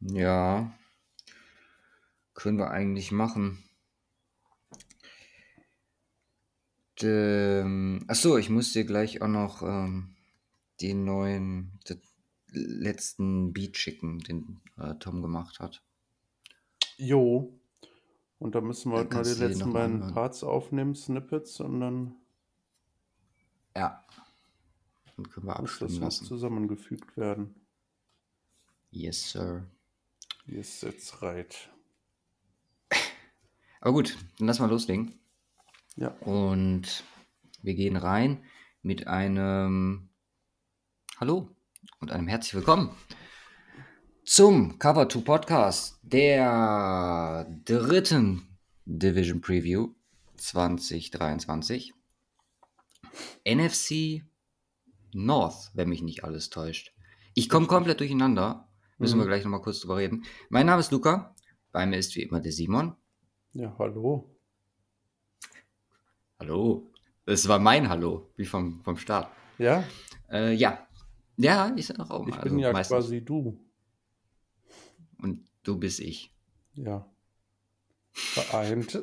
Ja, 0.00 0.72
können 2.34 2.58
wir 2.58 2.70
eigentlich 2.70 3.12
machen. 3.12 3.62
Ähm, 7.02 8.04
achso, 8.08 8.36
ich 8.36 8.50
muss 8.50 8.72
dir 8.72 8.84
gleich 8.84 9.22
auch 9.22 9.28
noch 9.28 9.62
ähm, 9.62 10.16
den 10.80 11.04
neuen, 11.04 11.78
den 11.88 12.00
letzten 12.52 13.52
Beat 13.52 13.76
schicken, 13.76 14.18
den 14.20 14.60
äh, 14.76 14.94
Tom 14.96 15.22
gemacht 15.22 15.60
hat. 15.60 15.82
Jo. 16.96 17.58
Und 18.38 18.54
da 18.54 18.60
müssen 18.60 18.92
wir 18.92 18.98
heute 18.98 19.14
mal 19.14 19.24
die 19.24 19.38
letzten 19.38 19.72
beiden 19.72 19.96
anhören. 19.96 20.14
Parts 20.14 20.42
aufnehmen, 20.44 20.94
Snippets, 20.94 21.60
und 21.60 21.80
dann 21.80 22.16
Ja. 23.76 24.04
Dann 25.16 25.28
können 25.28 25.46
wir 25.46 25.60
muss 25.60 25.72
das 25.72 25.82
abstimmen 25.82 25.94
noch 25.94 26.00
lassen. 26.06 26.24
zusammengefügt 26.24 27.16
werden. 27.16 27.54
Yes, 28.90 29.30
Sir. 29.32 29.66
Yes, 30.52 30.80
that's 30.80 31.22
right. 31.22 31.70
Aber 33.80 33.92
gut, 33.92 34.18
dann 34.36 34.48
lass 34.48 34.58
mal 34.58 34.68
loslegen. 34.68 35.20
Ja. 35.94 36.08
Und 36.22 37.04
wir 37.62 37.74
gehen 37.74 37.96
rein 37.96 38.42
mit 38.82 39.06
einem 39.06 40.08
Hallo 41.20 41.54
und 42.00 42.10
einem 42.10 42.26
herzlich 42.26 42.54
willkommen 42.54 42.96
zum 44.24 44.80
Cover 44.80 45.08
2 45.08 45.20
Podcast 45.20 46.00
der 46.02 47.46
dritten 47.64 48.58
Division 48.86 49.40
Preview 49.40 49.94
2023. 50.36 51.94
NFC 53.44 54.24
North, 55.12 55.70
wenn 55.74 55.88
mich 55.88 56.02
nicht 56.02 56.24
alles 56.24 56.50
täuscht. 56.50 56.92
Ich 57.34 57.48
komme 57.48 57.68
komplett 57.68 58.00
durcheinander. 58.00 58.66
Müssen 59.00 59.18
wir 59.18 59.24
Mhm. 59.24 59.28
gleich 59.28 59.42
nochmal 59.44 59.62
kurz 59.62 59.80
drüber 59.80 59.96
reden. 59.96 60.24
Mein 60.50 60.66
Name 60.66 60.78
ist 60.80 60.92
Luca. 60.92 61.34
Bei 61.72 61.84
mir 61.86 61.96
ist 61.96 62.14
wie 62.16 62.22
immer 62.22 62.38
der 62.40 62.52
Simon. 62.52 62.94
Ja, 63.54 63.74
hallo. 63.78 64.30
Hallo. 66.38 66.86
Das 67.26 67.48
war 67.48 67.58
mein 67.58 67.88
Hallo, 67.88 68.30
wie 68.36 68.44
vom, 68.44 68.82
vom 68.84 68.96
Start. 68.96 69.28
Ja, 69.58 69.84
Äh, 70.30 70.52
ja. 70.54 70.86
Ja, 71.36 71.72
ich 71.76 71.86
sag 71.86 71.98
auch 72.10 72.26
ich 72.26 72.34
mal. 72.34 72.42
bin 72.42 72.52
also 72.52 72.58
ja 72.58 72.72
meistens. 72.72 72.94
quasi 72.96 73.24
du. 73.24 73.58
Und 75.22 75.44
du 75.62 75.78
bist 75.78 76.00
ich. 76.00 76.32
Ja. 76.74 77.06
Vereint. 78.12 79.02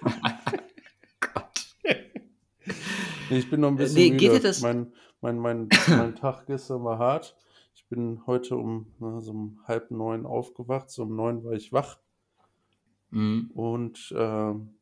Gott. 1.20 1.66
Ich 3.30 3.50
bin 3.50 3.60
noch 3.60 3.68
ein 3.68 3.76
bisschen 3.76 3.94
nee, 3.96 4.10
geht 4.10 4.30
müde. 4.30 4.40
dir 4.40 4.48
das- 4.48 4.60
Mein, 4.62 4.92
mein, 5.20 5.38
mein, 5.38 5.68
mein 5.88 6.14
Tag 6.16 6.46
gestern 6.46 6.82
war 6.84 6.98
hart. 6.98 7.36
Ich 7.90 7.96
bin 7.96 8.26
heute 8.26 8.54
um, 8.58 8.92
na, 8.98 9.18
so 9.22 9.30
um 9.30 9.60
halb 9.64 9.90
neun 9.90 10.26
aufgewacht. 10.26 10.90
So 10.90 11.04
um 11.04 11.16
neun 11.16 11.42
war 11.42 11.52
ich 11.52 11.72
wach. 11.72 11.98
Mhm. 13.08 13.50
Und 13.54 14.12
ähm, 14.14 14.74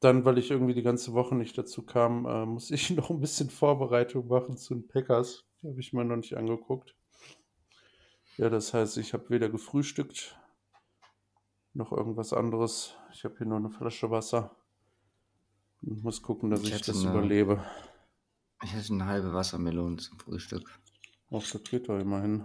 dann, 0.00 0.24
weil 0.24 0.38
ich 0.38 0.50
irgendwie 0.50 0.74
die 0.74 0.82
ganze 0.82 1.12
Woche 1.12 1.36
nicht 1.36 1.56
dazu 1.56 1.84
kam, 1.84 2.26
äh, 2.26 2.44
muss 2.44 2.72
ich 2.72 2.90
noch 2.96 3.10
ein 3.10 3.20
bisschen 3.20 3.50
Vorbereitung 3.50 4.26
machen 4.26 4.56
zu 4.56 4.74
den 4.74 4.88
Packers. 4.88 5.44
Die 5.62 5.68
habe 5.68 5.78
ich 5.78 5.92
mir 5.92 6.04
noch 6.04 6.16
nicht 6.16 6.36
angeguckt. 6.36 6.96
Ja, 8.36 8.50
das 8.50 8.74
heißt, 8.74 8.96
ich 8.98 9.12
habe 9.12 9.30
weder 9.30 9.48
gefrühstückt 9.48 10.36
noch 11.72 11.92
irgendwas 11.92 12.32
anderes. 12.32 12.96
Ich 13.12 13.22
habe 13.24 13.36
hier 13.38 13.46
nur 13.46 13.58
eine 13.58 13.70
Flasche 13.70 14.10
Wasser 14.10 14.56
und 15.82 16.02
muss 16.02 16.20
gucken, 16.20 16.50
dass 16.50 16.62
Ich 16.62 16.70
ich, 16.70 16.74
hätte 16.74 16.86
das 16.90 17.02
eine- 17.06 17.10
überlebe. 17.16 17.64
Ich 18.64 18.72
hatte 18.74 18.92
eine 18.92 19.06
halbe 19.06 19.32
Wassermelone 19.32 19.98
zum 19.98 20.18
Frühstück. 20.18 20.68
Auf 21.30 21.50
der 21.50 21.62
Twitter 21.64 21.98
immerhin. 22.00 22.44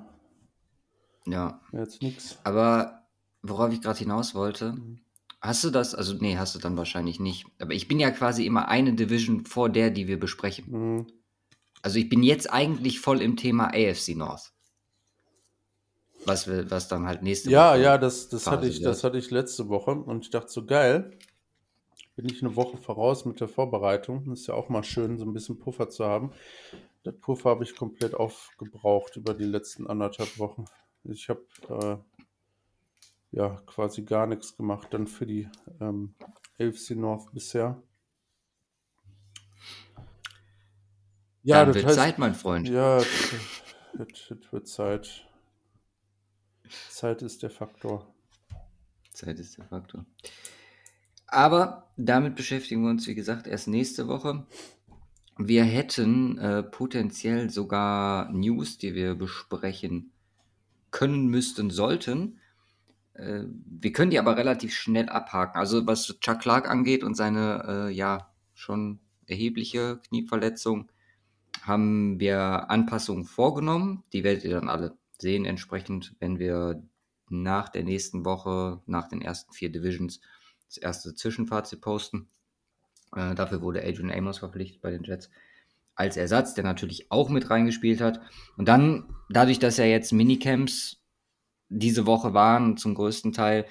Ja. 1.27 1.61
Jetzt 1.71 2.01
nix. 2.01 2.37
Aber 2.43 3.03
worauf 3.41 3.71
ich 3.71 3.81
gerade 3.81 3.99
hinaus 3.99 4.33
wollte, 4.35 4.73
Mhm. 4.73 4.99
hast 5.41 5.63
du 5.63 5.69
das? 5.69 5.93
Also, 5.95 6.15
nee, 6.15 6.37
hast 6.37 6.55
du 6.55 6.59
dann 6.59 6.77
wahrscheinlich 6.77 7.19
nicht. 7.19 7.45
Aber 7.59 7.73
ich 7.73 7.87
bin 7.87 7.99
ja 7.99 8.11
quasi 8.11 8.45
immer 8.45 8.67
eine 8.67 8.93
Division 8.93 9.45
vor 9.45 9.69
der, 9.69 9.89
die 9.91 10.07
wir 10.07 10.19
besprechen. 10.19 10.65
Mhm. 10.97 11.07
Also, 11.81 11.99
ich 11.99 12.09
bin 12.09 12.23
jetzt 12.23 12.51
eigentlich 12.51 12.99
voll 12.99 13.21
im 13.21 13.37
Thema 13.37 13.67
AFC 13.73 14.15
North. 14.15 14.53
Was, 16.25 16.47
wir, 16.47 16.69
was 16.69 16.87
dann 16.89 17.05
halt 17.07 17.21
nächste 17.23 17.49
Ja, 17.49 17.71
Woche. 17.71 17.81
ja, 17.81 17.97
das, 17.97 18.27
das, 18.29 18.45
hatte 18.47 18.61
quasi 18.61 18.69
ich, 18.71 18.81
das 18.81 18.97
wird. 18.97 19.03
hatte 19.05 19.17
ich 19.19 19.31
letzte 19.31 19.69
Woche 19.69 19.91
und 19.91 20.25
ich 20.25 20.29
dachte 20.31 20.49
so, 20.51 20.65
geil, 20.65 21.17
bin 22.17 22.25
ich 22.25 22.41
eine 22.43 22.57
Woche 22.57 22.75
voraus 22.77 23.23
mit 23.23 23.39
der 23.39 23.47
Vorbereitung. 23.47 24.29
Ist 24.33 24.47
ja 24.47 24.53
auch 24.53 24.67
mal 24.67 24.83
schön, 24.83 25.17
so 25.17 25.23
ein 25.23 25.31
bisschen 25.31 25.57
Puffer 25.59 25.89
zu 25.89 26.03
haben. 26.05 26.33
Das 27.03 27.17
Puffer 27.19 27.51
habe 27.51 27.63
ich 27.63 27.75
komplett 27.75 28.13
aufgebraucht 28.13 29.15
über 29.15 29.33
die 29.33 29.45
letzten 29.45 29.87
anderthalb 29.87 30.37
Wochen. 30.37 30.65
Ich 31.03 31.29
habe 31.29 31.45
äh, 31.69 31.97
ja 33.31 33.61
quasi 33.65 34.03
gar 34.03 34.27
nichts 34.27 34.57
gemacht 34.57 34.89
dann 34.91 35.07
für 35.07 35.25
die 35.25 35.47
ähm, 35.79 36.15
AFC 36.59 36.91
North 36.91 37.31
bisher. 37.31 37.81
Ja, 41.43 41.63
dann 41.63 41.67
das 41.67 41.75
wird 41.75 41.85
heißt, 41.85 41.95
Zeit, 41.95 42.19
mein 42.19 42.35
Freund. 42.35 42.67
ja, 42.67 42.97
das, 42.97 43.07
das, 43.93 44.07
das 44.29 44.51
wird 44.51 44.67
Zeit. 44.67 45.27
Zeit 46.89 47.21
ist 47.21 47.41
der 47.41 47.49
Faktor. 47.49 48.13
Zeit 49.13 49.39
ist 49.39 49.57
der 49.57 49.65
Faktor. 49.65 50.05
Aber 51.27 51.91
damit 51.95 52.35
beschäftigen 52.35 52.83
wir 52.83 52.89
uns, 52.89 53.07
wie 53.07 53.15
gesagt, 53.15 53.47
erst 53.47 53.67
nächste 53.67 54.07
Woche. 54.07 54.45
Wir 55.41 55.63
hätten 55.63 56.37
äh, 56.37 56.63
potenziell 56.63 57.49
sogar 57.49 58.29
News, 58.29 58.77
die 58.77 58.93
wir 58.93 59.15
besprechen 59.15 60.11
können, 60.91 61.27
müssten, 61.27 61.69
sollten. 61.69 62.39
Äh, 63.13 63.43
wir 63.45 63.93
können 63.93 64.11
die 64.11 64.19
aber 64.19 64.35
relativ 64.35 64.73
schnell 64.73 65.07
abhaken. 65.07 65.57
Also 65.57 65.87
was 65.87 66.07
Chuck 66.19 66.39
Clark 66.39 66.69
angeht 66.69 67.05
und 67.05 67.15
seine 67.15 67.87
äh, 67.87 67.93
ja 67.93 68.33
schon 68.53 68.99
erhebliche 69.27 70.01
Knieverletzung, 70.09 70.91
haben 71.61 72.19
wir 72.19 72.69
Anpassungen 72.69 73.23
vorgenommen. 73.23 74.03
Die 74.11 74.25
werdet 74.25 74.43
ihr 74.43 74.51
dann 74.51 74.67
alle 74.67 74.97
sehen, 75.19 75.45
entsprechend, 75.45 76.17
wenn 76.19 76.37
wir 76.37 76.83
nach 77.29 77.69
der 77.69 77.85
nächsten 77.85 78.25
Woche, 78.25 78.81
nach 78.87 79.07
den 79.07 79.21
ersten 79.21 79.53
vier 79.53 79.71
Divisions, 79.71 80.19
das 80.67 80.75
erste 80.75 81.15
Zwischenfazit 81.15 81.79
posten. 81.79 82.27
Äh, 83.15 83.35
dafür 83.35 83.61
wurde 83.61 83.83
Adrian 83.83 84.11
Amos 84.11 84.39
verpflichtet 84.39 84.81
bei 84.81 84.91
den 84.91 85.03
Jets 85.03 85.29
als 85.95 86.15
Ersatz, 86.15 86.53
der 86.53 86.63
natürlich 86.63 87.11
auch 87.11 87.29
mit 87.29 87.49
reingespielt 87.49 87.99
hat. 87.99 88.21
Und 88.55 88.67
dann, 88.67 89.13
dadurch, 89.29 89.59
dass 89.59 89.77
ja 89.77 89.85
jetzt 89.85 90.13
Minicamps 90.13 91.01
diese 91.67 92.05
Woche 92.05 92.33
waren, 92.33 92.77
zum 92.77 92.95
größten 92.95 93.33
Teil, 93.33 93.65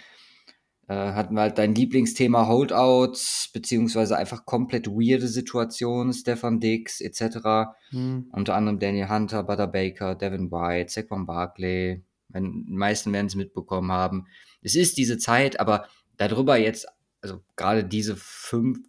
äh, 0.88 0.94
hatten 0.94 1.34
wir 1.34 1.42
halt 1.42 1.58
dein 1.58 1.74
Lieblingsthema 1.74 2.46
Holdouts, 2.46 3.50
beziehungsweise 3.52 4.16
einfach 4.16 4.44
komplett 4.44 4.88
weirde 4.88 5.28
Situationen, 5.28 6.12
Stefan 6.12 6.60
Dix 6.60 7.00
etc. 7.00 7.72
Hm. 7.90 8.30
Unter 8.32 8.54
anderem 8.54 8.78
Daniel 8.78 9.08
Hunter, 9.08 9.42
Butter 9.42 9.66
Baker, 9.66 10.14
Devin 10.14 10.50
White, 10.50 10.92
Saquon 10.92 11.26
Barkley. 11.26 12.04
Wenn, 12.28 12.66
die 12.66 12.76
meisten 12.76 13.12
werden 13.12 13.26
es 13.26 13.36
mitbekommen 13.36 13.90
haben. 13.90 14.26
Es 14.60 14.74
ist 14.74 14.98
diese 14.98 15.16
Zeit, 15.16 15.60
aber 15.60 15.86
darüber 16.18 16.58
jetzt, 16.58 16.86
also 17.22 17.42
gerade 17.56 17.84
diese 17.84 18.16
fünf 18.16 18.80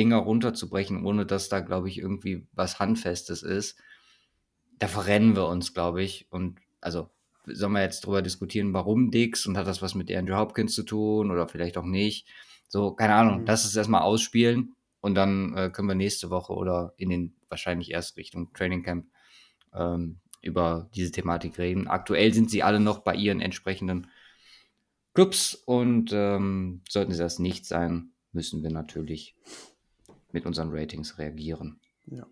Dinger 0.00 0.16
runterzubrechen, 0.16 1.04
ohne 1.04 1.26
dass 1.26 1.50
da, 1.50 1.60
glaube 1.60 1.90
ich, 1.90 1.98
irgendwie 1.98 2.46
was 2.52 2.78
Handfestes 2.78 3.42
ist, 3.42 3.78
da 4.78 4.88
verrennen 4.88 5.36
wir 5.36 5.46
uns, 5.46 5.74
glaube 5.74 6.02
ich. 6.02 6.26
Und 6.30 6.58
also 6.80 7.10
sollen 7.44 7.72
wir 7.72 7.82
jetzt 7.82 8.06
drüber 8.06 8.22
diskutieren, 8.22 8.72
warum 8.72 9.10
Dix 9.10 9.44
und 9.44 9.58
hat 9.58 9.66
das 9.66 9.82
was 9.82 9.94
mit 9.94 10.10
Andrew 10.10 10.36
Hopkins 10.36 10.74
zu 10.74 10.84
tun 10.84 11.30
oder 11.30 11.46
vielleicht 11.48 11.76
auch 11.76 11.84
nicht. 11.84 12.26
So, 12.68 12.92
keine 12.92 13.14
Ahnung, 13.14 13.40
Mhm. 13.40 13.46
lass 13.46 13.66
es 13.66 13.76
erstmal 13.76 14.00
ausspielen 14.00 14.74
und 15.02 15.16
dann 15.16 15.54
äh, 15.54 15.68
können 15.70 15.88
wir 15.88 15.94
nächste 15.94 16.30
Woche 16.30 16.54
oder 16.54 16.94
in 16.96 17.10
den 17.10 17.34
wahrscheinlich 17.50 17.90
erst 17.90 18.16
Richtung 18.16 18.54
Training 18.54 18.82
Camp 18.82 19.06
ähm, 19.74 20.20
über 20.40 20.88
diese 20.94 21.12
Thematik 21.12 21.58
reden. 21.58 21.88
Aktuell 21.88 22.32
sind 22.32 22.48
sie 22.50 22.62
alle 22.62 22.80
noch 22.80 23.00
bei 23.00 23.14
ihren 23.14 23.42
entsprechenden 23.42 24.06
Clubs 25.12 25.54
und 25.54 26.10
ähm, 26.14 26.80
sollten 26.88 27.12
sie 27.12 27.18
das 27.18 27.38
nicht 27.38 27.66
sein, 27.66 28.12
müssen 28.32 28.62
wir 28.62 28.70
natürlich 28.70 29.34
mit 30.32 30.46
unseren 30.46 30.70
Ratings 30.70 31.18
reagieren. 31.18 31.80
Ja. 32.06 32.26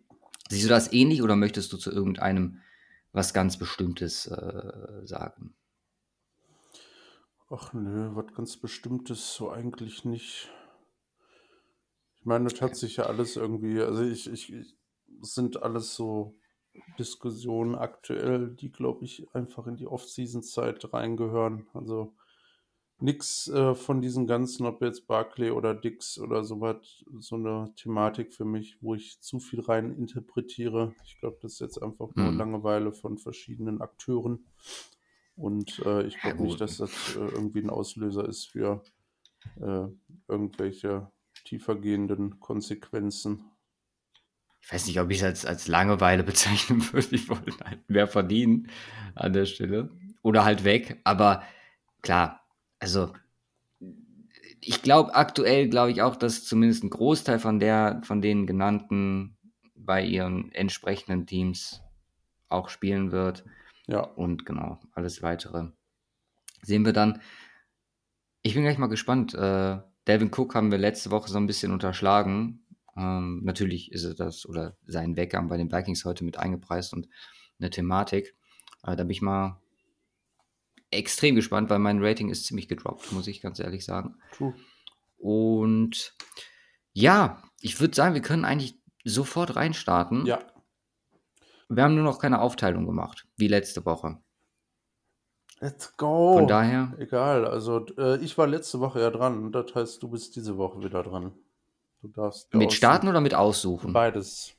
Siehst 0.49 0.65
du 0.65 0.69
das 0.69 0.93
ähnlich 0.93 1.23
oder 1.23 1.37
möchtest 1.37 1.73
du 1.73 1.77
zu 1.77 1.91
irgendeinem 1.91 2.61
was 3.13 3.35
ganz 3.35 3.59
Bestimmtes 3.59 4.27
äh, 4.27 5.07
sagen? 5.07 5.55
Ach 7.51 7.73
nö, 7.73 8.11
was 8.15 8.35
ganz 8.35 8.57
Bestimmtes 8.57 9.35
so 9.35 9.51
eigentlich 9.51 10.05
nicht. 10.05 10.51
Ich 12.17 12.27
meine, 12.27 12.49
das 12.49 12.61
hat 12.61 12.77
sich 12.77 12.97
ja 12.97 13.05
alles 13.05 13.37
irgendwie, 13.37 13.81
also 13.81 14.03
ich, 14.03 14.31
ich, 14.31 14.53
ich 14.53 14.79
es 15.23 15.35
sind 15.35 15.63
alles 15.63 15.95
so 15.95 16.37
Diskussionen 16.99 17.75
aktuell, 17.75 18.51
die, 18.51 18.71
glaube 18.71 19.05
ich, 19.05 19.27
einfach 19.35 19.67
in 19.67 19.77
die 19.77 19.87
Off-Season-Zeit 19.87 20.93
reingehören. 20.93 21.67
Also 21.75 22.15
nix 23.01 23.49
äh, 23.49 23.75
von 23.75 24.01
diesen 24.03 24.27
ganzen, 24.27 24.67
ob 24.67 24.83
jetzt 24.83 25.07
Barclay 25.07 25.51
oder 25.51 25.75
Dix 25.75 26.19
oder 26.19 26.45
sowas, 26.45 27.05
so 27.21 27.37
eine 27.37 27.73
Thematik 27.77 28.35
für 28.35 28.45
mich, 28.45 28.79
wo 28.83 28.95
ich 28.95 29.21
zu 29.21 29.39
viel 29.41 29.61
rein 29.61 29.97
interpretiere. 29.97 30.95
Ich 31.05 31.19
glaube, 31.21 31.39
das 31.43 31.55
ist 31.55 31.61
jetzt 31.61 31.83
einfach 31.83 32.17
nur 32.17 32.33
Mhm. 32.33 32.35
Langeweile 32.35 32.93
von 32.93 33.19
verschiedenen 33.19 33.81
Akteuren. 33.81 34.47
Und 35.37 35.81
äh, 35.87 36.07
ich 36.07 36.21
Ja, 36.23 36.23
glaube 36.23 36.43
nicht, 36.43 36.61
gut. 36.61 36.61
dass 36.61 36.79
das 36.79 37.09
äh, 37.09 37.13
irgendwie 37.19 37.61
ein 37.63 37.71
Auslöser 37.71 38.29
ist 38.29 38.47
für 38.51 38.83
äh, 39.61 39.87
irgendwelche 40.29 41.13
tiefergehenden 41.45 42.41
Konsequenzen. 42.41 43.45
Ich 44.61 44.73
weiß 44.73 44.87
nicht, 44.87 45.01
ob 45.01 45.11
ich 45.11 45.19
es 45.19 45.25
als, 45.25 45.47
als 45.47 45.69
Langeweile 45.69 46.23
bezeichnen 46.25 46.83
würde. 46.93 47.15
Ich 47.15 47.29
wollte 47.29 47.65
halt 47.65 47.89
mehr 47.89 48.07
verdienen 48.07 48.69
an 49.15 49.33
der 49.33 49.47
Stelle. 49.47 49.91
Oder 50.23 50.45
halt 50.45 50.65
weg. 50.65 51.01
Aber 51.05 51.43
klar, 52.03 52.48
also 52.79 53.13
ich 54.61 54.83
glaube 54.83 55.15
aktuell, 55.15 55.69
glaube 55.69 55.91
ich 55.93 56.03
auch, 56.03 56.17
dass 56.17 56.45
zumindest 56.45 56.85
ein 56.85 56.91
Großteil 56.91 57.39
von 57.39 57.61
der, 57.61 58.01
von 58.05 58.21
den 58.21 58.47
genannten 58.47 59.37
bei 59.75 60.05
ihren 60.05 60.53
entsprechenden 60.53 61.27
Teams 61.27 61.83
auch 62.49 62.69
spielen 62.69 63.13
wird. 63.13 63.45
Ja, 63.87 64.01
Und 64.01 64.45
genau, 64.45 64.79
alles 64.93 65.23
weitere 65.23 65.69
sehen 66.63 66.85
wir 66.85 66.93
dann. 66.93 67.21
Ich 68.43 68.55
bin 68.55 68.63
gleich 68.63 68.79
mal 68.79 68.89
gespannt. 68.89 69.35
Äh, 69.35 69.79
Delvin 70.07 70.31
Cook 70.35 70.55
haben 70.55 70.71
wir 70.71 70.79
letzte 70.79 71.11
Woche 71.11 71.31
so 71.31 71.39
ein 71.39 71.47
bisschen 71.47 71.73
unterschlagen. 71.73 72.67
Ähm, 72.97 73.43
natürlich 73.45 73.93
ist 73.93 74.05
er 74.05 74.15
das 74.15 74.47
oder 74.47 74.77
sein 74.87 75.17
Weggang 75.17 75.49
bei 75.49 75.57
den 75.57 75.71
Vikings 75.71 76.05
heute 76.05 76.25
mit 76.25 76.39
eingepreist 76.39 76.93
und 76.93 77.09
eine 77.59 77.71
Thematik. 77.71 78.35
Äh, 78.83 78.97
da 78.97 79.05
bin 79.05 79.11
ich 79.11 79.23
mal 79.23 79.61
extrem 80.91 81.35
gespannt, 81.35 81.71
weil 81.71 81.79
mein 81.79 82.03
Rating 82.05 82.31
ist 82.31 82.47
ziemlich 82.47 82.69
gedroppt, 82.69 83.13
muss 83.13 83.27
ich 83.27 83.41
ganz 83.41 83.59
ehrlich 83.61 83.85
sagen. 83.85 84.17
true. 84.33 84.55
Und 85.19 86.15
ja, 86.93 87.43
ich 87.61 87.81
würde 87.81 87.95
sagen, 87.95 88.15
wir 88.15 88.23
können 88.23 88.45
eigentlich 88.45 88.79
sofort 89.05 89.57
reinstarten. 89.57 90.27
Ja, 90.27 90.41
Wir 91.69 91.83
haben 91.83 91.95
nur 91.95 92.05
noch 92.05 92.19
keine 92.19 92.41
Aufteilung 92.41 92.87
gemacht, 92.87 93.27
wie 93.37 93.49
letzte 93.49 93.85
Woche. 93.85 94.19
let's 95.61 95.97
go. 95.97 96.35
Von 96.35 96.47
daher, 96.47 96.95
Egal, 96.99 97.45
also 97.47 97.85
äh, 97.97 98.17
ich 98.19 98.39
war 98.39 98.47
letzte 98.47 98.81
Woche 98.81 99.01
ja 99.01 99.11
dran. 99.11 99.51
Das 99.53 99.75
heißt, 99.75 100.03
du 100.03 100.09
bist 100.09 100.37
diese 100.37 100.57
Woche 100.57 100.83
wieder 100.83 101.03
dran. 101.03 101.33
Du 102.01 102.09
darfst 102.09 102.53
mit 102.55 102.69
aussuchen. 102.69 102.77
starten 102.77 103.09
oder 103.09 103.21
mit 103.21 103.35
aussuchen? 103.35 103.93
Beides. 103.93 104.55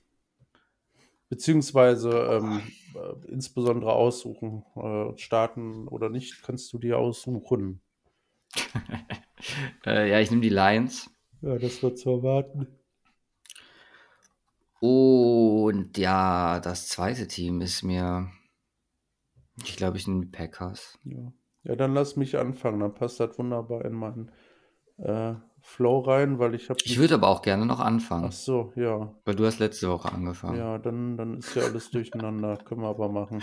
Beziehungsweise 1.29 2.09
ähm, 2.09 2.61
äh, 2.95 3.31
insbesondere 3.31 3.93
aussuchen. 3.93 4.65
Äh, 4.75 5.17
starten 5.17 5.87
oder 5.87 6.09
nicht, 6.09 6.41
kannst 6.43 6.73
du 6.73 6.79
dir 6.79 6.97
aussuchen. 6.97 7.81
Äh, 9.85 10.09
ja, 10.09 10.19
ich 10.19 10.29
nehme 10.31 10.41
die 10.41 10.49
Lions. 10.49 11.09
Ja, 11.41 11.57
das 11.57 11.81
wird 11.81 11.97
zu 11.97 12.09
erwarten. 12.09 12.67
Und 14.81 15.97
ja, 15.97 16.59
das 16.59 16.89
zweite 16.89 17.27
Team 17.27 17.61
ist 17.61 17.83
mir. 17.83 18.29
Ich 19.63 19.75
glaube, 19.75 19.97
ich 19.97 20.07
nehme 20.07 20.25
die 20.25 20.31
Packers. 20.31 20.99
Ja. 21.03 21.33
ja, 21.63 21.75
dann 21.75 21.93
lass 21.93 22.17
mich 22.17 22.37
anfangen. 22.37 22.79
Dann 22.81 22.93
passt 22.93 23.21
das 23.21 23.37
wunderbar 23.37 23.85
in 23.85 23.93
meinen 23.93 24.31
äh, 24.97 25.35
Flow 25.61 25.99
rein, 25.99 26.39
weil 26.39 26.55
ich 26.55 26.69
habe. 26.69 26.79
Ich 26.83 26.97
würde 26.99 27.15
aber 27.15 27.27
auch 27.29 27.41
gerne 27.41 27.65
noch 27.65 27.79
Ach 27.79 27.85
anfangen, 27.85 28.31
so, 28.31 28.71
ja. 28.75 29.13
weil 29.25 29.35
du 29.35 29.45
hast 29.45 29.59
letzte 29.59 29.89
Woche 29.89 30.11
angefangen. 30.11 30.57
Ja, 30.57 30.77
dann, 30.77 31.17
dann 31.17 31.37
ist 31.37 31.55
ja 31.55 31.63
alles 31.63 31.89
durcheinander. 31.91 32.57
Können 32.65 32.81
wir 32.81 32.89
aber 32.89 33.09
machen. 33.09 33.41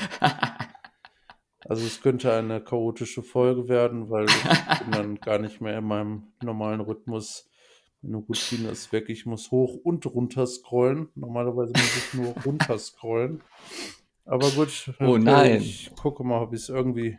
Also 1.69 1.85
es 1.85 2.01
könnte 2.01 2.33
eine 2.33 2.61
chaotische 2.61 3.23
Folge 3.25 3.69
werden, 3.69 4.09
weil 4.09 4.27
ich 4.27 4.79
bin 4.85 4.93
dann 4.93 5.15
gar 5.17 5.39
nicht 5.39 5.61
mehr 5.61 5.79
in 5.79 5.85
meinem 5.85 6.29
normalen 6.43 6.81
Rhythmus. 6.81 7.49
Meine 8.03 8.19
Routine 8.19 8.69
ist 8.69 8.93
weg. 8.93 9.09
Ich 9.09 9.27
muss 9.27 9.51
hoch 9.51 9.75
und 9.83 10.07
runter 10.07 10.47
scrollen. 10.47 11.09
Normalerweise 11.17 11.73
muss 11.73 11.97
ich 11.97 12.15
nur 12.15 12.35
runter 12.45 12.79
scrollen. 12.79 13.43
Aber 14.25 14.49
gut, 14.51 14.93
Oh 15.01 15.15
okay, 15.15 15.19
nein. 15.19 15.61
ich 15.61 15.93
gucke 15.97 16.23
mal, 16.23 16.41
ob 16.41 16.53
ich 16.53 16.61
es 16.63 16.69
irgendwie 16.69 17.19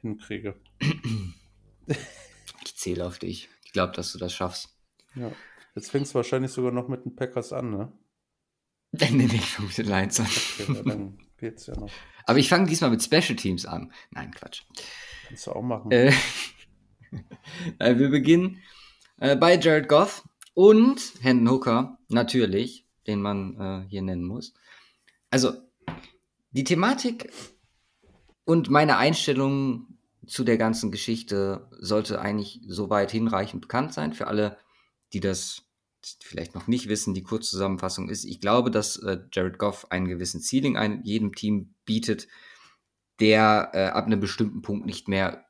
hinkriege. 0.00 0.54
Ich 2.64 2.76
zähle 2.76 3.06
auf 3.06 3.18
dich. 3.18 3.48
Ich 3.68 3.72
glaube, 3.74 3.92
dass 3.92 4.12
du 4.12 4.18
das 4.18 4.32
schaffst. 4.32 4.70
Ja. 5.14 5.30
Jetzt 5.74 5.90
fängst 5.90 6.12
du 6.12 6.14
wahrscheinlich 6.14 6.50
sogar 6.50 6.72
noch 6.72 6.88
mit 6.88 7.04
den 7.04 7.14
Packers 7.14 7.52
an, 7.52 7.68
ne? 7.68 7.92
nee, 8.92 9.10
nee, 9.10 9.26
ich 9.26 9.44
fange 9.44 9.68
mit 9.68 9.76
den 9.76 9.86
Lions 9.88 10.20
an. 10.20 10.26
Okay, 10.26 10.82
dann 10.86 11.18
geht's 11.36 11.66
ja 11.66 11.78
noch. 11.78 11.90
Aber 12.24 12.38
ich 12.38 12.48
fange 12.48 12.66
diesmal 12.66 12.88
mit 12.88 13.02
Special 13.02 13.36
Teams 13.36 13.66
an. 13.66 13.92
Nein, 14.10 14.30
Quatsch. 14.30 14.62
Kannst 15.26 15.46
du 15.46 15.52
auch 15.52 15.60
machen. 15.60 15.90
Äh, 15.90 16.14
wir 17.78 18.08
beginnen 18.08 18.62
äh, 19.18 19.36
bei 19.36 19.58
Jared 19.58 19.86
Goff 19.86 20.26
und 20.54 21.12
Hendon 21.20 21.50
Hooker, 21.50 21.98
natürlich, 22.08 22.86
den 23.06 23.20
man 23.20 23.60
äh, 23.60 23.86
hier 23.90 24.00
nennen 24.00 24.24
muss. 24.24 24.54
Also, 25.28 25.52
die 26.52 26.64
Thematik 26.64 27.30
und 28.46 28.70
meine 28.70 28.96
Einstellung 28.96 29.97
zu 30.28 30.44
der 30.44 30.58
ganzen 30.58 30.90
Geschichte 30.90 31.68
sollte 31.78 32.20
eigentlich 32.20 32.60
soweit 32.66 33.10
hinreichend 33.10 33.62
bekannt 33.62 33.92
sein 33.92 34.12
für 34.12 34.26
alle, 34.26 34.58
die 35.12 35.20
das 35.20 35.62
vielleicht 36.22 36.54
noch 36.54 36.66
nicht 36.66 36.88
wissen. 36.88 37.14
Die 37.14 37.22
Kurzzusammenfassung 37.22 38.08
ist, 38.08 38.24
ich 38.24 38.40
glaube, 38.40 38.70
dass 38.70 38.96
äh, 38.98 39.18
Jared 39.32 39.58
Goff 39.58 39.90
einen 39.90 40.06
gewissen 40.06 40.40
Ceiling 40.40 40.76
ein, 40.76 41.02
jedem 41.02 41.34
Team 41.34 41.74
bietet, 41.84 42.28
der 43.20 43.70
äh, 43.72 43.86
ab 43.86 44.06
einem 44.06 44.20
bestimmten 44.20 44.62
Punkt 44.62 44.86
nicht 44.86 45.08
mehr 45.08 45.46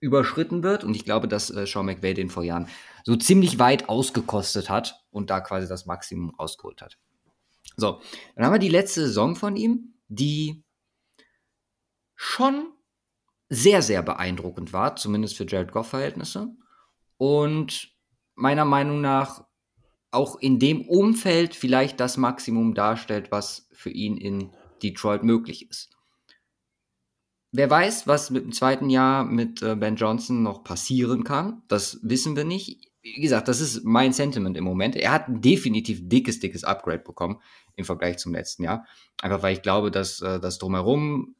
überschritten 0.00 0.62
wird. 0.62 0.84
Und 0.84 0.94
ich 0.94 1.04
glaube, 1.04 1.28
dass 1.28 1.50
äh, 1.50 1.66
Sean 1.66 1.86
McVay 1.86 2.14
den 2.14 2.30
vor 2.30 2.42
Jahren 2.42 2.68
so 3.04 3.16
ziemlich 3.16 3.58
weit 3.58 3.88
ausgekostet 3.88 4.68
hat 4.68 5.04
und 5.10 5.30
da 5.30 5.40
quasi 5.40 5.68
das 5.68 5.86
Maximum 5.86 6.30
rausgeholt 6.30 6.82
hat. 6.82 6.98
So, 7.76 8.00
dann 8.34 8.44
haben 8.44 8.52
wir 8.52 8.58
die 8.58 8.68
letzte 8.68 9.02
Saison 9.02 9.36
von 9.36 9.56
ihm, 9.56 9.94
die 10.08 10.64
schon 12.14 12.72
sehr, 13.54 13.82
sehr 13.82 14.02
beeindruckend 14.02 14.72
war, 14.72 14.96
zumindest 14.96 15.36
für 15.36 15.46
Jared 15.46 15.72
Goff-Verhältnisse. 15.72 16.48
Und 17.16 17.92
meiner 18.34 18.64
Meinung 18.64 19.00
nach 19.00 19.44
auch 20.10 20.36
in 20.36 20.58
dem 20.58 20.82
Umfeld 20.82 21.54
vielleicht 21.54 21.98
das 22.00 22.16
Maximum 22.16 22.74
darstellt, 22.74 23.30
was 23.30 23.68
für 23.72 23.90
ihn 23.90 24.16
in 24.16 24.50
Detroit 24.82 25.24
möglich 25.24 25.68
ist. 25.68 25.90
Wer 27.52 27.70
weiß, 27.70 28.06
was 28.06 28.30
mit 28.30 28.44
dem 28.44 28.52
zweiten 28.52 28.90
Jahr 28.90 29.24
mit 29.24 29.62
äh, 29.62 29.76
Ben 29.76 29.96
Johnson 29.96 30.42
noch 30.42 30.64
passieren 30.64 31.22
kann, 31.24 31.62
das 31.68 32.00
wissen 32.02 32.36
wir 32.36 32.44
nicht. 32.44 32.90
Wie 33.02 33.20
gesagt, 33.20 33.48
das 33.48 33.60
ist 33.60 33.84
mein 33.84 34.12
Sentiment 34.12 34.56
im 34.56 34.64
Moment. 34.64 34.96
Er 34.96 35.12
hat 35.12 35.26
definitiv 35.28 36.00
dickes, 36.02 36.40
dickes 36.40 36.64
Upgrade 36.64 37.04
bekommen 37.04 37.40
im 37.76 37.84
Vergleich 37.84 38.18
zum 38.18 38.32
letzten 38.32 38.64
Jahr. 38.64 38.86
Einfach 39.20 39.42
weil 39.42 39.52
ich 39.52 39.62
glaube, 39.62 39.90
dass 39.90 40.20
äh, 40.20 40.40
das 40.40 40.58
drumherum 40.58 41.36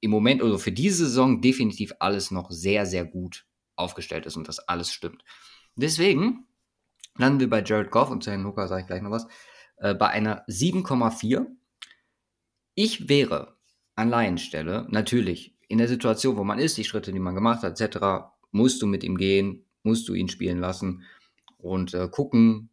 im 0.00 0.10
Moment, 0.10 0.42
also 0.42 0.58
für 0.58 0.72
diese 0.72 1.06
Saison, 1.06 1.40
definitiv 1.40 1.92
alles 1.98 2.30
noch 2.30 2.50
sehr, 2.50 2.86
sehr 2.86 3.04
gut 3.04 3.46
aufgestellt 3.76 4.26
ist 4.26 4.36
und 4.36 4.48
das 4.48 4.58
alles 4.60 4.92
stimmt. 4.92 5.24
Deswegen 5.76 6.46
landen 7.16 7.40
wir 7.40 7.50
bei 7.50 7.62
Jared 7.62 7.90
Goff 7.90 8.10
und 8.10 8.22
zu 8.22 8.30
Herrn 8.30 8.46
Hooker 8.46 8.68
sage 8.68 8.82
ich 8.82 8.86
gleich 8.86 9.02
noch 9.02 9.10
was, 9.10 9.26
äh, 9.76 9.94
bei 9.94 10.08
einer 10.08 10.44
7,4. 10.48 11.46
Ich 12.74 13.08
wäre 13.08 13.56
an 13.94 14.08
Laienstelle, 14.08 14.86
natürlich, 14.90 15.56
in 15.68 15.78
der 15.78 15.88
Situation, 15.88 16.36
wo 16.36 16.44
man 16.44 16.58
ist, 16.58 16.76
die 16.78 16.84
Schritte, 16.84 17.12
die 17.12 17.20
man 17.20 17.34
gemacht 17.34 17.62
hat, 17.62 17.80
etc., 17.80 18.32
musst 18.50 18.82
du 18.82 18.86
mit 18.86 19.04
ihm 19.04 19.16
gehen, 19.16 19.66
musst 19.82 20.08
du 20.08 20.14
ihn 20.14 20.28
spielen 20.28 20.58
lassen 20.58 21.04
und 21.58 21.94
äh, 21.94 22.08
gucken, 22.08 22.70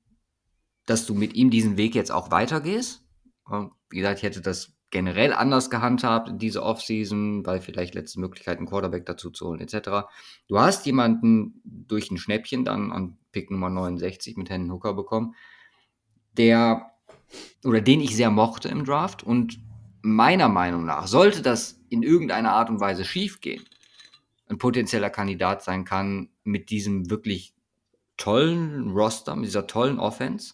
dass 0.85 1.05
du 1.05 1.13
mit 1.13 1.35
ihm 1.35 1.49
diesen 1.49 1.77
Weg 1.77 1.93
jetzt 1.93 2.11
auch 2.11 2.31
weitergehst. 2.31 3.03
Äh, 3.51 3.65
wie 3.89 3.97
gesagt, 3.97 4.19
ich 4.19 4.23
hätte 4.23 4.41
das 4.41 4.76
generell 4.89 5.33
anders 5.33 5.69
gehandhabt 5.69 6.29
in 6.29 6.39
dieser 6.39 6.63
Offseason, 6.63 7.45
weil 7.45 7.59
vielleicht 7.59 7.93
letzte 7.93 8.19
Möglichkeit, 8.19 8.57
einen 8.57 8.67
Quarterback 8.67 9.05
dazu 9.05 9.29
zu 9.29 9.47
holen, 9.47 9.59
etc. 9.59 10.07
Du 10.47 10.59
hast 10.59 10.85
jemanden 10.85 11.61
durch 11.63 12.09
ein 12.09 12.17
Schnäppchen 12.17 12.63
dann 12.63 12.91
an 12.91 13.17
Pick 13.31 13.51
Nummer 13.51 13.69
69 13.69 14.37
mit 14.37 14.49
Hendon 14.49 14.71
Hooker 14.71 14.93
bekommen, 14.93 15.35
der 16.37 16.91
oder 17.65 17.81
den 17.81 17.99
ich 17.99 18.15
sehr 18.15 18.31
mochte 18.31 18.69
im 18.69 18.85
Draft 18.85 19.23
und 19.23 19.59
meiner 20.01 20.47
Meinung 20.47 20.85
nach 20.85 21.07
sollte 21.07 21.41
das 21.41 21.81
in 21.89 22.03
irgendeiner 22.03 22.53
Art 22.53 22.69
und 22.69 22.79
Weise 22.79 23.03
schiefgehen, 23.03 23.63
ein 24.47 24.57
potenzieller 24.57 25.09
Kandidat 25.09 25.63
sein 25.63 25.83
kann 25.83 26.29
mit 26.43 26.69
diesem 26.69 27.09
wirklich 27.09 27.53
tollen 28.15 28.91
Roster, 28.91 29.35
mit 29.35 29.45
dieser 29.47 29.67
tollen 29.67 29.99
Offense, 29.99 30.53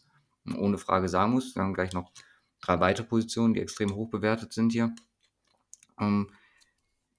ohne 0.58 0.80
Frage 0.80 1.08
sagen 1.08 1.34
muss. 1.34 1.56
Wir 1.56 1.62
haben 1.62 1.74
gleich 1.74 1.94
noch 1.94 2.12
drei 2.66 2.80
weitere 2.80 3.06
Positionen, 3.06 3.54
die 3.54 3.62
extrem 3.62 3.96
hoch 3.96 4.10
bewertet 4.10 4.54
sind 4.54 4.72
hier. 4.72 4.94
Ähm, 6.00 6.30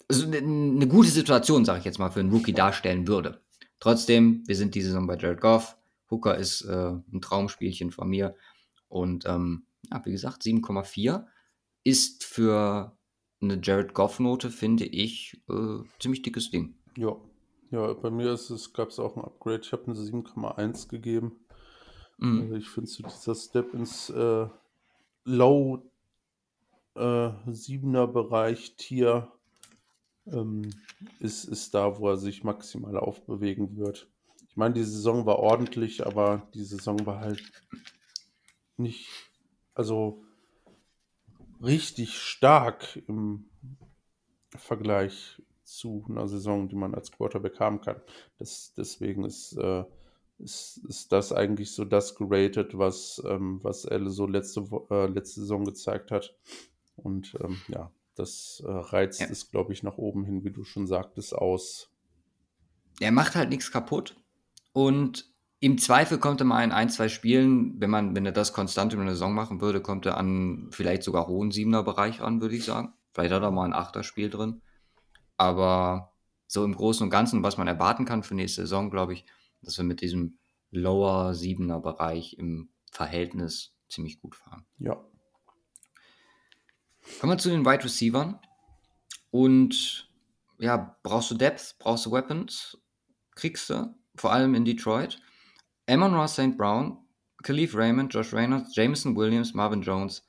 also 0.09 0.27
eine, 0.27 0.87
gute 0.87 1.09
Situation, 1.09 1.65
sage 1.65 1.81
ich 1.81 1.85
jetzt 1.85 1.99
mal, 1.99 2.11
für 2.11 2.21
einen 2.21 2.31
Rookie 2.31 2.53
darstellen 2.53 3.07
würde. 3.09 3.41
Trotzdem, 3.81 4.43
wir 4.47 4.57
sind 4.57 4.75
diese 4.75 4.89
Saison 4.89 5.07
bei 5.07 5.17
Jared 5.17 5.41
Goff. 5.41 5.77
Hooker 6.11 6.37
ist 6.37 6.63
äh, 6.63 6.93
ein 7.13 7.21
Traumspielchen 7.21 7.91
von 7.91 8.09
mir. 8.09 8.37
Und 8.89 9.27
ähm, 9.27 9.67
ja, 9.91 10.05
wie 10.05 10.13
gesagt, 10.13 10.43
7,4 10.43 11.27
ist 11.85 12.25
für 12.25 12.97
eine 13.41 13.61
Jared 13.63 13.95
Goff-Note, 13.95 14.51
finde 14.51 14.85
ich, 14.85 15.41
äh, 15.49 15.83
ziemlich 15.99 16.23
dickes 16.23 16.51
Ding. 16.51 16.77
Ja. 16.97 17.17
Ja, 17.71 17.93
bei 17.93 18.11
mir 18.11 18.33
ist 18.33 18.51
es, 18.51 18.73
gab 18.73 18.91
es 18.91 19.01
auch 19.01 19.17
ein 19.17 19.25
Upgrade. 19.25 19.63
Ich 19.63 19.73
habe 19.73 19.87
eine 19.87 19.95
7,1 19.95 20.89
gegeben. 20.89 21.33
Mhm. 22.19 22.43
Also 22.43 22.55
ich 22.55 22.69
finde 22.69 22.89
so 22.89 23.03
dieser 23.03 23.35
Step 23.35 23.75
ins 23.75 24.11
äh, 24.11 24.47
Low 25.25 25.91
äh, 26.95 27.01
7er 27.01 28.07
Bereich 28.07 28.77
Tier 28.77 29.33
ähm, 30.27 30.71
ist, 31.19 31.45
ist 31.45 31.75
da, 31.75 31.99
wo 31.99 32.09
er 32.09 32.17
sich 32.17 32.45
maximal 32.45 32.97
aufbewegen 32.97 33.77
wird. 33.77 34.09
Ich 34.49 34.57
meine, 34.57 34.75
die 34.75 34.85
Saison 34.85 35.27
war 35.27 35.39
ordentlich, 35.39 36.07
aber 36.07 36.49
die 36.55 36.65
Saison 36.65 37.05
war 37.07 37.21
halt 37.21 37.43
nicht, 38.77 39.09
also 39.75 40.23
richtig 41.63 42.19
stark 42.19 43.03
im 43.09 43.47
Vergleich 44.51 45.43
zu 45.65 46.05
einer 46.09 46.29
Saison, 46.29 46.69
die 46.69 46.77
man 46.77 46.95
als 46.95 47.11
Quarterback 47.11 47.59
haben 47.59 47.81
kann. 47.81 48.01
Das, 48.39 48.75
deswegen 48.77 49.25
ist, 49.25 49.57
äh, 49.57 49.85
ist, 50.45 50.81
ist 50.89 51.11
das 51.13 51.33
eigentlich 51.33 51.73
so 51.73 51.85
das 51.85 52.15
geratet, 52.15 52.77
was, 52.79 53.23
ähm, 53.27 53.61
was 53.63 53.85
Elle 53.85 54.11
so 54.11 54.27
letzte, 54.27 54.65
äh, 54.91 55.07
letzte 55.07 55.41
Saison 55.41 55.65
gezeigt 55.65 56.11
hat. 56.11 56.35
Und 56.97 57.37
ähm, 57.43 57.61
ja, 57.69 57.91
das 58.15 58.63
äh, 58.65 58.71
reizt 58.71 59.21
ja. 59.21 59.27
es, 59.29 59.51
glaube 59.51 59.73
ich, 59.73 59.83
nach 59.83 59.99
oben 59.99 60.25
hin, 60.25 60.45
wie 60.45 60.51
du 60.51 60.65
schon 60.65 60.87
sagtest, 60.87 61.35
aus. 61.35 61.91
Er 63.01 63.11
macht 63.11 63.35
halt 63.35 63.49
nichts 63.49 63.73
kaputt. 63.73 64.17
Und 64.73 65.33
im 65.61 65.79
Zweifel 65.79 66.19
kommt 66.19 66.41
er 66.43 66.45
mal 66.45 66.63
in 66.63 66.73
ein, 66.73 66.91
zwei 66.91 67.09
Spielen, 67.09 67.81
wenn 67.81 67.91
man, 67.91 68.15
wenn 68.15 68.27
er 68.27 68.33
das 68.33 68.53
konstant 68.53 68.93
in 68.93 69.01
einer 69.01 69.13
Saison 69.13 69.35
machen 69.35 69.61
würde, 69.61 69.81
kommt 69.81 70.05
er 70.07 70.19
an 70.19 70.69
vielleicht 70.71 71.03
sogar 71.03 71.27
hohen 71.27 71.51
Siebener 71.51 71.83
Bereich 71.83 72.21
ran, 72.21 72.41
würde 72.41 72.55
ich 72.55 72.65
sagen. 72.65 72.93
Vielleicht 73.13 73.33
hat 73.33 73.43
er 73.43 73.51
mal 73.51 73.65
ein 73.65 73.73
Achter-Spiel 73.73 74.29
drin. 74.29 74.61
Aber 75.37 76.13
so 76.47 76.65
im 76.65 76.75
Großen 76.75 77.05
und 77.05 77.11
Ganzen, 77.11 77.43
was 77.43 77.57
man 77.57 77.67
erwarten 77.67 78.05
kann 78.05 78.23
für 78.23 78.35
nächste 78.35 78.63
Saison, 78.63 78.91
glaube 78.91 79.15
ich, 79.15 79.25
dass 79.65 79.79
wir 79.79 79.85
mit 79.85 80.01
diesem 80.01 80.39
Lower 80.71 81.35
Siebener 81.35 81.81
Bereich 81.81 82.37
im 82.39 82.71
Verhältnis 82.91 83.75
ziemlich 83.89 84.21
gut 84.21 84.35
fahren. 84.35 84.67
Ja. 84.79 85.05
Kommen 87.21 87.33
wir 87.33 87.39
zu 87.39 87.51
den 87.51 87.65
Wide 87.65 87.85
Receivers. 87.85 88.35
Und 89.31 90.09
ja, 90.59 90.97
brauchst 91.03 91.31
du 91.31 91.35
Depth, 91.35 91.77
brauchst 91.79 92.07
du 92.07 92.13
Weapons, 92.13 92.79
kriegst 93.35 93.69
du, 93.71 93.95
vor 94.15 94.33
allem 94.33 94.55
in 94.55 94.65
Detroit. 94.65 95.21
Amon 95.89 96.15
Ross 96.15 96.35
St. 96.35 96.57
Brown, 96.57 96.99
Khalif 97.43 97.75
Raymond, 97.75 98.15
Josh 98.15 98.33
Reynolds, 98.33 98.75
Jameson 98.75 99.17
Williams, 99.17 99.55
Marvin 99.55 99.83
Jones, 99.83 100.27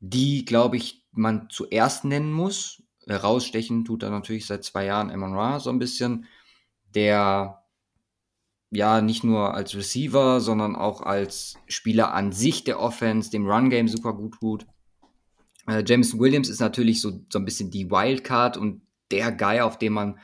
die, 0.00 0.44
glaube 0.44 0.76
ich, 0.76 1.04
man 1.12 1.48
zuerst 1.50 2.04
nennen 2.04 2.32
muss. 2.32 2.82
Herausstechen 3.06 3.84
tut 3.84 4.02
er 4.02 4.10
natürlich 4.10 4.46
seit 4.46 4.64
zwei 4.64 4.84
Jahren 4.84 5.10
Amon 5.10 5.34
Ra 5.34 5.58
so 5.58 5.70
ein 5.70 5.78
bisschen, 5.78 6.26
der 6.94 7.65
ja 8.70 9.00
nicht 9.00 9.24
nur 9.24 9.54
als 9.54 9.74
Receiver, 9.74 10.40
sondern 10.40 10.76
auch 10.76 11.00
als 11.02 11.54
Spieler 11.66 12.12
an 12.12 12.32
sich 12.32 12.64
der 12.64 12.80
Offense, 12.80 13.30
dem 13.30 13.46
Run-Game 13.48 13.88
super 13.88 14.12
gut 14.12 14.34
tut. 14.40 14.66
Äh, 15.66 15.84
Jameson 15.86 16.20
Williams 16.20 16.48
ist 16.48 16.60
natürlich 16.60 17.00
so, 17.00 17.20
so 17.30 17.38
ein 17.38 17.44
bisschen 17.44 17.70
die 17.70 17.90
Wildcard 17.90 18.56
und 18.56 18.82
der 19.10 19.32
Guy, 19.32 19.60
auf 19.60 19.78
den 19.78 19.92
man 19.92 20.18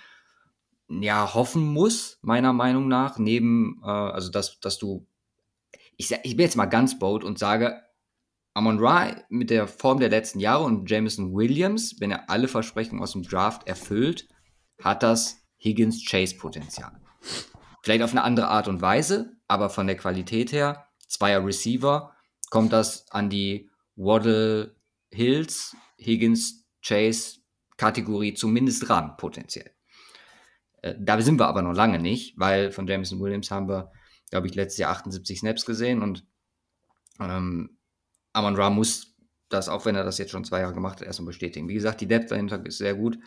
ja 0.89 1.33
hoffen 1.35 1.65
muss, 1.65 2.19
meiner 2.23 2.53
Meinung 2.53 2.89
nach, 2.89 3.19
neben, 3.19 3.81
äh, 3.85 3.89
also 3.89 4.31
dass, 4.31 4.61
dass 4.61 4.79
du, 4.79 5.07
ich, 5.97 6.11
ich 6.23 6.37
bin 6.37 6.45
jetzt 6.45 6.57
mal 6.57 6.67
ganz 6.67 6.99
bold 6.99 7.25
und 7.25 7.39
sage, 7.39 7.81
Amon 8.55 8.79
Ra 8.81 9.17
mit 9.31 9.49
der 9.51 9.67
Form 9.67 9.99
der 9.99 10.11
letzten 10.11 10.39
Jahre 10.39 10.65
und 10.65 10.91
Jameson 10.91 11.33
Williams, 11.33 11.97
wenn 12.01 12.11
er 12.11 12.29
alle 12.29 12.49
Versprechungen 12.49 13.03
aus 13.03 13.13
dem 13.13 13.23
Draft 13.23 13.67
erfüllt, 13.67 14.29
hat 14.83 15.03
das 15.03 15.43
Higgins-Chase-Potenzial. 15.63 17.01
Vielleicht 17.83 18.03
auf 18.03 18.13
eine 18.13 18.23
andere 18.23 18.49
Art 18.49 18.69
und 18.69 18.81
Weise, 18.81 19.37
aber 19.49 19.69
von 19.69 19.87
der 19.87 19.97
Qualität 19.97 20.53
her, 20.53 20.87
zweier 21.09 21.45
Receiver, 21.45 22.15
kommt 22.51 22.73
das 22.73 23.11
an 23.11 23.29
die 23.29 23.71
Waddle 23.97 24.77
Hills, 25.11 25.77
Higgins, 25.99 26.65
Chase 26.83 27.43
Kategorie 27.77 28.35
zumindest 28.35 28.89
ran, 28.89 29.17
potenziell. 29.17 29.71
Äh, 30.83 30.95
da 30.99 31.21
sind 31.21 31.41
wir 31.41 31.49
aber 31.49 31.63
noch 31.63 31.75
lange 31.75 31.99
nicht, 31.99 32.39
weil 32.39 32.71
von 32.71 32.87
Jameson 32.87 33.21
Williams 33.21 33.51
haben 33.51 33.69
wir, 33.69 33.91
glaube 34.31 34.47
ich, 34.47 34.55
letztes 34.55 34.79
Jahr 34.79 34.93
78 34.93 35.41
Snaps 35.41 35.67
gesehen 35.67 36.03
und 36.03 36.25
ähm, 37.19 37.79
Amon 38.33 38.57
Ra 38.57 38.71
muss 38.71 39.17
das, 39.49 39.69
auch 39.69 39.85
wenn 39.85 39.97
er 39.97 40.05
das 40.05 40.19
jetzt 40.19 40.31
schon 40.31 40.45
zwei 40.45 40.61
Jahre 40.61 40.75
gemacht 40.75 41.01
hat, 41.01 41.07
erstmal 41.07 41.27
bestätigen. 41.27 41.69
Wie 41.69 41.75
gesagt, 41.75 42.01
die 42.01 42.07
Depth 42.07 42.31
dahinter 42.31 42.65
ist 42.65 42.79
sehr 42.79 42.95
gut. 42.95 43.19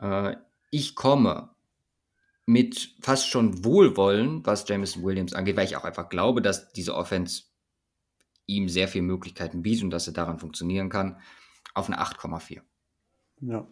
Äh, 0.00 0.36
ich 0.70 0.94
komme 0.94 1.53
mit 2.46 2.94
fast 3.00 3.28
schon 3.28 3.64
Wohlwollen, 3.64 4.44
was 4.44 4.68
Jameson 4.68 5.02
Williams 5.02 5.32
angeht, 5.32 5.56
weil 5.56 5.64
ich 5.64 5.76
auch 5.76 5.84
einfach 5.84 6.08
glaube, 6.08 6.42
dass 6.42 6.72
diese 6.72 6.94
Offense 6.94 7.44
ihm 8.46 8.68
sehr 8.68 8.88
viele 8.88 9.04
Möglichkeiten 9.04 9.62
bietet 9.62 9.84
und 9.84 9.90
dass 9.90 10.06
er 10.06 10.12
daran 10.12 10.38
funktionieren 10.38 10.90
kann, 10.90 11.20
auf 11.72 11.86
eine 11.86 12.00
8,4. 12.00 12.60
Ja. 13.40 13.66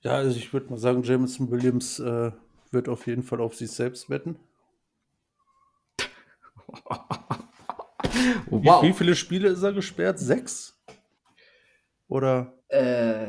Ja, 0.00 0.12
also 0.12 0.36
ich 0.36 0.52
würde 0.52 0.70
mal 0.70 0.78
sagen, 0.78 1.02
Jameson 1.02 1.50
Williams 1.50 1.98
äh, 1.98 2.30
wird 2.70 2.88
auf 2.88 3.06
jeden 3.06 3.22
Fall 3.22 3.40
auf 3.40 3.54
sich 3.54 3.70
selbst 3.70 4.08
wetten. 4.08 4.38
wow. 8.46 8.82
wie, 8.82 8.88
wie, 8.88 8.92
viele 8.92 9.16
Spiele 9.16 9.48
ist 9.48 9.62
er 9.62 9.72
gesperrt? 9.72 10.18
Sechs? 10.18 10.80
Oder? 12.06 12.54
Äh, 12.68 13.28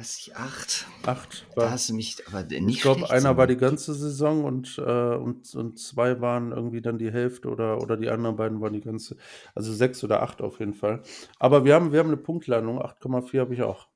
ich, 0.00 0.36
acht. 0.36 0.86
Acht. 1.06 1.46
War, 1.54 1.66
da 1.66 1.70
hast 1.70 1.88
du 1.88 1.94
mich 1.94 2.16
aber 2.26 2.42
nicht 2.42 2.68
Ich 2.68 2.82
glaube, 2.82 3.10
einer 3.10 3.36
war 3.36 3.46
die 3.46 3.56
ganze 3.56 3.94
Saison 3.94 4.44
und, 4.44 4.78
äh, 4.78 5.14
und, 5.14 5.54
und 5.54 5.78
zwei 5.78 6.20
waren 6.20 6.52
irgendwie 6.52 6.80
dann 6.80 6.98
die 6.98 7.12
Hälfte 7.12 7.48
oder, 7.48 7.80
oder 7.80 7.96
die 7.96 8.08
anderen 8.08 8.36
beiden 8.36 8.60
waren 8.60 8.72
die 8.72 8.80
ganze. 8.80 9.16
Also 9.54 9.72
sechs 9.72 10.02
oder 10.02 10.22
acht 10.22 10.42
auf 10.42 10.58
jeden 10.58 10.74
Fall. 10.74 11.02
Aber 11.38 11.64
wir 11.64 11.74
haben, 11.74 11.92
wir 11.92 12.00
haben 12.00 12.08
eine 12.08 12.16
Punktlandung. 12.16 12.80
8,4 12.80 13.40
habe 13.40 13.54
ich 13.54 13.62
auch. 13.62 13.88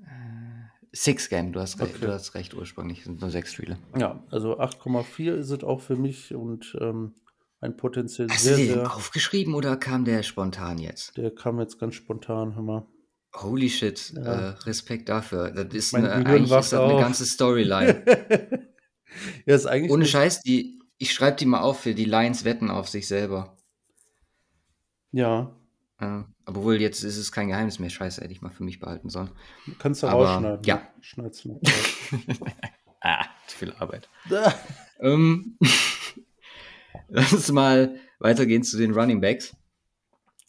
Äh, 0.00 0.04
Six 0.92 1.28
Game, 1.28 1.52
du 1.52 1.60
hast, 1.60 1.80
recht, 1.80 1.96
okay. 1.96 2.06
du 2.06 2.12
hast 2.12 2.34
recht 2.34 2.52
ursprünglich, 2.54 3.04
sind 3.04 3.20
nur 3.20 3.30
sechs 3.30 3.52
Spiele. 3.52 3.78
Ja, 3.96 4.22
also 4.30 4.58
8,4 4.58 5.34
ist 5.34 5.50
es 5.50 5.64
auch 5.64 5.80
für 5.80 5.96
mich 5.96 6.34
und 6.34 6.76
ähm, 6.80 7.14
ein 7.60 7.76
potenziell 7.76 8.28
Hast 8.28 8.42
sehr, 8.42 8.56
du 8.56 8.64
den 8.64 8.74
sehr. 8.74 8.96
aufgeschrieben 8.96 9.54
oder 9.54 9.76
kam 9.76 10.04
der 10.04 10.22
spontan 10.22 10.78
jetzt? 10.78 11.16
Der 11.16 11.30
kam 11.30 11.60
jetzt 11.60 11.78
ganz 11.78 11.94
spontan, 11.94 12.54
hör 12.56 12.62
mal. 12.62 12.86
Holy 13.34 13.70
shit, 13.70 14.12
ja. 14.16 14.22
äh, 14.22 14.48
Respekt 14.64 15.08
dafür. 15.08 15.50
Das 15.50 15.72
ist 15.72 15.94
eine, 15.94 16.12
eigentlich 16.12 16.42
ist 16.44 16.72
das 16.72 16.74
eine 16.74 17.00
ganze 17.00 17.24
Storyline. 17.24 18.04
ja, 19.46 19.54
ist 19.54 19.66
eigentlich 19.66 19.92
Ohne 19.92 20.06
Scheiß, 20.06 20.42
die, 20.42 20.80
ich 20.98 21.12
schreibe 21.12 21.36
die 21.36 21.46
mal 21.46 21.60
auf 21.60 21.80
für 21.80 21.94
die 21.94 22.04
Lions 22.04 22.44
wetten 22.44 22.70
auf 22.70 22.88
sich 22.88 23.06
selber. 23.06 23.56
Ja. 25.12 25.54
Äh, 25.98 26.22
obwohl, 26.46 26.80
jetzt 26.80 27.04
ist 27.04 27.16
es 27.16 27.30
kein 27.30 27.48
Geheimnis 27.48 27.78
mehr. 27.78 27.90
Scheiße, 27.90 28.20
hätte 28.20 28.32
ich 28.32 28.42
mal 28.42 28.50
für 28.50 28.64
mich 28.64 28.80
behalten 28.80 29.10
sollen. 29.10 29.30
Kannst 29.78 30.02
du 30.02 30.08
Aber, 30.08 30.26
rausschneiden. 30.26 30.64
Ja. 30.64 30.82
Schneid's 31.00 31.44
noch 31.44 31.60
ah, 33.00 33.24
zu 33.46 33.56
viel 33.56 33.72
Arbeit. 33.78 34.08
ähm, 35.00 35.56
lass 37.08 37.32
uns 37.32 37.52
mal 37.52 37.96
weitergehen 38.18 38.64
zu 38.64 38.76
den 38.76 38.92
Running 38.92 39.20
Backs. 39.20 39.56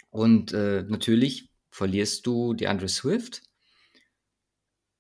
Und 0.09 0.51
äh, 0.53 0.83
natürlich 0.88 1.50
verlierst 1.72 2.28
du 2.28 2.54
die 2.54 2.68
Andre 2.68 2.90
Swift, 2.90 3.42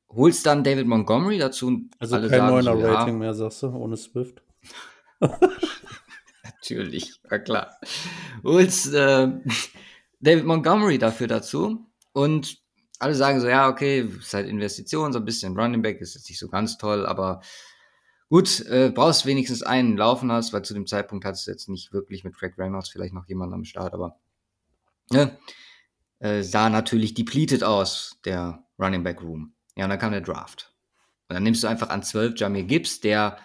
holst 0.09 0.45
dann 0.45 0.63
David 0.63 0.87
Montgomery 0.87 1.37
dazu. 1.37 1.89
Also 1.99 2.15
alle 2.15 2.29
kein 2.29 2.47
neuner 2.47 2.75
so, 2.75 2.81
Rating 2.81 3.13
ja, 3.13 3.19
mehr, 3.19 3.33
sagst 3.33 3.61
du, 3.63 3.67
ohne 3.67 3.97
Swift. 3.97 4.41
Natürlich, 6.43 7.19
war 7.29 7.39
klar. 7.39 7.77
Holst 8.43 8.93
äh, 8.93 9.27
David 10.19 10.45
Montgomery 10.45 10.97
dafür 10.97 11.27
dazu 11.27 11.85
und 12.13 12.57
alle 12.99 13.15
sagen 13.15 13.41
so, 13.41 13.47
ja, 13.47 13.67
okay, 13.67 14.01
ist 14.01 14.33
halt 14.33 14.47
Investition, 14.47 15.11
so 15.11 15.19
ein 15.19 15.25
bisschen 15.25 15.57
Running 15.57 15.81
Back, 15.81 16.01
ist 16.01 16.13
jetzt 16.13 16.29
nicht 16.29 16.39
so 16.39 16.47
ganz 16.47 16.77
toll, 16.77 17.05
aber 17.07 17.41
gut, 18.29 18.63
äh, 18.67 18.91
brauchst 18.93 19.25
wenigstens 19.25 19.63
einen 19.63 19.97
laufen 19.97 20.31
hast, 20.31 20.53
weil 20.53 20.61
zu 20.61 20.75
dem 20.75 20.85
Zeitpunkt 20.85 21.25
hattest 21.25 21.47
du 21.47 21.51
jetzt 21.51 21.67
nicht 21.67 21.91
wirklich 21.93 22.23
mit 22.23 22.35
Craig 22.35 22.53
Reynolds 22.57 22.89
vielleicht 22.89 23.13
noch 23.13 23.27
jemanden 23.27 23.55
am 23.55 23.63
Start, 23.65 23.93
aber 23.93 24.19
ne, 25.09 25.35
äh, 26.21 26.43
sah 26.43 26.69
natürlich 26.69 27.13
depleted 27.13 27.63
aus, 27.63 28.19
der 28.25 28.63
Running 28.79 29.03
Back 29.03 29.21
Room. 29.21 29.53
Ja, 29.75 29.85
und 29.85 29.89
dann 29.89 29.99
kam 29.99 30.11
der 30.11 30.21
Draft. 30.21 30.73
Und 31.27 31.35
dann 31.35 31.43
nimmst 31.43 31.63
du 31.63 31.67
einfach 31.67 31.89
an 31.89 32.03
12 32.03 32.39
Jamir 32.39 32.63
Gibbs, 32.63 32.99
der 32.99 33.37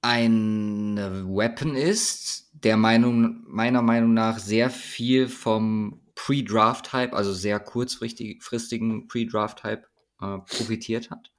ein 0.00 0.96
Weapon 0.96 1.76
ist, 1.76 2.50
der 2.52 2.76
Meinung, 2.76 3.42
meiner 3.46 3.82
Meinung 3.82 4.14
nach 4.14 4.38
sehr 4.38 4.70
viel 4.70 5.28
vom 5.28 6.00
Pre-Draft-Hype, 6.14 7.14
also 7.14 7.32
sehr 7.32 7.58
kurzfristigen 7.60 9.08
Pre-Draft-Hype 9.08 9.86
äh, 10.20 10.38
profitiert 10.38 11.10
hat. 11.10 11.32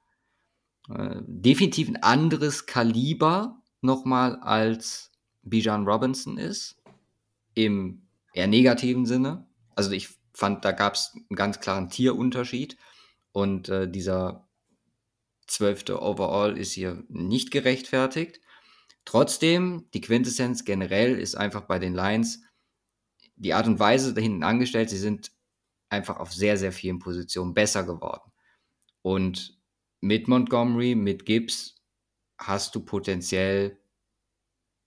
Äh, 0.88 1.16
definitiv 1.26 1.88
ein 1.88 2.02
anderes 2.02 2.66
Kaliber 2.66 3.62
nochmal 3.80 4.36
als 4.36 5.10
Bijan 5.42 5.86
Robinson 5.86 6.38
ist. 6.38 6.76
Im 7.54 8.05
eher 8.36 8.46
negativen 8.46 9.06
Sinne. 9.06 9.48
Also 9.74 9.90
ich 9.92 10.08
fand, 10.34 10.64
da 10.64 10.72
gab 10.72 10.94
es 10.94 11.12
einen 11.14 11.36
ganz 11.36 11.60
klaren 11.60 11.88
Tierunterschied 11.88 12.76
und 13.32 13.68
äh, 13.68 13.90
dieser 13.90 14.48
zwölfte 15.46 16.02
Overall 16.02 16.58
ist 16.58 16.72
hier 16.72 17.04
nicht 17.08 17.50
gerechtfertigt. 17.50 18.40
Trotzdem, 19.04 19.88
die 19.94 20.00
Quintessenz 20.00 20.64
generell 20.64 21.18
ist 21.18 21.36
einfach 21.36 21.62
bei 21.62 21.78
den 21.78 21.94
Lions 21.94 22.42
die 23.36 23.54
Art 23.54 23.66
und 23.66 23.78
Weise 23.78 24.14
da 24.14 24.20
hinten 24.20 24.42
angestellt. 24.42 24.90
Sie 24.90 24.98
sind 24.98 25.30
einfach 25.88 26.18
auf 26.18 26.32
sehr, 26.32 26.56
sehr 26.56 26.72
vielen 26.72 26.98
Positionen 26.98 27.54
besser 27.54 27.84
geworden. 27.84 28.32
Und 29.02 29.58
mit 30.00 30.26
Montgomery, 30.26 30.94
mit 30.94 31.24
Gibbs 31.24 31.76
hast 32.38 32.74
du 32.74 32.80
potenziell 32.80 33.78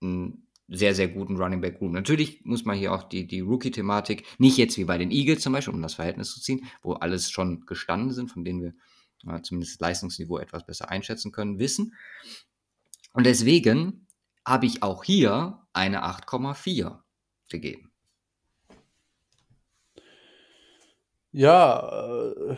einen 0.01 0.48
sehr, 0.69 0.93
sehr 0.93 1.07
guten 1.07 1.37
Running 1.37 1.61
Back 1.61 1.81
Room. 1.81 1.93
Natürlich 1.93 2.45
muss 2.45 2.65
man 2.65 2.77
hier 2.77 2.93
auch 2.93 3.03
die, 3.03 3.25
die 3.25 3.39
Rookie-Thematik, 3.39 4.25
nicht 4.37 4.57
jetzt 4.57 4.77
wie 4.77 4.85
bei 4.85 4.97
den 4.97 5.11
Eagles 5.11 5.41
zum 5.41 5.53
Beispiel, 5.53 5.73
um 5.73 5.81
das 5.81 5.95
Verhältnis 5.95 6.31
zu 6.31 6.41
ziehen, 6.41 6.65
wo 6.81 6.93
alles 6.93 7.31
schon 7.31 7.65
gestanden 7.65 8.11
sind, 8.11 8.29
von 8.29 8.43
denen 8.43 8.61
wir 8.61 8.73
äh, 9.27 9.41
zumindest 9.41 9.81
Leistungsniveau 9.81 10.37
etwas 10.37 10.65
besser 10.65 10.89
einschätzen 10.89 11.31
können, 11.31 11.59
wissen. 11.59 11.95
Und 13.13 13.25
deswegen 13.25 14.07
habe 14.45 14.67
ich 14.67 14.83
auch 14.83 15.03
hier 15.03 15.61
eine 15.73 16.03
8,4 16.05 16.99
gegeben. 17.49 17.91
Ja, 21.31 22.55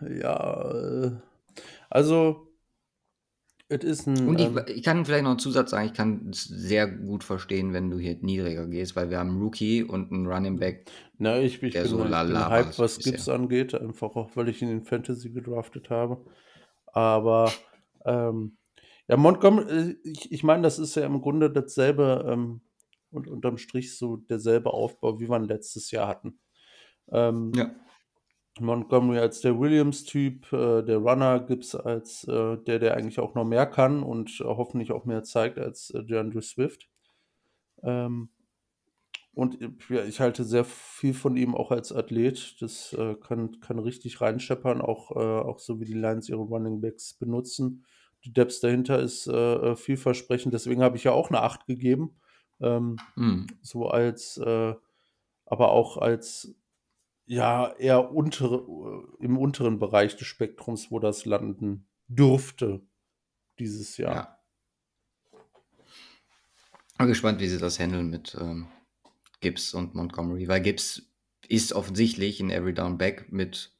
äh, 0.00 0.20
ja, 0.20 0.70
äh, 0.70 1.12
also 1.90 2.53
ein. 3.70 4.28
Und 4.28 4.40
ich, 4.40 4.46
ähm, 4.46 4.60
ich, 4.68 4.82
kann 4.82 5.04
vielleicht 5.04 5.24
noch 5.24 5.30
einen 5.30 5.38
Zusatz 5.38 5.70
sagen, 5.70 5.86
ich 5.86 5.94
kann 5.94 6.28
es 6.30 6.44
sehr 6.44 6.86
gut 6.86 7.24
verstehen, 7.24 7.72
wenn 7.72 7.90
du 7.90 7.98
hier 7.98 8.16
niedriger 8.20 8.66
gehst, 8.66 8.96
weil 8.96 9.10
wir 9.10 9.18
haben 9.18 9.30
einen 9.30 9.42
Rookie 9.42 9.82
und 9.82 10.12
einen 10.12 10.26
Running 10.26 10.58
Back. 10.58 10.90
Na, 11.18 11.38
ich, 11.38 11.62
ich 11.62 11.72
der 11.72 11.82
bin, 11.82 11.90
so 11.90 12.04
ich 12.04 12.10
bin 12.10 12.38
hype, 12.38 12.78
was 12.78 12.98
Gibbs 12.98 13.28
angeht, 13.28 13.74
einfach 13.74 14.16
auch, 14.16 14.30
weil 14.34 14.48
ich 14.48 14.60
ihn 14.62 14.70
in 14.70 14.84
Fantasy 14.84 15.30
gedraftet 15.30 15.90
habe. 15.90 16.24
Aber 16.86 17.50
ähm, 18.04 18.56
ja, 19.08 19.16
Montgomery, 19.16 19.70
äh, 19.70 19.96
ich, 20.04 20.32
ich 20.32 20.44
meine, 20.44 20.62
das 20.62 20.78
ist 20.78 20.94
ja 20.94 21.04
im 21.06 21.20
Grunde 21.20 21.50
dasselbe 21.50 22.26
ähm, 22.28 22.60
und 23.10 23.28
unterm 23.28 23.58
Strich 23.58 23.96
so 23.96 24.16
derselbe 24.16 24.72
Aufbau, 24.72 25.20
wie 25.20 25.28
wir 25.28 25.36
ihn 25.36 25.44
letztes 25.44 25.90
Jahr 25.90 26.08
hatten. 26.08 26.38
Ähm, 27.10 27.52
ja. 27.54 27.70
Montgomery 28.60 29.18
als 29.18 29.40
der 29.40 29.58
Williams-Typ, 29.58 30.52
äh, 30.52 30.82
der 30.82 30.98
Runner 30.98 31.40
Gibbs 31.40 31.74
als 31.74 32.24
äh, 32.24 32.56
der, 32.58 32.78
der 32.78 32.96
eigentlich 32.96 33.18
auch 33.18 33.34
noch 33.34 33.44
mehr 33.44 33.66
kann 33.66 34.02
und 34.02 34.40
äh, 34.40 34.44
hoffentlich 34.44 34.92
auch 34.92 35.04
mehr 35.04 35.24
zeigt 35.24 35.58
als 35.58 35.90
äh, 35.90 36.04
DeAndre 36.04 36.42
Swift. 36.42 36.88
Ähm, 37.82 38.28
und 39.34 39.58
ja, 39.88 40.04
ich 40.04 40.20
halte 40.20 40.44
sehr 40.44 40.64
viel 40.64 41.12
von 41.12 41.36
ihm 41.36 41.56
auch 41.56 41.72
als 41.72 41.92
Athlet. 41.92 42.62
Das 42.62 42.92
äh, 42.92 43.16
kann, 43.16 43.58
kann 43.60 43.80
richtig 43.80 44.20
reinscheppern, 44.20 44.80
auch, 44.80 45.10
äh, 45.10 45.18
auch 45.18 45.58
so 45.58 45.80
wie 45.80 45.84
die 45.84 45.94
Lions 45.94 46.28
ihre 46.28 46.42
Running 46.42 46.80
Backs 46.80 47.14
benutzen. 47.14 47.84
Die 48.24 48.32
Depths 48.32 48.60
dahinter 48.60 49.00
ist 49.00 49.26
äh, 49.26 49.74
vielversprechend, 49.74 50.54
deswegen 50.54 50.82
habe 50.82 50.96
ich 50.96 51.04
ja 51.04 51.12
auch 51.12 51.28
eine 51.28 51.42
8 51.42 51.66
gegeben. 51.66 52.16
Ähm, 52.60 52.96
mm. 53.16 53.46
So 53.60 53.88
als, 53.88 54.40
aber 54.40 55.72
auch 55.72 55.98
als 55.98 56.54
ja 57.26 57.72
eher 57.76 58.12
untere, 58.12 59.06
im 59.20 59.38
unteren 59.38 59.78
Bereich 59.78 60.16
des 60.16 60.26
Spektrums, 60.26 60.90
wo 60.90 60.98
das 60.98 61.24
landen 61.24 61.86
dürfte 62.08 62.86
dieses 63.58 63.96
Jahr. 63.96 64.14
Ja. 64.14 64.38
Bin 66.98 67.08
gespannt, 67.08 67.40
wie 67.40 67.48
sie 67.48 67.58
das 67.58 67.78
handeln 67.78 68.08
mit 68.08 68.36
ähm, 68.40 68.68
Gibbs 69.40 69.74
und 69.74 69.94
Montgomery, 69.94 70.48
weil 70.48 70.60
Gibbs 70.60 71.10
ist 71.48 71.72
offensichtlich 71.72 72.40
ein 72.40 72.50
Every 72.50 72.72
Down 72.72 72.98
Back 72.98 73.32
mit 73.32 73.72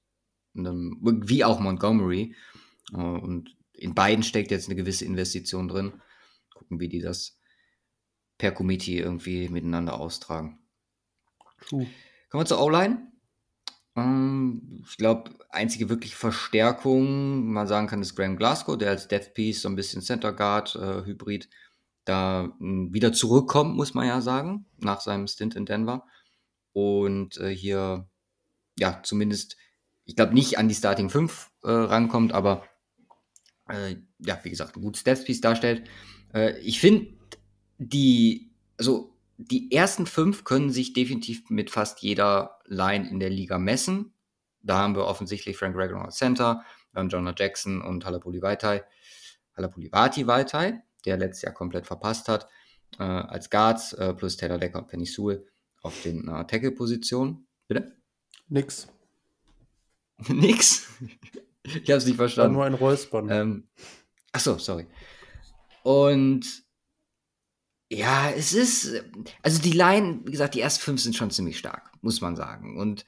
einem, 0.57 0.99
wie 1.03 1.45
auch 1.45 1.61
Montgomery. 1.61 2.35
Äh, 2.93 2.97
und 2.97 3.57
in 3.73 3.95
beiden 3.95 4.23
steckt 4.25 4.51
jetzt 4.51 4.69
eine 4.69 4.77
gewisse 4.77 5.05
Investition 5.05 5.69
drin. 5.69 6.01
Gucken, 6.55 6.81
wie 6.81 6.89
die 6.89 7.01
das 7.01 7.39
per 8.39 8.53
Committee 8.53 8.99
irgendwie 8.99 9.49
miteinander 9.49 9.99
austragen. 9.99 10.59
True. 11.61 11.87
Kommen 12.31 12.43
wir 12.43 12.47
zur 12.47 12.61
O-Line. 12.61 13.14
Ähm, 13.97 14.83
ich 14.89 14.97
glaube, 14.97 15.31
einzige 15.51 15.89
wirkliche 15.89 16.17
Verstärkung, 16.17 17.53
man 17.53 17.67
sagen 17.67 17.87
kann, 17.87 18.03
ist 18.03 18.17
Graham 18.17 18.37
Glasgow, 18.37 18.77
der 18.77 18.91
als 18.91 19.09
Death 19.09 19.35
Piece 19.35 19.63
so 19.63 19.69
ein 19.69 19.77
bisschen 19.77 20.03
Center 20.03 20.33
Guard 20.33 20.75
äh, 20.77 21.05
Hybrid 21.05 21.49
da 22.05 22.45
äh, 22.45 22.49
wieder 22.61 23.13
zurückkommt, 23.13 23.77
muss 23.77 23.95
man 23.95 24.07
ja 24.07 24.21
sagen, 24.21 24.67
nach 24.79 25.01
seinem 25.01 25.27
Stint 25.27 25.55
in 25.55 25.67
Denver. 25.67 26.05
Und 26.73 27.39
äh, 27.39 27.51
hier, 27.51 28.09
ja, 28.79 29.01
zumindest, 29.05 29.57
ich 30.05 30.17
glaube, 30.17 30.35
nicht 30.35 30.59
an 30.59 30.69
die 30.69 30.75
Starting 30.75 31.09
5 31.09 31.51
äh, 31.63 31.71
rankommt, 31.71 32.33
aber 32.33 32.65
äh, 33.69 33.97
ja, 34.19 34.39
wie 34.43 34.51
gesagt, 34.51 34.77
ein 34.77 34.83
gutes 34.83 35.05
Death 35.05 35.25
Piece 35.25 35.41
darstellt. 35.41 35.89
Äh, 36.35 36.59
ich 36.59 36.81
finde, 36.81 37.15
die, 37.79 38.53
also 38.77 39.17
die 39.37 39.73
ersten 39.73 40.07
fünf 40.07 40.45
können 40.45 40.71
sich 40.71 40.93
definitiv 40.93 41.49
mit 41.49 41.71
fast 41.71 42.03
jeder 42.03 42.54
Line 42.67 43.09
in 43.09 43.21
der 43.21 43.31
Liga 43.31 43.59
messen. 43.59 44.15
Da 44.63 44.79
haben 44.79 44.97
wir 44.97 45.05
offensichtlich 45.05 45.57
Frank 45.57 45.77
Regnor 45.77 46.07
als 46.07 46.17
Center, 46.17 46.65
wir 46.93 47.01
haben 47.01 47.09
Jonah 47.09 47.35
Jackson 47.37 47.83
und 47.83 48.05
Halapuli 48.05 48.41
Vaitai, 48.41 48.85
Halapulivati 49.57 50.27
Vaitai, 50.27 50.83
der 51.05 51.17
letztes 51.17 51.43
Jahr 51.43 51.53
komplett 51.53 51.87
verpasst 51.87 52.29
hat, 52.29 52.49
äh, 52.99 53.03
als 53.03 53.51
Guards, 53.51 53.93
äh, 53.95 54.15
plus 54.15 54.37
Taylor 54.37 54.59
Decker 54.59 54.79
und 54.79 54.89
Penny 54.89 55.05
Sewell 55.05 55.45
auf 55.83 56.01
den 56.03 56.29
äh, 56.29 56.47
Tackle-Positionen. 56.47 57.47
Bitte? 57.69 57.97
Nix. 58.49 58.89
Nix? 60.29 60.89
ich 61.65 61.91
habe 61.91 61.95
es 61.95 62.07
nicht 62.07 62.17
verstanden. 62.17 62.57
War 62.57 62.71
nur 62.71 62.79
ein 62.79 62.81
Räuspern. 62.81 63.29
Ähm, 63.31 63.69
achso, 64.33 64.59
sorry. 64.59 64.87
Und 65.83 66.65
ja, 67.91 68.31
es 68.31 68.53
ist, 68.53 69.05
also 69.43 69.61
die 69.61 69.73
Line, 69.73 70.21
wie 70.25 70.33
gesagt, 70.33 70.55
die 70.55 70.61
ersten 70.61 70.83
fünf 70.83 71.01
sind 71.01 71.17
schon 71.17 71.31
ziemlich 71.31 71.59
stark, 71.59 71.91
muss 72.05 72.21
man 72.21 72.37
sagen. 72.37 72.79
Und 72.79 73.05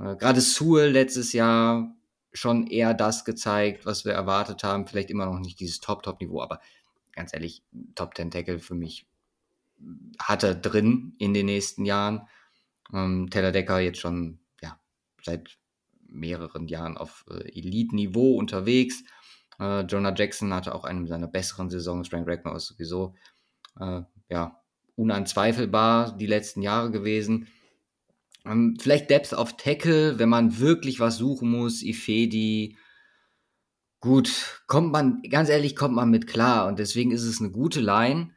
äh, 0.00 0.16
gerade 0.16 0.40
Sewell 0.40 0.90
letztes 0.90 1.32
Jahr 1.32 1.94
schon 2.32 2.66
eher 2.66 2.94
das 2.94 3.24
gezeigt, 3.24 3.86
was 3.86 4.04
wir 4.04 4.12
erwartet 4.12 4.64
haben. 4.64 4.86
Vielleicht 4.86 5.10
immer 5.10 5.26
noch 5.26 5.38
nicht 5.38 5.60
dieses 5.60 5.80
Top-Top-Niveau, 5.80 6.42
aber 6.42 6.60
ganz 7.12 7.32
ehrlich, 7.32 7.62
Top 7.94 8.16
10 8.16 8.30
Tackle 8.30 8.58
für 8.58 8.74
mich 8.74 9.06
hat 10.18 10.42
er 10.42 10.54
drin 10.54 11.14
in 11.18 11.34
den 11.34 11.46
nächsten 11.46 11.84
Jahren. 11.84 12.28
Ähm, 12.92 13.28
Taylor 13.30 13.52
Decker 13.52 13.80
jetzt 13.80 14.00
schon, 14.00 14.38
ja, 14.60 14.78
seit 15.22 15.58
mehreren 16.08 16.68
Jahren 16.68 16.96
auf 16.96 17.24
äh, 17.30 17.58
Elite-Niveau 17.58 18.36
unterwegs. 18.36 19.02
Äh, 19.58 19.82
Jonah 19.82 20.14
Jackson 20.14 20.52
hatte 20.54 20.74
auch 20.74 20.84
eine 20.84 21.06
seiner 21.06 21.28
besseren 21.28 21.70
Saisons. 21.70 22.08
Frank 22.08 22.28
Ragnar 22.28 22.56
ist 22.56 22.66
sowieso 22.66 23.14
äh, 23.80 24.02
ja, 24.28 24.62
unanzweifelbar 24.94 26.16
die 26.16 26.26
letzten 26.26 26.62
Jahre 26.62 26.90
gewesen. 26.90 27.48
Ähm, 28.46 28.76
vielleicht 28.80 29.10
Depth 29.10 29.34
auf 29.34 29.56
Tackle, 29.56 30.18
wenn 30.18 30.28
man 30.28 30.58
wirklich 30.58 31.00
was 31.00 31.16
suchen 31.16 31.50
muss, 31.50 31.82
Ifedi. 31.82 32.78
Gut, 34.00 34.62
kommt 34.66 34.92
man, 34.92 35.22
ganz 35.28 35.48
ehrlich, 35.48 35.74
kommt 35.74 35.94
man 35.94 36.10
mit 36.10 36.26
klar 36.26 36.68
und 36.68 36.78
deswegen 36.78 37.10
ist 37.10 37.24
es 37.24 37.40
eine 37.40 37.50
gute 37.50 37.80
Line. 37.80 38.30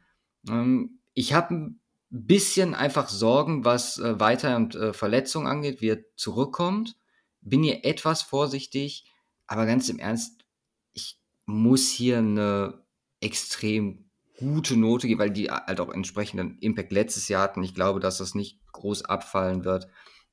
Ähm, 0.48 1.00
ich 1.14 1.32
habe 1.32 1.54
ein 1.54 1.80
bisschen 2.10 2.74
einfach 2.74 3.08
Sorgen, 3.08 3.64
was 3.64 3.98
äh, 3.98 4.18
Weiter- 4.18 4.56
und 4.56 4.74
äh, 4.74 4.92
Verletzungen 4.92 5.46
angeht, 5.46 5.80
wie 5.80 5.90
er 5.90 6.04
zurückkommt. 6.16 6.96
Bin 7.40 7.62
hier 7.62 7.84
etwas 7.84 8.22
vorsichtig, 8.22 9.10
aber 9.46 9.64
ganz 9.64 9.88
im 9.88 9.98
Ernst, 9.98 10.44
ich 10.92 11.20
muss 11.46 11.88
hier 11.88 12.18
eine 12.18 12.84
extrem 13.20 14.09
gute 14.40 14.76
Note 14.76 15.06
geben, 15.06 15.20
weil 15.20 15.30
die 15.30 15.50
halt 15.50 15.80
auch 15.80 15.90
entsprechenden 15.90 16.58
Impact 16.58 16.90
letztes 16.90 17.28
Jahr 17.28 17.42
hatten. 17.42 17.62
Ich 17.62 17.74
glaube, 17.74 18.00
dass 18.00 18.18
das 18.18 18.34
nicht 18.34 18.58
groß 18.72 19.04
abfallen 19.04 19.64
wird. 19.64 19.86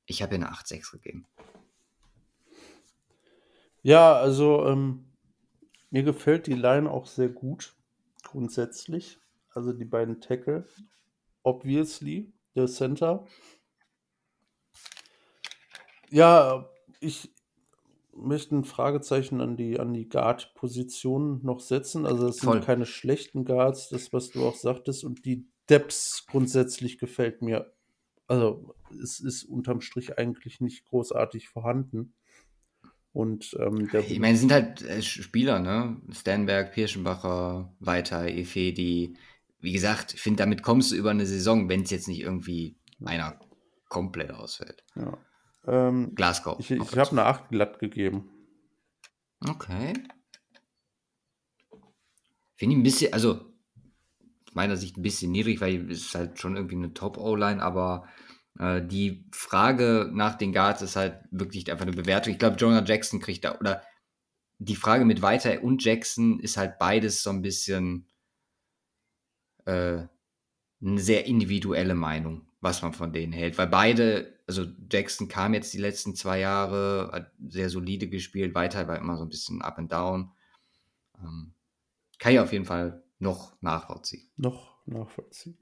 Ich 0.06 0.24
habe 0.24 0.36
ihr 0.36 0.46
eine 0.46 0.52
8,6 0.52 0.94
gegeben. 0.94 1.28
Ja, 3.84 4.14
also 4.14 4.66
ähm, 4.66 5.06
mir 5.92 6.04
gefällt 6.04 6.48
die 6.48 6.54
Line 6.54 6.90
auch 6.90 7.06
sehr 7.06 7.30
gut, 7.30 7.76
grundsätzlich. 8.24 9.20
Also 9.54 9.74
die 9.74 9.86
beiden 9.86 10.22
Tackle. 10.22 10.68
Obviously, 11.44 12.34
der 12.56 12.68
Center. 12.68 13.26
Ja, 16.10 16.70
ich, 17.00 17.30
möchte 18.18 18.56
ein 18.56 18.64
Fragezeichen 18.64 19.42
an 19.42 19.58
die, 19.58 19.80
an 19.80 19.94
die 19.94 20.10
Guard-Position 20.10 21.42
noch 21.44 21.60
setzen. 21.60 22.06
Also 22.06 22.28
das 22.28 22.38
sind 22.38 22.64
keine 22.64 22.86
schlechten 22.86 23.46
Guards, 23.46 23.90
das, 23.90 24.14
was 24.14 24.32
du 24.32 24.46
auch 24.46 24.56
sagtest. 24.56 25.04
Und 25.04 25.26
die 25.26 25.48
Depths 25.70 26.26
grundsätzlich 26.28 26.98
gefällt 26.98 27.42
mir. 27.42 27.74
Also 28.28 28.76
es 29.02 29.20
ist 29.20 29.44
unterm 29.44 29.82
Strich 29.82 30.18
eigentlich 30.18 30.60
nicht 30.62 30.86
großartig 30.86 31.50
vorhanden. 31.50 32.14
Und 33.14 33.58
ähm, 33.60 33.90
ich 34.08 34.20
meine, 34.20 34.36
es 34.36 34.42
sind 34.42 34.52
halt 34.52 34.84
äh, 34.84 35.02
Spieler, 35.02 35.60
ne? 35.60 36.00
Stanberg, 36.12 36.74
Pirschenbacher, 36.74 37.74
Weiter, 37.80 38.28
Efedi. 38.28 39.18
Wie 39.60 39.72
gesagt, 39.72 40.14
ich 40.14 40.22
finde, 40.22 40.38
damit 40.38 40.62
kommst 40.62 40.92
du 40.92 40.96
über 40.96 41.10
eine 41.10 41.26
Saison, 41.26 41.68
wenn 41.68 41.82
es 41.82 41.90
jetzt 41.90 42.08
nicht 42.08 42.22
irgendwie 42.22 42.78
einer 43.04 43.40
komplett 43.90 44.32
ausfällt. 44.32 44.84
Ja. 44.96 45.18
Ähm, 45.68 46.16
Glasgow. 46.16 46.58
Ich, 46.60 46.72
ich 46.72 46.98
habe 46.98 47.12
eine 47.12 47.26
8 47.26 47.50
glatt 47.50 47.80
gegeben. 47.80 48.30
Okay. 49.48 49.94
Finde 52.56 52.74
ich 52.74 52.80
ein 52.80 52.84
bisschen, 52.84 53.14
also 53.14 53.34
aus 54.46 54.54
meiner 54.54 54.78
Sicht 54.78 54.98
ein 54.98 55.04
bisschen 55.04 55.32
niedrig, 55.32 55.62
weil 55.62 55.92
es 55.92 56.02
ist 56.08 56.16
halt 56.16 56.40
schon 56.40 56.56
irgendwie 56.56 56.76
eine 56.76 56.94
Top-O-Line, 56.94 57.62
aber 57.62 58.08
Äh, 58.60 58.82
die 58.88 59.24
Frage 59.32 60.10
nach 60.12 60.36
den 60.36 60.52
Guards 60.52 60.82
ist 60.82 60.96
halt 60.96 61.20
wirklich 61.30 61.70
einfach 61.72 61.86
eine 61.86 61.96
Bewertung. 61.96 62.34
Ich 62.34 62.40
glaube, 62.40 62.56
Jonah 62.58 62.84
Jackson 62.84 63.20
kriegt 63.20 63.46
da, 63.46 63.60
oder 63.60 63.84
die 64.58 64.76
Frage 64.76 65.06
mit 65.06 65.22
Weiter 65.22 65.62
und 65.62 65.84
Jackson 65.84 66.40
ist 66.40 66.58
halt 66.58 66.80
beides 66.80 67.22
so 67.22 67.30
ein 67.30 67.44
bisschen 67.44 68.08
äh, 69.66 70.08
eine 70.82 71.00
sehr 71.00 71.28
individuelle 71.28 71.94
Meinung, 71.94 72.48
was 72.60 72.82
man 72.82 72.94
von 72.94 73.14
denen 73.14 73.32
hält. 73.32 73.60
Weil 73.60 73.68
beide, 73.68 74.37
also 74.48 74.66
Jackson 74.90 75.28
kam 75.28 75.54
jetzt 75.54 75.74
die 75.74 75.78
letzten 75.78 76.16
zwei 76.16 76.40
Jahre, 76.40 77.10
hat 77.12 77.32
sehr 77.48 77.70
solide 77.70 78.08
gespielt, 78.08 78.56
Weiter 78.56 78.88
war 78.88 78.98
immer 78.98 79.18
so 79.18 79.24
ein 79.24 79.30
bisschen 79.30 79.62
up 79.62 79.78
and 79.78 79.92
down. 79.92 80.32
Ähm, 81.20 81.54
kann 82.18 82.34
ich 82.34 82.40
auf 82.40 82.54
jeden 82.54 82.66
Fall 82.66 83.04
noch 83.20 83.62
nachvollziehen. 83.62 84.30
Noch 84.38 84.78
nachvollziehen. 84.86 85.58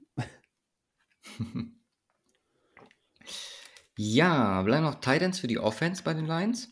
ja, 3.96 4.62
bleiben 4.62 4.84
noch 4.84 5.00
Titans 5.00 5.40
für 5.40 5.48
die 5.48 5.58
Offense 5.58 6.04
bei 6.04 6.14
den 6.14 6.26
Lions. 6.26 6.68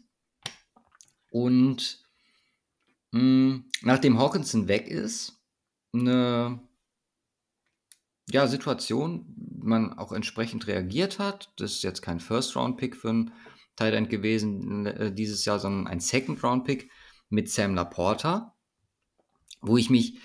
Und 1.31 2.07
mh, 3.11 3.20
hm, 3.20 3.70
nachdem 3.83 4.18
Hawkinson 4.18 4.68
weg 4.68 4.87
ist, 4.87 5.42
eine 5.92 6.61
ja, 8.31 8.47
Situation, 8.47 9.27
man 9.63 9.93
auch 9.93 10.13
entsprechend 10.13 10.67
reagiert 10.67 11.19
hat. 11.19 11.53
Das 11.57 11.73
ist 11.73 11.83
jetzt 11.83 12.03
kein 12.03 12.21
First-Round-Pick 12.21 12.97
für 12.97 13.11
einen 13.11 13.33
Tight 13.77 13.95
End 13.95 14.11
gewesen 14.11 14.87
äh, 14.87 15.13
dieses 15.13 15.45
Jahr, 15.45 15.59
sondern 15.59 15.87
ein 15.87 16.01
Second-Round-Pick 16.01 16.91
mit 17.29 17.51
Sam 17.51 17.75
Laporta, 17.75 18.55
wo 19.61 19.77
ich 19.77 19.91
mich 19.91 20.19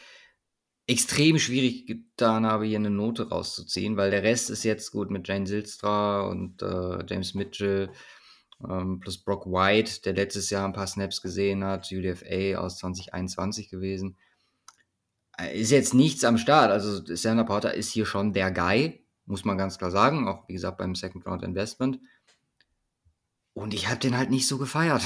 extrem 0.88 1.38
schwierig 1.38 1.86
getan 1.86 2.46
habe, 2.46 2.66
hier 2.66 2.78
eine 2.78 2.90
Note 2.90 3.30
rauszuziehen, 3.30 3.96
weil 3.96 4.12
der 4.12 4.24
Rest 4.24 4.50
ist 4.50 4.64
jetzt 4.64 4.92
gut 4.92 5.12
mit 5.12 5.28
Jane 5.28 5.46
Silstra 5.46 6.22
und 6.22 6.62
äh, 6.62 7.06
James 7.08 7.36
Mitchell 7.36 7.92
ähm, 8.68 9.00
plus 9.00 9.24
Brock 9.24 9.46
White, 9.46 10.02
der 10.02 10.14
letztes 10.14 10.50
Jahr 10.50 10.66
ein 10.66 10.74
paar 10.74 10.88
Snaps 10.88 11.22
gesehen 11.22 11.64
hat, 11.64 11.92
UDFA 11.92 12.58
aus 12.58 12.78
2021 12.80 13.70
gewesen. 13.70 14.18
Äh, 15.39 15.60
ist 15.60 15.71
jetzt 15.71 15.93
nichts 15.93 16.23
am 16.23 16.38
Start. 16.38 16.71
Also 16.71 17.15
Sam 17.15 17.45
Porter 17.45 17.73
ist 17.73 17.91
hier 17.91 18.06
schon 18.06 18.34
der 18.34 18.52
Guy, 18.52 19.06
muss 19.25 19.45
man 19.45 19.58
ganz 19.58 19.78
klar 19.78 19.91
sagen. 19.91 20.28
Auch 20.28 20.47
wie 20.47 20.54
gesagt 20.54 20.78
beim 20.78 20.95
Second 20.95 21.25
Round 21.25 21.43
Investment. 21.43 21.99
Und 23.54 23.73
ich 23.73 23.88
habe 23.88 23.99
den 23.99 24.17
halt 24.17 24.30
nicht 24.30 24.47
so 24.47 24.58
gefeiert. 24.58 25.04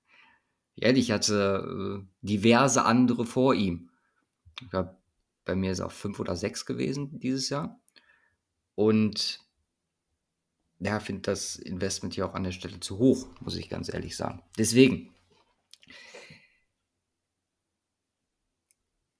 Ehrlich, 0.76 1.08
ich 1.08 1.12
hatte 1.12 2.02
äh, 2.02 2.26
diverse 2.26 2.84
andere 2.84 3.24
vor 3.24 3.54
ihm. 3.54 3.90
Ich 4.60 4.70
glaube, 4.70 4.96
bei 5.44 5.54
mir 5.54 5.70
ist 5.72 5.80
auf 5.80 5.92
fünf 5.92 6.18
oder 6.18 6.36
sechs 6.36 6.66
gewesen 6.66 7.18
dieses 7.20 7.48
Jahr. 7.48 7.80
Und 8.74 9.40
ja, 10.78 11.00
finde 11.00 11.22
das 11.22 11.56
Investment 11.56 12.14
hier 12.14 12.26
auch 12.26 12.34
an 12.34 12.44
der 12.44 12.52
Stelle 12.52 12.80
zu 12.80 12.98
hoch, 12.98 13.28
muss 13.40 13.56
ich 13.56 13.70
ganz 13.70 13.92
ehrlich 13.92 14.16
sagen. 14.16 14.42
Deswegen, 14.58 15.14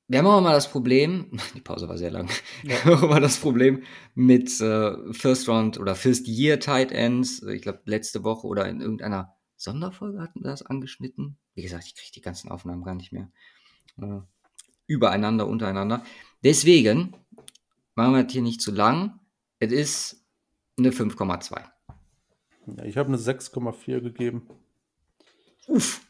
wir 0.09 0.19
haben 0.19 0.27
auch 0.27 0.41
mal 0.41 0.53
das 0.53 0.71
Problem, 0.71 1.31
die 1.55 1.61
Pause 1.61 1.89
war 1.89 1.99
sehr 1.99 2.11
lang, 2.11 2.29
ja. 2.63 2.71
wir 2.85 2.85
haben 2.85 3.05
auch 3.05 3.09
mal 3.09 3.21
das 3.21 3.39
Problem 3.39 3.83
mit 4.15 4.61
äh, 4.61 5.13
First 5.13 5.49
Round 5.49 5.79
oder 5.79 5.95
First 5.95 6.29
Year 6.29 6.61
Tight 6.61 6.93
Ends. 6.93 7.43
Ich 7.43 7.63
glaube, 7.63 7.81
letzte 7.85 8.25
Woche 8.25 8.47
oder 8.47 8.69
in 8.69 8.81
irgendeiner 8.81 9.35
Sonderfolge 9.57 10.21
hatten 10.21 10.43
wir 10.43 10.51
das 10.51 10.63
angeschnitten. 10.63 11.39
Wie 11.55 11.63
gesagt, 11.63 11.85
ich 11.87 11.95
kriege 11.95 12.13
die 12.15 12.21
ganzen 12.21 12.51
Aufnahmen 12.51 12.85
gar 12.85 12.95
nicht 12.95 13.13
mehr 13.13 13.31
äh, 14.01 14.21
übereinander, 14.87 15.47
untereinander. 15.47 16.05
Deswegen 16.45 17.17
machen 17.95 18.15
wir 18.15 18.23
das 18.23 18.33
hier 18.33 18.43
nicht 18.43 18.61
zu 18.61 18.71
lang. 18.71 19.19
Es 19.59 19.73
ist 19.73 20.25
eine 20.79 20.91
5,2. 20.91 21.65
Ja, 22.67 22.85
ich 22.85 22.97
habe 22.99 23.09
eine 23.09 23.17
6,4 23.17 24.01
gegeben. 24.01 24.47
Uff 25.67 26.06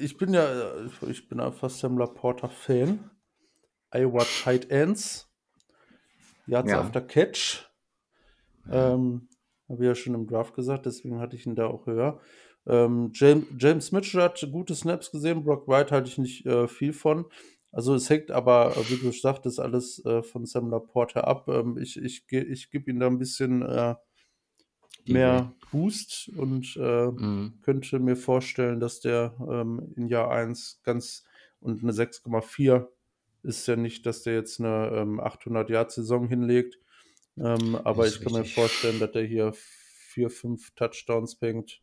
ich 0.00 0.16
bin 0.16 0.34
ja, 0.34 0.72
ich 1.08 1.28
bin 1.28 1.38
ja 1.38 1.50
fast 1.50 1.84
ein 1.84 1.96
Laporta-Fan. 1.96 3.10
Iowa 3.94 4.24
Tight 4.42 4.70
Ends. 4.70 5.30
Yards 6.46 6.70
ja. 6.70 6.80
after 6.80 7.00
Catch. 7.00 7.68
Ähm, 8.70 9.28
Habe 9.68 9.82
ich 9.82 9.88
ja 9.88 9.94
schon 9.94 10.14
im 10.14 10.26
Draft 10.26 10.54
gesagt, 10.54 10.86
deswegen 10.86 11.20
hatte 11.20 11.36
ich 11.36 11.46
ihn 11.46 11.54
da 11.54 11.66
auch 11.66 11.86
höher. 11.86 12.20
Ähm, 12.66 13.10
James, 13.14 13.46
James 13.58 13.92
Mitchell 13.92 14.22
hat 14.22 14.44
gute 14.50 14.74
Snaps 14.74 15.10
gesehen, 15.10 15.44
Brock 15.44 15.68
White 15.68 15.92
halte 15.92 16.08
ich 16.08 16.18
nicht 16.18 16.46
äh, 16.46 16.66
viel 16.66 16.92
von. 16.92 17.26
Also 17.72 17.94
es 17.94 18.08
hängt 18.08 18.30
aber, 18.30 18.74
wie 18.88 18.96
du 18.96 19.12
sagtest, 19.12 19.60
alles 19.60 20.04
äh, 20.04 20.22
von 20.22 20.46
Sam 20.46 20.70
Laporta 20.70 21.20
ab. 21.20 21.48
Ähm, 21.48 21.78
ich 21.78 21.96
ich, 21.96 22.24
ich 22.30 22.70
gebe 22.70 22.90
ihm 22.90 22.98
da 22.98 23.06
ein 23.06 23.18
bisschen 23.18 23.62
äh, 23.62 23.94
mehr 25.08 25.52
Boost 25.70 26.30
und 26.36 26.76
äh, 26.76 27.06
mhm. 27.06 27.58
könnte 27.62 27.98
mir 27.98 28.16
vorstellen, 28.16 28.80
dass 28.80 29.00
der 29.00 29.34
ähm, 29.40 29.92
in 29.96 30.08
Jahr 30.08 30.30
1 30.30 30.80
ganz 30.82 31.24
und 31.60 31.82
eine 31.82 31.92
6,4 31.92 32.86
ist 33.42 33.66
ja 33.66 33.76
nicht, 33.76 34.06
dass 34.06 34.22
der 34.22 34.34
jetzt 34.34 34.60
eine 34.60 34.90
ähm, 34.92 35.20
800-Yard-Saison 35.20 36.28
hinlegt. 36.28 36.78
Ähm, 37.38 37.76
aber 37.76 38.06
ich 38.06 38.20
kann 38.20 38.34
richtig. 38.34 38.56
mir 38.56 38.62
vorstellen, 38.62 38.98
dass 38.98 39.12
der 39.12 39.24
hier 39.24 39.52
4, 39.54 40.30
5 40.30 40.70
Touchdowns 40.74 41.36
bringt, 41.36 41.82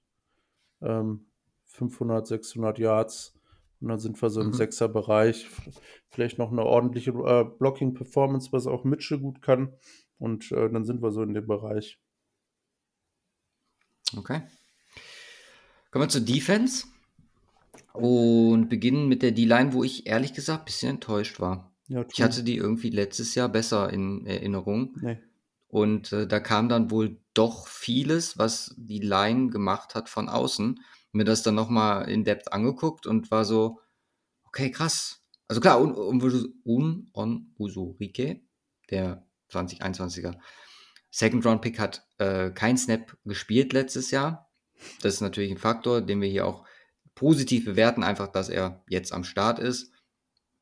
500, 0.80 2.28
600 2.28 2.80
Yards. 2.80 3.36
Und 3.80 3.90
dann 3.90 4.00
sind 4.00 4.22
wir 4.22 4.30
so 4.30 4.42
im 4.42 4.48
mhm. 4.48 4.54
6er-Bereich. 4.54 5.50
Vielleicht 6.10 6.38
noch 6.38 6.52
eine 6.52 6.64
ordentliche 6.64 7.12
äh, 7.12 7.44
Blocking-Performance, 7.44 8.52
was 8.52 8.68
auch 8.68 8.84
Mitchell 8.84 9.20
gut 9.20 9.42
kann. 9.42 9.74
Und 10.20 10.52
äh, 10.52 10.70
dann 10.70 10.86
sind 10.86 11.02
wir 11.02 11.12
so 11.12 11.22
in 11.22 11.34
dem 11.34 11.48
Bereich. 11.48 12.00
Okay. 14.18 14.42
Kommen 15.92 16.06
wir 16.06 16.10
zur 16.10 16.22
Defense 16.22 16.88
und 17.94 18.70
beginnen 18.70 19.08
mit 19.08 19.22
der 19.22 19.32
D-Line, 19.32 19.74
wo 19.74 19.84
ich 19.84 20.08
ehrlich 20.08 20.34
gesagt 20.34 20.62
ein 20.62 20.66
bisschen 20.66 20.90
enttäuscht 20.90 21.40
war. 21.40 21.72
Ja, 21.88 22.06
ich 22.12 22.22
hatte 22.22 22.44
die 22.44 22.58
irgendwie 22.58 22.90
letztes 22.90 23.36
Jahr 23.36 23.50
besser 23.50 23.92
in 23.92 24.26
Erinnerung. 24.26 24.96
Nee. 25.02 25.20
Und 25.68 26.12
äh, 26.12 26.28
da 26.28 26.40
kam 26.40 26.70
dann 26.70 26.92
wohl 26.92 27.20
doch 27.34 27.68
vieles, 27.68 28.38
was 28.38 28.74
die 28.78 29.00
Line 29.00 29.50
gemacht 29.50 29.96
hat 29.96 30.10
von 30.10 30.30
außen. 30.30 30.80
Mir 31.12 31.26
das 31.26 31.44
dann 31.44 31.56
nochmal 31.56 32.10
in 32.10 32.24
Depth 32.24 32.54
angeguckt 32.54 33.06
und 33.06 33.30
war 33.32 33.46
so, 33.46 33.80
okay, 34.46 34.72
krass. 34.72 35.24
Also 35.48 35.62
klar, 35.62 35.82
Un, 35.82 35.94
Un, 35.96 37.12
Un 37.14 37.54
Usurike, 37.60 38.42
der 38.90 39.26
2021er 39.52 40.36
Second 41.14 41.46
Round 41.46 41.62
Pick 41.62 41.78
hat 41.78 42.08
äh, 42.18 42.50
kein 42.50 42.76
Snap 42.76 43.16
gespielt 43.24 43.72
letztes 43.72 44.10
Jahr. 44.10 44.50
Das 45.04 45.14
ist 45.14 45.22
natürlich 45.22 45.52
ein 45.52 45.60
Faktor, 45.60 46.02
den 46.02 46.20
wir 46.22 46.28
hier 46.28 46.48
auch 46.48 46.66
positiv 47.14 47.66
bewerten, 47.66 48.02
einfach, 48.02 48.30
dass 48.30 48.50
er 48.50 48.84
jetzt 48.90 49.14
am 49.14 49.24
Start 49.24 49.60
ist. 49.60 49.92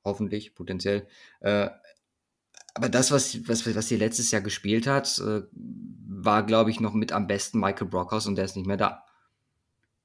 Hoffentlich, 0.03 0.53
potenziell. 0.53 1.07
Äh, 1.39 1.69
aber 2.73 2.89
das, 2.89 3.11
was, 3.11 3.47
was, 3.47 3.65
was 3.73 3.87
sie 3.87 3.95
letztes 3.95 4.29
Jahr 4.31 4.41
gespielt 4.41 4.87
hat, 4.87 5.19
äh, 5.19 5.43
war, 5.53 6.45
glaube 6.45 6.69
ich, 6.69 6.81
noch 6.81 6.93
mit 6.93 7.13
am 7.13 7.27
besten 7.27 7.61
Michael 7.61 7.87
Brockhaus 7.87 8.27
und 8.27 8.35
der 8.35 8.43
ist 8.43 8.57
nicht 8.57 8.67
mehr 8.67 8.75
da. 8.75 9.05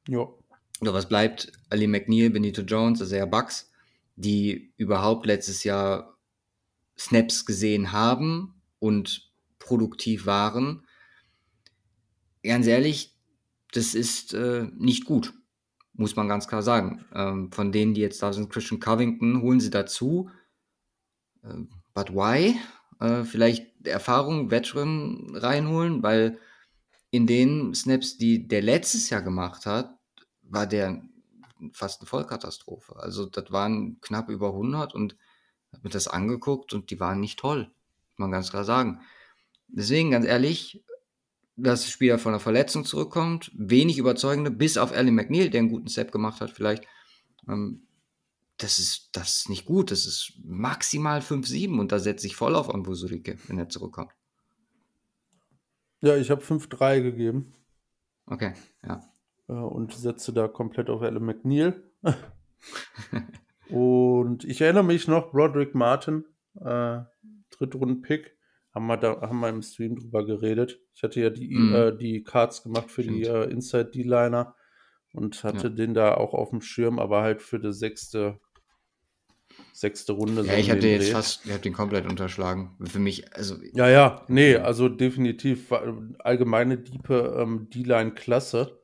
Ja. 0.06 0.28
So, 0.80 0.94
was 0.94 1.08
bleibt? 1.08 1.50
Ali 1.70 1.88
McNeil, 1.88 2.30
Benito 2.30 2.62
Jones, 2.62 3.00
also 3.00 3.16
ja 3.16 3.26
Bucks, 3.26 3.72
die 4.14 4.72
überhaupt 4.76 5.26
letztes 5.26 5.64
Jahr 5.64 6.16
Snaps 6.96 7.46
gesehen 7.46 7.90
haben 7.90 8.62
und 8.78 9.25
produktiv 9.66 10.24
waren. 10.24 10.86
Ganz 12.42 12.66
ehrlich, 12.66 13.14
das 13.72 13.94
ist 13.94 14.32
äh, 14.32 14.68
nicht 14.78 15.04
gut, 15.04 15.34
muss 15.92 16.16
man 16.16 16.28
ganz 16.28 16.48
klar 16.48 16.62
sagen. 16.62 17.04
Ähm, 17.12 17.52
von 17.52 17.72
denen, 17.72 17.92
die 17.92 18.00
jetzt 18.00 18.22
da 18.22 18.32
sind, 18.32 18.50
Christian 18.50 18.80
Covington, 18.80 19.42
holen 19.42 19.60
sie 19.60 19.70
dazu. 19.70 20.30
Äh, 21.42 21.64
but 21.92 22.14
why? 22.14 22.58
Äh, 23.00 23.24
vielleicht 23.24 23.86
Erfahrung, 23.86 24.50
Veteran 24.50 25.34
reinholen, 25.34 26.02
weil 26.02 26.38
in 27.10 27.26
den 27.26 27.74
Snaps, 27.74 28.16
die 28.16 28.46
der 28.46 28.62
letztes 28.62 29.10
Jahr 29.10 29.22
gemacht 29.22 29.66
hat, 29.66 29.98
war 30.42 30.66
der 30.66 31.02
fast 31.72 32.00
eine 32.00 32.06
Vollkatastrophe. 32.06 32.96
Also 32.96 33.26
das 33.26 33.50
waren 33.50 34.00
knapp 34.00 34.28
über 34.28 34.48
100 34.48 34.94
und 34.94 35.16
habe 35.72 35.82
mir 35.84 35.90
das 35.90 36.08
angeguckt 36.08 36.72
und 36.72 36.90
die 36.90 37.00
waren 37.00 37.20
nicht 37.20 37.38
toll, 37.38 37.70
muss 38.10 38.18
man 38.18 38.30
ganz 38.30 38.50
klar 38.50 38.64
sagen. 38.64 39.00
Deswegen, 39.68 40.10
ganz 40.10 40.26
ehrlich, 40.26 40.84
dass 41.56 41.90
Spieler 41.90 42.18
von 42.18 42.32
einer 42.32 42.40
Verletzung 42.40 42.84
zurückkommt, 42.84 43.50
wenig 43.54 43.98
überzeugende, 43.98 44.50
bis 44.50 44.76
auf 44.76 44.92
Ellie 44.92 45.12
McNeil, 45.12 45.50
der 45.50 45.60
einen 45.60 45.70
guten 45.70 45.88
Step 45.88 46.12
gemacht 46.12 46.40
hat, 46.40 46.50
vielleicht. 46.50 46.84
Ähm, 47.48 47.86
das 48.58 48.78
ist, 48.78 49.10
das 49.12 49.38
ist 49.38 49.48
nicht 49.48 49.66
gut. 49.66 49.90
Das 49.90 50.06
ist 50.06 50.34
maximal 50.44 51.20
5-7 51.20 51.78
und 51.78 51.92
da 51.92 51.98
setze 51.98 52.26
ich 52.26 52.36
voll 52.36 52.54
auf 52.54 52.72
Ambusurike, 52.72 53.38
wenn 53.48 53.58
er 53.58 53.68
zurückkommt. 53.68 54.12
Ja, 56.00 56.16
ich 56.16 56.30
habe 56.30 56.42
5-3 56.42 57.02
gegeben. 57.02 57.54
Okay, 58.26 58.52
ja. 58.82 59.02
Äh, 59.48 59.52
und 59.52 59.92
setze 59.92 60.32
da 60.32 60.48
komplett 60.48 60.90
auf 60.90 61.02
Ellie 61.02 61.20
McNeil. 61.20 61.82
und 63.70 64.44
ich 64.44 64.60
erinnere 64.60 64.84
mich 64.84 65.08
noch, 65.08 65.32
Roderick 65.32 65.74
Martin, 65.74 66.24
äh, 66.60 67.00
Drittrunden-Pick 67.50 68.35
haben 68.76 68.86
wir, 68.88 68.98
da, 68.98 69.20
haben 69.22 69.40
wir 69.40 69.48
im 69.50 69.62
Stream 69.62 69.96
drüber 69.96 70.24
geredet. 70.26 70.80
Ich 70.94 71.02
hatte 71.02 71.20
ja 71.20 71.30
die, 71.30 71.54
Mhm. 71.54 71.74
äh, 71.74 71.96
die 71.96 72.22
Cards 72.24 72.62
gemacht 72.62 72.90
für 72.92 73.02
die 73.02 73.24
Stimmt. 73.24 73.46
äh, 73.48 73.50
Inside 73.50 73.86
D-Liner 73.92 74.54
und 75.12 75.42
hatte 75.44 75.70
Ja. 75.70 75.76
den 75.76 75.94
da 75.94 76.14
auch 76.14 76.34
auf 76.34 76.50
dem 76.50 76.60
Schirm, 76.60 76.98
aber 77.00 77.22
halt 77.22 77.42
für 77.42 77.58
die 77.60 77.72
sechste, 77.72 78.40
sechste 79.72 80.12
Runde. 80.12 80.42
Ja, 80.44 80.52
so 80.54 80.58
ich 80.58 80.70
habe 80.70 80.80
den 80.80 80.90
den 80.90 80.92
jetzt 80.92 81.10
fast, 81.10 81.44
ich 81.44 81.50
habe 81.52 81.60
den 81.62 81.72
komplett 81.72 82.06
unterschlagen. 82.06 82.76
Für 82.84 82.98
mich, 82.98 83.34
also 83.36 83.56
Ja, 83.72 83.88
ja, 83.88 84.24
nee, 84.28 84.56
also 84.56 84.88
definitiv 84.88 85.72
allgemeine 86.18 86.78
diepe 86.78 87.36
ähm, 87.38 87.68
D-Line-Klasse. 87.70 88.80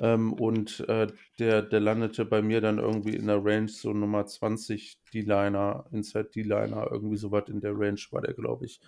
Ähm, 0.00 0.32
und 0.32 0.80
äh, 0.88 1.08
der, 1.38 1.62
der 1.62 1.80
landete 1.80 2.24
bei 2.24 2.42
mir 2.42 2.60
dann 2.60 2.78
irgendwie 2.78 3.14
in 3.14 3.26
der 3.26 3.44
Range 3.44 3.68
so 3.68 3.92
Nummer 3.92 4.26
20 4.26 5.00
D-Liner, 5.12 5.86
Inside 5.92 6.30
D-Liner, 6.34 6.88
irgendwie 6.90 7.18
sowas 7.18 7.44
in 7.48 7.60
der 7.60 7.72
Range 7.78 8.00
war 8.10 8.22
der, 8.22 8.34
glaube 8.34 8.64
ich, 8.66 8.80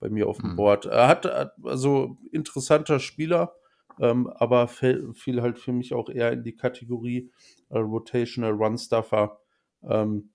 bei 0.00 0.08
mir 0.08 0.26
auf 0.28 0.38
dem 0.38 0.52
Mhm. 0.52 0.56
Board. 0.56 0.86
Er 0.86 1.08
hat 1.08 1.24
hat- 1.26 1.54
also 1.64 2.18
interessanter 2.32 3.00
Spieler, 3.00 3.54
ähm, 4.00 4.26
aber 4.28 4.66
fäll- 4.68 5.12
fiel 5.14 5.42
halt 5.42 5.58
für 5.58 5.72
mich 5.72 5.94
auch 5.94 6.08
eher 6.08 6.32
in 6.32 6.44
die 6.44 6.56
Kategorie 6.56 7.30
äh, 7.70 7.78
Rotational 7.78 8.52
Run-Stuffer. 8.52 9.38
Ähm, 9.82 10.30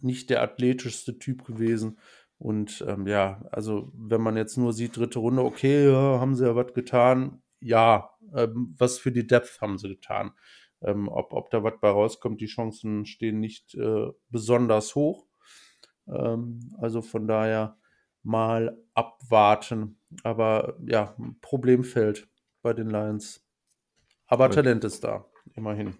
nicht 0.00 0.30
der 0.30 0.42
athletischste 0.42 1.18
Typ 1.18 1.44
gewesen. 1.44 1.98
Und 2.38 2.84
ähm, 2.86 3.06
ja, 3.06 3.42
also 3.50 3.90
wenn 3.94 4.20
man 4.20 4.36
jetzt 4.36 4.58
nur 4.58 4.72
sieht, 4.72 4.96
dritte 4.96 5.18
Runde, 5.18 5.42
okay, 5.42 5.90
ja, 5.90 6.20
haben 6.20 6.34
sie 6.34 6.44
ja 6.44 6.54
was 6.54 6.74
getan. 6.74 7.42
Ja, 7.60 8.10
ähm, 8.34 8.74
was 8.78 8.98
für 8.98 9.10
die 9.10 9.26
Depth 9.26 9.60
haben 9.60 9.78
sie 9.78 9.88
getan. 9.88 10.32
Ähm, 10.82 11.08
ob, 11.08 11.32
ob 11.32 11.50
da 11.50 11.62
was 11.64 11.74
bei 11.80 11.88
rauskommt, 11.88 12.40
die 12.42 12.46
Chancen 12.46 13.06
stehen 13.06 13.40
nicht 13.40 13.74
äh, 13.74 14.08
besonders 14.28 14.94
hoch. 14.94 15.26
Ähm, 16.08 16.74
also 16.78 17.00
von 17.00 17.26
daher 17.26 17.78
mal 18.26 18.76
abwarten. 18.94 19.98
Aber 20.24 20.76
ja, 20.84 21.16
Problemfeld 21.40 22.28
bei 22.60 22.72
den 22.72 22.90
Lions. 22.90 23.44
Aber 24.26 24.48
Gut. 24.48 24.56
Talent 24.56 24.84
ist 24.84 25.04
da, 25.04 25.24
immerhin. 25.54 25.94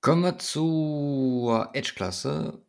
Kommen 0.00 0.22
wir 0.22 0.38
zur 0.38 1.70
Edge-Klasse. 1.74 2.62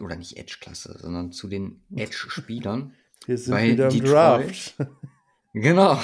Oder 0.00 0.16
nicht 0.16 0.38
Edge-Klasse, 0.38 0.98
sondern 0.98 1.32
zu 1.32 1.48
den 1.48 1.84
Edge-Spielern. 1.94 2.94
Wir 3.26 3.36
sind 3.36 3.52
Bei 3.52 3.72
wieder 3.72 3.90
im 3.90 4.00
Detroit. 4.00 4.74
Draft. 4.78 4.90
Genau. 5.52 5.98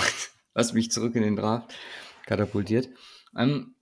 Was 0.55 0.73
mich 0.73 0.91
zurück 0.91 1.15
in 1.15 1.23
den 1.23 1.37
Draft 1.37 1.75
katapultiert. 2.25 2.89
Ähm, 3.37 3.75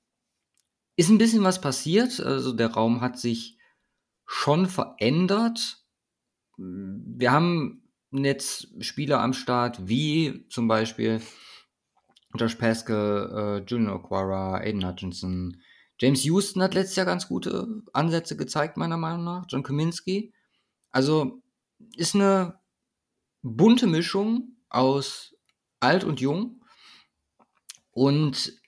ist 0.96 1.10
ein 1.10 1.18
bisschen 1.18 1.44
was 1.44 1.60
passiert. 1.60 2.18
Also 2.18 2.52
der 2.52 2.72
Raum 2.72 3.00
hat 3.00 3.20
sich 3.20 3.56
schon 4.32 4.66
verändert. 4.66 5.84
Wir 6.56 7.32
haben 7.32 7.82
jetzt 8.12 8.68
Spieler 8.78 9.20
am 9.20 9.32
Start, 9.32 9.88
wie 9.88 10.46
zum 10.48 10.68
Beispiel 10.68 11.20
Josh 12.36 12.54
Pascal, 12.54 13.32
äh, 13.34 13.68
Julian 13.68 13.90
Okwara, 13.90 14.58
Aiden 14.58 14.86
Hutchinson. 14.86 15.60
James 15.98 16.22
Houston 16.22 16.62
hat 16.62 16.74
letztes 16.74 16.94
Jahr 16.94 17.06
ganz 17.06 17.26
gute 17.26 17.82
Ansätze 17.92 18.36
gezeigt, 18.36 18.76
meiner 18.76 18.96
Meinung 18.96 19.24
nach. 19.24 19.46
John 19.48 19.64
Kaminski. 19.64 20.32
Also 20.92 21.42
ist 21.96 22.14
eine 22.14 22.60
bunte 23.42 23.88
Mischung 23.88 24.56
aus 24.68 25.34
alt 25.80 26.04
und 26.04 26.20
jung. 26.20 26.62
Und 27.90 28.59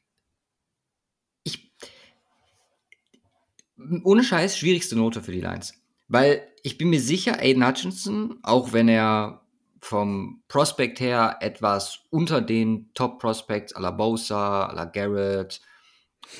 ohne 4.04 4.24
Scheiß, 4.24 4.56
schwierigste 4.56 4.96
Note 4.96 5.22
für 5.22 5.32
die 5.32 5.40
Lions. 5.40 5.74
Weil 6.08 6.46
ich 6.62 6.78
bin 6.78 6.90
mir 6.90 7.00
sicher, 7.00 7.38
Aiden 7.40 7.66
Hutchinson, 7.66 8.38
auch 8.42 8.72
wenn 8.72 8.88
er 8.88 9.42
vom 9.80 10.42
Prospect 10.46 11.00
her 11.00 11.38
etwas 11.40 12.00
unter 12.10 12.40
den 12.40 12.92
Top 12.94 13.18
Prospects 13.18 13.74
à 13.74 13.80
la 13.80 13.90
Bosa, 13.90 14.68
à 14.68 14.74
la 14.74 14.84
Garrett 14.84 15.60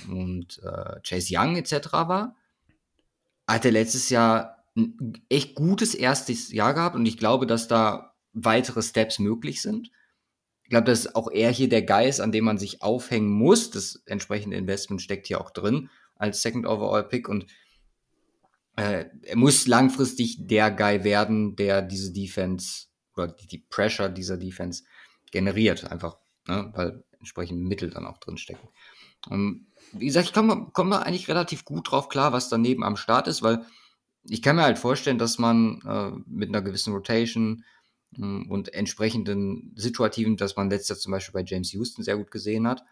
und 0.09 0.61
äh, 0.63 1.01
Chase 1.03 1.35
Young 1.37 1.57
etc. 1.57 1.93
war, 1.93 2.37
hat 3.49 3.65
er 3.65 3.73
letztes 3.73 4.11
Jahr 4.11 4.65
ein 4.77 5.25
echt 5.29 5.57
gutes 5.57 5.95
erstes 5.95 6.53
Jahr 6.53 6.73
gehabt 6.73 6.95
und 6.95 7.05
ich 7.05 7.19
glaube, 7.19 7.47
dass 7.47 7.67
da 7.67 8.15
weitere 8.33 8.83
Steps 8.83 9.19
möglich 9.19 9.61
sind. 9.61 9.91
Ich 10.63 10.71
glaube, 10.71 10.85
dass 10.85 11.15
auch 11.15 11.31
er 11.31 11.51
hier 11.51 11.69
der 11.69 11.83
Guy 11.83 12.09
ist, 12.09 12.21
an 12.21 12.33
dem 12.33 12.45
man 12.45 12.59
sich 12.59 12.81
aufhängen 12.81 13.29
muss. 13.29 13.71
Das 13.71 14.03
entsprechende 14.07 14.57
Investment 14.57 15.03
steckt 15.03 15.27
hier 15.27 15.41
auch 15.41 15.51
drin 15.51 15.91
als 16.17 16.43
Second 16.43 16.67
Overall 16.67 17.05
Pick 17.05 17.29
und 17.29 17.47
äh, 18.77 19.07
er 19.23 19.37
muss 19.37 19.67
langfristig 19.67 20.47
der 20.47 20.71
Guy 20.71 21.05
werden, 21.05 21.57
der 21.57 21.83
diese 21.83 22.13
Defense 22.13 22.87
oder 23.17 23.29
die, 23.29 23.47
die 23.47 23.59
Pressure 23.59 24.09
dieser 24.09 24.39
Defense 24.39 24.85
generiert, 25.31 25.91
einfach, 25.91 26.17
ne? 26.47 26.71
weil 26.75 27.05
entsprechend 27.19 27.63
Mittel 27.63 27.91
dann 27.91 28.07
auch 28.07 28.19
drin 28.19 28.39
stecken. 28.39 28.69
Ähm, 29.31 29.67
wie 29.93 30.07
gesagt, 30.07 30.29
ich 30.29 30.33
komme 30.33 30.71
komm 30.73 30.91
da 30.91 31.01
eigentlich 31.01 31.29
relativ 31.29 31.65
gut 31.65 31.91
drauf 31.91 32.09
klar, 32.09 32.33
was 32.33 32.49
daneben 32.49 32.83
am 32.83 32.97
Start 32.97 33.29
ist, 33.29 33.43
weil 33.43 33.65
ich 34.25 34.43
kann 34.43 34.57
mir 34.57 34.63
halt 34.63 34.79
vorstellen, 34.79 35.19
dass 35.19 35.39
man 35.39 35.81
äh, 35.87 36.11
mit 36.27 36.49
einer 36.49 36.63
gewissen 36.63 36.93
Rotation 36.93 37.65
mh, 38.13 38.47
und 38.49 38.73
entsprechenden 38.73 39.73
Situativen, 39.77 40.37
dass 40.37 40.57
man 40.57 40.71
letztes 40.71 40.89
Jahr 40.89 40.99
zum 40.99 41.13
Beispiel 41.13 41.33
bei 41.33 41.45
James 41.45 41.73
Houston 41.73 42.03
sehr 42.03 42.17
gut 42.17 42.31
gesehen 42.31 42.67
hat, 42.67 42.85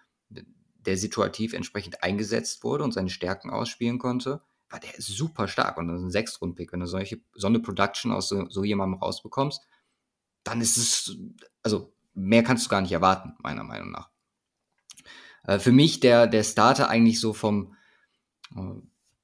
der 0.86 0.96
situativ 0.96 1.52
entsprechend 1.52 2.02
eingesetzt 2.02 2.64
wurde 2.64 2.84
und 2.84 2.92
seine 2.92 3.10
Stärken 3.10 3.50
ausspielen 3.50 3.98
konnte, 3.98 4.42
war 4.68 4.80
der 4.80 4.90
super 4.98 5.48
stark 5.48 5.78
und 5.78 5.88
das 5.88 5.98
ist 5.98 6.04
ein 6.04 6.10
Sechstrundpick. 6.10 6.72
Wenn 6.72 6.80
du 6.80 6.86
solche, 6.86 7.20
so 7.34 7.46
eine 7.46 7.60
Production 7.60 8.12
aus 8.12 8.28
so, 8.28 8.48
so 8.48 8.64
jemandem 8.64 9.00
rausbekommst, 9.00 9.66
dann 10.44 10.60
ist 10.60 10.76
es, 10.76 11.16
also 11.62 11.92
mehr 12.14 12.42
kannst 12.42 12.66
du 12.66 12.70
gar 12.70 12.80
nicht 12.80 12.92
erwarten, 12.92 13.34
meiner 13.42 13.64
Meinung 13.64 13.90
nach. 13.90 14.10
Äh, 15.44 15.58
für 15.58 15.72
mich 15.72 16.00
der, 16.00 16.26
der 16.26 16.44
Starter 16.44 16.88
eigentlich 16.88 17.20
so 17.20 17.32
vom 17.32 17.74
äh, 18.56 18.60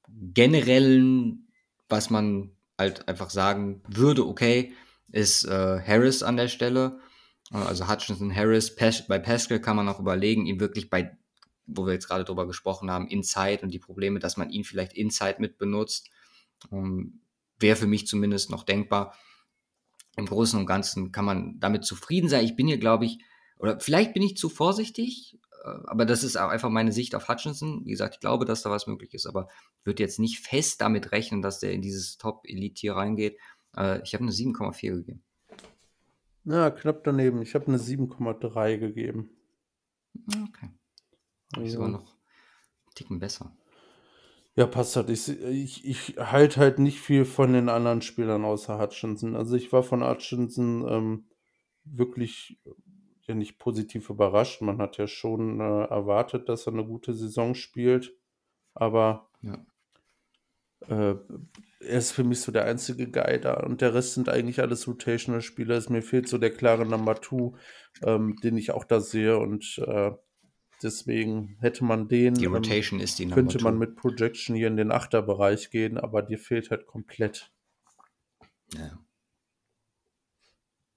generellen, 0.09 1.49
was 1.89 2.11
man 2.11 2.51
halt 2.79 3.09
einfach 3.09 3.31
sagen 3.31 3.83
würde, 3.89 4.27
okay, 4.27 4.75
ist 5.13 5.45
äh, 5.45 5.81
Harris 5.81 6.23
an 6.23 6.37
der 6.37 6.49
Stelle. 6.49 7.01
Äh, 7.53 7.59
also 7.59 7.89
Hutchinson, 7.89 8.35
Harris. 8.35 8.75
Pas 8.75 9.07
bei 9.07 9.19
Pascal 9.19 9.61
kann 9.61 9.77
man 9.77 9.89
auch 9.89 10.01
überlegen, 10.01 10.47
ihn 10.47 10.61
wirklich 10.61 10.91
bei, 10.91 11.17
wo 11.67 11.87
wir 11.87 11.93
jetzt 11.93 12.09
gerade 12.09 12.25
drüber 12.25 12.47
gesprochen 12.47 12.91
haben, 12.91 13.09
Inside 13.09 13.61
und 13.63 13.71
die 13.71 13.79
Probleme, 13.79 14.19
dass 14.19 14.37
man 14.37 14.51
ihn 14.51 14.65
vielleicht 14.65 14.93
Inside 14.95 15.37
mit 15.39 15.59
benutzt, 15.59 16.11
ähm, 16.73 17.21
wäre 17.59 17.77
für 17.77 17.87
mich 17.87 18.07
zumindest 18.07 18.51
noch 18.51 18.63
denkbar. 18.63 19.15
Im 20.17 20.27
Großen 20.27 20.59
und 20.59 20.67
Ganzen 20.67 21.13
kann 21.13 21.25
man 21.25 21.59
damit 21.61 21.85
zufrieden 21.85 22.29
sein. 22.29 22.45
Ich 22.45 22.57
bin 22.57 22.67
hier, 22.67 22.79
glaube 22.79 23.05
ich, 23.05 23.19
oder 23.59 23.81
vielleicht 23.81 24.15
bin 24.15 24.23
ich 24.23 24.37
zu 24.37 24.49
vorsichtig, 24.49 25.39
äh, 25.65 25.69
aber 25.87 26.07
das 26.07 26.25
ist 26.25 26.37
auch 26.37 26.49
einfach 26.49 26.71
meine 26.71 26.93
Sicht 26.93 27.15
auf 27.15 27.29
Hutchinson. 27.29 27.85
Wie 27.85 27.91
gesagt, 27.91 28.15
ich 28.15 28.21
glaube, 28.21 28.45
dass 28.45 28.63
da 28.63 28.71
was 28.71 28.87
möglich 28.87 29.15
ist, 29.15 29.27
aber 29.27 29.49
ich 29.81 29.87
würde 29.87 30.03
jetzt 30.03 30.19
nicht 30.19 30.41
fest 30.41 30.81
damit 30.81 31.13
rechnen, 31.13 31.43
dass 31.43 31.61
der 31.61 31.73
in 31.73 31.83
dieses 31.83 32.19
Top-Elite-Tier 32.19 32.95
reingeht. 32.95 33.39
Äh, 33.77 34.03
ich 34.03 34.15
habe 34.15 34.23
eine 34.23 34.33
7,4 34.33 34.95
gegeben. 34.95 35.23
Ja, 36.45 36.71
knapp 36.71 37.03
daneben. 37.03 37.43
Ich 37.43 37.55
habe 37.55 37.67
eine 37.67 37.79
7,3 37.79 38.79
gegeben. 38.79 39.31
Okay. 40.29 40.71
Also. 41.55 41.69
sogar 41.69 41.89
noch 41.89 42.01
einen 42.01 42.95
Ticken 42.95 43.19
besser. 43.19 43.57
Ja, 44.57 44.67
passt 44.67 44.97
halt. 44.97 45.11
Ich, 45.11 45.29
ich, 45.29 45.85
ich 45.85 46.17
halte 46.19 46.61
halt 46.61 46.79
nicht 46.79 46.99
viel 46.99 47.27
von 47.27 47.53
den 47.53 47.69
anderen 47.69 48.01
Spielern 48.01 48.45
außer 48.45 48.81
Hutchinson. 48.81 49.37
Also 49.37 49.55
ich 49.55 49.71
war 49.71 49.83
von 49.83 50.03
Hutchinson 50.03 50.87
ähm, 50.89 51.27
wirklich 51.85 52.59
ja 53.27 53.35
nicht 53.35 53.59
positiv 53.59 54.09
überrascht. 54.09 54.63
Man 54.63 54.79
hat 54.79 54.97
ja 54.97 55.07
schon 55.07 55.61
äh, 55.61 55.85
erwartet, 55.85 56.49
dass 56.49 56.67
er 56.67 56.73
eine 56.73 56.87
gute 56.87 57.13
Saison 57.13 57.55
spielt. 57.55 58.15
Aber 58.73 59.29
ja. 59.43 59.59
äh, 60.89 61.17
er 61.81 61.99
ist 61.99 62.13
für 62.13 62.25
mich 62.25 62.41
so 62.41 62.51
der 62.51 62.65
einzige 62.65 63.11
Guy 63.11 63.39
da. 63.39 63.61
Und 63.61 63.83
der 63.83 63.93
Rest 63.93 64.15
sind 64.15 64.31
eigentlich 64.31 64.61
alles 64.61 64.89
Rotational-Spieler. 64.89 65.83
Mir 65.91 66.03
fehlt 66.03 66.29
so 66.29 66.39
der 66.39 66.51
klare 66.51 66.87
Number 66.87 67.21
Two, 67.21 67.57
ähm, 68.03 68.37
den 68.43 68.57
ich 68.57 68.71
auch 68.71 68.85
da 68.85 69.01
sehe. 69.01 69.39
Und 69.39 69.83
äh, 69.87 70.13
deswegen 70.83 71.57
hätte 71.61 71.85
man 71.85 72.09
den. 72.09 72.35
Die 72.35 72.47
Rotation 72.47 72.99
ähm, 72.99 73.05
ist 73.05 73.19
die 73.19 73.29
Könnte 73.29 73.63
man 73.63 73.79
mit 73.79 73.97
Projection 73.97 74.57
hier 74.57 74.69
in 74.69 74.77
den 74.77 74.91
Achterbereich 74.91 75.71
gehen, 75.71 75.99
aber 75.99 76.23
dir 76.23 76.39
fehlt 76.39 76.71
halt 76.71 76.87
komplett. 76.87 77.53
Ja. 78.75 78.99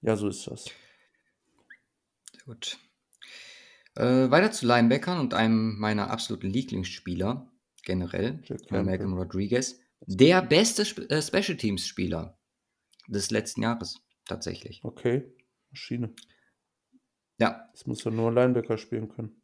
Ja, 0.02 0.16
so 0.16 0.28
ist 0.28 0.46
das. 0.46 0.64
Sehr 2.32 2.44
gut. 2.46 2.78
Äh, 3.96 4.30
weiter 4.30 4.50
zu 4.50 4.66
Linebackern 4.66 5.18
und 5.18 5.34
einem 5.34 5.78
meiner 5.78 6.10
absoluten 6.10 6.48
Lieblingsspieler 6.48 7.50
generell, 7.82 8.42
Malcolm 8.70 9.14
Rodriguez. 9.14 9.80
Der 10.06 10.42
beste 10.42 10.82
Sp 10.88 11.04
äh, 11.10 11.20
Special 11.20 11.56
Teams 11.56 11.86
Spieler 11.86 12.38
des 13.08 13.30
letzten 13.30 13.62
Jahres, 13.62 14.00
tatsächlich. 14.24 14.80
Okay, 14.84 15.32
Maschine. 15.70 16.14
Ja. 17.38 17.68
Das 17.72 17.86
muss 17.86 18.04
ja 18.04 18.10
nur 18.10 18.32
Linebacker 18.32 18.78
spielen 18.78 19.08
können. 19.08 19.39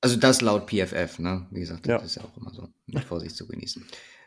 Also 0.00 0.16
das 0.16 0.40
laut 0.40 0.70
PFF, 0.70 1.18
ne? 1.18 1.46
Wie 1.50 1.60
gesagt, 1.60 1.86
das 1.86 2.00
ja. 2.00 2.06
ist 2.06 2.14
ja 2.16 2.22
auch 2.22 2.36
immer 2.36 2.52
so 2.52 2.68
mit 2.86 3.02
Vorsicht 3.02 3.36
zu 3.36 3.46
genießen. 3.48 3.84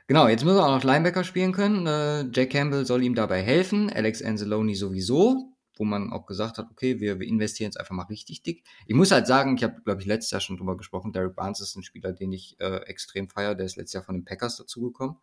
Genau, 0.08 0.28
jetzt 0.28 0.44
muss 0.44 0.56
er 0.56 0.66
auch 0.66 0.76
noch 0.76 0.84
Linebacker 0.84 1.24
spielen 1.24 1.54
können. 1.54 1.88
Äh, 1.88 2.30
Jack 2.34 2.50
Campbell 2.50 2.86
soll 2.86 3.04
ihm 3.04 3.16
dabei 3.16 3.42
helfen, 3.42 3.90
Alex 3.90 4.22
Anzalone 4.22 4.76
sowieso, 4.76 5.54
wo 5.78 5.86
man 5.86 6.12
auch 6.12 6.26
gesagt 6.26 6.58
hat, 6.58 6.70
okay, 6.70 7.00
wir, 7.00 7.20
wir 7.20 7.28
investieren 7.28 7.68
jetzt 7.68 7.80
einfach 7.80 7.96
mal 7.96 8.04
richtig 8.04 8.44
dick. 8.44 8.66
Ich 8.88 8.96
muss 8.96 9.12
halt 9.12 9.28
sagen, 9.28 9.56
ich 9.56 9.64
habe, 9.64 9.82
glaube 9.84 10.02
ich, 10.02 10.08
letztes 10.08 10.32
Jahr 10.32 10.42
schon 10.42 10.58
drüber 10.58 10.76
gesprochen, 10.76 11.14
Derek 11.14 11.36
Barnes 11.36 11.62
ist 11.62 11.78
ein 11.78 11.84
Spieler, 11.84 12.12
den 12.12 12.34
ich 12.34 12.60
äh, 12.60 12.82
extrem 12.88 13.30
feiere, 13.30 13.56
der 13.56 13.66
ist 13.66 13.78
letztes 13.78 13.94
Jahr 13.94 14.04
von 14.04 14.16
den 14.16 14.26
Packers 14.26 14.58
dazugekommen 14.58 15.16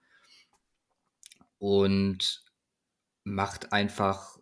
und 1.59 2.45
macht 3.25 3.73
einfach 3.73 4.39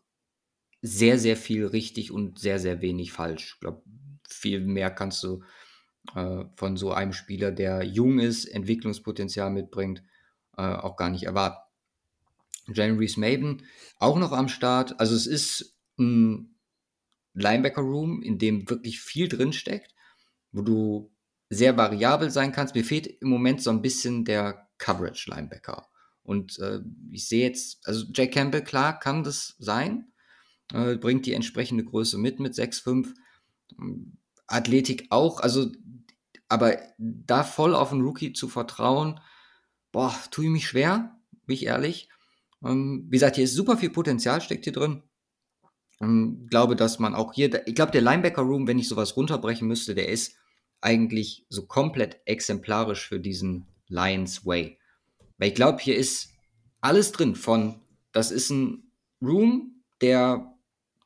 sehr, 0.83 1.19
sehr 1.19 1.37
viel 1.37 1.66
richtig 1.66 2.12
und 2.12 2.38
sehr, 2.38 2.59
sehr 2.59 2.81
wenig 2.81 3.12
falsch. 3.12 3.55
Ich 3.55 3.61
glaube, 3.61 3.83
viel 4.29 4.61
mehr 4.61 4.90
kannst 4.90 5.25
du 5.25 5.42
äh, 6.14 6.45
von 6.57 6.77
so 6.77 6.92
einem 6.92 7.12
Spieler, 7.12 7.51
der 7.51 7.85
jung 7.85 8.19
ist, 8.19 8.47
Entwicklungspotenzial 8.47 9.51
mitbringt, 9.51 10.03
äh, 10.57 10.62
auch 10.62 10.97
gar 10.97 11.11
nicht 11.11 11.25
erwarten. 11.25 11.62
Jalen 12.73 12.99
Reese 12.99 13.21
Maben 13.21 13.62
auch 13.99 14.19
noch 14.19 14.33
am 14.33 14.49
Start. 14.49 14.99
Also 14.99 15.14
es 15.14 15.27
ist 15.27 15.77
ein 15.99 16.57
Linebacker-Room, 17.35 18.23
in 18.23 18.38
dem 18.38 18.69
wirklich 18.69 19.01
viel 19.01 19.29
drin 19.29 19.53
steckt, 19.53 19.95
wo 20.53 20.62
du 20.62 21.12
sehr 21.49 21.77
variabel 21.77 22.31
sein 22.31 22.53
kannst. 22.53 22.75
Mir 22.75 22.85
fehlt 22.85 23.07
im 23.07 23.29
Moment 23.29 23.62
so 23.62 23.71
ein 23.71 23.83
bisschen 23.83 24.25
der 24.25 24.69
Coverage-Linebacker. 24.79 25.87
Und 26.23 26.59
äh, 26.59 26.81
ich 27.12 27.29
sehe 27.29 27.47
jetzt, 27.47 27.87
also 27.87 28.05
Jack 28.12 28.33
Campbell, 28.33 28.64
klar, 28.64 28.99
kann 28.99 29.23
das 29.23 29.55
sein. 29.59 30.09
Äh, 30.73 30.97
bringt 30.97 31.25
die 31.27 31.35
entsprechende 31.35 31.85
Größe 31.85 32.19
mit, 32.19 32.40
mit 32.40 32.55
6'5. 32.55 33.14
Athletik 34.49 35.07
auch, 35.11 35.40
also, 35.40 35.71
aber 36.49 36.79
da 36.99 37.45
voll 37.45 37.75
auf 37.75 37.93
einen 37.93 38.03
Rookie 38.03 38.33
zu 38.33 38.49
vertrauen, 38.49 39.21
boah, 39.93 40.15
tue 40.31 40.45
ich 40.47 40.51
mich 40.51 40.67
schwer, 40.67 41.19
bin 41.47 41.55
ich 41.55 41.67
ehrlich. 41.67 42.09
Ähm, 42.65 43.07
wie 43.09 43.17
gesagt, 43.17 43.37
hier 43.37 43.45
ist 43.45 43.55
super 43.55 43.77
viel 43.77 43.91
Potenzial, 43.91 44.41
steckt 44.41 44.65
hier 44.65 44.73
drin. 44.73 45.03
Ähm, 46.01 46.47
glaube, 46.51 46.77
dass 46.77 46.99
man 46.99 47.15
auch 47.15 47.33
hier, 47.33 47.67
ich 47.67 47.75
glaube, 47.75 47.93
der 47.93 48.03
Linebacker-Room, 48.03 48.67
wenn 48.67 48.79
ich 48.79 48.89
sowas 48.89 49.17
runterbrechen 49.17 49.67
müsste, 49.67 49.95
der 49.95 50.09
ist 50.09 50.37
eigentlich 50.81 51.47
so 51.49 51.67
komplett 51.67 52.21
exemplarisch 52.27 53.09
für 53.09 53.19
diesen 53.19 53.67
Lions 53.89 54.45
Way. 54.45 54.79
Weil 55.39 55.49
ich 55.49 55.55
glaube, 55.55 55.79
hier 55.81 55.97
ist 55.97 56.31
alles 56.81 57.13
drin 57.13 57.35
von, 57.35 57.81
das 58.13 58.31
ist 58.31 58.51
ein 58.51 58.91
Room, 59.23 59.83
der 60.01 60.55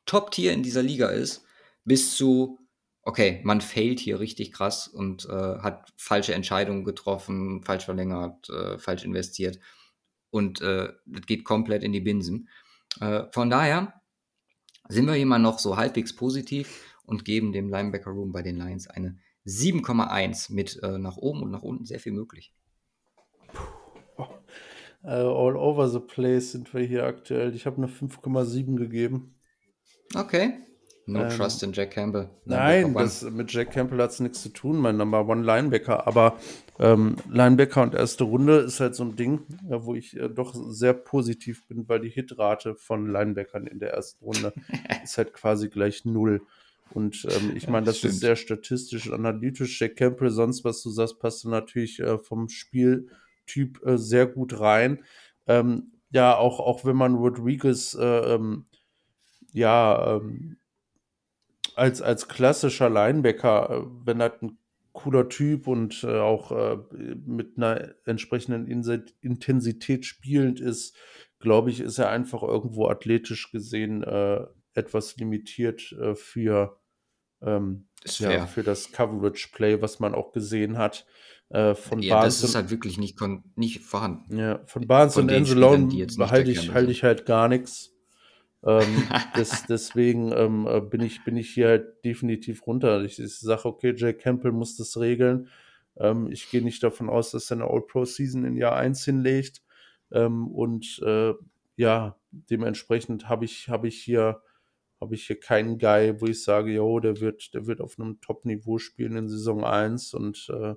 Top-Tier 0.05 0.51
in 0.51 0.63
dieser 0.63 0.83
Liga 0.83 1.07
ist, 1.07 1.43
bis 1.85 2.15
zu, 2.15 2.59
okay, 3.03 3.41
man 3.43 3.61
failt 3.61 3.99
hier 3.99 4.19
richtig 4.19 4.51
krass 4.51 4.87
und 4.87 5.25
äh, 5.25 5.59
hat 5.59 5.91
falsche 5.95 6.33
Entscheidungen 6.33 6.83
getroffen, 6.83 7.63
falsch 7.63 7.85
verlängert, 7.85 8.49
äh, 8.49 8.77
falsch 8.77 9.03
investiert 9.03 9.59
und 10.29 10.61
äh, 10.61 10.93
das 11.05 11.25
geht 11.25 11.43
komplett 11.43 11.83
in 11.83 11.91
die 11.91 12.01
Binsen. 12.01 12.49
Äh, 12.99 13.23
von 13.31 13.49
daher 13.49 14.01
sind 14.89 15.05
wir 15.07 15.13
hier 15.13 15.25
mal 15.25 15.39
noch 15.39 15.59
so 15.59 15.77
halbwegs 15.77 16.15
positiv 16.15 16.97
und 17.05 17.25
geben 17.25 17.51
dem 17.51 17.69
Linebacker 17.69 18.11
Room 18.11 18.31
bei 18.31 18.41
den 18.41 18.57
Lions 18.57 18.87
eine 18.87 19.17
7,1 19.45 20.53
mit 20.53 20.81
äh, 20.83 20.97
nach 20.97 21.17
oben 21.17 21.43
und 21.43 21.51
nach 21.51 21.63
unten 21.63 21.85
sehr 21.85 21.99
viel 21.99 22.11
möglich. 22.11 22.53
Uh, 25.03 25.07
all 25.07 25.55
over 25.57 25.89
the 25.89 25.99
place 25.99 26.51
sind 26.51 26.71
wir 26.75 26.81
hier 26.81 27.05
aktuell. 27.05 27.55
Ich 27.55 27.65
habe 27.65 27.77
eine 27.77 27.87
5,7 27.87 28.75
gegeben. 28.75 29.33
Okay. 30.13 30.59
No 31.11 31.23
ähm, 31.23 31.29
trust 31.29 31.63
in 31.63 31.73
Jack 31.73 31.91
Campbell. 31.91 32.29
Nein, 32.45 32.93
das, 32.93 33.23
mit 33.23 33.51
Jack 33.51 33.71
Campbell 33.71 34.01
hat 34.01 34.11
es 34.11 34.19
nichts 34.19 34.41
zu 34.41 34.49
tun, 34.49 34.77
mein 34.77 34.97
Number 34.97 35.27
One 35.27 35.43
Linebacker. 35.43 36.07
Aber 36.07 36.37
ähm, 36.79 37.15
Linebacker 37.29 37.83
und 37.83 37.95
erste 37.95 38.23
Runde 38.23 38.59
ist 38.59 38.79
halt 38.79 38.95
so 38.95 39.03
ein 39.03 39.15
Ding, 39.15 39.41
ja, 39.69 39.83
wo 39.83 39.93
ich 39.93 40.17
äh, 40.17 40.29
doch 40.29 40.53
sehr 40.55 40.93
positiv 40.93 41.67
bin, 41.67 41.87
weil 41.89 41.99
die 41.99 42.09
Hitrate 42.09 42.75
von 42.75 43.11
Linebackern 43.11 43.67
in 43.67 43.79
der 43.79 43.93
ersten 43.93 44.23
Runde 44.23 44.53
ist 45.03 45.17
halt 45.17 45.33
quasi 45.33 45.69
gleich 45.69 46.05
null. 46.05 46.41
Und 46.93 47.25
ähm, 47.29 47.53
ich 47.55 47.67
meine, 47.67 47.85
das 47.85 47.99
stimmt. 47.99 48.13
ist 48.13 48.19
sehr 48.19 48.35
statistisch, 48.35 49.11
analytisch. 49.11 49.79
Jack 49.79 49.95
Campbell, 49.97 50.29
sonst 50.29 50.63
was 50.63 50.81
du 50.81 50.89
sagst, 50.89 51.19
passt 51.19 51.43
du 51.43 51.49
natürlich 51.49 51.99
äh, 51.99 52.17
vom 52.17 52.49
Spiel 52.49 53.07
Typ 53.47 53.85
äh, 53.85 53.97
sehr 53.97 54.27
gut 54.27 54.59
rein. 54.59 55.03
Ähm, 55.47 55.91
ja, 56.11 56.37
auch, 56.37 56.59
auch 56.59 56.85
wenn 56.85 56.95
man 56.95 57.15
Rodriguez 57.15 57.95
äh, 57.99 58.35
ähm, 58.35 58.65
ja 59.53 60.17
ähm, 60.17 60.57
als, 61.75 62.01
als 62.01 62.27
klassischer 62.27 62.89
Linebacker, 62.89 63.69
äh, 63.69 63.81
wenn 64.05 64.19
er 64.19 64.33
ein 64.41 64.57
cooler 64.93 65.29
Typ 65.29 65.67
und 65.67 66.03
äh, 66.03 66.19
auch 66.19 66.51
äh, 66.51 66.77
mit 67.25 67.57
einer 67.57 67.95
entsprechenden 68.05 68.67
Intensität 68.67 70.05
spielend 70.05 70.59
ist, 70.59 70.95
glaube 71.39 71.71
ich, 71.71 71.79
ist 71.79 71.97
er 71.97 72.09
einfach 72.09 72.43
irgendwo 72.43 72.87
athletisch 72.87 73.51
gesehen 73.51 74.03
äh, 74.03 74.45
etwas 74.73 75.17
limitiert 75.17 75.91
äh, 75.93 76.15
für, 76.15 76.79
ähm, 77.41 77.87
ja, 78.17 78.45
für 78.45 78.63
das 78.63 78.91
Coverage 78.91 79.49
Play, 79.53 79.81
was 79.81 79.99
man 79.99 80.13
auch 80.13 80.31
gesehen 80.31 80.77
hat. 80.77 81.05
Äh, 81.49 81.75
von 81.75 81.99
ja, 81.99 82.15
Barnes 82.15 82.41
das 82.41 82.49
ist 82.49 82.55
halt 82.55 82.69
wirklich 82.69 82.97
nicht, 82.97 83.19
nicht 83.55 83.81
vorhanden. 83.81 84.37
Ja, 84.37 84.61
von 84.65 84.87
Barnes 84.87 85.15
von 85.15 85.23
und 85.23 85.29
Enzelone 85.29 86.07
halte 86.19 86.51
ich, 86.51 86.73
halt 86.73 86.89
ich 86.89 87.03
halt 87.03 87.25
gar 87.25 87.49
nichts. 87.49 87.90
Ähm, 88.65 89.03
das, 89.35 89.65
deswegen 89.67 90.31
ähm, 90.31 90.67
äh, 90.67 90.81
bin, 90.81 91.01
ich, 91.01 91.23
bin 91.23 91.37
ich 91.37 91.49
hier 91.51 91.67
halt 91.67 92.03
definitiv 92.05 92.65
runter. 92.67 93.03
Ich, 93.03 93.19
ich 93.19 93.39
sage, 93.39 93.65
okay, 93.65 93.93
Jay 93.95 94.13
Campbell 94.13 94.51
muss 94.51 94.77
das 94.77 94.99
regeln. 94.99 95.49
Ähm, 95.97 96.29
ich 96.31 96.49
gehe 96.49 96.63
nicht 96.63 96.83
davon 96.83 97.09
aus, 97.09 97.31
dass 97.31 97.51
er 97.51 97.57
eine 97.57 97.69
All-Pro-Season 97.69 98.45
in 98.45 98.55
Jahr 98.55 98.75
1 98.75 99.03
hinlegt. 99.05 99.61
Ähm, 100.11 100.47
und 100.47 101.01
äh, 101.05 101.33
ja, 101.75 102.17
dementsprechend 102.31 103.29
habe 103.29 103.45
ich, 103.45 103.69
hab 103.69 103.85
ich 103.85 104.01
hier 104.01 104.41
habe 105.01 105.15
ich 105.15 105.25
hier 105.25 105.39
keinen 105.39 105.79
Guy, 105.79 106.21
wo 106.21 106.27
ich 106.27 106.43
sage, 106.43 106.71
jo, 106.71 106.99
der 106.99 107.19
wird, 107.19 107.55
der 107.55 107.65
wird 107.65 107.81
auf 107.81 107.99
einem 107.99 108.21
Top-Niveau 108.21 108.77
spielen 108.77 109.17
in 109.17 109.27
Saison 109.27 109.65
1 109.65 110.13
und 110.13 110.47
äh, 110.53 110.75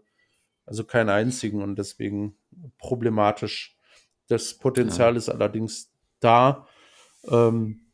also 0.64 0.84
keinen 0.84 1.10
einzigen 1.10 1.62
und 1.62 1.78
deswegen 1.78 2.38
problematisch. 2.78 3.76
Das 4.28 4.54
Potenzial 4.54 5.12
ja. 5.12 5.18
ist 5.18 5.28
allerdings 5.28 5.92
da. 6.20 6.66
Ähm, 7.28 7.86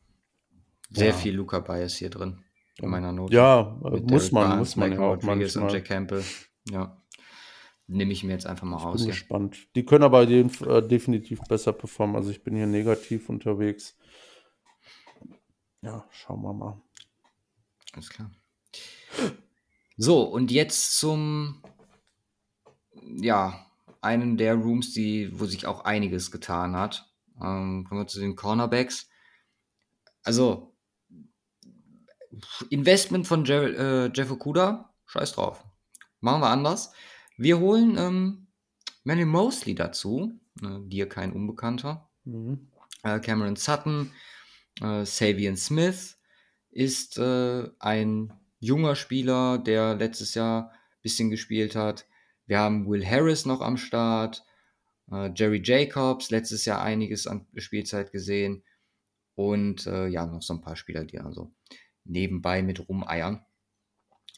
Sehr 0.90 1.08
ja. 1.08 1.12
viel 1.12 1.34
Luca 1.34 1.60
Bias 1.60 1.96
hier 1.96 2.10
drin 2.10 2.44
in 2.78 2.88
meiner 2.88 3.12
Note. 3.12 3.34
Ja, 3.34 3.78
muss 3.80 4.32
man, 4.32 4.48
Barnes, 4.48 4.58
muss 4.58 4.76
man 4.76 4.92
ja 4.92 5.00
auch 5.00 5.22
manchmal. 5.22 5.64
und 5.64 5.72
Jack 5.72 5.84
Campbell. 5.84 6.24
Ja. 6.70 6.96
Nehme 7.86 8.12
ich 8.12 8.22
mir 8.22 8.32
jetzt 8.32 8.46
einfach 8.46 8.66
mal 8.66 8.78
ich 8.78 8.84
raus. 8.84 9.00
Bin 9.00 9.08
gespannt. 9.08 9.68
Die 9.74 9.84
können 9.84 10.04
aber 10.04 10.24
den, 10.24 10.50
äh, 10.64 10.86
definitiv 10.86 11.40
besser 11.48 11.72
performen. 11.72 12.16
Also 12.16 12.30
ich 12.30 12.42
bin 12.42 12.54
hier 12.54 12.66
negativ 12.66 13.28
unterwegs. 13.28 13.96
Ja, 15.82 16.06
schauen 16.10 16.42
wir 16.42 16.52
mal. 16.52 16.80
Alles 17.92 18.10
klar. 18.10 18.30
So, 19.96 20.22
und 20.22 20.50
jetzt 20.50 20.98
zum 20.98 21.62
ja, 23.02 23.66
einen 24.00 24.36
der 24.36 24.54
Rooms, 24.54 24.92
die, 24.92 25.30
wo 25.38 25.46
sich 25.46 25.66
auch 25.66 25.84
einiges 25.84 26.30
getan 26.30 26.76
hat. 26.76 27.10
Ähm, 27.40 27.84
kommen 27.88 28.02
wir 28.02 28.06
zu 28.06 28.20
den 28.20 28.36
Cornerbacks. 28.36 29.08
Also, 30.22 30.74
Investment 32.70 33.26
von 33.26 33.44
Jeff, 33.44 33.78
äh, 33.78 34.11
Jeff 34.12 34.30
Okuda, 34.30 34.94
scheiß 35.06 35.33
drauf. 35.33 35.64
Machen 36.20 36.42
wir 36.42 36.48
anders. 36.48 36.92
Wir 37.37 37.59
holen 37.59 37.96
ähm, 37.98 38.46
Manny 39.04 39.24
Mosley 39.24 39.74
dazu, 39.74 40.33
äh, 40.62 40.78
dir 40.87 41.09
kein 41.09 41.33
Unbekannter. 41.33 42.11
Mhm. 42.24 42.70
Äh, 43.02 43.18
Cameron 43.20 43.56
Sutton, 43.56 44.12
äh, 44.80 45.04
Savian 45.04 45.56
Smith 45.56 46.18
ist 46.70 47.18
äh, 47.18 47.68
ein 47.78 48.33
junger 48.61 48.94
Spieler, 48.94 49.59
der 49.59 49.94
letztes 49.94 50.35
Jahr 50.35 50.70
ein 50.70 51.02
bisschen 51.02 51.30
gespielt 51.30 51.74
hat. 51.74 52.06
Wir 52.46 52.59
haben 52.59 52.88
Will 52.88 53.06
Harris 53.06 53.46
noch 53.46 53.62
am 53.62 53.78
Start, 53.78 54.44
äh, 55.11 55.30
Jerry 55.35 55.62
Jacobs, 55.64 56.30
letztes 56.30 56.66
Jahr 56.66 56.83
einiges 56.83 57.26
an 57.26 57.46
Spielzeit 57.56 58.12
gesehen 58.12 58.62
und 59.48 59.87
äh, 59.87 60.09
ja, 60.09 60.26
noch 60.26 60.43
so 60.43 60.53
ein 60.55 60.61
paar 60.61 60.76
Spieler, 60.76 61.05
die 61.05 61.18
also 61.18 61.51
nebenbei 62.05 62.62
mit 62.62 62.88
rumeiern. 62.88 63.45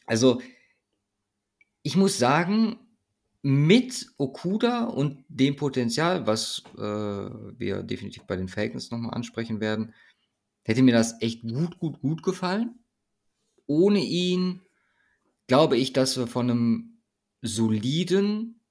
Also, 0.05 0.41
ich 1.81 1.97
muss 1.97 2.17
sagen, 2.17 2.77
mit 3.41 4.07
Okuda 4.17 4.85
und 4.85 5.25
dem 5.27 5.57
Potenzial, 5.57 6.25
was 6.25 6.63
äh, 6.77 6.81
wir 6.81 7.83
definitiv 7.83 8.23
bei 8.23 8.37
den 8.37 8.47
Falcons 8.47 8.89
nochmal 8.91 9.13
ansprechen 9.13 9.59
werden, 9.59 9.93
hätte 10.63 10.81
mir 10.81 10.93
das 10.93 11.21
echt 11.21 11.41
gut, 11.41 11.77
gut, 11.79 11.99
gut 11.99 12.23
gefallen. 12.23 12.79
Ohne 13.65 13.99
ihn 13.99 14.61
glaube 15.47 15.75
ich, 15.75 15.91
dass 15.91 16.17
wir 16.17 16.27
von 16.27 16.49
einem 16.49 17.01
soliden, 17.41 18.61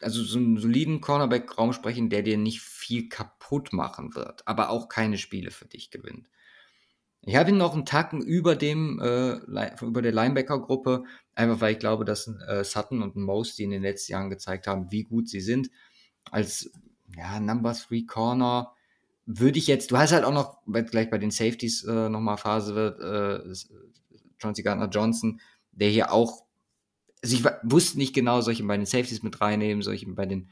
also 0.00 0.22
so 0.22 0.38
einen 0.38 0.58
soliden 0.58 1.00
Cornerback-Raum 1.00 1.72
sprechen, 1.72 2.10
der 2.10 2.22
dir 2.22 2.36
nicht 2.36 2.60
viel 2.60 3.08
kaputt 3.08 3.72
machen 3.72 4.14
wird, 4.14 4.46
aber 4.46 4.70
auch 4.70 4.88
keine 4.88 5.18
Spiele 5.18 5.50
für 5.50 5.66
dich 5.66 5.90
gewinnt. 5.90 6.28
Ich 7.22 7.36
habe 7.36 7.50
ihn 7.50 7.56
noch 7.56 7.72
einen 7.72 7.86
Tacken 7.86 8.20
über 8.20 8.54
dem 8.54 9.00
äh, 9.00 9.36
über 9.82 10.02
der 10.02 10.12
Linebacker-Gruppe, 10.12 11.04
einfach 11.34 11.60
weil 11.60 11.72
ich 11.72 11.78
glaube, 11.78 12.04
dass 12.04 12.28
äh, 12.48 12.64
Sutton 12.64 13.02
und 13.02 13.16
Most, 13.16 13.58
die 13.58 13.64
in 13.64 13.70
den 13.70 13.82
letzten 13.82 14.12
Jahren 14.12 14.30
gezeigt 14.30 14.66
haben, 14.66 14.90
wie 14.90 15.04
gut 15.04 15.28
sie 15.28 15.40
sind, 15.40 15.70
als 16.30 16.70
ja, 17.16 17.40
Number 17.40 17.74
Three 17.74 18.04
Corner 18.04 18.74
würde 19.26 19.58
ich 19.58 19.66
jetzt, 19.66 19.90
du 19.90 19.96
hast 19.96 20.12
halt 20.12 20.24
auch 20.24 20.32
noch, 20.32 20.58
weil 20.66 20.84
gleich 20.84 21.08
bei 21.08 21.18
den 21.18 21.30
Safeties 21.30 21.84
äh, 21.84 22.08
nochmal 22.08 22.36
Phase 22.36 22.74
wird, 22.74 23.00
äh, 23.00 23.54
John 24.38 24.54
C. 24.54 24.62
Gardner 24.62 24.88
Johnson, 24.88 25.40
der 25.72 25.88
hier 25.88 26.12
auch, 26.12 26.43
also 27.24 27.36
ich 27.36 27.44
wusste 27.62 27.96
nicht 27.96 28.14
genau, 28.14 28.42
soll 28.42 28.52
ich 28.52 28.60
ihn 28.60 28.66
bei 28.66 28.76
den 28.76 28.84
Safeties 28.84 29.22
mit 29.22 29.40
reinnehmen, 29.40 29.82
soll 29.82 29.94
ich 29.94 30.02
ihn 30.02 30.14
bei 30.14 30.26
den 30.26 30.50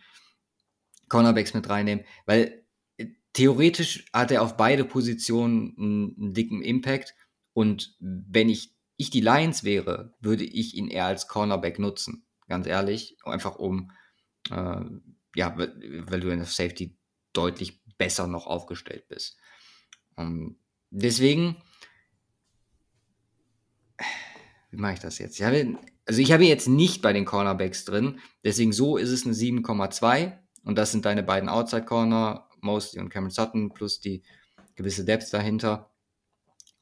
Cornerbacks 1.11 1.53
mit 1.53 1.69
reinnehmen, 1.69 2.07
weil 2.25 2.65
äh, 2.97 3.09
theoretisch 3.35 4.07
hat 4.15 4.31
er 4.31 4.41
auf 4.41 4.57
beide 4.57 4.87
Positionen 4.87 5.75
einen, 5.77 6.17
einen 6.19 6.35
dicken 6.35 6.63
Impact 6.63 7.15
und 7.53 7.95
wenn 8.01 8.49
ich, 8.49 8.75
ich 8.97 9.11
die 9.11 9.21
Lions 9.21 9.65
wäre, 9.65 10.15
würde 10.21 10.45
ich 10.45 10.75
ihn 10.75 10.89
eher 10.89 11.05
als 11.05 11.29
Cornerback 11.29 11.79
nutzen, 11.79 12.25
ganz 12.49 12.67
ehrlich, 12.67 13.19
einfach 13.25 13.57
um, 13.57 13.91
äh, 14.51 14.81
ja, 15.37 15.59
weil 15.59 16.21
du 16.21 16.31
in 16.31 16.39
der 16.39 16.47
Safety 16.47 16.97
deutlich 17.35 17.83
besser 17.99 18.27
noch 18.27 18.47
aufgestellt 18.47 19.09
bist. 19.09 19.37
Um, 20.17 20.25
ähm, 20.25 20.57
deswegen, 20.89 21.57
wie 24.71 24.79
mache 24.79 24.95
ich 24.95 25.01
das 25.01 25.19
jetzt? 25.19 25.39
Ich 25.39 25.45
habe, 25.45 25.79
also 26.07 26.21
ich 26.21 26.33
habe 26.33 26.45
jetzt 26.45 26.69
nicht 26.69 27.03
bei 27.03 27.13
den 27.13 27.25
Cornerbacks 27.25 27.85
drin, 27.85 28.19
deswegen 28.45 28.73
so 28.73 28.97
ist 28.97 29.11
es 29.11 29.25
eine 29.25 29.35
7,2 29.35 30.33
und 30.65 30.77
das 30.77 30.93
sind 30.93 31.05
deine 31.05 31.23
beiden 31.23 31.49
Outside 31.49 31.85
Corner, 31.85 32.49
Mostly 32.61 33.01
und 33.01 33.09
Cameron 33.09 33.31
Sutton 33.31 33.73
plus 33.73 34.01
die 34.01 34.23
gewisse 34.75 35.05
Depth 35.05 35.33
dahinter. 35.33 35.91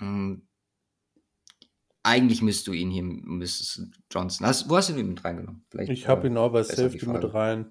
Ähm, 0.00 0.42
eigentlich 2.02 2.42
müsstest 2.42 2.68
du 2.68 2.72
ihn 2.72 2.90
hier, 2.90 3.02
müsstest 3.02 3.88
Johnson. 4.10 4.46
Hast, 4.46 4.70
wo 4.70 4.76
hast 4.76 4.90
du 4.90 4.96
ihn 4.96 5.08
mit 5.08 5.24
reingenommen? 5.24 5.64
Vielleicht, 5.70 5.90
ich 5.90 6.08
habe 6.08 6.26
ihn 6.26 6.36
auch 6.36 6.52
bei 6.52 6.62
Safety 6.62 7.06
mit 7.06 7.34
rein. 7.34 7.70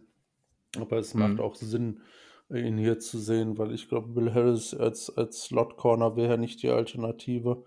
Aber 0.77 0.97
es 0.97 1.13
mhm. 1.13 1.21
macht 1.21 1.39
auch 1.39 1.55
Sinn, 1.55 2.01
ihn 2.49 2.77
hier 2.77 2.99
zu 2.99 3.17
sehen, 3.17 3.57
weil 3.57 3.73
ich 3.73 3.89
glaube, 3.89 4.09
Bill 4.09 4.33
Harris 4.33 4.73
als, 4.73 5.09
als 5.09 5.43
Slot 5.43 5.77
Corner 5.77 6.15
wäre 6.15 6.37
nicht 6.37 6.61
die 6.61 6.69
Alternative. 6.69 7.65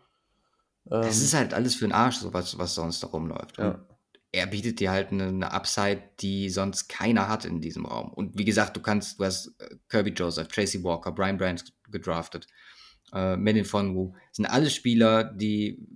Ähm, 0.91 1.03
es 1.03 1.23
ist 1.23 1.35
halt 1.35 1.55
alles 1.55 1.75
für 1.75 1.87
den 1.87 1.93
Arsch, 1.93 2.17
so 2.17 2.33
was, 2.33 2.59
was 2.59 2.75
sonst 2.75 3.03
da 3.03 3.09
rumläuft. 3.09 3.59
Ja. 3.59 3.85
er 4.33 4.47
bietet 4.47 4.81
dir 4.81 4.91
halt 4.91 5.13
eine, 5.13 5.29
eine, 5.29 5.53
Upside, 5.53 6.03
die 6.21 6.49
sonst 6.49 6.89
keiner 6.89 7.29
hat 7.29 7.45
in 7.45 7.61
diesem 7.61 7.87
Raum. 7.87 8.13
Und 8.13 8.39
wie 8.39 8.45
gesagt, 8.45 8.77
du 8.77 8.81
kannst, 8.81 9.21
du 9.21 9.25
hast 9.25 9.55
äh, 9.61 9.77
Kirby 9.89 10.11
Joseph, 10.11 10.49
Tracy 10.49 10.83
Walker, 10.83 11.13
Brian 11.13 11.39
Brandt 11.39 11.73
gedraftet, 11.91 12.47
äh, 13.13 13.37
Menin 13.37 13.65
Fonwu. 13.65 14.13
Das 14.29 14.37
sind 14.37 14.47
alles 14.47 14.75
Spieler, 14.75 15.25
die 15.25 15.87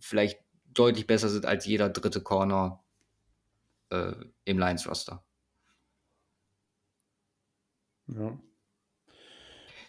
vielleicht 0.00 0.40
deutlich 0.68 1.06
besser 1.06 1.28
sind 1.28 1.46
als 1.46 1.66
jeder 1.66 1.88
dritte 1.88 2.20
Corner 2.20 2.84
äh, 3.90 4.12
im 4.44 4.58
Lions-Roster. 4.58 5.24
Ja. 8.08 8.38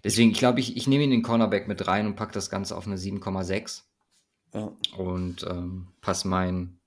Deswegen, 0.04 0.32
ich 0.32 0.40
glaube, 0.40 0.60
ich, 0.60 0.78
ich 0.78 0.88
nehme 0.88 1.04
ihn 1.04 1.12
in 1.12 1.20
den 1.20 1.24
Cornerback 1.24 1.68
mit 1.68 1.86
rein 1.88 2.08
und 2.08 2.16
packe 2.16 2.32
das 2.32 2.50
Ganze 2.50 2.76
auf 2.76 2.88
eine 2.88 2.96
7,6. 2.96 3.84
Ja. 4.54 4.76
Und 4.98 5.44
ähm, 5.44 5.88
passe 6.02 6.28
mein, 6.28 6.80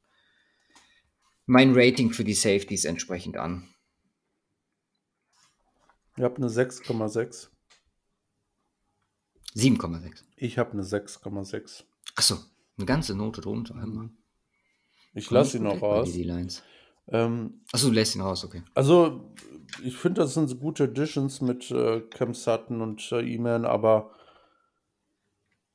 mein 1.46 1.72
Rating 1.74 2.12
für 2.12 2.24
die 2.24 2.34
Safeties 2.34 2.84
entsprechend 2.84 3.36
an. 3.36 3.68
Ich 6.16 6.22
habe 6.22 6.36
eine 6.36 6.48
6,6. 6.48 7.48
7,6. 9.54 10.22
Ich 10.36 10.58
habe 10.58 10.72
eine 10.72 10.82
6,6. 10.82 11.84
Achso, 12.16 12.38
eine 12.76 12.86
ganze 12.86 13.14
Note 13.14 13.40
drunter. 13.40 13.74
Ich 15.14 15.30
lasse 15.30 15.58
ihn 15.58 15.64
noch 15.64 15.80
raus. 15.80 16.12
Die 16.12 16.22
Lines. 16.22 16.62
Ähm, 17.08 17.62
Achso, 17.72 17.88
du 17.88 17.94
lässt 17.94 18.14
ihn 18.14 18.20
raus, 18.20 18.44
okay. 18.44 18.62
Also, 18.74 19.34
ich 19.82 19.96
finde, 19.96 20.22
das 20.22 20.34
sind 20.34 20.48
so 20.48 20.56
gute 20.56 20.84
Additions 20.84 21.40
mit 21.40 21.70
äh, 21.70 22.00
Cam 22.00 22.34
Sutton 22.34 22.80
und 22.80 23.10
äh, 23.12 23.20
E-Man, 23.20 23.64
aber 23.64 24.10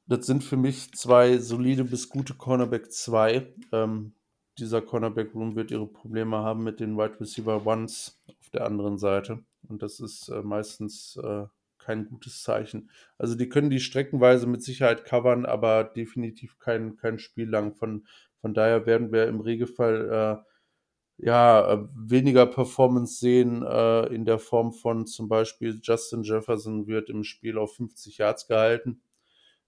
das 0.08 0.26
sind 0.26 0.44
für 0.44 0.58
mich 0.58 0.92
zwei 0.94 1.38
solide 1.38 1.84
bis 1.84 2.10
gute 2.10 2.34
Cornerback 2.34 2.92
2. 2.92 3.54
Ähm, 3.72 4.14
dieser 4.58 4.82
Cornerback 4.82 5.36
Room 5.36 5.56
wird 5.56 5.72
ihre 5.72 5.88
Probleme 5.88 6.38
haben 6.38 6.64
mit 6.64 6.80
den 6.80 6.98
Wide 6.98 7.20
Receiver 7.20 7.66
Ones 7.66 8.24
auf 8.28 8.50
der 8.52 8.66
anderen 8.66 8.98
Seite. 8.98 9.44
Und 9.68 9.84
das 9.84 10.00
ist 10.00 10.30
äh, 10.30 10.42
meistens 10.42 11.20
äh, 11.22 11.46
kein 11.78 12.06
gutes 12.06 12.42
Zeichen. 12.42 12.90
Also 13.18 13.36
die 13.36 13.50
können 13.50 13.70
die 13.70 13.80
streckenweise 13.80 14.48
mit 14.48 14.64
Sicherheit 14.64 15.06
covern, 15.06 15.46
aber 15.46 15.84
definitiv 15.84 16.58
kein, 16.58 16.96
kein 16.98 17.20
Spiel 17.20 17.50
lang. 17.50 17.76
Von, 17.76 18.08
von 18.42 18.54
daher 18.54 18.86
werden 18.86 19.12
wir 19.12 19.28
im 19.28 19.42
Regelfall 19.42 20.42
äh, 20.42 21.26
ja, 21.26 21.74
äh, 21.74 21.88
weniger 21.96 22.46
Performance 22.46 23.20
sehen 23.20 23.64
äh, 23.64 24.06
in 24.08 24.26
der 24.26 24.40
Form 24.40 24.72
von 24.72 25.06
zum 25.08 25.28
Beispiel 25.28 25.80
Justin 25.82 26.24
Jefferson 26.24 26.88
wird 26.88 27.10
im 27.10 27.24
Spiel 27.24 27.58
auf 27.58 27.76
50 27.76 28.20
Yards 28.20 28.48
gehalten. 28.48 29.02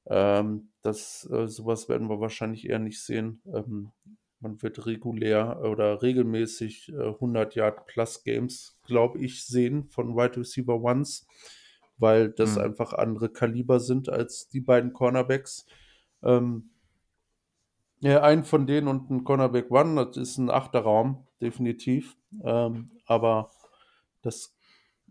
Ähm, 0.09 0.69
das, 0.81 1.29
äh, 1.31 1.47
sowas 1.47 1.87
werden 1.87 2.09
wir 2.09 2.19
wahrscheinlich 2.19 2.67
eher 2.67 2.79
nicht 2.79 3.01
sehen. 3.01 3.41
Ähm, 3.53 3.91
man 4.39 4.61
wird 4.61 4.85
regulär 4.85 5.61
oder 5.63 6.01
regelmäßig 6.01 6.89
äh, 6.93 7.09
100 7.09 7.55
Yard 7.55 7.85
Plus 7.85 8.23
Games, 8.23 8.79
glaube 8.85 9.19
ich, 9.19 9.45
sehen 9.45 9.89
von 9.89 10.15
Wide 10.15 10.37
Receiver 10.37 10.81
Ones, 10.81 11.27
weil 11.97 12.29
das 12.29 12.55
mhm. 12.55 12.63
einfach 12.63 12.93
andere 12.93 13.29
Kaliber 13.29 13.79
sind 13.79 14.09
als 14.09 14.47
die 14.47 14.61
beiden 14.61 14.93
Cornerbacks. 14.93 15.65
Ähm, 16.23 16.71
ja, 17.99 18.21
einen 18.21 18.45
von 18.45 18.65
denen 18.65 18.87
und 18.87 19.09
ein 19.09 19.25
Cornerback 19.25 19.69
One, 19.69 20.05
das 20.05 20.15
ist 20.15 20.37
ein 20.37 20.49
achter 20.49 20.79
Raum, 20.79 21.27
definitiv. 21.41 22.15
Ähm, 22.43 22.91
aber 23.05 23.51
das 24.21 24.55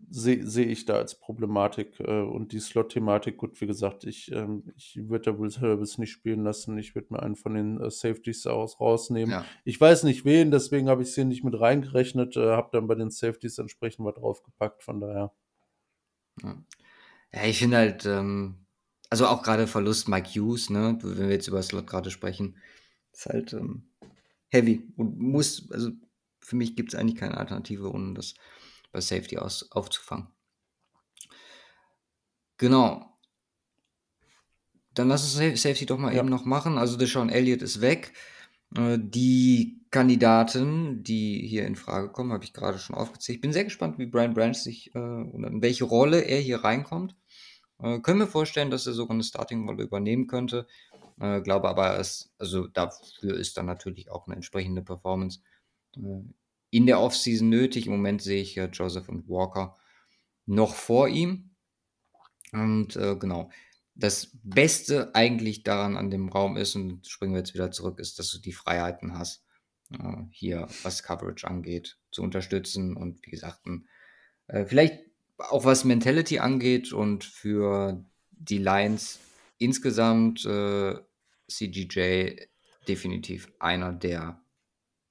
sehe 0.09 0.45
seh 0.45 0.63
ich 0.63 0.85
da 0.85 0.95
als 0.95 1.19
Problematik. 1.19 1.99
Äh, 1.99 2.21
und 2.21 2.51
die 2.51 2.59
Slot-Thematik, 2.59 3.37
gut, 3.37 3.59
wie 3.61 3.67
gesagt, 3.67 4.03
ich, 4.03 4.31
ähm, 4.31 4.63
ich 4.75 4.97
würde 5.09 5.31
da 5.31 5.39
Will 5.39 5.51
Service 5.51 5.97
nicht 5.97 6.11
spielen 6.11 6.43
lassen. 6.43 6.77
Ich 6.77 6.95
würde 6.95 7.07
mir 7.11 7.23
einen 7.23 7.35
von 7.35 7.53
den 7.53 7.79
äh, 7.79 7.91
Safeties 7.91 8.47
aus, 8.47 8.79
rausnehmen. 8.79 9.31
Ja. 9.31 9.45
Ich 9.63 9.79
weiß 9.79 10.03
nicht 10.03 10.25
wen, 10.25 10.51
deswegen 10.51 10.89
habe 10.89 11.01
ich 11.01 11.09
es 11.09 11.15
hier 11.15 11.25
nicht 11.25 11.43
mit 11.43 11.59
reingerechnet, 11.59 12.37
äh, 12.37 12.51
habe 12.51 12.69
dann 12.71 12.87
bei 12.87 12.95
den 12.95 13.09
Safeties 13.09 13.57
entsprechend 13.57 14.05
was 14.05 14.15
draufgepackt, 14.15 14.83
von 14.83 14.99
daher. 14.99 15.31
Ja, 16.41 16.63
ja 17.33 17.43
ich 17.45 17.59
finde 17.59 17.77
halt, 17.77 18.05
ähm, 18.05 18.65
also 19.09 19.27
auch 19.27 19.43
gerade 19.43 19.67
Verlust 19.67 20.07
Mike 20.07 20.29
Hughes, 20.29 20.69
ne, 20.69 20.97
wenn 21.01 21.27
wir 21.27 21.35
jetzt 21.35 21.47
über 21.47 21.61
Slot 21.63 21.87
gerade 21.87 22.11
sprechen, 22.11 22.57
ist 23.11 23.25
halt 23.25 23.53
ähm, 23.53 23.89
heavy 24.49 24.87
und 24.97 25.19
muss, 25.19 25.69
also 25.71 25.91
für 26.39 26.55
mich 26.55 26.75
gibt 26.75 26.93
es 26.93 26.99
eigentlich 26.99 27.19
keine 27.19 27.37
Alternative, 27.37 27.89
um 27.89 28.15
das 28.15 28.33
bei 28.91 29.01
Safety 29.01 29.37
aus, 29.37 29.71
aufzufangen. 29.71 30.27
Genau. 32.57 33.17
Dann 34.93 35.07
lass 35.07 35.23
uns 35.23 35.61
Safety 35.61 35.85
doch 35.85 35.97
mal 35.97 36.13
ja. 36.13 36.19
eben 36.19 36.29
noch 36.29 36.45
machen. 36.45 36.77
Also 36.77 36.97
der 36.97 37.07
Sean 37.07 37.29
Elliott 37.29 37.61
ist 37.61 37.81
weg. 37.81 38.13
Äh, 38.75 38.97
die 38.99 39.81
Kandidaten, 39.91 41.03
die 41.03 41.45
hier 41.47 41.65
in 41.65 41.75
Frage 41.75 42.09
kommen, 42.09 42.33
habe 42.33 42.43
ich 42.43 42.53
gerade 42.53 42.77
schon 42.77 42.95
aufgezählt. 42.95 43.37
Ich 43.37 43.41
bin 43.41 43.53
sehr 43.53 43.63
gespannt, 43.63 43.97
wie 43.97 44.05
Brian 44.05 44.33
Branch 44.33 44.53
sich 44.53 44.93
äh, 44.93 44.99
und 44.99 45.43
in 45.43 45.61
welche 45.61 45.85
Rolle 45.85 46.21
er 46.21 46.39
hier 46.39 46.63
reinkommt. 46.63 47.15
Äh, 47.81 47.99
können 47.99 48.19
wir 48.19 48.27
vorstellen, 48.27 48.71
dass 48.71 48.87
er 48.87 48.93
sogar 48.93 49.15
eine 49.15 49.23
Starting-Rolle 49.23 49.83
übernehmen 49.83 50.27
könnte. 50.27 50.67
Äh, 51.19 51.41
glaube 51.41 51.69
aber, 51.69 51.97
es, 51.99 52.31
also 52.37 52.67
dafür 52.67 53.35
ist 53.37 53.57
dann 53.57 53.65
natürlich 53.65 54.11
auch 54.11 54.27
eine 54.27 54.35
entsprechende 54.35 54.81
Performance 54.81 55.39
äh, 55.95 55.99
in 56.69 56.85
der 56.85 56.99
Offseason 56.99 57.49
nötig. 57.49 57.85
Im 57.85 57.93
Moment 57.93 58.21
sehe 58.21 58.41
ich 58.41 58.55
ja 58.55 58.65
Joseph 58.65 59.09
und 59.09 59.27
Walker 59.27 59.75
noch 60.45 60.75
vor 60.75 61.07
ihm. 61.07 61.51
Und 62.51 62.95
äh, 62.95 63.15
genau, 63.15 63.51
das 63.95 64.31
Beste 64.43 65.13
eigentlich 65.13 65.63
daran 65.63 65.97
an 65.97 66.09
dem 66.09 66.29
Raum 66.29 66.57
ist, 66.57 66.75
und 66.75 67.05
springen 67.07 67.33
wir 67.33 67.39
jetzt 67.39 67.53
wieder 67.53 67.71
zurück, 67.71 67.99
ist, 67.99 68.17
dass 68.17 68.31
du 68.31 68.39
die 68.39 68.53
Freiheiten 68.53 69.17
hast, 69.17 69.43
äh, 69.91 70.23
hier 70.31 70.67
was 70.83 71.03
Coverage 71.03 71.47
angeht, 71.47 71.97
zu 72.11 72.23
unterstützen 72.23 72.95
und 72.95 73.25
wie 73.25 73.31
gesagt, 73.31 73.61
äh, 74.47 74.65
vielleicht 74.65 74.99
auch 75.37 75.65
was 75.65 75.85
Mentality 75.85 76.39
angeht 76.39 76.91
und 76.91 77.23
für 77.23 78.03
die 78.31 78.57
Lions 78.57 79.19
insgesamt 79.57 80.45
äh, 80.45 80.95
CGJ 81.47 82.31
definitiv 82.87 83.51
einer 83.59 83.93
der 83.93 84.41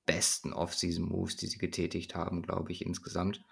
besten 0.08 0.52
Off-Season-Moves, 0.52 1.36
die 1.36 1.46
sie 1.46 1.58
getätigt 1.58 2.16
haben, 2.16 2.42
glaube 2.42 2.72
ich, 2.72 2.84
insgesamt. 2.84 3.44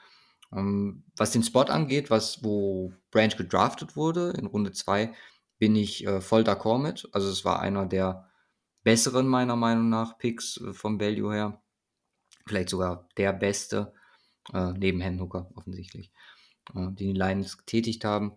Um, 0.50 0.58
ähm, 0.58 1.04
was 1.16 1.32
den 1.32 1.42
Spot 1.42 1.62
angeht, 1.62 2.08
was, 2.10 2.42
wo 2.42 2.92
Branch 3.10 3.36
gedraftet 3.36 3.94
wurde, 3.96 4.30
in 4.38 4.46
Runde 4.46 4.72
2, 4.72 5.12
bin 5.58 5.76
ich 5.76 6.06
äh, 6.06 6.20
voll 6.20 6.42
d'accord 6.42 6.80
mit. 6.80 7.08
Also 7.12 7.28
es 7.28 7.44
war 7.44 7.60
einer 7.60 7.86
der 7.86 8.30
besseren, 8.82 9.26
meiner 9.26 9.56
Meinung 9.56 9.88
nach, 9.88 10.18
Picks 10.18 10.58
äh, 10.58 10.72
vom 10.72 11.00
Value 11.00 11.34
her. 11.34 11.62
Vielleicht 12.46 12.70
sogar 12.70 13.08
der 13.16 13.32
beste, 13.32 13.92
äh, 14.52 14.72
neben 14.72 15.00
Hen 15.00 15.20
Hooker 15.20 15.50
offensichtlich, 15.56 16.12
äh, 16.74 16.86
den 16.92 16.94
die 16.94 17.12
Lions 17.12 17.58
getätigt 17.58 18.04
haben. 18.04 18.36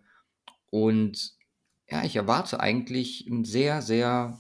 Und 0.72 1.38
ja, 1.88 2.04
ich 2.04 2.16
erwarte 2.16 2.60
eigentlich 2.60 3.28
einen 3.30 3.46
sehr, 3.46 3.82
sehr 3.82 4.40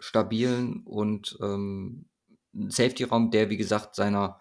stabilen 0.00 0.84
und 0.84 1.36
ähm, 1.42 2.08
Safety-Raum, 2.52 3.30
der, 3.30 3.50
wie 3.50 3.56
gesagt, 3.56 3.94
seiner 3.94 4.40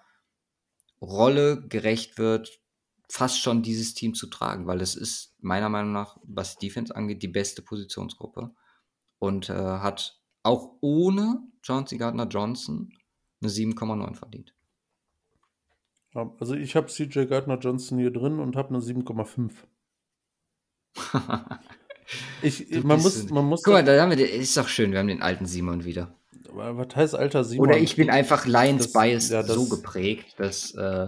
Rolle 1.02 1.68
gerecht 1.68 2.18
wird, 2.18 2.62
fast 3.10 3.40
schon 3.42 3.62
dieses 3.62 3.94
Team 3.94 4.14
zu 4.14 4.28
tragen, 4.28 4.68
weil 4.68 4.82
es 4.82 4.96
ist 4.96 5.36
meiner 5.40 5.70
Meinung 5.70 5.94
nach, 5.94 6.18
was 6.24 6.58
Defense 6.58 6.96
angeht, 6.96 7.24
die 7.24 7.28
beste 7.28 7.62
Positionsgruppe 7.62 8.54
und 9.20 9.50
äh, 9.50 9.54
hat 9.54 10.20
auch 10.44 10.76
ohne 10.82 11.42
John 11.64 11.88
C. 11.88 11.98
Gardner 11.98 12.28
Johnson 12.28 12.94
eine 13.42 13.52
7,9 13.52 14.16
verdient. 14.16 14.54
Also 16.40 16.56
ich 16.56 16.76
habe 16.76 16.88
CJ 16.88 17.26
Gardner 17.26 17.60
Johnson 17.60 18.00
hier 18.00 18.12
drin 18.12 18.40
und 18.40 18.56
habe 18.56 18.70
eine 18.70 18.80
7,5. 18.80 19.52
ich, 22.42 22.84
man, 22.84 23.00
muss, 23.00 23.30
man 23.30 23.46
muss. 23.46 23.62
Guck 23.62 23.74
mal, 23.74 23.84
da 23.84 24.02
haben 24.02 24.18
wir, 24.18 24.34
ist 24.34 24.58
doch 24.58 24.68
schön, 24.68 24.92
wir 24.92 25.00
haben 25.00 25.08
den 25.08 25.22
alten 25.22 25.46
Simon 25.46 25.84
wieder. 25.84 26.16
Was 26.58 26.96
heißt 26.96 27.16
alter 27.16 27.44
Simon? 27.44 27.70
Oder 27.70 27.78
ich 27.78 27.96
bin 27.96 28.10
einfach 28.10 28.46
Lions 28.46 28.92
Bias 28.92 29.30
ja, 29.30 29.44
so 29.44 29.66
geprägt, 29.66 30.36
dass. 30.38 30.72
Äh, 30.76 31.08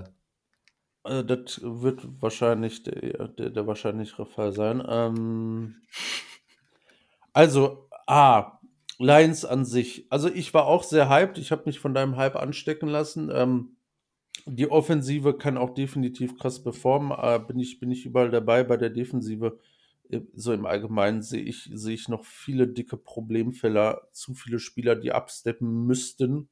äh, 1.06 1.24
das 1.24 1.62
wird 1.64 2.02
wahrscheinlich 2.22 2.84
der, 2.84 3.28
der, 3.28 3.50
der 3.50 3.68
wahrscheinlichere 3.68 4.26
Fall 4.26 4.52
sein. 4.54 4.84
Ähm, 4.88 5.76
also, 7.34 7.90
A, 8.08 8.60
Lions 9.00 9.46
an 9.46 9.66
sich. 9.66 10.08
Also 10.10 10.30
ich 10.30 10.54
war 10.54 10.66
auch 10.66 10.84
sehr 10.84 11.10
hyped. 11.10 11.38
Ich 11.38 11.52
habe 11.52 11.64
mich 11.66 11.80
von 11.80 11.94
deinem 11.94 12.18
Hype 12.18 12.36
anstecken 12.36 12.90
lassen. 12.90 13.32
Ähm, 13.34 13.78
die 14.46 14.70
Offensive 14.70 15.38
kann 15.38 15.58
auch 15.58 15.74
definitiv 15.74 16.38
krass 16.38 16.62
performen. 16.62 17.18
Äh, 17.18 17.40
bin, 17.40 17.60
ich, 17.60 17.80
bin 17.80 17.92
ich 17.92 18.06
überall 18.06 18.30
dabei. 18.30 18.64
Bei 18.64 18.78
der 18.78 18.90
Defensive, 18.90 19.58
so 20.34 20.54
im 20.54 20.66
Allgemeinen, 20.66 21.22
sehe 21.22 21.44
ich, 21.44 21.70
sehe 21.74 21.94
ich 21.94 22.08
noch 22.08 22.26
viele 22.26 22.68
dicke 22.68 22.98
Problemfälle. 22.98 24.02
Zu 24.12 24.34
viele 24.34 24.60
Spieler, 24.60 24.96
die 24.96 25.12
absteppen 25.12 25.86
müssten. 25.86 26.50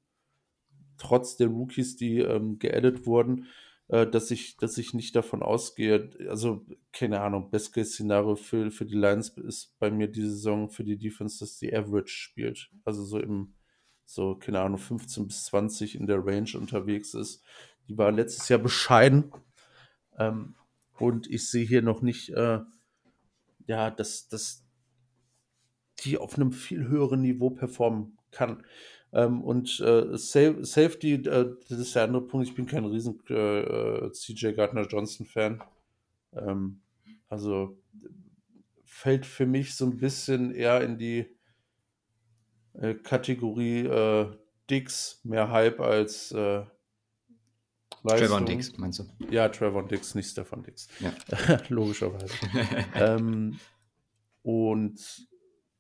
Trotz 0.98 1.38
der 1.38 1.48
Rookies, 1.48 1.96
die 1.96 2.20
ähm, 2.20 2.60
geaddet 2.60 3.06
wurden 3.06 3.48
äh, 3.90 4.08
dass 4.08 4.32
ich, 4.32 4.58
dass 4.58 4.78
ich 4.78 4.94
nicht 4.94 5.16
davon 5.16 5.42
ausgehe, 5.42 6.10
also 6.30 6.66
keine 6.92 7.22
Ahnung, 7.22 7.50
Best-Case-Szenario 7.50 8.36
für, 8.36 8.72
für 8.72 8.86
die 8.86 8.96
Lions 8.96 9.30
ist 9.30 9.78
bei 9.80 9.92
mir 9.92 10.08
diese 10.08 10.32
Saison 10.32 10.70
für 10.70 10.84
die 10.84 10.98
Defense, 10.98 11.40
dass 11.40 11.58
die 11.58 11.74
Average 11.74 12.14
spielt. 12.14 12.70
Also 12.84 13.04
so 13.04 13.20
im, 13.20 13.54
so, 14.06 14.36
keine 14.36 14.62
Ahnung, 14.62 14.78
15 14.78 15.28
bis 15.28 15.46
20 15.46 15.96
in 15.96 16.08
der 16.08 16.26
Range 16.26 16.50
unterwegs 16.56 17.14
ist. 17.14 17.44
Die 17.88 17.98
war 17.98 18.12
letztes 18.12 18.50
Jahr 18.50 18.60
bescheiden. 18.60 19.32
Ähm, 20.18 20.56
und 21.00 21.28
ich 21.28 21.50
sehe 21.50 21.66
hier 21.66 21.82
noch 21.82 22.02
nicht, 22.02 22.30
äh, 22.30 22.60
ja, 23.68 23.92
dass, 23.92 24.28
dass 24.28 24.66
die 26.00 26.18
auf 26.18 26.36
einem 26.36 26.52
viel 26.52 26.88
höheren 26.88 27.22
Niveau 27.22 27.50
performen 27.50 28.18
kann. 28.32 28.64
Ähm, 29.14 29.42
und 29.42 29.80
äh, 29.80 30.18
Safety, 30.18 31.14
äh, 31.14 31.56
das 31.70 31.80
ist 31.80 31.96
der 31.96 32.04
andere 32.04 32.26
Punkt. 32.28 32.48
Ich 32.48 32.56
bin 32.56 32.66
kein 32.66 32.86
riesen 32.86 33.22
äh, 33.30 33.60
äh 33.62 34.12
CJ 34.12 34.54
Gardner 34.54 34.88
Johnson-Fan. 34.88 35.64
Ähm, 36.34 36.82
also 37.30 37.78
fällt 38.84 39.26
für 39.26 39.46
mich 39.46 39.76
so 39.76 39.86
ein 39.86 39.98
bisschen 39.98 40.54
eher 40.54 40.82
in 40.82 40.98
die 40.98 41.26
äh, 42.74 42.96
Kategorie 42.96 43.86
äh, 43.86 44.32
Dix, 44.70 45.22
mehr 45.24 45.50
Hype 45.50 45.80
als 45.80 46.36
Leistung. 48.08 48.28
Trevor 48.30 48.46
Dix, 48.46 48.78
meinst 48.78 49.00
du? 49.00 49.04
Ja, 49.30 49.50
Trevor 49.50 49.88
Dix, 49.88 50.16
nicht 50.16 50.30
Stefan 50.30 50.64
Dix. 50.64 50.88
Ja. 51.00 51.14
Logischerweise. 51.70 52.34
ähm, 52.96 53.60
und 54.44 55.28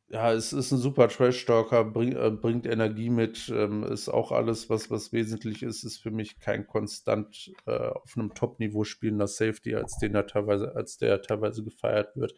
ja, 0.09 0.32
es 0.32 0.53
ist 0.53 0.71
ein 0.71 0.78
super 0.78 1.09
Trash-Talker, 1.09 1.84
bring, 1.84 2.15
äh, 2.15 2.32
bringt 2.32 2.65
Energie 2.65 3.09
mit, 3.09 3.49
ähm, 3.49 3.84
ist 3.84 4.07
auch 4.07 4.32
alles, 4.32 4.69
was, 4.69 4.89
was 4.89 5.11
wesentlich 5.11 5.63
ist, 5.63 5.84
ist 5.84 5.97
für 5.97 6.11
mich 6.11 6.39
kein 6.39 6.65
konstant 6.65 7.51
äh, 7.65 7.71
auf 7.71 8.13
einem 8.15 8.34
Top-Niveau 8.34 8.86
spielender 8.86 9.28
Safety, 9.28 9.75
als 9.75 9.97
den 9.97 10.15
er 10.15 10.25
teilweise, 10.25 10.75
als 10.75 10.97
der 10.97 11.21
teilweise 11.21 11.63
gefeiert 11.63 12.15
wird. 12.15 12.34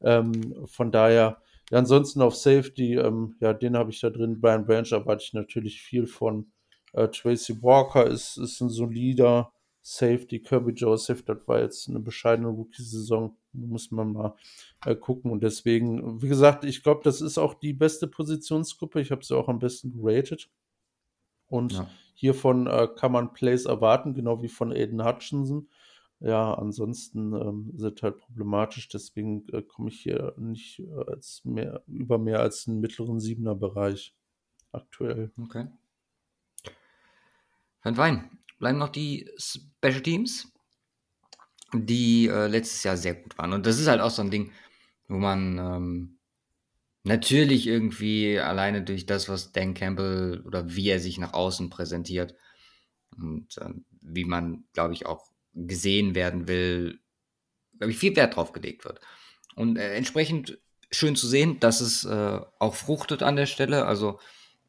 Ähm, 0.00 0.66
von 0.66 0.90
daher, 0.92 1.42
ja, 1.70 1.78
ansonsten 1.78 2.22
auf 2.22 2.36
Safety, 2.36 2.94
ähm, 2.94 3.36
ja, 3.40 3.52
den 3.52 3.76
habe 3.76 3.90
ich 3.90 4.00
da 4.00 4.08
drin. 4.08 4.40
Brian 4.40 4.64
Branch 4.64 4.90
erwarte 4.90 5.24
ich 5.24 5.32
natürlich 5.34 5.82
viel 5.82 6.06
von. 6.06 6.52
Äh, 6.94 7.08
Tracy 7.08 7.62
Walker 7.62 8.06
ist, 8.06 8.36
ist 8.38 8.60
ein 8.60 8.70
solider 8.70 9.52
Safety. 9.82 10.40
Kirby 10.40 10.72
Joseph, 10.72 11.24
das 11.24 11.38
war 11.46 11.60
jetzt 11.60 11.88
eine 11.88 12.00
bescheidene 12.00 12.48
Rookie-Saison 12.48 13.36
muss 13.54 13.90
man 13.90 14.12
mal 14.12 14.34
äh, 14.84 14.94
gucken. 14.94 15.30
Und 15.30 15.42
deswegen, 15.42 16.22
wie 16.22 16.28
gesagt, 16.28 16.64
ich 16.64 16.82
glaube, 16.82 17.00
das 17.04 17.20
ist 17.20 17.38
auch 17.38 17.54
die 17.54 17.72
beste 17.72 18.06
Positionsgruppe. 18.06 19.00
Ich 19.00 19.10
habe 19.10 19.24
sie 19.24 19.36
auch 19.36 19.48
am 19.48 19.58
besten 19.58 19.92
geratet. 19.92 20.50
Und 21.46 21.72
ja. 21.72 21.88
hiervon 22.14 22.66
äh, 22.66 22.88
kann 22.96 23.12
man 23.12 23.32
Plays 23.32 23.64
erwarten, 23.66 24.14
genau 24.14 24.42
wie 24.42 24.48
von 24.48 24.72
Aiden 24.72 25.04
Hutchinson. 25.04 25.68
Ja, 26.20 26.54
ansonsten 26.54 27.34
ähm, 27.34 27.72
sind 27.74 28.02
halt 28.02 28.18
problematisch, 28.18 28.88
deswegen 28.88 29.46
äh, 29.52 29.62
komme 29.62 29.90
ich 29.90 30.00
hier 30.00 30.34
nicht 30.38 30.78
äh, 30.80 31.04
als 31.06 31.42
mehr, 31.44 31.82
über 31.86 32.18
mehr 32.18 32.40
als 32.40 32.66
einen 32.66 32.80
mittleren 32.80 33.20
Siebener 33.20 33.54
Bereich 33.54 34.14
aktuell. 34.72 35.32
Okay. 35.38 35.66
Van 37.84 37.96
Wein, 37.96 38.38
bleiben 38.58 38.78
noch 38.78 38.88
die 38.88 39.30
Special 39.38 40.02
Teams 40.02 40.52
die 41.82 42.28
äh, 42.28 42.46
letztes 42.46 42.82
Jahr 42.84 42.96
sehr 42.96 43.14
gut 43.14 43.36
waren. 43.38 43.52
Und 43.52 43.66
das 43.66 43.78
ist 43.78 43.88
halt 43.88 44.00
auch 44.00 44.10
so 44.10 44.22
ein 44.22 44.30
Ding, 44.30 44.52
wo 45.08 45.16
man 45.16 45.58
ähm, 45.58 46.18
natürlich 47.02 47.66
irgendwie 47.66 48.38
alleine 48.38 48.82
durch 48.82 49.06
das, 49.06 49.28
was 49.28 49.52
Dan 49.52 49.74
Campbell 49.74 50.42
oder 50.46 50.74
wie 50.74 50.88
er 50.88 51.00
sich 51.00 51.18
nach 51.18 51.32
außen 51.32 51.70
präsentiert 51.70 52.34
und 53.16 53.58
äh, 53.58 53.70
wie 54.00 54.24
man, 54.24 54.64
glaube 54.72 54.94
ich, 54.94 55.06
auch 55.06 55.26
gesehen 55.54 56.14
werden 56.14 56.48
will, 56.48 57.00
glaube 57.78 57.92
ich, 57.92 57.98
viel 57.98 58.16
Wert 58.16 58.36
drauf 58.36 58.52
gelegt 58.52 58.84
wird. 58.84 59.00
Und 59.54 59.76
äh, 59.76 59.94
entsprechend 59.94 60.58
schön 60.90 61.16
zu 61.16 61.26
sehen, 61.26 61.60
dass 61.60 61.80
es 61.80 62.04
äh, 62.04 62.40
auch 62.58 62.74
fruchtet 62.74 63.22
an 63.22 63.36
der 63.36 63.46
Stelle, 63.46 63.86
also 63.86 64.18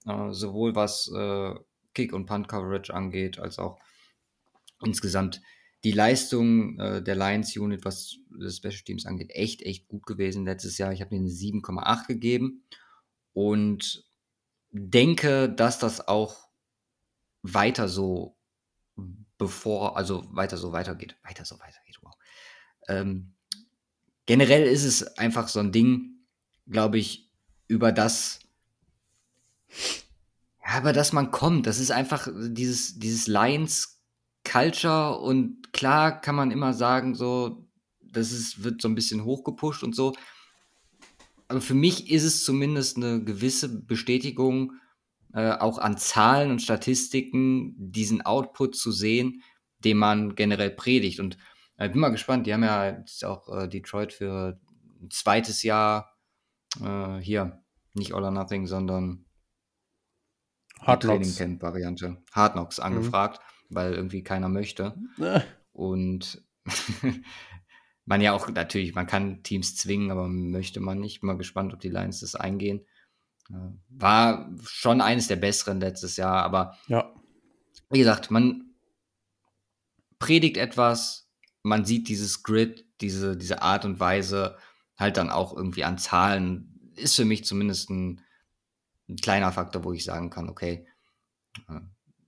äh, 0.05 0.31
sowohl 0.31 0.75
was 0.75 1.11
äh, 1.15 1.55
Kick- 1.95 2.13
und 2.13 2.27
Punt-Coverage 2.27 2.93
angeht, 2.93 3.39
als 3.39 3.57
auch 3.57 3.79
insgesamt 4.83 5.41
die 5.83 5.91
Leistung 5.91 6.79
äh, 6.79 7.01
der 7.01 7.15
Lions 7.15 7.55
Unit, 7.55 7.85
was 7.85 8.17
das 8.39 8.57
Special 8.57 8.83
Teams 8.83 9.05
angeht, 9.05 9.31
echt, 9.31 9.61
echt 9.61 9.87
gut 9.87 10.05
gewesen 10.05 10.45
letztes 10.45 10.77
Jahr. 10.77 10.91
Ich 10.93 11.01
habe 11.01 11.15
ihnen 11.15 11.27
7,8 11.27 12.07
gegeben 12.07 12.63
und 13.33 14.03
denke, 14.71 15.49
dass 15.49 15.79
das 15.79 16.07
auch 16.07 16.49
weiter 17.43 17.87
so 17.87 18.37
bevor, 19.37 19.97
also 19.97 20.27
weiter 20.35 20.57
so 20.57 20.71
weitergeht. 20.71 21.17
Weiter 21.23 21.45
so 21.45 21.59
weitergeht, 21.59 21.97
wow. 22.01 22.13
Ähm, 22.87 23.33
generell 24.25 24.63
ist 24.63 24.83
es 24.83 25.17
einfach 25.17 25.47
so 25.47 25.59
ein 25.59 25.71
Ding, 25.71 26.25
glaube 26.67 26.97
ich, 26.97 27.29
über 27.67 27.91
das, 27.91 28.39
ja, 30.65 30.79
über 30.79 30.93
das 30.93 31.13
man 31.13 31.31
kommt. 31.31 31.67
Das 31.67 31.79
ist 31.79 31.91
einfach 31.91 32.27
dieses, 32.33 32.97
dieses 32.97 33.27
Lions 33.27 34.01
Culture 34.43 35.19
und 35.19 35.73
klar 35.73 36.21
kann 36.21 36.35
man 36.35 36.51
immer 36.51 36.73
sagen, 36.73 37.15
so, 37.15 37.67
das 38.01 38.31
ist, 38.31 38.63
wird 38.63 38.81
so 38.81 38.87
ein 38.87 38.95
bisschen 38.95 39.25
hochgepusht 39.25 39.83
und 39.83 39.95
so. 39.95 40.13
Aber 41.47 41.61
für 41.61 41.73
mich 41.73 42.09
ist 42.09 42.23
es 42.23 42.43
zumindest 42.43 42.97
eine 42.97 43.23
gewisse 43.23 43.81
Bestätigung, 43.81 44.73
äh, 45.33 45.51
auch 45.51 45.77
an 45.77 45.97
Zahlen 45.97 46.49
und 46.49 46.61
Statistiken, 46.61 47.75
diesen 47.77 48.21
Output 48.21 48.75
zu 48.75 48.91
sehen, 48.91 49.43
den 49.79 49.97
man 49.97 50.35
generell 50.35 50.71
predigt. 50.71 51.19
Und 51.19 51.37
ich 51.77 51.85
äh, 51.85 51.89
bin 51.89 51.99
mal 51.99 52.09
gespannt, 52.09 52.47
die 52.47 52.53
haben 52.53 52.63
ja 52.63 52.89
jetzt 52.89 53.25
auch 53.25 53.49
äh, 53.49 53.67
Detroit 53.67 54.13
für 54.13 54.59
ein 55.01 55.09
zweites 55.11 55.61
Jahr 55.61 56.15
äh, 56.81 57.17
hier, 57.17 57.61
nicht 57.93 58.13
All 58.13 58.23
or 58.23 58.31
Nothing, 58.31 58.65
sondern 58.65 59.25
Hard 60.81 61.03
Training 61.03 61.35
Camp 61.35 61.61
Variante, 61.61 62.17
Hard 62.31 62.53
Knocks 62.53 62.77
mhm. 62.77 62.85
angefragt. 62.85 63.39
Mhm 63.39 63.55
weil 63.69 63.93
irgendwie 63.93 64.23
keiner 64.23 64.49
möchte. 64.49 64.95
Und 65.71 66.43
man 68.05 68.21
ja 68.21 68.33
auch 68.33 68.49
natürlich, 68.49 68.95
man 68.95 69.07
kann 69.07 69.43
Teams 69.43 69.75
zwingen, 69.75 70.11
aber 70.11 70.27
möchte 70.27 70.79
man 70.79 70.99
nicht. 70.99 71.21
Bin 71.21 71.27
mal 71.27 71.37
gespannt, 71.37 71.73
ob 71.73 71.79
die 71.79 71.89
Lions 71.89 72.21
das 72.21 72.35
eingehen. 72.35 72.85
War 73.89 74.51
schon 74.63 75.01
eines 75.01 75.27
der 75.27 75.35
besseren 75.35 75.79
letztes 75.79 76.17
Jahr, 76.17 76.43
aber 76.43 76.77
ja. 76.87 77.13
wie 77.91 77.99
gesagt, 77.99 78.31
man 78.31 78.73
predigt 80.17 80.57
etwas, 80.57 81.29
man 81.61 81.85
sieht 81.85 82.09
dieses 82.09 82.41
Grid, 82.41 82.85
diese, 83.01 83.37
diese 83.37 83.61
Art 83.61 83.85
und 83.85 83.99
Weise 83.99 84.57
halt 84.97 85.17
dann 85.17 85.29
auch 85.29 85.55
irgendwie 85.55 85.83
an 85.83 85.99
Zahlen. 85.99 86.91
Ist 86.95 87.15
für 87.15 87.25
mich 87.25 87.45
zumindest 87.45 87.89
ein, 87.89 88.21
ein 89.07 89.17
kleiner 89.17 89.51
Faktor, 89.51 89.83
wo 89.83 89.93
ich 89.93 90.03
sagen 90.03 90.29
kann, 90.29 90.49
okay, 90.49 90.87
äh, 91.69 91.79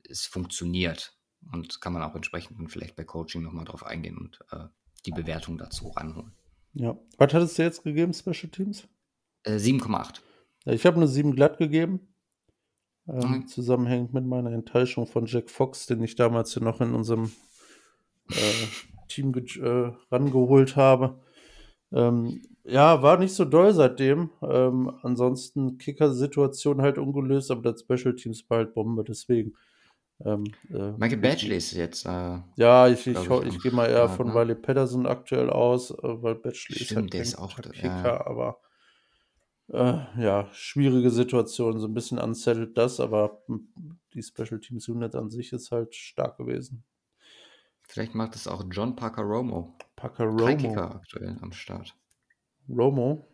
es 0.09 0.25
funktioniert. 0.25 1.13
Und 1.51 1.81
kann 1.81 1.93
man 1.93 2.01
auch 2.01 2.15
entsprechend 2.15 2.71
vielleicht 2.71 2.95
bei 2.95 3.03
Coaching 3.03 3.43
nochmal 3.43 3.65
drauf 3.65 3.85
eingehen 3.85 4.17
und 4.17 4.39
äh, 4.51 4.67
die 5.05 5.11
Bewertung 5.11 5.57
dazu 5.57 5.89
ranholen. 5.89 6.33
Ja. 6.73 6.97
Was 7.17 7.33
hattest 7.33 7.57
du 7.57 7.63
jetzt 7.63 7.83
gegeben, 7.83 8.13
Special 8.13 8.49
Teams? 8.51 8.87
Äh, 9.43 9.57
7,8. 9.57 10.21
Ja, 10.65 10.73
ich 10.73 10.85
habe 10.85 10.97
eine 10.97 11.07
7 11.07 11.35
glatt 11.35 11.57
gegeben. 11.57 12.13
Ähm, 13.07 13.29
Mhm. 13.29 13.47
Zusammenhängend 13.47 14.13
mit 14.13 14.25
meiner 14.25 14.51
Enttäuschung 14.51 15.07
von 15.07 15.25
Jack 15.25 15.49
Fox, 15.49 15.85
den 15.85 16.03
ich 16.03 16.15
damals 16.15 16.53
ja 16.55 16.61
noch 16.61 16.81
in 16.81 16.93
unserem 16.93 17.31
äh, 18.29 18.67
Team 19.07 19.33
äh, 19.33 19.91
rangeholt 20.11 20.75
habe. 20.75 21.21
Ähm, 21.93 22.41
ja, 22.67 23.01
war 23.01 23.17
nicht 23.17 23.33
so 23.33 23.45
doll 23.45 23.73
seitdem. 23.73 24.29
Ähm, 24.41 24.91
ansonsten 25.01 25.77
Kicker-Situation 25.77 26.81
halt 26.81 26.97
ungelöst, 26.97 27.51
aber 27.51 27.61
das 27.61 27.81
Special 27.81 28.15
Teams 28.15 28.47
war 28.49 28.59
halt 28.59 28.73
Bombe, 28.73 29.03
deswegen. 29.03 29.53
Ähm, 30.25 30.45
äh, 30.69 30.91
Michael 30.97 31.17
Batchley 31.17 31.57
ist 31.57 31.71
jetzt. 31.73 32.05
Äh, 32.05 32.39
ja, 32.55 32.87
ich, 32.87 33.05
ich, 33.05 33.17
ich, 33.17 33.45
ich 33.45 33.61
gehe 33.61 33.71
mal 33.71 33.87
eher 33.87 34.09
von 34.09 34.27
ne? 34.27 34.33
Wiley 34.33 34.55
Patterson 34.55 35.05
aktuell 35.05 35.49
aus, 35.49 35.91
äh, 35.91 35.95
weil 36.01 36.35
Batchley 36.35 36.81
ist 36.81 36.95
halt 36.95 37.13
der 37.13 37.21
ist 37.21 37.37
auch 37.37 37.59
da, 37.59 37.69
Kicker, 37.69 38.03
ja. 38.03 38.25
aber 38.25 38.59
äh, 39.69 40.21
ja, 40.21 40.47
schwierige 40.53 41.11
Situation, 41.11 41.79
so 41.79 41.87
ein 41.87 41.93
bisschen 41.93 42.19
unsettled 42.19 42.77
das, 42.77 42.99
aber 42.99 43.41
hm, 43.47 43.67
die 44.13 44.23
Special 44.23 44.59
Teams 44.59 44.87
Unit 44.89 45.15
an 45.15 45.29
sich 45.29 45.53
ist 45.53 45.71
halt 45.71 45.93
stark 45.93 46.37
gewesen. 46.37 46.83
vielleicht 47.87 48.15
macht 48.15 48.35
es 48.35 48.47
auch 48.47 48.63
John 48.71 48.95
Parker 48.95 49.23
Romo. 49.23 49.75
Parker 49.95 50.25
Drei 50.35 50.53
Romo. 50.53 50.57
Kicker 50.57 50.95
aktuell 50.95 51.37
am 51.41 51.51
Start. 51.51 51.95
Romo? 52.69 53.27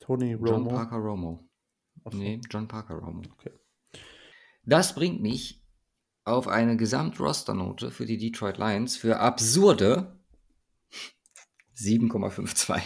Tony 0.00 0.32
John 0.32 0.64
Romo? 0.64 0.68
Parker 0.70 0.96
Romo. 0.96 1.48
Ach 2.04 2.12
so. 2.12 2.18
Nee, 2.18 2.40
John 2.50 2.68
Parker 2.68 2.94
Romo. 2.94 3.22
Okay. 3.32 3.52
Das 4.64 4.94
bringt 4.94 5.20
mich 5.20 5.64
auf 6.24 6.48
eine 6.48 6.76
Gesamtrosternote 6.76 7.90
für 7.90 8.06
die 8.06 8.18
Detroit 8.18 8.58
Lions 8.58 8.96
für 8.96 9.18
absurde 9.18 10.20
7,52. 11.76 12.80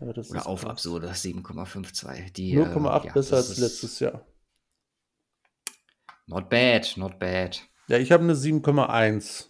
Ja, 0.00 0.06
Oder 0.06 0.20
auf 0.46 0.60
krass. 0.60 0.70
absurde 0.70 1.10
7,52. 1.10 2.32
Die, 2.32 2.58
0,8 2.58 3.02
äh, 3.02 3.06
ja, 3.06 3.12
besser 3.12 3.36
als 3.36 3.56
letztes 3.58 3.98
Jahr. 4.00 4.26
Not 6.26 6.50
bad, 6.50 6.96
not 6.96 7.18
bad. 7.18 7.62
Ja, 7.88 7.98
ich 7.98 8.12
habe 8.12 8.22
eine 8.22 8.34
7,1. 8.34 9.46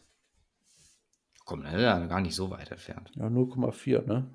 Komm, 1.48 1.60
ne, 1.62 1.80
ja, 1.80 2.04
gar 2.04 2.20
nicht 2.20 2.34
so 2.34 2.50
weit 2.50 2.70
entfernt. 2.70 3.10
Ja, 3.14 3.24
0,4, 3.30 4.04
ne? 4.04 4.28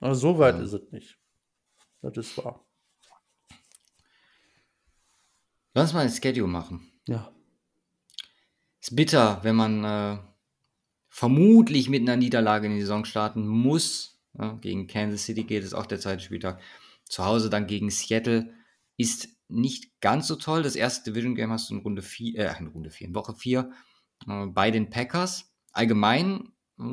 Aber 0.00 0.16
so 0.16 0.36
weit 0.36 0.56
Ja. 0.56 0.62
ist 0.62 0.72
es 0.72 0.90
nicht. 0.90 1.16
Das 2.02 2.16
ist 2.16 2.36
wahr. 2.38 2.66
Lass 5.74 5.92
mal 5.92 6.00
ein 6.00 6.10
Schedule 6.10 6.48
machen. 6.48 6.90
Ja. 7.06 7.32
Ist 8.80 8.96
bitter, 8.96 9.44
wenn 9.44 9.54
man 9.54 9.84
äh, 9.84 10.18
vermutlich 11.08 11.88
mit 11.88 12.02
einer 12.02 12.16
Niederlage 12.16 12.66
in 12.66 12.74
die 12.74 12.80
Saison 12.80 13.04
starten 13.04 13.46
muss. 13.46 14.20
Ja, 14.36 14.54
gegen 14.54 14.88
Kansas 14.88 15.24
City 15.24 15.44
geht 15.44 15.62
es 15.62 15.72
auch 15.72 15.86
der 15.86 16.00
zweite 16.00 16.20
Spieltag. 16.20 16.60
Zu 17.04 17.24
Hause 17.24 17.48
dann 17.48 17.68
gegen 17.68 17.90
Seattle 17.90 18.52
ist 18.96 19.28
nicht 19.46 20.00
ganz 20.00 20.26
so 20.26 20.34
toll. 20.34 20.64
Das 20.64 20.74
erste 20.74 21.12
Division 21.12 21.36
Game 21.36 21.52
hast 21.52 21.70
du 21.70 21.74
in 21.74 21.82
Runde 21.82 22.02
4, 22.02 22.40
äh, 22.40 22.58
in 22.58 22.66
Runde 22.66 22.90
4, 22.90 23.06
in 23.06 23.14
Woche 23.14 23.36
4 23.36 23.70
äh, 24.26 24.46
bei 24.46 24.72
den 24.72 24.90
Packers. 24.90 25.52
Allgemein 25.76 26.52
äh, 26.78 26.84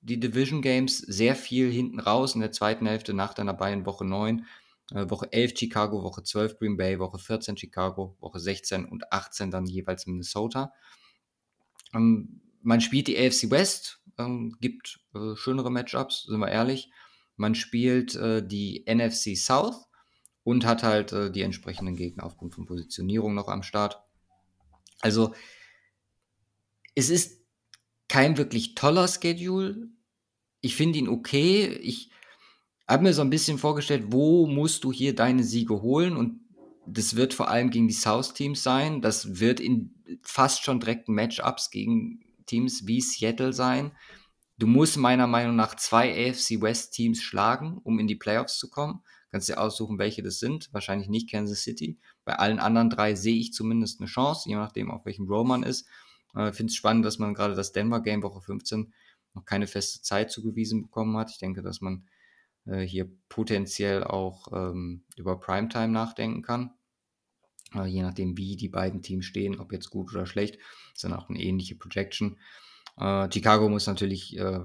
die 0.00 0.18
Division 0.18 0.62
Games 0.62 0.98
sehr 0.98 1.36
viel 1.36 1.70
hinten 1.70 2.00
raus 2.00 2.34
in 2.34 2.40
der 2.40 2.50
zweiten 2.50 2.86
Hälfte 2.86 3.14
nach 3.14 3.34
deiner 3.34 3.58
in 3.70 3.86
Woche 3.86 4.04
9. 4.04 4.44
Äh, 4.90 5.08
Woche 5.08 5.32
11 5.32 5.56
Chicago, 5.56 6.02
Woche 6.02 6.24
12 6.24 6.58
Green 6.58 6.76
Bay, 6.76 6.98
Woche 6.98 7.18
14 7.18 7.56
Chicago, 7.56 8.16
Woche 8.18 8.40
16 8.40 8.84
und 8.84 9.12
18 9.12 9.52
dann 9.52 9.66
jeweils 9.66 10.06
Minnesota. 10.06 10.72
Ähm, 11.94 12.40
man 12.62 12.80
spielt 12.80 13.06
die 13.06 13.16
AFC 13.16 13.48
West, 13.50 14.02
ähm, 14.18 14.56
gibt 14.60 14.98
äh, 15.14 15.36
schönere 15.36 15.70
Matchups, 15.70 16.24
sind 16.24 16.40
wir 16.40 16.50
ehrlich. 16.50 16.90
Man 17.36 17.54
spielt 17.54 18.16
äh, 18.16 18.44
die 18.44 18.84
NFC 18.92 19.36
South 19.36 19.86
und 20.42 20.66
hat 20.66 20.82
halt 20.82 21.12
äh, 21.12 21.30
die 21.30 21.42
entsprechenden 21.42 21.94
Gegner 21.94 22.24
aufgrund 22.24 22.56
von 22.56 22.66
Positionierung 22.66 23.34
noch 23.34 23.46
am 23.46 23.62
Start. 23.62 24.02
Also 25.00 25.32
es 26.96 27.08
ist 27.08 27.41
kein 28.08 28.36
wirklich 28.36 28.74
toller 28.74 29.08
Schedule. 29.08 29.88
Ich 30.60 30.76
finde 30.76 30.98
ihn 30.98 31.08
okay. 31.08 31.66
Ich 31.66 32.10
habe 32.88 33.04
mir 33.04 33.14
so 33.14 33.22
ein 33.22 33.30
bisschen 33.30 33.58
vorgestellt, 33.58 34.04
wo 34.08 34.46
musst 34.46 34.84
du 34.84 34.92
hier 34.92 35.14
deine 35.14 35.44
Siege 35.44 35.82
holen 35.82 36.16
und 36.16 36.40
das 36.86 37.14
wird 37.14 37.32
vor 37.32 37.48
allem 37.48 37.70
gegen 37.70 37.88
die 37.88 37.94
South-Teams 37.94 38.62
sein. 38.62 39.02
Das 39.02 39.38
wird 39.40 39.60
in 39.60 39.94
fast 40.22 40.64
schon 40.64 40.80
direkten 40.80 41.14
Matchups 41.14 41.70
gegen 41.70 42.20
Teams 42.46 42.86
wie 42.86 43.00
Seattle 43.00 43.52
sein. 43.52 43.92
Du 44.58 44.66
musst 44.66 44.96
meiner 44.96 45.26
Meinung 45.26 45.56
nach 45.56 45.76
zwei 45.76 46.10
AFC 46.10 46.60
West-Teams 46.60 47.20
schlagen, 47.22 47.78
um 47.82 47.98
in 47.98 48.06
die 48.06 48.16
Playoffs 48.16 48.58
zu 48.58 48.68
kommen. 48.68 49.02
Kannst 49.30 49.48
dir 49.48 49.58
aussuchen, 49.58 49.98
welche 49.98 50.22
das 50.22 50.38
sind. 50.38 50.68
Wahrscheinlich 50.72 51.08
nicht 51.08 51.30
Kansas 51.30 51.62
City. 51.62 51.98
Bei 52.24 52.34
allen 52.34 52.58
anderen 52.58 52.90
drei 52.90 53.14
sehe 53.14 53.38
ich 53.38 53.52
zumindest 53.52 54.00
eine 54.00 54.08
Chance, 54.08 54.48
je 54.48 54.56
nachdem, 54.56 54.90
auf 54.90 55.06
welchem 55.06 55.26
Row 55.26 55.46
man 55.46 55.62
ist. 55.62 55.88
Ich 56.34 56.40
äh, 56.40 56.52
finde 56.52 56.70
es 56.70 56.76
spannend, 56.76 57.04
dass 57.04 57.18
man 57.18 57.34
gerade 57.34 57.54
das 57.54 57.72
Denver-Game 57.72 58.22
Woche 58.22 58.40
15 58.40 58.92
noch 59.34 59.44
keine 59.44 59.66
feste 59.66 60.02
Zeit 60.02 60.30
zugewiesen 60.30 60.82
bekommen 60.82 61.16
hat. 61.16 61.30
Ich 61.30 61.38
denke, 61.38 61.62
dass 61.62 61.80
man 61.80 62.06
äh, 62.66 62.80
hier 62.80 63.10
potenziell 63.28 64.04
auch 64.04 64.48
ähm, 64.52 65.04
über 65.16 65.38
Primetime 65.38 65.88
nachdenken 65.88 66.42
kann. 66.42 66.72
Äh, 67.74 67.86
je 67.86 68.02
nachdem, 68.02 68.36
wie 68.36 68.56
die 68.56 68.68
beiden 68.68 69.02
Teams 69.02 69.24
stehen, 69.24 69.58
ob 69.58 69.72
jetzt 69.72 69.90
gut 69.90 70.12
oder 70.12 70.26
schlecht, 70.26 70.58
ist 70.94 71.04
dann 71.04 71.14
auch 71.14 71.28
eine 71.28 71.40
ähnliche 71.40 71.76
Projection. 71.76 72.38
Äh, 72.98 73.28
Chicago 73.32 73.68
muss 73.68 73.86
natürlich, 73.86 74.36
äh, 74.36 74.60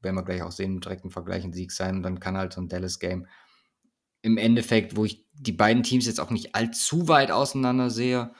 werden 0.00 0.16
wir 0.16 0.24
gleich 0.24 0.42
auch 0.42 0.52
sehen, 0.52 0.80
direkt 0.80 1.04
ein 1.04 1.10
Vergleich 1.10 1.44
ein 1.44 1.52
Sieg 1.52 1.72
sein. 1.72 1.96
Und 1.96 2.02
dann 2.02 2.20
kann 2.20 2.36
halt 2.36 2.52
so 2.52 2.60
ein 2.60 2.68
Dallas-Game 2.68 3.26
im 4.22 4.38
Endeffekt, 4.38 4.96
wo 4.96 5.04
ich 5.04 5.26
die 5.32 5.52
beiden 5.52 5.82
Teams 5.82 6.06
jetzt 6.06 6.20
auch 6.20 6.30
nicht 6.30 6.54
allzu 6.54 7.08
weit 7.08 7.30
auseinander 7.30 7.90
sehe, 7.90 8.32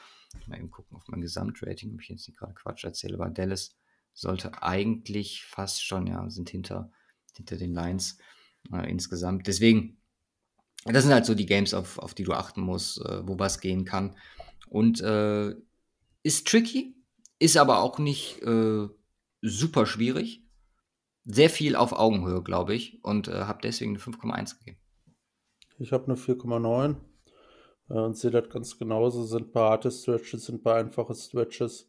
mal 0.46 0.58
eben 0.58 0.70
gucken 0.70 0.96
auf 0.96 1.08
mein 1.08 1.20
Gesamtrating, 1.20 1.94
ob 1.94 2.02
ich 2.02 2.08
jetzt 2.08 2.26
nicht 2.28 2.38
gerade 2.38 2.54
Quatsch 2.54 2.84
erzähle, 2.84 3.14
aber 3.14 3.30
Dallas 3.30 3.76
sollte 4.14 4.62
eigentlich 4.62 5.44
fast 5.44 5.84
schon, 5.84 6.06
ja, 6.06 6.28
sind 6.28 6.50
hinter, 6.50 6.90
hinter 7.34 7.56
den 7.56 7.72
Lines 7.72 8.18
äh, 8.72 8.90
insgesamt. 8.90 9.46
Deswegen, 9.46 9.98
das 10.84 11.04
sind 11.04 11.12
halt 11.12 11.26
so 11.26 11.34
die 11.34 11.46
Games, 11.46 11.74
auf, 11.74 11.98
auf 11.98 12.14
die 12.14 12.24
du 12.24 12.32
achten 12.32 12.60
musst, 12.60 13.00
äh, 13.00 13.26
wo 13.26 13.38
was 13.38 13.60
gehen 13.60 13.84
kann. 13.84 14.16
Und 14.68 15.00
äh, 15.00 15.54
ist 16.22 16.46
tricky, 16.46 16.94
ist 17.38 17.56
aber 17.56 17.80
auch 17.80 17.98
nicht 17.98 18.42
äh, 18.42 18.88
super 19.40 19.86
schwierig. 19.86 20.44
Sehr 21.24 21.50
viel 21.50 21.76
auf 21.76 21.92
Augenhöhe, 21.92 22.42
glaube 22.42 22.74
ich, 22.74 23.02
und 23.04 23.28
äh, 23.28 23.44
habe 23.44 23.60
deswegen 23.62 23.92
eine 23.92 24.00
5,1 24.00 24.58
gegeben. 24.58 24.78
Ich 25.78 25.92
habe 25.92 26.04
eine 26.06 26.16
4,9 26.16 26.92
äh, 26.92 26.94
und 28.00 28.16
sehe 28.16 28.30
das 28.30 28.48
ganz 28.48 28.78
genauso. 28.78 29.24
Sind 29.24 29.48
ein 29.48 29.52
paar 29.52 29.70
harte 29.70 29.90
Stretches, 29.90 30.46
sind 30.46 30.56
ein 30.56 30.62
paar 30.62 30.76
einfache 30.76 31.14
Stretches. 31.14 31.88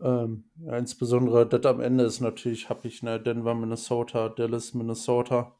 Ähm, 0.00 0.44
ja, 0.60 0.76
insbesondere 0.76 1.46
das 1.48 1.64
am 1.66 1.80
Ende 1.80 2.04
ist 2.04 2.20
natürlich, 2.20 2.68
habe 2.68 2.86
ich 2.86 3.02
ne, 3.02 3.20
Denver, 3.20 3.54
Minnesota, 3.54 4.28
Dallas, 4.28 4.74
Minnesota. 4.74 5.56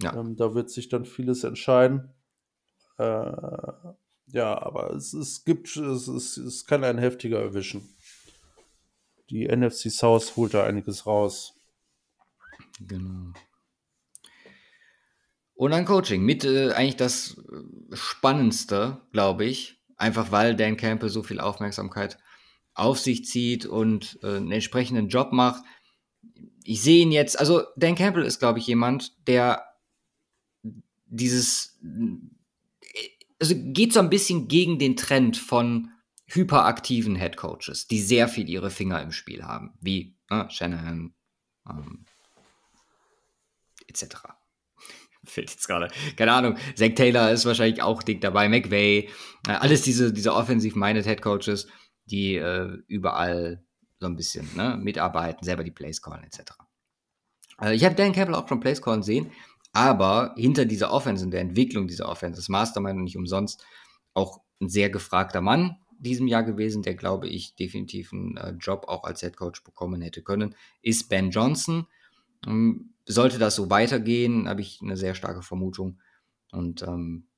Ja. 0.00 0.14
Ähm, 0.14 0.36
da 0.36 0.54
wird 0.54 0.70
sich 0.70 0.88
dann 0.88 1.04
vieles 1.04 1.44
entscheiden. 1.44 2.14
Äh, 2.98 3.32
ja, 4.30 4.62
aber 4.62 4.92
es, 4.94 5.12
es 5.12 5.44
gibt, 5.44 5.76
es, 5.76 6.08
es, 6.08 6.36
es 6.36 6.64
kann 6.64 6.84
ein 6.84 6.98
heftiger 6.98 7.40
erwischen. 7.40 7.88
Die 9.30 9.46
NFC 9.46 9.90
South 9.90 10.36
holt 10.36 10.54
da 10.54 10.64
einiges 10.64 11.06
raus. 11.06 11.54
Genau. 12.80 13.32
Und 15.58 15.72
dann 15.72 15.86
Coaching 15.86 16.22
mit 16.22 16.44
äh, 16.44 16.70
eigentlich 16.70 16.94
das 16.94 17.36
äh, 17.36 17.96
Spannendste, 17.96 19.02
glaube 19.10 19.44
ich. 19.44 19.82
Einfach 19.96 20.30
weil 20.30 20.54
Dan 20.54 20.76
Campbell 20.76 21.08
so 21.08 21.24
viel 21.24 21.40
Aufmerksamkeit 21.40 22.16
auf 22.74 23.00
sich 23.00 23.24
zieht 23.24 23.66
und 23.66 24.20
äh, 24.22 24.36
einen 24.36 24.52
entsprechenden 24.52 25.08
Job 25.08 25.32
macht. 25.32 25.64
Ich 26.62 26.80
sehe 26.80 27.02
ihn 27.02 27.10
jetzt, 27.10 27.40
also 27.40 27.64
Dan 27.74 27.96
Campbell 27.96 28.22
ist, 28.22 28.38
glaube 28.38 28.60
ich, 28.60 28.68
jemand, 28.68 29.26
der 29.26 29.64
dieses, 31.06 31.80
also 33.40 33.54
geht 33.56 33.92
so 33.92 33.98
ein 33.98 34.10
bisschen 34.10 34.46
gegen 34.46 34.78
den 34.78 34.94
Trend 34.94 35.36
von 35.36 35.90
hyperaktiven 36.26 37.16
Head 37.16 37.36
Coaches, 37.36 37.88
die 37.88 38.00
sehr 38.00 38.28
viel 38.28 38.48
ihre 38.48 38.70
Finger 38.70 39.02
im 39.02 39.10
Spiel 39.10 39.42
haben, 39.42 39.74
wie 39.80 40.14
äh, 40.30 40.48
Shanahan 40.50 41.14
ähm, 41.68 42.04
etc. 43.88 44.37
Fällt 45.28 45.50
jetzt 45.50 45.66
gerade, 45.66 45.88
keine 46.16 46.32
Ahnung. 46.32 46.56
Zach 46.74 46.94
Taylor 46.94 47.30
ist 47.30 47.46
wahrscheinlich 47.46 47.82
auch 47.82 48.02
dick 48.02 48.20
dabei, 48.20 48.48
McVay, 48.48 49.08
äh, 49.46 49.52
alles 49.52 49.82
diese, 49.82 50.12
diese 50.12 50.34
offensiv-minded 50.34 51.06
Head 51.06 51.22
Coaches, 51.22 51.68
die 52.06 52.36
äh, 52.36 52.78
überall 52.86 53.64
so 54.00 54.06
ein 54.06 54.16
bisschen 54.16 54.48
ne, 54.56 54.78
mitarbeiten, 54.80 55.44
selber 55.44 55.64
die 55.64 55.70
Plays 55.70 56.00
callen 56.00 56.24
etc. 56.24 56.52
Äh, 57.60 57.74
ich 57.74 57.84
habe 57.84 57.94
Dan 57.94 58.12
Campbell 58.12 58.34
auch 58.34 58.48
schon 58.48 58.60
Plays 58.60 58.80
callen 58.80 59.02
sehen, 59.02 59.32
aber 59.72 60.34
hinter 60.36 60.64
dieser 60.64 60.92
Offense, 60.92 61.24
in 61.24 61.30
der 61.30 61.40
Entwicklung 61.40 61.86
dieser 61.86 62.08
Offense, 62.08 62.40
das 62.40 62.48
Mastermind 62.48 62.96
und 62.96 63.04
nicht 63.04 63.16
umsonst, 63.16 63.64
auch 64.14 64.40
ein 64.60 64.68
sehr 64.68 64.90
gefragter 64.90 65.40
Mann 65.40 65.76
diesem 65.98 66.26
Jahr 66.26 66.44
gewesen, 66.44 66.82
der, 66.82 66.94
glaube 66.94 67.28
ich, 67.28 67.54
definitiv 67.56 68.12
einen 68.12 68.36
äh, 68.36 68.50
Job 68.52 68.86
auch 68.88 69.04
als 69.04 69.20
Head 69.20 69.36
Coach 69.36 69.64
bekommen 69.64 70.00
hätte 70.00 70.22
können, 70.22 70.54
ist 70.82 71.08
Ben 71.08 71.30
Johnson. 71.30 71.86
Ähm, 72.46 72.94
sollte 73.06 73.38
das 73.38 73.56
so 73.56 73.70
weitergehen, 73.70 74.48
habe 74.48 74.60
ich 74.60 74.80
eine 74.82 74.96
sehr 74.96 75.14
starke 75.14 75.42
Vermutung. 75.42 76.00
Und 76.52 76.82
ähm, 76.82 77.28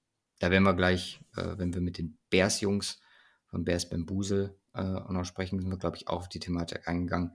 da 0.41 0.51
werden 0.51 0.65
wir 0.65 0.75
gleich, 0.75 1.21
äh, 1.37 1.57
wenn 1.59 1.73
wir 1.75 1.81
mit 1.81 1.99
den 1.99 2.19
Bears-Jungs 2.31 3.01
von 3.47 3.65
Bears 3.65 3.89
Bambusel 3.89 4.57
äh, 4.75 4.83
noch 4.83 5.25
sprechen, 5.25 5.61
sind 5.61 5.71
wir, 5.71 5.79
glaube 5.79 5.97
ich, 5.97 6.09
auch 6.09 6.21
auf 6.21 6.29
die 6.29 6.41
Thematik 6.41 6.87
eingegangen, 6.89 7.33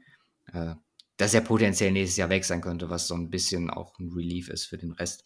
äh, 0.52 0.76
dass 1.18 1.34
er 1.34 1.42
potenziell 1.42 1.92
nächstes 1.92 2.18
Jahr 2.18 2.30
weg 2.30 2.46
sein 2.46 2.62
könnte, 2.62 2.90
was 2.90 3.08
so 3.08 3.16
ein 3.16 3.30
bisschen 3.30 3.70
auch 3.70 3.98
ein 4.00 4.12
Relief 4.12 4.50
ist 4.50 4.66
für 4.66 4.78
den 4.78 4.92
Rest 4.92 5.26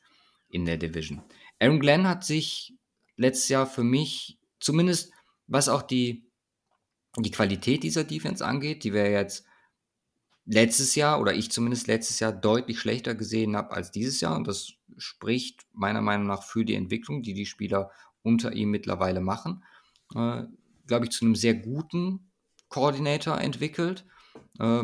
in 0.50 0.66
der 0.66 0.78
Division. 0.78 1.22
Aaron 1.60 1.80
Glenn 1.80 2.08
hat 2.08 2.24
sich 2.24 2.74
letztes 3.16 3.50
Jahr 3.50 3.68
für 3.68 3.84
mich, 3.84 4.40
zumindest 4.60 5.12
was 5.48 5.70
auch 5.70 5.82
die, 5.82 6.30
die 7.18 7.32
Qualität 7.32 7.84
dieser 7.84 8.04
Defense 8.04 8.46
angeht, 8.46 8.84
die 8.84 8.94
wir 8.94 9.10
jetzt 9.10 9.46
letztes 10.50 10.96
Jahr 10.96 11.22
oder 11.22 11.36
ich 11.36 11.52
zumindest 11.52 11.88
letztes 11.88 12.20
Jahr 12.20 12.32
deutlich 12.32 12.80
schlechter 12.80 13.14
gesehen 13.14 13.56
habe 13.56 13.72
als 13.72 13.92
dieses 13.92 14.20
Jahr. 14.20 14.36
Und 14.36 14.48
das 14.48 14.74
spricht 14.98 15.68
meiner 15.74 16.02
Meinung 16.02 16.26
nach 16.26 16.44
für 16.44 16.66
die 16.66 16.74
Entwicklung, 16.74 17.22
die 17.22 17.36
die 17.36 17.46
Spieler 17.46 17.92
unter 18.24 18.54
ihm 18.54 18.72
mittlerweile 18.72 19.22
machen. 19.22 19.64
Äh, 20.16 20.44
Glaube 20.88 21.06
ich, 21.06 21.12
zu 21.12 21.24
einem 21.24 21.36
sehr 21.36 21.54
guten 21.54 22.32
Koordinator 22.68 23.40
entwickelt. 23.40 24.06
Äh, 24.60 24.84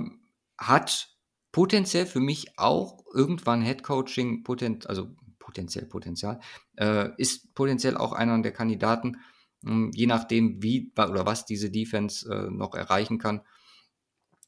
hat 0.59 1.09
potenziell 1.51 2.05
für 2.05 2.19
mich 2.19 2.59
auch 2.59 3.03
irgendwann 3.11 3.63
Headcoaching, 3.63 4.43
potent, 4.43 4.87
also 4.87 5.15
potenziell 5.39 5.87
Potenzial, 5.87 6.39
äh, 6.75 7.09
ist 7.17 7.55
potenziell 7.55 7.97
auch 7.97 8.13
einer 8.13 8.39
der 8.39 8.53
Kandidaten, 8.53 9.17
äh, 9.65 9.89
je 9.93 10.05
nachdem, 10.05 10.61
wie 10.61 10.93
oder 10.95 11.25
was 11.25 11.47
diese 11.47 11.71
Defense 11.71 12.31
äh, 12.31 12.51
noch 12.51 12.75
erreichen 12.75 13.17
kann 13.17 13.41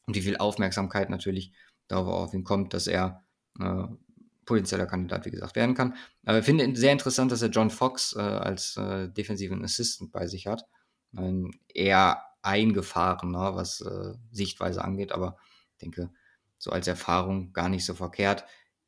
und 0.08 0.16
wie 0.16 0.22
viel 0.22 0.38
Aufmerksamkeit 0.38 1.10
natürlich 1.10 1.51
darauf 1.88 2.32
kommt, 2.43 2.74
dass 2.74 2.88
er 2.88 3.24
äh, 3.60 3.84
potenzieller 4.45 4.88
Kandidat, 4.88 5.26
wie 5.26 5.32
gesagt, 5.32 5.55
werden 5.55 5.76
kann. 5.76 5.95
Aber 6.26 6.39
ich 6.39 6.45
finde 6.45 6.76
sehr 6.76 6.93
interessant, 6.93 7.32
dass 7.32 7.41
er 7.41 7.49
John 7.49 7.70
Fox 7.70 8.16
äh, 8.16 8.22
als 8.22 8.78
äh, 8.78 9.10
defensiven 9.10 9.64
Assistant 9.64 10.12
bei 10.12 10.26
sich 10.28 10.47
hat. 10.47 10.64
Ähm, 11.16 11.51
eher 11.68 12.24
eingefahrener, 12.41 13.55
was 13.55 13.82
äh, 13.82 14.14
Sichtweise 14.32 14.84
angeht, 14.84 15.12
aber 15.12 15.38
ich 15.74 15.80
denke, 15.80 16.10
so 16.58 16.72
als 16.72 16.88
Erfahrung 16.88 17.53
gar 17.53 17.70
nicht 17.70 17.86
so 17.86 17.93
verkehrt. 17.93 18.45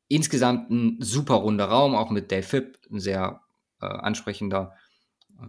Insgesamt 0.08 0.70
ein 0.70 0.96
super 1.00 1.34
runder 1.34 1.66
Raum, 1.66 1.94
auch 1.94 2.10
mit 2.10 2.32
Dave 2.32 2.42
Phipp, 2.42 2.78
ein 2.90 2.98
sehr 2.98 3.42
äh, 3.80 3.86
ansprechender 3.86 4.74
äh, 5.38 5.44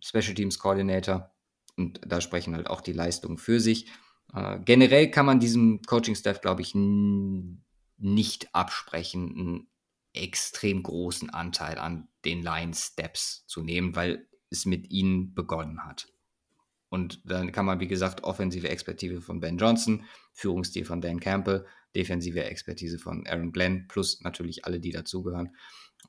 Special 0.00 0.34
Teams 0.34 0.58
Coordinator. 0.58 1.32
Und 1.76 2.00
da 2.04 2.20
sprechen 2.20 2.54
halt 2.54 2.68
auch 2.68 2.80
die 2.80 2.92
Leistungen 2.92 3.38
für 3.38 3.60
sich. 3.60 3.86
Äh, 4.34 4.60
generell 4.64 5.10
kann 5.10 5.26
man 5.26 5.40
diesem 5.40 5.82
Coaching-Staff, 5.82 6.40
glaube 6.40 6.62
ich, 6.62 6.74
nicht 6.74 8.54
absprechen, 8.54 9.38
einen 9.38 9.68
extrem 10.14 10.82
großen 10.82 11.30
Anteil 11.30 11.78
an 11.78 12.08
den 12.24 12.42
Line-Steps 12.42 13.46
zu 13.46 13.62
nehmen, 13.62 13.96
weil 13.96 14.26
es 14.50 14.66
mit 14.66 14.90
ihnen 14.90 15.34
begonnen 15.34 15.84
hat. 15.84 16.08
Und 16.88 17.22
dann 17.24 17.52
kann 17.52 17.64
man, 17.64 17.80
wie 17.80 17.88
gesagt, 17.88 18.22
offensive 18.22 18.68
Expertise 18.68 19.22
von 19.22 19.40
Ben 19.40 19.56
Johnson, 19.56 20.04
Führungsstil 20.34 20.84
von 20.84 21.00
Dan 21.00 21.20
Campbell, 21.20 21.64
defensive 21.94 22.44
Expertise 22.44 22.98
von 22.98 23.26
Aaron 23.26 23.52
Glenn, 23.52 23.86
plus 23.88 24.20
natürlich 24.20 24.66
alle, 24.66 24.78
die 24.78 24.90
dazugehören, 24.90 25.56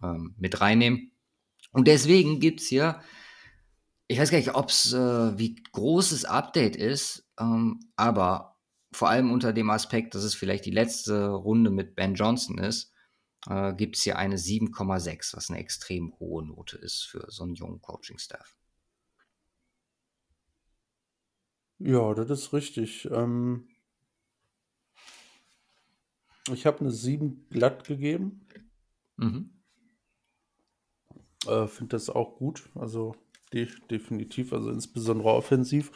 ähm, 0.01 0.35
mit 0.37 0.59
reinnehmen. 0.59 1.11
Und 1.71 1.87
deswegen 1.87 2.39
gibt 2.41 2.59
es 2.59 2.67
hier 2.67 3.01
ich 4.13 4.19
weiß 4.19 4.29
gar 4.29 4.37
nicht, 4.37 4.55
ob's, 4.55 4.93
äh 4.93 5.37
wie 5.37 5.55
groß 5.71 6.11
das 6.11 6.25
Update 6.25 6.75
ist, 6.75 7.27
ähm, 7.39 7.79
aber 7.95 8.59
vor 8.91 9.09
allem 9.09 9.31
unter 9.31 9.53
dem 9.53 9.69
Aspekt, 9.71 10.13
dass 10.13 10.23
es 10.23 10.35
vielleicht 10.35 10.65
die 10.65 10.71
letzte 10.71 11.29
Runde 11.29 11.71
mit 11.71 11.95
Ben 11.95 12.13
Johnson 12.13 12.59
ist, 12.59 12.93
äh, 13.49 13.73
es 13.91 14.03
hier 14.03 14.17
eine 14.17 14.37
7,6, 14.37 15.35
was 15.35 15.49
eine 15.49 15.59
extrem 15.59 16.13
hohe 16.19 16.45
Note 16.45 16.77
ist 16.77 17.03
für 17.03 17.25
so 17.29 17.43
einen 17.43 17.55
jungen 17.55 17.81
Coaching-Staff. 17.81 18.55
Ja, 21.79 22.13
das 22.13 22.29
ist 22.29 22.53
richtig. 22.53 23.09
Ähm 23.11 23.67
ich 26.51 26.65
habe 26.65 26.81
eine 26.81 26.91
7 26.91 27.47
glatt 27.49 27.83
gegeben. 27.85 28.47
Mhm. 29.17 29.49
Äh, 31.47 31.67
finde 31.67 31.95
das 31.95 32.09
auch 32.09 32.37
gut. 32.37 32.69
Also 32.75 33.15
De 33.53 33.67
definitiv, 33.89 34.51
also 34.51 34.71
insbesondere 34.71 35.29
offensiv. 35.29 35.91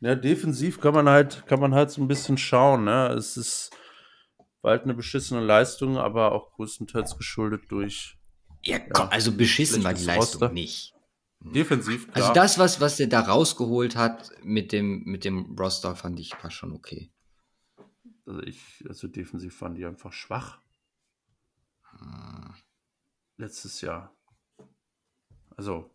Ja, 0.00 0.14
defensiv 0.14 0.80
kann 0.80 0.94
man 0.94 1.08
halt, 1.08 1.44
kann 1.46 1.58
man 1.60 1.74
halt 1.74 1.90
so 1.90 2.00
ein 2.00 2.08
bisschen 2.08 2.38
schauen. 2.38 2.84
Ne? 2.84 3.08
Es 3.08 3.36
ist 3.36 3.70
bald 4.62 4.84
eine 4.84 4.94
beschissene 4.94 5.40
Leistung, 5.40 5.98
aber 5.98 6.32
auch 6.32 6.52
größtenteils 6.52 7.16
geschuldet 7.16 7.64
durch. 7.68 8.16
Ja, 8.62 8.78
komm, 8.78 9.06
ja, 9.06 9.12
also 9.12 9.32
beschissen 9.32 9.82
war 9.82 9.94
die 9.94 10.04
Leistung 10.04 10.42
Roster. 10.42 10.52
nicht. 10.52 10.94
Defensiv. 11.40 12.06
Also 12.08 12.12
klar. 12.12 12.28
Also 12.28 12.34
das, 12.34 12.58
was, 12.58 12.80
was 12.80 13.00
er 13.00 13.06
da 13.08 13.20
rausgeholt 13.20 13.96
hat 13.96 14.30
mit 14.42 14.72
dem, 14.72 15.02
mit 15.04 15.24
dem 15.24 15.56
Roster, 15.58 15.96
fand 15.96 16.18
ich 16.20 16.32
war 16.42 16.50
schon 16.50 16.72
okay. 16.72 17.12
Also 18.26 18.42
ich, 18.42 18.84
also 18.88 19.08
defensiv 19.08 19.56
fand 19.56 19.78
die 19.78 19.86
einfach 19.86 20.12
schwach. 20.12 20.60
Hm. 21.90 22.54
Letztes 23.36 23.80
Jahr. 23.80 24.16
Also, 25.56 25.90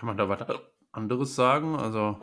Kann 0.00 0.06
man 0.06 0.16
da 0.16 0.30
was 0.30 0.58
anderes 0.92 1.34
sagen? 1.34 1.76
Also. 1.76 2.16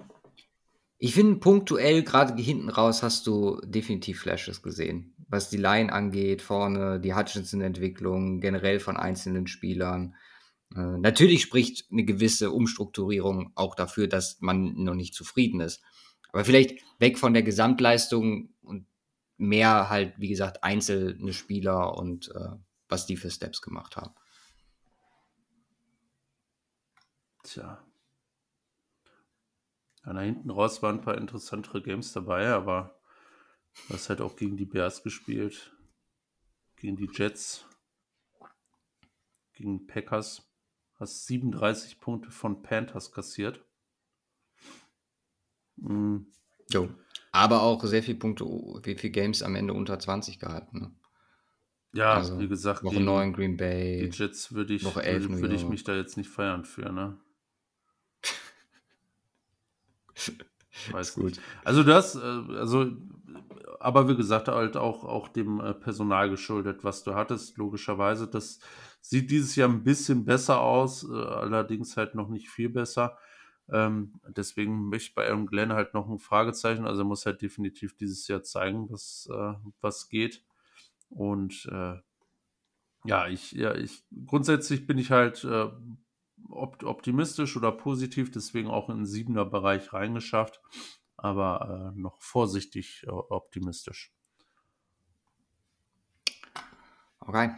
Ich 0.97 1.13
finde 1.13 1.35
punktuell, 1.35 2.01
gerade 2.01 2.35
hinten 2.41 2.69
raus, 2.69 3.03
hast 3.03 3.27
du 3.27 3.61
definitiv 3.63 4.19
Flashes 4.19 4.63
gesehen. 4.63 5.13
Was 5.27 5.51
die 5.51 5.57
Line 5.57 5.93
angeht, 5.93 6.41
vorne, 6.41 6.99
die 6.99 7.13
Hutchinson-Entwicklung, 7.13 8.39
generell 8.39 8.79
von 8.79 8.97
einzelnen 8.97 9.45
Spielern. 9.45 10.15
Äh, 10.75 10.97
natürlich 10.97 11.43
spricht 11.43 11.85
eine 11.91 12.03
gewisse 12.03 12.49
Umstrukturierung 12.49 13.51
auch 13.53 13.75
dafür, 13.75 14.07
dass 14.07 14.37
man 14.39 14.73
noch 14.73 14.95
nicht 14.95 15.13
zufrieden 15.13 15.61
ist. 15.61 15.83
Aber 16.33 16.43
vielleicht 16.45 16.83
weg 16.97 17.19
von 17.19 17.35
der 17.35 17.43
Gesamtleistung 17.43 18.55
und 18.63 18.87
mehr 19.37 19.91
halt, 19.91 20.15
wie 20.17 20.29
gesagt, 20.29 20.63
einzelne 20.63 21.31
Spieler 21.31 21.95
und 21.95 22.31
äh, 22.33 22.55
was 22.89 23.05
die 23.05 23.17
für 23.17 23.29
Steps 23.29 23.61
gemacht 23.61 23.97
haben. 23.97 24.15
Tja. 27.47 27.81
Ja, 30.05 30.13
da 30.13 30.19
hinten 30.19 30.49
raus 30.49 30.81
waren 30.83 30.97
ein 30.97 31.01
paar 31.01 31.17
interessantere 31.17 31.81
Games 31.81 32.11
dabei, 32.11 32.49
aber 32.49 32.99
du 33.87 33.93
hast 33.93 34.09
halt 34.09 34.19
auch 34.19 34.35
gegen 34.35 34.57
die 34.57 34.65
Bears 34.65 35.01
gespielt, 35.01 35.71
gegen 36.75 36.97
die 36.97 37.09
Jets, 37.13 37.65
gegen 39.53 39.87
Packers. 39.87 40.43
Hast 40.95 41.27
37 41.27 41.99
Punkte 42.01 42.31
von 42.31 42.63
Panthers 42.63 43.11
kassiert. 43.11 43.63
Mhm. 45.77 46.27
Jo. 46.71 46.89
Aber 47.31 47.61
auch 47.61 47.83
sehr 47.85 48.03
viele 48.03 48.17
Punkte, 48.17 48.45
wie 48.45 48.95
viele 48.95 49.11
Games 49.11 49.41
am 49.41 49.55
Ende 49.55 49.73
unter 49.73 49.99
20 49.99 50.39
gehalten. 50.39 50.79
Ne? 50.79 50.91
Ja, 51.93 52.15
also, 52.15 52.39
wie 52.39 52.47
gesagt, 52.47 52.83
Woche 52.83 52.99
9 52.99 53.31
Green 53.31 53.55
Bay. 53.55 54.09
Die 54.09 54.17
Jets 54.17 54.53
würde 54.53 54.73
ich, 54.73 54.83
würde, 54.83 55.29
würde 55.39 55.55
ich 55.55 55.69
mich 55.69 55.83
da 55.83 55.95
jetzt 55.95 56.17
nicht 56.17 56.29
feiern 56.29 56.65
für, 56.65 56.91
ne? 56.91 57.17
Weiß 60.91 61.15
gut. 61.15 61.39
Also 61.63 61.83
das, 61.83 62.15
äh, 62.15 62.19
also, 62.19 62.91
aber 63.79 64.07
wie 64.09 64.15
gesagt, 64.15 64.47
halt 64.47 64.77
auch, 64.77 65.03
auch 65.03 65.27
dem 65.27 65.59
äh, 65.59 65.73
Personal 65.73 66.29
geschuldet, 66.29 66.83
was 66.83 67.03
du 67.03 67.15
hattest, 67.15 67.57
logischerweise. 67.57 68.27
Das 68.27 68.59
sieht 69.01 69.31
dieses 69.31 69.55
Jahr 69.55 69.69
ein 69.69 69.83
bisschen 69.83 70.25
besser 70.25 70.61
aus, 70.61 71.03
äh, 71.03 71.13
allerdings 71.13 71.97
halt 71.97 72.15
noch 72.15 72.29
nicht 72.29 72.49
viel 72.49 72.69
besser. 72.69 73.17
Ähm, 73.69 74.13
deswegen 74.27 74.89
möchte 74.89 75.09
ich 75.09 75.15
bei 75.15 75.27
Aaron 75.27 75.47
Glenn 75.47 75.73
halt 75.73 75.93
noch 75.93 76.09
ein 76.09 76.19
Fragezeichen. 76.19 76.85
Also 76.85 77.01
er 77.01 77.05
muss 77.05 77.25
halt 77.25 77.41
definitiv 77.41 77.97
dieses 77.97 78.27
Jahr 78.27 78.43
zeigen, 78.43 78.89
was, 78.89 79.27
was 79.81 80.07
geht. 80.07 80.45
Und 81.09 81.69
ja, 83.03 83.27
ich, 83.27 83.51
ja, 83.51 83.75
ich 83.75 84.05
grundsätzlich 84.25 84.87
bin 84.87 84.97
ich 84.97 85.11
halt 85.11 85.45
optimistisch 86.49 87.57
oder 87.57 87.71
positiv, 87.71 88.31
deswegen 88.31 88.69
auch 88.69 88.89
in 88.89 88.97
den 88.97 89.05
siebener 89.05 89.45
Bereich 89.45 89.93
reingeschafft, 89.93 90.61
aber 91.15 91.93
äh, 91.95 91.99
noch 91.99 92.21
vorsichtig 92.21 93.03
äh, 93.07 93.09
optimistisch. 93.09 94.13
Okay. 97.19 97.51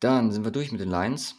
Dann 0.00 0.30
sind 0.30 0.44
wir 0.44 0.52
durch 0.52 0.70
mit 0.70 0.80
den 0.80 0.90
Lines. 0.90 1.36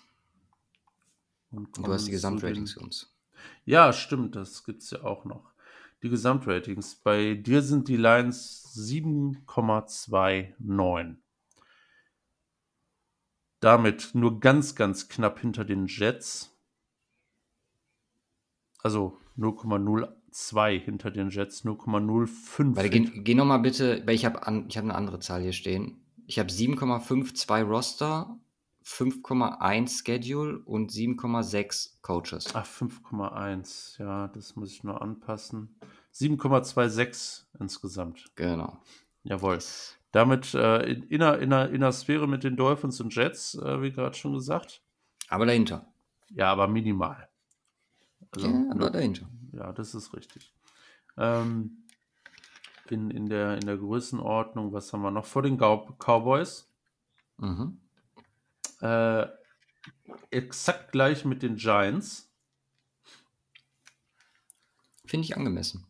Und 1.52 1.78
du 1.78 1.88
hast 1.88 2.08
die 2.08 2.12
Gesamtratings 2.12 2.74
für 2.74 2.82
uns. 2.82 3.16
Ja, 3.64 3.94
stimmt, 3.94 4.36
das 4.36 4.64
gibt 4.64 4.82
es 4.82 4.90
ja 4.92 5.04
auch 5.04 5.26
noch. 5.26 5.54
Die 6.04 6.10
Gesamtratings. 6.10 6.96
Bei 6.96 7.36
dir 7.36 7.62
sind 7.62 7.88
die 7.88 7.96
Lines 7.96 8.64
7,29 8.76 11.25
damit 13.66 14.12
nur 14.14 14.40
ganz, 14.40 14.76
ganz 14.76 15.10
knapp 15.10 15.40
hinter 15.40 15.66
den 15.66 15.88
Jets. 15.88 16.56
Also 18.84 19.18
0,02 19.38 20.08
2 20.36 20.80
hinter 20.80 21.12
den 21.12 21.30
Jets, 21.30 21.64
0,05. 21.64 22.76
Warte, 22.76 22.90
geh, 22.90 23.06
geh 23.22 23.36
nochmal 23.36 23.60
bitte, 23.60 24.04
weil 24.06 24.16
ich 24.16 24.26
habe 24.26 24.46
an, 24.46 24.66
ich 24.68 24.78
hab 24.78 24.84
eine 24.84 24.94
andere 24.94 25.20
Zahl 25.20 25.42
hier 25.42 25.54
stehen. 25.54 26.04
Ich 26.28 26.40
habe 26.40 26.50
7,52 26.50 27.64
Roster, 27.64 28.38
5,1 28.84 30.04
Schedule 30.06 30.60
und 30.66 30.92
7,6 30.92 32.02
Coaches. 32.02 32.54
Ach, 32.54 32.68
5,1. 32.68 34.00
Ja, 34.00 34.28
das 34.28 34.58
muss 34.58 34.72
ich 34.72 34.84
nur 34.84 35.02
anpassen. 35.02 35.80
7,26 36.14 37.44
insgesamt. 37.60 38.26
Genau. 38.36 38.78
Jawohl. 39.24 39.60
Damit 40.16 40.54
äh, 40.54 40.78
in, 40.84 41.04
in, 41.10 41.22
einer, 41.22 41.40
in, 41.40 41.52
einer, 41.52 41.70
in 41.70 41.76
einer 41.76 41.92
Sphäre 41.92 42.26
mit 42.26 42.46
den 42.46 42.56
Dolphins 42.56 43.02
und 43.02 43.14
Jets, 43.14 43.56
äh, 43.56 43.82
wie 43.82 43.92
gerade 43.92 44.16
schon 44.16 44.32
gesagt. 44.32 44.82
Aber 45.28 45.46
dahinter. 45.46 45.92
Ja, 46.30 46.54
aber 46.54 46.70
minimal. 46.70 47.28
Also, 48.34 48.48
ja, 48.48 48.66
aber 48.72 48.92
dahinter. 48.92 49.28
Ja, 49.52 49.74
das 49.74 49.94
ist 49.94 50.14
richtig. 50.16 50.54
Ähm, 51.18 51.84
in, 52.90 53.12
in, 53.12 53.28
der, 53.28 53.56
in 53.56 53.66
der 53.66 53.76
Größenordnung, 53.76 54.72
was 54.72 54.94
haben 54.94 55.02
wir 55.02 55.12
noch 55.12 55.26
vor 55.26 55.42
den 55.42 55.58
Cowboys? 55.58 56.72
Mhm. 57.36 57.82
Äh, 58.80 59.28
exakt 60.32 60.94
gleich 60.94 61.26
mit 61.26 61.44
den 61.44 61.58
Giants. 61.58 62.32
Finde 65.06 65.26
ich 65.26 65.36
angemessen. 65.36 65.86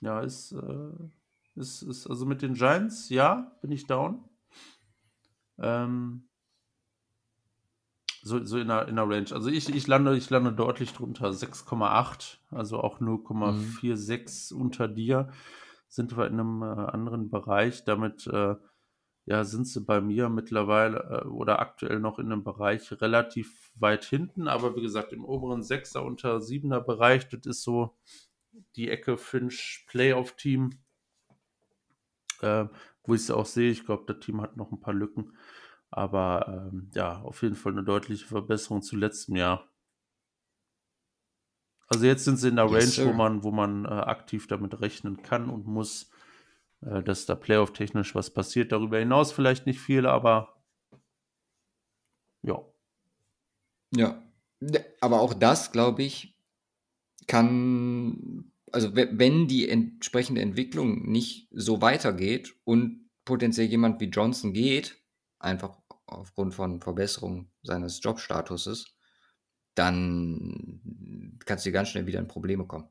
Ja, 0.00 0.20
ist, 0.22 0.52
äh, 0.52 1.10
ist, 1.54 1.82
ist, 1.82 2.06
also 2.06 2.26
mit 2.26 2.42
den 2.42 2.54
Giants, 2.54 3.08
ja, 3.08 3.56
bin 3.60 3.72
ich 3.72 3.86
down. 3.86 4.24
Ähm, 5.58 6.28
so, 8.22 8.42
so 8.44 8.58
in, 8.58 8.68
der, 8.68 8.88
in 8.88 8.96
der 8.96 9.08
Range. 9.08 9.32
Also 9.32 9.48
ich, 9.48 9.68
ich, 9.74 9.86
lande, 9.86 10.16
ich 10.16 10.30
lande 10.30 10.52
deutlich 10.52 10.92
drunter, 10.92 11.30
6,8, 11.30 12.38
also 12.50 12.80
auch 12.80 13.00
0,46 13.00 14.54
mhm. 14.54 14.60
unter 14.60 14.88
dir. 14.88 15.32
Sind 15.88 16.16
wir 16.16 16.26
in 16.26 16.40
einem 16.40 16.62
äh, 16.62 16.90
anderen 16.90 17.30
Bereich. 17.30 17.84
Damit 17.84 18.26
äh, 18.28 18.54
ja, 19.24 19.44
sind 19.44 19.66
sie 19.66 19.80
bei 19.80 20.00
mir 20.00 20.28
mittlerweile 20.28 21.22
äh, 21.24 21.28
oder 21.28 21.60
aktuell 21.60 22.00
noch 22.00 22.18
in 22.18 22.26
einem 22.26 22.44
Bereich 22.44 22.90
relativ 23.00 23.72
weit 23.74 24.04
hinten. 24.04 24.48
Aber 24.48 24.76
wie 24.76 24.82
gesagt, 24.82 25.12
im 25.12 25.24
oberen 25.24 25.60
6er 25.60 25.98
unter 25.98 26.36
7er 26.36 26.80
Bereich, 26.80 27.28
das 27.28 27.44
ist 27.44 27.62
so 27.62 27.96
die 28.76 28.88
Ecke 28.88 29.16
Finch 29.16 29.84
Playoff-Team, 29.88 30.70
äh, 32.42 32.68
wo 33.04 33.14
ich 33.14 33.22
es 33.22 33.30
auch 33.30 33.46
sehe. 33.46 33.70
Ich 33.70 33.84
glaube, 33.84 34.04
das 34.06 34.24
Team 34.24 34.40
hat 34.40 34.56
noch 34.56 34.72
ein 34.72 34.80
paar 34.80 34.94
Lücken. 34.94 35.36
Aber 35.90 36.70
ähm, 36.72 36.90
ja, 36.94 37.20
auf 37.20 37.42
jeden 37.42 37.54
Fall 37.54 37.72
eine 37.72 37.84
deutliche 37.84 38.26
Verbesserung 38.26 38.82
zu 38.82 38.96
letztem 38.96 39.36
Jahr. 39.36 39.68
Also 41.88 42.06
jetzt 42.06 42.24
sind 42.24 42.38
sie 42.38 42.48
in 42.48 42.56
der 42.56 42.70
yes, 42.70 42.98
Range, 42.98 43.10
wo 43.10 43.12
man, 43.14 43.42
wo 43.44 43.50
man 43.50 43.84
äh, 43.84 43.88
aktiv 43.88 44.46
damit 44.46 44.80
rechnen 44.80 45.22
kann 45.22 45.50
und 45.50 45.66
muss, 45.66 46.10
äh, 46.80 47.02
dass 47.02 47.26
da 47.26 47.34
Playoff-technisch 47.34 48.14
was 48.14 48.30
passiert. 48.30 48.72
Darüber 48.72 48.98
hinaus 48.98 49.32
vielleicht 49.32 49.66
nicht 49.66 49.80
viel, 49.80 50.06
aber 50.06 50.56
ja. 52.40 52.64
Ja, 53.94 54.22
aber 55.00 55.20
auch 55.20 55.34
das, 55.34 55.72
glaube 55.72 56.02
ich, 56.02 56.34
kann, 57.26 58.51
also 58.72 58.94
wenn 58.94 59.46
die 59.48 59.68
entsprechende 59.68 60.40
Entwicklung 60.40 61.10
nicht 61.10 61.48
so 61.50 61.80
weitergeht 61.80 62.54
und 62.64 63.10
potenziell 63.24 63.66
jemand 63.66 64.00
wie 64.00 64.06
Johnson 64.06 64.52
geht, 64.52 65.00
einfach 65.38 65.78
aufgrund 66.06 66.54
von 66.54 66.80
Verbesserung 66.80 67.50
seines 67.62 68.02
Jobstatuses, 68.02 68.94
dann 69.74 71.38
kannst 71.44 71.64
du 71.64 71.72
ganz 71.72 71.90
schnell 71.90 72.06
wieder 72.06 72.18
in 72.18 72.28
Probleme 72.28 72.66
kommen. 72.66 72.88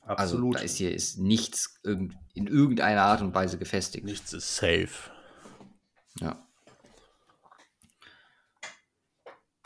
Absolut. 0.00 0.56
Also 0.56 0.58
da 0.58 0.60
ist 0.60 0.76
hier 0.76 0.94
ist 0.94 1.18
nichts 1.18 1.80
in 1.84 2.16
irgendeiner 2.34 3.02
Art 3.02 3.20
und 3.20 3.34
Weise 3.34 3.58
gefestigt. 3.58 4.04
Nichts 4.04 4.32
ist 4.32 4.56
safe. 4.56 5.10
Ja. 6.20 6.48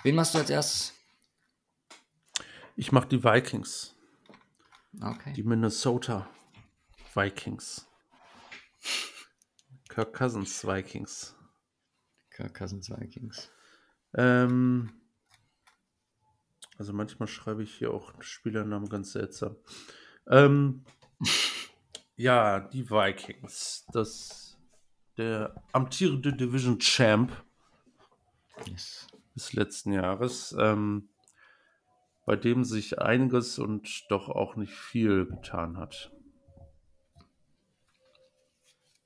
Wen 0.03 0.17
machst 0.17 0.35
du 0.35 0.39
als 0.39 0.51
erstes? 0.51 0.93
Ich 2.75 2.91
mache 2.91 3.07
die 3.07 3.23
Vikings. 3.23 3.92
Okay. 5.01 5.33
Die 5.33 5.43
Minnesota 5.43 6.29
Vikings. 7.15 7.89
Kirk 9.89 10.15
Cousins 10.15 10.67
Vikings. 10.67 11.35
Kirk 12.31 12.55
Cousins 12.55 12.91
Vikings. 12.91 13.51
Ähm, 14.15 14.93
also 16.79 16.93
manchmal 16.93 17.29
schreibe 17.29 17.63
ich 17.63 17.75
hier 17.75 17.93
auch 17.93 18.13
Spielernamen 18.21 18.89
ganz 18.89 19.13
seltsam. 19.13 19.57
Ähm, 20.29 20.85
ja, 22.17 22.61
die 22.61 22.91
Vikings. 22.91 23.87
Das 23.93 24.43
der 25.17 25.55
amtierende 25.73 26.33
Division 26.33 26.79
Champ 26.79 27.33
yes. 28.67 29.07
des 29.35 29.53
letzten 29.53 29.93
Jahres, 29.93 30.55
ähm, 30.59 31.09
bei 32.25 32.37
dem 32.37 32.65
sich 32.65 33.01
einiges 33.01 33.59
und 33.59 34.05
doch 34.11 34.29
auch 34.29 34.57
nicht 34.57 34.75
viel 34.75 35.27
getan 35.27 35.77
hat. 35.77 36.13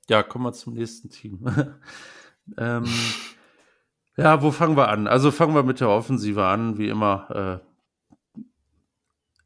Ja, 0.09 0.23
kommen 0.23 0.45
wir 0.45 0.53
zum 0.53 0.73
nächsten 0.73 1.09
Team. 1.09 1.45
Ähm, 2.57 2.85
ja, 4.15 4.41
wo 4.41 4.51
fangen 4.51 4.77
wir 4.77 4.87
an? 4.87 5.05
Also 5.07 5.31
fangen 5.31 5.53
wir 5.53 5.63
mit 5.63 5.81
der 5.81 5.89
Offensive 5.89 6.45
an, 6.45 6.77
wie 6.77 6.87
immer. 6.87 7.61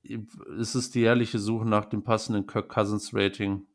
Äh, 0.08 0.18
es 0.60 0.76
ist 0.76 0.94
die 0.94 1.00
jährliche 1.00 1.40
Suche 1.40 1.68
nach 1.68 1.86
dem 1.86 2.04
passenden 2.04 2.46
Kirk 2.46 2.70
Cousins 2.70 3.12
Rating. 3.14 3.66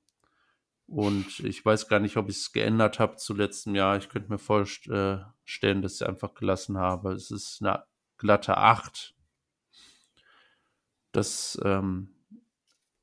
Und 0.87 1.41
ich 1.41 1.65
weiß 1.65 1.89
gar 1.89 1.99
nicht, 1.99 2.17
ob 2.17 2.29
ich 2.29 2.37
es 2.37 2.53
geändert 2.53 3.01
habe 3.01 3.17
zu 3.17 3.35
letztem 3.35 3.75
Jahr. 3.75 3.97
Ich 3.97 4.09
könnte 4.09 4.31
mir 4.31 4.39
vorstellen, 4.39 5.83
dass 5.83 5.95
ich 5.95 6.01
es 6.01 6.03
einfach 6.03 6.35
gelassen 6.35 6.79
habe. 6.79 7.13
Es 7.13 7.31
ist 7.31 7.61
eine 7.61 7.85
glatte 8.19 8.57
8. 8.57 9.16
Das 11.17 11.59
ähm, 11.65 12.09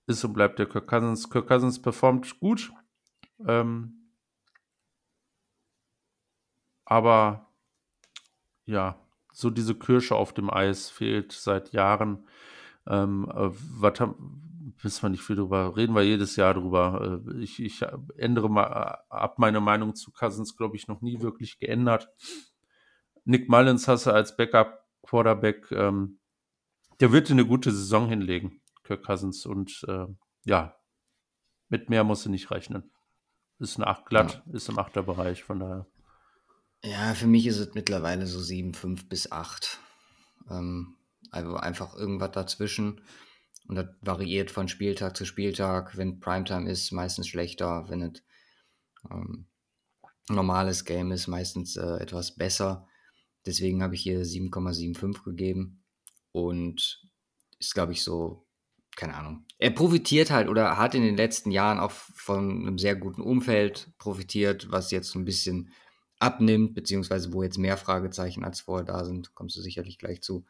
ist 0.06 0.24
und 0.24 0.34
bleibt 0.34 0.60
der 0.60 0.68
Kirk 0.68 0.88
Cousins. 0.88 1.32
Kirk 1.32 1.48
Cousins 1.48 1.82
performt 1.82 2.40
gut. 2.40 2.72
Ähm, 3.48 4.12
aber 6.86 7.50
ja, 8.66 9.00
so 9.32 9.50
diese 9.50 9.74
Kirsche 9.74 10.16
auf 10.16 10.32
dem 10.32 10.52
Eis 10.52 10.92
fehlt 10.92 11.32
seit 11.32 11.74
Jahren. 11.74 12.28
Ähm, 12.86 13.28
äh, 13.34 13.50
was 13.80 14.00
haben, 14.00 14.76
wissen 14.80 15.02
wir 15.02 15.10
nicht 15.10 15.24
viel 15.24 15.38
drüber, 15.38 15.76
reden 15.76 15.96
wir 15.96 16.04
jedes 16.04 16.36
Jahr 16.36 16.54
drüber. 16.54 17.20
Äh, 17.26 17.42
ich, 17.42 17.60
ich 17.64 17.84
ändere 18.16 18.48
mal 18.48 18.66
äh, 19.10 19.16
ab 19.16 19.40
meine 19.40 19.60
Meinung 19.60 19.96
zu 19.96 20.12
Cousins, 20.12 20.56
glaube 20.56 20.76
ich, 20.76 20.88
noch 20.88 21.02
nie 21.02 21.22
wirklich 21.22 21.58
geändert. 21.58 22.12
Nick 23.26 23.50
Mullins 23.50 23.88
hasse 23.88 24.14
als 24.14 24.38
Backup-Quarterback. 24.38 25.72
Ähm, 25.72 26.20
der 27.04 27.12
wird 27.12 27.30
eine 27.30 27.46
gute 27.46 27.74
Saison 27.74 28.08
hinlegen, 28.08 28.62
Kirk 28.86 29.04
Cousins. 29.04 29.46
Und 29.46 29.84
äh, 29.90 30.06
ja, 30.46 30.74
mit 31.68 31.90
mehr 31.90 32.06
muss 32.06 32.26
er 32.26 32.32
nicht 32.32 32.50
rechnen. 32.50 32.94
Ist 33.60 33.78
ein 33.78 33.84
8 33.84 34.06
glatt, 34.06 34.42
ja. 34.46 34.54
ist 34.54 34.70
im 34.70 34.80
Achterbereich, 34.80 35.44
von 35.44 35.60
daher. 35.60 35.86
Ja, 36.82 37.14
für 37.14 37.28
mich 37.28 37.46
ist 37.46 37.60
es 37.60 37.74
mittlerweile 37.74 38.26
so 38.26 38.40
7, 38.40 38.74
5 38.74 39.10
bis 39.10 39.34
8. 39.34 39.80
Ähm, 40.50 40.96
also 41.30 41.58
einfach 41.58 41.94
irgendwas 41.94 42.32
dazwischen. 42.32 43.02
Und 43.68 43.76
das 43.76 43.88
variiert 44.00 44.50
von 44.50 44.70
Spieltag 44.70 45.18
zu 45.18 45.26
Spieltag. 45.26 45.98
Wenn 45.98 46.22
Primetime 46.22 46.72
ist, 46.72 46.94
meistens 46.94 47.28
schlechter. 47.28 47.84
Wenn 47.90 48.02
es 48.02 48.24
ähm, 49.12 49.48
normales 50.30 50.86
Game 50.86 51.12
ist, 51.12 51.28
meistens 51.28 51.76
äh, 51.76 51.98
etwas 51.98 52.34
besser. 52.34 52.88
Deswegen 53.46 53.84
habe 53.84 53.96
ich 53.96 54.04
hier 54.04 54.22
7,75 54.24 55.26
gegeben. 55.26 55.83
Und 56.34 57.02
ist, 57.60 57.74
glaube 57.74 57.94
ich, 57.94 58.04
so, 58.04 58.46
keine 58.96 59.16
Ahnung. 59.16 59.46
Er 59.58 59.72
profitiert 59.72 60.30
halt 60.32 60.50
oder 60.50 60.78
hat 60.78 60.96
in 60.96 61.04
den 61.04 61.16
letzten 61.16 61.52
Jahren 61.52 61.80
auch 61.80 61.92
von 61.92 62.68
einem 62.68 62.78
sehr 62.78 62.96
guten 62.96 63.22
Umfeld 63.22 63.92
profitiert, 63.98 64.70
was 64.70 64.92
jetzt 64.92 65.16
ein 65.16 65.26
bisschen 65.26 65.72
abnimmt, 66.20 66.74
beziehungsweise 66.74 67.34
wo 67.34 67.44
jetzt 67.44 67.58
mehr 67.58 67.78
Fragezeichen 67.78 68.44
als 68.44 68.62
vorher 68.62 68.86
da 68.86 69.06
sind, 69.06 69.34
kommst 69.36 69.56
du 69.56 69.62
sicherlich 69.62 69.98
gleich 69.98 70.22
zu. 70.22 70.46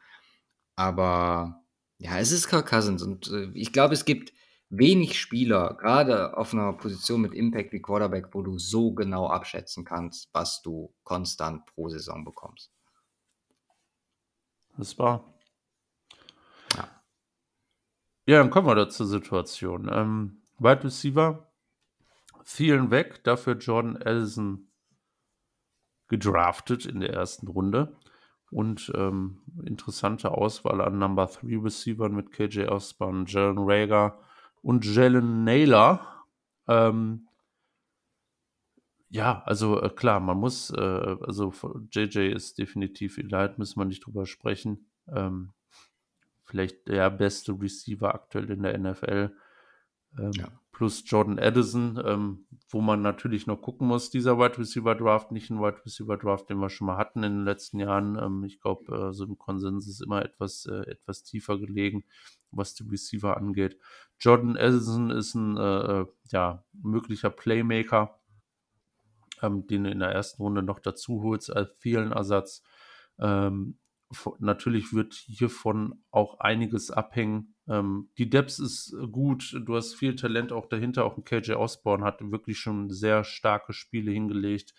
Aber 0.75 1.63
ja, 1.97 2.17
es 2.17 2.31
ist 2.31 2.47
Kirk 2.47 2.67
Cousins 2.67 3.03
und 3.03 3.29
äh, 3.31 3.51
ich 3.53 3.71
glaube, 3.71 3.93
es 3.93 4.05
gibt 4.05 4.33
wenig 4.69 5.19
Spieler, 5.19 5.75
gerade 5.79 6.35
auf 6.35 6.53
einer 6.53 6.73
Position 6.73 7.21
mit 7.21 7.33
Impact 7.33 7.71
wie 7.73 7.81
Quarterback, 7.81 8.33
wo 8.33 8.41
du 8.41 8.57
so 8.57 8.93
genau 8.93 9.27
abschätzen 9.27 9.85
kannst, 9.85 10.29
was 10.33 10.61
du 10.61 10.93
konstant 11.03 11.65
pro 11.67 11.89
Saison 11.89 12.25
bekommst. 12.25 12.71
Das 14.77 14.97
war. 14.97 15.32
Ja. 18.25 18.39
Dann 18.39 18.49
kommen 18.49 18.67
wir 18.67 18.75
da 18.75 18.89
zur 18.89 19.05
Situation. 19.07 19.89
Ähm, 19.91 20.41
Wide 20.59 20.83
Receiver, 20.85 21.51
vielen 22.43 22.91
weg, 22.91 23.23
dafür 23.23 23.57
Jordan 23.57 23.95
Ellison 23.97 24.67
gedraftet 26.07 26.85
in 26.85 26.99
der 26.99 27.11
ersten 27.13 27.47
Runde. 27.47 27.97
und 28.53 28.91
ähm, 28.95 29.41
interessante 29.65 30.31
Auswahl 30.31 30.79
an 30.81 30.99
Number 30.99 31.25
3 31.25 31.57
Receivern 31.63 32.13
mit 32.13 32.31
KJ 32.31 32.67
Osborne, 32.67 33.25
Jalen 33.27 33.57
Rager 33.57 34.19
und 34.61 34.85
Jalen 34.85 35.43
Naylor. 35.43 36.25
Ähm, 36.67 37.27
ja, 39.09 39.41
also 39.45 39.81
äh, 39.81 39.89
klar, 39.89 40.19
man 40.19 40.37
muss, 40.37 40.69
äh, 40.69 40.79
also 40.79 41.51
JJ 41.91 42.31
ist 42.31 42.59
definitiv 42.59 43.17
Elite, 43.17 43.55
müssen 43.57 43.79
wir 43.79 43.85
nicht 43.85 44.05
drüber 44.05 44.25
sprechen. 44.25 44.85
Ähm, 45.07 45.53
vielleicht 46.45 46.87
der 46.87 47.09
beste 47.09 47.53
Receiver 47.53 48.13
aktuell 48.13 48.49
in 48.51 48.63
der 48.63 48.77
NFL. 48.77 49.35
Ähm, 50.17 50.31
ja. 50.33 50.47
Plus 50.71 51.03
Jordan 51.05 51.37
Addison, 51.37 52.01
ähm, 52.03 52.47
wo 52.69 52.81
man 52.81 53.03
natürlich 53.03 53.45
noch 53.45 53.61
gucken 53.61 53.87
muss, 53.87 54.09
dieser 54.09 54.39
Wide 54.39 54.57
Receiver 54.57 54.95
Draft, 54.95 55.31
nicht 55.31 55.51
ein 55.51 55.59
Wide 55.59 55.85
Receiver 55.85 56.17
Draft, 56.17 56.49
den 56.49 56.57
wir 56.57 56.69
schon 56.69 56.87
mal 56.87 56.97
hatten 56.97 57.23
in 57.23 57.33
den 57.33 57.45
letzten 57.45 57.79
Jahren. 57.79 58.17
Ähm, 58.17 58.43
ich 58.43 58.59
glaube, 58.59 59.09
äh, 59.09 59.13
so 59.13 59.25
im 59.25 59.37
Konsens 59.37 59.87
ist 59.87 60.01
immer 60.01 60.23
etwas, 60.25 60.65
äh, 60.65 60.89
etwas 60.89 61.23
tiefer 61.23 61.59
gelegen, 61.59 62.03
was 62.51 62.73
die 62.73 62.87
Receiver 62.89 63.37
angeht. 63.37 63.77
Jordan 64.19 64.57
Addison 64.57 65.11
ist 65.11 65.35
ein 65.35 65.57
äh, 65.57 66.01
äh 66.01 66.05
ja, 66.31 66.63
möglicher 66.73 67.29
Playmaker 67.29 68.19
ähm, 69.43 69.67
den 69.67 69.83
du 69.83 69.91
in 69.91 69.99
der 69.99 70.09
ersten 70.09 70.41
Runde 70.41 70.63
noch 70.63 70.79
dazu 70.79 71.21
holst 71.21 71.55
als 71.55 71.75
Ersatz. 71.83 72.63
Ähm, 73.19 73.77
natürlich 74.39 74.93
wird 74.93 75.13
hiervon 75.13 76.03
auch 76.11 76.39
einiges 76.39 76.91
abhängen. 76.91 77.55
Ähm, 77.67 78.09
die 78.17 78.29
Depth 78.29 78.59
ist 78.59 78.95
gut, 79.11 79.59
du 79.65 79.75
hast 79.75 79.95
viel 79.95 80.15
Talent 80.15 80.51
auch 80.51 80.67
dahinter. 80.67 81.05
Auch 81.05 81.17
ein 81.17 81.23
KJ 81.23 81.53
Osborne 81.53 82.03
hat 82.03 82.19
wirklich 82.31 82.59
schon 82.59 82.89
sehr 82.89 83.23
starke 83.23 83.73
Spiele 83.73 84.11
hingelegt. 84.11 84.73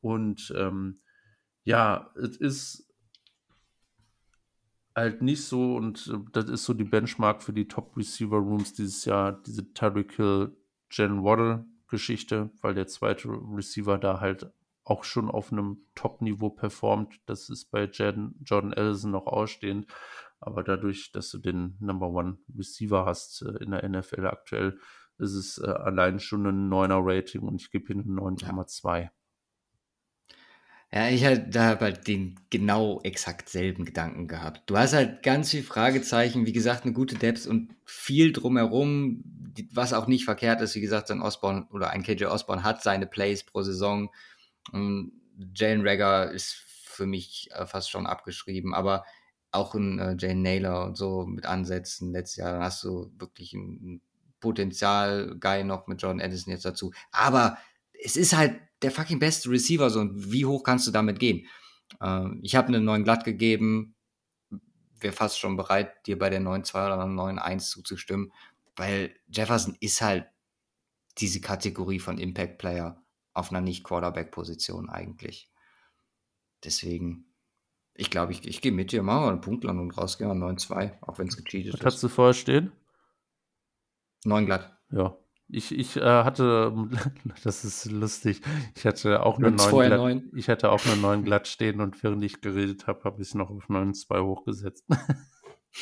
Und 0.00 0.52
ähm, 0.56 1.00
ja, 1.64 2.10
es 2.16 2.36
ist 2.36 2.86
halt 4.94 5.22
nicht 5.22 5.44
so, 5.44 5.76
und 5.76 6.06
äh, 6.08 6.18
das 6.32 6.48
ist 6.48 6.64
so 6.64 6.74
die 6.74 6.84
Benchmark 6.84 7.42
für 7.42 7.52
die 7.52 7.68
Top 7.68 7.96
Receiver 7.96 8.38
Rooms 8.38 8.72
dieses 8.72 9.04
Jahr, 9.04 9.32
diese 9.42 9.72
Tyreek 9.72 10.12
Hill, 10.14 10.56
Jen 10.90 11.22
Waddle 11.22 11.66
Geschichte, 11.88 12.50
weil 12.62 12.74
der 12.74 12.86
zweite 12.86 13.28
Receiver 13.28 13.98
da 13.98 14.20
halt 14.20 14.50
auch 14.86 15.04
schon 15.04 15.30
auf 15.30 15.52
einem 15.52 15.78
Top-Niveau 15.94 16.50
performt. 16.50 17.20
Das 17.26 17.50
ist 17.50 17.70
bei 17.70 17.84
Jordan, 17.84 18.36
Jordan 18.42 18.72
Ellison 18.72 19.10
noch 19.10 19.26
ausstehend. 19.26 19.86
Aber 20.38 20.62
dadurch, 20.62 21.12
dass 21.12 21.30
du 21.30 21.38
den 21.38 21.76
Number 21.80 22.08
One 22.08 22.38
Receiver 22.56 23.04
hast 23.04 23.42
äh, 23.42 23.62
in 23.64 23.72
der 23.72 23.88
NFL 23.88 24.26
aktuell, 24.26 24.78
ist 25.18 25.32
es 25.32 25.58
äh, 25.58 25.66
allein 25.66 26.20
schon 26.20 26.46
ein 26.46 26.70
9er 26.70 27.00
Rating 27.02 27.42
und 27.42 27.60
ich 27.60 27.70
gebe 27.70 27.92
ihm 27.92 28.00
eine 28.00 28.20
9,2. 28.20 29.02
Ja. 29.02 29.10
Ja, 30.92 31.08
ich 31.08 31.24
halt, 31.24 31.54
da 31.54 31.64
habe 31.64 31.86
halt 31.86 32.06
den 32.06 32.38
genau 32.48 33.00
exakt 33.02 33.48
selben 33.48 33.84
Gedanken 33.84 34.28
gehabt. 34.28 34.70
Du 34.70 34.78
hast 34.78 34.94
halt 34.94 35.22
ganz 35.24 35.50
viel 35.50 35.64
Fragezeichen, 35.64 36.46
wie 36.46 36.52
gesagt, 36.52 36.84
eine 36.84 36.92
gute 36.92 37.16
Depth 37.16 37.46
und 37.46 37.74
viel 37.84 38.32
drumherum, 38.32 39.24
was 39.72 39.92
auch 39.92 40.06
nicht 40.06 40.24
verkehrt 40.24 40.60
ist. 40.60 40.76
Wie 40.76 40.80
gesagt, 40.80 41.10
ein 41.10 41.22
Osborne 41.22 41.66
oder 41.72 41.90
ein 41.90 42.04
KJ 42.04 42.26
Osborne 42.26 42.62
hat 42.62 42.82
seine 42.82 43.06
Plays 43.06 43.44
pro 43.44 43.62
Saison. 43.62 44.10
Jalen 44.72 45.86
Rager 45.86 46.30
ist 46.30 46.54
für 46.54 47.06
mich 47.06 47.50
äh, 47.52 47.66
fast 47.66 47.90
schon 47.90 48.06
abgeschrieben, 48.06 48.74
aber 48.74 49.04
auch 49.52 49.74
ein 49.74 49.98
äh, 49.98 50.16
Jane 50.18 50.40
Naylor 50.40 50.84
und 50.86 50.96
so 50.96 51.26
mit 51.26 51.46
Ansätzen 51.46 52.12
letztes 52.12 52.36
Jahr, 52.36 52.52
dann 52.52 52.62
hast 52.62 52.82
du 52.84 53.12
wirklich 53.18 53.52
ein 53.52 54.00
Potenzial-Guy 54.40 55.64
noch 55.64 55.86
mit 55.86 56.02
Jordan 56.02 56.20
Edison 56.20 56.52
jetzt 56.52 56.64
dazu. 56.64 56.92
Aber 57.10 57.58
es 57.92 58.16
ist 58.16 58.36
halt 58.36 58.60
der 58.82 58.90
fucking 58.90 59.18
beste 59.18 59.50
Receiver, 59.50 59.88
so 59.90 60.00
und 60.00 60.32
wie 60.32 60.44
hoch 60.44 60.62
kannst 60.62 60.86
du 60.86 60.90
damit 60.90 61.18
gehen? 61.18 61.46
Ähm, 62.00 62.40
ich 62.42 62.54
habe 62.56 62.68
einen 62.68 62.84
neuen 62.84 63.04
Glatt 63.04 63.24
gegeben, 63.24 63.94
wäre 64.98 65.14
fast 65.14 65.38
schon 65.38 65.56
bereit, 65.56 66.06
dir 66.06 66.18
bei 66.18 66.30
der 66.30 66.40
9-2 66.40 66.86
oder 66.86 67.02
9-1 67.04 67.70
zuzustimmen, 67.70 68.32
weil 68.76 69.14
Jefferson 69.28 69.76
ist 69.80 70.00
halt 70.00 70.26
diese 71.18 71.40
Kategorie 71.40 71.98
von 71.98 72.18
Impact 72.18 72.58
Player 72.58 73.02
auf 73.36 73.50
einer 73.50 73.60
Nicht-Quarterback-Position 73.60 74.88
eigentlich. 74.88 75.50
Deswegen, 76.64 77.26
ich 77.94 78.10
glaube, 78.10 78.32
ich, 78.32 78.46
ich 78.46 78.60
gehe 78.60 78.72
mit 78.72 78.92
dir, 78.92 79.02
machen 79.02 79.24
wir 79.24 79.30
eine 79.30 79.40
Punktlandung 79.40 79.86
und 79.86 79.98
rausgehen 79.98 80.30
9-2, 80.30 81.02
auch 81.02 81.18
wenn 81.18 81.28
es 81.28 81.36
gecheatet 81.36 81.74
Was 81.74 81.80
ist. 81.80 81.84
Was 81.84 81.94
hast 81.94 82.02
du 82.02 82.08
vorher 82.08 82.34
stehen? 82.34 82.72
9 84.24 84.46
glatt. 84.46 84.76
Ja, 84.90 85.16
ich, 85.48 85.72
ich 85.72 85.96
äh, 85.96 86.02
hatte, 86.02 86.72
das 87.44 87.64
ist 87.64 87.84
lustig, 87.86 88.40
ich 88.74 88.86
hatte 88.86 89.24
auch 89.24 89.38
einen 89.38 89.54
neuen 89.56 89.90
Glatt, 89.90 90.22
ich 90.34 90.48
hatte 90.48 90.70
auch 90.70 90.84
einen 90.86 91.00
neuen 91.00 91.24
Glatt 91.24 91.46
stehen 91.46 91.80
und 91.80 92.02
während 92.02 92.24
ich 92.24 92.40
geredet 92.40 92.86
habe, 92.86 93.04
habe 93.04 93.20
ich 93.20 93.28
es 93.28 93.34
noch 93.34 93.50
auf 93.50 93.68
9.2 93.68 94.24
hochgesetzt. 94.24 94.86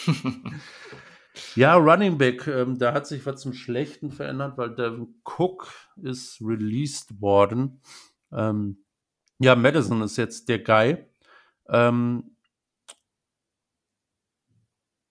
ja, 1.55 1.75
Running 1.75 2.19
Back, 2.19 2.47
ähm, 2.47 2.79
da 2.79 2.93
hat 2.93 3.07
sich 3.07 3.25
was 3.27 3.41
zum 3.41 3.53
Schlechten 3.53 4.11
verändert, 4.11 4.57
weil 4.57 4.75
Devin 4.75 5.21
Cook 5.25 5.73
ist 6.03 6.41
released 6.41 7.21
worden. 7.21 7.81
Ähm, 8.33 8.85
ja, 9.39 9.57
Madison 9.57 10.03
ist 10.03 10.17
jetzt 10.17 10.49
der 10.49 10.61
Guy. 10.61 11.05
Ähm, 11.69 12.37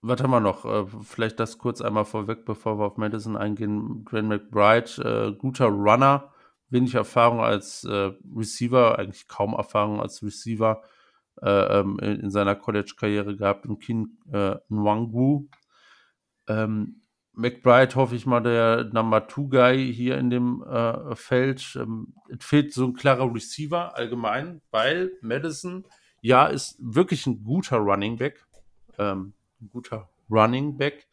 was 0.01 0.21
haben 0.21 0.32
wir 0.32 0.39
noch? 0.41 0.65
Äh, 0.65 0.86
vielleicht 1.01 1.39
das 1.39 1.57
kurz 1.57 1.82
einmal 1.82 2.05
vorweg, 2.05 2.45
bevor 2.45 2.78
wir 2.78 2.86
auf 2.86 2.97
Madison 2.97 3.38
eingehen. 3.38 4.03
Dwayne 4.05 4.28
McBride, 4.28 5.32
äh, 5.32 5.38
guter 5.38 5.67
Runner, 5.67 6.34
wenig 6.69 6.95
Erfahrung 6.95 7.39
als 7.39 7.86
äh, 7.86 8.11
Receiver, 8.36 8.99
eigentlich 8.99 9.28
kaum 9.28 9.53
Erfahrung 9.53 10.01
als 10.01 10.21
Receiver 10.21 10.82
äh, 11.41 11.80
ähm, 11.80 11.99
in, 12.01 12.19
in, 12.19 12.32
seiner 12.32 12.55
College-Karriere 12.55 13.38
gehabt. 13.38 13.65
Und 13.65 13.80
Kin 13.80 14.17
äh, 14.32 14.55
Nwangu. 14.69 15.47
Ähm, 16.47 17.01
McBride 17.33 17.95
hoffe 17.95 18.15
ich 18.15 18.25
mal 18.25 18.41
der 18.41 18.85
Number 18.85 19.27
Two 19.27 19.47
Guy 19.47 19.91
hier 19.91 20.17
in 20.17 20.29
dem 20.29 20.63
äh, 20.63 21.15
Feld. 21.15 21.77
Ähm, 21.81 22.13
es 22.29 22.45
fehlt 22.45 22.73
so 22.73 22.85
ein 22.85 22.93
klarer 22.93 23.33
Receiver 23.33 23.95
allgemein, 23.95 24.61
weil 24.71 25.11
Madison 25.21 25.85
ja 26.21 26.45
ist 26.45 26.77
wirklich 26.79 27.25
ein 27.25 27.43
guter 27.43 27.77
Running 27.77 28.17
Back. 28.17 28.45
Ähm, 28.99 29.33
ein 29.61 29.69
guter 29.71 30.09
Running 30.29 30.77
Back. 30.77 31.07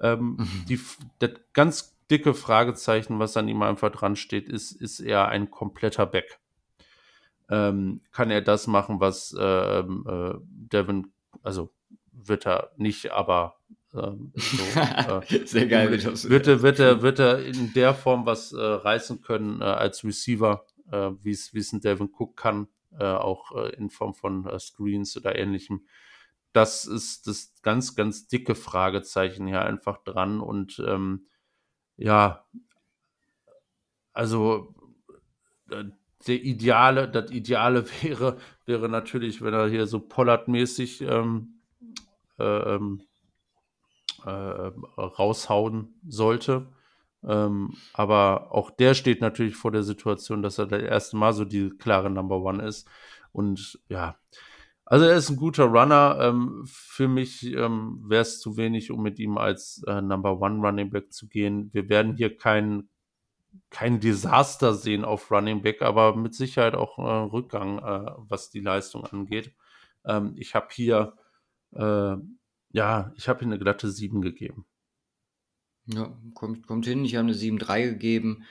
Ähm, 0.00 0.36
mhm. 0.38 0.64
die, 0.68 0.80
das 1.20 1.32
ganz 1.52 1.96
dicke 2.10 2.34
Fragezeichen, 2.34 3.18
was 3.18 3.36
an 3.36 3.48
ihm 3.48 3.62
einfach 3.62 3.92
dran 3.92 4.16
steht, 4.16 4.48
ist, 4.48 4.72
ist 4.72 5.00
er 5.00 5.28
ein 5.28 5.50
kompletter 5.50 6.06
Back? 6.06 6.40
Ähm, 7.48 8.00
kann 8.12 8.30
er 8.30 8.42
das 8.42 8.66
machen, 8.66 9.00
was 9.00 9.34
ähm, 9.38 10.04
äh, 10.08 10.34
Devin, 10.42 11.12
also 11.42 11.70
wird 12.12 12.46
er 12.46 12.70
nicht, 12.76 13.12
aber 13.12 13.56
ähm, 13.94 14.32
so, 14.36 14.80
äh, 14.80 15.46
sehr 15.46 15.66
geil. 15.66 15.90
Wird, 15.90 16.46
er, 16.46 16.62
wird, 16.62 16.78
er, 16.78 17.02
wird 17.02 17.18
er 17.18 17.44
in 17.44 17.72
der 17.72 17.94
Form 17.94 18.26
was 18.26 18.52
äh, 18.52 18.60
reißen 18.60 19.20
können 19.20 19.60
äh, 19.60 19.64
als 19.64 20.04
Receiver, 20.04 20.64
äh, 20.90 21.10
wie 21.22 21.30
es 21.30 21.72
ein 21.72 21.80
Devin 21.80 22.10
Cook 22.16 22.36
kann, 22.36 22.68
äh, 22.98 23.04
auch 23.04 23.52
äh, 23.56 23.74
in 23.76 23.90
Form 23.90 24.14
von 24.14 24.48
Screens 24.58 25.16
oder 25.16 25.36
ähnlichem 25.36 25.82
das 26.52 26.84
ist 26.84 27.26
das 27.26 27.54
ganz, 27.62 27.94
ganz 27.94 28.26
dicke 28.26 28.54
Fragezeichen 28.54 29.46
hier 29.46 29.62
einfach 29.62 30.02
dran. 30.02 30.40
Und 30.40 30.82
ähm, 30.86 31.26
ja, 31.96 32.44
also 34.12 34.74
der 35.68 36.42
Ideale, 36.42 37.08
das 37.08 37.30
Ideale 37.30 37.84
wäre, 38.02 38.38
wäre 38.66 38.88
natürlich, 38.88 39.42
wenn 39.42 39.54
er 39.54 39.68
hier 39.68 39.86
so 39.86 40.00
Pollard-mäßig 40.00 41.02
ähm, 41.02 41.60
äh, 42.38 42.74
ähm, 42.74 43.02
äh, 44.26 44.72
raushauen 45.00 45.94
sollte. 46.06 46.68
Ähm, 47.22 47.74
aber 47.92 48.52
auch 48.52 48.70
der 48.70 48.94
steht 48.94 49.20
natürlich 49.20 49.56
vor 49.56 49.72
der 49.72 49.82
Situation, 49.82 50.42
dass 50.42 50.58
er 50.58 50.66
das 50.66 50.82
erste 50.82 51.16
Mal 51.16 51.32
so 51.32 51.44
die 51.44 51.70
klare 51.70 52.10
Number 52.10 52.40
One 52.40 52.64
ist. 52.64 52.88
Und 53.32 53.78
ja, 53.88 54.16
also 54.90 55.04
er 55.04 55.16
ist 55.16 55.30
ein 55.30 55.36
guter 55.36 55.66
Runner. 55.66 56.18
Ähm, 56.20 56.64
für 56.66 57.08
mich 57.08 57.46
ähm, 57.46 58.02
wäre 58.06 58.22
es 58.22 58.40
zu 58.40 58.56
wenig, 58.56 58.90
um 58.90 59.02
mit 59.02 59.18
ihm 59.18 59.38
als 59.38 59.84
äh, 59.86 60.00
Number 60.00 60.40
One 60.40 60.66
Running 60.66 60.90
Back 60.90 61.12
zu 61.12 61.28
gehen. 61.28 61.70
Wir 61.72 61.88
werden 61.88 62.14
hier 62.16 62.36
kein, 62.36 62.88
kein 63.70 64.00
Desaster 64.00 64.74
sehen 64.74 65.04
auf 65.04 65.30
Running 65.30 65.62
Back, 65.62 65.82
aber 65.82 66.16
mit 66.16 66.34
Sicherheit 66.34 66.74
auch 66.74 66.98
äh, 66.98 67.02
Rückgang, 67.02 67.78
äh, 67.78 68.12
was 68.28 68.50
die 68.50 68.60
Leistung 68.60 69.04
angeht. 69.04 69.54
Ähm, 70.04 70.34
ich 70.36 70.54
habe 70.54 70.68
hier, 70.72 71.14
äh, 71.72 72.16
ja, 72.72 73.12
ich 73.16 73.28
habe 73.28 73.40
hier 73.40 73.48
eine 73.48 73.58
glatte 73.58 73.90
7 73.90 74.20
gegeben. 74.22 74.66
Ja, 75.86 76.16
kommt, 76.34 76.66
kommt 76.66 76.86
hin. 76.86 77.04
Ich 77.04 77.16
habe 77.16 77.28
eine 77.28 77.36
7-3 77.36 77.90
gegeben. 77.90 78.44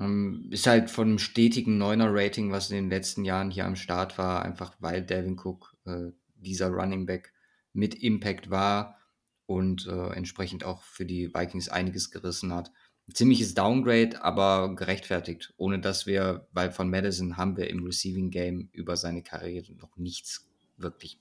Ähm, 0.00 0.48
ist 0.50 0.66
halt 0.66 0.90
von 0.90 1.08
einem 1.08 1.18
stetigen 1.18 1.78
Neuner-Rating, 1.78 2.52
was 2.52 2.70
in 2.70 2.76
den 2.76 2.90
letzten 2.90 3.24
Jahren 3.24 3.50
hier 3.50 3.66
am 3.66 3.76
Start 3.76 4.18
war, 4.18 4.42
einfach 4.42 4.74
weil 4.78 5.02
Devin 5.02 5.38
Cook 5.38 5.74
äh, 5.84 6.10
dieser 6.34 6.68
Running 6.68 7.06
Back 7.06 7.32
mit 7.72 7.94
Impact 7.94 8.50
war 8.50 8.98
und 9.46 9.86
äh, 9.86 10.10
entsprechend 10.12 10.64
auch 10.64 10.82
für 10.82 11.06
die 11.06 11.32
Vikings 11.34 11.68
einiges 11.68 12.10
gerissen 12.10 12.52
hat. 12.52 12.70
Ein 13.08 13.14
ziemliches 13.14 13.54
Downgrade, 13.54 14.22
aber 14.22 14.74
gerechtfertigt, 14.74 15.54
ohne 15.56 15.80
dass 15.80 16.06
wir, 16.06 16.48
weil 16.52 16.72
von 16.72 16.90
Madison 16.90 17.36
haben 17.36 17.56
wir 17.56 17.70
im 17.70 17.84
Receiving 17.84 18.30
Game 18.30 18.68
über 18.72 18.96
seine 18.96 19.22
Karriere 19.22 19.72
noch 19.74 19.96
nichts 19.96 20.48
wirklich 20.76 21.20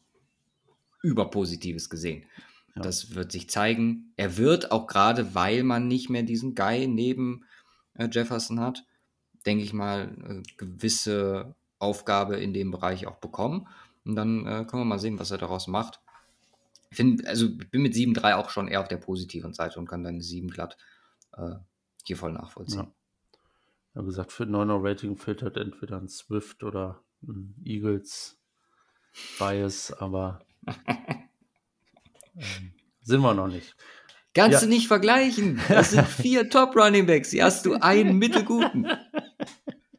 Überpositives 1.06 1.90
gesehen. 1.90 2.26
Ja. 2.76 2.82
Das 2.82 3.16
wird 3.16 3.32
sich 3.32 3.50
zeigen. 3.50 4.14
Er 4.18 4.38
wird 4.38 4.72
auch 4.72 4.88
gerade, 4.88 5.34
weil 5.34 5.64
man 5.64 5.88
nicht 5.88 6.10
mehr 6.10 6.24
diesen 6.24 6.56
Guy 6.56 6.88
neben 6.88 7.46
äh, 7.94 8.10
Jefferson 8.12 8.60
hat, 8.60 8.86
denke 9.46 9.64
ich 9.64 9.74
mal, 9.74 10.16
äh, 10.28 10.44
gewisse 10.58 11.56
Aufgabe 11.80 12.38
in 12.38 12.54
dem 12.54 12.72
Bereich 12.72 13.08
auch 13.08 13.18
bekommen. 13.18 13.68
Und 14.04 14.16
dann 14.16 14.46
äh, 14.46 14.66
können 14.66 14.82
wir 14.82 14.86
mal 14.86 15.00
sehen, 15.00 15.20
was 15.20 15.32
er 15.32 15.38
daraus 15.38 15.68
macht. 15.68 16.02
Ich 16.90 16.98
finde, 16.98 17.28
also 17.28 17.48
ich 17.48 17.72
bin 17.72 17.82
mit 17.82 17.94
7-3 17.94 18.36
auch 18.36 18.50
schon 18.50 18.68
eher 18.68 18.82
auf 18.82 18.88
der 18.88 18.98
positiven 18.98 19.54
Seite 19.54 19.80
und 19.80 19.88
kann 19.88 20.04
dann 20.04 20.22
7 20.22 20.50
glatt 20.50 20.78
äh, 21.38 21.56
hier 22.04 22.18
voll 22.18 22.34
nachvollziehen. 22.34 22.80
Ja. 22.84 22.92
Ja, 23.96 24.02
gesagt, 24.02 24.34
für 24.34 24.44
9er 24.44 24.84
Rating 24.84 25.16
filtert 25.16 25.56
entweder 25.56 25.98
ein 25.98 26.10
Swift 26.10 26.64
oder 26.64 27.02
ein 27.24 27.56
Eagles 27.64 28.38
Bias, 29.40 29.94
aber 29.94 30.46
sind 33.02 33.22
wir 33.22 33.34
noch 33.34 33.48
nicht. 33.48 33.76
Kannst 34.34 34.62
ja. 34.62 34.68
du 34.68 34.68
nicht 34.68 34.88
vergleichen. 34.88 35.62
Das 35.70 35.92
sind 35.92 36.08
vier 36.08 36.50
Top 36.52 36.76
Running 36.76 37.06
Backs. 37.06 37.32
Hier 37.32 37.46
hast 37.46 37.66
du 37.66 37.76
einen 37.76 38.18
mittelguten. 38.18 38.88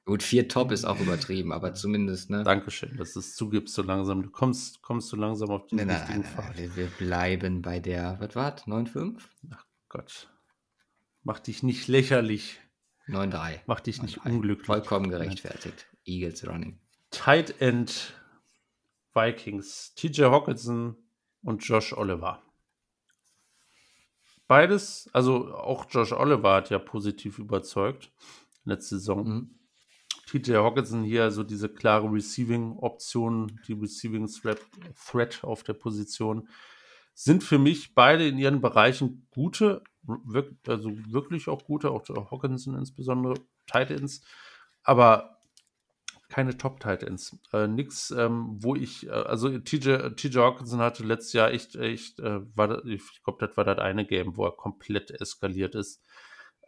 Gut, 0.05 0.23
vier 0.23 0.47
Top 0.47 0.71
ist 0.71 0.85
auch 0.85 1.01
übertrieben, 1.01 1.53
aber 1.53 1.75
zumindest, 1.75 2.31
ne? 2.31 2.45
Dankeschön, 2.45 2.97
dass 2.97 3.15
du 3.15 3.21
es 3.21 3.35
zugibst 3.35 3.75
so 3.75 3.83
langsam. 3.83 4.23
Du 4.23 4.31
kommst, 4.31 4.83
kommst 4.83 5.09
so 5.09 5.17
langsam 5.17 5.51
auf 5.51 5.67
den 5.67 5.79
nein, 5.79 5.91
richtigen 5.91 6.21
nein, 6.21 6.31
Pfad. 6.31 6.57
Nein, 6.57 6.71
wir 6.77 6.87
bleiben 6.87 7.63
bei 7.63 7.81
der, 7.81 8.17
was 8.21 8.37
war 8.37 8.55
9,5? 8.55 9.21
Ach 9.53 9.65
Gott. 9.89 10.29
Mach 11.25 11.41
dich 11.41 11.65
nicht 11.65 11.89
lächerlich. 11.89 12.61
9-3. 13.09 13.61
Mach 13.67 13.81
dich 13.81 14.03
nicht 14.03 14.25
unglücklich. 14.25 14.67
Vollkommen 14.67 15.11
gerechtfertigt. 15.11 15.87
Eagles 16.05 16.47
Running. 16.47 16.79
Tight 17.11 17.61
End 17.61 18.15
Vikings. 19.17 19.95
TJ 19.95 20.25
Hawkinson 20.25 20.97
und 21.43 21.67
Josh 21.67 21.93
Oliver. 21.95 22.43
Beides, 24.47 25.09
also 25.13 25.55
auch 25.55 25.87
Josh 25.91 26.13
Oliver 26.13 26.55
hat 26.55 26.71
ja 26.71 26.79
positiv 26.79 27.39
überzeugt 27.39 28.13
letzte 28.65 28.99
Saison. 28.99 29.27
Mhm. 29.27 29.51
TJ 30.27 30.55
Hawkinson 30.55 31.03
hier 31.03 31.23
also 31.23 31.43
diese 31.43 31.69
klare 31.69 32.13
Receiving-Option, 32.13 33.61
die 33.67 33.73
Receiving 33.73 34.29
Threat 34.29 35.45
auf 35.45 35.63
der 35.63 35.75
Position, 35.75 36.49
sind 37.15 37.43
für 37.43 37.59
mich 37.59 37.95
beide 37.95 38.29
in 38.29 38.39
ihren 38.39 38.61
Bereichen 38.61 39.27
gute 39.31 39.83
also 40.67 40.93
wirklich 41.11 41.49
auch 41.49 41.65
gute, 41.65 41.91
auch 41.91 42.09
Hawkinson 42.31 42.77
insbesondere, 42.77 43.35
Tight 43.67 43.91
Ends, 43.91 44.23
aber 44.83 45.36
keine 46.29 46.57
Top 46.57 46.81
Tight 46.81 47.03
Ends. 47.03 47.39
Äh, 47.53 47.69
nix, 47.69 48.11
ähm, 48.11 48.57
wo 48.61 48.75
ich, 48.75 49.07
äh, 49.07 49.11
also 49.11 49.59
TJ, 49.59 50.11
TJ 50.17 50.39
Hawkinson 50.39 50.81
hatte 50.81 51.05
letztes 51.05 51.33
Jahr 51.33 51.51
echt, 51.51 51.77
echt, 51.77 52.19
äh, 52.21 52.41
war, 52.57 52.85
ich 52.85 53.23
glaube, 53.23 53.47
das 53.47 53.57
war 53.57 53.65
das 53.65 53.79
eine 53.79 54.05
Game, 54.07 54.37
wo 54.37 54.45
er 54.45 54.57
komplett 54.57 55.11
eskaliert 55.11 55.75
ist. 55.75 56.03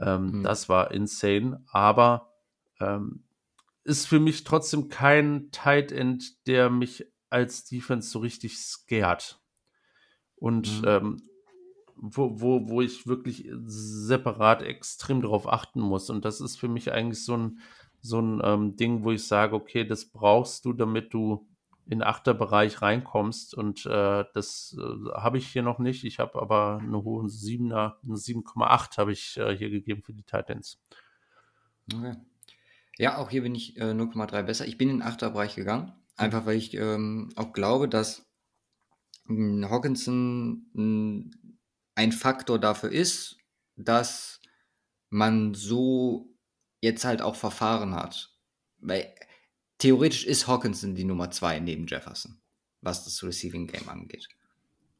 Ähm, 0.01 0.39
mhm. 0.39 0.43
Das 0.43 0.69
war 0.69 0.91
insane, 0.93 1.65
aber 1.73 2.33
ähm, 2.81 3.25
ist 3.85 4.07
für 4.07 4.21
mich 4.21 4.45
trotzdem 4.45 4.89
kein 4.89 5.51
Tight 5.51 5.93
End, 5.93 6.47
der 6.47 6.71
mich 6.71 7.07
als 7.31 7.65
Defense 7.65 8.11
so 8.11 8.21
richtig 8.21 8.59
scared. 8.59 9.41
Und 10.37 10.83
mhm. 10.83 10.89
ähm, 10.89 11.23
wo, 12.01 12.41
wo, 12.41 12.69
wo 12.69 12.81
ich 12.81 13.07
wirklich 13.07 13.51
separat 13.65 14.63
extrem 14.63 15.21
darauf 15.21 15.49
achten 15.49 15.81
muss. 15.81 16.11
Und 16.11 16.25
das 16.25 16.41
ist 16.41 16.59
für 16.59 16.69
mich 16.69 16.93
eigentlich 16.93 17.25
so 17.25 17.37
ein, 17.37 17.59
so 18.09 18.21
ein 18.21 18.41
ähm, 18.43 18.77
Ding, 18.77 19.05
wo 19.05 19.13
ich 19.13 19.27
sage, 19.27 19.55
okay, 19.55 19.85
das 19.85 20.07
brauchst 20.07 20.65
du, 20.65 20.73
damit 20.73 21.13
du 21.13 21.47
in 21.89 22.03
Achterbereich 22.03 22.83
reinkommst. 22.83 23.55
Und 23.55 23.87
äh, 23.87 24.25
das 24.35 24.77
äh, 24.79 25.11
habe 25.15 25.39
ich 25.39 25.49
hier 25.49 25.63
noch 25.63 25.79
nicht. 25.79 26.05
Ich 26.05 26.19
habe 26.19 26.41
aber 26.41 26.81
eine 26.83 27.03
hohe 27.03 27.27
7er, 27.27 27.95
eine 28.05 28.15
7,8 28.15 28.99
habe 28.99 29.13
ich 29.13 29.37
äh, 29.37 29.57
hier 29.57 29.71
gegeben 29.71 30.03
für 30.03 30.13
die 30.13 30.23
Titans. 30.23 30.79
Okay. 31.93 32.17
Ja, 32.99 33.19
auch 33.19 33.31
hier 33.31 33.43
bin 33.43 33.55
ich 33.55 33.79
0,3 33.79 34.41
äh, 34.41 34.43
besser. 34.43 34.67
Ich 34.67 34.77
bin 34.77 34.91
in 34.91 34.97
den 34.99 35.07
Achterbereich 35.07 35.55
gegangen, 35.55 35.93
einfach 36.17 36.47
weil 36.47 36.57
ich 36.57 36.75
ähm, 36.75 37.31
auch 37.37 37.53
glaube, 37.53 37.89
dass 37.89 38.27
hm, 39.27 39.71
Hawkinson 39.71 40.67
hm, 40.75 41.31
ein 41.95 42.13
Faktor 42.13 42.59
dafür 42.59 42.91
ist, 42.91 43.39
dass 43.77 44.41
man 45.11 45.55
so 45.55 46.28
jetzt 46.81 47.05
halt 47.05 47.22
auch 47.22 47.37
verfahren 47.37 47.95
hat. 47.95 48.35
Weil 48.79 49.12
theoretisch 49.79 50.24
ist 50.24 50.47
Hawkinson 50.47 50.95
die 50.95 51.05
Nummer 51.05 51.31
zwei 51.31 51.59
neben 51.59 51.87
Jefferson, 51.87 52.41
was 52.81 53.05
das 53.05 53.22
Receiving 53.22 53.66
Game 53.66 53.89
angeht. 53.89 54.29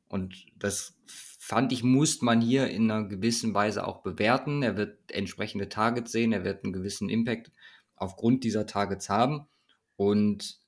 Und 0.09 0.47
das 0.57 0.97
fand 1.39 1.73
ich, 1.73 1.83
muss 1.83 2.23
man 2.23 2.41
hier 2.41 2.69
in 2.69 2.91
einer 2.91 3.07
gewissen 3.07 3.55
Weise 3.55 3.87
auch 3.87 4.03
bewerten. 4.03 4.63
Er 4.63 4.77
wird 4.77 5.11
entsprechende 5.11 5.69
Targets 5.69 6.13
sehen, 6.13 6.33
er 6.33 6.45
wird 6.45 6.65
einen 6.65 6.73
gewissen 6.73 7.09
Impact 7.09 7.53
aufgrund 7.95 8.45
dieser 8.45 8.67
Targets 8.67 9.09
haben. 9.09 9.47
Und 9.97 10.59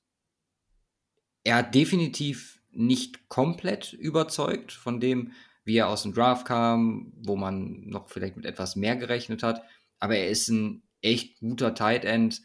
er 1.43 1.57
hat 1.57 1.75
definitiv 1.75 2.61
nicht 2.71 3.27
komplett 3.29 3.93
überzeugt 3.93 4.71
von 4.71 4.99
dem, 4.99 5.33
wie 5.63 5.77
er 5.77 5.89
aus 5.89 6.03
dem 6.03 6.13
Draft 6.13 6.45
kam, 6.45 7.13
wo 7.15 7.35
man 7.35 7.81
noch 7.87 8.09
vielleicht 8.09 8.35
mit 8.35 8.45
etwas 8.45 8.75
mehr 8.75 8.95
gerechnet 8.95 9.43
hat. 9.43 9.61
Aber 9.99 10.15
er 10.15 10.29
ist 10.29 10.49
ein 10.49 10.83
echt 11.01 11.39
guter 11.39 11.73
Tight 11.73 12.05
End. 12.05 12.41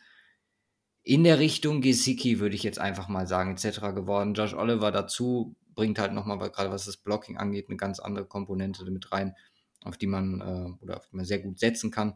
In 1.02 1.24
der 1.24 1.38
Richtung 1.38 1.80
Gesicki 1.80 2.40
würde 2.40 2.56
ich 2.56 2.62
jetzt 2.62 2.78
einfach 2.78 3.08
mal 3.08 3.26
sagen, 3.26 3.52
etc. 3.52 3.80
geworden. 3.94 4.34
Josh 4.34 4.54
Oliver 4.54 4.90
dazu 4.90 5.54
bringt 5.74 5.98
halt 5.98 6.12
nochmal, 6.12 6.38
gerade 6.50 6.70
was 6.70 6.86
das 6.86 6.96
Blocking 6.96 7.36
angeht, 7.36 7.68
eine 7.68 7.76
ganz 7.76 8.00
andere 8.00 8.26
Komponente 8.26 8.84
mit 8.90 9.12
rein, 9.12 9.36
auf 9.84 9.96
die 9.96 10.06
man 10.06 10.40
äh, 10.40 10.82
oder 10.82 10.96
auf 10.96 11.06
die 11.06 11.16
man 11.16 11.24
sehr 11.24 11.38
gut 11.38 11.60
setzen 11.60 11.90
kann. 11.90 12.14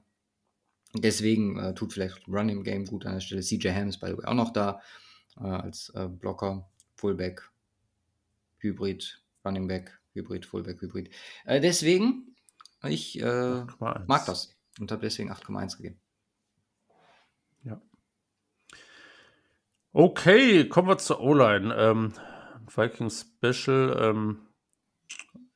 Deswegen 0.95 1.59
äh, 1.59 1.75
tut 1.75 1.93
vielleicht 1.93 2.27
Running 2.27 2.65
Game 2.65 2.85
gut 2.85 3.07
an 3.07 3.15
der 3.15 3.21
Stelle. 3.21 3.43
CJ 3.43 3.69
Ham 3.69 3.89
ist 3.89 4.01
by 4.01 4.09
the 4.09 4.19
way 4.19 4.25
auch 4.25 4.35
noch 4.35 4.53
da 4.53 4.81
äh, 5.37 5.45
als 5.45 5.91
äh, 5.95 6.09
Blocker, 6.09 6.69
Fullback, 6.97 7.49
Hybrid, 8.59 9.23
Running 9.45 9.69
Back. 9.69 10.01
Hybrid, 10.15 10.47
Fullback, 10.47 10.81
Hybrid. 10.81 11.11
Äh, 11.45 11.61
deswegen, 11.61 12.35
ich 12.83 13.21
äh, 13.21 13.65
mag 13.79 14.27
das 14.27 14.57
und 14.79 14.91
habe 14.91 15.03
deswegen 15.03 15.31
8,1 15.31 15.77
gegeben. 15.77 16.01
Ja. 17.63 17.81
Okay, 19.93 20.69
kommen 20.69 20.87
wir 20.87 20.99
zur 20.99 21.21
O-Line. 21.21 21.75
Ähm, 21.75 22.13
Vikings 22.73 23.35
Special. 23.37 23.97
Ähm, 24.01 24.47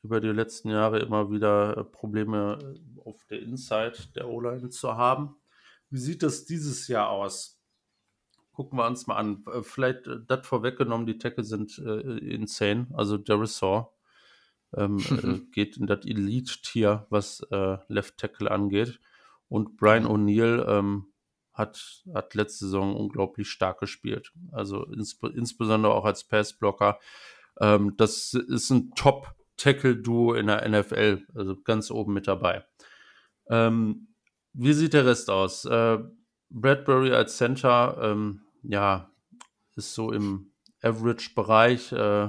über 0.05 0.20
die 0.20 0.28
letzten 0.28 0.70
Jahre 0.70 0.99
immer 0.99 1.30
wieder 1.30 1.78
äh, 1.78 1.85
Probleme 1.85 2.59
äh, 2.61 3.01
auf 3.09 3.24
der 3.26 3.41
Inside 3.41 3.97
der 4.14 4.28
O-Line 4.28 4.68
zu 4.68 4.97
haben. 4.97 5.37
Wie 5.89 5.99
sieht 5.99 6.22
das 6.22 6.45
dieses 6.45 6.89
Jahr 6.89 7.11
aus? 7.11 7.59
Gucken 8.53 8.78
wir 8.78 8.87
uns 8.87 9.07
mal 9.07 9.16
an. 9.16 9.45
Äh, 9.53 9.62
vielleicht 9.62 10.11
das 10.26 10.47
vorweggenommen, 10.47 11.07
die 11.07 11.18
Tackle 11.18 11.45
sind 11.45 11.78
äh, 11.78 12.18
insane. 12.18 12.89
Also 12.93 13.16
Darius 13.16 13.59
Saw 13.59 13.89
ähm, 14.76 14.99
äh, 15.22 15.53
geht 15.53 15.79
in 15.79 15.87
das 15.87 16.04
Elite-Tier, 16.04 17.07
was 17.08 17.41
äh, 17.50 17.79
Left 17.88 18.18
Tackle 18.18 18.50
angeht. 18.50 19.00
Und 19.49 19.76
Brian 19.76 20.07
O'Neill 20.07 20.67
ähm, 20.68 21.13
hat, 21.55 22.03
hat 22.13 22.35
letzte 22.35 22.67
Saison 22.67 22.95
unglaublich 22.97 23.49
stark 23.49 23.81
gespielt. 23.81 24.33
Also 24.53 24.85
ins, 24.85 25.18
insbesondere 25.35 25.95
auch 25.95 26.05
als 26.05 26.25
Passblocker. 26.25 26.99
Ähm, 27.61 27.95
das 27.97 28.35
ist 28.35 28.71
ein 28.71 28.91
Top-Tackle-Duo 28.95 30.35
in 30.35 30.49
der 30.49 30.68
NFL, 30.68 31.26
also 31.35 31.57
ganz 31.63 31.91
oben 31.91 32.13
mit 32.13 32.26
dabei. 32.26 32.64
Ähm, 33.49 34.09
wie 34.53 34.72
sieht 34.72 34.93
der 34.93 35.07
Rest 35.07 35.31
aus? 35.31 35.64
Äh, 35.64 35.99
Bradbury 36.51 37.13
als 37.13 37.37
Center, 37.37 37.99
ähm, 38.01 38.43
ja, 38.63 39.11
ist 39.76 39.95
so 39.95 40.13
im 40.13 40.53
Average-Bereich. 40.83 41.93
Äh, 41.93 42.25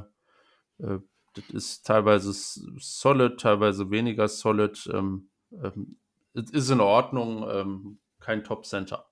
äh, 0.77 0.99
das 1.33 1.49
ist 1.51 1.85
teilweise 1.85 2.31
solid, 2.33 3.39
teilweise 3.39 3.91
weniger 3.91 4.27
solid. 4.27 4.89
Ähm, 4.93 5.29
ähm, 5.51 5.97
ist 6.33 6.69
in 6.69 6.81
Ordnung, 6.81 7.45
ähm, 7.49 7.99
kein 8.25 8.43
Top-Center. 8.43 9.05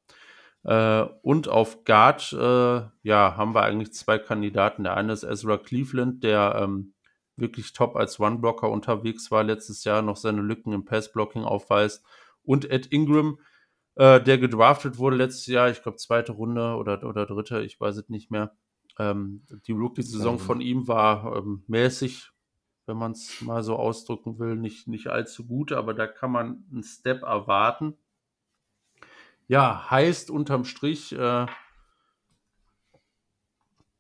Äh, 0.64 1.04
und 1.22 1.48
auf 1.50 1.84
Guard, 1.84 2.34
äh, 2.34 2.82
ja, 3.04 3.38
haben 3.38 3.54
wir 3.54 3.64
eigentlich 3.64 3.94
zwei 3.94 4.18
Kandidaten. 4.18 4.84
Der 4.84 4.96
eine 4.96 5.14
ist 5.14 5.24
Ezra 5.24 5.58
Cleveland, 5.58 6.24
der 6.24 6.56
ähm, 6.62 6.94
wirklich 7.36 7.74
top 7.74 7.96
als 7.96 8.20
One-Blocker 8.20 8.70
unterwegs 8.70 9.32
war, 9.32 9.44
letztes 9.44 9.84
Jahr 9.84 10.02
noch 10.02 10.18
seine 10.18 10.42
Lücken 10.42 10.74
im 10.74 10.86
Pass-Blocking 10.86 11.44
aufweist. 11.44 12.06
Und 12.44 12.70
Ed 12.70 12.88
Ingram, 12.88 13.40
äh, 13.96 14.22
der 14.22 14.38
gedraftet 14.38 14.98
wurde 14.98 15.18
letztes 15.18 15.48
Jahr, 15.48 15.70
ich 15.70 15.82
glaube 15.82 15.98
zweite 15.98 16.32
Runde 16.32 16.76
oder, 16.76 17.04
oder 17.04 17.26
dritte, 17.26 17.62
ich 17.62 17.80
weiß 17.80 17.98
es 17.98 18.10
nicht 18.10 18.32
mehr. 18.32 18.56
Ähm, 19.00 19.46
die 19.68 19.72
Rookie-Saison 19.72 20.40
von 20.40 20.62
ihm 20.62 20.88
war 20.88 21.36
ähm, 21.36 21.64
mäßig, 21.68 22.32
wenn 22.86 22.98
man 22.98 23.14
es 23.14 23.42
mal 23.42 23.64
so 23.64 23.76
ausdrücken 23.76 24.40
will, 24.40 24.56
nicht, 24.56 24.88
nicht 24.88 25.08
allzu 25.08 25.48
gut, 25.48 25.72
aber 25.72 25.94
da 25.94 26.06
kann 26.06 26.32
man 26.32 26.66
einen 26.72 26.84
Step 26.84 27.24
erwarten. 27.24 27.98
Ja, 29.48 29.90
heißt 29.90 30.32
unterm 30.32 30.66
Strich, 30.66 31.14
äh, 31.14 31.46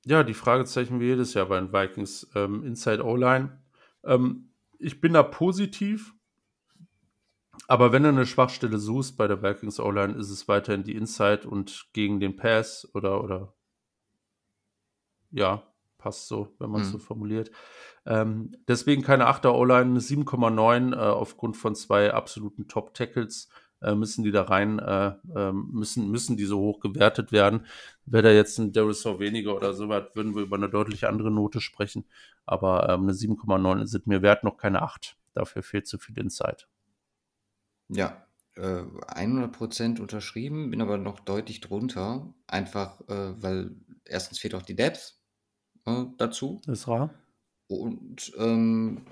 Ja, 0.05 0.23
die 0.23 0.33
Fragezeichen 0.33 0.99
wie 0.99 1.05
jedes 1.05 1.33
Jahr 1.33 1.45
bei 1.45 1.59
den 1.59 1.71
Vikings. 1.71 2.29
Ähm, 2.35 2.63
Inside 2.63 3.03
O-Line. 3.05 3.61
Ähm, 4.03 4.49
ich 4.79 4.99
bin 4.99 5.13
da 5.13 5.23
positiv, 5.23 6.13
aber 7.67 7.93
wenn 7.93 8.03
du 8.03 8.09
eine 8.09 8.25
Schwachstelle 8.25 8.77
suchst 8.77 9.15
bei 9.15 9.27
der 9.27 9.41
Vikings 9.41 9.79
O-Line, 9.79 10.13
ist 10.15 10.29
es 10.29 10.47
weiterhin 10.49 10.83
die 10.83 10.95
Inside 10.95 11.47
und 11.47 11.87
gegen 11.93 12.19
den 12.19 12.35
Pass 12.35 12.89
oder, 12.93 13.23
oder 13.23 13.53
ja, 15.31 15.63
passt 15.97 16.27
so, 16.27 16.53
wenn 16.59 16.69
man 16.69 16.81
es 16.81 16.89
Mhm. 16.89 16.91
so 16.91 16.97
formuliert. 16.99 17.51
Ähm, 18.05 18.55
deswegen 18.67 19.03
keine 19.03 19.27
8er 19.27 19.55
O-Line, 19.55 19.91
eine 19.91 20.01
7,9 20.01 20.91
äh, 20.93 20.97
aufgrund 20.97 21.55
von 21.55 21.75
zwei 21.75 22.13
absoluten 22.13 22.67
Top-Tackles 22.67 23.49
äh, 23.83 23.95
müssen 23.95 24.23
die 24.23 24.31
da 24.31 24.43
rein, 24.43 24.79
äh, 24.79 25.13
ähm, 25.35 25.69
müssen, 25.71 26.09
müssen 26.09 26.37
die 26.37 26.45
so 26.45 26.59
hoch 26.59 26.79
gewertet 26.79 27.31
werden. 27.31 27.65
Wäre 28.05 28.23
da 28.23 28.31
jetzt 28.31 28.57
ein 28.59 28.71
Derisor 28.71 29.19
weniger 29.19 29.55
oder 29.55 29.73
so 29.73 29.89
was, 29.89 30.15
würden 30.15 30.35
wir 30.35 30.43
über 30.43 30.55
eine 30.55 30.69
deutlich 30.69 31.07
andere 31.07 31.31
Note 31.31 31.61
sprechen. 31.61 32.05
Aber 32.45 32.89
ähm, 32.89 33.03
eine 33.03 33.13
7,9 33.13 33.85
sind 33.85 34.07
mir 34.07 34.21
wert, 34.21 34.43
noch 34.43 34.57
keine 34.57 34.81
8. 34.81 35.17
Dafür 35.33 35.63
fehlt 35.63 35.87
zu 35.87 35.97
viel 35.97 36.17
Insight. 36.17 36.67
Ja, 37.89 38.25
äh, 38.55 38.83
100% 38.83 39.99
unterschrieben, 39.99 40.69
bin 40.69 40.81
aber 40.81 40.97
noch 40.97 41.19
deutlich 41.19 41.61
drunter. 41.61 42.33
Einfach, 42.47 43.01
äh, 43.07 43.41
weil 43.41 43.71
erstens 44.05 44.39
fehlt 44.39 44.55
auch 44.55 44.61
die 44.61 44.75
Depth 44.75 45.15
äh, 45.85 46.05
dazu. 46.17 46.61
Ist 46.67 46.87
rar. 46.87 47.13
Und 47.67 48.31
ähm, 48.37 49.05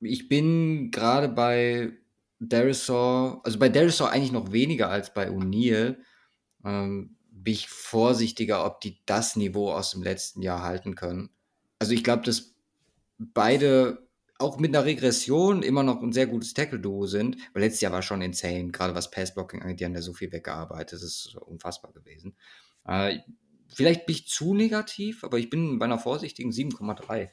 ich 0.00 0.28
bin 0.28 0.90
gerade 0.90 1.28
bei 1.28 1.92
Derisor, 2.38 3.40
also 3.44 3.58
bei 3.58 3.68
Derisor 3.68 4.10
eigentlich 4.10 4.32
noch 4.32 4.52
weniger 4.52 4.90
als 4.90 5.12
bei 5.12 5.30
O'Neill, 5.30 5.96
ähm, 6.64 7.16
bin 7.30 7.52
ich 7.52 7.68
vorsichtiger, 7.68 8.64
ob 8.64 8.80
die 8.80 9.00
das 9.06 9.36
Niveau 9.36 9.72
aus 9.72 9.92
dem 9.92 10.02
letzten 10.02 10.42
Jahr 10.42 10.62
halten 10.62 10.94
können. 10.94 11.30
Also 11.78 11.92
ich 11.92 12.02
glaube, 12.02 12.24
dass 12.24 12.54
beide 13.18 14.06
auch 14.38 14.58
mit 14.58 14.74
einer 14.74 14.84
Regression 14.84 15.62
immer 15.62 15.82
noch 15.82 16.02
ein 16.02 16.12
sehr 16.12 16.26
gutes 16.26 16.52
Tackle-Duo 16.54 17.06
sind, 17.06 17.36
weil 17.52 17.62
letztes 17.62 17.80
Jahr 17.80 17.92
war 17.92 18.02
schon 18.02 18.20
insane, 18.20 18.70
gerade 18.70 18.94
was 18.94 19.10
Pass-Blocking 19.10 19.62
angeht, 19.62 19.80
die 19.80 19.84
haben 19.84 19.94
da 19.94 20.02
so 20.02 20.12
viel 20.12 20.32
weggearbeitet, 20.32 20.94
das 20.94 21.02
ist 21.02 21.36
unfassbar 21.36 21.92
gewesen. 21.92 22.36
Äh, 22.84 23.20
vielleicht 23.68 24.06
bin 24.06 24.16
ich 24.16 24.28
zu 24.28 24.52
negativ, 24.54 25.24
aber 25.24 25.38
ich 25.38 25.48
bin 25.48 25.78
bei 25.78 25.86
einer 25.86 25.98
vorsichtigen 25.98 26.50
7,3. 26.50 27.30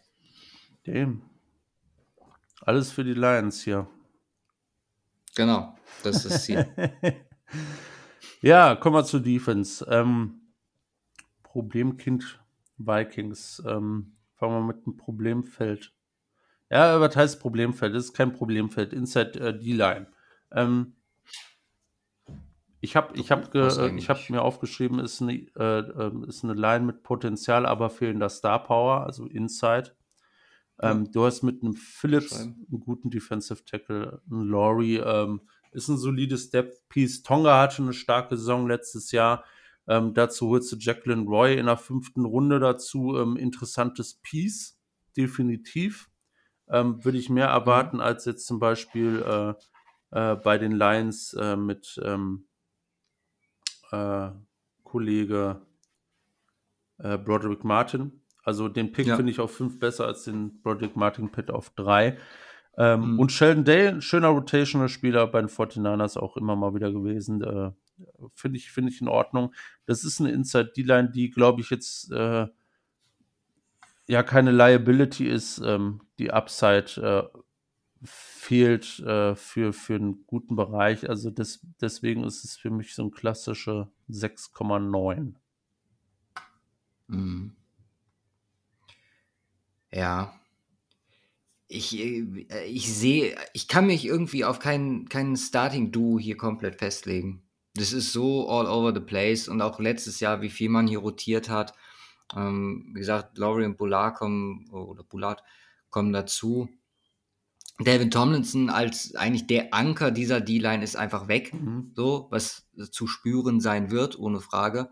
Dem. 0.88 1.23
Alles 2.61 2.91
für 2.91 3.03
die 3.03 3.13
Lions 3.13 3.63
hier. 3.63 3.89
Genau, 5.35 5.76
das 6.03 6.18
ist 6.18 6.26
das 6.26 6.43
Ziel. 6.43 6.68
ja, 8.41 8.76
kommen 8.76 8.95
wir 8.95 9.03
zur 9.03 9.22
Defense. 9.22 9.85
Ähm, 9.89 10.41
Problemkind 11.41 12.39
Vikings. 12.77 13.61
Ähm, 13.65 14.15
fangen 14.35 14.53
wir 14.53 14.73
mit 14.73 14.85
dem 14.85 14.97
Problemfeld. 14.97 15.93
Ja, 16.69 16.99
was 16.99 17.15
heißt 17.15 17.39
Problemfeld? 17.39 17.95
Das 17.95 18.05
ist 18.05 18.14
kein 18.14 18.34
Problemfeld. 18.34 18.93
Inside 18.93 19.39
äh, 19.39 19.57
D-Line. 19.57 20.07
Ähm, 20.51 20.95
ich 22.81 22.95
habe 22.97 23.15
ich 23.18 23.31
hab, 23.31 23.55
ich 23.55 24.10
hab 24.10 24.30
mir 24.30 24.41
aufgeschrieben, 24.41 24.99
ist 24.99 25.22
eine, 25.22 25.34
äh, 25.55 25.80
ähm, 25.80 26.26
ist 26.26 26.43
eine 26.43 26.53
Line 26.53 26.84
mit 26.84 27.01
Potenzial, 27.01 27.65
aber 27.65 27.89
fehlender 27.89 28.27
Star 28.27 28.61
Power, 28.61 29.05
also 29.05 29.26
Inside. 29.26 29.95
Ähm, 30.81 31.11
Du 31.11 31.23
hast 31.25 31.43
mit 31.43 31.61
einem 31.63 31.75
Phillips 31.75 32.29
Schreiben. 32.29 32.65
einen 32.69 32.79
guten 32.79 33.09
Defensive 33.09 33.63
Tackle, 33.65 34.21
ein 34.29 34.41
Laurie 34.41 34.97
ähm, 34.97 35.41
ist 35.71 35.87
ein 35.87 35.97
solides 35.97 36.49
Depth 36.49 36.87
Piece. 36.89 37.23
Tonga 37.23 37.59
hatte 37.59 37.81
eine 37.81 37.93
starke 37.93 38.37
Saison 38.37 38.67
letztes 38.67 39.11
Jahr. 39.11 39.43
Ähm, 39.87 40.13
dazu 40.13 40.47
holst 40.49 40.71
du 40.71 40.77
Jacqueline 40.77 41.23
Roy 41.25 41.57
in 41.57 41.65
der 41.65 41.77
fünften 41.77 42.25
Runde 42.25 42.59
dazu. 42.59 43.17
Ähm, 43.17 43.35
interessantes 43.37 44.15
Piece, 44.21 44.79
definitiv. 45.17 46.09
Ähm, 46.69 47.03
Würde 47.03 47.17
ich 47.17 47.29
mehr 47.29 47.47
erwarten 47.47 47.99
als 47.99 48.25
jetzt 48.25 48.45
zum 48.47 48.59
Beispiel 48.59 49.21
äh, 49.21 49.53
äh, 50.11 50.35
bei 50.35 50.57
den 50.57 50.71
Lions 50.71 51.33
äh, 51.33 51.55
mit 51.55 51.99
ähm, 52.03 52.47
äh, 53.91 54.29
Kollege 54.83 55.65
äh, 56.99 57.17
Broderick 57.17 57.63
Martin. 57.63 58.22
Also 58.43 58.67
den 58.69 58.91
Pick 58.91 59.07
Ja. 59.07 59.15
finde 59.15 59.31
ich 59.31 59.39
auf 59.39 59.55
5 59.55 59.79
besser 59.79 60.05
als 60.05 60.23
den 60.23 60.61
Broderick 60.61 60.95
Martin 60.95 61.31
Pick 61.31 61.49
auf 61.49 61.69
3. 61.71 62.17
Ähm, 62.77 63.13
Mhm. 63.13 63.19
Und 63.19 63.31
Sheldon 63.31 63.63
Day, 63.65 63.87
ein 63.87 64.01
schöner 64.01 64.29
Rotational-Spieler 64.29 65.27
bei 65.27 65.39
den 65.41 65.49
49ers 65.49 66.17
auch 66.17 66.37
immer 66.37 66.55
mal 66.55 66.73
wieder 66.73 66.91
gewesen. 66.91 67.41
Äh, 67.43 67.71
finde 68.33 68.57
ich, 68.57 68.71
finde 68.71 68.91
ich 68.91 68.99
in 69.01 69.07
Ordnung. 69.07 69.53
Das 69.85 70.03
ist 70.03 70.19
eine 70.19 70.31
Inside-D-Line, 70.31 71.11
die, 71.11 71.29
glaube 71.29 71.61
ich, 71.61 71.69
jetzt 71.69 72.11
äh, 72.11 72.47
ja 74.07 74.23
keine 74.23 74.51
Liability 74.51 75.27
ist. 75.27 75.61
Ähm, 75.63 76.01
die 76.17 76.31
Upside 76.31 77.31
äh, 77.33 77.39
fehlt 78.03 78.99
äh, 78.99 79.35
für, 79.35 79.71
für 79.71 79.95
einen 79.95 80.25
guten 80.25 80.55
Bereich. 80.55 81.07
Also 81.09 81.29
des, 81.29 81.65
deswegen 81.79 82.23
ist 82.23 82.43
es 82.43 82.57
für 82.57 82.71
mich 82.71 82.95
so 82.95 83.03
ein 83.03 83.11
klassischer 83.11 83.91
6,9. 84.09 85.35
Mhm. 87.07 87.55
Ja. 89.93 90.33
Ich, 91.67 91.97
äh, 91.97 92.65
ich 92.65 92.93
sehe, 92.93 93.35
ich 93.53 93.67
kann 93.67 93.87
mich 93.87 94.05
irgendwie 94.05 94.45
auf 94.45 94.59
keinen 94.59 95.07
keinen 95.09 95.37
Starting-Duo 95.37 96.19
hier 96.19 96.37
komplett 96.37 96.77
festlegen. 96.77 97.43
Das 97.75 97.93
ist 97.93 98.11
so 98.13 98.47
all 98.49 98.67
over 98.67 98.93
the 98.93 98.99
place 98.99 99.47
und 99.47 99.61
auch 99.61 99.79
letztes 99.79 100.19
Jahr, 100.19 100.41
wie 100.41 100.49
viel 100.49 100.69
man 100.69 100.87
hier 100.87 100.99
rotiert 100.99 101.49
hat. 101.49 101.73
Ähm, 102.35 102.91
wie 102.93 102.99
gesagt, 102.99 103.37
Laurie 103.37 103.65
und 103.65 103.77
Bullard 103.77 104.15
kommen, 104.15 104.69
oder 104.69 105.03
Bullard 105.03 105.43
kommen 105.89 106.13
dazu. 106.13 106.69
Devin 107.79 108.11
Tomlinson 108.11 108.69
als 108.69 109.15
eigentlich 109.15 109.47
der 109.47 109.73
Anker 109.73 110.11
dieser 110.11 110.41
D-Line 110.41 110.83
ist 110.83 110.95
einfach 110.95 111.27
weg 111.27 111.53
Mhm. 111.53 111.91
so, 111.95 112.27
was 112.29 112.67
zu 112.91 113.07
spüren 113.07 113.59
sein 113.59 113.89
wird, 113.89 114.17
ohne 114.19 114.39
Frage. 114.41 114.89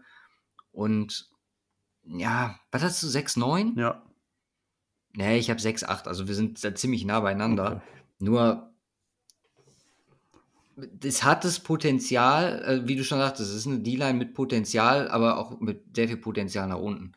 Und 0.71 1.29
ja, 2.03 2.59
was 2.71 2.81
hast 2.81 3.03
du, 3.03 3.07
6-9? 3.07 3.79
Ja. 3.79 4.03
Nee, 5.13 5.37
ich 5.37 5.49
habe 5.49 5.59
6-8, 5.59 6.07
also 6.07 6.27
wir 6.27 6.35
sind 6.35 6.63
da 6.63 6.73
ziemlich 6.73 7.05
nah 7.05 7.19
beieinander. 7.19 7.77
Okay. 7.77 7.81
Nur, 8.19 8.71
das 10.75 11.23
hat 11.23 11.43
das 11.43 11.59
Potenzial, 11.59 12.63
äh, 12.63 12.87
wie 12.87 12.95
du 12.95 13.03
schon 13.03 13.19
sagtest, 13.19 13.49
es 13.49 13.55
ist 13.55 13.67
eine 13.67 13.79
D-Line 13.79 14.17
mit 14.17 14.33
Potenzial, 14.33 15.09
aber 15.09 15.37
auch 15.37 15.59
mit 15.59 15.95
sehr 15.95 16.07
viel 16.07 16.17
Potenzial 16.17 16.67
nach 16.67 16.79
unten. 16.79 17.13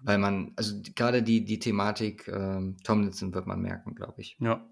Weil 0.00 0.18
man, 0.18 0.52
also 0.56 0.80
gerade 0.94 1.22
die, 1.22 1.44
die 1.44 1.58
Thematik 1.58 2.28
ähm, 2.28 2.76
Tomlinson 2.84 3.34
wird 3.34 3.46
man 3.46 3.60
merken, 3.60 3.94
glaube 3.94 4.20
ich. 4.20 4.36
Ja. 4.40 4.66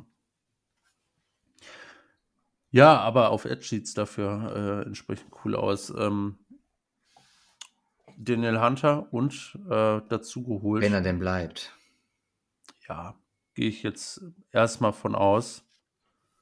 Ja, 2.70 2.98
aber 2.98 3.30
auf 3.30 3.44
Edge 3.44 3.66
sieht 3.66 3.84
es 3.84 3.94
dafür 3.94 4.82
äh, 4.82 4.86
entsprechend 4.86 5.30
cool 5.44 5.54
aus. 5.54 5.92
Ähm, 5.96 6.38
Daniel 8.16 8.60
Hunter 8.60 9.12
und 9.12 9.58
äh, 9.66 10.00
dazu 10.08 10.42
geholt. 10.42 10.82
Wenn 10.82 10.92
er 10.92 11.00
denn 11.00 11.18
bleibt. 11.18 11.76
Ja, 12.88 13.18
gehe 13.54 13.68
ich 13.68 13.82
jetzt 13.82 14.22
erstmal 14.50 14.92
von 14.92 15.14
aus. 15.14 15.64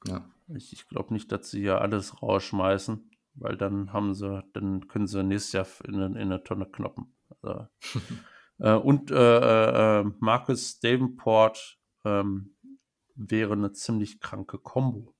Ja. 0.07 0.29
Ich, 0.55 0.73
ich 0.73 0.87
glaube 0.87 1.13
nicht, 1.13 1.31
dass 1.31 1.49
sie 1.49 1.61
hier 1.61 1.81
alles 1.81 2.21
rausschmeißen, 2.21 3.09
weil 3.35 3.57
dann 3.57 3.93
haben 3.93 4.13
sie, 4.13 4.43
dann 4.53 4.87
können 4.87 5.07
sie 5.07 5.23
nächstes 5.23 5.53
Jahr 5.53 5.67
in, 5.85 5.95
in 5.95 6.17
eine 6.17 6.43
Tonne 6.43 6.65
knoppen. 6.65 7.15
Also, 7.41 7.67
äh, 8.59 8.73
und 8.73 9.11
äh, 9.11 9.99
äh, 9.99 10.03
Marcus 10.19 10.79
Davenport 10.79 11.79
ähm, 12.03 12.55
wäre 13.15 13.53
eine 13.53 13.71
ziemlich 13.71 14.19
kranke 14.19 14.57
Kombo. 14.57 15.12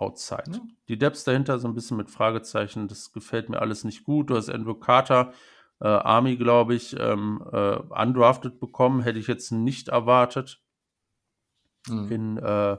Outside. 0.00 0.50
Ja. 0.52 0.60
Die 0.88 0.98
Depths 0.98 1.24
dahinter 1.24 1.58
so 1.58 1.68
ein 1.68 1.74
bisschen 1.74 1.96
mit 1.96 2.10
Fragezeichen, 2.10 2.88
das 2.88 3.12
gefällt 3.12 3.48
mir 3.48 3.60
alles 3.60 3.84
nicht 3.84 4.04
gut. 4.04 4.30
Du 4.30 4.36
hast 4.36 4.48
Andrew 4.48 4.74
Carter, 4.74 5.32
äh, 5.80 5.88
Army, 5.88 6.36
glaube 6.36 6.74
ich, 6.74 6.96
ähm, 6.98 7.42
äh, 7.52 7.76
undrafted 7.76 8.60
bekommen, 8.60 9.02
hätte 9.02 9.18
ich 9.18 9.26
jetzt 9.26 9.52
nicht 9.52 9.88
erwartet 9.88 10.62
Mhm. 11.88 12.12
in, 12.12 12.36
äh, 12.38 12.78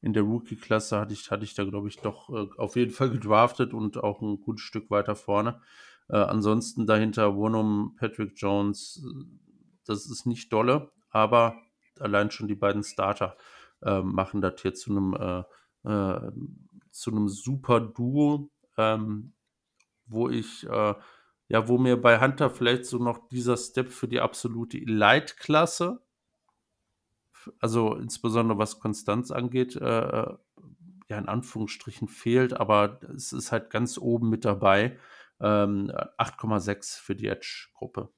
in 0.00 0.12
der 0.12 0.24
Rookie-Klasse 0.24 0.98
hatte 0.98 1.12
ich, 1.12 1.30
hatte 1.30 1.44
ich 1.44 1.54
da, 1.54 1.64
glaube 1.64 1.88
ich, 1.88 1.98
doch 1.98 2.28
äh, 2.30 2.48
auf 2.58 2.76
jeden 2.76 2.92
Fall 2.92 3.10
gedraftet 3.10 3.72
und 3.72 3.98
auch 3.98 4.20
ein 4.20 4.40
gutes 4.40 4.62
Stück 4.62 4.90
weiter 4.90 5.14
vorne. 5.14 5.60
Äh, 6.08 6.16
ansonsten 6.16 6.86
dahinter 6.86 7.36
Wonum, 7.36 7.96
Patrick 7.98 8.32
Jones, 8.36 9.02
äh, 9.04 9.24
das 9.86 10.06
ist 10.06 10.26
nicht 10.26 10.52
dolle, 10.52 10.90
aber 11.10 11.56
allein 11.98 12.30
schon 12.30 12.48
die 12.48 12.54
beiden 12.54 12.84
Starter 12.84 13.36
machen 13.84 14.40
das 14.40 14.62
hier 14.62 14.74
zu 14.74 14.92
einem 14.92 15.44
äh, 15.84 15.90
äh, 15.90 16.32
zu 16.90 17.10
einem 17.10 17.28
super 17.28 17.80
Duo, 17.80 18.50
ähm, 18.76 19.32
wo 20.06 20.28
ich 20.28 20.66
äh, 20.68 20.94
ja, 21.48 21.68
wo 21.68 21.76
mir 21.78 22.00
bei 22.00 22.20
Hunter 22.20 22.50
vielleicht 22.50 22.86
so 22.86 22.98
noch 22.98 23.28
dieser 23.28 23.56
Step 23.56 23.90
für 23.90 24.08
die 24.08 24.20
absolute 24.20 24.78
Elite-Klasse 24.78 26.00
also 27.58 27.94
insbesondere 27.94 28.58
was 28.58 28.80
Konstanz 28.80 29.30
angeht, 29.30 29.76
äh, 29.76 30.26
ja 31.08 31.18
in 31.18 31.28
Anführungsstrichen 31.28 32.08
fehlt, 32.08 32.54
aber 32.54 33.00
es 33.14 33.32
ist 33.32 33.52
halt 33.52 33.70
ganz 33.70 33.98
oben 33.98 34.28
mit 34.28 34.44
dabei. 34.44 34.98
Ähm, 35.40 35.90
8,6 36.18 37.00
für 37.00 37.16
die 37.16 37.26
Edge-Gruppe. 37.26 38.10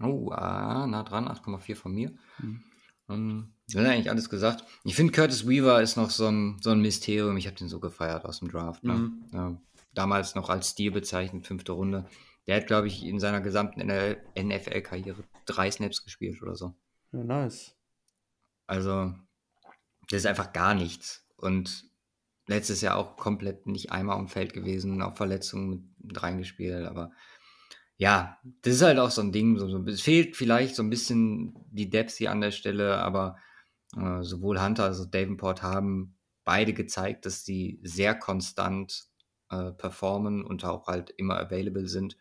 Oh, 0.00 0.30
ah, 0.30 0.86
nah 0.86 1.02
dran, 1.02 1.26
8,4 1.26 1.76
von 1.76 1.92
mir. 1.92 2.12
Mhm. 2.38 2.62
Um, 3.08 3.52
das 3.68 3.82
ist 3.82 3.88
eigentlich 3.88 4.10
alles 4.10 4.30
gesagt. 4.30 4.64
Ich 4.84 4.94
finde, 4.94 5.12
Curtis 5.12 5.46
Weaver 5.46 5.80
ist 5.82 5.96
noch 5.96 6.10
so 6.10 6.26
ein, 6.26 6.58
so 6.60 6.70
ein 6.70 6.80
Mysterium. 6.80 7.36
Ich 7.36 7.46
habe 7.46 7.56
den 7.56 7.68
so 7.68 7.80
gefeiert 7.80 8.24
aus 8.24 8.40
dem 8.40 8.48
Draft. 8.48 8.84
Ne? 8.84 8.94
Mhm. 8.94 9.24
Ja, 9.32 9.60
damals 9.94 10.34
noch 10.34 10.50
als 10.50 10.70
Stil 10.70 10.90
bezeichnet, 10.90 11.46
fünfte 11.46 11.72
Runde. 11.72 12.08
Der 12.46 12.56
hat, 12.56 12.66
glaube 12.66 12.86
ich, 12.86 13.04
in 13.04 13.18
seiner 13.18 13.40
gesamten 13.40 13.80
NFL-Karriere 13.80 15.24
drei 15.46 15.70
Snaps 15.70 16.04
gespielt 16.04 16.40
oder 16.42 16.54
so. 16.54 16.74
Ja, 17.12 17.24
nice. 17.24 17.74
Also, 18.68 19.14
das 20.08 20.20
ist 20.20 20.26
einfach 20.26 20.52
gar 20.52 20.74
nichts. 20.74 21.26
Und 21.36 21.90
letztes 22.46 22.80
Jahr 22.80 22.96
auch 22.96 23.16
komplett 23.16 23.66
nicht 23.66 23.90
einmal 23.90 24.16
am 24.16 24.28
Feld 24.28 24.52
gewesen, 24.52 25.02
auch 25.02 25.16
Verletzungen 25.16 25.94
mit 25.98 26.22
reingespielt. 26.22 26.86
Aber 26.86 27.10
ja, 27.98 28.38
das 28.62 28.74
ist 28.74 28.82
halt 28.82 28.98
auch 28.98 29.10
so 29.10 29.22
ein 29.22 29.32
Ding. 29.32 29.58
So, 29.58 29.68
so, 29.68 29.82
es 29.84 30.02
fehlt 30.02 30.36
vielleicht 30.36 30.74
so 30.74 30.82
ein 30.82 30.90
bisschen 30.90 31.54
die 31.70 31.88
Depth 31.90 32.12
hier 32.12 32.30
an 32.30 32.40
der 32.40 32.50
Stelle, 32.50 32.98
aber 32.98 33.36
äh, 33.96 34.22
sowohl 34.22 34.60
Hunter 34.62 34.84
als 34.84 35.00
auch 35.00 35.10
Davenport 35.10 35.62
haben 35.62 36.16
beide 36.44 36.74
gezeigt, 36.74 37.26
dass 37.26 37.44
sie 37.44 37.80
sehr 37.82 38.14
konstant 38.14 39.08
äh, 39.50 39.72
performen 39.72 40.44
und 40.44 40.64
auch 40.64 40.86
halt 40.86 41.10
immer 41.10 41.38
available 41.38 41.88
sind. 41.88 42.16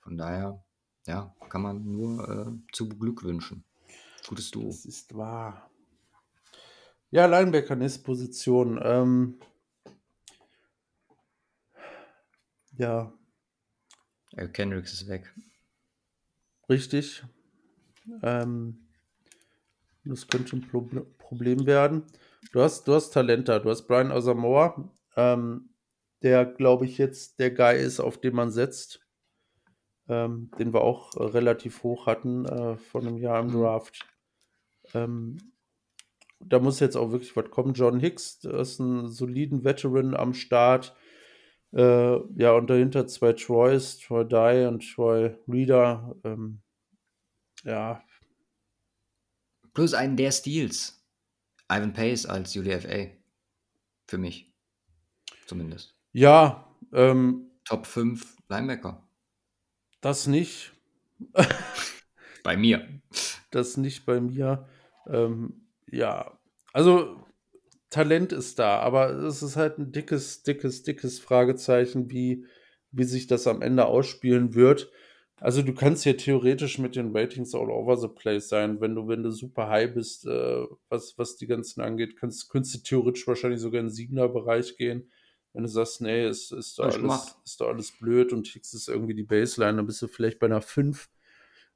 Von 0.00 0.16
daher, 0.16 0.64
ja, 1.06 1.34
kann 1.48 1.62
man 1.62 1.84
nur 1.84 2.28
äh, 2.28 2.72
zu 2.72 2.88
beglückwünschen. 2.88 3.64
Gutes 4.26 4.50
Duo. 4.50 4.66
Das 4.66 4.84
ist 4.84 5.14
wahr. 5.16 5.70
Ja, 7.10 7.26
Linebacker 7.26 7.76
nächste 7.76 8.02
Position. 8.02 8.80
Ähm, 8.82 9.40
ja. 12.78 13.12
Kendricks 14.52 14.92
ist 14.92 15.08
weg. 15.08 15.32
Richtig. 16.68 17.22
Ähm, 18.22 18.88
das 20.04 20.26
könnte 20.26 20.56
ein 20.56 20.68
Pro 20.68 20.82
Problem 21.18 21.66
werden. 21.66 22.04
Du 22.52 22.60
hast, 22.60 22.86
du 22.86 22.94
hast 22.94 23.10
Talent 23.10 23.48
da. 23.48 23.58
Du 23.58 23.70
hast 23.70 23.86
Brian 23.86 24.12
Asamoah, 24.12 24.90
ähm, 25.16 25.70
der, 26.22 26.44
glaube 26.44 26.84
ich, 26.84 26.98
jetzt 26.98 27.38
der 27.38 27.50
Guy 27.50 27.80
ist, 27.80 28.00
auf 28.00 28.20
den 28.20 28.34
man 28.34 28.50
setzt 28.50 29.02
ähm, 30.08 30.50
den 30.58 30.72
wir 30.72 30.82
auch 30.82 31.16
äh, 31.16 31.24
relativ 31.24 31.82
hoch 31.82 32.06
hatten 32.06 32.44
äh, 32.44 32.76
vor 32.76 33.00
einem 33.00 33.16
Jahr 33.18 33.40
im 33.40 33.48
mhm. 33.48 33.60
Draft. 33.60 34.06
Ähm, 34.94 35.38
da 36.40 36.58
muss 36.58 36.80
jetzt 36.80 36.96
auch 36.96 37.12
wirklich 37.12 37.36
was 37.36 37.50
kommen. 37.50 37.72
John 37.72 38.00
Hicks, 38.00 38.40
der 38.40 38.54
ist 38.54 38.80
ein 38.80 39.08
soliden 39.08 39.64
Veteran 39.64 40.14
am 40.14 40.34
Start. 40.34 40.94
Äh, 41.72 42.18
ja, 42.36 42.52
und 42.52 42.68
dahinter 42.68 43.06
zwei 43.06 43.32
Troys, 43.32 43.98
Troy 43.98 44.26
Dye 44.26 44.66
und 44.68 44.80
Troy 44.94 45.36
Reader. 45.48 46.14
Ähm, 46.24 46.60
ja. 47.64 48.02
Plus 49.72 49.94
einen 49.94 50.16
der 50.16 50.32
Steals. 50.32 51.02
Ivan 51.70 51.92
Pace 51.92 52.26
als 52.26 52.54
UDFA. 52.54 53.06
Für 54.06 54.18
mich. 54.18 54.52
Zumindest. 55.46 55.96
Ja. 56.12 56.68
Ähm, 56.92 57.50
Top 57.64 57.86
5 57.86 58.36
Linebacker. 58.48 59.02
Das 60.00 60.26
nicht. 60.26 60.72
bei 62.42 62.56
mir. 62.56 63.00
Das 63.50 63.76
nicht 63.76 64.04
bei 64.04 64.20
mir. 64.20 64.68
Ähm, 65.06 65.68
ja, 65.90 66.38
also 66.72 67.24
Talent 67.92 68.32
ist 68.32 68.58
da, 68.58 68.78
aber 68.78 69.10
es 69.10 69.42
ist 69.42 69.56
halt 69.56 69.78
ein 69.78 69.92
dickes, 69.92 70.42
dickes, 70.42 70.82
dickes 70.82 71.20
Fragezeichen, 71.20 72.10
wie, 72.10 72.46
wie 72.90 73.04
sich 73.04 73.26
das 73.26 73.46
am 73.46 73.60
Ende 73.60 73.84
ausspielen 73.84 74.54
wird. 74.54 74.90
Also 75.36 75.60
du 75.60 75.74
kannst 75.74 76.04
hier 76.04 76.16
theoretisch 76.16 76.78
mit 76.78 76.96
den 76.96 77.14
Ratings 77.14 77.54
all 77.54 77.70
over 77.70 77.98
the 77.98 78.08
place 78.08 78.48
sein, 78.48 78.80
wenn 78.80 78.94
du, 78.94 79.08
wenn 79.08 79.22
du 79.22 79.30
super 79.30 79.68
high 79.68 79.92
bist, 79.92 80.24
äh, 80.24 80.64
was, 80.88 81.18
was 81.18 81.36
die 81.36 81.46
ganzen 81.46 81.82
angeht, 81.82 82.16
kannst, 82.16 82.48
könntest 82.48 82.76
du 82.76 82.78
theoretisch 82.78 83.26
wahrscheinlich 83.26 83.60
sogar 83.60 83.80
in 83.80 83.88
den 83.88 83.92
Siebener-Bereich 83.92 84.76
gehen. 84.78 85.10
Wenn 85.52 85.64
du 85.64 85.68
sagst, 85.68 86.00
nee, 86.00 86.26
ist, 86.26 86.50
ist, 86.50 86.78
doch, 86.78 86.84
alles, 86.84 87.36
ist 87.44 87.60
doch 87.60 87.68
alles 87.68 87.92
blöd 87.92 88.32
und 88.32 88.46
Hicks 88.46 88.72
ist 88.72 88.88
irgendwie 88.88 89.14
die 89.14 89.22
Baseline, 89.22 89.76
dann 89.76 89.86
bist 89.86 90.00
du 90.00 90.08
vielleicht 90.08 90.38
bei 90.38 90.46
einer 90.46 90.62
5. 90.62 91.10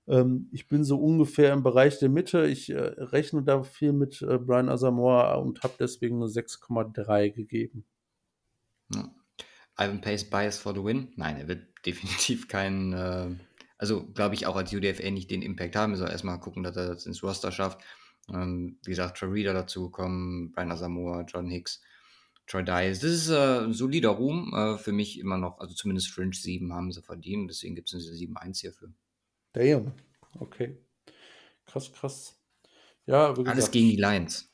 Ähm, 0.08 0.48
ich 0.52 0.68
bin 0.68 0.84
so 0.84 0.98
ungefähr 0.98 1.52
im 1.52 1.62
Bereich 1.62 1.98
der 1.98 2.08
Mitte. 2.08 2.46
Ich 2.46 2.70
äh, 2.70 2.78
rechne 2.78 3.42
da 3.42 3.62
viel 3.62 3.92
mit 3.92 4.22
äh, 4.22 4.38
Brian 4.38 4.68
Asamoah 4.68 5.40
und 5.42 5.62
habe 5.62 5.74
deswegen 5.78 6.18
nur 6.18 6.28
6,3 6.28 7.30
gegeben. 7.30 7.84
Ja. 8.94 9.12
Ivan 9.78 10.00
Pace 10.00 10.24
Bias 10.24 10.58
for 10.58 10.74
the 10.74 10.82
Win? 10.82 11.12
Nein, 11.16 11.36
er 11.36 11.48
wird 11.48 11.66
definitiv 11.86 12.48
keinen, 12.48 12.92
äh, 12.92 13.34
also 13.78 14.06
glaube 14.12 14.34
ich 14.34 14.46
auch 14.46 14.56
als 14.56 14.72
UDFA 14.72 15.10
nicht 15.10 15.30
den 15.30 15.42
Impact 15.42 15.76
haben. 15.76 15.92
Er 15.92 15.98
soll 15.98 16.10
erstmal 16.10 16.40
gucken, 16.40 16.62
dass 16.62 16.76
er 16.76 16.88
das 16.88 17.06
ins 17.06 17.22
Roster 17.22 17.52
schafft. 17.52 17.82
Ähm, 18.32 18.78
wie 18.84 18.90
gesagt, 18.90 19.18
Troy 19.18 19.30
Reader 19.30 19.54
dazu 19.54 19.84
gekommen, 19.84 20.52
Brian 20.52 20.72
Asamoah, 20.72 21.24
John 21.26 21.48
Hicks. 21.48 21.82
Troy 22.46 22.62
Dice. 22.62 23.00
Das 23.00 23.10
ist 23.10 23.28
äh, 23.28 23.64
ein 23.64 23.72
solider 23.72 24.10
Ruhm. 24.10 24.52
Äh, 24.54 24.78
für 24.78 24.92
mich 24.92 25.18
immer 25.18 25.36
noch, 25.36 25.58
also 25.58 25.74
zumindest 25.74 26.10
Fringe 26.10 26.34
7 26.34 26.72
haben 26.72 26.92
sie 26.92 27.02
verdient. 27.02 27.50
Deswegen 27.50 27.74
gibt 27.74 27.92
es 27.92 27.98
diese 27.98 28.14
7-1 28.14 28.60
hierfür. 28.60 28.92
Damn. 29.56 29.94
Okay. 30.38 30.76
Krass, 31.64 31.90
krass. 31.90 32.38
Ja, 33.06 33.30
gesagt, 33.30 33.48
Alles 33.48 33.70
gegen 33.70 33.88
die 33.88 33.96
Lions. 33.96 34.52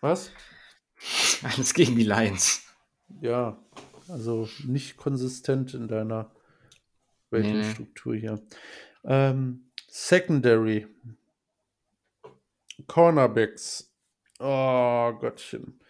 Was? 0.00 0.32
Alles 1.42 1.72
gegen 1.72 1.94
die 1.94 2.02
Lions. 2.02 2.62
Ja, 3.20 3.56
also 4.08 4.48
nicht 4.64 4.96
konsistent 4.96 5.74
in 5.74 5.86
deiner 5.86 6.32
Rating-Struktur 7.30 8.14
nee, 8.14 8.20
nee. 8.20 8.26
hier. 8.26 8.46
Ähm, 9.04 9.70
Secondary. 9.86 10.88
Cornerbacks. 12.88 13.94
Oh 14.40 15.12
Gottchen. 15.20 15.80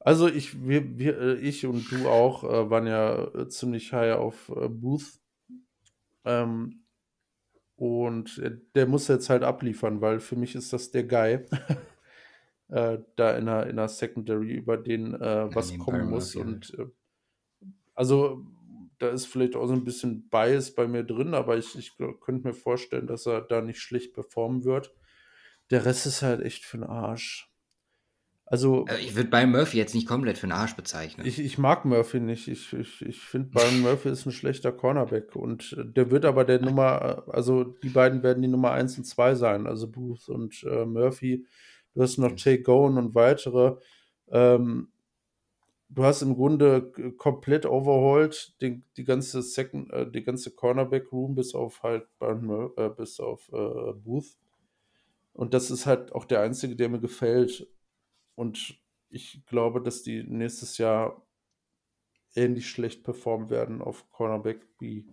Also 0.00 0.26
ich, 0.26 0.66
wir, 0.66 0.98
wir, 0.98 1.20
äh, 1.20 1.34
ich 1.36 1.64
und 1.64 1.88
du 1.92 2.08
auch 2.08 2.42
äh, 2.42 2.68
waren 2.68 2.88
ja 2.88 3.26
äh, 3.32 3.48
ziemlich 3.48 3.92
high 3.92 4.16
auf 4.16 4.48
äh, 4.48 4.68
Booth. 4.68 5.20
Ähm, 6.24 6.82
und 7.76 8.38
äh, 8.38 8.56
der 8.74 8.86
muss 8.86 9.08
jetzt 9.08 9.30
halt 9.30 9.42
abliefern, 9.42 10.00
weil 10.00 10.20
für 10.20 10.36
mich 10.36 10.54
ist 10.54 10.72
das 10.72 10.90
der 10.90 11.04
Guy. 11.04 11.40
äh, 12.68 12.98
da 13.16 13.36
in 13.36 13.46
der, 13.46 13.66
in 13.66 13.76
der 13.76 13.88
Secondary, 13.88 14.54
über 14.54 14.76
den 14.76 15.14
äh, 15.14 15.54
was 15.54 15.72
ja, 15.72 15.78
kommen 15.78 16.08
muss. 16.08 16.34
Und 16.34 16.74
äh, 16.78 16.86
also 17.94 18.44
da 18.98 19.08
ist 19.10 19.26
vielleicht 19.26 19.56
auch 19.56 19.66
so 19.66 19.74
ein 19.74 19.84
bisschen 19.84 20.28
Bias 20.28 20.74
bei 20.74 20.88
mir 20.88 21.04
drin, 21.04 21.34
aber 21.34 21.58
ich, 21.58 21.76
ich 21.76 21.96
könnte 22.20 22.48
mir 22.48 22.54
vorstellen, 22.54 23.06
dass 23.06 23.26
er 23.26 23.42
da 23.42 23.60
nicht 23.60 23.80
schlecht 23.80 24.14
performen 24.14 24.64
wird. 24.64 24.94
Der 25.70 25.84
Rest 25.84 26.06
ist 26.06 26.22
halt 26.22 26.40
echt 26.40 26.64
für 26.64 26.78
den 26.78 26.84
Arsch. 26.84 27.52
Also, 28.48 28.84
also 28.84 29.02
ich 29.02 29.16
würde 29.16 29.28
Byron 29.28 29.50
Murphy 29.50 29.76
jetzt 29.76 29.94
nicht 29.94 30.06
komplett 30.06 30.38
für 30.38 30.44
einen 30.44 30.52
Arsch 30.52 30.76
bezeichnen. 30.76 31.26
Ich, 31.26 31.40
ich 31.40 31.58
mag 31.58 31.84
Murphy 31.84 32.20
nicht. 32.20 32.46
Ich, 32.46 32.72
ich, 32.72 33.02
ich 33.02 33.20
finde, 33.20 33.48
Byron 33.50 33.80
Murphy 33.82 34.08
ist 34.08 34.24
ein 34.24 34.32
schlechter 34.32 34.70
Cornerback. 34.70 35.34
Und 35.34 35.76
der 35.76 36.12
wird 36.12 36.24
aber 36.24 36.44
der 36.44 36.60
Nummer, 36.60 37.24
also 37.28 37.64
die 37.64 37.88
beiden 37.88 38.22
werden 38.22 38.42
die 38.42 38.48
Nummer 38.48 38.70
1 38.70 38.98
und 38.98 39.04
2 39.04 39.34
sein. 39.34 39.66
Also 39.66 39.88
Booth 39.88 40.28
und 40.28 40.62
äh, 40.62 40.84
Murphy. 40.84 41.44
Du 41.94 42.02
hast 42.02 42.18
noch 42.18 42.34
Jay 42.36 42.58
Gowan 42.58 42.98
und 42.98 43.14
weitere. 43.16 43.78
Ähm, 44.28 44.92
du 45.88 46.04
hast 46.04 46.22
im 46.22 46.36
Grunde 46.36 46.92
komplett 47.16 47.66
overhauled 47.66 48.54
die, 48.60 48.82
die 48.96 49.04
ganze 49.04 49.42
Second, 49.42 49.92
äh, 49.92 50.08
die 50.08 50.22
ganze 50.22 50.52
Cornerback 50.52 51.10
Room 51.10 51.34
bis 51.34 51.52
auf 51.52 51.82
halt 51.82 52.06
äh, 52.20 52.88
bis 52.90 53.18
auf 53.18 53.50
äh, 53.52 53.92
Booth. 53.92 54.36
Und 55.32 55.52
das 55.52 55.72
ist 55.72 55.84
halt 55.84 56.12
auch 56.12 56.24
der 56.24 56.42
einzige, 56.42 56.76
der 56.76 56.88
mir 56.88 57.00
gefällt. 57.00 57.66
Und 58.36 58.80
ich 59.08 59.44
glaube, 59.46 59.82
dass 59.82 60.02
die 60.02 60.22
nächstes 60.22 60.78
Jahr 60.78 61.26
ähnlich 62.34 62.68
schlecht 62.68 63.02
performen 63.02 63.50
werden 63.50 63.82
auf 63.82 64.08
Cornerback 64.10 64.78
B. 64.78 65.04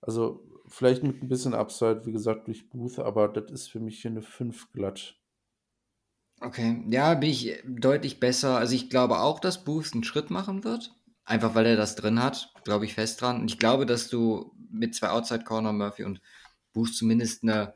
Also 0.00 0.44
vielleicht 0.66 1.02
mit 1.02 1.22
ein 1.22 1.28
bisschen 1.28 1.54
Upside, 1.54 2.06
wie 2.06 2.12
gesagt, 2.12 2.48
durch 2.48 2.68
Booth, 2.70 2.98
aber 2.98 3.28
das 3.28 3.50
ist 3.52 3.68
für 3.68 3.80
mich 3.80 4.00
hier 4.00 4.10
eine 4.10 4.22
5 4.22 4.72
glatt. 4.72 5.20
Okay, 6.40 6.84
ja, 6.90 7.14
bin 7.14 7.30
ich 7.30 7.62
deutlich 7.66 8.20
besser. 8.20 8.58
Also 8.58 8.74
ich 8.74 8.90
glaube 8.90 9.20
auch, 9.20 9.38
dass 9.38 9.64
Booth 9.64 9.92
einen 9.92 10.04
Schritt 10.04 10.30
machen 10.30 10.64
wird. 10.64 10.94
Einfach 11.24 11.54
weil 11.54 11.64
er 11.64 11.76
das 11.76 11.96
drin 11.96 12.22
hat, 12.22 12.52
glaube 12.64 12.84
ich 12.84 12.94
fest 12.94 13.20
dran. 13.20 13.40
Und 13.40 13.50
ich 13.50 13.58
glaube, 13.58 13.86
dass 13.86 14.08
du 14.08 14.52
mit 14.70 14.94
zwei 14.94 15.10
Outside 15.10 15.44
Corner, 15.44 15.72
Murphy 15.72 16.04
und 16.04 16.20
Booth 16.72 16.94
zumindest 16.94 17.42
eine 17.42 17.74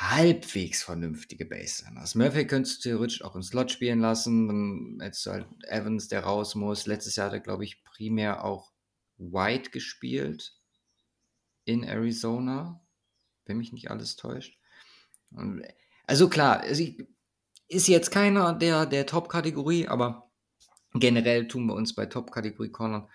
halbwegs 0.00 0.84
vernünftige 0.84 1.44
Baseline 1.44 2.00
hast. 2.00 2.14
Murphy 2.14 2.46
könntest 2.46 2.84
du 2.84 2.90
theoretisch 2.90 3.22
auch 3.22 3.34
im 3.34 3.42
Slot 3.42 3.72
spielen 3.72 3.98
lassen. 3.98 4.46
Dann 4.46 4.98
hättest 5.00 5.26
du 5.26 5.30
halt 5.32 5.46
Evans, 5.64 6.06
der 6.08 6.22
raus 6.22 6.54
muss. 6.54 6.86
Letztes 6.86 7.16
Jahr 7.16 7.26
hat 7.26 7.32
er, 7.32 7.40
glaube 7.40 7.64
ich, 7.64 7.82
primär 7.82 8.44
auch 8.44 8.72
White 9.16 9.70
gespielt 9.70 10.54
in 11.64 11.82
Arizona, 11.82 12.80
wenn 13.44 13.58
mich 13.58 13.72
nicht 13.72 13.90
alles 13.90 14.14
täuscht. 14.14 14.56
Also 16.06 16.28
klar, 16.28 16.64
ist 16.64 17.88
jetzt 17.88 18.10
keiner 18.10 18.54
der, 18.54 18.86
der 18.86 19.04
Top-Kategorie, 19.04 19.88
aber 19.88 20.30
generell 20.94 21.48
tun 21.48 21.66
wir 21.66 21.74
uns 21.74 21.94
bei 21.94 22.06
Top-Kategorie 22.06 22.70
Corner 22.70 23.08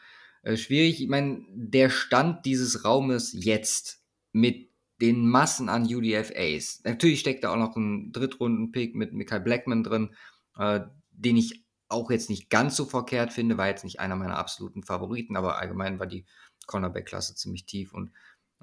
äh, 0.44 0.58
schwierig. 0.58 1.02
Ich 1.02 1.08
meine, 1.08 1.46
der 1.50 1.90
Stand 1.90 2.46
dieses 2.46 2.84
Raumes 2.84 3.32
jetzt 3.34 4.04
mit 4.34 4.73
den 5.04 5.28
Massen 5.28 5.68
an 5.68 5.84
UDFAs. 5.84 6.80
Natürlich 6.86 7.20
steckt 7.20 7.44
da 7.44 7.52
auch 7.52 7.58
noch 7.58 7.76
ein 7.76 8.14
Drittrunden-Pick 8.14 8.96
mit 8.96 9.12
Michael 9.12 9.42
Blackman 9.42 9.84
drin, 9.84 10.16
äh, 10.58 10.80
den 11.12 11.36
ich 11.36 11.66
auch 11.90 12.10
jetzt 12.10 12.30
nicht 12.30 12.50
ganz 12.50 12.78
so 12.78 12.86
verkehrt 12.86 13.34
finde, 13.34 13.58
war 13.58 13.68
jetzt 13.68 13.84
nicht 13.84 14.00
einer 14.00 14.16
meiner 14.16 14.38
absoluten 14.38 14.82
Favoriten, 14.82 15.36
aber 15.36 15.58
allgemein 15.58 16.00
war 16.00 16.08
die 16.08 16.26
Cornerback-Klasse 16.68 17.36
ziemlich 17.36 17.66
tief 17.66 17.94
und 17.94 18.12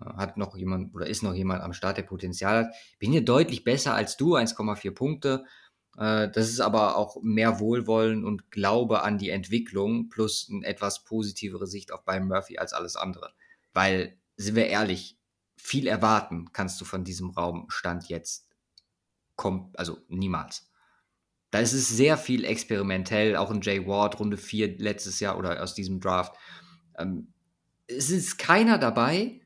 äh, 0.00 0.06
hat 0.16 0.38
noch 0.38 0.56
jemand 0.56 0.94
oder 0.94 1.06
ist 1.06 1.22
noch 1.22 1.34
jemand 1.34 1.62
am 1.62 1.74
Start, 1.74 1.98
der 1.98 2.04
Potenzial 2.04 2.64
hat. 2.64 2.74
Bin 2.98 3.12
hier 3.12 3.22
deutlich 3.22 3.62
besser 3.62 3.94
als 3.94 4.16
du, 4.16 4.34
1,4 4.34 4.92
Punkte. 4.92 5.44
Äh, 5.98 6.30
das 6.30 6.48
ist 6.48 6.60
aber 6.60 6.96
auch 6.96 7.18
mehr 7.20 7.60
Wohlwollen 7.60 8.24
und 8.24 8.50
Glaube 8.50 9.02
an 9.02 9.18
die 9.18 9.28
Entwicklung 9.28 10.08
plus 10.08 10.48
eine 10.50 10.64
etwas 10.64 11.04
positivere 11.04 11.66
Sicht 11.66 11.92
auf 11.92 12.06
Byron 12.06 12.28
Murphy 12.28 12.56
als 12.56 12.72
alles 12.72 12.96
andere. 12.96 13.34
Weil, 13.74 14.18
sind 14.38 14.56
wir 14.56 14.68
ehrlich, 14.68 15.19
viel 15.60 15.86
erwarten 15.86 16.52
kannst 16.52 16.80
du 16.80 16.84
von 16.84 17.04
diesem 17.04 17.30
Raumstand 17.30 18.08
jetzt. 18.08 18.48
Kommt, 19.36 19.78
also 19.78 19.98
niemals. 20.08 20.70
Da 21.50 21.58
ist 21.58 21.72
es 21.72 21.88
sehr 21.88 22.16
viel 22.16 22.44
experimentell, 22.44 23.36
auch 23.36 23.50
in 23.50 23.60
Jay 23.60 23.86
Ward, 23.86 24.20
Runde 24.20 24.36
4 24.36 24.78
letztes 24.78 25.18
Jahr 25.20 25.38
oder 25.38 25.62
aus 25.62 25.74
diesem 25.74 26.00
Draft. 26.00 26.34
Ähm, 26.98 27.32
es 27.86 28.10
ist 28.10 28.38
keiner 28.38 28.78
dabei. 28.78 29.40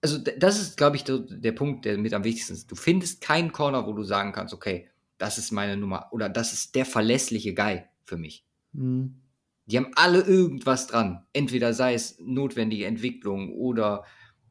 Also, 0.00 0.18
das 0.18 0.60
ist, 0.60 0.76
glaube 0.76 0.96
ich, 0.96 1.04
der, 1.04 1.18
der, 1.18 1.52
Punkt, 1.52 1.86
der 1.86 1.98
mit 1.98 2.12
am 2.14 2.24
wichtigsten 2.24 2.52
ist. 2.52 2.70
Du 2.70 2.76
findest 2.76 3.20
keinen 3.20 3.52
Corner, 3.52 3.86
wo 3.86 3.94
du 3.94 4.04
sagen 4.04 4.32
kannst, 4.32 4.54
okay, 4.54 4.88
das 5.18 5.38
ist 5.38 5.50
meine 5.50 5.76
Nummer 5.76 6.08
oder 6.12 6.28
das 6.28 6.52
ist 6.52 6.74
der 6.74 6.84
verlässliche 6.84 7.54
Guy 7.54 7.84
für 8.04 8.16
mich. 8.16 8.44
Mhm. 8.72 9.20
Die 9.66 9.78
haben 9.78 9.92
alle 9.94 10.20
irgendwas 10.20 10.86
dran. 10.86 11.24
Entweder 11.32 11.72
sei 11.72 11.94
es 11.94 12.18
notwendige 12.20 12.86
Entwicklung 12.86 13.52
oder 13.54 14.04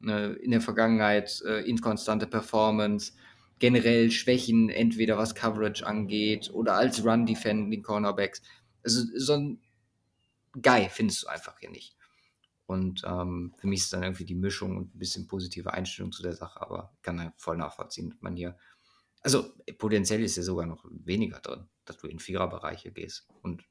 äh, 0.08 0.32
in 0.34 0.50
der 0.50 0.60
Vergangenheit 0.60 1.42
äh, 1.46 1.60
inkonstante 1.68 2.26
Performance, 2.26 3.12
generell 3.58 4.10
Schwächen, 4.10 4.68
entweder 4.68 5.16
was 5.16 5.34
Coverage 5.34 5.86
angeht 5.86 6.50
oder 6.52 6.74
als 6.74 7.04
Run-Defending 7.04 7.82
Cornerbacks. 7.82 8.42
Also 8.82 9.02
so 9.16 9.34
ein 9.34 9.60
Guy 10.60 10.88
findest 10.90 11.22
du 11.22 11.28
einfach 11.28 11.58
hier 11.58 11.70
nicht. 11.70 11.96
Und 12.66 13.02
ähm, 13.04 13.54
für 13.58 13.66
mich 13.66 13.80
ist 13.80 13.92
dann 13.92 14.02
irgendwie 14.02 14.24
die 14.24 14.34
Mischung 14.34 14.76
und 14.76 14.94
ein 14.94 14.98
bisschen 14.98 15.26
positive 15.26 15.72
Einstellung 15.72 16.12
zu 16.12 16.22
der 16.22 16.32
Sache, 16.32 16.60
aber 16.60 16.96
kann 17.02 17.20
halt 17.20 17.32
voll 17.36 17.56
nachvollziehen, 17.56 18.10
dass 18.10 18.22
man 18.22 18.36
hier 18.36 18.56
also 19.24 19.42
potenziell 19.78 20.22
ist 20.22 20.36
ja 20.36 20.42
sogar 20.42 20.66
noch 20.66 20.84
weniger 20.90 21.40
drin, 21.40 21.66
dass 21.86 21.96
du 21.96 22.06
in 22.06 22.18
Viererbereiche 22.18 22.92
gehst 22.92 23.26
und 23.42 23.64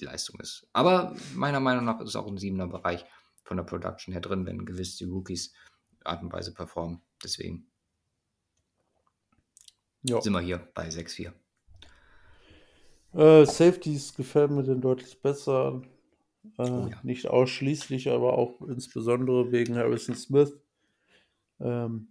die 0.00 0.04
Leistung 0.04 0.40
ist. 0.40 0.68
Aber 0.72 1.16
meiner 1.34 1.60
Meinung 1.60 1.84
nach 1.84 2.00
ist 2.00 2.16
auch 2.16 2.26
ein 2.26 2.38
siebener 2.38 2.66
Bereich 2.66 3.06
von 3.44 3.56
der 3.56 3.64
Production 3.64 4.12
her 4.12 4.20
drin, 4.20 4.44
wenn 4.44 4.66
gewiss 4.66 4.96
die 4.96 5.04
Rookies 5.04 5.54
Art 6.08 6.22
und 6.22 6.32
Weise 6.32 6.52
performen. 6.54 7.00
Deswegen 7.22 7.66
jo. 10.02 10.20
sind 10.20 10.32
wir 10.32 10.40
hier 10.40 10.58
bei 10.74 10.88
6-4. 10.88 11.32
Äh, 13.14 13.46
Safeties 13.46 14.14
gefällt 14.14 14.50
mir 14.50 14.62
denn 14.62 14.80
deutlich 14.80 15.20
besser. 15.22 15.82
Äh, 16.58 16.62
oh, 16.62 16.88
ja. 16.90 17.00
Nicht 17.02 17.28
ausschließlich, 17.28 18.10
aber 18.10 18.36
auch 18.36 18.60
insbesondere 18.62 19.52
wegen 19.52 19.76
Harrison 19.76 20.14
Smith. 20.14 20.58
Ähm, 21.60 22.08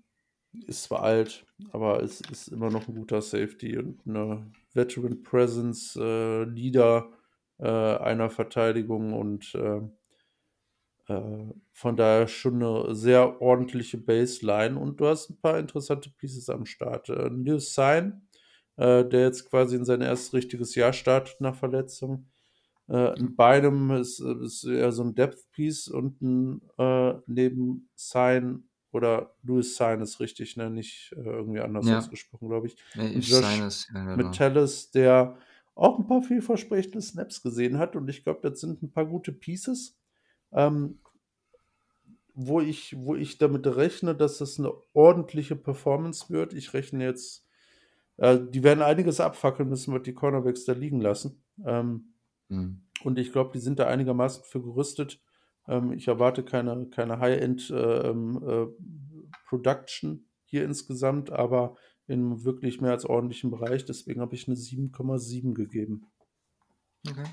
ist 0.68 0.84
zwar 0.84 1.04
alt, 1.04 1.46
aber 1.72 2.02
es 2.02 2.22
ist 2.22 2.48
immer 2.48 2.70
noch 2.70 2.88
ein 2.88 2.96
guter 2.96 3.22
Safety 3.22 3.78
und 3.78 4.00
eine 4.08 4.52
Veteran 4.74 5.22
Presence, 5.22 5.96
äh, 5.98 6.44
Leader 6.44 7.10
äh, 7.58 7.68
einer 7.68 8.30
Verteidigung 8.30 9.14
und 9.14 9.54
äh, 9.56 9.82
von 11.08 11.96
daher 11.96 12.28
schon 12.28 12.64
eine 12.64 12.96
sehr 12.96 13.40
ordentliche 13.42 13.98
Baseline 13.98 14.80
und 14.80 15.00
du 15.00 15.06
hast 15.06 15.30
ein 15.30 15.40
paar 15.40 15.60
interessante 15.60 16.10
Pieces 16.10 16.50
am 16.50 16.66
Start. 16.66 17.10
Äh, 17.10 17.30
New 17.30 17.60
Sign, 17.60 18.24
äh, 18.78 19.06
der 19.06 19.22
jetzt 19.22 19.50
quasi 19.50 19.76
in 19.76 19.86
sein 19.86 20.02
erstes 20.02 20.34
richtiges 20.34 20.74
Jahr 20.74 20.94
startet 20.94 21.40
nach 21.42 21.56
Verletzung. 21.56 22.28
Äh, 22.88 23.14
ein 23.20 23.36
Beinem 23.36 23.92
ist, 23.92 24.20
ist 24.20 24.64
eher 24.64 24.92
so 24.92 25.04
ein 25.04 25.16
Depth-Piece 25.16 25.90
und 25.90 26.22
ein 26.22 26.62
äh, 26.78 27.14
neben 27.28 27.90
Sign 27.96 28.64
oder 28.92 29.36
Louis 29.44 29.76
Sign 29.76 30.02
ist 30.02 30.20
richtig, 30.20 30.56
ne? 30.56 30.70
Nicht 30.70 31.14
äh, 31.18 31.22
irgendwie 31.22 31.60
anders 31.60 31.88
ja. 31.88 31.98
ausgesprochen, 31.98 32.48
glaube 32.48 32.68
ich. 32.68 32.78
Nee, 32.96 33.16
und 33.16 33.28
Josh 33.28 33.88
ja, 33.94 34.06
genau. 34.06 34.16
Metellus, 34.16 34.90
der 34.90 35.38
auch 35.76 36.00
ein 36.00 36.08
paar 36.08 36.22
vielversprechende 36.22 37.02
Snaps 37.02 37.42
gesehen 37.42 37.78
hat 37.78 37.96
und 37.96 38.10
ich 38.10 38.24
glaube, 38.24 38.40
das 38.50 38.62
sind 38.62 38.82
ein 38.82 38.92
paar 38.92 39.06
gute 39.06 39.34
Pieces. 39.34 39.98
Ähm, 40.52 41.00
wo 42.36 42.60
ich, 42.60 42.96
wo 42.98 43.16
ich 43.16 43.38
damit 43.38 43.66
rechne, 43.66 44.14
dass 44.14 44.42
es 44.42 44.60
eine 44.60 44.74
ordentliche 44.94 45.56
Performance 45.56 46.30
wird. 46.30 46.54
Ich 46.54 46.74
rechne 46.74 47.04
jetzt, 47.04 47.46
äh, 48.18 48.38
die 48.38 48.62
werden 48.62 48.82
einiges 48.82 49.22
abfackeln 49.22 49.70
müssen, 49.70 49.94
was 49.94 50.04
die 50.04 50.14
Cornerbacks 50.14 50.66
da 50.66 50.74
liegen 50.74 51.00
lassen. 51.00 51.42
Ähm, 51.66 52.14
mhm. 52.50 52.82
Und 53.04 53.20
ich 53.20 53.32
glaube, 53.32 53.52
die 53.54 53.60
sind 53.60 53.80
da 53.80 53.88
einigermaßen 53.88 54.44
für 54.44 54.62
gerüstet. 54.62 55.22
Ähm, 55.68 55.94
ich 55.94 56.10
erwarte 56.10 56.44
keine, 56.44 56.88
keine 56.88 57.20
High-End 57.20 57.70
äh, 57.70 58.10
ähm, 58.10 58.44
äh, 58.46 58.68
Production 59.48 60.26
hier 60.44 60.66
insgesamt, 60.66 61.32
aber 61.32 61.76
in 62.08 62.44
wirklich 62.44 62.82
mehr 62.82 62.92
als 62.92 63.06
ordentlichen 63.06 63.50
Bereich. 63.50 63.86
Deswegen 63.86 64.22
habe 64.22 64.36
ich 64.36 64.48
eine 64.48 64.58
7,7 64.58 65.54
gegeben. 65.54 66.06
Okay. 67.08 67.24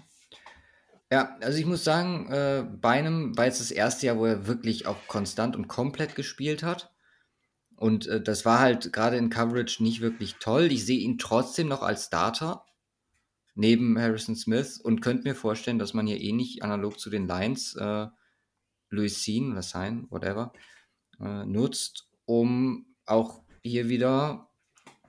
Ja, 1.13 1.37
also 1.43 1.59
ich 1.59 1.67
muss 1.67 1.85
sagen, 1.85 2.27
äh, 2.33 2.65
bei 2.81 2.93
einem 2.93 3.37
war 3.37 3.45
jetzt 3.45 3.61
das 3.61 3.71
erste 3.71 4.07
Jahr, 4.07 4.17
wo 4.17 4.25
er 4.25 4.47
wirklich 4.47 4.87
auch 4.87 4.97
konstant 5.09 5.57
und 5.57 5.69
komplett 5.69 6.15
gespielt 6.15 6.63
hat. 6.63 6.91
Und 7.77 8.07
äh, 8.07 8.23
das 8.23 8.47
war 8.47 8.61
halt 8.61 8.95
gerade 8.95 9.19
in 9.19 9.29
Coverage 9.29 9.83
nicht 9.83 10.01
wirklich 10.01 10.37
toll. 10.37 10.73
Ich 10.73 10.87
sehe 10.87 11.01
ihn 11.01 11.19
trotzdem 11.19 11.69
noch 11.69 11.83
als 11.83 12.07
Starter 12.07 12.65
neben 13.55 13.99
Harrison 13.99 14.37
Smith 14.37 14.81
und 14.81 15.03
könnte 15.03 15.29
mir 15.29 15.35
vorstellen, 15.35 15.79
dass 15.79 15.93
man 15.93 16.07
hier 16.07 16.19
ähnlich 16.19 16.57
eh 16.57 16.63
analog 16.63 16.99
zu 16.99 17.11
den 17.11 17.29
Lions 17.29 17.77
äh, 17.77 18.07
Louis 18.89 19.23
Sean 19.23 19.53
oder 19.53 19.61
Sein, 19.61 20.07
whatever, 20.09 20.55
äh, 21.21 21.45
nutzt, 21.45 22.09
um 22.25 22.87
auch 23.05 23.43
hier 23.63 23.91
wieder 23.91 24.49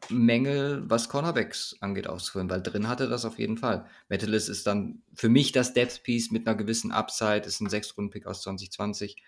Mängel, 0.09 0.83
was 0.89 1.09
Cornerbacks 1.09 1.75
angeht, 1.79 2.07
auszuführen, 2.07 2.49
weil 2.49 2.61
drin 2.61 2.87
hatte 2.87 3.07
das 3.07 3.25
auf 3.25 3.39
jeden 3.39 3.57
Fall. 3.57 3.85
Metalis 4.09 4.49
ist 4.49 4.67
dann 4.67 5.03
für 5.13 5.29
mich 5.29 5.51
das 5.51 5.73
Depth 5.73 6.03
Piece 6.03 6.31
mit 6.31 6.47
einer 6.47 6.57
gewissen 6.57 6.91
Upside, 6.91 7.41
ist 7.45 7.61
ein 7.61 7.69
Sechs-Runden-Pick 7.69 8.25
aus 8.25 8.41
2020, 8.41 9.21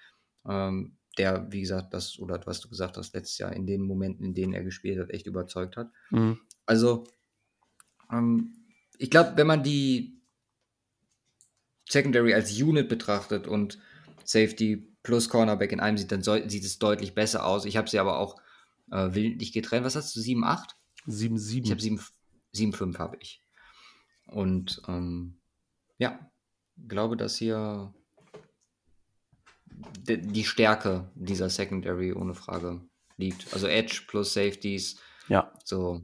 ähm, 0.47 0.97
der, 1.17 1.51
wie 1.51 1.61
gesagt, 1.61 1.93
das, 1.93 2.19
oder 2.19 2.41
was 2.45 2.59
du 2.59 2.69
gesagt 2.69 2.97
hast, 2.97 3.13
letztes 3.13 3.37
Jahr 3.37 3.53
in 3.53 3.65
den 3.65 3.81
Momenten, 3.81 4.25
in 4.25 4.33
denen 4.33 4.53
er 4.53 4.63
gespielt 4.63 4.99
hat, 4.99 5.11
echt 5.11 5.27
überzeugt 5.27 5.77
hat. 5.77 5.91
Mhm. 6.09 6.39
Also, 6.65 7.05
ähm, 8.11 8.53
ich 8.97 9.09
glaube, 9.09 9.33
wenn 9.35 9.47
man 9.47 9.63
die 9.63 10.21
Secondary 11.87 12.33
als 12.33 12.51
Unit 12.59 12.89
betrachtet 12.89 13.47
und 13.47 13.79
Safety 14.23 14.95
plus 15.03 15.29
Cornerback 15.29 15.71
in 15.71 15.79
einem 15.79 15.97
sieht, 15.97 16.11
dann 16.11 16.23
soll, 16.23 16.49
sieht 16.49 16.65
es 16.65 16.79
deutlich 16.79 17.13
besser 17.13 17.45
aus. 17.45 17.65
Ich 17.65 17.77
habe 17.77 17.89
sie 17.89 17.99
aber 17.99 18.17
auch 18.17 18.41
äh, 18.91 19.13
willentlich 19.13 19.51
getrennt. 19.51 19.85
Was 19.85 19.95
hast 19.95 20.15
du? 20.15 20.19
7, 20.19 20.43
8? 20.43 20.75
7, 21.05 21.37
7. 21.37 21.65
Ich 21.65 21.71
habe 21.71 21.81
7, 21.81 21.99
7, 22.51 22.73
5 22.73 22.99
habe 22.99 23.17
ich. 23.19 23.41
Und 24.27 24.81
ähm, 24.87 25.39
ja, 25.97 26.19
glaube, 26.87 27.17
dass 27.17 27.37
hier 27.37 27.93
die 30.07 30.43
Stärke 30.43 31.11
dieser 31.15 31.49
Secondary 31.49 32.13
ohne 32.13 32.33
Frage 32.33 32.81
liegt. 33.17 33.53
Also 33.53 33.67
Edge 33.67 34.03
plus 34.07 34.33
Safeties. 34.33 34.99
Ja. 35.27 35.51
So 35.63 36.01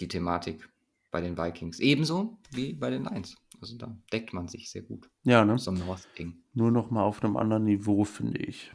die 0.00 0.08
Thematik 0.08 0.68
bei 1.10 1.20
den 1.20 1.36
Vikings. 1.36 1.80
Ebenso 1.80 2.38
wie 2.50 2.72
bei 2.72 2.90
den 2.90 3.04
Lions. 3.04 3.36
Also 3.60 3.76
da 3.76 3.96
deckt 4.12 4.32
man 4.32 4.48
sich 4.48 4.70
sehr 4.70 4.82
gut. 4.82 5.08
Ja, 5.22 5.44
ne? 5.44 5.58
So 5.58 5.70
Nur 6.52 6.70
noch 6.70 6.90
mal 6.90 7.02
auf 7.02 7.22
einem 7.22 7.36
anderen 7.36 7.64
Niveau, 7.64 8.04
finde 8.04 8.38
ich. 8.38 8.72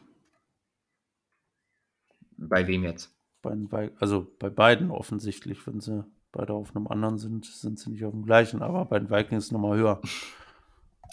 Bei 2.50 2.68
wem 2.68 2.84
jetzt? 2.84 3.16
Bei, 3.42 3.92
also 4.00 4.28
bei 4.40 4.50
beiden 4.50 4.92
offensichtlich, 4.92 5.66
wenn 5.66 5.80
sie 5.80 6.06
beide 6.32 6.54
auf 6.54 6.76
einem 6.76 6.88
anderen 6.88 7.18
sind, 7.18 7.46
sind 7.46 7.80
sie 7.80 7.90
nicht 7.92 8.06
auf 8.06 8.12
dem 8.12 8.24
gleichen, 8.24 8.62
aber 8.62 8.86
bei 8.86 9.00
den 9.00 9.10
Vikings 9.10 9.52
nochmal 9.52 9.78
höher. 9.78 10.02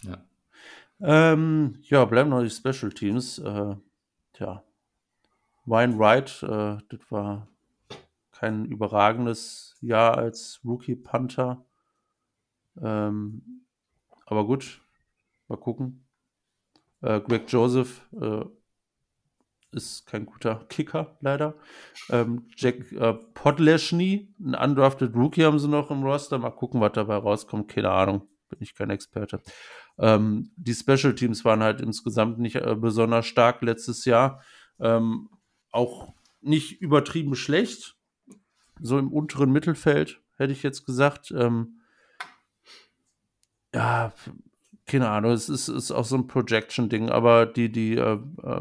Ja. 0.04 0.22
Ähm, 1.00 1.80
ja, 1.82 2.04
bleiben 2.04 2.30
noch 2.30 2.40
die 2.40 2.50
Special 2.50 2.92
Teams. 2.92 3.40
Äh, 3.40 3.74
tja, 4.32 4.62
Ryan 5.66 5.98
Wright, 5.98 6.40
äh, 6.44 6.78
das 6.88 7.00
war 7.10 7.48
kein 8.30 8.64
überragendes 8.64 9.76
Jahr 9.80 10.16
als 10.16 10.60
Rookie 10.64 10.94
Panther. 10.94 11.64
Ähm, 12.80 13.64
aber 14.24 14.46
gut, 14.46 14.80
mal 15.48 15.56
gucken. 15.56 16.04
Äh, 17.00 17.20
Greg 17.20 17.50
Joseph 17.50 18.06
äh, 18.12 18.44
ist 19.72 20.06
kein 20.06 20.26
guter 20.26 20.64
Kicker, 20.68 21.16
leider. 21.20 21.54
Ähm, 22.10 22.46
Jack 22.56 22.90
äh, 22.92 23.14
Podleschny, 23.34 24.34
ein 24.40 24.54
undrafted 24.54 25.14
Rookie 25.14 25.44
haben 25.44 25.58
sie 25.58 25.68
noch 25.68 25.90
im 25.90 26.02
Roster. 26.02 26.38
Mal 26.38 26.50
gucken, 26.50 26.80
was 26.80 26.92
dabei 26.92 27.16
rauskommt. 27.16 27.68
Keine 27.68 27.90
Ahnung. 27.90 28.28
bin 28.48 28.58
ich 28.60 28.74
kein 28.74 28.90
Experte. 28.90 29.40
Ähm, 29.98 30.50
die 30.56 30.74
Special 30.74 31.14
Teams 31.14 31.44
waren 31.44 31.62
halt 31.62 31.80
insgesamt 31.80 32.38
nicht 32.38 32.56
äh, 32.56 32.74
besonders 32.74 33.26
stark 33.26 33.62
letztes 33.62 34.04
Jahr. 34.04 34.42
Ähm, 34.80 35.28
auch 35.70 36.14
nicht 36.40 36.80
übertrieben 36.80 37.34
schlecht. 37.34 37.96
So 38.80 38.98
im 38.98 39.12
unteren 39.12 39.50
Mittelfeld, 39.50 40.22
hätte 40.36 40.52
ich 40.52 40.62
jetzt 40.62 40.86
gesagt. 40.86 41.32
Ähm, 41.32 41.80
ja, 43.74 44.12
keine 44.88 45.08
Ahnung, 45.08 45.32
es 45.32 45.48
ist, 45.48 45.68
ist 45.68 45.92
auch 45.92 46.04
so 46.04 46.16
ein 46.16 46.26
Projection-Ding, 46.26 47.10
aber 47.10 47.46
die, 47.46 47.70
die 47.70 47.96
äh, 47.96 48.18
äh, 48.42 48.60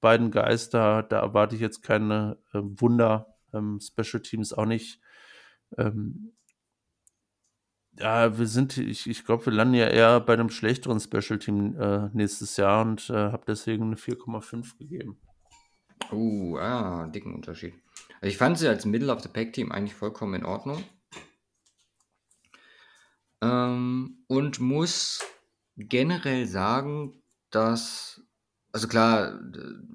beiden 0.00 0.30
Geister, 0.30 1.02
da 1.02 1.20
erwarte 1.20 1.56
ich 1.56 1.60
jetzt 1.60 1.82
keine 1.82 2.38
äh, 2.52 2.60
Wunder. 2.62 3.34
Ähm, 3.52 3.80
Special 3.80 4.22
Teams 4.22 4.52
auch 4.52 4.66
nicht. 4.66 5.00
Ähm, 5.78 6.32
ja, 7.98 8.38
wir 8.38 8.46
sind, 8.46 8.78
ich, 8.78 9.08
ich 9.08 9.24
glaube, 9.24 9.46
wir 9.46 9.52
landen 9.52 9.74
ja 9.74 9.86
eher 9.86 10.20
bei 10.20 10.34
einem 10.34 10.50
schlechteren 10.50 11.00
Special 11.00 11.38
Team 11.38 11.76
äh, 11.78 12.08
nächstes 12.12 12.56
Jahr 12.56 12.82
und 12.82 13.10
äh, 13.10 13.14
habe 13.14 13.44
deswegen 13.46 13.84
eine 13.84 13.96
4,5 13.96 14.78
gegeben. 14.78 15.18
Uh, 16.10 16.58
ah, 16.58 17.06
dicken 17.06 17.34
Unterschied. 17.34 17.74
Also 18.20 18.30
ich 18.30 18.38
fand 18.38 18.58
sie 18.58 18.68
als 18.68 18.84
Middle 18.84 19.12
of 19.12 19.20
the 19.20 19.28
Pack 19.28 19.52
Team 19.52 19.72
eigentlich 19.72 19.94
vollkommen 19.94 20.34
in 20.34 20.44
Ordnung. 20.44 20.82
Ähm, 23.40 24.24
und 24.26 24.60
muss 24.60 25.20
generell 25.88 26.46
sagen, 26.46 27.22
dass, 27.50 28.20
also 28.72 28.88
klar, 28.88 29.40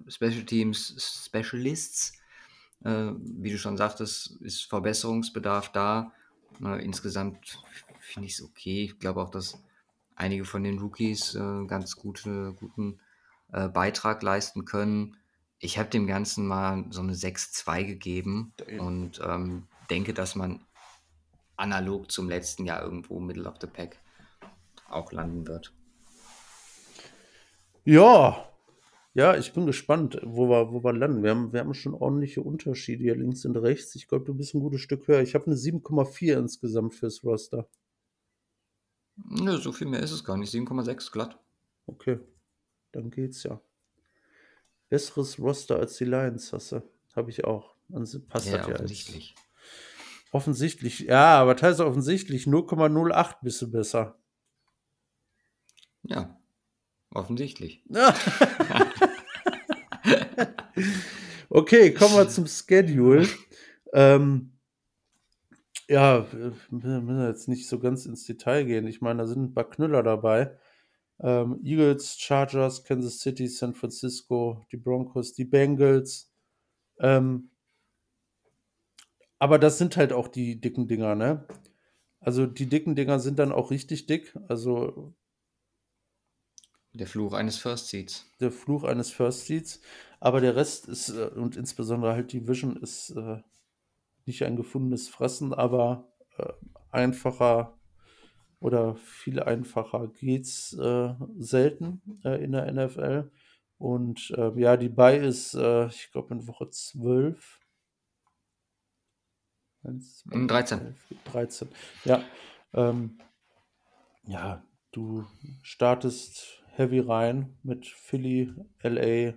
Special 0.07 0.43
Teams, 0.43 1.23
Specialists, 1.25 2.13
äh, 2.83 3.11
wie 3.19 3.51
du 3.51 3.57
schon 3.57 3.77
sagtest, 3.77 4.37
ist 4.41 4.63
Verbesserungsbedarf 4.63 5.71
da. 5.71 6.11
Äh, 6.63 6.83
insgesamt 6.83 7.59
finde 7.99 8.27
ich 8.27 8.33
es 8.33 8.43
okay. 8.43 8.85
Ich 8.85 8.99
glaube 8.99 9.21
auch, 9.21 9.29
dass 9.29 9.61
einige 10.15 10.45
von 10.45 10.63
den 10.63 10.79
Rookies 10.79 11.35
äh, 11.35 11.65
ganz 11.67 11.95
gute, 11.95 12.53
guten 12.53 12.99
äh, 13.51 13.67
Beitrag 13.67 14.23
leisten 14.23 14.65
können. 14.65 15.17
Ich 15.59 15.79
habe 15.79 15.89
dem 15.89 16.05
Ganzen 16.05 16.47
mal 16.47 16.85
so 16.89 17.01
eine 17.01 17.13
6-2 17.13 17.83
gegeben 17.85 18.53
und 18.79 19.19
ähm, 19.23 19.67
denke, 19.89 20.13
dass 20.13 20.35
man 20.35 20.61
analog 21.55 22.11
zum 22.11 22.29
letzten 22.29 22.65
Jahr 22.65 22.83
irgendwo 22.83 23.19
Middle 23.19 23.49
of 23.49 23.55
the 23.59 23.67
Pack 23.67 23.97
auch 24.89 25.11
landen 25.11 25.47
wird. 25.47 25.73
Ja, 27.87 28.45
ja, 29.13 29.37
ich 29.37 29.53
bin 29.53 29.65
gespannt, 29.65 30.19
wo 30.21 30.49
wir, 30.49 30.73
wo 30.73 30.83
wir 30.83 30.91
landen. 30.91 31.23
Wir 31.23 31.31
haben, 31.31 31.53
wir 31.53 31.61
haben 31.61 31.73
schon 31.73 31.93
ordentliche 31.93 32.41
Unterschiede 32.41 33.01
hier 33.01 33.15
links 33.15 33.45
und 33.45 33.55
rechts. 33.55 33.95
Ich 33.95 34.09
glaube, 34.09 34.25
du 34.25 34.33
bist 34.33 34.53
ein 34.53 34.59
gutes 34.59 34.81
Stück 34.81 35.07
höher. 35.07 35.21
Ich 35.21 35.35
habe 35.35 35.45
eine 35.45 35.55
7,4 35.55 36.37
insgesamt 36.37 36.95
fürs 36.95 37.23
Roster. 37.23 37.69
Nö, 39.15 39.55
so 39.55 39.71
viel 39.71 39.87
mehr 39.87 40.01
ist 40.01 40.11
es 40.11 40.25
gar 40.25 40.35
nicht. 40.35 40.53
7,6 40.53 41.13
glatt. 41.13 41.39
Okay, 41.85 42.19
dann 42.91 43.09
geht's 43.09 43.43
ja. 43.43 43.61
Besseres 44.89 45.39
Roster 45.39 45.79
als 45.79 45.95
die 45.95 46.03
Lions 46.03 46.51
hast 46.51 46.73
du. 46.73 46.83
Habe 47.15 47.29
ich 47.29 47.45
auch. 47.45 47.73
Dann 47.87 48.03
passt 48.27 48.47
Ja, 48.47 48.57
das 48.57 48.67
ja 48.67 48.73
offensichtlich. 48.73 49.33
Offensichtlich. 50.33 50.99
Ja, 50.99 51.39
aber 51.39 51.55
teils 51.55 51.79
offensichtlich 51.79 52.47
0,08 52.47 53.37
bist 53.43 53.61
du 53.61 53.71
besser. 53.71 54.19
Ja, 56.03 56.37
offensichtlich. 57.17 57.83
Okay, 61.49 61.93
kommen 61.93 62.15
wir 62.15 62.27
zum 62.29 62.45
Schedule. 62.45 63.27
Ähm, 63.93 64.51
ja, 65.87 66.27
wir 66.31 66.53
müssen 66.69 67.25
jetzt 67.25 67.47
nicht 67.47 67.67
so 67.67 67.79
ganz 67.79 68.05
ins 68.05 68.25
Detail 68.25 68.65
gehen. 68.65 68.85
Ich 68.85 69.01
meine, 69.01 69.19
da 69.19 69.27
sind 69.27 69.43
ein 69.43 69.53
paar 69.53 69.69
Knüller 69.69 70.03
dabei. 70.03 70.57
Ähm, 71.19 71.59
Eagles, 71.63 72.17
Chargers, 72.19 72.83
Kansas 72.83 73.19
City, 73.19 73.47
San 73.47 73.73
Francisco, 73.73 74.67
die 74.71 74.77
Broncos, 74.77 75.33
die 75.33 75.45
Bengals. 75.45 76.31
Ähm, 76.99 77.49
aber 79.39 79.57
das 79.57 79.77
sind 79.77 79.97
halt 79.97 80.13
auch 80.13 80.27
die 80.27 80.59
dicken 80.59 80.87
Dinger, 80.87 81.15
ne? 81.15 81.47
Also 82.19 82.45
die 82.45 82.67
dicken 82.67 82.95
Dinger 82.95 83.19
sind 83.19 83.39
dann 83.39 83.51
auch 83.51 83.71
richtig 83.71 84.05
dick. 84.05 84.35
Also 84.47 85.15
Der 86.97 87.07
Fluch 87.07 87.33
eines 87.33 87.57
First 87.57 87.89
Seeds. 87.89 88.25
der 88.39 88.51
Fluch 88.51 88.83
eines 88.83 89.11
First 89.11 89.45
Seeds. 89.45 89.81
Aber 90.19 90.41
der 90.41 90.55
Rest 90.55 90.87
ist, 90.87 91.09
äh, 91.09 91.27
und 91.35 91.55
insbesondere 91.55 92.13
halt 92.13 92.31
die 92.33 92.47
Vision, 92.47 92.75
ist 92.77 93.11
äh, 93.11 93.41
nicht 94.25 94.43
ein 94.43 94.55
gefundenes 94.55 95.07
Fressen, 95.07 95.53
aber 95.53 96.11
äh, 96.37 96.51
einfacher 96.91 97.77
oder 98.59 98.95
viel 98.95 99.41
einfacher 99.41 100.07
geht's 100.07 100.73
äh, 100.73 101.13
selten 101.37 102.01
äh, 102.25 102.43
in 102.43 102.51
der 102.53 102.71
NFL. 102.71 103.31
Und 103.77 104.31
äh, 104.35 104.59
ja, 104.59 104.75
die 104.75 104.89
Buy 104.89 105.17
ist, 105.19 105.53
ich 105.53 106.11
glaube, 106.11 106.33
in 106.33 106.47
Woche 106.47 106.69
12. 106.71 107.59
Eins, 109.83 110.17
zwei, 110.17 110.35
Mm, 110.35 110.47
13. 110.47 110.79
drei, 110.79 110.93
vier, 110.93 111.17
13. 111.31 111.69
Ja. 112.05 112.23
Ähm, 112.73 113.19
ja, 114.23 114.63
du 114.91 115.25
startest 115.61 116.63
heavy 116.77 116.99
rein 116.99 117.57
mit 117.63 117.87
Philly, 117.87 118.53
LA, 118.83 119.33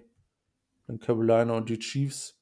dann 0.87 1.01
Carolina 1.01 1.57
und 1.57 1.69
die 1.69 1.79
Chiefs. 1.79 2.37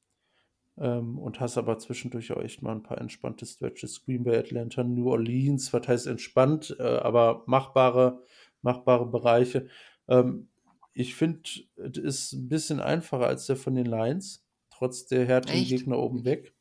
Ähm, 0.79 1.19
und 1.19 1.41
hast 1.41 1.59
aber 1.59 1.79
zwischendurch 1.79 2.33
auch 2.33 2.41
echt 2.41 2.63
mal 2.63 2.73
ein 2.73 2.83
paar 2.83 2.99
entspannte 2.99 3.47
Stretches. 3.47 4.05
Green 4.05 4.25
Bay, 4.25 4.37
Atlanta, 4.39 4.85
New 4.85 5.11
Orleans, 5.11 5.73
was 5.73 5.89
heißt 5.89 6.07
entspannt, 6.07 6.77
äh, 6.79 6.83
aber 6.83 7.43
machbare, 7.47 8.23
machbare 8.63 9.07
Bereiche. 9.07 9.69
Ähm, 10.09 10.49
ich 10.95 11.15
finde, 11.17 11.43
es 11.77 11.99
ist 11.99 12.33
ein 12.33 12.49
bisschen 12.49 12.81
einfacher 12.81 13.27
als 13.27 13.47
der 13.47 13.57
von 13.57 13.75
den 13.75 13.87
Lions, 13.87 14.47
trotz 14.71 15.07
der 15.07 15.27
härteren 15.27 15.63
Echt? 15.63 15.71
Gegner 15.71 15.99
oben 15.99 16.25
weg. 16.25 16.55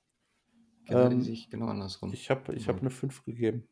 Genau, 0.85 1.11
Ähm, 1.11 1.22
sich 1.22 1.49
genau 1.49 1.68
andersrum. 1.68 2.11
Ich 2.14 2.30
habe 2.30 2.53
ich 2.55 2.68
hab 2.68 2.77
Mhm. 2.77 2.81
eine 2.81 2.89
5 2.91 3.23
gegeben. 3.23 3.68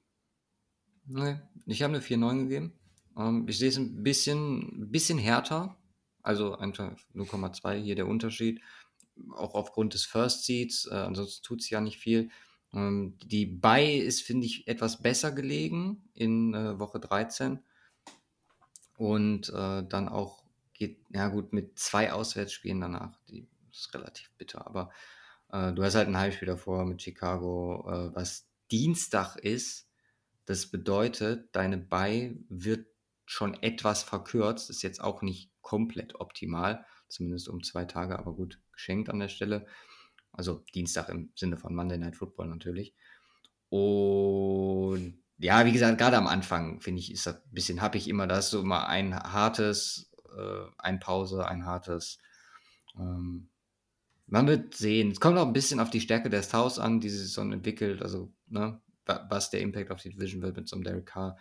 Nee, 1.08 1.38
ich 1.66 1.82
habe 1.82 1.94
eine 1.94 2.02
4,9 2.02 2.44
gegeben. 2.44 2.74
Ähm, 3.18 3.46
ich 3.48 3.58
sehe 3.58 3.70
es 3.70 3.78
ein 3.78 4.04
bisschen, 4.04 4.92
bisschen 4.92 5.18
härter. 5.18 5.78
Also 6.22 6.58
einfach 6.58 6.92
0,2 7.14 7.76
hier 7.76 7.96
der 7.96 8.08
Unterschied. 8.08 8.62
Auch 9.32 9.54
aufgrund 9.54 9.94
des 9.94 10.06
First 10.06 10.46
Seeds. 10.46 10.88
Äh, 10.88 10.96
ansonsten 10.96 11.44
tut 11.44 11.62
es 11.62 11.70
ja 11.70 11.82
nicht 11.82 11.98
viel. 11.98 12.30
Ähm, 12.74 13.18
die 13.24 13.46
Buy 13.46 13.98
ist, 14.00 14.22
finde 14.22 14.46
ich, 14.46 14.68
etwas 14.68 15.02
besser 15.02 15.32
gelegen 15.32 16.10
in 16.14 16.54
äh, 16.54 16.80
Woche 16.80 17.00
13. 17.00 17.60
Und 18.98 19.50
äh, 19.50 19.84
dann 19.88 20.10
auch 20.10 20.44
geht, 20.74 21.00
ja 21.10 21.28
gut, 21.28 21.54
mit 21.54 21.78
zwei 21.80 22.14
Auswärtsspielen 22.14 22.82
danach. 22.82 23.18
Die 23.30 23.48
ist 23.72 23.94
relativ 23.94 24.32
bitter. 24.38 24.66
Aber 24.68 24.92
äh, 25.52 25.74
du 25.74 25.84
hast 25.84 25.96
halt 25.96 26.08
ein 26.08 26.18
Heimspiel 26.18 26.48
davor 26.48 26.86
mit 26.86 27.02
Chicago, 27.02 27.86
äh, 27.88 28.16
was 28.16 28.48
Dienstag 28.72 29.38
ist. 29.38 29.88
Das 30.46 30.68
bedeutet, 30.68 31.56
deine 31.56 31.78
Buy 31.78 32.38
wird 32.50 32.88
schon 33.26 33.56
etwas 33.62 34.04
verkürzt. 34.04 34.70
Ist 34.70 34.84
jetzt 34.84 35.02
auch 35.02 35.22
nicht 35.22 35.52
komplett 35.62 36.16
optimal, 36.16 36.86
zumindest 37.08 37.50
um 37.50 37.64
zwei 37.64 37.86
Tage, 37.86 38.18
aber 38.20 38.34
gut 38.34 38.60
geschenkt 38.72 39.10
an 39.10 39.20
der 39.20 39.30
Stelle. 39.30 39.66
Also 40.32 40.64
Dienstag 40.74 41.10
im 41.10 41.32
Sinne 41.36 41.58
von 41.58 41.74
Monday 41.76 41.98
Night 41.98 42.16
Football 42.18 42.48
natürlich. 42.48 42.94
Und 43.70 45.18
ja, 45.38 45.66
wie 45.66 45.72
gesagt, 45.72 45.98
gerade 45.98 46.18
am 46.18 46.28
Anfang 46.28 46.80
finde 46.82 47.00
ich, 47.00 47.12
ist 47.12 47.26
das 47.26 47.36
ein 47.36 47.52
bisschen 47.52 47.82
happig 47.82 48.08
immer. 48.08 48.28
Da 48.28 48.38
ist 48.38 48.52
so 48.52 48.62
immer 48.62 48.88
ein 48.88 49.16
hartes, 49.16 50.12
äh, 50.38 50.66
ein 50.78 51.00
Pause, 51.00 51.48
ein 51.48 51.66
hartes. 51.66 52.20
Ähm, 52.98 53.50
man 54.28 54.48
wird 54.48 54.76
sehen. 54.76 55.12
Es 55.12 55.20
kommt 55.20 55.38
auch 55.38 55.46
ein 55.46 55.54
bisschen 55.54 55.80
auf 55.80 55.90
die 55.90 56.02
Stärke 56.02 56.30
des 56.30 56.50
Taus 56.50 56.80
an, 56.80 57.00
die 57.00 57.10
die 57.10 57.14
Saison 57.14 57.52
entwickelt. 57.52 58.02
Also, 58.02 58.32
ne, 58.48 58.82
wa- 59.06 59.28
was 59.30 59.50
der 59.50 59.62
Impact 59.62 59.92
auf 59.92 60.02
die 60.02 60.10
Division 60.10 60.42
wird 60.42 60.58
mit 60.58 60.68
so 60.68 60.76
einem 60.76 60.84
Derek 60.84 61.06
Carr 61.06 61.38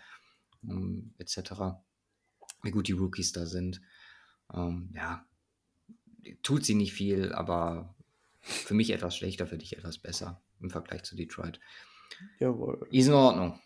ähm, 0.69 1.15
etc. 1.19 1.53
Wie 2.63 2.71
gut 2.71 2.89
die 2.89 2.93
Rookies 2.93 3.33
da 3.33 3.47
sind. 3.47 3.81
Ähm, 4.53 4.91
ja, 4.95 5.27
tut 6.43 6.65
sie 6.65 6.75
nicht 6.75 6.93
viel, 6.93 7.33
aber 7.33 7.95
für 8.41 8.75
mich 8.75 8.91
etwas 8.91 9.17
schlechter, 9.17 9.47
für 9.47 9.59
dich 9.59 9.77
etwas 9.77 9.99
besser 9.99 10.43
im 10.61 10.71
Vergleich 10.71 11.03
zu 11.05 11.17
Detroit. 11.17 11.61
Jawohl. 12.39 12.87
Ist 12.91 13.07
in 13.07 13.15
Ordnung. 13.15 13.59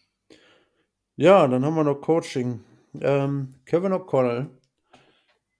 Ja, 1.16 1.46
dann 1.48 1.64
haben 1.64 1.74
wir 1.74 1.84
noch 1.84 2.00
Coaching. 2.00 2.62
Ähm, 3.00 3.54
Kevin 3.64 3.92
O'Connell 3.92 4.48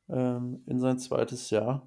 ähm, 0.09 0.63
in 0.67 0.81
sein 0.81 0.99
zweites 0.99 1.51
Jahr. 1.51 1.87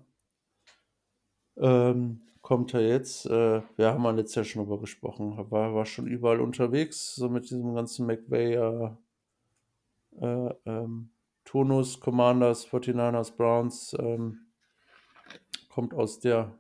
Ähm, 1.57 2.21
kommt 2.41 2.73
er 2.73 2.81
jetzt, 2.81 3.25
äh, 3.27 3.61
wir 3.77 3.87
haben 3.87 4.03
ja 4.03 4.11
letztes 4.11 4.35
Jahr 4.35 4.45
schon 4.45 4.63
drüber 4.63 4.79
gesprochen, 4.79 5.37
war, 5.51 5.73
war 5.73 5.85
schon 5.85 6.07
überall 6.07 6.41
unterwegs, 6.41 7.15
so 7.15 7.29
mit 7.29 7.45
diesem 7.45 7.73
ganzen 7.75 8.05
McVay 8.07 8.57
äh, 10.19 10.25
äh, 10.47 10.55
ähm, 10.65 11.09
Turnus, 11.45 11.99
Commanders, 11.99 12.67
49ers, 12.67 13.35
Browns, 13.35 13.95
ähm, 13.99 14.45
kommt 15.69 15.93
aus 15.93 16.19
der 16.19 16.57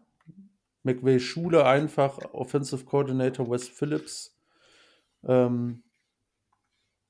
McVay-Schule 0.83 1.65
einfach, 1.65 2.17
Offensive 2.33 2.85
Coordinator 2.85 3.49
Wes 3.49 3.67
Phillips. 3.69 4.37
Ähm, 5.23 5.83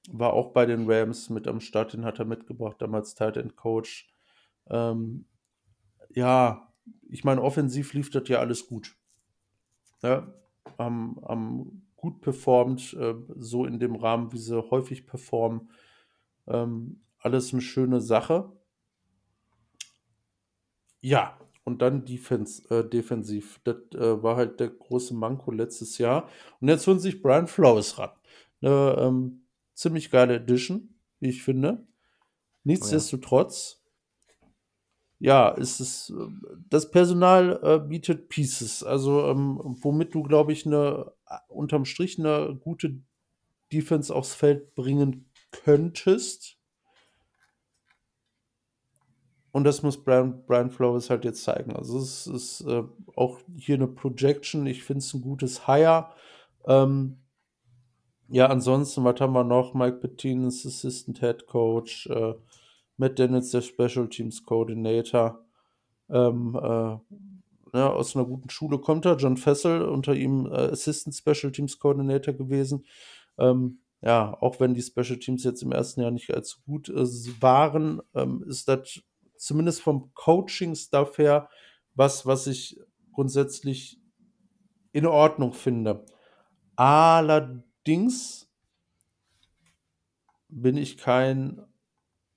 war 0.09 0.33
auch 0.33 0.51
bei 0.51 0.65
den 0.65 0.89
Rams 0.89 1.29
mit 1.29 1.47
am 1.47 1.59
Start, 1.59 1.93
den 1.93 2.05
hat 2.05 2.19
er 2.19 2.25
mitgebracht, 2.25 2.77
damals 2.79 3.15
Tight 3.15 3.37
End 3.37 3.55
Coach. 3.55 4.13
Ähm, 4.69 5.25
ja, 6.09 6.73
ich 7.09 7.23
meine, 7.23 7.41
offensiv 7.41 7.93
lief 7.93 8.09
das 8.09 8.27
ja 8.27 8.39
alles 8.39 8.67
gut. 8.67 8.95
Ja, 10.01 10.33
haben, 10.77 11.21
haben 11.23 11.87
gut 11.95 12.21
performt, 12.21 12.93
äh, 12.93 13.13
so 13.37 13.65
in 13.65 13.79
dem 13.79 13.95
Rahmen, 13.95 14.31
wie 14.33 14.39
sie 14.39 14.61
häufig 14.71 15.05
performen. 15.05 15.69
Ähm, 16.47 17.01
alles 17.19 17.53
eine 17.53 17.61
schöne 17.61 18.01
Sache. 18.01 18.51
Ja, 21.01 21.37
und 21.63 21.81
dann 21.81 22.05
Defense, 22.05 22.67
äh, 22.69 22.87
defensiv. 22.87 23.59
Das 23.63 23.75
äh, 23.93 24.23
war 24.23 24.35
halt 24.35 24.59
der 24.59 24.69
große 24.69 25.13
Manko 25.13 25.51
letztes 25.51 25.97
Jahr. 25.97 26.27
Und 26.59 26.67
jetzt 26.67 26.87
holen 26.87 26.99
sich 26.99 27.21
Brian 27.21 27.47
Flowers 27.47 27.97
ran. 27.97 28.11
Eine 28.61 28.95
ähm, 28.99 29.45
ziemlich 29.73 30.09
geile 30.11 30.35
Edition, 30.35 30.95
wie 31.19 31.29
ich 31.29 31.43
finde. 31.43 31.85
Nichtsdestotrotz, 32.63 33.81
ja, 35.19 35.49
ist 35.49 35.79
es, 35.79 36.09
äh, 36.09 36.27
das 36.69 36.89
Personal 36.89 37.59
äh, 37.63 37.79
bietet 37.79 38.29
Pieces. 38.29 38.83
Also, 38.83 39.27
ähm, 39.27 39.59
womit 39.81 40.13
du, 40.15 40.23
glaube 40.23 40.53
ich, 40.53 40.65
eine 40.65 41.11
unterm 41.47 41.85
Strich 41.85 42.19
eine 42.19 42.59
gute 42.59 42.99
Defense 43.71 44.13
aufs 44.13 44.33
Feld 44.33 44.75
bringen 44.75 45.30
könntest. 45.51 46.57
Und 49.51 49.65
das 49.65 49.83
muss 49.83 50.01
Brian, 50.01 50.45
Brian 50.45 50.71
Flores 50.71 51.09
halt 51.09 51.25
jetzt 51.25 51.43
zeigen. 51.43 51.75
Also 51.75 51.99
es 51.99 52.25
ist 52.25 52.61
äh, 52.61 52.83
auch 53.15 53.39
hier 53.55 53.75
eine 53.75 53.87
Projection. 53.87 54.65
Ich 54.65 54.83
finde 54.83 54.99
es 54.99 55.13
ein 55.13 55.21
gutes 55.21 55.67
Hire. 55.67 56.09
Ähm, 56.65 57.17
ja, 58.29 58.47
ansonsten, 58.47 59.03
was 59.03 59.19
haben 59.19 59.33
wir 59.33 59.43
noch? 59.43 59.73
Mike 59.73 59.97
Pettin 59.97 60.45
ist 60.45 60.65
Assistant 60.65 61.19
Head 61.19 61.47
Coach. 61.47 62.07
Äh, 62.07 62.35
Matt 62.95 63.19
Daniels, 63.19 63.51
der 63.51 63.61
Special 63.61 64.07
Teams 64.07 64.43
Coordinator. 64.43 65.43
Ähm, 66.09 66.55
äh, 66.55 66.97
ja, 67.73 67.89
aus 67.89 68.15
einer 68.15 68.25
guten 68.25 68.49
Schule 68.49 68.79
kommt 68.79 69.05
er. 69.05 69.17
John 69.17 69.35
Fessel, 69.35 69.81
unter 69.81 70.13
ihm 70.13 70.45
äh, 70.45 70.71
Assistant 70.71 71.15
Special 71.15 71.51
Teams 71.51 71.77
Coordinator 71.77 72.33
gewesen. 72.33 72.85
Ähm, 73.37 73.79
ja, 74.01 74.35
auch 74.41 74.59
wenn 74.59 74.73
die 74.73 74.81
Special 74.81 75.19
Teams 75.19 75.43
jetzt 75.43 75.61
im 75.61 75.71
ersten 75.71 76.01
Jahr 76.01 76.11
nicht 76.11 76.33
allzu 76.33 76.59
gut 76.65 76.89
äh, 76.89 77.05
waren, 77.41 78.01
ähm, 78.15 78.43
ist 78.47 78.67
das 78.67 79.01
zumindest 79.37 79.81
vom 79.81 80.13
Coaching-Stuff 80.13 81.17
her 81.17 81.49
was, 81.93 82.25
was 82.25 82.47
ich 82.47 82.79
grundsätzlich 83.13 83.99
in 84.91 85.05
Ordnung 85.05 85.53
finde. 85.53 86.05
Allerdings 86.75 88.49
bin 90.47 90.77
ich 90.77 90.97
kein, 90.97 91.61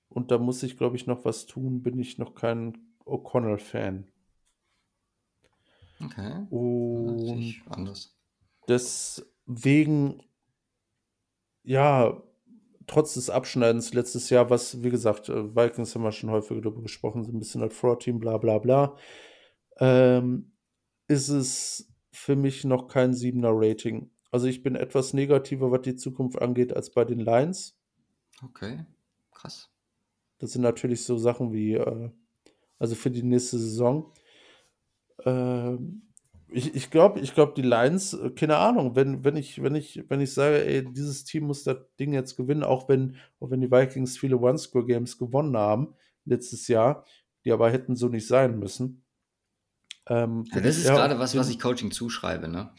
und 0.09 0.31
da 0.31 0.37
muss 0.37 0.63
ich, 0.63 0.77
glaube 0.77 0.95
ich, 0.95 1.07
noch 1.07 1.25
was 1.25 1.45
tun, 1.45 1.81
bin 1.81 1.99
ich 1.99 2.17
noch 2.17 2.35
kein 2.35 2.77
O'Connell-Fan. 3.05 4.07
Okay. 6.03 6.45
Und 6.49 7.61
anders. 7.69 8.17
deswegen, 8.67 10.21
ja, 11.65 12.21
trotz 12.87 13.15
des 13.15 13.29
Abschneidens 13.29 13.93
letztes 13.93 14.29
Jahr, 14.29 14.49
was, 14.49 14.83
wie 14.83 14.89
gesagt, 14.89 15.29
äh, 15.29 15.55
Vikings 15.55 15.95
haben 15.95 16.03
wir 16.03 16.11
schon 16.11 16.29
häufiger 16.29 16.61
darüber 16.61 16.81
gesprochen, 16.81 17.23
so 17.23 17.31
ein 17.31 17.39
bisschen 17.39 17.61
als 17.61 17.75
Fraud-Team, 17.75 18.19
bla 18.19 18.37
bla 18.37 18.59
bla, 18.59 18.95
ähm, 19.77 20.51
ist 21.07 21.29
es 21.29 21.91
für 22.11 22.35
mich 22.35 22.63
noch 22.63 22.87
kein 22.87 23.13
7er 23.13 23.51
Rating. 23.53 24.09
Also 24.31 24.47
ich 24.47 24.63
bin 24.63 24.75
etwas 24.75 25.13
negativer, 25.13 25.71
was 25.71 25.81
die 25.81 25.95
Zukunft 25.95 26.41
angeht, 26.41 26.73
als 26.73 26.91
bei 26.91 27.05
den 27.05 27.19
Lions. 27.19 27.77
Okay, 28.43 28.85
krass. 29.31 29.69
Das 30.39 30.51
sind 30.51 30.61
natürlich 30.61 31.03
so 31.03 31.17
Sachen 31.17 31.53
wie, 31.53 31.73
äh, 31.73 32.09
also 32.77 32.95
für 32.95 33.11
die 33.11 33.23
nächste 33.23 33.57
Saison. 33.57 34.11
Ähm, 35.23 36.04
ich, 36.55 36.73
ich 36.73 36.89
glaube, 36.89 37.19
ich 37.19 37.33
glaub, 37.33 37.53
die 37.55 37.61
Lions, 37.61 38.13
äh, 38.13 38.29
keine 38.31 38.57
Ahnung, 38.57 38.95
wenn, 38.95 39.23
wenn, 39.23 39.35
ich, 39.35 39.61
wenn, 39.61 39.75
ich, 39.75 40.03
wenn 40.07 40.21
ich 40.21 40.33
sage, 40.33 40.65
ey, 40.65 40.85
dieses 40.91 41.25
Team 41.25 41.45
muss 41.47 41.63
das 41.63 41.77
Ding 41.99 42.13
jetzt 42.13 42.37
gewinnen, 42.37 42.63
auch 42.63 42.87
wenn, 42.87 43.17
auch 43.39 43.51
wenn 43.51 43.61
die 43.61 43.71
Vikings 43.71 44.17
viele 44.17 44.37
One-Score-Games 44.37 45.17
gewonnen 45.17 45.57
haben 45.57 45.95
letztes 46.23 46.67
Jahr, 46.67 47.05
die 47.43 47.51
aber 47.51 47.69
hätten 47.69 47.95
so 47.95 48.07
nicht 48.07 48.27
sein 48.27 48.57
müssen. 48.57 49.03
Ähm, 50.07 50.45
ja, 50.53 50.61
das 50.61 50.77
ist 50.77 50.87
ja, 50.87 50.95
gerade 50.95 51.19
was, 51.19 51.35
was 51.35 51.49
ich 51.49 51.59
Coaching 51.59 51.91
zuschreibe, 51.91 52.47
ne? 52.47 52.73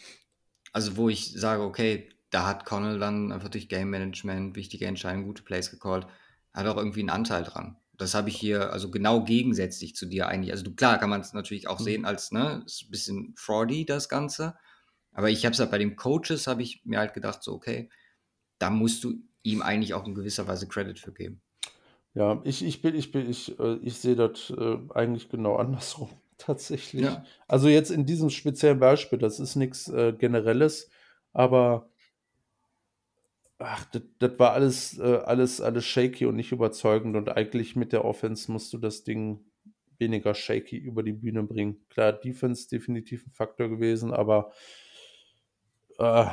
Also, 0.73 0.97
wo 0.97 1.09
ich 1.09 1.33
sage, 1.33 1.63
okay, 1.63 2.09
da 2.31 2.47
hat 2.47 2.65
Connell 2.65 2.99
dann 2.99 3.33
einfach 3.33 3.49
durch 3.49 3.69
Game 3.69 3.91
Management 3.91 4.57
wichtige 4.57 4.87
Entscheidungen, 4.87 5.27
gute 5.27 5.43
Plays 5.43 5.71
gecallt, 5.71 6.07
hat 6.53 6.67
auch 6.67 6.77
irgendwie 6.77 7.01
einen 7.01 7.11
Anteil 7.11 7.45
dran. 7.45 7.77
Das 7.99 8.15
habe 8.15 8.29
ich 8.29 8.37
hier 8.37 8.73
also 8.73 8.91
genau 8.91 9.25
gegensätzlich 9.25 9.95
zu 9.95 10.07
dir 10.07 10.29
eigentlich. 10.29 10.53
Also 10.53 10.65
du, 10.65 10.75
klar 10.75 10.99
kann 10.99 11.11
man 11.11 11.21
es 11.21 11.33
natürlich 11.33 11.69
auch 11.69 11.81
mhm. 11.81 11.85
sehen 11.85 12.05
als, 12.05 12.33
ne, 12.33 12.63
ist 12.67 12.83
ein 12.83 12.91
bisschen 12.91 13.35
fraudy 13.37 13.85
das 13.85 14.09
Ganze. 14.09 14.55
Aber 15.13 15.31
ich 15.31 15.45
habe 15.47 15.55
es 15.55 15.61
halt 15.61 15.71
bei 15.71 15.79
den 15.79 15.97
Coaches, 15.97 16.47
habe 16.47 16.63
ich 16.63 16.85
mir 16.85 16.99
halt 16.99 17.15
gedacht, 17.15 17.43
so, 17.43 17.55
okay, 17.55 17.89
da 18.59 18.71
musst 18.71 19.03
du 19.05 19.15
ihm 19.43 19.63
eigentlich 19.63 19.95
auch 19.95 20.07
in 20.07 20.15
gewisser 20.15 20.47
Weise 20.47 20.69
Credit 20.69 20.99
für 20.99 21.13
geben. 21.13 21.41
Ja, 22.15 22.41
ich, 22.45 22.65
ich 22.65 22.83
bin, 22.83 22.95
ich 22.95 23.13
bin, 23.13 23.29
ich, 23.29 23.59
äh, 23.59 23.77
ich 23.83 23.99
sehe 23.99 24.17
das 24.17 24.51
äh, 24.51 24.79
eigentlich 24.95 25.29
genau 25.29 25.57
andersrum, 25.59 26.11
tatsächlich. 26.39 27.05
Ja. 27.05 27.25
Also 27.47 27.69
jetzt 27.69 27.91
in 27.91 28.07
diesem 28.07 28.31
speziellen 28.31 28.79
Beispiel, 28.79 29.19
das 29.19 29.41
ist 29.41 29.57
nichts 29.57 29.89
äh, 29.89 30.13
Generelles, 30.13 30.91
aber 31.33 31.91
ach, 33.59 33.87
das 34.19 34.39
war 34.39 34.53
alles, 34.53 34.99
äh, 34.99 35.21
alles, 35.25 35.61
alles 35.61 35.85
shaky 35.85 36.27
und 36.27 36.37
nicht 36.37 36.53
überzeugend. 36.53 37.17
Und 37.17 37.29
eigentlich 37.29 37.77
mit 37.77 37.93
der 37.93 38.05
Offense 38.05 38.51
musst 38.51 38.73
du 38.73 38.79
das 38.79 39.05
Ding 39.05 39.41
weniger 39.99 40.35
shaky 40.35 40.77
über 40.77 41.03
die 41.03 41.13
Bühne 41.13 41.43
bringen. 41.43 41.79
Klar, 41.89 42.13
Defense 42.13 42.69
definitiv 42.69 43.27
ein 43.27 43.33
Faktor 43.33 43.69
gewesen, 43.69 44.13
aber 44.13 44.53
äh, 45.99 46.27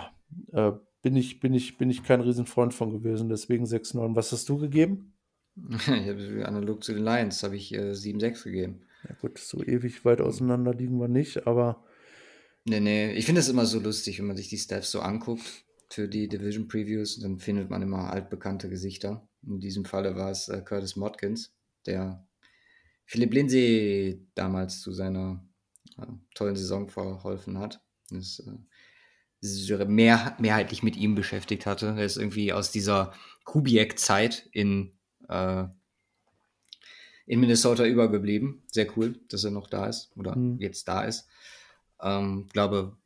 äh, 0.51 0.73
bin, 1.01 1.15
ich, 1.15 1.39
bin, 1.39 1.53
ich, 1.53 1.77
bin 1.77 1.89
ich 1.89 2.03
kein 2.03 2.21
Riesenfreund 2.21 2.73
von 2.73 2.91
gewesen. 2.91 3.29
Deswegen 3.29 3.65
6-9. 3.65 4.15
Was 4.15 4.31
hast 4.31 4.49
du 4.49 4.57
gegeben? 4.57 5.13
Ich 5.75 6.09
habe 6.09 6.45
analog 6.45 6.83
zu 6.83 6.93
den 6.93 7.03
Lions, 7.03 7.43
habe 7.43 7.55
ich 7.55 7.73
äh, 7.73 7.91
7-6 7.91 8.43
gegeben. 8.43 8.81
Ja 9.07 9.15
gut, 9.21 9.37
so 9.37 9.61
ewig 9.61 10.03
weit 10.03 10.19
auseinander 10.19 10.73
liegen 10.73 10.97
wir 10.99 11.09
nicht, 11.09 11.45
aber. 11.45 11.83
Nee, 12.65 12.79
nee, 12.79 13.11
ich 13.11 13.25
finde 13.25 13.41
es 13.41 13.49
immer 13.49 13.65
so 13.65 13.79
lustig, 13.79 14.19
wenn 14.19 14.27
man 14.27 14.37
sich 14.37 14.47
die 14.47 14.57
Staffs 14.57 14.89
so 14.89 15.01
anguckt 15.01 15.65
für 15.93 16.07
die 16.07 16.27
Division 16.27 16.67
Previews, 16.67 17.19
dann 17.19 17.37
findet 17.37 17.69
man 17.69 17.83
immer 17.83 18.11
altbekannte 18.11 18.67
Gesichter. 18.67 19.27
In 19.45 19.59
diesem 19.59 19.85
Falle 19.85 20.15
war 20.15 20.31
es 20.31 20.49
äh, 20.49 20.61
Curtis 20.61 20.95
Modkins, 20.95 21.55
der 21.85 22.25
Philipp 23.05 23.33
Lindsay 23.33 24.25
damals 24.33 24.81
zu 24.81 24.91
seiner 24.91 25.45
äh, 25.99 26.07
tollen 26.33 26.55
Saison 26.55 26.89
verholfen 26.89 27.59
hat. 27.59 27.81
Das, 28.09 28.39
äh, 28.39 29.85
mehr, 29.85 30.35
mehrheitlich 30.39 30.81
mit 30.81 30.95
ihm 30.95 31.13
beschäftigt 31.13 31.65
hatte. 31.67 31.87
Er 31.97 32.05
ist 32.05 32.17
irgendwie 32.17 32.53
aus 32.53 32.71
dieser 32.71 33.13
Kubiak-Zeit 33.43 34.49
in, 34.51 34.93
äh, 35.27 35.65
in 37.27 37.39
Minnesota 37.39 37.85
übergeblieben. 37.85 38.63
Sehr 38.67 38.87
cool, 38.97 39.19
dass 39.27 39.43
er 39.43 39.51
noch 39.51 39.67
da 39.67 39.87
ist 39.87 40.11
oder 40.15 40.35
mhm. 40.35 40.57
jetzt 40.59 40.87
da 40.87 41.03
ist. 41.03 41.27
Ähm, 42.01 42.47
glaube, 42.51 42.97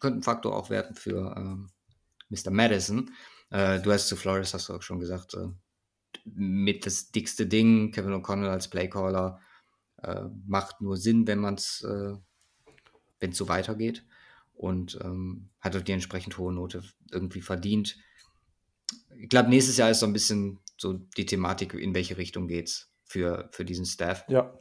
könnte 0.00 0.18
ein 0.18 0.22
Faktor 0.22 0.56
auch 0.56 0.70
werden 0.70 0.96
für 0.96 1.36
ähm, 1.36 1.70
Mr. 2.30 2.50
Madison. 2.50 3.10
Äh, 3.50 3.80
du 3.80 3.92
hast 3.92 4.08
zu 4.08 4.16
Flores, 4.16 4.54
hast 4.54 4.68
du 4.68 4.74
auch 4.74 4.82
schon 4.82 5.00
gesagt, 5.00 5.34
äh, 5.34 5.48
mit 6.24 6.86
das 6.86 7.10
dickste 7.10 7.46
Ding, 7.46 7.92
Kevin 7.92 8.14
O'Connell 8.14 8.48
als 8.48 8.68
Playcaller, 8.68 9.40
äh, 10.02 10.24
macht 10.46 10.80
nur 10.80 10.96
Sinn, 10.96 11.26
wenn 11.26 11.38
man 11.38 11.54
es, 11.54 11.82
äh, 11.82 12.14
wenn 13.18 13.30
es 13.30 13.36
so 13.36 13.48
weitergeht. 13.48 14.04
Und 14.54 14.98
ähm, 15.02 15.48
hat 15.60 15.74
auch 15.74 15.80
die 15.80 15.92
entsprechend 15.92 16.36
hohe 16.36 16.52
Note 16.52 16.82
irgendwie 17.10 17.40
verdient. 17.40 17.96
Ich 19.16 19.28
glaube, 19.30 19.48
nächstes 19.48 19.78
Jahr 19.78 19.90
ist 19.90 20.00
so 20.00 20.06
ein 20.06 20.12
bisschen 20.12 20.58
so 20.76 20.92
die 20.92 21.24
Thematik, 21.24 21.74
in 21.74 21.94
welche 21.94 22.18
Richtung 22.18 22.46
geht's 22.46 22.90
für, 23.04 23.48
für 23.52 23.64
diesen 23.64 23.86
Staff. 23.86 24.24
Ja. 24.28 24.52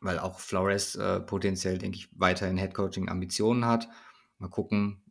Weil 0.00 0.18
auch 0.18 0.40
Flores 0.40 0.96
äh, 0.96 1.20
potenziell, 1.20 1.78
denke 1.78 1.98
ich, 1.98 2.08
weiterhin 2.12 2.56
Headcoaching-Ambitionen 2.56 3.64
hat. 3.64 3.88
Mal 4.38 4.50
gucken, 4.50 5.02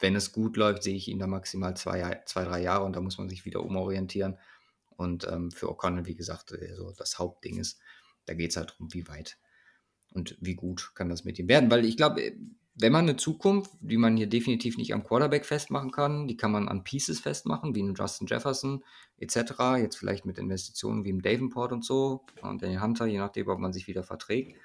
wenn 0.00 0.16
es 0.16 0.32
gut 0.32 0.56
läuft, 0.56 0.82
sehe 0.82 0.96
ich 0.96 1.08
ihn 1.08 1.18
da 1.18 1.26
maximal 1.26 1.76
zwei, 1.76 2.22
zwei 2.26 2.44
drei 2.44 2.62
Jahre 2.62 2.84
und 2.84 2.96
da 2.96 3.00
muss 3.00 3.18
man 3.18 3.28
sich 3.28 3.44
wieder 3.44 3.62
umorientieren. 3.62 4.38
Und 4.96 5.26
ähm, 5.30 5.50
für 5.50 5.66
O'Connell, 5.70 6.06
wie 6.06 6.14
gesagt, 6.14 6.54
so 6.74 6.92
das 6.92 7.18
Hauptding 7.18 7.58
ist, 7.58 7.78
da 8.26 8.34
geht 8.34 8.50
es 8.50 8.56
halt 8.56 8.70
darum, 8.70 8.92
wie 8.92 9.08
weit 9.08 9.38
und 10.12 10.36
wie 10.40 10.54
gut 10.54 10.92
kann 10.94 11.08
das 11.08 11.24
mit 11.24 11.38
ihm 11.38 11.48
werden. 11.48 11.70
Weil 11.70 11.84
ich 11.84 11.96
glaube, 11.96 12.22
äh, 12.22 12.36
wenn 12.74 12.92
man 12.92 13.08
eine 13.08 13.16
Zukunft, 13.16 13.72
die 13.80 13.96
man 13.96 14.16
hier 14.16 14.26
definitiv 14.26 14.78
nicht 14.78 14.94
am 14.94 15.04
Quarterback 15.04 15.44
festmachen 15.44 15.90
kann, 15.90 16.28
die 16.28 16.36
kann 16.36 16.52
man 16.52 16.68
an 16.68 16.84
Pieces 16.84 17.20
festmachen, 17.20 17.74
wie 17.74 17.82
einen 17.82 17.94
Justin 17.94 18.26
Jefferson 18.26 18.84
etc. 19.18 19.52
Jetzt 19.78 19.96
vielleicht 19.96 20.24
mit 20.24 20.38
Investitionen 20.38 21.04
wie 21.04 21.10
im 21.10 21.22
Davenport 21.22 21.72
und 21.72 21.84
so 21.84 22.24
und 22.42 22.62
den 22.62 22.82
Hunter, 22.82 23.06
je 23.06 23.18
nachdem, 23.18 23.48
ob 23.48 23.58
man 23.58 23.72
sich 23.72 23.86
wieder 23.86 24.02
verträgt. 24.02 24.58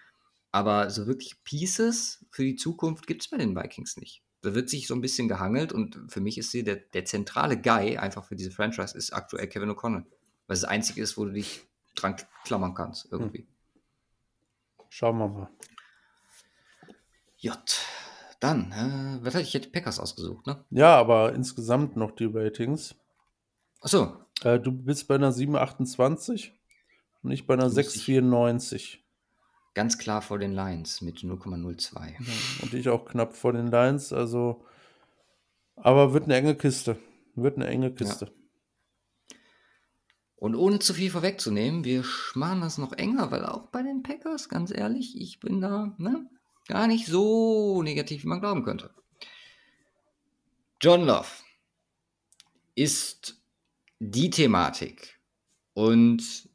Aber 0.51 0.89
so 0.89 1.07
wirklich 1.07 1.43
Pieces 1.43 2.25
für 2.29 2.43
die 2.43 2.55
Zukunft 2.55 3.07
gibt 3.07 3.23
es 3.23 3.29
bei 3.29 3.37
den 3.37 3.55
Vikings 3.55 3.97
nicht 3.97 4.24
Da 4.45 4.53
wird 4.53 4.69
sich 4.69 4.87
so 4.87 4.93
ein 4.93 5.01
bisschen 5.01 5.27
gehangelt 5.27 5.73
und 5.73 5.99
für 6.07 6.21
mich 6.21 6.37
ist 6.37 6.51
hier 6.51 6.63
der, 6.63 6.75
der 6.75 7.05
zentrale 7.05 7.59
Guy 7.59 7.97
einfach 7.97 8.23
für 8.23 8.35
diese 8.35 8.51
Franchise 8.51 8.97
ist 8.97 9.11
aktuell 9.13 9.47
Kevin 9.47 9.71
O'Connell. 9.71 10.05
Weil 10.47 10.53
es 10.53 10.61
das 10.61 10.69
einzige 10.69 11.01
ist, 11.01 11.17
wo 11.17 11.25
du 11.25 11.31
dich 11.31 11.63
dran 11.95 12.15
klammern 12.43 12.73
kannst, 12.73 13.11
irgendwie. 13.11 13.39
Hm. 13.39 13.47
Schauen 14.89 15.17
wir 15.17 15.27
mal. 15.27 15.49
J. 17.37 17.57
Dann, 18.39 18.71
äh, 18.71 19.25
was 19.25 19.33
hätte 19.33 19.43
ich 19.43 19.53
hätte 19.53 19.69
Packers 19.69 19.99
ausgesucht, 19.99 20.45
ne? 20.45 20.63
Ja, 20.69 20.95
aber 20.95 21.33
insgesamt 21.33 21.95
noch 21.95 22.11
die 22.11 22.25
Ratings. 22.25 22.95
Achso. 23.81 24.17
Äh, 24.43 24.59
du 24.59 24.71
bist 24.71 25.07
bei 25.07 25.15
einer 25.15 25.31
728 25.31 26.53
und 27.23 27.31
ich 27.31 27.47
bei 27.47 27.55
einer 27.55 27.69
694. 27.69 29.04
Ganz 29.75 29.97
klar 29.97 30.21
vor 30.21 30.39
den 30.39 30.53
Lions 30.53 31.01
mit 31.01 31.19
0,02. 31.19 31.93
Ja, 31.99 32.63
und 32.63 32.73
ich 32.73 32.89
auch 32.89 33.05
knapp 33.05 33.35
vor 33.35 33.53
den 33.53 33.67
Lions, 33.67 34.11
also. 34.11 34.65
Aber 35.75 36.13
wird 36.13 36.23
eine 36.23 36.35
enge 36.37 36.55
Kiste. 36.55 36.97
Wird 37.35 37.57
eine 37.57 37.67
enge 37.67 37.93
Kiste. 37.93 38.25
Ja. 38.25 38.31
Und 40.37 40.55
ohne 40.55 40.79
zu 40.79 40.93
viel 40.93 41.11
vorwegzunehmen, 41.11 41.83
wir 41.83 42.05
machen 42.35 42.61
das 42.61 42.77
noch 42.77 42.93
enger, 42.93 43.31
weil 43.31 43.45
auch 43.45 43.67
bei 43.67 43.83
den 43.83 44.01
Packers, 44.01 44.47
ganz 44.47 44.71
ehrlich, 44.71 45.19
ich 45.19 45.39
bin 45.39 45.59
da 45.59 45.93
ne, 45.97 46.29
gar 46.67 46.87
nicht 46.87 47.07
so 47.07 47.81
negativ, 47.83 48.23
wie 48.23 48.27
man 48.27 48.39
glauben 48.39 48.63
könnte. 48.63 48.91
John 50.81 51.05
Love 51.05 51.27
ist 52.75 53.41
die 53.99 54.29
Thematik. 54.29 55.19
Und 55.73 56.47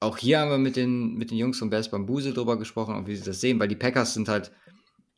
auch 0.00 0.16
hier 0.16 0.40
haben 0.40 0.50
wir 0.50 0.58
mit 0.58 0.76
den, 0.76 1.14
mit 1.14 1.30
den 1.30 1.38
Jungs 1.38 1.58
von 1.58 1.70
Bears 1.70 1.90
Bambuse 1.90 2.32
drüber 2.32 2.58
gesprochen, 2.58 3.06
wie 3.06 3.16
sie 3.16 3.24
das 3.24 3.40
sehen, 3.40 3.60
weil 3.60 3.68
die 3.68 3.76
Packers 3.76 4.14
sind 4.14 4.28
halt, 4.28 4.50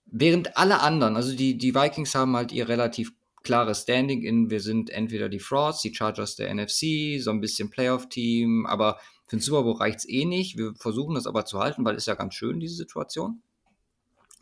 während 0.06 0.56
alle 0.56 0.80
anderen, 0.80 1.16
also 1.16 1.34
die, 1.34 1.56
die 1.56 1.74
Vikings 1.74 2.14
haben 2.14 2.36
halt 2.36 2.52
ihr 2.52 2.68
relativ 2.68 3.12
klares 3.44 3.82
Standing 3.82 4.22
in, 4.22 4.50
wir 4.50 4.60
sind 4.60 4.90
entweder 4.90 5.28
die 5.28 5.40
Frauds, 5.40 5.82
die 5.82 5.94
Chargers 5.94 6.36
der 6.36 6.52
NFC, 6.52 7.20
so 7.20 7.30
ein 7.30 7.40
bisschen 7.40 7.70
Playoff-Team, 7.70 8.66
aber 8.66 8.98
für 9.26 9.36
den 9.36 9.40
Super 9.40 9.62
Bowl 9.62 9.76
reicht 9.76 10.00
es 10.00 10.08
eh 10.08 10.24
nicht. 10.24 10.58
Wir 10.58 10.74
versuchen 10.74 11.14
das 11.14 11.26
aber 11.26 11.44
zu 11.44 11.58
halten, 11.58 11.84
weil 11.84 11.96
es 11.96 12.06
ja 12.06 12.14
ganz 12.14 12.34
schön, 12.34 12.60
diese 12.60 12.74
Situation. 12.74 13.42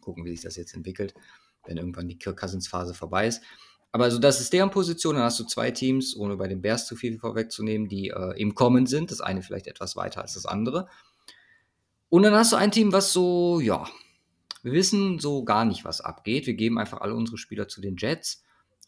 Gucken, 0.00 0.24
wie 0.24 0.30
sich 0.30 0.40
das 0.40 0.56
jetzt 0.56 0.74
entwickelt, 0.74 1.14
wenn 1.64 1.76
irgendwann 1.76 2.08
die 2.08 2.18
Kirk 2.18 2.38
Cousins-Phase 2.38 2.94
vorbei 2.94 3.28
ist. 3.28 3.42
Aber 3.92 4.04
also 4.04 4.18
das 4.18 4.40
ist 4.40 4.52
deren 4.52 4.70
Position. 4.70 5.16
Dann 5.16 5.24
hast 5.24 5.40
du 5.40 5.44
zwei 5.44 5.70
Teams, 5.70 6.16
ohne 6.16 6.36
bei 6.36 6.48
den 6.48 6.62
Bears 6.62 6.86
zu 6.86 6.96
viel 6.96 7.18
vorwegzunehmen, 7.18 7.88
die 7.88 8.08
äh, 8.08 8.40
im 8.40 8.54
Kommen 8.54 8.86
sind. 8.86 9.10
Das 9.10 9.20
eine 9.20 9.42
vielleicht 9.42 9.66
etwas 9.66 9.96
weiter 9.96 10.22
als 10.22 10.34
das 10.34 10.46
andere. 10.46 10.88
Und 12.08 12.22
dann 12.22 12.34
hast 12.34 12.52
du 12.52 12.56
ein 12.56 12.72
Team, 12.72 12.92
was 12.92 13.12
so, 13.12 13.60
ja, 13.60 13.86
wir 14.62 14.72
wissen 14.72 15.18
so 15.18 15.44
gar 15.44 15.64
nicht, 15.64 15.84
was 15.84 16.00
abgeht. 16.00 16.46
Wir 16.46 16.54
geben 16.54 16.78
einfach 16.78 17.00
alle 17.00 17.14
unsere 17.14 17.38
Spieler 17.38 17.68
zu 17.68 17.80
den 17.80 17.96
Jets 17.96 18.44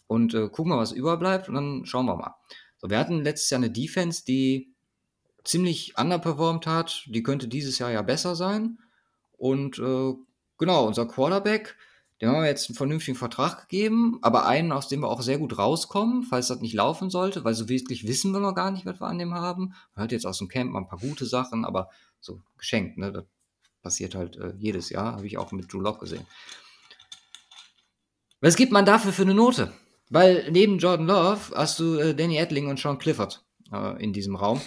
und 0.07 0.35
äh, 0.35 0.49
gucken 0.49 0.71
mal, 0.71 0.79
was 0.79 0.93
überbleibt 0.93 1.49
und 1.49 1.55
dann 1.55 1.87
schauen 1.87 2.07
wir 2.07 2.17
mal. 2.17 2.35
So, 2.79 2.91
wir 2.91 2.99
hatten 2.99 3.23
letztes 3.23 3.51
Jahr 3.51 3.61
eine 3.61 3.71
Defense, 3.71 4.25
die 4.25 4.73
ziemlich 5.45 5.97
underperformed 5.99 6.67
hat. 6.67 7.05
Die 7.07 7.23
könnte 7.23 7.49
dieses 7.49 7.79
Jahr 7.79 7.91
ja 7.91 8.03
besser 8.03 8.37
sein. 8.37 8.79
Und 9.39 9.79
äh, 9.79 10.15
genau, 10.59 10.87
unser 10.87 11.07
Quarterback, 11.07 11.77
dem 12.23 12.31
haben 12.31 12.43
wir 12.43 12.49
jetzt 12.49 12.71
einen 12.71 12.77
vernünftigen 12.77 13.17
Vertrag 13.19 13.63
gegeben, 13.63 14.19
aber 14.23 14.47
einen, 14.47 14.71
aus 14.71 14.87
dem 14.87 15.01
wir 15.01 15.09
auch 15.09 15.23
sehr 15.23 15.39
gut 15.39 15.59
rauskommen, 15.59 16.23
falls 16.23 16.47
das 16.47 16.61
nicht 16.61 16.73
laufen 16.73 17.11
sollte, 17.11 17.43
weil 17.43 17.55
so 17.55 17.69
wirklich 17.69 18.07
wissen 18.07 18.33
wir 18.33 18.39
noch 18.39 18.55
gar 18.55 18.71
nicht, 18.71 18.87
was 18.87 19.01
wir 19.01 19.09
an 19.09 19.19
dem 19.19 19.35
haben. 19.35 19.75
Man 19.97 20.05
hat 20.05 20.13
jetzt 20.13 20.25
aus 20.25 20.39
dem 20.39 20.47
Camp 20.47 20.71
mal 20.71 20.79
ein 20.79 20.87
paar 20.87 21.01
gute 21.01 21.27
Sachen, 21.27 21.65
aber 21.65 21.91
so 22.21 22.41
geschenkt, 22.57 22.97
ne? 22.97 23.11
Das 23.11 23.25
passiert 23.83 24.15
halt 24.15 24.37
äh, 24.37 24.55
jedes 24.57 24.89
Jahr, 24.91 25.17
habe 25.17 25.27
ich 25.27 25.37
auch 25.37 25.51
mit 25.51 25.73
Drew 25.73 25.81
Lock 25.81 25.99
gesehen. 25.99 26.25
Was 28.41 28.55
gibt 28.55 28.71
man 28.71 28.87
dafür 28.87 29.13
für 29.13 29.23
eine 29.23 29.35
Note? 29.35 29.73
Weil 30.09 30.49
neben 30.53 30.79
Jordan 30.79 31.09
Love 31.09 31.57
hast 31.57 31.81
du 31.81 31.97
äh, 31.97 32.15
Danny 32.15 32.37
Edling 32.37 32.69
und 32.69 32.79
Sean 32.79 32.99
Clifford 32.99 33.45
äh, 33.73 34.01
in 34.01 34.13
diesem 34.13 34.37
Raum. 34.37 34.61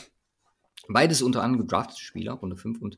Beides 0.90 1.22
unter 1.22 1.42
anderem 1.42 1.66
gedraftete 1.66 2.02
Spieler, 2.02 2.34
Runde 2.34 2.58
5 2.58 2.82
und 2.82 2.98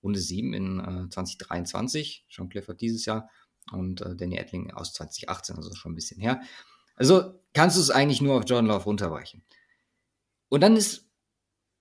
Runde 0.00 0.20
7 0.20 0.52
in 0.52 0.78
äh, 0.78 1.08
2023. 1.08 2.24
Sean 2.30 2.48
Clifford 2.48 2.80
dieses 2.80 3.04
Jahr 3.04 3.28
und 3.72 4.00
äh, 4.00 4.16
Danny 4.16 4.36
Edling 4.36 4.72
aus 4.72 4.92
2018, 4.92 5.56
also 5.56 5.74
schon 5.74 5.92
ein 5.92 5.96
bisschen 5.96 6.20
her. 6.20 6.40
Also 6.96 7.40
kannst 7.52 7.76
du 7.76 7.80
es 7.80 7.90
eigentlich 7.90 8.20
nur 8.20 8.34
auf 8.34 8.44
John 8.46 8.66
Love 8.66 8.84
runterbrechen. 8.84 9.42
Und 10.48 10.60
dann 10.62 10.76
ist 10.76 11.06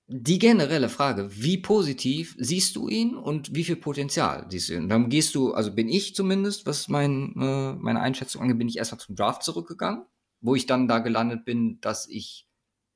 die 0.07 0.37
generelle 0.37 0.89
Frage, 0.89 1.29
wie 1.31 1.57
positiv 1.57 2.35
siehst 2.37 2.75
du 2.75 2.87
ihn 2.87 3.15
und 3.15 3.55
wie 3.55 3.63
viel 3.63 3.75
Potenzial 3.75 4.45
siehst 4.49 4.69
du 4.69 4.73
ihn? 4.73 4.83
Und 4.83 4.89
dann 4.89 5.09
gehst 5.09 5.33
du, 5.33 5.53
also 5.53 5.73
bin 5.73 5.89
ich 5.89 6.15
zumindest, 6.15 6.65
was 6.65 6.89
mein, 6.89 7.33
äh, 7.39 7.73
meine 7.73 8.01
Einschätzung 8.01 8.41
angeht, 8.41 8.59
bin 8.59 8.67
ich 8.67 8.77
erstmal 8.77 8.99
zum 8.99 9.15
Draft 9.15 9.43
zurückgegangen, 9.43 10.05
wo 10.41 10.53
ich 10.53 10.67
dann 10.67 10.87
da 10.87 10.99
gelandet 10.99 11.43
bin, 11.43 11.79
dass 11.81 12.07
ich 12.07 12.47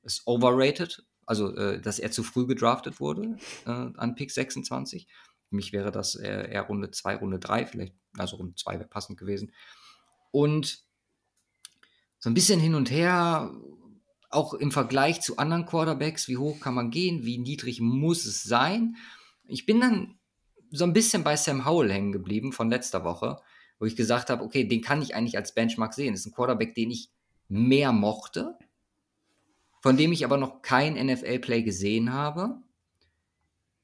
es 0.02 0.22
overrated, 0.26 1.04
also 1.26 1.54
äh, 1.56 1.80
dass 1.80 1.98
er 1.98 2.12
zu 2.12 2.22
früh 2.22 2.46
gedraftet 2.46 3.00
wurde 3.00 3.36
äh, 3.66 3.70
an 3.70 4.14
Pick 4.14 4.30
26. 4.30 5.08
Für 5.50 5.56
mich 5.56 5.72
wäre 5.72 5.90
das 5.90 6.14
eher, 6.14 6.48
eher 6.48 6.62
Runde 6.62 6.92
2, 6.92 7.16
Runde 7.16 7.40
3, 7.40 7.66
vielleicht, 7.66 7.94
also 8.16 8.36
Runde 8.36 8.54
2 8.54 8.74
wäre 8.74 8.88
passend 8.88 9.18
gewesen. 9.18 9.52
Und 10.30 10.84
so 12.20 12.30
ein 12.30 12.34
bisschen 12.34 12.60
hin 12.60 12.76
und 12.76 12.90
her, 12.90 13.52
auch 14.30 14.54
im 14.54 14.70
Vergleich 14.70 15.20
zu 15.22 15.38
anderen 15.38 15.66
Quarterbacks, 15.66 16.28
wie 16.28 16.36
hoch 16.36 16.60
kann 16.60 16.74
man 16.74 16.92
gehen, 16.92 17.24
wie 17.24 17.38
niedrig 17.38 17.80
muss 17.80 18.26
es 18.26 18.44
sein. 18.44 18.94
Ich 19.48 19.66
bin 19.66 19.80
dann 19.80 20.20
so 20.70 20.84
ein 20.84 20.92
bisschen 20.92 21.24
bei 21.24 21.36
Sam 21.36 21.64
Howell 21.64 21.90
hängen 21.90 22.12
geblieben 22.12 22.52
von 22.52 22.70
letzter 22.70 23.02
Woche, 23.02 23.40
wo 23.80 23.86
ich 23.86 23.96
gesagt 23.96 24.30
habe, 24.30 24.44
okay, 24.44 24.62
den 24.62 24.82
kann 24.82 25.02
ich 25.02 25.16
eigentlich 25.16 25.36
als 25.36 25.52
Benchmark 25.52 25.94
sehen. 25.94 26.12
Das 26.12 26.20
ist 26.20 26.26
ein 26.26 26.34
Quarterback, 26.34 26.76
den 26.76 26.92
ich 26.92 27.10
mehr 27.48 27.90
mochte, 27.90 28.56
von 29.80 29.96
dem 29.96 30.12
ich 30.12 30.24
aber 30.24 30.36
noch 30.36 30.62
kein 30.62 30.94
NFL-Play 30.94 31.64
gesehen 31.64 32.12
habe. 32.12 32.62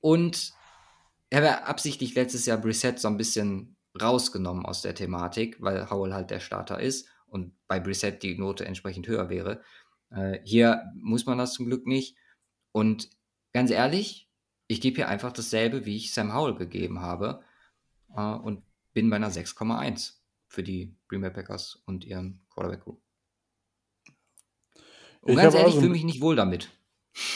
Und 0.00 0.52
er 1.30 1.38
habe 1.38 1.66
absichtlich 1.66 2.14
letztes 2.14 2.46
Jahr 2.46 2.58
Brissett 2.58 2.98
so 2.98 3.08
ein 3.08 3.16
bisschen 3.16 3.76
rausgenommen 4.00 4.66
aus 4.66 4.82
der 4.82 4.94
Thematik, 4.94 5.60
weil 5.60 5.90
Howell 5.90 6.12
halt 6.12 6.30
der 6.30 6.40
Starter 6.40 6.80
ist 6.80 7.08
und 7.26 7.54
bei 7.66 7.80
Brissett 7.80 8.22
die 8.22 8.38
Note 8.38 8.64
entsprechend 8.64 9.08
höher 9.08 9.28
wäre. 9.28 9.62
Äh, 10.10 10.38
hier 10.44 10.84
muss 10.94 11.26
man 11.26 11.38
das 11.38 11.54
zum 11.54 11.66
Glück 11.66 11.86
nicht. 11.86 12.16
Und 12.72 13.10
ganz 13.52 13.70
ehrlich, 13.70 14.28
ich 14.68 14.80
gebe 14.80 14.96
hier 14.96 15.08
einfach 15.08 15.32
dasselbe, 15.32 15.86
wie 15.86 15.96
ich 15.96 16.12
Sam 16.12 16.34
Howell 16.34 16.54
gegeben 16.54 17.00
habe 17.00 17.42
äh, 18.14 18.20
und 18.20 18.62
bin 18.92 19.10
bei 19.10 19.16
einer 19.16 19.30
6,1 19.30 20.14
für 20.48 20.62
die 20.62 20.96
Green 21.08 21.20
Bay 21.20 21.30
Packers 21.30 21.82
und 21.86 22.04
ihren 22.04 22.40
Quarterback 22.50 22.84
Group. 22.84 23.00
Und 25.22 25.32
ich 25.32 25.36
ganz 25.36 25.54
ehrlich, 25.54 25.74
ich 25.74 25.80
fühle 25.80 25.92
mich 25.92 26.04
nicht 26.04 26.20
wohl 26.20 26.36
damit. 26.36 26.70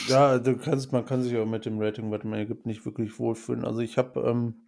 Ja, 0.09 0.39
du 0.39 0.57
kannst, 0.57 0.93
man 0.93 1.07
kann 1.07 1.23
sich 1.23 1.37
auch 1.37 1.47
mit 1.47 1.65
dem 1.65 1.81
Rating, 1.81 2.11
was 2.11 2.25
man 2.25 2.47
gibt, 2.47 2.67
nicht 2.67 2.85
wirklich 2.85 3.19
wohlfühlen. 3.19 3.65
Also 3.65 3.81
ich 3.81 3.97
habe 3.97 4.21
ähm, 4.21 4.67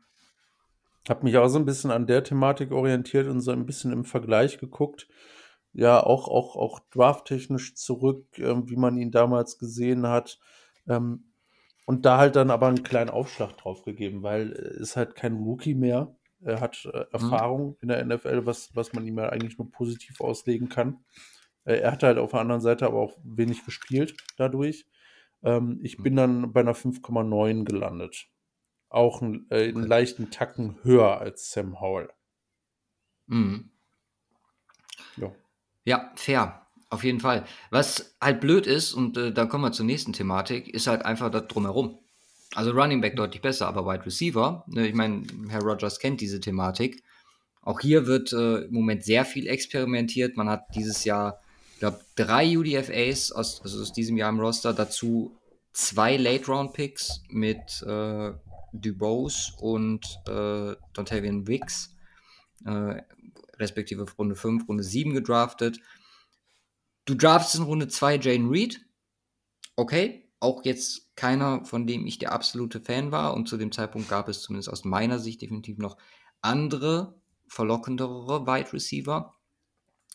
hab 1.08 1.22
mich 1.22 1.36
auch 1.36 1.48
so 1.48 1.58
ein 1.58 1.66
bisschen 1.66 1.90
an 1.90 2.06
der 2.06 2.24
Thematik 2.24 2.72
orientiert 2.72 3.28
und 3.28 3.40
so 3.40 3.50
ein 3.50 3.66
bisschen 3.66 3.92
im 3.92 4.04
Vergleich 4.04 4.58
geguckt. 4.58 5.08
Ja, 5.74 6.02
auch, 6.02 6.28
auch, 6.28 6.56
auch 6.56 6.80
drafttechnisch 6.90 7.74
zurück, 7.74 8.26
ähm, 8.38 8.68
wie 8.68 8.76
man 8.76 8.96
ihn 8.96 9.10
damals 9.10 9.58
gesehen 9.58 10.06
hat. 10.06 10.38
Ähm, 10.88 11.32
und 11.86 12.06
da 12.06 12.18
halt 12.18 12.36
dann 12.36 12.50
aber 12.50 12.68
einen 12.68 12.82
kleinen 12.82 13.10
Aufschlag 13.10 13.56
drauf 13.56 13.82
gegeben, 13.82 14.22
weil 14.22 14.52
er 14.52 14.70
ist 14.80 14.96
halt 14.96 15.14
kein 15.14 15.34
Rookie 15.34 15.74
mehr. 15.74 16.14
Er 16.40 16.60
hat 16.60 16.88
äh, 16.92 16.98
mhm. 16.98 17.04
Erfahrung 17.12 17.68
mhm. 17.68 17.76
in 17.80 17.88
der 17.88 18.04
NFL, 18.04 18.46
was, 18.46 18.74
was 18.74 18.92
man 18.92 19.06
ihm 19.06 19.18
ja 19.18 19.28
eigentlich 19.28 19.58
nur 19.58 19.70
positiv 19.70 20.20
auslegen 20.20 20.68
kann. 20.68 21.04
Äh, 21.64 21.80
er 21.80 21.92
hat 21.92 22.02
halt 22.02 22.18
auf 22.18 22.30
der 22.30 22.40
anderen 22.40 22.60
Seite 22.60 22.86
aber 22.86 22.98
auch 22.98 23.18
wenig 23.24 23.64
gespielt 23.64 24.14
dadurch. 24.36 24.86
Ähm, 25.42 25.80
ich 25.82 25.96
bin 25.98 26.16
dann 26.16 26.52
bei 26.52 26.60
einer 26.60 26.74
5,9 26.74 27.64
gelandet. 27.64 28.28
Auch 28.88 29.22
ein, 29.22 29.46
äh, 29.50 29.68
einen 29.68 29.86
leichten 29.86 30.30
Tacken 30.30 30.76
höher 30.82 31.20
als 31.20 31.50
Sam 31.50 31.80
Howell. 31.80 32.10
Mhm. 33.26 33.70
Ja. 35.16 35.32
Ja, 35.84 36.12
fair. 36.14 36.66
Auf 36.90 37.04
jeden 37.04 37.20
Fall. 37.20 37.44
Was 37.70 38.16
halt 38.20 38.40
blöd 38.40 38.66
ist, 38.66 38.92
und 38.92 39.16
äh, 39.16 39.32
da 39.32 39.46
kommen 39.46 39.64
wir 39.64 39.72
zur 39.72 39.86
nächsten 39.86 40.12
Thematik, 40.12 40.68
ist 40.68 40.86
halt 40.86 41.04
einfach 41.06 41.30
das 41.30 41.48
drumherum. 41.48 41.98
Also 42.54 42.72
Running 42.72 43.00
Back 43.00 43.16
deutlich 43.16 43.40
besser, 43.40 43.66
aber 43.66 43.86
Wide 43.86 44.04
Receiver, 44.04 44.64
ne, 44.66 44.86
ich 44.86 44.94
meine, 44.94 45.24
Herr 45.48 45.62
Rogers 45.62 45.98
kennt 45.98 46.20
diese 46.20 46.38
Thematik. 46.38 47.02
Auch 47.62 47.80
hier 47.80 48.06
wird 48.06 48.32
äh, 48.32 48.64
im 48.64 48.74
Moment 48.74 49.04
sehr 49.04 49.24
viel 49.24 49.46
experimentiert. 49.46 50.36
Man 50.36 50.50
hat 50.50 50.66
dieses 50.74 51.04
Jahr 51.04 51.40
glaube, 51.82 52.00
drei 52.14 52.56
UDFAs 52.56 53.32
aus, 53.32 53.60
also 53.60 53.82
aus 53.82 53.92
diesem 53.92 54.16
Jahr 54.16 54.30
im 54.30 54.38
Roster, 54.38 54.72
dazu 54.72 55.36
zwei 55.72 56.16
Late-Round-Picks 56.16 57.24
mit 57.28 57.82
äh, 57.82 58.32
Dubose 58.72 59.52
und 59.58 60.06
äh, 60.28 60.76
Dontavian 60.92 61.48
Wicks, 61.48 61.96
äh, 62.64 63.02
respektive 63.58 64.06
Runde 64.16 64.36
5, 64.36 64.68
Runde 64.68 64.84
7 64.84 65.12
gedraftet. 65.12 65.80
Du 67.04 67.16
draftest 67.16 67.56
in 67.56 67.64
Runde 67.64 67.88
2 67.88 68.16
Jane 68.18 68.48
Reed. 68.48 68.80
Okay, 69.74 70.30
auch 70.38 70.64
jetzt 70.64 71.16
keiner, 71.16 71.64
von 71.64 71.88
dem 71.88 72.06
ich 72.06 72.18
der 72.18 72.30
absolute 72.30 72.80
Fan 72.80 73.10
war. 73.10 73.34
Und 73.34 73.48
zu 73.48 73.56
dem 73.56 73.72
Zeitpunkt 73.72 74.08
gab 74.08 74.28
es 74.28 74.42
zumindest 74.42 74.68
aus 74.68 74.84
meiner 74.84 75.18
Sicht 75.18 75.42
definitiv 75.42 75.78
noch 75.78 75.96
andere, 76.42 77.20
verlockendere 77.48 78.46
Wide 78.46 78.72
Receiver. 78.72 79.34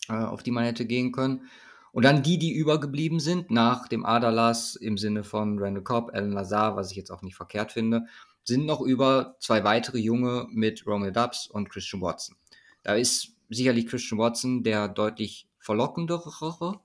Äh, 0.10 0.14
auf 0.14 0.44
die 0.44 0.52
man 0.52 0.64
hätte 0.64 0.86
gehen 0.86 1.12
können. 1.12 1.48
Und 1.92 2.04
dann 2.04 2.22
die, 2.22 2.38
die 2.38 2.54
übergeblieben 2.54 3.20
sind, 3.20 3.50
nach 3.50 3.88
dem 3.88 4.06
Adalas 4.06 4.76
im 4.76 4.98
Sinne 4.98 5.24
von 5.24 5.58
Randall 5.58 5.84
Cobb, 5.84 6.12
Alan 6.14 6.32
Lazar, 6.32 6.76
was 6.76 6.92
ich 6.92 6.98
jetzt 6.98 7.12
auch 7.12 7.22
nicht 7.24 7.36
verkehrt 7.36 7.72
finde, 7.72 8.06
sind 8.44 8.66
noch 8.66 8.82
über 8.82 9.36
zwei 9.40 9.64
weitere 9.64 9.98
Junge 9.98 10.48
mit 10.52 10.86
Romeo 10.86 11.12
Dubs 11.12 11.48
und 11.48 11.70
Christian 11.70 12.02
Watson. 12.02 12.38
Da 12.84 12.94
ist 12.94 13.34
sicherlich 13.50 13.88
Christian 13.88 14.20
Watson 14.20 14.64
der 14.64 14.88
deutlich 14.88 15.48
verlockendere 15.60 16.80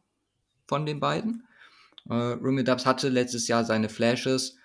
von 0.66 0.86
den 0.86 0.98
beiden. 0.98 1.46
Äh, 2.08 2.14
Romeo 2.14 2.64
Dubs 2.64 2.86
hatte 2.86 3.08
letztes 3.08 3.46
Jahr 3.48 3.64
seine 3.64 3.88
Flashes. 3.88 4.56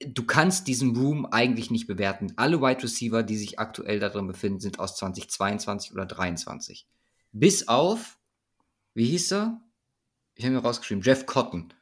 Du 0.00 0.24
kannst 0.24 0.66
diesen 0.66 0.96
Room 0.96 1.26
eigentlich 1.26 1.70
nicht 1.70 1.86
bewerten. 1.86 2.32
Alle 2.36 2.60
Wide 2.60 2.82
Receiver, 2.82 3.22
die 3.22 3.36
sich 3.36 3.58
aktuell 3.58 4.00
darin 4.00 4.26
befinden, 4.26 4.60
sind 4.60 4.80
aus 4.80 4.96
2022 4.96 5.92
oder 5.92 6.08
2023. 6.08 6.86
Bis 7.32 7.68
auf, 7.68 8.18
wie 8.94 9.06
hieß 9.06 9.32
er? 9.32 9.60
Ich 10.34 10.44
habe 10.44 10.54
mir 10.54 10.62
rausgeschrieben, 10.62 11.02
Jeff 11.02 11.26
Cotton, 11.26 11.72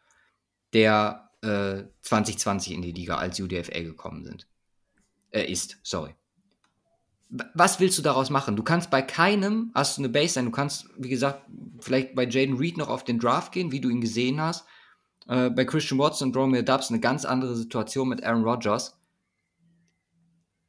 der 0.72 1.30
äh, 1.42 1.84
2020 2.02 2.72
in 2.72 2.82
die 2.82 2.92
Liga 2.92 3.16
als 3.16 3.40
UDFA 3.40 3.80
gekommen 3.80 4.24
sind. 4.24 4.46
Äh, 5.30 5.50
ist, 5.50 5.78
sorry. 5.82 6.14
Was 7.30 7.78
willst 7.78 7.98
du 7.98 8.02
daraus 8.02 8.30
machen? 8.30 8.56
Du 8.56 8.62
kannst 8.62 8.90
bei 8.90 9.02
keinem, 9.02 9.70
hast 9.74 9.98
du 9.98 10.02
eine 10.02 10.08
Baseline, 10.08 10.48
du 10.48 10.56
kannst, 10.56 10.88
wie 10.96 11.10
gesagt, 11.10 11.42
vielleicht 11.78 12.14
bei 12.14 12.26
Jaden 12.26 12.56
Reed 12.56 12.78
noch 12.78 12.88
auf 12.88 13.04
den 13.04 13.18
Draft 13.18 13.52
gehen, 13.52 13.70
wie 13.70 13.80
du 13.80 13.90
ihn 13.90 14.00
gesehen 14.00 14.40
hast. 14.40 14.66
Äh, 15.28 15.50
bei 15.50 15.64
Christian 15.64 15.98
Watson 15.98 16.28
und 16.28 16.36
Romeo 16.36 16.62
Dubs 16.62 16.90
eine 16.90 17.00
ganz 17.00 17.24
andere 17.24 17.54
Situation 17.54 18.08
mit 18.08 18.24
Aaron 18.24 18.44
Rodgers 18.44 18.98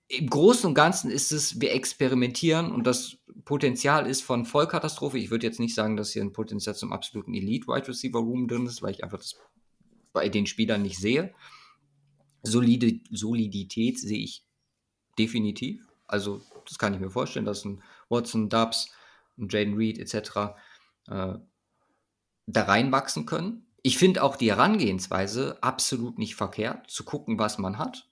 im 0.10 0.28
Großen 0.28 0.68
und 0.68 0.74
Ganzen 0.74 1.12
ist 1.12 1.32
es, 1.32 1.62
wir 1.62 1.72
experimentieren 1.72 2.72
und 2.72 2.86
das 2.88 3.18
Potenzial 3.46 4.08
ist 4.08 4.24
von 4.24 4.44
Vollkatastrophe. 4.46 5.20
Ich 5.20 5.30
würde 5.30 5.46
jetzt 5.46 5.60
nicht 5.60 5.76
sagen, 5.76 5.98
dass 5.98 6.12
hier 6.12 6.24
ein 6.24 6.34
Potenzial 6.34 6.76
zum 6.76 6.92
absoluten 6.92 7.34
Elite-Wide 7.34 7.88
Receiver 7.88 8.20
Room 8.20 8.48
drin 8.48 8.66
ist, 8.66 8.82
weil 8.82 8.92
ich 8.92 9.04
einfach 9.04 9.20
das 9.20 9.36
bei 10.12 10.28
den 10.28 10.48
Spielern 10.48 10.82
nicht 10.82 10.98
sehe. 10.98 11.34
Solide, 12.42 13.00
Solidität 13.12 14.00
sehe 14.00 14.18
ich 14.18 14.44
definitiv. 15.20 15.88
Also, 16.08 16.42
das 16.68 16.80
kann 16.80 16.96
ich 16.96 17.00
mir 17.00 17.12
vorstellen, 17.12 17.46
dass 17.46 17.64
ein 17.64 17.84
Watson, 18.10 18.50
Dubs, 18.50 18.92
ein 19.38 19.48
Jaden 19.48 19.76
Reed 19.76 20.00
etc. 20.00 20.56
Äh, 21.08 21.36
da 22.48 22.64
reinwachsen 22.64 23.28
können. 23.28 23.68
Ich 23.84 24.00
finde 24.00 24.24
auch 24.24 24.38
die 24.38 24.50
Herangehensweise 24.50 25.62
absolut 25.62 26.18
nicht 26.18 26.36
verkehrt, 26.36 26.90
zu 26.90 27.04
gucken, 27.04 27.38
was 27.38 27.60
man 27.60 27.78
hat 27.78 28.09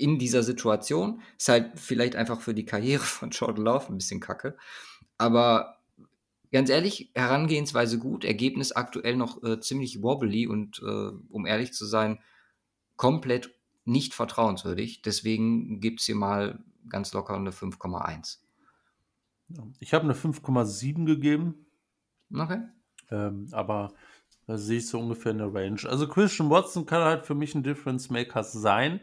in 0.00 0.18
dieser 0.18 0.42
Situation. 0.42 1.22
Ist 1.38 1.48
halt 1.48 1.78
vielleicht 1.78 2.16
einfach 2.16 2.40
für 2.40 2.54
die 2.54 2.64
Karriere 2.64 3.04
von 3.04 3.30
Jordan 3.30 3.64
Love 3.64 3.88
ein 3.88 3.98
bisschen 3.98 4.20
kacke. 4.20 4.56
Aber 5.18 5.78
ganz 6.52 6.70
ehrlich, 6.70 7.10
Herangehensweise 7.14 7.98
gut, 7.98 8.24
Ergebnis 8.24 8.72
aktuell 8.72 9.16
noch 9.16 9.42
äh, 9.42 9.60
ziemlich 9.60 10.02
wobbly 10.02 10.46
und 10.46 10.80
äh, 10.84 11.10
um 11.28 11.46
ehrlich 11.46 11.72
zu 11.72 11.86
sein, 11.86 12.18
komplett 12.96 13.54
nicht 13.84 14.14
vertrauenswürdig. 14.14 15.02
Deswegen 15.02 15.80
gibt 15.80 16.00
es 16.00 16.06
hier 16.06 16.16
mal 16.16 16.62
ganz 16.88 17.12
locker 17.12 17.34
eine 17.34 17.50
5,1. 17.50 18.38
Ich 19.78 19.94
habe 19.94 20.04
eine 20.04 20.14
5,7 20.14 21.04
gegeben. 21.06 21.66
Okay. 22.32 22.60
Ähm, 23.10 23.48
aber 23.52 23.92
da 24.46 24.58
sehe 24.58 24.78
ich 24.78 24.88
so 24.88 24.98
ungefähr 24.98 25.32
eine 25.32 25.52
Range. 25.52 25.80
Also 25.88 26.08
Christian 26.08 26.50
Watson 26.50 26.86
kann 26.86 27.02
halt 27.02 27.26
für 27.26 27.34
mich 27.34 27.54
ein 27.54 27.62
Difference 27.62 28.10
Maker 28.10 28.44
sein. 28.44 29.00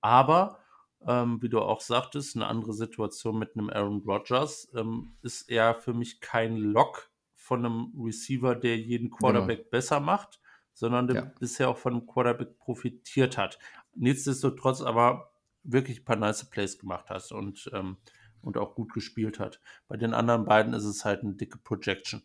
Aber, 0.00 0.58
ähm, 1.06 1.40
wie 1.42 1.48
du 1.48 1.60
auch 1.60 1.80
sagtest, 1.80 2.36
eine 2.36 2.46
andere 2.46 2.72
Situation 2.72 3.38
mit 3.38 3.56
einem 3.56 3.70
Aaron 3.70 4.02
Rodgers 4.06 4.70
ähm, 4.74 5.16
ist 5.22 5.50
er 5.50 5.74
für 5.74 5.94
mich 5.94 6.20
kein 6.20 6.56
Lock 6.56 7.10
von 7.34 7.64
einem 7.64 7.92
Receiver, 7.98 8.54
der 8.54 8.78
jeden 8.78 9.08
genau. 9.08 9.16
Quarterback 9.16 9.58
genau. 9.58 9.70
besser 9.70 10.00
macht, 10.00 10.40
sondern 10.72 11.06
der 11.06 11.16
ja. 11.16 11.32
bisher 11.38 11.68
auch 11.68 11.78
von 11.78 11.94
einem 11.94 12.06
Quarterback 12.06 12.58
profitiert 12.58 13.36
hat. 13.38 13.58
Nichtsdestotrotz 13.94 14.82
aber 14.82 15.32
wirklich 15.62 16.00
ein 16.00 16.04
paar 16.04 16.16
nice 16.16 16.48
Plays 16.48 16.78
gemacht 16.78 17.10
hat 17.10 17.30
und, 17.32 17.70
ähm, 17.74 17.96
und 18.40 18.56
auch 18.56 18.74
gut 18.74 18.92
gespielt 18.92 19.38
hat. 19.38 19.60
Bei 19.88 19.96
den 19.96 20.14
anderen 20.14 20.44
beiden 20.44 20.72
ist 20.74 20.84
es 20.84 21.04
halt 21.04 21.22
eine 21.22 21.34
dicke 21.34 21.58
Projection. 21.58 22.22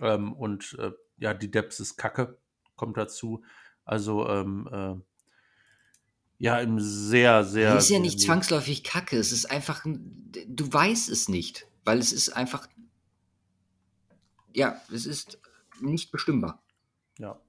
Ähm, 0.00 0.32
und 0.32 0.76
äh, 0.78 0.92
ja, 1.18 1.34
die 1.34 1.50
Depth 1.50 1.78
ist 1.80 1.96
kacke, 1.96 2.38
kommt 2.76 2.96
dazu. 2.96 3.42
Also 3.84 4.28
ähm, 4.28 4.68
äh, 4.70 4.94
ja, 6.38 6.60
im 6.60 6.78
sehr, 6.78 7.44
sehr. 7.44 7.74
Das 7.74 7.84
ist 7.84 7.90
ja 7.90 7.98
nicht 7.98 8.20
zwangsläufig 8.20 8.84
Kacke. 8.84 9.18
Es 9.18 9.32
ist 9.32 9.50
einfach, 9.50 9.84
du 9.84 10.72
weißt 10.72 11.08
es 11.08 11.28
nicht, 11.28 11.66
weil 11.84 11.98
es 11.98 12.12
ist 12.12 12.30
einfach, 12.30 12.68
ja, 14.54 14.80
es 14.92 15.04
ist 15.04 15.40
nicht 15.80 16.12
bestimmbar. 16.12 16.62
Ja, 17.18 17.40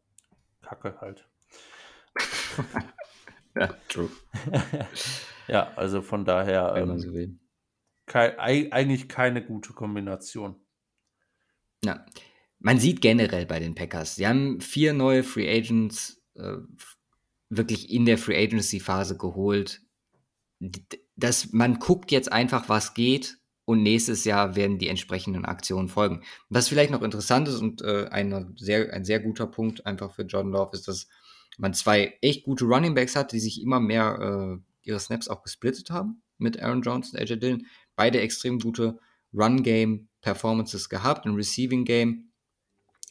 Kacke 0.62 0.98
halt. 1.00 1.28
ja, 3.56 3.68
true. 3.90 4.10
ja, 5.48 5.72
also 5.76 6.02
von 6.02 6.26
daher. 6.26 6.74
Man 6.86 7.00
so. 7.00 7.12
Kein, 8.08 8.40
eigentlich 8.40 9.08
keine 9.08 9.46
gute 9.46 9.74
Kombination. 9.74 10.56
Ja, 11.86 12.06
man 12.58 12.80
sieht 12.80 13.02
generell 13.02 13.46
bei 13.46 13.60
den 13.60 13.76
Packers, 13.76 14.16
sie 14.16 14.28
haben 14.28 14.60
vier 14.62 14.94
neue 14.94 15.24
Free 15.24 15.48
Agents 15.48 16.22
äh, 16.34 16.58
wirklich 17.50 17.92
in 17.92 18.06
der 18.06 18.18
Free 18.18 18.38
Agency 18.38 18.80
Phase 18.80 19.18
geholt. 19.18 19.82
dass 21.16 21.52
man 21.54 21.80
guckt 21.80 22.12
jetzt 22.12 22.32
einfach, 22.32 22.70
was 22.70 22.94
geht 22.94 23.38
und 23.66 23.84
nächstes 23.84 24.26
Jahr 24.26 24.56
werden 24.56 24.78
die 24.78 24.88
entsprechenden 24.88 25.46
Aktionen 25.46 25.90
folgen. 25.90 26.24
Was 26.50 26.68
vielleicht 26.68 26.92
noch 26.92 27.02
interessant 27.02 27.48
ist 27.48 27.62
und 27.62 27.82
äh, 27.82 28.08
ein, 28.10 28.56
sehr, 28.58 28.92
ein 28.94 29.06
sehr 29.06 29.20
guter 29.20 29.48
Punkt 29.48 29.86
einfach 29.86 30.14
für 30.14 30.24
John 30.24 30.52
Love 30.52 30.72
ist, 30.74 30.88
dass 30.88 31.08
man 31.60 31.74
zwei 31.74 32.18
echt 32.22 32.44
gute 32.46 32.66
Running 32.66 32.96
Backs 32.96 33.16
hat, 33.16 33.32
die 33.32 33.40
sich 33.40 33.62
immer 33.62 33.80
mehr 33.80 34.60
äh, 34.60 34.88
ihre 34.88 35.00
Snaps 35.00 35.28
auch 35.28 35.44
gesplittet 35.44 35.92
haben 35.92 36.24
mit 36.38 36.60
Aaron 36.62 36.82
Jones 36.82 37.12
und 37.12 37.20
AJ 37.20 37.38
Dillon. 37.38 37.68
Beide 37.96 38.22
extrem 38.22 38.60
gute 38.60 38.98
Run-Game-Performances 39.34 40.90
gehabt. 40.90 41.26
Im 41.26 41.36
Receiving-Game 41.36 42.32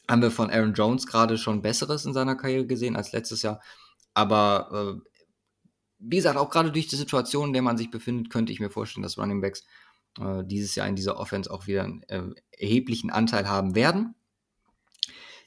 haben 0.09 0.21
wir 0.21 0.31
von 0.31 0.49
Aaron 0.49 0.73
Jones 0.73 1.07
gerade 1.07 1.37
schon 1.37 1.61
Besseres 1.61 2.05
in 2.05 2.13
seiner 2.13 2.35
Karriere 2.35 2.65
gesehen 2.65 2.95
als 2.95 3.11
letztes 3.11 3.43
Jahr. 3.43 3.61
Aber 4.13 4.99
äh, 4.99 5.09
wie 5.99 6.15
gesagt, 6.17 6.37
auch 6.37 6.49
gerade 6.49 6.71
durch 6.71 6.87
die 6.87 6.95
Situation, 6.95 7.47
in 7.47 7.53
der 7.53 7.61
man 7.61 7.77
sich 7.77 7.91
befindet, 7.91 8.29
könnte 8.29 8.51
ich 8.51 8.59
mir 8.59 8.69
vorstellen, 8.69 9.03
dass 9.03 9.17
Running 9.17 9.41
Backs 9.41 9.65
äh, 10.19 10.43
dieses 10.45 10.75
Jahr 10.75 10.87
in 10.87 10.95
dieser 10.95 11.17
Offense 11.17 11.51
auch 11.51 11.67
wieder 11.67 11.83
einen 11.83 12.03
äh, 12.03 12.23
erheblichen 12.57 13.09
Anteil 13.09 13.47
haben 13.47 13.75
werden. 13.75 14.15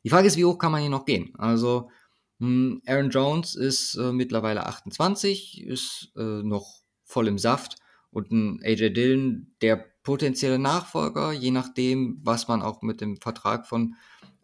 Die 0.05 0.11
Frage 0.11 0.27
ist, 0.27 0.37
wie 0.37 0.45
hoch 0.45 0.59
kann 0.59 0.73
man 0.73 0.81
hier 0.81 0.91
noch 0.91 1.07
gehen? 1.07 1.33
Also, 1.39 1.91
mh, 2.39 2.49
hm, 2.49 2.83
Aaron 2.87 3.11
Jones 3.11 3.55
ist 3.55 3.95
äh, 3.97 4.13
mittlerweile 4.13 4.67
28, 4.67 5.65
ist 5.65 6.13
äh, 6.17 6.43
noch 6.43 6.83
voll 7.05 7.29
im 7.29 7.39
Saft 7.39 7.77
und 8.11 8.31
ein 8.31 8.61
AJ 8.63 8.91
Dillon, 8.91 9.55
der 9.63 9.77
potenzielle 10.03 10.59
Nachfolger, 10.59 11.33
je 11.33 11.51
nachdem, 11.51 12.21
was 12.23 12.49
man 12.49 12.63
auch 12.63 12.83
mit 12.83 13.01
dem 13.01 13.17
Vertrag 13.19 13.67
von 13.67 13.95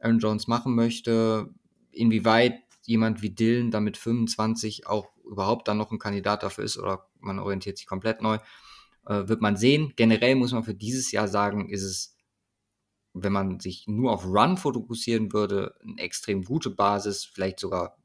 Aaron 0.01 0.21
Jones 0.21 0.47
machen 0.47 0.75
möchte, 0.75 1.53
inwieweit 1.91 2.61
jemand 2.83 3.23
wie 3.23 3.31
Dylan 3.31 3.71
da 3.71 3.81
mit 3.81 3.97
25 3.97 4.87
auch 4.87 5.09
überhaupt 5.25 5.69
dann 5.69 5.79
noch 5.79 5.91
ein 5.91 5.99
Kandidat 5.99 6.43
dafür 6.43 6.65
ist 6.65 6.79
oder 6.79 7.09
man 7.21 7.39
orientiert 7.39 7.79
sich 7.79 7.87
komplett 7.87 8.23
neu, 8.23 8.39
äh, 9.07 9.29
wird 9.29 9.41
man 9.41 9.57
sehen. 9.57 9.93
Generell 9.97 10.35
muss 10.35 10.53
man 10.53 10.65
für 10.65 10.75
dieses 10.75 11.13
Jahr 11.13 11.29
sagen, 11.29 11.69
ist 11.69 11.83
es, 11.83 12.17
wenn 13.13 13.33
man 13.33 13.61
sich 13.61 13.87
nur 13.87 14.13
auf 14.13 14.25
Run 14.25 14.57
fokussieren 14.57 15.33
würde, 15.33 15.75
eine 15.83 16.01
extrem 16.01 16.45
gute 16.45 16.71
Basis, 16.71 17.25
vielleicht 17.25 17.61
sogar 17.61 17.97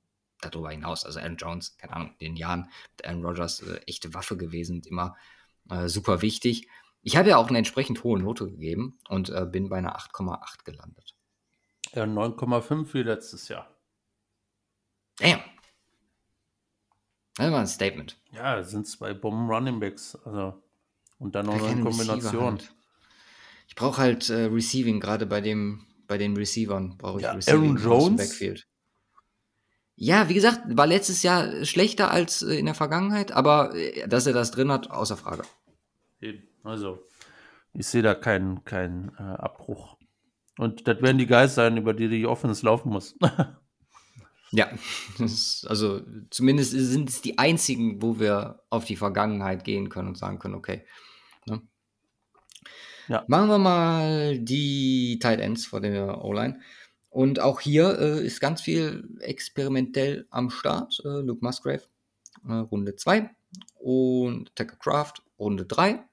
darüber 0.41 0.71
hinaus. 0.71 1.05
Also 1.05 1.19
Aaron 1.19 1.37
Jones, 1.37 1.77
keine 1.77 1.93
Ahnung, 1.93 2.15
in 2.19 2.31
den 2.31 2.35
Jahren 2.35 2.69
mit 2.97 3.05
Aaron 3.05 3.25
Rodgers 3.25 3.61
äh, 3.61 3.79
echte 3.87 4.13
Waffe 4.13 4.37
gewesen, 4.37 4.81
immer 4.85 5.15
äh, 5.69 5.87
super 5.87 6.21
wichtig. 6.21 6.67
Ich 7.01 7.17
habe 7.17 7.29
ja 7.29 7.37
auch 7.37 7.49
eine 7.49 7.57
entsprechend 7.57 8.03
hohe 8.03 8.19
Note 8.19 8.49
gegeben 8.49 8.97
und 9.09 9.29
äh, 9.29 9.45
bin 9.45 9.69
bei 9.69 9.77
einer 9.77 9.97
8,8 9.97 10.63
gelandet. 10.63 11.15
Ja, 11.93 12.03
9,5 12.03 12.93
wie 12.93 13.03
letztes 13.03 13.49
Jahr. 13.49 13.72
Damn. 15.23 15.39
Das 17.37 17.51
war 17.51 17.59
ein 17.61 17.67
Statement. 17.67 18.17
Ja, 18.31 18.59
es 18.59 18.71
sind 18.71 18.85
zwei 18.85 19.13
Bomben 19.13 19.49
Running 19.49 19.79
Backs. 19.79 20.15
Also, 20.25 20.61
und 21.17 21.33
dann 21.33 21.45
noch 21.45 21.63
eine 21.63 21.81
Kombination. 21.81 22.59
Halt. 22.59 22.73
Ich 23.67 23.75
brauche 23.75 24.01
halt 24.01 24.29
äh, 24.29 24.45
Receiving, 24.45 24.99
gerade 24.99 25.25
bei 25.25 25.41
dem, 25.41 25.87
bei 26.07 26.17
den 26.17 26.35
Receivern 26.35 26.97
brauche 26.97 27.19
ich 27.19 27.23
ja, 27.23 27.31
Receiving 27.31 27.77
Aaron 27.77 27.77
Jones. 27.77 28.17
Backfield. 28.17 28.67
Ja, 29.95 30.27
wie 30.27 30.33
gesagt, 30.33 30.61
war 30.75 30.87
letztes 30.87 31.23
Jahr 31.23 31.63
schlechter 31.65 32.11
als 32.11 32.41
äh, 32.41 32.55
in 32.55 32.65
der 32.65 32.75
Vergangenheit, 32.75 33.31
aber 33.31 33.73
äh, 33.75 34.07
dass 34.07 34.27
er 34.27 34.33
das 34.33 34.51
drin 34.51 34.71
hat, 34.71 34.91
außer 34.91 35.17
Frage. 35.17 35.43
Also, 36.63 36.99
ich 37.73 37.87
sehe 37.87 38.01
da 38.01 38.13
keinen 38.13 38.63
kein, 38.65 39.11
äh, 39.17 39.21
Abbruch. 39.21 39.97
Und 40.57 40.87
das 40.87 41.01
werden 41.01 41.17
die 41.17 41.27
Guys 41.27 41.55
sein, 41.55 41.77
über 41.77 41.93
die 41.93 42.09
die 42.09 42.27
Offense 42.27 42.65
laufen 42.65 42.91
muss. 42.91 43.15
Ja, 44.55 44.71
ist, 45.17 45.65
also 45.67 46.01
zumindest 46.29 46.71
sind 46.71 47.09
es 47.09 47.21
die 47.21 47.39
einzigen, 47.39 48.03
wo 48.03 48.19
wir 48.19 48.61
auf 48.69 48.85
die 48.85 48.95
Vergangenheit 48.95 49.63
gehen 49.63 49.89
können 49.89 50.09
und 50.09 50.17
sagen 50.17 50.37
können, 50.37 50.53
okay. 50.53 50.85
Ne? 51.47 51.61
Ja. 53.07 53.25
Machen 53.27 53.49
wir 53.49 53.57
mal 53.57 54.37
die 54.37 55.17
Tight 55.19 55.39
Ends 55.39 55.65
vor 55.65 55.81
der 55.81 56.23
O-Line. 56.23 56.59
Und 57.09 57.39
auch 57.39 57.61
hier 57.61 57.99
äh, 57.99 58.25
ist 58.25 58.41
ganz 58.41 58.61
viel 58.61 59.09
experimentell 59.21 60.27
am 60.29 60.51
Start. 60.51 61.01
Äh, 61.03 61.21
Luke 61.21 61.43
Musgrave, 61.43 61.83
äh, 62.47 62.53
Runde 62.53 62.95
2 62.95 63.31
und 63.79 64.55
Tucker 64.55 64.77
Craft, 64.77 65.13
Runde 65.39 65.65
3. 65.65 66.03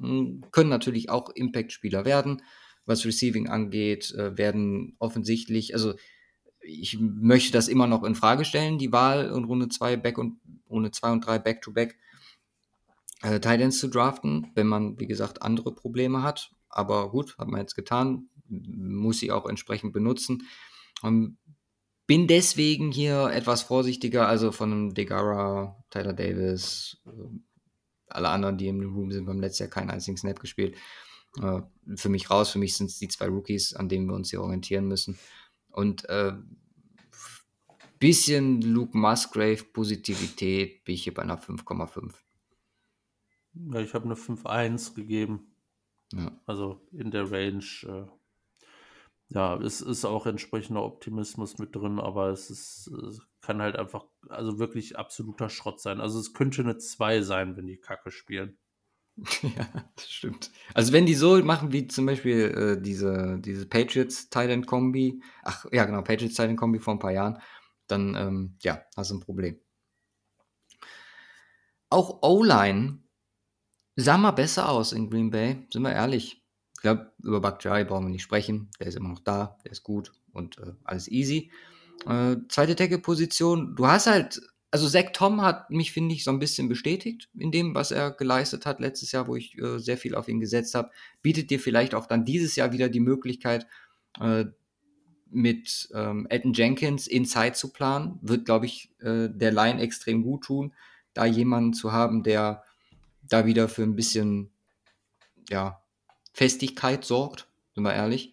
Hm, 0.00 0.44
können 0.52 0.70
natürlich 0.70 1.10
auch 1.10 1.30
Impact-Spieler 1.30 2.04
werden. 2.04 2.42
Was 2.86 3.04
Receiving 3.04 3.48
angeht, 3.48 4.12
äh, 4.14 4.38
werden 4.38 4.94
offensichtlich, 5.00 5.74
also 5.74 5.94
ich 6.68 6.98
möchte 7.00 7.52
das 7.52 7.68
immer 7.68 7.86
noch 7.86 8.04
in 8.04 8.14
Frage 8.14 8.44
stellen, 8.44 8.78
die 8.78 8.92
Wahl 8.92 9.26
in 9.26 9.44
Runde 9.44 9.68
2 9.68 9.96
Back 9.96 10.18
und 10.18 10.38
Runde 10.68 10.90
2 10.90 11.12
und 11.12 11.26
3 11.26 11.38
Back-to-Back 11.38 11.98
äh, 13.22 13.40
Titans 13.40 13.78
zu 13.78 13.88
draften, 13.88 14.50
wenn 14.54 14.66
man, 14.66 14.98
wie 15.00 15.06
gesagt, 15.06 15.42
andere 15.42 15.74
Probleme 15.74 16.22
hat. 16.22 16.52
Aber 16.68 17.10
gut, 17.10 17.38
hat 17.38 17.48
man 17.48 17.60
jetzt 17.60 17.74
getan, 17.74 18.28
muss 18.48 19.18
sie 19.18 19.32
auch 19.32 19.46
entsprechend 19.46 19.92
benutzen. 19.92 20.46
Und 21.02 21.38
bin 22.06 22.26
deswegen 22.26 22.90
hier 22.90 23.30
etwas 23.32 23.62
vorsichtiger, 23.62 24.28
also 24.28 24.52
von 24.52 24.72
einem 24.72 24.94
Degara, 24.94 25.82
Tyler 25.90 26.12
Davis, 26.12 26.98
äh, 27.06 27.38
alle 28.08 28.28
anderen, 28.28 28.56
die 28.58 28.68
im 28.68 28.94
Room 28.94 29.10
sind, 29.12 29.26
beim 29.26 29.40
letzten 29.40 29.64
Jahr 29.64 29.70
keinen 29.70 29.90
einzigen 29.90 30.16
Snap 30.16 30.40
gespielt. 30.40 30.76
Äh, 31.42 31.60
für 31.96 32.08
mich 32.08 32.30
raus, 32.30 32.50
für 32.50 32.58
mich 32.58 32.76
sind 32.76 32.90
es 32.90 32.98
die 32.98 33.08
zwei 33.08 33.26
Rookies, 33.26 33.74
an 33.74 33.88
denen 33.88 34.06
wir 34.06 34.14
uns 34.14 34.30
hier 34.30 34.42
orientieren 34.42 34.86
müssen. 34.86 35.18
Und 35.78 36.08
äh, 36.08 36.32
bisschen 38.00 38.62
Luke 38.62 38.98
Musgrave 38.98 39.62
Positivität 39.62 40.82
bin 40.82 40.96
ich 40.96 41.04
hier 41.04 41.14
bei 41.14 41.22
einer 41.22 41.40
5,5. 41.40 42.14
Ja, 43.52 43.78
ich 43.78 43.94
habe 43.94 44.06
eine 44.06 44.16
5,1 44.16 44.96
gegeben. 44.96 45.54
Ja. 46.12 46.32
Also 46.46 46.84
in 46.90 47.12
der 47.12 47.30
Range. 47.30 47.64
Äh, 47.84 48.06
ja, 49.28 49.56
es 49.58 49.80
ist 49.80 50.04
auch 50.04 50.26
entsprechender 50.26 50.82
Optimismus 50.82 51.58
mit 51.58 51.76
drin, 51.76 52.00
aber 52.00 52.30
es 52.30 52.50
ist, 52.50 52.88
es 52.88 53.20
kann 53.40 53.62
halt 53.62 53.76
einfach, 53.76 54.04
also 54.30 54.58
wirklich 54.58 54.98
absoluter 54.98 55.48
Schrott 55.48 55.80
sein. 55.80 56.00
Also 56.00 56.18
es 56.18 56.34
könnte 56.34 56.62
eine 56.62 56.78
2 56.78 57.22
sein, 57.22 57.56
wenn 57.56 57.68
die 57.68 57.78
Kacke 57.78 58.10
spielen. 58.10 58.58
Ja, 59.42 59.68
das 59.96 60.10
stimmt. 60.10 60.50
Also 60.74 60.92
wenn 60.92 61.06
die 61.06 61.14
so 61.14 61.42
machen 61.42 61.72
wie 61.72 61.86
zum 61.86 62.06
Beispiel 62.06 62.76
äh, 62.78 62.82
diese, 62.82 63.38
diese 63.40 63.66
Patriots-Titan-Kombi, 63.66 65.22
ach 65.42 65.66
ja 65.72 65.84
genau, 65.84 66.02
Patriots-Titan-Kombi 66.02 66.78
vor 66.78 66.94
ein 66.94 66.98
paar 66.98 67.12
Jahren, 67.12 67.38
dann 67.86 68.14
ähm, 68.14 68.56
ja, 68.62 68.82
hast 68.96 69.10
du 69.10 69.16
ein 69.16 69.20
Problem. 69.20 69.58
Auch 71.90 72.22
O-Line 72.22 73.02
sah 73.96 74.18
mal 74.18 74.32
besser 74.32 74.68
aus 74.68 74.92
in 74.92 75.10
Green 75.10 75.30
Bay, 75.30 75.66
sind 75.72 75.82
wir 75.82 75.92
ehrlich. 75.92 76.44
Ich 76.76 76.82
glaube, 76.82 77.12
über 77.22 77.40
Bakhtiari 77.40 77.84
brauchen 77.84 78.04
wir 78.04 78.10
nicht 78.10 78.22
sprechen. 78.22 78.70
Der 78.78 78.86
ist 78.86 78.96
immer 78.96 79.08
noch 79.08 79.20
da, 79.20 79.58
der 79.64 79.72
ist 79.72 79.82
gut 79.82 80.12
und 80.32 80.58
äh, 80.58 80.74
alles 80.84 81.08
easy. 81.08 81.50
Äh, 82.06 82.36
zweite 82.48 82.76
Tackle-Position, 82.76 83.74
du 83.74 83.86
hast 83.86 84.06
halt 84.06 84.40
also 84.70 84.88
Zach 84.88 85.12
Tom 85.12 85.42
hat 85.42 85.70
mich, 85.70 85.92
finde 85.92 86.14
ich, 86.14 86.24
so 86.24 86.30
ein 86.30 86.38
bisschen 86.38 86.68
bestätigt 86.68 87.28
in 87.38 87.50
dem, 87.50 87.74
was 87.74 87.90
er 87.90 88.10
geleistet 88.10 88.66
hat 88.66 88.80
letztes 88.80 89.12
Jahr, 89.12 89.26
wo 89.26 89.36
ich 89.36 89.56
äh, 89.58 89.78
sehr 89.78 89.96
viel 89.96 90.14
auf 90.14 90.28
ihn 90.28 90.40
gesetzt 90.40 90.74
habe. 90.74 90.90
Bietet 91.22 91.50
dir 91.50 91.58
vielleicht 91.58 91.94
auch 91.94 92.06
dann 92.06 92.24
dieses 92.24 92.54
Jahr 92.56 92.72
wieder 92.72 92.88
die 92.88 93.00
Möglichkeit, 93.00 93.66
äh, 94.20 94.44
mit 95.30 95.88
ähm, 95.94 96.26
Elton 96.30 96.52
Jenkins 96.52 97.06
Inside 97.06 97.52
zu 97.52 97.70
planen. 97.70 98.18
Wird, 98.22 98.44
glaube 98.44 98.66
ich, 98.66 98.90
äh, 99.00 99.28
der 99.28 99.52
Line 99.52 99.80
extrem 99.80 100.22
gut 100.22 100.44
tun, 100.44 100.74
da 101.14 101.26
jemanden 101.26 101.74
zu 101.74 101.92
haben, 101.92 102.22
der 102.22 102.64
da 103.22 103.46
wieder 103.46 103.68
für 103.68 103.82
ein 103.82 103.96
bisschen 103.96 104.50
ja, 105.50 105.82
Festigkeit 106.32 107.04
sorgt, 107.04 107.46
sind 107.74 107.84
wir 107.84 107.94
ehrlich. 107.94 108.32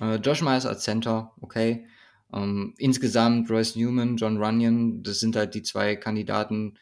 Äh, 0.00 0.16
Josh 0.16 0.42
Myers 0.42 0.66
als 0.66 0.82
Center, 0.82 1.32
okay. 1.40 1.86
Ähm, 2.32 2.74
insgesamt 2.78 3.50
Royce 3.50 3.76
Newman, 3.76 4.16
John 4.16 4.42
Runyon, 4.42 5.02
das 5.02 5.20
sind 5.20 5.36
halt 5.36 5.54
die 5.54 5.62
zwei 5.62 5.96
Kandidaten 5.96 6.78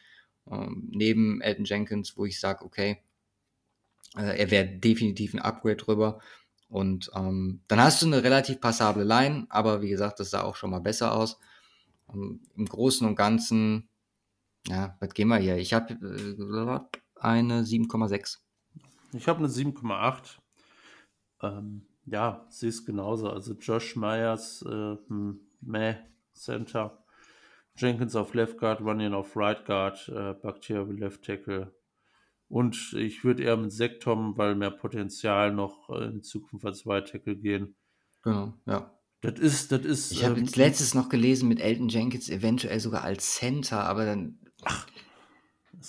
ähm, 0.49 0.89
neben 0.91 1.41
Elton 1.41 1.65
Jenkins, 1.65 2.17
wo 2.17 2.25
ich 2.25 2.39
sage, 2.39 2.63
okay, 2.63 2.97
äh, 4.15 4.39
er 4.39 4.51
wäre 4.51 4.67
definitiv 4.67 5.33
ein 5.33 5.39
Upgrade 5.39 5.77
drüber. 5.77 6.19
Und 6.67 7.09
ähm, 7.15 7.61
dann 7.67 7.81
hast 7.81 8.01
du 8.01 8.05
eine 8.05 8.23
relativ 8.23 8.59
passable 8.61 9.03
Line, 9.03 9.47
aber 9.49 9.81
wie 9.81 9.89
gesagt, 9.89 10.19
das 10.19 10.29
sah 10.29 10.43
auch 10.43 10.55
schon 10.55 10.69
mal 10.69 10.81
besser 10.81 11.15
aus. 11.15 11.39
Ähm, 12.13 12.41
Im 12.55 12.65
Großen 12.65 13.07
und 13.07 13.15
Ganzen, 13.15 13.89
ja, 14.67 14.95
was 14.99 15.13
gehen 15.13 15.29
wir 15.29 15.37
hier? 15.37 15.57
Ich 15.57 15.73
habe 15.73 15.93
äh, 15.93 17.19
eine 17.19 17.63
7,6. 17.63 18.37
Ich 19.13 19.27
habe 19.27 19.39
eine 19.39 19.47
7,8. 19.47 20.37
Ähm, 21.41 21.88
ja, 22.11 22.45
sehe 22.49 22.69
es 22.69 22.85
genauso. 22.85 23.29
Also 23.29 23.53
Josh 23.53 23.95
Myers, 23.95 24.63
äh, 24.67 24.97
hm, 25.07 25.39
Meh, 25.61 25.95
Center. 26.33 27.03
Jenkins 27.75 28.15
auf 28.15 28.33
Left 28.33 28.57
Guard, 28.57 28.81
Runyon 28.81 29.13
auf 29.13 29.35
Right 29.37 29.65
Guard, 29.65 30.09
äh, 30.09 30.33
Bakhtiari 30.33 30.95
Left 30.97 31.23
Tackle. 31.23 31.73
Und 32.49 32.93
ich 32.93 33.23
würde 33.23 33.43
eher 33.43 33.57
mit 33.57 33.71
Sektom, 33.71 34.37
weil 34.37 34.55
mehr 34.55 34.71
Potenzial 34.71 35.53
noch 35.53 35.89
äh, 35.89 36.05
in 36.05 36.23
Zukunft 36.23 36.65
als 36.65 36.85
Right 36.85 37.07
Tackle 37.09 37.35
gehen. 37.35 37.75
Genau, 38.23 38.53
ja. 38.65 38.93
Das 39.21 39.37
ist, 39.37 39.71
das 39.71 39.81
ist. 39.81 40.11
Ich 40.11 40.23
habe 40.23 40.35
ähm, 40.35 40.45
jetzt 40.45 40.55
letztes 40.55 40.93
noch 40.93 41.09
gelesen 41.09 41.49
mit 41.49 41.59
Elton 41.59 41.89
Jenkins 41.89 42.29
eventuell 42.29 42.79
sogar 42.79 43.03
als 43.03 43.35
Center, 43.35 43.83
aber 43.83 44.05
dann. 44.05 44.39
Ach, 44.63 44.87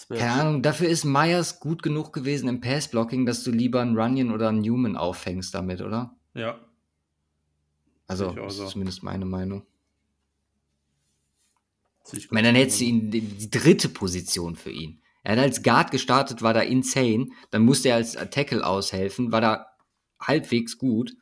keine 0.09 0.33
Ahnung, 0.33 0.63
dafür 0.63 0.89
ist 0.89 1.05
Myers 1.05 1.61
gut 1.61 1.83
genug 1.83 2.13
gewesen 2.13 2.49
im 2.49 2.61
Passblocking, 2.61 3.27
dass 3.27 3.43
du 3.43 3.51
lieber 3.51 3.81
einen 3.81 3.99
Runyon 3.99 4.31
oder 4.33 4.49
einen 4.49 4.61
Newman 4.61 4.97
auffängst 4.97 5.55
damit, 5.55 5.81
oder? 5.81 6.15
Ja. 6.35 6.59
Also, 8.07 8.33
das 8.33 8.59
ist 8.59 8.71
zumindest 8.71 9.03
meine 9.03 9.25
Meinung. 9.25 9.65
Ich 12.13 12.31
meine, 12.31 12.49
dann 12.49 12.57
hättest 12.57 12.81
du 12.81 12.85
ihn 12.85 13.11
die, 13.11 13.21
die 13.21 13.51
dritte 13.51 13.89
Position 13.89 14.57
für 14.57 14.71
ihn. 14.71 15.01
Er 15.23 15.33
hat 15.33 15.39
als 15.39 15.63
Guard 15.63 15.91
gestartet, 15.91 16.43
war 16.43 16.55
da 16.55 16.61
insane. 16.61 17.29
Dann 17.51 17.65
musste 17.65 17.91
er 17.91 17.97
als 17.97 18.13
Tackle 18.31 18.67
aushelfen, 18.67 19.33
war 19.33 19.41
da 19.41 19.67
halbwegs 20.19 20.79
gut. 20.79 21.17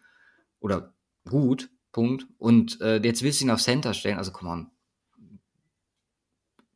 Oder 0.60 0.94
gut, 1.28 1.70
Punkt. 1.92 2.26
Und 2.38 2.80
äh, 2.80 3.00
jetzt 3.02 3.22
willst 3.22 3.40
du 3.40 3.44
ihn 3.44 3.50
auf 3.50 3.60
Center 3.60 3.92
stellen. 3.92 4.18
Also, 4.18 4.32
komm 4.32 4.48
on. 4.48 4.70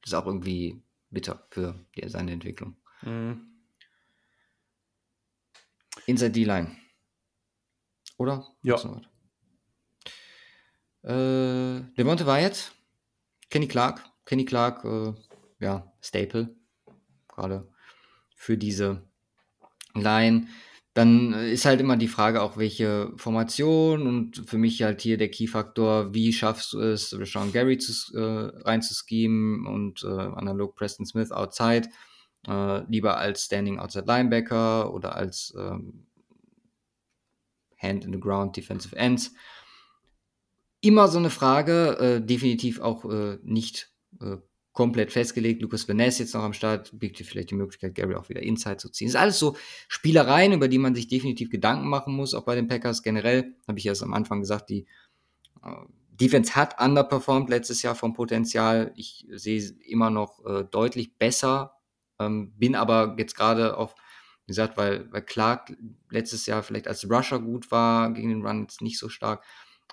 Das 0.02 0.10
ist 0.10 0.14
auch 0.14 0.26
irgendwie 0.26 0.82
bitter 1.12 1.46
für 1.50 1.86
die, 1.94 2.08
seine 2.08 2.32
Entwicklung. 2.32 2.76
Mhm. 3.02 3.48
Inside 6.06 6.32
D-Line. 6.32 6.76
Oder? 8.16 8.46
Ja. 8.62 8.76
Äh, 11.02 11.82
Devonte 11.96 12.26
Wyatt, 12.26 12.72
Kenny 13.50 13.68
Clark. 13.68 14.04
Kenny 14.24 14.44
Clark, 14.44 14.84
äh, 14.84 15.12
ja, 15.58 15.92
Staple. 16.00 16.54
Gerade 17.28 17.68
für 18.34 18.56
diese 18.56 19.08
Line. 19.94 20.48
Dann 20.94 21.32
ist 21.32 21.64
halt 21.64 21.80
immer 21.80 21.96
die 21.96 22.08
Frage 22.08 22.42
auch, 22.42 22.58
welche 22.58 23.12
Formation 23.16 24.06
und 24.06 24.42
für 24.46 24.58
mich 24.58 24.82
halt 24.82 25.00
hier 25.00 25.16
der 25.16 25.30
Key-Faktor, 25.30 26.12
wie 26.12 26.34
schaffst 26.34 26.74
du 26.74 26.80
es, 26.80 27.10
Sean 27.10 27.50
Gary 27.50 27.78
zu, 27.78 28.14
äh, 28.14 28.62
reinzuschemen 28.62 29.66
und 29.66 30.04
äh, 30.04 30.08
analog 30.08 30.76
Preston 30.76 31.06
Smith 31.06 31.32
outside, 31.32 31.88
äh, 32.46 32.84
lieber 32.90 33.16
als 33.16 33.46
Standing 33.46 33.78
Outside 33.78 34.04
Linebacker 34.06 34.92
oder 34.92 35.16
als 35.16 35.54
ähm, 35.58 36.06
Hand 37.78 38.04
in 38.04 38.12
the 38.12 38.20
Ground 38.20 38.56
Defensive 38.56 38.94
Ends. 38.94 39.32
Immer 40.82 41.08
so 41.08 41.18
eine 41.18 41.30
Frage, 41.30 41.96
äh, 41.98 42.20
definitiv 42.20 42.80
auch 42.80 43.04
äh, 43.06 43.38
nicht 43.42 43.92
äh, 44.20 44.36
komplett 44.72 45.12
festgelegt. 45.12 45.60
Lucas 45.60 45.88
Vaness 45.88 46.18
jetzt 46.18 46.34
noch 46.34 46.42
am 46.42 46.52
Start, 46.52 46.90
bietet 46.98 47.26
vielleicht 47.26 47.50
die 47.50 47.54
Möglichkeit, 47.54 47.94
Gary 47.94 48.14
auch 48.14 48.28
wieder 48.28 48.42
Inside 48.42 48.78
zu 48.78 48.88
ziehen. 48.88 49.08
Das 49.08 49.14
ist 49.14 49.20
alles 49.20 49.38
so 49.38 49.56
Spielereien, 49.88 50.52
über 50.52 50.68
die 50.68 50.78
man 50.78 50.94
sich 50.94 51.08
definitiv 51.08 51.50
Gedanken 51.50 51.88
machen 51.88 52.14
muss, 52.14 52.34
auch 52.34 52.44
bei 52.44 52.54
den 52.54 52.68
Packers 52.68 53.02
generell. 53.02 53.54
Habe 53.68 53.78
ich 53.78 53.86
erst 53.86 54.02
am 54.02 54.14
Anfang 54.14 54.40
gesagt, 54.40 54.70
die 54.70 54.86
äh, 55.62 55.68
Defense 56.10 56.54
hat 56.54 56.80
underperformed 56.80 57.50
letztes 57.50 57.82
Jahr 57.82 57.94
vom 57.94 58.14
Potenzial. 58.14 58.92
Ich 58.96 59.26
sehe 59.30 59.60
immer 59.86 60.10
noch 60.10 60.44
äh, 60.46 60.64
deutlich 60.64 61.18
besser, 61.18 61.74
ähm, 62.18 62.52
bin 62.56 62.74
aber 62.74 63.16
jetzt 63.18 63.36
gerade 63.36 63.76
auf, 63.76 63.94
wie 64.46 64.52
gesagt, 64.52 64.76
weil, 64.76 65.10
weil 65.12 65.22
Clark 65.22 65.76
letztes 66.10 66.46
Jahr 66.46 66.62
vielleicht 66.62 66.88
als 66.88 67.10
Rusher 67.10 67.40
gut 67.40 67.70
war, 67.70 68.10
gegen 68.12 68.30
den 68.30 68.46
Run 68.46 68.62
jetzt 68.62 68.80
nicht 68.80 68.98
so 68.98 69.08
stark 69.08 69.44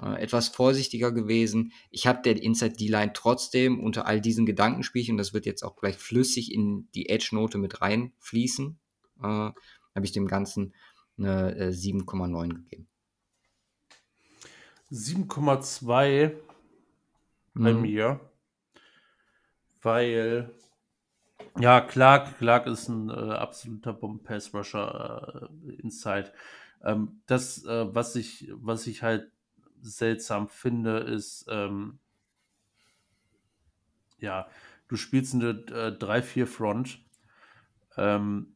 äh, 0.02 0.22
etwas 0.22 0.50
vorsichtiger 0.50 1.12
gewesen. 1.12 1.74
Ich 1.92 2.08
habe 2.08 2.22
der 2.22 2.42
Inside 2.42 2.76
D-Line 2.78 3.12
trotzdem 3.14 3.80
unter 3.80 4.06
all 4.06 4.22
diesen 4.22 4.46
Gedankenspielchen, 4.46 5.18
das 5.18 5.34
wird 5.34 5.46
jetzt 5.46 5.64
auch 5.64 5.76
gleich 5.76 5.98
flüssig 5.98 6.54
in 6.54 6.90
die 6.96 7.10
Edge-Note 7.10 7.58
mit 7.58 7.82
reinfließen, 7.82 8.80
äh, 9.20 9.24
habe 9.24 9.56
ich 10.04 10.12
dem 10.12 10.28
Ganzen 10.28 10.74
eine 11.18 11.56
äh, 11.56 11.70
7,9 11.70 12.50
gegeben. 12.50 12.88
7,2 14.92 16.32
bei 17.54 17.74
mhm. 17.74 17.82
mir, 17.82 18.20
weil 19.82 20.52
ja, 21.60 21.82
Clark, 21.82 22.38
Clark 22.38 22.68
ist 22.68 22.88
ein 22.88 23.10
äh, 23.10 23.14
absoluter 23.14 23.94
Bomben-Pass-Rusher 23.94 25.50
äh, 25.68 25.74
Inside. 25.82 26.32
Ähm, 26.84 27.22
das, 27.26 27.66
äh, 27.66 27.94
was, 27.94 28.16
ich, 28.16 28.50
was 28.54 28.88
ich 28.88 29.04
halt 29.04 29.32
seltsam 29.82 30.48
finde, 30.48 31.00
ist, 31.00 31.46
ähm, 31.50 32.00
ja, 34.20 34.48
du 34.88 34.96
spielst 34.96 35.34
eine 35.34 35.50
äh, 35.50 35.96
3-4-Front 35.98 37.00
ähm, 37.98 38.56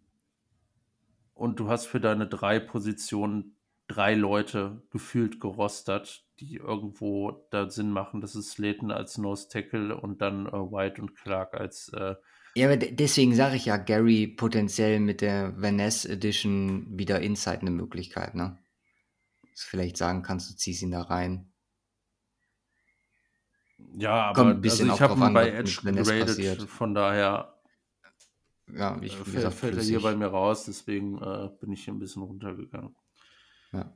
und 1.34 1.60
du 1.60 1.70
hast 1.70 1.88
für 1.88 2.00
deine 2.00 2.28
drei 2.28 2.60
Positionen 2.60 3.56
drei 3.88 4.16
Leute 4.16 4.82
gefühlt 4.91 5.40
gerostert, 5.40 6.26
die 6.40 6.56
irgendwo 6.56 7.45
da 7.52 7.70
Sinn 7.70 7.91
machen. 7.91 8.22
Das 8.22 8.36
ist 8.36 8.52
Slayton 8.52 8.91
als 8.91 9.18
Nose 9.18 9.50
Tackle 9.50 9.95
und 9.95 10.22
dann 10.22 10.48
äh, 10.48 10.52
White 10.52 11.02
und 11.02 11.16
Clark 11.16 11.54
als. 11.54 11.90
Äh, 11.90 12.16
ja, 12.56 12.68
aber 12.68 12.78
deswegen 12.78 13.34
sage 13.34 13.56
ich 13.56 13.66
ja, 13.66 13.78
Gary 13.78 14.28
potenziell 14.28 15.00
mit 15.00 15.22
der 15.22 15.60
Vanessa 15.60 16.08
Edition 16.10 16.86
wieder 16.90 17.20
Inside 17.22 17.62
eine 17.62 17.72
Möglichkeit, 17.72 18.36
ne? 18.36 18.60
Vielleicht 19.56 19.98
sagen 19.98 20.22
kannst, 20.24 20.50
du 20.50 20.56
ziehst 20.56 20.82
ihn 20.82 20.92
da 20.92 21.02
rein. 21.02 21.52
Ja, 23.96 24.30
aber 24.30 24.42
Kommt 24.42 24.56
ein 24.56 24.62
bisschen 24.62 24.90
also 24.90 25.04
ich 25.04 25.10
habe 25.10 25.20
ihn 25.20 25.34
bei 25.34 25.50
Edge 25.50 25.80
geradet, 25.84 26.70
von 26.70 26.94
daher 26.94 27.54
ja, 28.72 28.98
ich, 29.02 29.20
äh, 29.20 29.24
gesagt, 29.24 29.56
fällt 29.56 29.78
er 29.78 29.84
hier 29.84 30.02
bei 30.02 30.16
mir 30.16 30.28
raus, 30.28 30.66
deswegen 30.66 31.22
äh, 31.22 31.50
bin 31.60 31.72
ich 31.72 31.84
hier 31.84 31.94
ein 31.94 32.00
bisschen 32.00 32.24
runtergegangen. 32.24 32.96
Ja. 33.72 33.94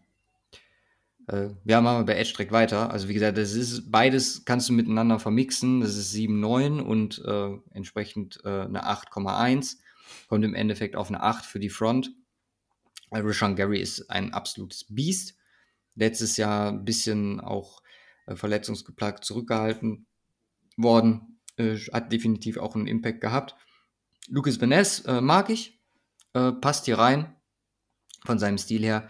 Äh, 1.27 1.49
ja, 1.65 1.81
machen 1.81 1.99
wir 1.99 2.05
bei 2.05 2.19
Edge 2.19 2.31
direkt 2.31 2.51
weiter. 2.51 2.91
Also 2.91 3.07
wie 3.09 3.13
gesagt, 3.13 3.37
das 3.37 3.53
ist 3.53 3.91
beides 3.91 4.45
kannst 4.45 4.69
du 4.69 4.73
miteinander 4.73 5.19
vermixen. 5.19 5.81
Das 5.81 5.95
ist 5.95 6.13
7,9 6.13 6.79
und 6.79 7.23
äh, 7.25 7.57
entsprechend 7.75 8.39
äh, 8.45 8.61
eine 8.61 8.85
8,1. 8.87 9.77
Kommt 10.29 10.45
im 10.45 10.53
Endeffekt 10.53 10.95
auf 10.95 11.09
eine 11.09 11.21
8 11.21 11.45
für 11.45 11.59
die 11.59 11.69
Front. 11.69 12.11
Weil 13.09 13.25
Rashawn 13.25 13.55
Gary 13.55 13.79
ist 13.79 14.09
ein 14.09 14.33
absolutes 14.33 14.85
Biest. 14.89 15.37
Letztes 15.97 16.37
Jahr 16.37 16.69
ein 16.69 16.85
bisschen 16.85 17.39
auch 17.39 17.81
äh, 18.27 18.35
verletzungsgeplagt 18.35 19.25
zurückgehalten 19.25 20.05
worden. 20.77 21.39
Äh, 21.57 21.75
hat 21.91 22.13
definitiv 22.13 22.57
auch 22.57 22.75
einen 22.75 22.85
Impact 22.85 23.19
gehabt. 23.19 23.55
Lucas 24.29 24.61
Vaness 24.61 24.99
äh, 25.01 25.21
mag 25.21 25.49
ich. 25.49 25.81
Äh, 26.33 26.51
passt 26.51 26.85
hier 26.85 26.99
rein. 26.99 27.35
Von 28.25 28.37
seinem 28.37 28.59
Stil 28.59 28.83
her. 28.83 29.09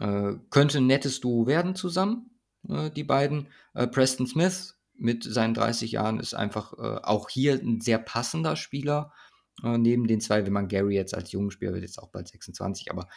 Äh, 0.00 0.32
könnte 0.50 0.78
ein 0.78 0.88
nettes 0.88 1.20
Duo 1.20 1.46
werden 1.46 1.76
zusammen, 1.76 2.40
äh, 2.68 2.90
die 2.90 3.04
beiden. 3.04 3.48
Preston 3.90 4.26
Smith 4.26 4.76
mit 4.96 5.24
seinen 5.24 5.54
30 5.54 5.90
Jahren 5.90 6.20
ist 6.20 6.32
einfach 6.34 6.74
auch 7.02 7.28
hier 7.28 7.54
ein 7.54 7.80
sehr 7.80 7.98
passender 7.98 8.54
Spieler. 8.54 9.12
Neben 9.62 10.06
den 10.06 10.20
zwei, 10.20 10.46
wenn 10.46 10.52
man 10.52 10.68
Gary 10.68 10.94
jetzt 10.94 11.12
als 11.12 11.32
jungen 11.32 11.50
Spieler 11.50 11.72
wird, 11.72 11.82
jetzt 11.82 11.98
auch 11.98 12.12
bald 12.12 12.28
26, 12.28 12.92
aber 12.92 13.08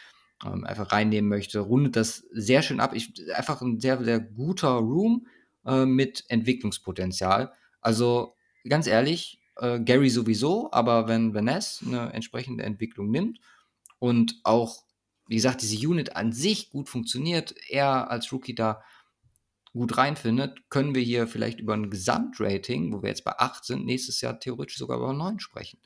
ähm, 0.44 0.64
einfach 0.64 0.92
reinnehmen 0.92 1.28
möchte, 1.28 1.60
rundet 1.60 1.96
das 1.96 2.26
sehr 2.32 2.62
schön 2.62 2.80
ab. 2.80 2.92
Ich, 2.94 3.12
einfach 3.34 3.60
ein 3.60 3.80
sehr, 3.80 4.02
sehr 4.02 4.20
guter 4.20 4.70
Room 4.70 5.26
äh, 5.64 5.84
mit 5.84 6.24
Entwicklungspotenzial. 6.28 7.52
Also 7.80 8.34
ganz 8.68 8.86
ehrlich, 8.86 9.36
Gary 9.60 10.08
sowieso, 10.08 10.70
aber 10.70 11.08
wenn 11.08 11.34
Vanessa 11.34 11.84
eine 11.84 12.12
entsprechende 12.12 12.62
Entwicklung 12.62 13.10
nimmt 13.10 13.40
und 13.98 14.38
auch 14.44 14.84
wie 15.28 15.36
gesagt, 15.36 15.62
diese 15.62 15.86
Unit 15.86 16.16
an 16.16 16.32
sich 16.32 16.70
gut 16.70 16.88
funktioniert, 16.88 17.54
er 17.68 18.10
als 18.10 18.32
Rookie 18.32 18.54
da 18.54 18.82
gut 19.72 19.96
reinfindet, 19.98 20.70
können 20.70 20.94
wir 20.94 21.02
hier 21.02 21.26
vielleicht 21.26 21.60
über 21.60 21.74
ein 21.74 21.90
Gesamtrating, 21.90 22.92
wo 22.92 23.02
wir 23.02 23.10
jetzt 23.10 23.24
bei 23.24 23.38
8 23.38 23.64
sind, 23.64 23.84
nächstes 23.84 24.22
Jahr 24.22 24.40
theoretisch 24.40 24.78
sogar 24.78 24.96
über 24.96 25.12
9 25.12 25.38
sprechen. 25.38 25.78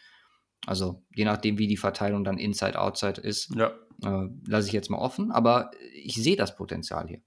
Also 0.65 1.03
je 1.15 1.25
nachdem, 1.25 1.59
wie 1.59 1.67
die 1.67 1.77
Verteilung 1.77 2.23
dann 2.23 2.39
Inside, 2.39 2.81
Outside 2.81 3.21
ist, 3.21 3.53
ja. 3.57 3.73
Äh, 4.05 4.29
lasse 4.47 4.69
ich 4.69 4.73
jetzt 4.73 4.91
mal 4.91 4.99
offen, 4.99 5.31
aber 5.31 5.71
ich 5.95 6.15
sehe 6.15 6.37
das 6.37 6.57
Potenzial 6.57 7.09
hier. 7.09 7.23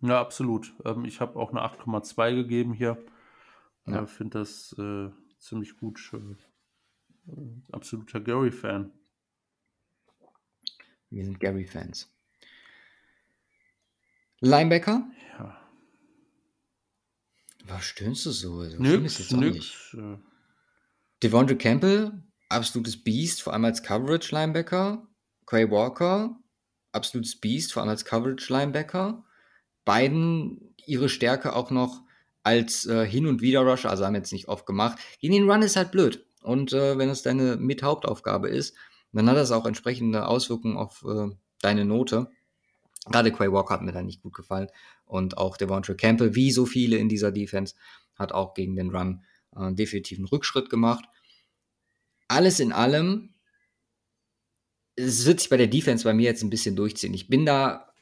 Ja, 0.00 0.20
absolut. 0.20 0.74
Ähm, 0.84 1.04
ich 1.04 1.20
habe 1.20 1.38
auch 1.38 1.50
eine 1.50 1.60
8,2 1.60 2.34
gegeben 2.34 2.72
hier. 2.74 3.02
Ich 3.86 3.92
ja. 3.92 4.02
äh, 4.02 4.06
finde 4.06 4.40
das 4.40 4.74
äh, 4.78 5.10
ziemlich 5.38 5.76
gut. 5.76 6.12
Äh, 6.12 7.32
absoluter 7.72 8.20
Gary-Fan. 8.20 8.92
Wir 11.10 11.24
sind 11.24 11.40
Gary-Fans. 11.40 12.12
Linebacker? 14.40 15.08
Ja. 15.38 15.56
Was 17.64 17.84
stöhnst 17.84 18.26
du 18.26 18.30
so? 18.30 18.62
so 18.62 18.76
nix, 18.78 19.30
nix. 19.32 19.94
Äh. 19.94 20.18
Devondre 21.22 21.56
Campbell, 21.56 22.22
absolutes 22.48 23.02
Beast, 23.02 23.42
vor 23.42 23.54
allem 23.54 23.64
als 23.64 23.82
Coverage-Linebacker. 23.82 25.06
Quay 25.46 25.70
Walker, 25.70 26.36
absolutes 26.92 27.40
Beast, 27.40 27.72
vor 27.72 27.82
allem 27.82 27.90
als 27.90 28.04
Coverage-Linebacker. 28.04 29.24
Beiden 29.84 30.74
ihre 30.84 31.08
Stärke 31.08 31.54
auch 31.54 31.70
noch 31.70 32.02
als 32.42 32.86
äh, 32.86 33.06
Hin- 33.06 33.26
und 33.26 33.40
Wieder-Rusher, 33.40 33.90
also 33.90 34.04
haben 34.04 34.14
jetzt 34.14 34.32
nicht 34.32 34.48
oft 34.48 34.66
gemacht. 34.66 34.98
Gegen 35.20 35.34
den 35.34 35.50
Run 35.50 35.62
ist 35.62 35.76
halt 35.76 35.90
blöd. 35.90 36.26
Und 36.42 36.72
äh, 36.72 36.96
wenn 36.98 37.08
es 37.08 37.22
deine 37.22 37.56
Mit-Hauptaufgabe 37.56 38.48
ist, 38.48 38.76
dann 39.12 39.28
hat 39.28 39.36
das 39.36 39.50
auch 39.50 39.66
entsprechende 39.66 40.26
Auswirkungen 40.26 40.76
auf 40.76 41.04
äh, 41.08 41.28
deine 41.60 41.84
Note. 41.84 42.30
Gerade 43.10 43.32
Quay 43.32 43.50
Walker 43.50 43.74
hat 43.74 43.82
mir 43.82 43.92
da 43.92 44.02
nicht 44.02 44.22
gut 44.22 44.34
gefallen. 44.34 44.68
Und 45.04 45.38
auch 45.38 45.56
Devontre 45.56 45.96
Campbell, 45.96 46.34
wie 46.34 46.50
so 46.50 46.66
viele 46.66 46.96
in 46.96 47.08
dieser 47.08 47.32
Defense, 47.32 47.74
hat 48.16 48.32
auch 48.32 48.54
gegen 48.54 48.76
den 48.76 48.90
Run 48.90 49.24
äh, 49.56 49.72
definitiv 49.72 50.18
einen 50.18 50.28
Rückschritt 50.28 50.70
gemacht. 50.70 51.04
Alles 52.28 52.60
in 52.60 52.72
allem, 52.72 53.34
es 54.96 55.26
wird 55.26 55.40
sich 55.40 55.50
bei 55.50 55.56
der 55.56 55.66
Defense 55.66 56.04
bei 56.04 56.14
mir 56.14 56.24
jetzt 56.24 56.42
ein 56.42 56.50
bisschen 56.50 56.74
durchziehen. 56.74 57.14
Ich 57.14 57.28
bin 57.28 57.46
da 57.46 57.92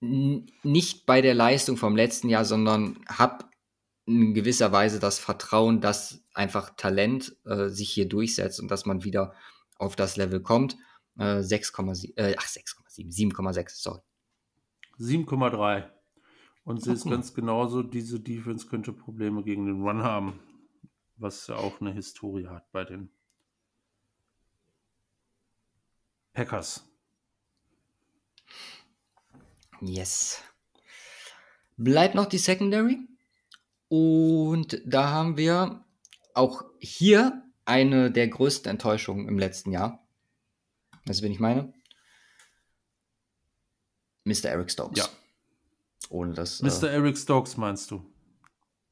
nicht 0.00 1.04
bei 1.04 1.20
der 1.20 1.34
Leistung 1.34 1.76
vom 1.76 1.94
letzten 1.94 2.28
Jahr, 2.28 2.44
sondern 2.44 2.98
habe 3.06 3.44
in 4.06 4.32
gewisser 4.32 4.72
Weise 4.72 4.98
das 4.98 5.18
Vertrauen, 5.18 5.80
dass 5.80 6.24
einfach 6.32 6.70
Talent 6.76 7.36
äh, 7.44 7.68
sich 7.68 7.90
hier 7.90 8.08
durchsetzt 8.08 8.60
und 8.60 8.70
dass 8.70 8.86
man 8.86 9.04
wieder 9.04 9.34
auf 9.76 9.96
das 9.96 10.16
Level 10.16 10.40
kommt. 10.40 10.76
Äh, 11.18 11.40
6,7, 11.40 12.16
äh, 12.16 12.34
ach 12.38 12.46
6,7, 12.46 13.34
7,6, 13.34 13.70
sorry. 13.74 14.00
7,3. 14.98 15.90
Und 16.64 16.82
sie 16.82 16.92
ist 16.92 17.04
ganz 17.04 17.34
genauso, 17.34 17.82
diese 17.82 18.20
Defense 18.20 18.66
könnte 18.66 18.92
Probleme 18.92 19.42
gegen 19.42 19.66
den 19.66 19.82
Run 19.82 20.02
haben, 20.02 20.38
was 21.16 21.46
ja 21.46 21.56
auch 21.56 21.80
eine 21.80 21.92
Historie 21.92 22.46
hat 22.46 22.70
bei 22.72 22.84
den 22.84 23.10
Packers. 26.32 26.84
Yes. 29.80 30.42
Bleibt 31.76 32.14
noch 32.14 32.26
die 32.26 32.38
Secondary. 32.38 32.98
Und 33.88 34.80
da 34.84 35.08
haben 35.08 35.36
wir 35.36 35.84
auch 36.34 36.64
hier 36.78 37.42
eine 37.64 38.10
der 38.10 38.28
größten 38.28 38.70
Enttäuschungen 38.70 39.28
im 39.28 39.38
letzten 39.38 39.72
Jahr. 39.72 40.06
Weißt 41.06 41.20
du, 41.20 41.24
wen 41.24 41.32
ich 41.32 41.40
meine? 41.40 41.72
Mr. 44.24 44.50
Eric 44.50 44.70
Stokes. 44.70 44.98
Ja. 44.98 45.08
Ohne 46.08 46.34
das. 46.34 46.62
Mr. 46.62 46.84
Äh, 46.84 46.94
Eric 46.94 47.16
Stokes 47.16 47.56
meinst 47.56 47.90
du? 47.90 48.04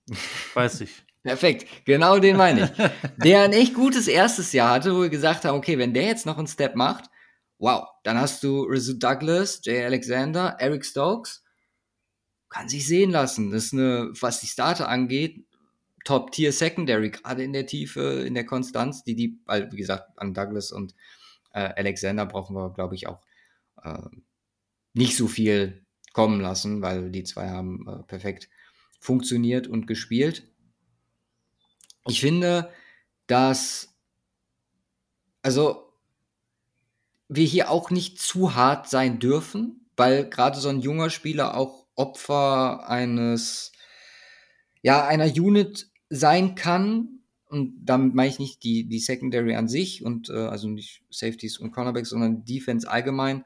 Weiß 0.54 0.80
ich. 0.80 1.04
Perfekt, 1.22 1.66
genau 1.84 2.18
den 2.18 2.36
meine 2.36 2.72
ich. 2.72 3.22
der 3.22 3.42
ein 3.42 3.52
echt 3.52 3.74
gutes 3.74 4.08
erstes 4.08 4.52
Jahr 4.52 4.70
hatte, 4.70 4.94
wo 4.94 5.02
wir 5.02 5.10
gesagt 5.10 5.44
haben, 5.44 5.58
okay, 5.58 5.76
wenn 5.76 5.92
der 5.92 6.06
jetzt 6.06 6.24
noch 6.26 6.38
einen 6.38 6.46
Step 6.46 6.74
macht, 6.74 7.10
wow, 7.58 7.86
dann 8.04 8.18
hast 8.18 8.42
du 8.42 8.62
Rizzo 8.62 8.94
Douglas, 8.94 9.60
Jay 9.64 9.84
Alexander, 9.84 10.56
Eric 10.58 10.84
Stokes, 10.84 11.42
kann 12.48 12.68
sich 12.68 12.86
sehen 12.86 13.10
lassen. 13.10 13.50
Das 13.50 13.66
ist 13.66 13.72
eine, 13.74 14.10
was 14.20 14.40
die 14.40 14.46
Starter 14.46 14.88
angeht, 14.88 15.44
Top-Tier 16.04 16.52
Secondary, 16.52 17.10
gerade 17.10 17.42
in 17.42 17.52
der 17.52 17.66
Tiefe, 17.66 18.24
in 18.26 18.34
der 18.34 18.46
Konstanz, 18.46 19.04
die 19.04 19.14
die, 19.14 19.38
weil, 19.44 19.70
wie 19.72 19.76
gesagt, 19.76 20.18
an 20.18 20.32
Douglas 20.32 20.72
und 20.72 20.94
äh, 21.52 21.72
Alexander 21.76 22.24
brauchen 22.24 22.56
wir, 22.56 22.70
glaube 22.72 22.94
ich, 22.94 23.08
auch 23.08 23.20
äh, 23.82 23.98
nicht 24.94 25.16
so 25.16 25.28
viel 25.28 25.84
kommen 26.12 26.40
lassen, 26.40 26.80
weil 26.80 27.10
die 27.10 27.24
zwei 27.24 27.50
haben 27.50 27.86
äh, 27.86 28.02
perfekt 28.04 28.48
funktioniert 29.00 29.66
und 29.66 29.86
gespielt. 29.86 30.44
Ich 32.06 32.20
finde, 32.20 32.72
dass, 33.26 33.94
also, 35.42 35.87
wir 37.28 37.44
hier 37.44 37.70
auch 37.70 37.90
nicht 37.90 38.20
zu 38.20 38.54
hart 38.54 38.88
sein 38.88 39.18
dürfen, 39.18 39.86
weil 39.96 40.28
gerade 40.28 40.58
so 40.58 40.68
ein 40.68 40.80
junger 40.80 41.10
Spieler 41.10 41.56
auch 41.56 41.86
Opfer 41.94 42.88
eines, 42.88 43.72
ja, 44.82 45.06
einer 45.06 45.26
Unit 45.26 45.90
sein 46.08 46.54
kann, 46.54 47.18
und 47.50 47.74
damit 47.82 48.14
meine 48.14 48.28
ich 48.28 48.38
nicht 48.38 48.62
die, 48.62 48.88
die 48.88 48.98
Secondary 48.98 49.54
an 49.56 49.68
sich 49.68 50.04
und 50.04 50.28
äh, 50.28 50.34
also 50.34 50.68
nicht 50.68 51.02
Safeties 51.10 51.58
und 51.58 51.72
Cornerbacks, 51.72 52.10
sondern 52.10 52.44
Defense 52.44 52.88
allgemein, 52.88 53.44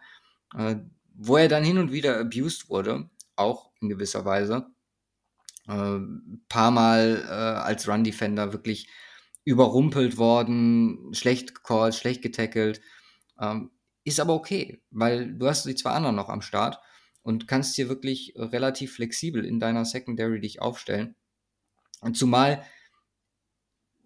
äh, 0.57 0.77
wo 1.15 1.37
er 1.37 1.49
dann 1.49 1.65
hin 1.65 1.79
und 1.79 1.93
wieder 1.93 2.19
abused 2.19 2.69
wurde, 2.69 3.09
auch 3.37 3.71
in 3.81 3.89
gewisser 3.89 4.25
Weise. 4.25 4.67
Äh, 5.69 6.01
paar 6.49 6.73
Mal 6.73 7.25
äh, 7.25 7.33
als 7.33 7.89
Run-Defender 7.89 8.53
wirklich 8.53 8.89
überrumpelt 9.45 10.19
worden, 10.19 11.15
schlecht 11.15 11.55
gecallt, 11.55 11.95
schlecht 11.95 12.23
getackelt. 12.23 12.81
Ähm, 13.41 13.71
ist 14.05 14.21
aber 14.21 14.35
okay, 14.35 14.83
weil 14.91 15.35
du 15.35 15.47
hast 15.47 15.65
die 15.65 15.75
zwei 15.75 15.91
anderen 15.91 16.17
noch 16.17 16.29
am 16.29 16.43
Start 16.43 16.79
und 17.23 17.47
kannst 17.47 17.77
hier 17.77 17.89
wirklich 17.89 18.35
relativ 18.37 18.95
flexibel 18.95 19.45
in 19.45 19.61
deiner 19.61 19.85
Secondary 19.85 20.41
dich 20.41 20.61
aufstellen. 20.61 21.15
Und 22.01 22.17
zumal, 22.17 22.65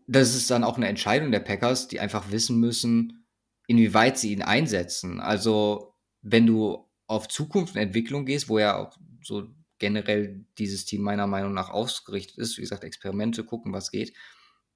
das 0.07 0.35
ist 0.35 0.51
dann 0.51 0.65
auch 0.65 0.77
eine 0.77 0.89
Entscheidung 0.89 1.33
der 1.33 1.41
Packers, 1.41 1.89
die 1.89 1.99
einfach 1.99 2.31
wissen 2.31 2.61
müssen, 2.61 3.27
inwieweit 3.67 4.19
sie 4.19 4.33
ihn 4.33 4.43
einsetzen. 4.43 5.21
Also, 5.21 5.95
wenn 6.21 6.47
du 6.47 6.87
auf 7.07 7.29
Zukunft 7.29 7.75
und 7.75 7.81
Entwicklung 7.81 8.27
gehst, 8.27 8.49
wo 8.49 8.59
ja 8.59 8.77
auch 8.77 8.97
so 9.23 9.49
generell 9.79 10.45
dieses 10.59 10.85
Team 10.85 11.03
meiner 11.03 11.27
Meinung 11.27 11.53
nach 11.53 11.71
ausgerichtet 11.71 12.39
ist, 12.39 12.57
wie 12.59 12.63
gesagt, 12.63 12.85
Experimente 12.85 13.45
gucken, 13.45 13.73
was 13.73 13.91
geht, 13.91 14.13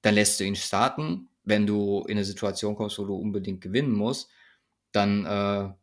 dann 0.01 0.15
lässt 0.15 0.39
du 0.39 0.43
ihn 0.43 0.55
starten. 0.55 1.29
Wenn 1.43 1.65
du 1.65 2.01
in 2.07 2.17
eine 2.17 2.25
Situation 2.25 2.75
kommst, 2.75 2.99
wo 2.99 3.05
du 3.05 3.15
unbedingt 3.15 3.61
gewinnen 3.61 3.93
musst, 3.93 4.29
dann 4.91 5.25
äh, 5.25 5.73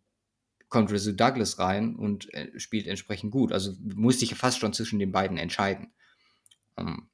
kommt 0.68 0.90
Rizzo 0.90 1.12
Douglas 1.12 1.59
rein 1.59 1.97
und 1.97 2.32
äh, 2.35 2.59
spielt 2.59 2.86
entsprechend 2.86 3.32
gut. 3.32 3.52
Also 3.52 3.74
musste 3.80 4.24
ich 4.24 4.35
fast 4.35 4.59
schon 4.59 4.72
zwischen 4.72 4.98
den 4.98 5.12
beiden 5.12 5.39
entscheiden. 5.39 5.93
Ähm, 6.76 7.09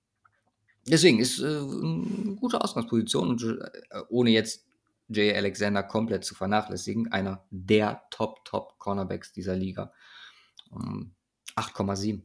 deswegen 0.86 1.18
ist 1.18 1.40
äh, 1.40 1.44
eine 1.46 2.36
gute 2.40 2.60
Ausgangsposition 2.60 3.28
und 3.28 3.42
äh, 3.42 4.00
ohne 4.08 4.30
jetzt 4.30 4.66
Jay 5.08 5.34
Alexander 5.34 5.82
komplett 5.82 6.24
zu 6.24 6.34
vernachlässigen, 6.34 7.12
einer 7.12 7.44
der 7.50 8.02
Top-Top-Cornerbacks 8.10 9.32
dieser 9.32 9.54
Liga. 9.54 9.92
Ähm, 10.72 11.14
8,7. 11.56 12.22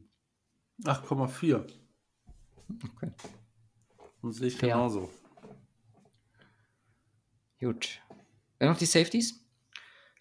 8,4. 0.84 1.66
Okay. 2.96 3.12
Und 4.22 4.32
sehe 4.32 4.48
ich 4.48 4.56
Fair. 4.56 4.74
genauso. 4.74 5.10
Gut. 7.60 8.00
Dann 8.58 8.70
noch 8.70 8.78
die 8.78 8.86
Safeties. 8.86 9.39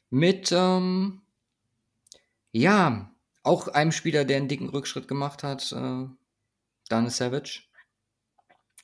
Mit, 0.09 0.51
ähm, 0.51 1.21
ja, 2.51 3.13
auch 3.43 3.67
einem 3.67 3.91
Spieler, 3.91 4.25
der 4.25 4.37
einen 4.37 4.47
dicken 4.47 4.69
Rückschritt 4.69 5.07
gemacht 5.07 5.43
hat, 5.43 5.71
äh, 5.71 6.05
Dane 6.89 7.09
Savage. 7.09 7.63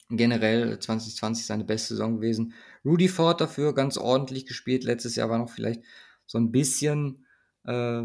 Generell 0.08 0.78
2020 0.78 1.46
seine 1.46 1.64
beste 1.64 1.94
Saison 1.94 2.16
gewesen. 2.16 2.54
Rudy 2.84 3.08
Ford 3.08 3.40
dafür 3.40 3.74
ganz 3.74 3.98
ordentlich 3.98 4.46
gespielt. 4.46 4.84
Letztes 4.84 5.16
Jahr 5.16 5.28
war 5.30 5.38
noch 5.38 5.50
vielleicht 5.50 5.82
so 6.26 6.38
ein 6.38 6.52
bisschen, 6.52 7.26
äh, 7.64 8.02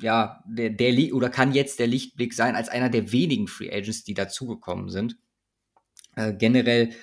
ja, 0.00 0.42
der, 0.46 0.70
der 0.70 1.14
oder 1.14 1.28
kann 1.28 1.52
jetzt 1.52 1.78
der 1.78 1.86
Lichtblick 1.86 2.32
sein 2.32 2.56
als 2.56 2.70
einer 2.70 2.88
der 2.88 3.12
wenigen 3.12 3.46
Free 3.46 3.70
Agents, 3.70 4.04
die 4.04 4.14
dazugekommen 4.14 4.88
sind. 4.88 5.18
Äh, 6.14 6.32
generell 6.32 6.94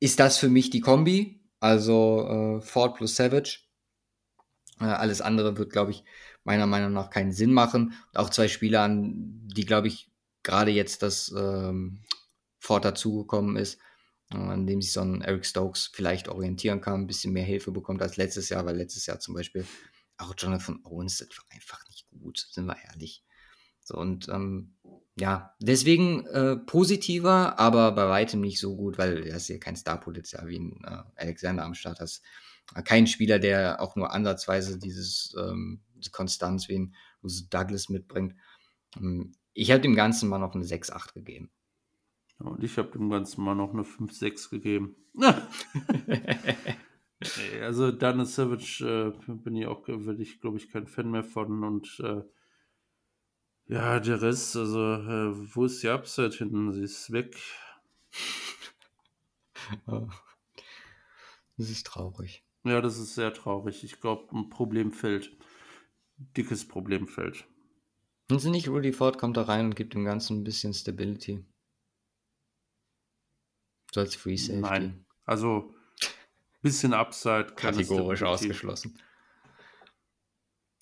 ist 0.00 0.18
das 0.18 0.38
für 0.38 0.48
mich 0.48 0.70
die 0.70 0.80
Kombi, 0.80 1.40
also 1.60 2.58
äh, 2.58 2.60
Ford 2.62 2.96
plus 2.96 3.14
Savage. 3.14 3.60
Äh, 4.80 4.84
alles 4.84 5.20
andere 5.20 5.58
wird, 5.58 5.72
glaube 5.72 5.90
ich, 5.92 6.04
meiner 6.44 6.66
Meinung 6.66 6.92
nach 6.92 7.10
keinen 7.10 7.32
Sinn 7.32 7.52
machen. 7.52 7.94
Auch 8.14 8.30
zwei 8.30 8.48
Spieler, 8.48 8.82
an 8.82 9.14
die, 9.46 9.66
glaube 9.66 9.88
ich, 9.88 10.10
gerade 10.42 10.70
jetzt 10.70 11.02
das 11.02 11.32
ähm, 11.36 12.02
Ford 12.58 12.84
dazugekommen 12.84 13.56
ist, 13.56 13.78
äh, 14.32 14.36
an 14.36 14.66
dem 14.66 14.82
sich 14.82 14.92
so 14.92 15.00
ein 15.00 15.22
Eric 15.22 15.46
Stokes 15.46 15.90
vielleicht 15.92 16.28
orientieren 16.28 16.80
kann, 16.80 17.02
ein 17.02 17.06
bisschen 17.06 17.32
mehr 17.32 17.44
Hilfe 17.44 17.72
bekommt 17.72 18.02
als 18.02 18.16
letztes 18.16 18.48
Jahr, 18.48 18.64
weil 18.64 18.76
letztes 18.76 19.06
Jahr 19.06 19.20
zum 19.20 19.34
Beispiel 19.34 19.66
auch 20.18 20.34
Jonathan 20.36 20.80
Owens, 20.84 21.18
das 21.18 21.28
war 21.30 21.44
einfach 21.50 21.80
nicht 21.88 22.06
gut, 22.10 22.46
sind 22.50 22.66
wir 22.66 22.76
ehrlich. 22.90 23.24
So, 23.82 23.96
und 23.96 24.28
ähm, 24.28 24.74
ja, 25.18 25.54
deswegen 25.60 26.26
äh, 26.26 26.56
positiver, 26.56 27.58
aber 27.58 27.92
bei 27.92 28.08
weitem 28.08 28.40
nicht 28.40 28.60
so 28.60 28.76
gut, 28.76 28.98
weil 28.98 29.26
er 29.26 29.36
ist 29.36 29.46
hier 29.46 29.58
kein 29.58 29.76
Starpotenzial 29.76 30.46
wie 30.48 30.58
ein 30.58 30.80
äh, 30.84 31.02
Alexander 31.16 31.64
am 31.64 31.74
Start 31.74 32.00
hast. 32.00 32.22
Kein 32.84 33.06
Spieler, 33.06 33.38
der 33.38 33.80
auch 33.80 33.96
nur 33.96 34.12
ansatzweise 34.12 34.78
dieses 34.78 35.34
ähm, 35.38 35.80
diese 36.00 36.10
Konstanz 36.10 36.68
wie 36.68 36.78
ein 36.78 36.94
Douglas 37.50 37.88
mitbringt. 37.88 38.34
Ähm, 38.96 39.32
ich 39.52 39.70
habe 39.70 39.80
dem 39.80 39.94
Ganzen 39.94 40.28
mal 40.28 40.38
noch 40.38 40.54
eine 40.54 40.64
6-8 40.64 41.14
gegeben. 41.14 41.50
Und 42.38 42.64
ich 42.64 42.78
habe 42.78 42.90
dem 42.90 43.10
Ganzen 43.10 43.44
mal 43.44 43.54
noch 43.54 43.72
eine 43.72 43.82
5-6 43.82 44.50
gegeben. 44.50 44.96
also 47.62 47.92
Dana 47.92 48.24
Savage 48.24 49.14
äh, 49.26 49.32
bin 49.34 49.56
ich 49.56 49.66
auch, 49.66 49.86
will 49.86 50.20
ich, 50.20 50.40
glaube 50.40 50.56
ich, 50.56 50.70
kein 50.70 50.86
Fan 50.86 51.10
mehr 51.10 51.24
von 51.24 51.62
und 51.64 52.00
äh, 52.02 52.22
ja, 53.66 54.00
der 54.00 54.20
Rest, 54.20 54.56
also, 54.56 54.94
äh, 54.94 55.54
wo 55.54 55.64
ist 55.64 55.82
die 55.82 55.88
Upside 55.88 56.30
hin? 56.36 56.72
Sie 56.72 56.82
ist 56.82 57.12
weg. 57.12 57.36
Das 61.56 61.68
ist 61.68 61.86
traurig. 61.86 62.42
Ja, 62.64 62.80
das 62.80 62.98
ist 62.98 63.14
sehr 63.14 63.32
traurig. 63.32 63.84
Ich 63.84 64.00
glaube, 64.00 64.36
ein 64.36 64.50
Problemfeld. 64.50 65.32
Dickes 66.36 66.68
Problemfeld. 66.68 67.46
Und 68.30 68.38
sie 68.40 68.50
nicht, 68.50 68.68
Rudy 68.68 68.92
Ford 68.92 69.18
kommt 69.18 69.36
da 69.36 69.42
rein 69.42 69.66
und 69.66 69.76
gibt 69.76 69.94
dem 69.94 70.04
Ganzen 70.04 70.40
ein 70.40 70.44
bisschen 70.44 70.74
Stability. 70.74 71.44
So 73.92 74.00
als 74.00 74.14
Free 74.14 74.36
Safety. 74.36 74.60
Nein, 74.60 75.06
also 75.24 75.74
bisschen 76.62 76.92
Upside. 76.92 77.54
Kategorisch 77.56 78.22
ausgeschlossen. 78.22 78.98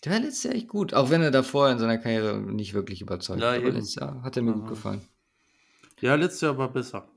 Der 0.05 0.13
war 0.13 0.21
letztes 0.21 0.45
Jahr 0.45 0.55
echt 0.55 0.69
gut, 0.69 0.95
auch 0.95 1.11
wenn 1.11 1.23
er 1.23 1.31
davor 1.31 1.71
in 1.71 1.79
seiner 1.79 1.99
Karriere 1.99 2.39
nicht 2.39 2.75
wirklich 2.75 3.01
überzeugt 3.01 3.41
ja, 3.41 3.55
Aber 3.55 3.71
letztes 3.71 3.97
Jahr 3.97 4.23
hat 4.23 4.37
er 4.37 4.43
mir 4.43 4.53
Aha. 4.53 4.61
gut 4.61 4.69
gefallen. 4.69 5.09
Ja, 6.01 6.15
letztes 6.15 6.43
Jahr 6.43 6.57
war 6.57 6.73
besser. 6.73 7.09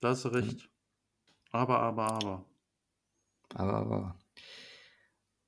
Da 0.00 0.10
hast 0.10 0.24
du 0.24 0.28
recht. 0.28 0.70
Aber, 1.50 1.78
aber, 1.78 2.12
aber. 2.12 2.44
Aber, 3.54 3.74
aber. 3.74 4.18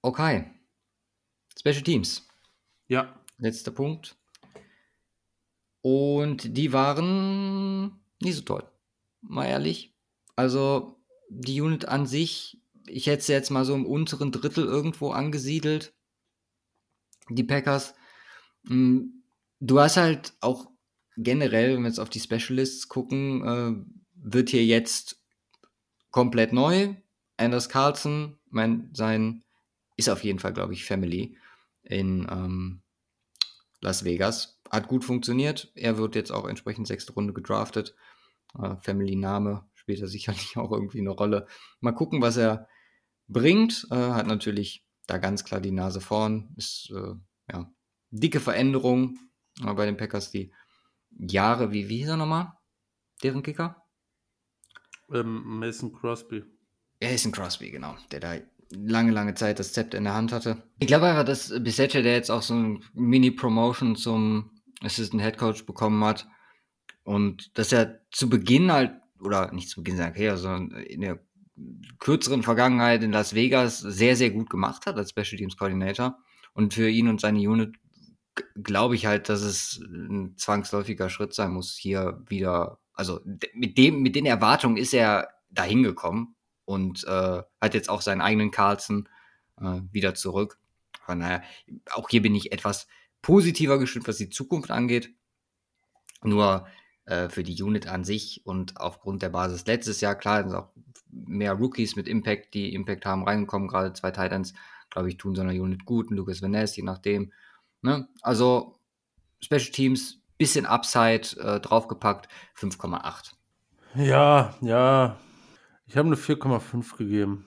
Okay. 0.02 0.50
Special 1.58 1.82
Teams. 1.82 2.26
Ja. 2.86 3.20
Letzter 3.38 3.70
Punkt. 3.70 4.16
Und 5.82 6.56
die 6.56 6.72
waren 6.72 8.00
nicht 8.20 8.36
so 8.36 8.42
toll. 8.42 8.70
Mal 9.20 9.46
ehrlich. 9.46 9.94
Also, 10.36 11.00
die 11.28 11.60
Unit 11.60 11.86
an 11.86 12.06
sich, 12.06 12.60
ich 12.86 13.06
hätte 13.06 13.22
sie 13.22 13.32
jetzt 13.32 13.50
mal 13.50 13.64
so 13.64 13.74
im 13.74 13.86
unteren 13.86 14.32
Drittel 14.32 14.64
irgendwo 14.64 15.10
angesiedelt 15.10 15.92
die 17.30 17.44
Packers. 17.44 17.94
Hm, 18.66 19.22
du 19.60 19.80
hast 19.80 19.96
halt 19.96 20.34
auch 20.40 20.70
generell, 21.16 21.74
wenn 21.74 21.82
wir 21.82 21.88
jetzt 21.88 22.00
auf 22.00 22.10
die 22.10 22.20
Specialists 22.20 22.88
gucken, 22.88 23.42
äh, 23.44 23.84
wird 24.14 24.50
hier 24.50 24.64
jetzt 24.64 25.22
komplett 26.10 26.52
neu. 26.52 26.94
Anders 27.38 27.68
Carlson, 27.68 28.38
mein, 28.50 28.90
sein, 28.92 29.44
ist 29.96 30.10
auf 30.10 30.24
jeden 30.24 30.38
Fall, 30.38 30.52
glaube 30.52 30.74
ich, 30.74 30.84
Family 30.84 31.36
in 31.82 32.26
ähm, 32.30 32.82
Las 33.80 34.04
Vegas. 34.04 34.60
Hat 34.70 34.88
gut 34.88 35.04
funktioniert. 35.04 35.72
Er 35.74 35.96
wird 35.98 36.14
jetzt 36.14 36.30
auch 36.30 36.46
entsprechend 36.46 36.86
sechste 36.86 37.12
Runde 37.12 37.32
gedraftet. 37.32 37.94
Äh, 38.58 38.76
Family-Name 38.82 39.68
spielt 39.74 40.00
er 40.00 40.08
sicherlich 40.08 40.56
auch 40.56 40.72
irgendwie 40.72 41.00
eine 41.00 41.10
Rolle. 41.10 41.46
Mal 41.80 41.92
gucken, 41.92 42.20
was 42.20 42.36
er 42.36 42.68
bringt. 43.28 43.86
Äh, 43.90 43.96
hat 43.96 44.26
natürlich 44.26 44.84
da 45.06 45.18
ganz 45.18 45.44
klar 45.44 45.60
die 45.60 45.70
Nase 45.70 46.00
vorn. 46.00 46.52
Ist 46.56 46.92
äh, 46.94 47.14
ja 47.50 47.72
dicke 48.10 48.40
Veränderung 48.40 49.18
äh, 49.64 49.72
bei 49.74 49.86
den 49.86 49.96
Packers, 49.96 50.30
die 50.30 50.52
Jahre, 51.10 51.72
wie, 51.72 51.88
wie 51.88 51.98
hieß 51.98 52.08
er 52.08 52.16
nochmal? 52.16 52.52
Deren 53.22 53.42
Kicker? 53.42 53.84
Ähm, 55.12 55.58
Mason 55.58 55.92
Crosby. 55.92 56.44
Mason 57.00 57.32
Crosby, 57.32 57.70
genau. 57.70 57.96
Der 58.10 58.20
da 58.20 58.36
lange, 58.70 59.12
lange 59.12 59.34
Zeit 59.34 59.58
das 59.58 59.72
Zepter 59.72 59.98
in 59.98 60.04
der 60.04 60.14
Hand 60.14 60.32
hatte. 60.32 60.62
Ich 60.78 60.86
glaube 60.86 61.06
einfach, 61.06 61.24
dass 61.24 61.52
Bissetcher, 61.62 62.02
der 62.02 62.14
jetzt 62.14 62.30
auch 62.30 62.42
so 62.42 62.54
ein 62.54 62.84
Mini-Promotion 62.94 63.96
zum 63.96 64.50
Assistant 64.82 65.22
Head 65.22 65.38
Coach 65.38 65.64
bekommen 65.64 66.02
hat 66.04 66.28
und 67.02 67.56
dass 67.58 67.72
er 67.72 68.00
zu 68.10 68.28
Beginn 68.28 68.70
halt, 68.70 68.92
oder 69.20 69.52
nicht 69.52 69.68
zu 69.68 69.82
Beginn 69.82 69.96
seiner 69.96 70.12
Karriere, 70.12 70.36
sondern 70.36 70.82
in 70.82 71.00
der 71.00 71.20
kürzeren 71.98 72.42
Vergangenheit 72.42 73.02
in 73.02 73.12
Las 73.12 73.34
Vegas 73.34 73.80
sehr, 73.80 74.14
sehr 74.14 74.30
gut 74.30 74.48
gemacht 74.50 74.86
hat 74.86 74.96
als 74.96 75.10
Special 75.10 75.38
Teams 75.38 75.56
Coordinator. 75.56 76.18
Und 76.52 76.74
für 76.74 76.88
ihn 76.88 77.08
und 77.08 77.20
seine 77.20 77.38
Unit 77.38 77.76
glaube 78.62 78.94
ich 78.94 79.06
halt, 79.06 79.28
dass 79.28 79.40
es 79.40 79.80
ein 79.82 80.36
zwangsläufiger 80.36 81.08
Schritt 81.10 81.34
sein 81.34 81.50
muss, 81.50 81.76
hier 81.76 82.22
wieder, 82.28 82.78
also 82.92 83.20
mit 83.54 83.76
dem, 83.76 84.02
mit 84.02 84.14
den 84.14 84.26
Erwartungen 84.26 84.76
ist 84.76 84.94
er 84.94 85.28
dahin 85.50 85.82
gekommen 85.82 86.36
und 86.68 87.02
äh, 87.04 87.42
hat 87.62 87.72
jetzt 87.72 87.88
auch 87.88 88.02
seinen 88.02 88.20
eigenen 88.20 88.50
Carlson 88.50 89.08
äh, 89.58 89.80
wieder 89.90 90.14
zurück. 90.14 90.58
Von 91.00 91.20
daher, 91.20 91.42
auch 91.92 92.10
hier 92.10 92.20
bin 92.20 92.34
ich 92.34 92.52
etwas 92.52 92.86
positiver 93.22 93.78
gestimmt, 93.78 94.06
was 94.06 94.18
die 94.18 94.28
Zukunft 94.28 94.70
angeht. 94.70 95.14
Nur 96.22 96.66
äh, 97.06 97.30
für 97.30 97.42
die 97.42 97.62
Unit 97.62 97.86
an 97.86 98.04
sich 98.04 98.42
und 98.44 98.76
aufgrund 98.76 99.22
der 99.22 99.30
Basis 99.30 99.64
letztes 99.66 100.02
Jahr, 100.02 100.14
klar, 100.14 100.44
sind 100.44 100.54
auch 100.54 100.68
mehr 101.10 101.54
Rookies 101.54 101.96
mit 101.96 102.06
Impact, 102.06 102.52
die 102.52 102.74
Impact 102.74 103.06
haben 103.06 103.24
reingekommen, 103.24 103.68
gerade 103.68 103.94
zwei 103.94 104.10
Titans, 104.10 104.52
glaube 104.90 105.08
ich, 105.08 105.16
tun 105.16 105.34
so 105.34 105.40
einer 105.40 105.54
Unit 105.54 105.86
gut, 105.86 106.10
Lucas 106.10 106.42
Van 106.42 106.50
Ness, 106.50 106.76
je 106.76 106.82
nachdem. 106.82 107.32
Ne? 107.80 108.08
Also 108.20 108.78
Special 109.40 109.72
Teams, 109.72 110.20
bisschen 110.36 110.66
Upside 110.66 111.34
äh, 111.40 111.60
draufgepackt, 111.60 112.28
5,8. 112.58 113.32
Ja, 113.94 114.54
ja. 114.60 115.18
Ich 115.88 115.96
habe 115.96 116.06
eine 116.06 116.16
4,5 116.16 116.96
gegeben. 116.98 117.46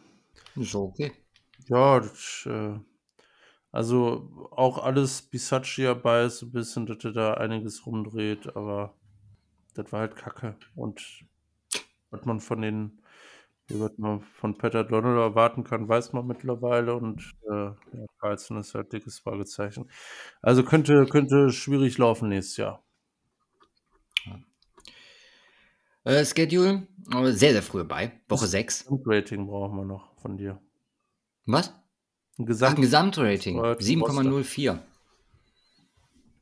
So, 0.55 0.85
okay. 0.85 1.11
Ja, 1.67 1.99
das, 1.99 2.47
äh, 2.47 2.79
also 3.71 4.49
auch 4.51 4.83
alles 4.83 5.21
Bisaccia 5.21 5.93
dabei 5.93 6.25
ist 6.25 6.41
ein 6.41 6.51
bisschen, 6.51 6.87
dass 6.87 7.03
er 7.05 7.11
da 7.13 7.33
einiges 7.35 7.85
rumdreht, 7.85 8.55
aber 8.55 8.95
das 9.75 9.91
war 9.91 10.01
halt 10.01 10.15
Kacke. 10.15 10.57
Und 10.75 11.23
was 12.09 12.25
man 12.25 12.39
von 12.39 12.61
den, 12.61 13.01
was 13.69 13.97
man 13.97 14.21
von 14.21 14.57
Peter 14.57 14.83
Donald 14.83 15.19
erwarten 15.19 15.63
kann, 15.63 15.87
weiß 15.87 16.13
man 16.13 16.25
mittlerweile 16.25 16.95
und 16.95 17.21
äh, 17.49 17.65
ja, 17.67 17.75
Carlson 18.19 18.57
ist 18.57 18.73
halt 18.73 18.91
dickes 18.91 19.19
Fragezeichen. 19.19 19.89
Also 20.41 20.63
könnte, 20.63 21.05
könnte 21.05 21.51
schwierig 21.51 21.97
laufen 21.99 22.29
nächstes 22.29 22.57
Jahr. 22.57 22.83
Äh, 26.03 26.25
Schedule, 26.25 26.87
äh, 27.13 27.31
sehr, 27.31 27.51
sehr 27.51 27.61
früh 27.61 27.83
bei, 27.83 28.19
Woche 28.27 28.47
6. 28.47 28.87
Rating 29.05 29.45
brauchen 29.45 29.77
wir 29.77 29.85
noch 29.85 30.15
von 30.19 30.37
dir. 30.37 30.59
Was? 31.45 31.73
Ein 32.39 32.45
Gesamt 32.45 32.71
Ach, 32.71 32.77
ein 32.77 32.81
Gesamtrating. 32.81 33.57
Äh, 33.57 33.77
7,04. 33.79 34.79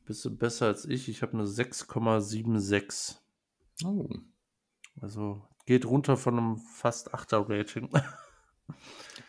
Bist 0.06 0.24
du 0.26 0.36
besser 0.36 0.68
als 0.68 0.86
ich? 0.86 1.10
Ich 1.10 1.22
habe 1.22 1.34
eine 1.34 1.44
6,76. 1.44 3.18
Oh. 3.86 4.10
Also 5.02 5.42
geht 5.66 5.86
runter 5.86 6.18
von 6.18 6.38
einem 6.38 6.58
fast 6.58 7.14
8er 7.14 7.50
Rating. 7.50 7.90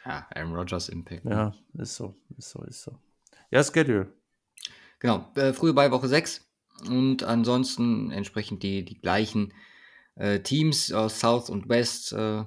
Ja, 0.04 0.26
Aaron 0.34 0.54
Rodgers 0.54 0.88
Impact. 0.88 1.24
ne? 1.24 1.30
ja, 1.30 1.54
ist 1.74 1.96
so, 1.96 2.14
ist 2.36 2.50
so, 2.50 2.62
ist 2.62 2.82
so. 2.82 2.98
Ja, 3.50 3.62
Schedule. 3.62 4.12
Genau, 4.98 5.30
äh, 5.34 5.52
frühe 5.52 5.72
bei 5.72 5.90
Woche 5.90 6.08
6 6.08 6.46
und 6.88 7.22
ansonsten 7.22 8.10
entsprechend 8.10 8.62
die, 8.62 8.84
die 8.84 8.98
gleichen 8.98 9.52
äh, 10.20 10.40
Teams 10.40 10.92
aus 10.92 11.18
South 11.18 11.48
und 11.48 11.68
West, 11.68 12.12
äh, 12.12 12.44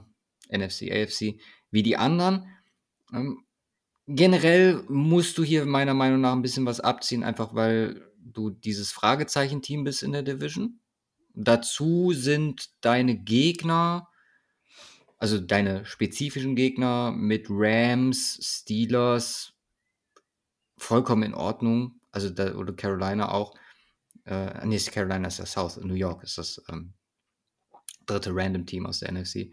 NFC, 0.49 0.91
AFC, 0.91 1.39
wie 1.71 1.83
die 1.83 1.97
anderen. 1.97 2.47
Ähm, 3.11 3.43
generell 4.07 4.83
musst 4.87 5.37
du 5.37 5.43
hier 5.43 5.65
meiner 5.65 5.95
Meinung 5.95 6.21
nach 6.21 6.33
ein 6.33 6.43
bisschen 6.43 6.65
was 6.65 6.79
abziehen, 6.79 7.23
einfach 7.23 7.55
weil 7.55 8.07
du 8.19 8.51
dieses 8.51 8.91
Fragezeichen-Team 8.91 9.83
bist 9.83 10.03
in 10.03 10.11
der 10.11 10.21
Division. 10.21 10.79
Dazu 11.33 12.13
sind 12.13 12.69
deine 12.81 13.17
Gegner, 13.17 14.07
also 15.17 15.39
deine 15.39 15.83
spezifischen 15.85 16.55
Gegner 16.55 17.11
mit 17.11 17.47
Rams, 17.49 18.39
Steelers, 18.39 19.53
vollkommen 20.77 21.23
in 21.23 21.33
Ordnung. 21.33 21.99
Also 22.11 22.29
da, 22.29 22.53
oder 22.53 22.73
Carolina 22.73 23.31
auch. 23.31 23.55
Äh, 24.25 24.63
nee, 24.67 24.77
Carolina 24.77 25.27
ist 25.27 25.39
ja 25.39 25.47
South, 25.47 25.77
New 25.77 25.95
York 25.95 26.23
ist 26.23 26.37
das 26.37 26.61
ähm, 26.69 26.93
dritte 28.05 28.31
Random 28.33 28.65
Team 28.65 28.85
aus 28.85 28.99
der 28.99 29.11
NFC. 29.11 29.35
Äh, 29.35 29.51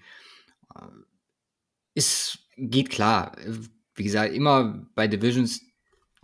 ist, 1.95 2.39
geht 2.57 2.91
klar. 2.91 3.37
Wie 3.95 4.05
gesagt, 4.05 4.33
immer 4.35 4.87
bei 4.95 5.09
Divisions 5.09 5.63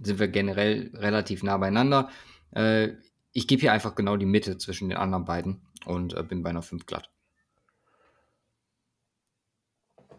sind 0.02 0.18
wir 0.18 0.28
generell 0.28 0.90
relativ 0.94 1.42
nah 1.42 1.56
beieinander. 1.56 2.10
Äh, 2.52 2.94
ich 3.32 3.46
gebe 3.46 3.60
hier 3.60 3.72
einfach 3.72 3.94
genau 3.94 4.16
die 4.16 4.26
Mitte 4.26 4.56
zwischen 4.58 4.88
den 4.88 4.98
anderen 4.98 5.24
beiden 5.24 5.60
und 5.84 6.14
äh, 6.14 6.22
bin 6.22 6.42
bei 6.42 6.50
einer 6.50 6.62
5 6.62 6.86
glatt. 6.86 7.10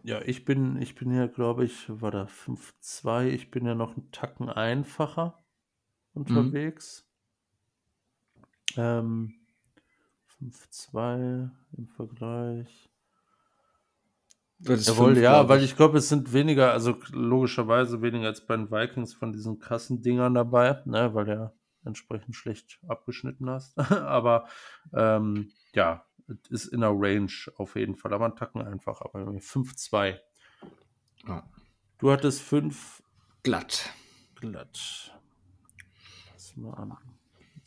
Ja, 0.03 0.21
ich 0.21 0.45
bin, 0.45 0.81
ich 0.81 0.95
bin 0.95 1.11
ja, 1.11 1.27
glaube 1.27 1.65
ich, 1.65 1.85
war 1.89 2.11
da 2.11 2.25
5-2. 2.25 3.27
Ich 3.27 3.51
bin 3.51 3.65
ja 3.65 3.75
noch 3.75 3.97
einen 3.97 4.11
Tacken 4.11 4.49
einfacher 4.49 5.43
unterwegs. 6.13 7.05
Ähm, 8.77 9.33
5-2 10.41 11.49
im 11.77 11.87
Vergleich. 11.87 12.89
Jawohl, 14.59 15.13
fünf, 15.13 15.17
ja, 15.19 15.33
glaub 15.33 15.49
weil 15.49 15.63
ich 15.63 15.75
glaube, 15.75 15.99
es 15.99 16.09
sind 16.09 16.33
weniger, 16.33 16.71
also 16.71 16.97
logischerweise 17.11 18.01
weniger 18.01 18.27
als 18.27 18.45
bei 18.45 18.55
den 18.55 18.71
Vikings 18.71 19.13
von 19.13 19.31
diesen 19.31 19.59
krassen 19.59 20.01
Dingern 20.01 20.33
dabei, 20.33 20.81
ne, 20.85 21.13
weil 21.13 21.25
der 21.25 21.53
entsprechend 21.85 22.35
schlecht 22.35 22.79
abgeschnitten 22.87 23.49
hast. 23.49 23.77
Aber 23.91 24.47
ähm, 24.93 25.51
ja, 25.73 26.05
es 26.27 26.49
ist 26.49 26.65
in 26.73 26.81
der 26.81 26.91
Range 26.91 27.31
auf 27.55 27.75
jeden 27.75 27.95
Fall, 27.95 28.13
aber 28.13 28.35
Tacken 28.35 28.61
einfach, 28.61 28.99
aber 28.99 29.21
5-2. 29.21 30.19
Ja. 31.25 31.49
Du 31.99 32.11
hattest 32.11 32.41
5 32.41 33.01
glatt. 33.43 33.93
glatt. 34.35 35.17
Lass 36.33 36.57
mal 36.57 36.73
an. 36.73 36.97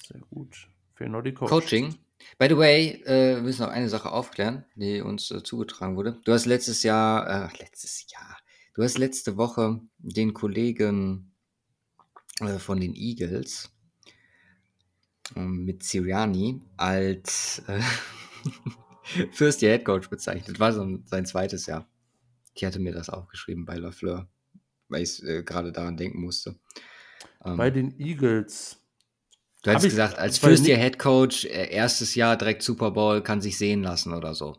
Sehr 0.04 0.20
gut. 0.30 0.68
Fehlen 0.92 1.12
noch 1.12 1.22
die 1.22 1.32
Coach. 1.32 1.50
Coaching. 1.50 1.94
By 2.38 2.48
the 2.48 2.56
way, 2.56 3.02
äh, 3.04 3.36
wir 3.36 3.42
müssen 3.42 3.62
noch 3.62 3.70
eine 3.70 3.88
Sache 3.88 4.12
aufklären, 4.12 4.64
die 4.74 5.00
uns 5.00 5.30
äh, 5.30 5.42
zugetragen 5.42 5.96
wurde. 5.96 6.20
Du 6.24 6.32
hast 6.32 6.46
letztes 6.46 6.82
Jahr, 6.82 7.50
äh, 7.52 7.58
letztes 7.58 8.06
Jahr, 8.10 8.38
du 8.74 8.82
hast 8.82 8.98
letzte 8.98 9.36
Woche 9.36 9.80
den 9.98 10.34
Kollegen 10.34 11.32
äh, 12.40 12.58
von 12.58 12.80
den 12.80 12.94
Eagles 12.94 13.70
ähm, 15.36 15.64
mit 15.64 15.82
Siriani 15.82 16.60
als 16.76 17.62
äh, 17.66 17.80
First 19.32 19.62
Year 19.62 19.72
Head 19.72 19.84
Coach 19.84 20.08
bezeichnet. 20.08 20.60
War 20.60 20.72
so 20.72 20.82
ein, 20.82 21.04
sein 21.06 21.26
zweites 21.26 21.66
Jahr. 21.66 21.88
Ich 22.54 22.64
hatte 22.64 22.78
mir 22.78 22.92
das 22.92 23.08
aufgeschrieben 23.08 23.64
bei 23.64 23.76
Lafleur, 23.76 24.28
weil 24.88 25.02
ich 25.02 25.22
äh, 25.22 25.42
gerade 25.42 25.72
daran 25.72 25.96
denken 25.96 26.20
musste. 26.20 26.56
Ähm, 27.44 27.56
Bei 27.56 27.70
den 27.70 27.98
Eagles. 27.98 28.79
Du 29.62 29.70
hast 29.70 29.82
gesagt, 29.82 30.18
als 30.18 30.38
First 30.38 30.66
Year 30.66 30.78
Head 30.78 30.98
Coach, 30.98 31.44
äh, 31.44 31.70
erstes 31.70 32.14
Jahr 32.14 32.36
direkt 32.36 32.62
Super 32.62 32.90
Bowl, 32.92 33.22
kann 33.22 33.40
sich 33.42 33.58
sehen 33.58 33.82
lassen 33.82 34.14
oder 34.14 34.34
so. 34.34 34.56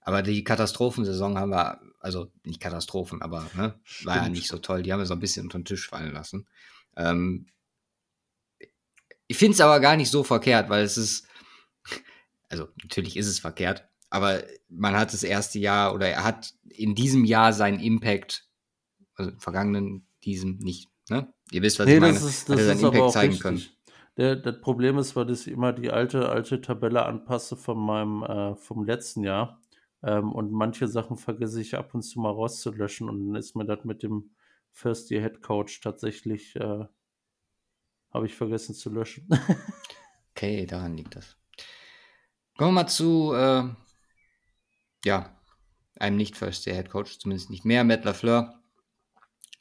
Aber 0.00 0.22
die 0.22 0.42
Katastrophensaison 0.42 1.38
haben 1.38 1.50
wir, 1.50 1.80
also 2.00 2.32
nicht 2.42 2.60
Katastrophen, 2.60 3.22
aber 3.22 3.48
ne, 3.54 3.78
war 4.02 4.16
ja 4.16 4.28
nicht 4.28 4.48
so 4.48 4.58
toll. 4.58 4.82
Die 4.82 4.92
haben 4.92 4.98
wir 4.98 5.06
so 5.06 5.14
ein 5.14 5.20
bisschen 5.20 5.44
unter 5.44 5.58
den 5.58 5.64
Tisch 5.64 5.88
fallen 5.88 6.12
lassen. 6.12 6.48
Ähm, 6.96 7.46
ich 9.28 9.36
finde 9.36 9.54
es 9.54 9.60
aber 9.60 9.78
gar 9.78 9.96
nicht 9.96 10.10
so 10.10 10.24
verkehrt, 10.24 10.68
weil 10.68 10.82
es 10.82 10.98
ist, 10.98 11.26
also 12.48 12.68
natürlich 12.82 13.16
ist 13.16 13.28
es 13.28 13.38
verkehrt, 13.38 13.88
aber 14.10 14.42
man 14.68 14.96
hat 14.96 15.12
das 15.12 15.22
erste 15.22 15.60
Jahr 15.60 15.94
oder 15.94 16.08
er 16.08 16.24
hat 16.24 16.52
in 16.68 16.96
diesem 16.96 17.24
Jahr 17.24 17.52
seinen 17.52 17.78
Impact, 17.78 18.48
also 19.14 19.30
im 19.30 19.38
vergangenen, 19.38 20.06
diesem 20.24 20.56
nicht, 20.58 20.90
ne? 21.08 21.32
Ihr 21.52 21.62
wisst, 21.62 21.78
was 21.78 21.86
Nee, 21.86 21.94
ich 21.94 22.00
meine. 22.00 22.14
das 22.14 22.22
ist, 22.24 22.48
hat 22.48 22.58
das 22.58 22.66
er 22.66 22.76
seinen 22.76 22.92
Impact 22.92 23.12
zeigen 23.12 23.32
richtig. 23.32 23.42
können. 23.42 23.62
Der, 24.16 24.36
das 24.36 24.60
Problem 24.60 24.98
ist, 24.98 25.16
weil 25.16 25.30
ich 25.30 25.48
immer 25.48 25.72
die 25.72 25.90
alte, 25.90 26.28
alte 26.28 26.60
Tabelle 26.60 27.06
anpasse 27.06 27.56
von 27.56 27.78
meinem, 27.78 28.22
äh, 28.22 28.56
vom 28.56 28.84
letzten 28.84 29.24
Jahr. 29.24 29.60
Ähm, 30.02 30.32
und 30.32 30.52
manche 30.52 30.88
Sachen 30.88 31.16
vergesse 31.16 31.60
ich 31.60 31.76
ab 31.76 31.94
und 31.94 32.02
zu 32.02 32.20
mal 32.20 32.30
rauszulöschen. 32.30 33.08
Und 33.08 33.28
dann 33.28 33.36
ist 33.36 33.56
mir 33.56 33.64
das 33.64 33.84
mit 33.84 34.02
dem 34.02 34.30
First 34.70 35.10
Year 35.10 35.22
Head 35.22 35.42
Coach 35.42 35.80
tatsächlich, 35.80 36.56
äh, 36.56 36.84
habe 38.12 38.26
ich 38.26 38.34
vergessen 38.34 38.74
zu 38.74 38.90
löschen. 38.90 39.28
Okay, 40.34 40.64
daran 40.64 40.96
liegt 40.96 41.14
das. 41.14 41.36
Kommen 42.56 42.70
wir 42.70 42.82
mal 42.82 42.86
zu, 42.88 43.34
äh, 43.34 43.64
ja, 45.04 45.36
einem 45.98 46.16
nicht 46.16 46.36
First 46.36 46.66
Year 46.66 46.74
Head 46.74 46.90
Coach, 46.90 47.18
zumindest 47.18 47.50
nicht 47.50 47.66
mehr, 47.66 47.84
Matt 47.84 48.04
LaFleur. 48.04 48.58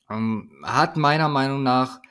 Ähm, 0.09 0.51
hat 0.63 0.97
meiner 0.97 1.27
Meinung 1.27 1.61
nach 1.61 2.01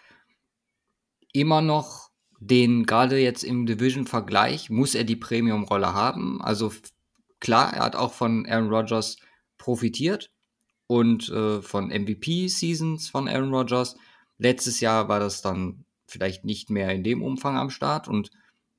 immer 1.33 1.63
noch 1.63 2.10
den, 2.41 2.87
gerade 2.87 3.19
jetzt 3.19 3.45
im 3.45 3.67
Division-Vergleich, 3.67 4.71
muss 4.71 4.95
er 4.95 5.05
die 5.05 5.17
Premium-Rolle 5.17 5.93
haben. 5.93 6.41
Also 6.43 6.73
klar, 7.39 7.73
er 7.75 7.85
hat 7.85 7.97
auch 7.97 8.15
von 8.15 8.47
Aaron 8.47 8.71
Rodgers 8.71 9.19
profitiert 9.59 10.31
und 10.87 11.29
äh, 11.29 11.61
von 11.61 11.89
MVP-Seasons 11.89 13.11
von 13.11 13.29
Aaron 13.29 13.55
Rodgers. 13.55 13.95
Letztes 14.39 14.81
Jahr 14.81 15.09
war 15.09 15.21
das 15.21 15.43
dann 15.43 15.85
vielleicht 16.07 16.45
nicht 16.45 16.71
mehr 16.71 16.91
in 16.91 17.05
dem 17.05 17.23
Umfang 17.23 17.57
am 17.57 17.71
Start 17.71 18.09
und 18.09 18.31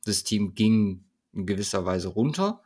das 0.06 0.24
Team 0.24 0.56
ging 0.56 1.06
in 1.32 1.46
gewisser 1.46 1.86
Weise 1.86 2.08
runter, 2.08 2.62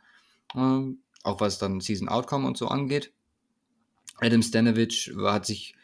ähm, 0.54 1.00
auch 1.22 1.40
was 1.40 1.58
dann 1.58 1.80
Season 1.80 2.08
Outcome 2.08 2.46
und 2.46 2.56
so 2.56 2.68
angeht. 2.68 3.12
Adam 4.18 4.42
Stanovich 4.42 5.12
hat 5.18 5.44
sich 5.44 5.74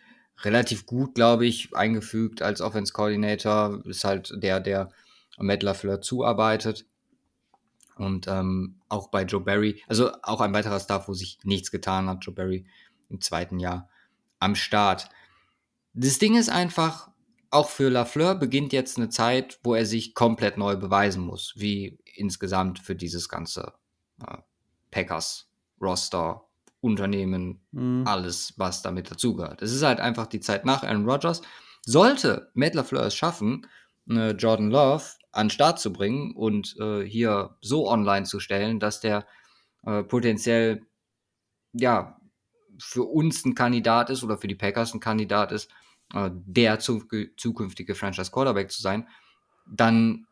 relativ 0.40 0.86
gut, 0.86 1.14
glaube 1.14 1.47
ich, 1.47 1.76
eingefügt 1.76 2.40
als 2.40 2.62
Offense 2.62 2.93
Coordinator. 2.94 3.82
Ist 3.84 4.05
halt 4.05 4.32
der, 4.36 4.59
der 4.59 4.90
Matt 5.38 5.62
LaFleur 5.62 6.00
zuarbeitet. 6.00 6.86
Und 7.96 8.26
ähm, 8.26 8.80
auch 8.88 9.09
bei 9.09 9.22
Joe 9.22 9.40
Barry, 9.42 9.82
also 9.86 10.12
auch 10.22 10.40
ein 10.40 10.54
weiterer 10.54 10.80
Staff, 10.80 11.09
wo 11.09 11.12
sich 11.14 11.38
nichts 11.44 11.70
getan 11.70 12.09
hat, 12.09 12.24
Joe 12.24 12.34
Barry 12.34 12.66
im 13.10 13.20
zweiten 13.20 13.59
Jahr 13.60 13.88
am 14.38 14.54
Start. 14.54 15.09
Das 15.92 16.18
Ding 16.18 16.36
ist 16.36 16.48
einfach, 16.48 17.10
auch 17.50 17.68
für 17.68 17.90
Lafleur 17.90 18.34
beginnt 18.34 18.72
jetzt 18.72 18.96
eine 18.96 19.10
Zeit, 19.10 19.60
wo 19.62 19.74
er 19.74 19.84
sich 19.84 20.14
komplett 20.14 20.56
neu 20.56 20.76
beweisen 20.76 21.22
muss, 21.22 21.52
wie 21.56 21.98
insgesamt 22.16 22.78
für 22.78 22.96
dieses 22.96 23.28
ganze 23.28 23.74
äh, 24.26 24.38
Packers 24.90 25.50
Roster, 25.80 26.42
Unternehmen, 26.80 27.60
Mhm. 27.72 28.04
alles, 28.06 28.54
was 28.56 28.82
damit 28.82 29.10
dazugehört. 29.10 29.62
Es 29.62 29.72
ist 29.72 29.82
halt 29.82 30.00
einfach 30.00 30.26
die 30.26 30.40
Zeit 30.40 30.64
nach 30.64 30.82
Aaron 30.82 31.09
Rodgers. 31.09 31.42
Sollte 31.84 32.50
Matt 32.54 32.74
LaFleur 32.74 33.04
es 33.04 33.14
schaffen, 33.14 33.66
äh, 34.09 34.30
Jordan 34.32 34.70
Love 34.70 35.04
an 35.32 35.46
den 35.46 35.50
Start 35.50 35.80
zu 35.80 35.92
bringen 35.92 36.36
und 36.36 36.76
äh, 36.78 37.02
hier 37.02 37.56
so 37.60 37.88
online 37.88 38.26
zu 38.26 38.38
stellen, 38.38 38.78
dass 38.78 39.00
der 39.00 39.26
äh, 39.84 40.02
potenziell 40.02 40.86
ja 41.72 42.18
für 42.78 43.04
uns 43.04 43.44
ein 43.44 43.54
Kandidat 43.54 44.10
ist 44.10 44.22
oder 44.22 44.38
für 44.38 44.48
die 44.48 44.54
Packers 44.54 44.94
ein 44.94 45.00
Kandidat 45.00 45.52
ist, 45.52 45.70
äh, 46.14 46.30
der 46.32 46.78
zu, 46.78 47.04
zukünftige 47.36 47.94
Franchise 47.94 48.30
Quarterback 48.30 48.70
zu 48.70 48.82
sein, 48.82 49.09
dann 49.66 50.26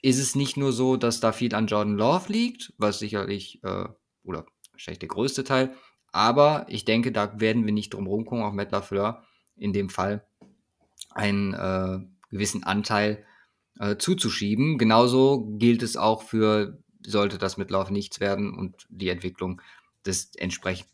ist 0.00 0.18
es 0.18 0.34
nicht 0.34 0.56
nur 0.56 0.72
so, 0.72 0.96
dass 0.96 1.20
da 1.20 1.32
viel 1.32 1.54
an 1.54 1.66
Jordan 1.66 1.96
Love 1.96 2.32
liegt, 2.32 2.72
was 2.78 2.98
sicherlich, 2.98 3.62
äh, 3.62 3.84
oder 4.24 4.46
wahrscheinlich 4.72 4.98
der 4.98 5.08
größte 5.08 5.44
Teil, 5.44 5.74
aber 6.12 6.66
ich 6.68 6.84
denke, 6.84 7.12
da 7.12 7.40
werden 7.40 7.64
wir 7.64 7.72
nicht 7.72 7.94
drum 7.94 8.06
rumkommen, 8.06 8.44
auch 8.44 8.52
Matt 8.52 8.72
LaFleur 8.72 9.22
in 9.56 9.72
dem 9.72 9.90
Fall 9.90 10.26
einen 11.10 11.54
äh, 11.54 12.00
gewissen 12.30 12.64
Anteil 12.64 13.24
äh, 13.78 13.96
zuzuschieben. 13.96 14.78
Genauso 14.78 15.46
gilt 15.58 15.82
es 15.82 15.96
auch 15.96 16.22
für, 16.22 16.78
sollte 17.04 17.38
das 17.38 17.56
mit 17.56 17.70
Love 17.70 17.92
nichts 17.92 18.20
werden 18.20 18.54
und 18.54 18.86
die 18.88 19.08
Entwicklung 19.08 19.60
des 20.06 20.34
entsprechenden 20.36 20.88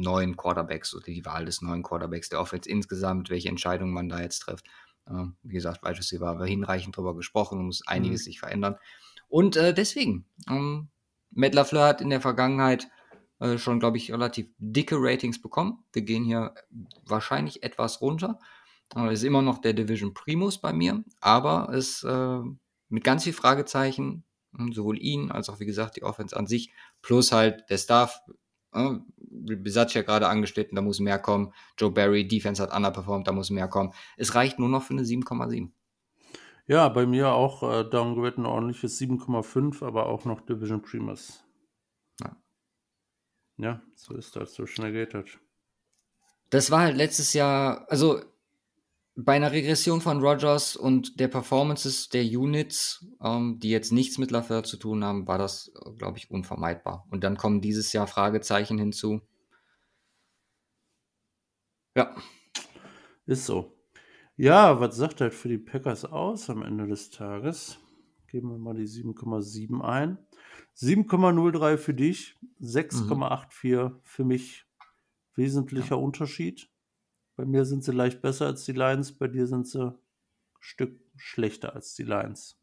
neuen 0.00 0.36
Quarterbacks 0.36 0.94
oder 0.94 1.04
die 1.04 1.24
Wahl 1.24 1.44
des 1.44 1.62
neuen 1.62 1.82
Quarterbacks, 1.82 2.28
der 2.28 2.40
Offense 2.40 2.68
insgesamt, 2.68 3.30
welche 3.30 3.48
Entscheidungen 3.48 3.92
man 3.92 4.08
da 4.08 4.20
jetzt 4.20 4.40
trifft. 4.40 4.66
Äh, 5.06 5.24
wie 5.42 5.54
gesagt, 5.54 5.82
Wide 5.82 5.98
Receiver 5.98 6.26
haben 6.26 6.40
wir 6.40 6.46
hinreichend 6.46 6.96
drüber 6.96 7.14
gesprochen, 7.14 7.64
muss 7.64 7.86
einiges 7.86 8.22
mhm. 8.22 8.24
sich 8.24 8.40
verändern. 8.40 8.76
Und 9.28 9.56
äh, 9.56 9.74
deswegen, 9.74 10.26
ähm, 10.48 10.88
Matt 11.30 11.54
LaFleur 11.54 11.86
hat 11.86 12.00
in 12.00 12.10
der 12.10 12.20
Vergangenheit 12.20 12.88
äh, 13.40 13.58
schon, 13.58 13.80
glaube 13.80 13.96
ich, 13.96 14.12
relativ 14.12 14.46
dicke 14.58 14.96
Ratings 14.98 15.40
bekommen. 15.40 15.84
Wir 15.92 16.02
gehen 16.02 16.24
hier 16.24 16.54
wahrscheinlich 17.04 17.62
etwas 17.62 18.00
runter. 18.00 18.38
Ist 19.10 19.24
immer 19.24 19.42
noch 19.42 19.58
der 19.58 19.72
Division 19.72 20.14
Primus 20.14 20.60
bei 20.60 20.72
mir, 20.72 21.02
aber 21.20 21.68
es 21.72 22.04
äh, 22.04 22.40
mit 22.88 23.02
ganz 23.02 23.24
viel 23.24 23.32
Fragezeichen, 23.32 24.24
hm, 24.56 24.72
sowohl 24.72 24.98
ihn 24.98 25.30
als 25.30 25.48
auch, 25.48 25.58
wie 25.58 25.66
gesagt, 25.66 25.96
die 25.96 26.04
Offense 26.04 26.36
an 26.36 26.46
sich, 26.46 26.72
plus 27.02 27.32
halt 27.32 27.64
der 27.70 27.78
Staff. 27.78 28.20
Äh, 28.72 28.98
Besatz 29.16 29.94
ja 29.94 30.02
gerade 30.02 30.28
angeschnitten, 30.28 30.76
da 30.76 30.82
muss 30.82 31.00
mehr 31.00 31.18
kommen. 31.18 31.52
Joe 31.76 31.90
Barry, 31.90 32.26
Defense 32.26 32.62
hat 32.62 32.74
underperformed, 32.74 33.26
da 33.26 33.32
muss 33.32 33.50
mehr 33.50 33.68
kommen. 33.68 33.92
Es 34.16 34.34
reicht 34.34 34.58
nur 34.58 34.68
noch 34.68 34.82
für 34.82 34.94
eine 34.94 35.02
7,7. 35.02 35.70
Ja, 36.66 36.88
bei 36.88 37.04
mir 37.04 37.32
auch 37.32 37.62
äh, 37.62 37.84
Downgrade 37.84 38.40
ein 38.40 38.46
ordentliches 38.46 38.98
7,5, 38.98 39.84
aber 39.84 40.06
auch 40.06 40.24
noch 40.24 40.40
Division 40.40 40.80
Primus. 40.80 41.44
Ja. 42.20 42.36
ja, 43.58 43.82
so 43.96 44.14
ist 44.14 44.36
das, 44.36 44.54
so 44.54 44.66
schnell 44.66 44.92
geht 44.92 45.14
das. 45.14 45.26
Das 46.50 46.70
war 46.70 46.80
halt 46.80 46.96
letztes 46.96 47.32
Jahr, 47.32 47.86
also 47.90 48.22
bei 49.16 49.34
einer 49.34 49.52
Regression 49.52 50.00
von 50.00 50.20
Rogers 50.20 50.74
und 50.76 51.20
der 51.20 51.28
Performances 51.28 52.08
der 52.08 52.24
Units, 52.24 53.06
ähm, 53.22 53.58
die 53.60 53.70
jetzt 53.70 53.92
nichts 53.92 54.18
mit 54.18 54.30
LaFleur 54.30 54.64
zu 54.64 54.76
tun 54.76 55.04
haben, 55.04 55.28
war 55.28 55.38
das, 55.38 55.72
glaube 55.98 56.18
ich, 56.18 56.30
unvermeidbar. 56.30 57.06
Und 57.10 57.22
dann 57.22 57.36
kommen 57.36 57.60
dieses 57.60 57.92
Jahr 57.92 58.06
Fragezeichen 58.06 58.78
hinzu. 58.78 59.20
Ja. 61.96 62.14
Ist 63.26 63.46
so. 63.46 63.72
Ja, 64.36 64.80
was 64.80 64.96
sagt 64.96 65.20
halt 65.20 65.32
für 65.32 65.48
die 65.48 65.58
Packers 65.58 66.04
aus 66.04 66.50
am 66.50 66.62
Ende 66.62 66.88
des 66.88 67.10
Tages? 67.10 67.78
Geben 68.26 68.50
wir 68.50 68.58
mal 68.58 68.74
die 68.74 68.88
7,7 68.88 69.80
ein. 69.80 70.18
7,03 70.76 71.76
für 71.76 71.94
dich, 71.94 72.36
6,84 72.60 73.84
mhm. 73.84 74.00
für 74.02 74.24
mich. 74.24 74.66
Wesentlicher 75.36 75.96
ja. 75.96 76.02
Unterschied. 76.02 76.68
Bei 77.36 77.44
mir 77.44 77.64
sind 77.64 77.84
sie 77.84 77.92
leicht 77.92 78.22
besser 78.22 78.46
als 78.46 78.64
die 78.64 78.72
Lions, 78.72 79.12
bei 79.12 79.28
dir 79.28 79.46
sind 79.46 79.66
sie 79.66 79.86
ein 79.86 79.98
Stück 80.60 81.00
schlechter 81.16 81.74
als 81.74 81.94
die 81.94 82.04
Lions. 82.04 82.56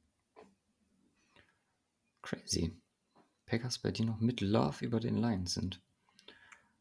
Crazy. 2.21 2.77
Packers 3.45 3.79
bei 3.79 3.91
dir 3.91 4.05
noch 4.05 4.19
mit 4.21 4.39
Love 4.39 4.85
über 4.85 4.99
den 4.99 5.17
Lions 5.17 5.55
sind. 5.55 5.81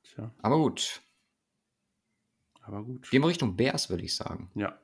Tja. 0.04 0.32
Aber 0.38 0.58
gut. 0.58 1.02
Aber 2.62 2.84
gut. 2.84 3.10
Gehen 3.10 3.22
wir 3.22 3.28
Richtung 3.28 3.56
Bears, 3.56 3.90
würde 3.90 4.04
ich 4.04 4.14
sagen. 4.14 4.50
Ja. 4.54 4.78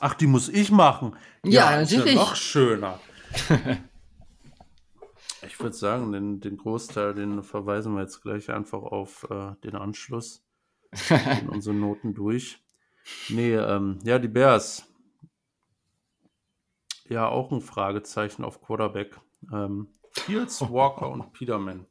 Ach, 0.00 0.14
die 0.14 0.26
muss 0.26 0.48
ich 0.48 0.72
machen. 0.72 1.14
Ja, 1.44 1.70
ja 1.70 1.80
natürlich. 1.82 2.14
Ja 2.14 2.20
noch 2.20 2.34
schöner. 2.34 2.98
Ich 5.44 5.58
würde 5.60 5.74
sagen, 5.74 6.12
den, 6.12 6.40
den 6.40 6.56
Großteil, 6.56 7.14
den 7.14 7.42
verweisen 7.42 7.94
wir 7.94 8.02
jetzt 8.02 8.22
gleich 8.22 8.50
einfach 8.50 8.82
auf 8.82 9.28
äh, 9.30 9.54
den 9.64 9.74
Anschluss 9.74 10.44
in 11.40 11.48
unsere 11.48 11.74
Noten 11.74 12.14
durch. 12.14 12.62
Nee, 13.28 13.54
ähm, 13.54 13.98
ja, 14.04 14.18
die 14.18 14.28
Bears. 14.28 14.88
Ja, 17.08 17.28
auch 17.28 17.50
ein 17.50 17.60
Fragezeichen 17.60 18.44
auf 18.44 18.62
Quarterback. 18.62 19.18
Ähm, 19.52 19.88
Fields, 20.12 20.60
Walker 20.60 21.10
und 21.10 21.32
Peterman. 21.32 21.86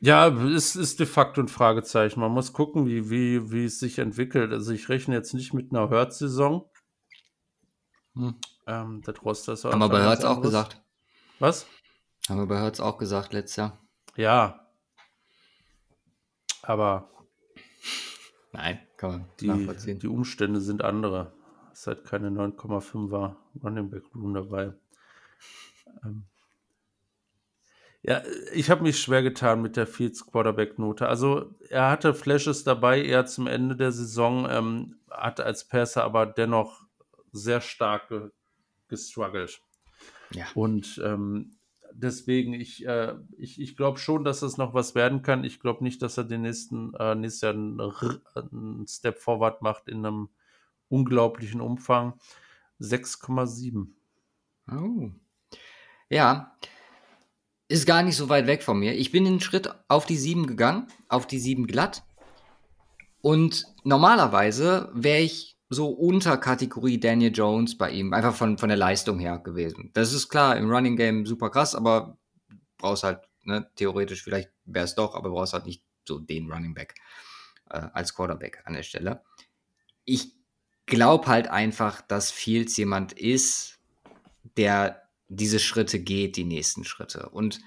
Ja, 0.00 0.26
es 0.26 0.74
ist 0.74 0.98
de 0.98 1.06
facto 1.06 1.40
ein 1.40 1.48
Fragezeichen. 1.48 2.18
Man 2.18 2.32
muss 2.32 2.52
gucken, 2.52 2.86
wie, 2.86 3.08
wie, 3.08 3.52
wie 3.52 3.66
es 3.66 3.78
sich 3.78 4.00
entwickelt. 4.00 4.52
Also 4.52 4.72
ich 4.72 4.88
rechne 4.88 5.14
jetzt 5.14 5.32
nicht 5.32 5.54
mit 5.54 5.70
einer 5.70 5.90
Hurt-Saison. 5.90 6.68
Hm. 8.16 8.34
Ähm, 8.66 9.02
der 9.02 9.16
Roster 9.18 9.54
ist 9.54 9.64
Haben 9.64 9.80
wir 9.80 9.88
bei 9.88 10.02
Hertz 10.02 10.24
auch 10.24 10.40
gesagt. 10.40 10.80
Was? 11.38 11.66
Haben 12.28 12.40
wir 12.40 12.46
bei 12.46 12.60
Hertz 12.60 12.80
auch 12.80 12.98
gesagt 12.98 13.32
letztes 13.32 13.56
Jahr. 13.56 13.78
Ja. 14.16 14.66
Aber. 16.62 17.10
Nein, 18.52 18.80
kann 18.96 19.10
man 19.10 19.28
die, 19.40 19.46
nachvollziehen. 19.48 19.98
Die 19.98 20.08
Umstände 20.08 20.60
sind 20.60 20.82
andere. 20.82 21.32
Es 21.72 21.86
halt 21.86 22.04
keine 22.04 22.28
9,5er 22.28 23.34
Running 23.64 23.90
Back 23.90 24.04
Room 24.14 24.34
dabei. 24.34 24.74
Ähm, 26.04 26.26
ja, 28.02 28.20
ich 28.52 28.68
habe 28.68 28.82
mich 28.82 29.00
schwer 29.00 29.22
getan 29.22 29.62
mit 29.62 29.76
der 29.76 29.86
Fields 29.86 30.26
Quarterback 30.26 30.78
Note. 30.78 31.08
Also 31.08 31.54
er 31.68 31.88
hatte 31.88 32.14
Flashes 32.14 32.64
dabei 32.64 33.00
eher 33.02 33.26
zum 33.26 33.46
Ende 33.46 33.76
der 33.76 33.92
Saison, 33.92 34.46
ähm, 34.50 34.96
hatte 35.08 35.44
als 35.44 35.68
Passer 35.68 36.02
aber 36.02 36.26
dennoch 36.26 36.82
sehr 37.30 37.60
stark 37.60 38.08
ge 38.08 38.30
gestruggelt. 38.92 39.62
Ja. 40.34 40.44
Und 40.54 41.00
ähm, 41.02 41.56
deswegen, 41.94 42.52
ich, 42.52 42.86
äh, 42.86 43.14
ich, 43.38 43.60
ich 43.60 43.76
glaube 43.76 43.98
schon, 43.98 44.22
dass 44.22 44.40
das 44.40 44.58
noch 44.58 44.74
was 44.74 44.94
werden 44.94 45.22
kann. 45.22 45.44
Ich 45.44 45.60
glaube 45.60 45.82
nicht, 45.82 46.02
dass 46.02 46.18
er 46.18 46.24
den 46.24 46.42
nächsten, 46.42 46.94
äh, 46.94 47.14
nächstes 47.14 47.40
Jahr 47.40 47.54
einen, 47.54 47.80
einen 47.80 48.86
Step 48.86 49.18
Forward 49.18 49.62
macht 49.62 49.88
in 49.88 50.04
einem 50.04 50.28
unglaublichen 50.88 51.62
Umfang. 51.62 52.14
6,7. 52.80 53.86
Oh. 54.70 55.10
Ja. 56.10 56.54
Ist 57.68 57.86
gar 57.86 58.02
nicht 58.02 58.16
so 58.16 58.28
weit 58.28 58.46
weg 58.46 58.62
von 58.62 58.78
mir. 58.78 58.94
Ich 58.94 59.10
bin 59.10 59.24
den 59.24 59.40
Schritt 59.40 59.74
auf 59.88 60.04
die 60.04 60.18
7 60.18 60.46
gegangen, 60.46 60.88
auf 61.08 61.26
die 61.26 61.38
7 61.38 61.66
glatt. 61.66 62.02
Und 63.22 63.64
normalerweise 63.84 64.90
wäre 64.92 65.20
ich 65.20 65.56
so 65.72 65.88
unter 65.88 66.36
Kategorie 66.36 67.00
Daniel 67.00 67.32
Jones 67.32 67.78
bei 67.78 67.90
ihm, 67.90 68.12
einfach 68.12 68.34
von, 68.34 68.58
von 68.58 68.68
der 68.68 68.76
Leistung 68.76 69.18
her 69.18 69.38
gewesen. 69.38 69.90
Das 69.94 70.12
ist 70.12 70.28
klar, 70.28 70.56
im 70.56 70.70
Running 70.70 70.96
Game 70.96 71.24
super 71.24 71.50
krass, 71.50 71.74
aber 71.74 72.18
brauchst 72.76 73.04
halt, 73.04 73.20
ne, 73.42 73.70
theoretisch 73.76 74.22
vielleicht 74.22 74.50
wäre 74.66 74.84
es 74.84 74.94
doch, 74.94 75.14
aber 75.14 75.30
brauchst 75.30 75.54
halt 75.54 75.64
nicht 75.64 75.82
so 76.06 76.18
den 76.18 76.50
Running 76.50 76.74
Back 76.74 76.94
äh, 77.70 77.88
als 77.92 78.14
Quarterback 78.14 78.60
an 78.64 78.74
der 78.74 78.82
Stelle. 78.82 79.22
Ich 80.04 80.34
glaube 80.84 81.26
halt 81.26 81.48
einfach, 81.48 82.02
dass 82.02 82.30
Fields 82.30 82.76
jemand 82.76 83.14
ist, 83.14 83.78
der 84.58 85.08
diese 85.28 85.58
Schritte 85.58 86.00
geht, 86.00 86.36
die 86.36 86.44
nächsten 86.44 86.84
Schritte. 86.84 87.30
Und 87.30 87.60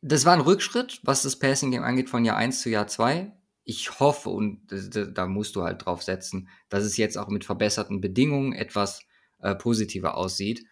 das 0.00 0.24
war 0.24 0.32
ein 0.32 0.40
Rückschritt, 0.40 1.00
was 1.04 1.22
das 1.22 1.38
Passing 1.38 1.70
Game 1.70 1.84
angeht, 1.84 2.10
von 2.10 2.24
Jahr 2.24 2.36
1 2.36 2.60
zu 2.60 2.70
Jahr 2.70 2.88
2 2.88 3.32
ich 3.64 3.98
hoffe, 3.98 4.28
und 4.28 4.60
da 4.68 5.26
musst 5.26 5.56
du 5.56 5.62
halt 5.62 5.84
drauf 5.84 6.02
setzen, 6.02 6.48
dass 6.68 6.84
es 6.84 6.96
jetzt 6.96 7.16
auch 7.16 7.28
mit 7.28 7.44
verbesserten 7.44 8.00
Bedingungen 8.00 8.52
etwas 8.52 9.00
äh, 9.40 9.54
positiver 9.54 10.16
aussieht. 10.16 10.64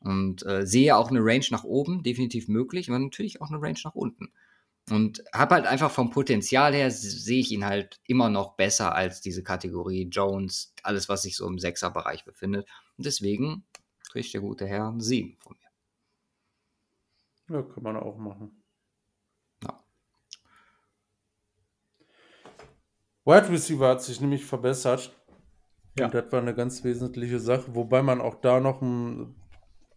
Und 0.00 0.46
äh, 0.46 0.64
sehe 0.66 0.96
auch 0.96 1.10
eine 1.10 1.24
Range 1.24 1.46
nach 1.50 1.64
oben, 1.64 2.02
definitiv 2.02 2.48
möglich, 2.48 2.88
aber 2.88 2.98
natürlich 2.98 3.40
auch 3.40 3.50
eine 3.50 3.60
Range 3.60 3.78
nach 3.82 3.94
unten. 3.94 4.30
Und 4.88 5.24
habe 5.32 5.56
halt 5.56 5.66
einfach 5.66 5.90
vom 5.90 6.10
Potenzial 6.10 6.72
her, 6.72 6.92
sehe 6.92 7.40
ich 7.40 7.50
ihn 7.50 7.64
halt 7.64 8.00
immer 8.06 8.28
noch 8.28 8.54
besser 8.54 8.94
als 8.94 9.20
diese 9.20 9.42
Kategorie 9.42 10.08
Jones, 10.08 10.72
alles, 10.84 11.08
was 11.08 11.22
sich 11.22 11.36
so 11.36 11.48
im 11.48 11.58
Sechser-Bereich 11.58 12.24
befindet. 12.24 12.68
Und 12.96 13.06
deswegen 13.06 13.64
kriegt 14.10 14.32
der 14.32 14.42
gute 14.42 14.66
Herr 14.66 14.88
einen 14.88 15.00
7 15.00 15.36
von 15.40 15.56
mir. 17.48 17.56
Ja, 17.56 17.62
kann 17.62 17.82
man 17.82 17.96
auch 17.96 18.16
machen. 18.16 18.62
Wide 23.26 23.50
Receiver 23.50 23.88
hat 23.88 24.02
sich 24.02 24.20
nämlich 24.20 24.44
verbessert. 24.44 25.14
Ja. 25.98 26.06
Und 26.06 26.14
das 26.14 26.30
war 26.32 26.40
eine 26.40 26.54
ganz 26.54 26.84
wesentliche 26.84 27.40
Sache, 27.40 27.74
wobei 27.74 28.02
man 28.02 28.20
auch 28.20 28.36
da 28.36 28.60
noch 28.60 28.80
ein, 28.80 29.34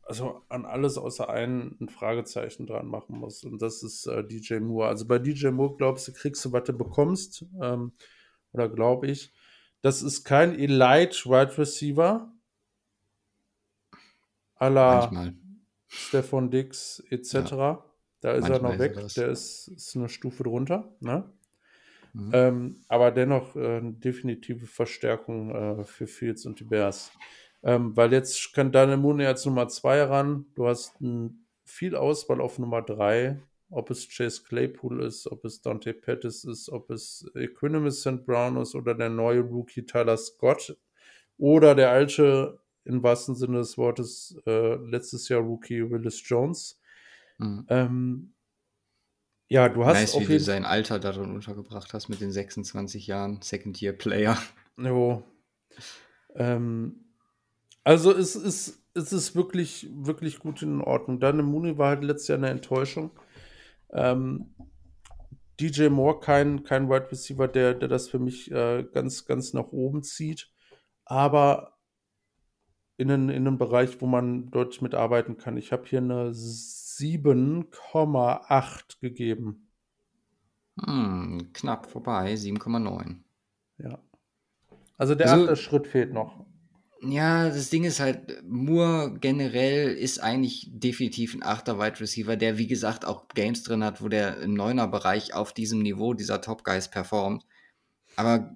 also 0.04 0.42
an 0.50 0.66
alles 0.66 0.98
außer 0.98 1.30
einen 1.30 1.78
ein 1.80 1.90
Fragezeichen 1.90 2.66
dran 2.66 2.88
machen 2.88 3.18
muss. 3.18 3.44
Und 3.44 3.62
das 3.62 3.84
ist 3.84 4.08
äh, 4.08 4.26
DJ 4.26 4.60
Moore. 4.60 4.88
Also 4.88 5.06
bei 5.06 5.20
DJ 5.20 5.50
Moore 5.50 5.76
glaubst 5.78 6.08
du, 6.08 6.14
kriegst 6.14 6.44
du, 6.44 6.52
was 6.52 6.64
du 6.64 6.74
bekommst. 6.74 7.46
Ähm, 7.62 7.94
oder 8.52 8.68
glaube 8.68 9.08
ich. 9.08 9.32
Das 9.82 10.02
ist 10.02 10.24
kein 10.26 10.58
Elite 10.58 11.30
Wide 11.30 11.58
Receiver. 11.58 12.34
à 14.60 14.70
la 14.70 15.10
Stefan 15.88 16.50
Dix 16.52 17.02
etc. 17.10 17.34
Ja. 17.34 17.86
Da 18.22 18.34
ist 18.34 18.50
Manchmal 18.50 18.72
er 18.72 18.74
noch 18.74 18.80
weg. 18.80 18.98
Er 18.98 19.08
Der 19.08 19.30
ist, 19.30 19.70
ist, 19.70 19.96
eine 19.96 20.10
Stufe 20.10 20.44
drunter. 20.44 20.94
Ne? 21.00 21.32
Mhm. 22.14 22.32
Ähm, 22.34 22.76
aber 22.88 23.12
dennoch 23.12 23.56
äh, 23.56 23.78
eine 23.78 23.94
definitive 23.94 24.66
Verstärkung 24.66 25.52
äh, 25.52 25.84
für 25.84 26.08
Fields 26.08 26.46
und 26.46 26.60
die 26.60 26.64
Bears. 26.64 27.12
Ähm, 27.62 27.96
weil 27.96 28.14
jetzt 28.14 28.54
kann 28.54 28.72
Daniel 28.72 28.98
Mooney 28.98 29.26
als 29.26 29.46
Nummer 29.46 29.68
2 29.68 30.04
ran. 30.04 30.46
Du 30.56 30.68
hast 30.68 31.00
ein, 31.02 31.46
viel 31.66 31.96
Auswahl 31.96 32.42
auf 32.42 32.58
Nummer 32.58 32.82
3. 32.82 33.40
Ob 33.72 33.92
es 33.92 34.10
Chase 34.10 34.42
Claypool 34.44 35.04
ist, 35.04 35.28
ob 35.28 35.46
es 35.46 35.62
Dante 35.62 35.94
Pettis 35.94 36.44
ist, 36.44 36.70
ob 36.70 36.90
es 36.90 37.30
Equanimous 37.36 38.02
St. 38.02 38.26
Brown 38.26 38.58
ist 38.58 38.74
oder 38.74 38.96
der 38.96 39.10
neue 39.10 39.42
Rookie 39.42 39.86
Tyler 39.86 40.18
Scott 40.18 40.76
oder 41.38 41.76
der 41.76 41.92
alte, 41.92 42.60
im 42.86 43.04
wahrsten 43.04 43.36
Sinne 43.36 43.60
des 43.60 43.78
Wortes, 43.78 44.36
äh, 44.48 44.76
letztes 44.76 45.30
Jahr 45.30 45.42
Rookie 45.42 45.88
Willis 45.88 46.28
Jones. 46.28 46.82
Mhm. 47.38 47.66
Ähm, 47.70 48.34
ja, 49.50 49.68
du 49.68 49.84
hast 49.84 49.96
nice, 49.96 50.16
auf 50.16 50.22
wie 50.30 50.34
du 50.34 50.40
sein 50.40 50.64
Alter 50.64 51.00
darin 51.00 51.34
untergebracht 51.34 51.94
hast 51.94 52.08
mit 52.08 52.22
den 52.22 52.32
26 52.32 53.08
Jahren, 53.08 53.42
Second-Year-Player. 53.42 54.38
Jo. 54.78 55.24
Ähm, 56.36 57.06
also 57.84 58.12
es 58.16 58.36
ist, 58.36 58.84
es 58.94 59.12
ist 59.12 59.36
wirklich, 59.36 59.90
wirklich 59.92 60.40
gut 60.40 60.62
in 60.62 60.82
Ordnung. 60.82 61.20
Dann 61.20 61.44
Mooney 61.44 61.78
war 61.78 61.90
halt 61.90 62.04
letztes 62.04 62.28
Jahr 62.28 62.38
eine 62.38 62.50
Enttäuschung. 62.50 63.12
Ähm, 63.92 64.54
DJ 65.60 65.90
Moore 65.90 66.20
kein, 66.20 66.64
kein 66.64 66.88
Wide 66.88 67.12
Receiver, 67.12 67.48
der, 67.48 67.74
der 67.74 67.90
das 67.90 68.08
für 68.08 68.20
mich 68.20 68.52
äh, 68.52 68.86
ganz, 68.94 69.26
ganz 69.26 69.54
nach 69.54 69.72
oben 69.72 70.04
zieht. 70.04 70.52
Aber 71.06 71.80
in, 72.98 73.10
einen, 73.10 73.30
in 73.30 73.48
einem 73.48 73.58
Bereich, 73.58 74.00
wo 74.02 74.06
man 74.06 74.52
deutlich 74.52 74.82
mitarbeiten 74.82 75.38
kann. 75.38 75.58
Ich 75.58 75.72
habe 75.72 75.88
hier 75.88 76.00
eine 76.00 76.34
7,8 77.00 79.00
gegeben. 79.00 79.70
Hm, 80.84 81.52
knapp 81.54 81.90
vorbei, 81.90 82.34
7,9. 82.34 83.20
Ja. 83.78 84.00
Also 84.98 85.16
der 85.16 85.32
also, 85.32 85.46
achte 85.46 85.56
Schritt 85.56 85.88
fehlt 85.88 86.14
noch. 86.14 86.46
Ja, 87.02 87.48
das 87.48 87.70
Ding 87.70 87.86
ist 87.86 88.02
halt, 88.02 88.44
Moore 88.44 89.18
generell 89.22 89.94
ist 89.94 90.20
eigentlich 90.20 90.70
definitiv 90.74 91.34
ein 91.34 91.44
achter 91.44 91.80
Wide 91.80 92.02
Receiver, 92.02 92.36
der 92.36 92.58
wie 92.58 92.68
gesagt 92.68 93.06
auch 93.06 93.30
Games 93.30 93.64
drin 93.64 93.86
hat, 93.86 94.02
wo 94.02 94.10
der 94.10 94.42
im 94.42 94.54
Neuner-Bereich 94.54 95.34
auf 95.34 95.54
diesem 95.54 95.80
Niveau 95.80 96.14
dieser 96.14 96.42
Top 96.42 96.66
Guys 96.66 96.92
performt. 96.92 97.46
Aber 98.18 98.54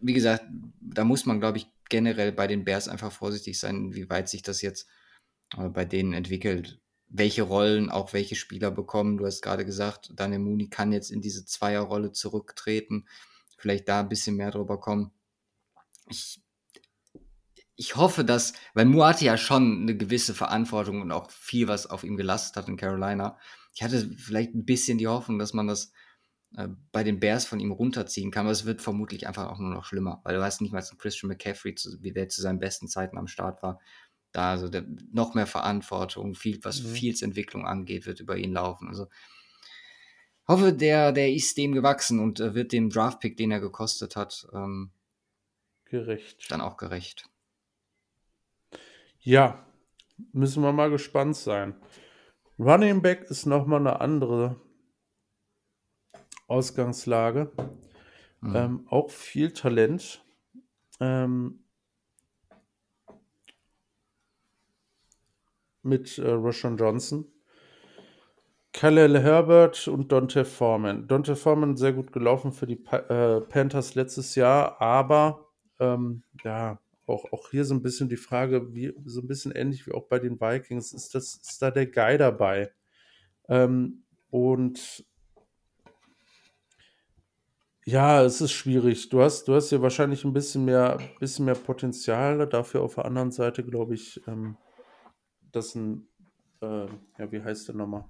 wie 0.00 0.14
gesagt, 0.14 0.44
da 0.80 1.04
muss 1.04 1.26
man, 1.26 1.38
glaube 1.38 1.58
ich, 1.58 1.68
generell 1.88 2.32
bei 2.32 2.48
den 2.48 2.64
Bears 2.64 2.88
einfach 2.88 3.12
vorsichtig 3.12 3.60
sein, 3.60 3.94
wie 3.94 4.10
weit 4.10 4.28
sich 4.28 4.42
das 4.42 4.62
jetzt 4.62 4.88
äh, 5.56 5.68
bei 5.68 5.84
denen 5.84 6.12
entwickelt. 6.12 6.80
Welche 7.08 7.42
Rollen 7.42 7.90
auch 7.90 8.12
welche 8.12 8.34
Spieler 8.34 8.70
bekommen. 8.70 9.18
Du 9.18 9.26
hast 9.26 9.42
gerade 9.42 9.64
gesagt, 9.64 10.12
Daniel 10.16 10.40
Mooney 10.40 10.68
kann 10.68 10.92
jetzt 10.92 11.10
in 11.10 11.20
diese 11.20 11.44
Zweierrolle 11.44 12.12
zurücktreten, 12.12 13.06
vielleicht 13.58 13.88
da 13.88 14.00
ein 14.00 14.08
bisschen 14.08 14.36
mehr 14.36 14.50
drüber 14.50 14.80
kommen. 14.80 15.12
Ich 16.08 16.40
ich 17.76 17.94
hoffe, 17.96 18.24
dass, 18.24 18.54
weil 18.74 18.86
hatte 19.04 19.24
ja 19.26 19.36
schon 19.36 19.82
eine 19.82 19.96
gewisse 19.96 20.34
Verantwortung 20.34 21.02
und 21.02 21.12
auch 21.12 21.30
viel, 21.30 21.68
was 21.68 21.86
auf 21.86 22.04
ihm 22.04 22.16
gelastet 22.16 22.56
hat 22.56 22.68
in 22.68 22.78
Carolina. 22.78 23.38
Ich 23.74 23.82
hatte 23.82 24.08
vielleicht 24.16 24.54
ein 24.54 24.64
bisschen 24.64 24.96
die 24.96 25.06
Hoffnung, 25.08 25.38
dass 25.38 25.52
man 25.52 25.66
das 25.66 25.92
äh, 26.56 26.68
bei 26.90 27.04
den 27.04 27.20
Bears 27.20 27.44
von 27.44 27.60
ihm 27.60 27.72
runterziehen 27.72 28.30
kann, 28.30 28.46
aber 28.46 28.52
es 28.52 28.64
wird 28.64 28.80
vermutlich 28.80 29.26
einfach 29.26 29.50
auch 29.50 29.58
nur 29.58 29.74
noch 29.74 29.84
schlimmer, 29.84 30.22
weil 30.24 30.34
du 30.34 30.40
weißt 30.40 30.62
nicht 30.62 30.72
mal, 30.72 30.78
dass 30.78 30.96
Christian 30.96 31.28
McCaffrey, 31.28 31.74
zu, 31.74 32.02
wie 32.02 32.12
der 32.12 32.30
zu 32.30 32.40
seinen 32.40 32.58
besten 32.58 32.88
Zeiten 32.88 33.18
am 33.18 33.26
Start 33.26 33.62
war, 33.62 33.78
da 34.36 34.50
also 34.50 34.68
der, 34.68 34.84
noch 35.12 35.34
mehr 35.34 35.46
Verantwortung, 35.46 36.34
viel, 36.34 36.62
was 36.62 36.82
mhm. 36.82 36.88
Fields 36.88 37.22
Entwicklung 37.22 37.66
angeht, 37.66 38.06
wird 38.06 38.20
über 38.20 38.36
ihn 38.36 38.52
laufen. 38.52 38.88
Also 38.88 39.06
hoffe, 40.46 40.72
der, 40.72 41.12
der 41.12 41.32
ist 41.32 41.56
dem 41.56 41.72
gewachsen 41.72 42.20
und 42.20 42.40
äh, 42.40 42.54
wird 42.54 42.72
dem 42.72 42.90
Draftpick, 42.90 43.36
den 43.36 43.50
er 43.50 43.60
gekostet 43.60 44.14
hat, 44.14 44.46
ähm, 44.52 44.90
gerecht. 45.86 46.50
Dann 46.50 46.60
auch 46.60 46.76
gerecht. 46.76 47.30
Ja, 49.20 49.66
müssen 50.32 50.62
wir 50.62 50.72
mal 50.72 50.90
gespannt 50.90 51.36
sein. 51.36 51.74
Running 52.58 53.00
Back 53.00 53.30
ist 53.30 53.46
nochmal 53.46 53.80
eine 53.80 54.00
andere 54.00 54.60
Ausgangslage. 56.46 57.52
Mhm. 58.40 58.56
Ähm, 58.56 58.86
auch 58.88 59.10
viel 59.10 59.52
Talent. 59.52 60.22
Ähm, 61.00 61.65
mit 65.86 66.18
äh, 66.18 66.30
Roshan 66.30 66.76
Johnson. 66.76 67.26
Khalil 68.72 69.18
Herbert 69.18 69.88
und 69.88 70.12
Dante 70.12 70.44
Foreman. 70.44 71.08
Dante 71.08 71.34
Foreman 71.34 71.76
sehr 71.76 71.94
gut 71.94 72.12
gelaufen 72.12 72.52
für 72.52 72.66
die 72.66 72.76
pa 72.76 72.98
äh, 72.98 73.40
Panthers 73.40 73.94
letztes 73.94 74.34
Jahr, 74.34 74.80
aber 74.82 75.48
ähm, 75.80 76.22
ja, 76.44 76.78
auch, 77.06 77.24
auch 77.32 77.50
hier 77.50 77.64
so 77.64 77.74
ein 77.74 77.82
bisschen 77.82 78.08
die 78.08 78.16
Frage, 78.16 78.74
wie 78.74 78.92
so 79.04 79.20
ein 79.20 79.28
bisschen 79.28 79.52
ähnlich 79.52 79.86
wie 79.86 79.92
auch 79.92 80.08
bei 80.08 80.18
den 80.18 80.40
Vikings, 80.40 80.92
ist, 80.92 81.14
das, 81.14 81.36
ist 81.36 81.62
da 81.62 81.70
der 81.70 81.86
Guy 81.86 82.18
dabei? 82.18 82.70
Ähm, 83.48 84.02
und 84.30 85.06
ja, 87.86 88.22
es 88.24 88.40
ist 88.40 88.52
schwierig. 88.52 89.08
Du 89.10 89.22
hast, 89.22 89.46
du 89.46 89.54
hast 89.54 89.68
hier 89.70 89.80
wahrscheinlich 89.80 90.24
ein 90.24 90.32
bisschen 90.32 90.64
mehr, 90.64 90.98
bisschen 91.20 91.44
mehr 91.44 91.54
Potenzial. 91.54 92.46
Dafür 92.48 92.82
auf 92.82 92.96
der 92.96 93.04
anderen 93.04 93.30
Seite 93.30 93.64
glaube 93.64 93.94
ich, 93.94 94.20
ähm, 94.26 94.56
dass 95.56 95.74
ein, 95.74 96.06
äh, 96.60 96.86
ja, 97.18 97.32
wie 97.32 97.42
heißt 97.42 97.68
der 97.68 97.74
nochmal? 97.74 98.04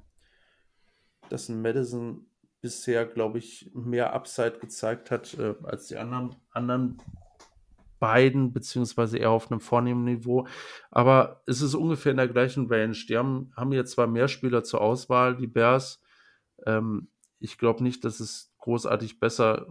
Dass 1.28 1.48
ein 1.48 1.62
Madison 1.62 2.27
bisher, 2.60 3.06
glaube 3.06 3.39
ich, 3.39 3.70
mehr 3.73 4.12
Upside 4.12 4.59
gezeigt 4.59 5.10
hat 5.10 5.35
äh, 5.35 5.55
als 5.62 5.86
die 5.86 5.97
anderen, 5.97 6.35
anderen 6.51 6.98
beiden, 7.98 8.52
beziehungsweise 8.52 9.18
eher 9.18 9.31
auf 9.31 9.51
einem 9.51 9.60
vornehmen 9.60 10.05
Niveau. 10.05 10.47
Aber 10.90 11.43
es 11.47 11.62
ist 11.62 11.74
ungefähr 11.74 12.10
in 12.10 12.18
der 12.18 12.28
gleichen 12.28 12.66
Range. 12.66 12.97
Die 13.09 13.16
haben, 13.16 13.52
haben 13.56 13.73
hier 13.73 13.86
zwar 13.86 14.06
mehr 14.06 14.28
Spieler 14.28 14.64
zur 14.64 14.81
Auswahl, 14.81 15.36
die 15.36 15.47
Bears. 15.47 16.02
Ähm, 16.66 17.09
ich 17.39 17.59
glaube 17.59 17.82
nicht, 17.82 18.05
dass 18.05 18.20
es 18.20 18.52
großartig 18.59 19.20
besser 19.20 19.66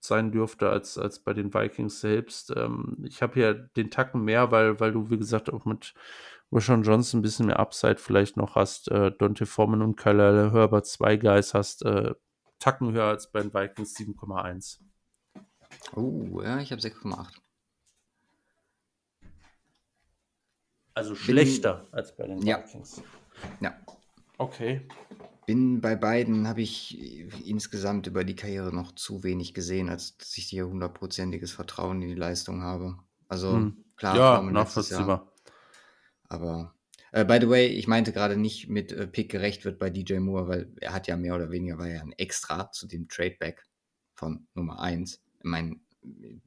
sein 0.00 0.30
dürfte 0.30 0.68
als, 0.68 0.98
als 0.98 1.18
bei 1.18 1.32
den 1.32 1.52
Vikings 1.52 2.00
selbst. 2.00 2.52
Ähm, 2.54 2.98
ich 3.04 3.22
habe 3.22 3.34
hier 3.34 3.54
den 3.54 3.90
Tacken 3.90 4.22
mehr, 4.22 4.50
weil, 4.50 4.78
weil 4.78 4.92
du, 4.92 5.10
wie 5.10 5.18
gesagt, 5.18 5.52
auch 5.52 5.64
mit 5.64 5.94
Rashawn 6.52 6.82
Johnson 6.82 7.18
ein 7.18 7.22
bisschen 7.22 7.46
mehr 7.46 7.58
Upside 7.58 7.96
vielleicht 7.96 8.36
noch 8.36 8.54
hast. 8.54 8.90
Äh, 8.90 9.12
Dante 9.18 9.46
Foreman 9.46 9.82
und 9.82 9.96
Kyle 9.96 10.52
Herbert 10.52 10.86
zwei 10.86 11.16
Guys 11.16 11.54
hast. 11.54 11.84
Äh, 11.84 12.14
Tacken 12.58 12.92
höher 12.92 13.04
als 13.04 13.30
bei 13.30 13.42
den 13.42 13.52
Vikings 13.52 13.96
7,1. 13.96 14.80
Oh, 15.94 16.40
ja, 16.42 16.58
ich 16.60 16.72
habe 16.72 16.80
6,8. 16.80 17.26
Also 20.94 21.14
schlechter 21.14 21.74
Bin, 21.74 21.94
als 21.94 22.16
bei 22.16 22.26
den 22.26 22.40
ja. 22.42 22.58
Vikings. 22.58 23.02
Ja. 23.60 23.76
Okay. 24.38 24.88
Bin 25.46 25.80
bei 25.80 25.94
beiden, 25.94 26.48
habe 26.48 26.62
ich 26.62 26.98
insgesamt 27.46 28.06
über 28.06 28.24
die 28.24 28.34
Karriere 28.34 28.74
noch 28.74 28.92
zu 28.92 29.22
wenig 29.22 29.52
gesehen, 29.52 29.90
als 29.90 30.16
dass 30.16 30.36
ich 30.38 30.46
hier 30.46 30.66
hundertprozentiges 30.66 31.52
Vertrauen 31.52 32.00
in 32.02 32.08
die 32.08 32.14
Leistung 32.14 32.62
habe. 32.62 32.96
Also 33.28 33.52
hm. 33.52 33.84
klar, 33.96 34.16
ja, 34.16 34.42
nachvollziehbar. 34.42 35.30
Aber 36.28 36.74
äh, 37.12 37.24
by 37.24 37.38
the 37.40 37.48
way, 37.48 37.66
ich 37.66 37.86
meinte 37.86 38.12
gerade 38.12 38.36
nicht 38.36 38.68
mit 38.68 38.92
äh, 38.92 39.06
Pick 39.06 39.30
gerecht 39.30 39.64
wird 39.64 39.78
bei 39.78 39.90
DJ 39.90 40.18
Moore, 40.18 40.48
weil 40.48 40.72
er 40.80 40.92
hat 40.92 41.06
ja 41.06 41.16
mehr 41.16 41.34
oder 41.34 41.50
weniger 41.50 41.78
war 41.78 41.88
ja 41.88 42.00
ein 42.00 42.12
Extra 42.12 42.70
zu 42.72 42.86
dem 42.86 43.08
Tradeback 43.08 43.64
von 44.14 44.46
Nummer 44.54 44.80
1 44.80 45.22
mein, 45.46 45.80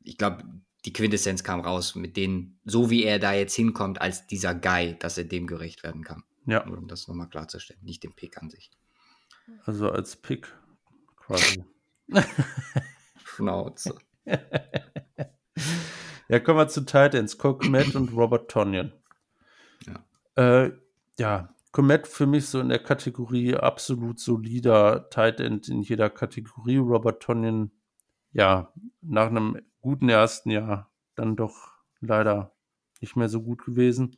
ich 0.03 0.17
glaube, 0.17 0.43
die 0.85 0.93
Quintessenz 0.93 1.43
kam 1.43 1.61
raus 1.61 1.95
mit 1.95 2.15
denen, 2.15 2.59
so 2.63 2.89
wie 2.89 3.03
er 3.03 3.19
da 3.19 3.33
jetzt 3.33 3.55
hinkommt, 3.55 3.99
als 3.99 4.27
dieser 4.27 4.53
Guy, 4.55 4.95
dass 4.99 5.17
er 5.17 5.23
dem 5.25 5.47
gerecht 5.47 5.83
werden 5.83 6.03
kann. 6.03 6.23
Ja. 6.45 6.65
um 6.65 6.87
das 6.87 7.07
nochmal 7.07 7.29
klarzustellen, 7.29 7.83
nicht 7.83 8.03
den 8.03 8.13
Pick 8.13 8.37
an 8.41 8.49
sich. 8.49 8.71
Also 9.65 9.91
als 9.91 10.15
Pick 10.15 10.51
quasi. 11.15 11.63
Schnauze. 13.23 13.95
ja, 16.27 16.39
kommen 16.39 16.57
wir 16.57 16.67
zu 16.67 16.81
Titans. 16.81 17.37
Comet 17.37 17.95
und 17.95 18.13
Robert 18.13 18.49
Tonyan. 18.49 18.93
Ja. 20.39 20.63
Äh, 20.65 20.71
ja, 21.17 21.53
Comet 21.71 22.07
für 22.07 22.25
mich 22.25 22.47
so 22.47 22.59
in 22.59 22.69
der 22.69 22.79
Kategorie 22.79 23.55
absolut 23.55 24.19
solider 24.19 25.09
Tight 25.09 25.39
End 25.39 25.67
in 25.67 25.81
jeder 25.81 26.09
Kategorie. 26.09 26.77
Robert 26.77 27.21
Tonyan 27.21 27.71
ja, 28.31 28.73
nach 29.01 29.27
einem 29.27 29.59
guten 29.81 30.09
ersten 30.09 30.49
Jahr 30.49 30.91
dann 31.15 31.35
doch 31.35 31.73
leider 31.99 32.53
nicht 33.01 33.15
mehr 33.15 33.29
so 33.29 33.41
gut 33.41 33.65
gewesen. 33.65 34.17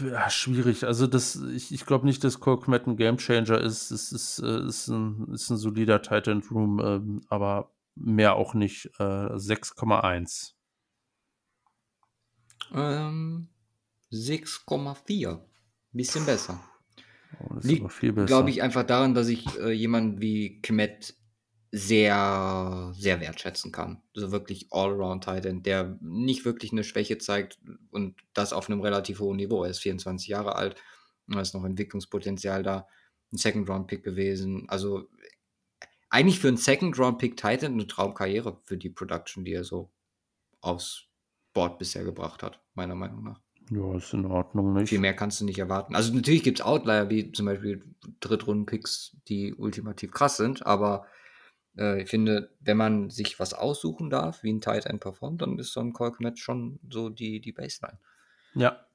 Ja, 0.00 0.28
schwierig. 0.30 0.84
Also 0.84 1.06
das, 1.06 1.36
ich, 1.36 1.72
ich 1.72 1.86
glaube 1.86 2.06
nicht, 2.06 2.24
dass 2.24 2.40
Cole 2.40 2.58
Kmet 2.58 2.86
ein 2.86 2.96
Gamechanger 2.96 3.60
ist. 3.60 3.90
Es 3.90 4.10
ist, 4.10 4.40
äh, 4.40 4.66
ist, 4.66 4.88
ein, 4.88 5.28
ist 5.32 5.50
ein 5.50 5.56
solider 5.56 6.02
Titan 6.02 6.42
Room, 6.50 6.80
ähm, 6.80 7.20
aber 7.28 7.72
mehr 7.94 8.34
auch 8.34 8.54
nicht. 8.54 8.86
Äh, 8.98 9.02
6,1. 9.36 10.55
Ähm, 12.74 13.48
6,4. 14.12 15.40
Bisschen 15.92 16.26
besser. 16.26 16.60
Oh, 17.40 17.54
das 17.54 17.64
ist 17.64 17.70
Liegt, 17.70 17.92
viel 17.92 18.12
besser. 18.12 18.26
glaube 18.26 18.50
ich, 18.50 18.62
einfach 18.62 18.84
daran, 18.84 19.14
dass 19.14 19.28
ich 19.28 19.46
äh, 19.58 19.72
jemanden 19.72 20.20
wie 20.20 20.60
Kmet 20.62 21.14
sehr, 21.72 22.92
sehr 22.94 23.20
wertschätzen 23.20 23.72
kann. 23.72 24.02
Also 24.14 24.30
wirklich 24.32 24.68
Allround-Titan, 24.70 25.62
der 25.62 25.98
nicht 26.00 26.44
wirklich 26.44 26.72
eine 26.72 26.84
Schwäche 26.84 27.18
zeigt 27.18 27.58
und 27.90 28.16
das 28.32 28.52
auf 28.52 28.70
einem 28.70 28.80
relativ 28.80 29.20
hohen 29.20 29.36
Niveau. 29.36 29.64
Er 29.64 29.70
ist 29.70 29.80
24 29.80 30.28
Jahre 30.28 30.56
alt, 30.56 30.76
da 31.26 31.40
ist 31.40 31.54
noch 31.54 31.64
Entwicklungspotenzial 31.64 32.62
da. 32.62 32.86
Ein 33.32 33.38
Second-Round-Pick 33.38 34.04
gewesen. 34.04 34.66
Also 34.68 35.08
eigentlich 36.08 36.38
für 36.38 36.48
einen 36.48 36.56
Second-Round-Pick 36.56 37.36
Titan 37.36 37.72
eine 37.72 37.86
Traumkarriere 37.86 38.58
für 38.64 38.78
die 38.78 38.90
Production, 38.90 39.44
die 39.44 39.52
er 39.52 39.64
so 39.64 39.90
aufs 40.60 41.06
Board 41.56 41.78
bisher 41.78 42.04
gebracht 42.04 42.42
hat, 42.42 42.60
meiner 42.74 42.94
Meinung 42.94 43.24
nach. 43.24 43.40
Ja, 43.70 43.96
ist 43.96 44.12
in 44.12 44.26
Ordnung, 44.26 44.74
nicht? 44.74 44.90
Viel 44.90 44.98
mehr 44.98 45.16
kannst 45.16 45.40
du 45.40 45.46
nicht 45.46 45.58
erwarten. 45.58 45.96
Also 45.96 46.12
natürlich 46.12 46.42
gibt 46.42 46.60
es 46.60 46.66
Outlier, 46.66 47.08
wie 47.08 47.32
zum 47.32 47.46
Beispiel 47.46 47.82
Drittrunden-Picks, 48.20 49.16
die 49.26 49.54
ultimativ 49.54 50.12
krass 50.12 50.36
sind, 50.36 50.66
aber 50.66 51.06
äh, 51.78 52.02
ich 52.02 52.10
finde, 52.10 52.54
wenn 52.60 52.76
man 52.76 53.08
sich 53.08 53.40
was 53.40 53.54
aussuchen 53.54 54.10
darf, 54.10 54.42
wie 54.42 54.52
ein 54.52 54.60
Tight 54.60 54.84
End 54.84 55.00
performt, 55.00 55.40
dann 55.40 55.58
ist 55.58 55.72
so 55.72 55.80
ein 55.80 55.94
Colkmet 55.94 56.38
schon 56.38 56.78
so 56.90 57.08
die, 57.08 57.40
die 57.40 57.52
Baseline. 57.52 57.98
Ja, 58.54 58.86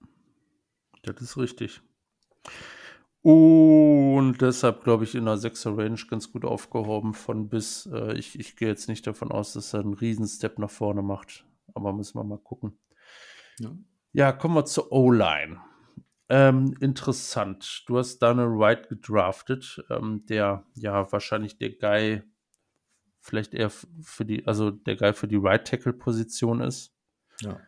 das 1.02 1.20
ist 1.20 1.38
richtig. 1.38 1.82
Und 3.24 4.38
deshalb 4.40 4.84
glaube 4.84 5.04
ich 5.04 5.16
in 5.16 5.26
der 5.26 5.38
6er 5.38 5.78
Range 5.78 6.00
ganz 6.08 6.32
gut 6.32 6.46
aufgehoben 6.46 7.16
von 7.16 7.50
bis. 7.50 7.88
Äh, 7.92 8.18
ich 8.18 8.40
ich 8.40 8.56
gehe 8.56 8.68
jetzt 8.68 8.88
nicht 8.88 9.06
davon 9.08 9.32
aus, 9.32 9.54
dass 9.54 9.74
er 9.74 9.82
einen 9.82 9.96
Riesen-Step 9.96 10.60
nach 10.60 10.70
vorne 10.70 11.02
macht, 11.02 11.46
aber 11.74 11.94
müssen 11.94 12.18
wir 12.18 12.24
mal 12.24 12.40
gucken. 12.40 12.80
Ja. 13.60 13.76
Ja, 14.14 14.32
kommen 14.34 14.56
wir 14.56 14.66
zur 14.66 14.92
O-Line. 14.92 15.62
Ähm, 16.28 16.76
interessant. 16.80 17.84
Du 17.88 17.98
hast 17.98 18.20
Daniel 18.20 18.48
Wright 18.48 18.90
gedraftet, 18.90 19.84
ähm, 19.90 20.26
der 20.28 20.66
ja 20.76 21.12
wahrscheinlich 21.12 21.58
der 21.58 21.72
Guy 21.72 22.24
vielleicht 23.20 23.54
eher 23.54 23.70
für 23.70 24.26
die, 24.26 24.48
also 24.48 24.72
der 24.72 24.96
Guy 24.96 25.14
für 25.14 25.28
die 25.28 25.38
Right 25.38 25.66
Tackle 25.68 25.94
Position 25.94 26.62
ist. 26.62 26.96
Ja. 27.42 27.60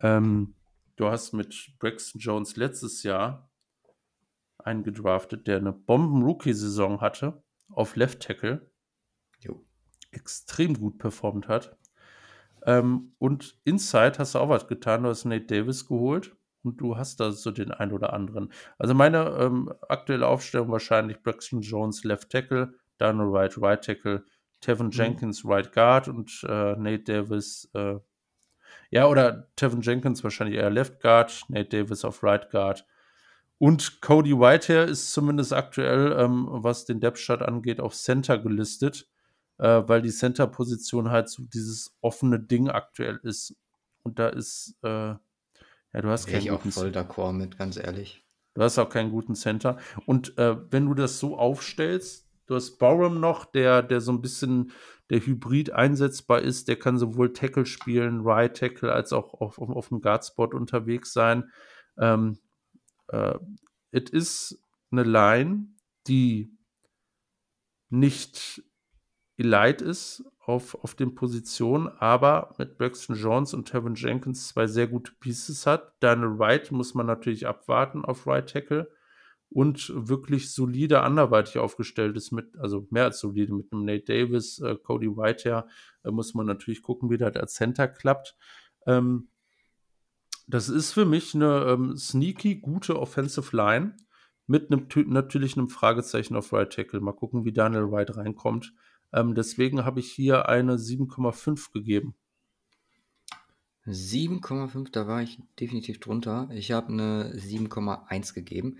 Ähm, 0.00 0.54
du 0.96 1.08
hast 1.08 1.32
mit 1.32 1.74
Braxton 1.78 2.20
Jones 2.20 2.56
letztes 2.56 3.02
Jahr 3.02 3.50
einen 4.58 4.84
gedraftet, 4.84 5.46
der 5.46 5.56
eine 5.56 5.72
Bomben-Rookie-Saison 5.72 7.00
hatte 7.00 7.42
auf 7.70 7.96
Left 7.96 8.20
Tackle, 8.20 8.70
Jo. 9.38 9.64
extrem 10.10 10.78
gut 10.78 10.98
performt 10.98 11.48
hat. 11.48 11.76
Ähm, 12.66 13.12
und 13.18 13.56
Inside 13.64 14.14
hast 14.18 14.34
du 14.34 14.38
auch 14.38 14.48
was 14.48 14.66
getan, 14.66 15.02
du 15.02 15.08
hast 15.08 15.24
Nate 15.24 15.46
Davis 15.46 15.86
geholt 15.86 16.36
und 16.62 16.80
du 16.80 16.96
hast 16.96 17.20
da 17.20 17.32
so 17.32 17.50
den 17.50 17.70
ein 17.70 17.92
oder 17.92 18.12
anderen. 18.12 18.52
Also 18.78 18.94
meine 18.94 19.30
ähm, 19.38 19.72
aktuelle 19.88 20.26
Aufstellung 20.26 20.70
wahrscheinlich 20.70 21.22
Braxton 21.22 21.60
Jones 21.60 22.04
Left 22.04 22.30
Tackle, 22.30 22.74
Daniel 22.98 23.32
Wright 23.32 23.56
Right 23.60 23.82
Tackle, 23.82 24.24
Tevin 24.60 24.90
Jenkins 24.90 25.44
Right 25.44 25.72
Guard 25.72 26.08
und 26.08 26.44
äh, 26.46 26.76
Nate 26.76 27.04
Davis 27.04 27.70
äh, 27.74 27.98
ja, 28.90 29.06
oder 29.06 29.48
Tevin 29.56 29.82
Jenkins 29.82 30.24
wahrscheinlich 30.24 30.58
eher 30.58 30.70
Left 30.70 31.00
Guard, 31.00 31.44
Nate 31.48 31.68
Davis 31.68 32.04
auf 32.04 32.22
Right 32.22 32.50
Guard. 32.50 32.84
Und 33.58 34.00
Cody 34.00 34.32
Whitehair 34.32 34.86
ist 34.86 35.12
zumindest 35.12 35.52
aktuell, 35.52 36.16
ähm, 36.18 36.46
was 36.50 36.86
den 36.86 37.00
Depth 37.00 37.18
Chart 37.18 37.42
angeht, 37.42 37.78
auf 37.78 37.94
Center 37.94 38.38
gelistet, 38.38 39.08
äh, 39.60 39.86
weil 39.86 40.00
die 40.00 40.10
Center-Position 40.10 41.10
halt 41.10 41.28
so 41.28 41.42
dieses 41.42 41.94
offene 42.00 42.40
Ding 42.40 42.70
aktuell 42.70 43.20
ist. 43.22 43.54
Und 44.02 44.18
da 44.18 44.28
ist, 44.28 44.74
äh, 44.82 44.88
ja, 44.88 45.20
du 45.92 46.08
hast 46.08 46.26
Wäre 46.26 46.38
keinen 46.38 46.46
ich 46.46 46.50
auch 46.50 46.62
guten, 46.62 46.72
voll 46.72 46.90
d'accord 46.90 47.32
mit, 47.32 47.58
ganz 47.58 47.76
ehrlich. 47.76 48.24
du 48.54 48.62
hast 48.62 48.78
auch 48.78 48.88
keinen 48.88 49.10
guten 49.10 49.34
Center. 49.34 49.78
Und 50.06 50.36
äh, 50.38 50.56
wenn 50.72 50.86
du 50.86 50.94
das 50.94 51.18
so 51.18 51.36
aufstellst, 51.36 52.26
du 52.46 52.54
hast 52.54 52.78
Borum 52.78 53.20
noch, 53.20 53.44
der, 53.44 53.82
der 53.82 54.00
so 54.00 54.12
ein 54.12 54.22
bisschen 54.22 54.72
der 55.10 55.20
Hybrid 55.20 55.72
einsetzbar 55.72 56.40
ist, 56.40 56.68
der 56.68 56.76
kann 56.76 56.98
sowohl 56.98 57.32
Tackle 57.34 57.66
spielen, 57.66 58.20
Right 58.22 58.56
Tackle, 58.56 58.92
als 58.92 59.12
auch 59.12 59.34
auf, 59.34 59.58
auf, 59.58 59.68
auf 59.68 59.88
dem 59.88 60.00
Guard-Spot 60.00 60.48
unterwegs 60.54 61.12
sein. 61.12 61.50
Ähm, 61.98 62.38
äh, 63.08 63.38
es 63.90 64.08
ist 64.10 64.62
eine 64.90 65.02
Line, 65.02 65.66
die 66.06 66.50
nicht 67.90 68.62
elite 69.40 69.84
ist 69.84 70.24
auf, 70.38 70.74
auf 70.82 70.94
den 70.94 71.14
Positionen, 71.14 71.88
aber 71.88 72.54
mit 72.58 72.78
Braxton 72.78 73.16
Jones 73.16 73.54
und 73.54 73.66
Tevin 73.68 73.94
Jenkins 73.94 74.48
zwei 74.48 74.66
sehr 74.66 74.86
gute 74.86 75.12
Pieces 75.20 75.66
hat. 75.66 75.94
Daniel 76.00 76.38
Wright 76.38 76.72
muss 76.72 76.94
man 76.94 77.06
natürlich 77.06 77.46
abwarten 77.46 78.04
auf 78.04 78.26
Right 78.26 78.48
Tackle 78.48 78.90
und 79.48 79.92
wirklich 79.94 80.52
solide 80.52 81.02
anderweitig 81.02 81.58
aufgestellt 81.58 82.16
ist 82.16 82.30
mit, 82.30 82.56
also 82.58 82.86
mehr 82.90 83.04
als 83.04 83.18
solide 83.18 83.52
mit 83.52 83.72
einem 83.72 83.84
Nate 83.84 84.04
Davis, 84.04 84.60
äh, 84.60 84.76
Cody 84.76 85.08
Whitehair, 85.08 85.66
äh, 86.04 86.10
muss 86.10 86.34
man 86.34 86.46
natürlich 86.46 86.82
gucken, 86.82 87.10
wie 87.10 87.18
das 87.18 87.34
als 87.36 87.54
Center 87.54 87.88
klappt. 87.88 88.36
Ähm, 88.86 89.28
das 90.46 90.68
ist 90.68 90.92
für 90.92 91.04
mich 91.04 91.34
eine 91.34 91.64
ähm, 91.68 91.96
sneaky 91.96 92.56
gute 92.56 92.98
Offensive 92.98 93.56
Line 93.56 93.96
mit 94.46 94.72
einem 94.72 94.86
tü- 94.88 95.08
natürlich 95.08 95.56
einem 95.56 95.68
Fragezeichen 95.68 96.34
auf 96.34 96.52
Right 96.52 96.72
Tackle. 96.72 97.00
Mal 97.00 97.12
gucken, 97.12 97.44
wie 97.44 97.52
Daniel 97.52 97.90
Wright 97.90 98.16
reinkommt. 98.16 98.72
Ähm, 99.12 99.34
deswegen 99.34 99.84
habe 99.84 100.00
ich 100.00 100.10
hier 100.10 100.48
eine 100.48 100.76
7,5 100.76 101.72
gegeben. 101.72 102.14
7,5, 103.86 104.90
da 104.92 105.06
war 105.06 105.22
ich 105.22 105.38
definitiv 105.58 106.00
drunter. 106.00 106.48
Ich 106.52 106.72
habe 106.72 106.92
eine 106.92 107.32
7,1 107.34 108.34
gegeben. 108.34 108.78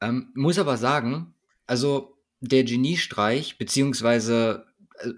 Ähm, 0.00 0.30
muss 0.34 0.58
aber 0.58 0.76
sagen, 0.76 1.34
also 1.66 2.18
der 2.40 2.64
Geniestreich, 2.64 3.58
beziehungsweise, 3.58 4.66
äh, 4.98 5.12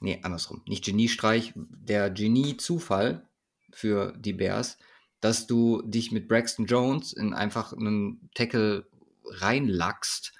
nee, 0.00 0.20
andersrum, 0.22 0.62
nicht 0.66 0.84
Geniestreich, 0.84 1.52
der 1.56 2.10
Genie-Zufall 2.10 3.28
für 3.70 4.12
die 4.18 4.32
Bears, 4.32 4.78
dass 5.20 5.46
du 5.46 5.82
dich 5.82 6.12
mit 6.12 6.28
Braxton 6.28 6.66
Jones 6.66 7.12
in 7.12 7.32
einfach 7.32 7.72
einen 7.72 8.28
Tackle 8.34 8.86
reinlackst, 9.24 10.32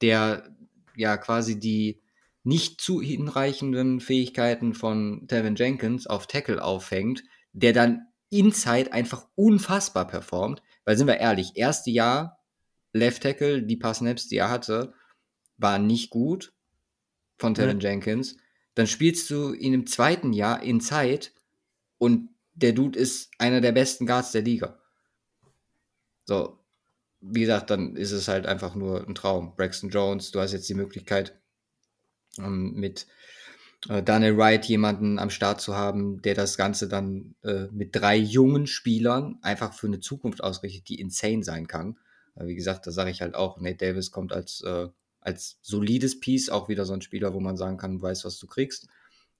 der 0.00 0.54
ja 0.96 1.16
quasi 1.16 1.58
die 1.58 2.00
nicht 2.48 2.80
zu 2.80 3.02
hinreichenden 3.02 4.00
Fähigkeiten 4.00 4.72
von 4.72 5.28
Tevin 5.28 5.54
Jenkins 5.54 6.06
auf 6.06 6.26
Tackle 6.26 6.64
aufhängt, 6.64 7.22
der 7.52 7.74
dann 7.74 8.06
inside 8.30 8.94
einfach 8.94 9.26
unfassbar 9.34 10.06
performt. 10.06 10.62
Weil 10.86 10.96
sind 10.96 11.08
wir 11.08 11.18
ehrlich, 11.18 11.56
erste 11.56 11.90
Jahr 11.90 12.38
Left 12.94 13.22
Tackle, 13.22 13.62
die 13.62 13.76
paar 13.76 13.92
Snaps, 13.92 14.28
die 14.28 14.38
er 14.38 14.48
hatte, 14.48 14.94
waren 15.58 15.86
nicht 15.86 16.08
gut 16.08 16.54
von 17.36 17.52
Tevin 17.52 17.80
Jenkins. 17.80 18.38
Dann 18.74 18.86
spielst 18.86 19.28
du 19.28 19.52
ihn 19.52 19.74
im 19.74 19.86
zweiten 19.86 20.32
Jahr 20.32 20.62
inside 20.62 21.28
und 21.98 22.30
der 22.54 22.72
Dude 22.72 22.98
ist 22.98 23.30
einer 23.36 23.60
der 23.60 23.72
besten 23.72 24.06
Guards 24.06 24.32
der 24.32 24.42
Liga. 24.42 24.80
So, 26.24 26.58
wie 27.20 27.40
gesagt, 27.40 27.68
dann 27.68 27.94
ist 27.94 28.12
es 28.12 28.26
halt 28.26 28.46
einfach 28.46 28.74
nur 28.74 29.06
ein 29.06 29.14
Traum. 29.14 29.54
Braxton 29.54 29.90
Jones, 29.90 30.30
du 30.30 30.40
hast 30.40 30.52
jetzt 30.52 30.68
die 30.70 30.74
Möglichkeit, 30.74 31.38
ähm, 32.38 32.74
mit 32.74 33.06
äh, 33.88 34.02
Daniel 34.02 34.36
Wright 34.36 34.64
jemanden 34.66 35.18
am 35.18 35.30
Start 35.30 35.60
zu 35.60 35.76
haben, 35.76 36.20
der 36.22 36.34
das 36.34 36.56
Ganze 36.56 36.88
dann 36.88 37.34
äh, 37.42 37.66
mit 37.70 37.94
drei 37.94 38.16
jungen 38.16 38.66
Spielern 38.66 39.38
einfach 39.42 39.72
für 39.72 39.86
eine 39.86 40.00
Zukunft 40.00 40.42
ausrichtet, 40.42 40.88
die 40.88 41.00
insane 41.00 41.44
sein 41.44 41.66
kann. 41.66 41.98
Äh, 42.34 42.46
wie 42.46 42.54
gesagt, 42.54 42.86
da 42.86 42.90
sage 42.90 43.10
ich 43.10 43.20
halt 43.20 43.34
auch, 43.34 43.60
Nate 43.60 43.76
Davis 43.76 44.10
kommt 44.10 44.32
als, 44.32 44.62
äh, 44.62 44.88
als 45.20 45.58
solides 45.62 46.20
Piece, 46.20 46.50
auch 46.50 46.68
wieder 46.68 46.84
so 46.84 46.92
ein 46.92 47.02
Spieler, 47.02 47.34
wo 47.34 47.40
man 47.40 47.56
sagen 47.56 47.76
kann, 47.76 47.98
du 47.98 48.02
weißt, 48.02 48.24
was 48.24 48.38
du 48.38 48.46
kriegst. 48.46 48.88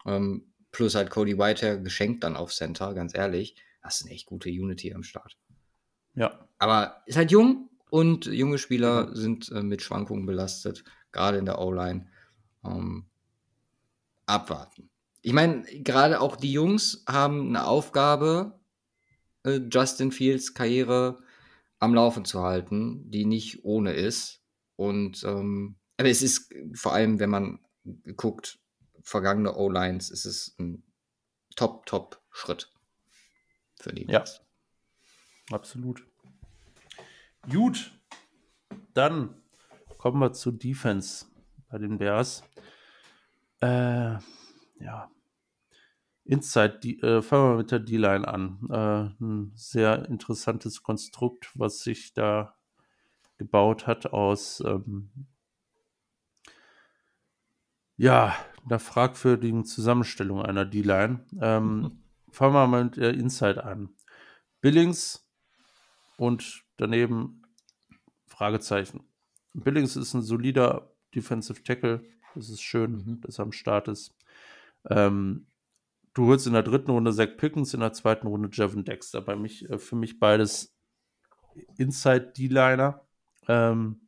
Ähm, 0.06 0.52
plus 0.70 0.94
halt 0.94 1.10
Cody 1.10 1.38
Whitehair 1.38 1.78
geschenkt 1.78 2.22
dann 2.24 2.36
auf 2.36 2.52
Center, 2.52 2.94
ganz 2.94 3.14
ehrlich. 3.14 3.56
Das 3.82 4.00
ist 4.00 4.06
eine 4.06 4.14
echt 4.14 4.26
gute 4.26 4.50
Unity 4.50 4.92
am 4.92 5.02
Start. 5.02 5.36
Ja, 6.14 6.48
Aber 6.58 7.02
ist 7.06 7.16
halt 7.16 7.30
jung 7.30 7.70
und 7.90 8.26
junge 8.26 8.58
Spieler 8.58 9.14
sind 9.14 9.50
äh, 9.50 9.62
mit 9.62 9.82
Schwankungen 9.82 10.26
belastet, 10.26 10.84
gerade 11.12 11.38
in 11.38 11.46
der 11.46 11.60
O-Line. 11.60 12.06
Ähm, 12.68 13.06
abwarten. 14.26 14.90
Ich 15.22 15.32
meine, 15.32 15.62
gerade 15.62 16.20
auch 16.20 16.36
die 16.36 16.52
Jungs 16.52 17.04
haben 17.08 17.48
eine 17.48 17.66
Aufgabe, 17.66 18.58
äh, 19.44 19.60
Justin 19.70 20.12
Fields 20.12 20.54
Karriere 20.54 21.22
am 21.78 21.94
Laufen 21.94 22.24
zu 22.24 22.42
halten, 22.42 23.10
die 23.10 23.24
nicht 23.24 23.64
ohne 23.64 23.92
ist. 23.92 24.42
Und 24.76 25.24
ähm, 25.24 25.76
aber 25.96 26.08
es 26.08 26.22
ist 26.22 26.54
vor 26.74 26.92
allem, 26.92 27.18
wenn 27.18 27.30
man 27.30 27.58
guckt, 28.16 28.60
vergangene 29.02 29.56
O-Lines, 29.56 30.10
ist 30.10 30.26
es 30.26 30.54
ein 30.58 30.84
Top, 31.56 31.86
Top 31.86 32.22
Schritt 32.30 32.70
für 33.80 33.92
die. 33.92 34.06
Ja. 34.06 34.24
absolut. 35.50 36.06
Gut, 37.50 37.98
dann 38.94 39.34
kommen 39.96 40.20
wir 40.20 40.32
zu 40.32 40.52
Defense 40.52 41.26
bei 41.68 41.78
den 41.78 41.98
Bears. 41.98 42.42
Äh, 43.60 44.16
ja. 44.80 45.10
Inside, 46.24 46.80
die, 46.80 47.00
äh, 47.00 47.22
fangen 47.22 47.52
wir 47.52 47.56
mit 47.56 47.70
der 47.70 47.78
D-Line 47.78 48.28
an. 48.28 48.58
Äh, 48.70 49.24
ein 49.24 49.52
sehr 49.54 50.08
interessantes 50.08 50.82
Konstrukt, 50.82 51.50
was 51.54 51.80
sich 51.80 52.12
da 52.12 52.54
gebaut 53.38 53.86
hat 53.86 54.12
aus 54.12 54.60
ähm, 54.60 55.10
ja, 57.96 58.36
einer 58.64 58.78
fragwürdigen 58.78 59.64
Zusammenstellung 59.64 60.42
einer 60.42 60.64
D-Line. 60.64 61.24
Ähm, 61.40 62.02
fangen 62.30 62.54
wir 62.54 62.66
mal 62.66 62.84
mit 62.84 62.96
der 62.96 63.14
Inside 63.14 63.64
an. 63.64 63.90
Billings 64.60 65.26
und 66.16 66.64
daneben 66.76 67.42
Fragezeichen. 68.26 69.04
Billings 69.54 69.96
ist 69.96 70.14
ein 70.14 70.22
solider 70.22 70.92
Defensive 71.14 71.62
Tackle. 71.62 72.02
Das 72.34 72.48
ist 72.48 72.62
schön, 72.62 72.92
mhm. 72.92 73.20
dass 73.22 73.38
er 73.38 73.44
am 73.44 73.52
Start 73.52 73.88
ist. 73.88 74.14
Ähm, 74.88 75.46
du 76.14 76.26
holst 76.26 76.46
in 76.46 76.52
der 76.52 76.62
dritten 76.62 76.90
Runde 76.90 77.12
Zach 77.12 77.36
Pickens, 77.36 77.74
in 77.74 77.80
der 77.80 77.92
zweiten 77.92 78.26
Runde 78.26 78.48
Jevon 78.52 78.84
Dexter. 78.84 79.20
Bei 79.20 79.36
mich, 79.36 79.68
äh, 79.70 79.78
für 79.78 79.96
mich 79.96 80.18
beides 80.18 80.74
Inside 81.76 82.32
D-Liner. 82.36 83.04
Ähm, 83.48 84.00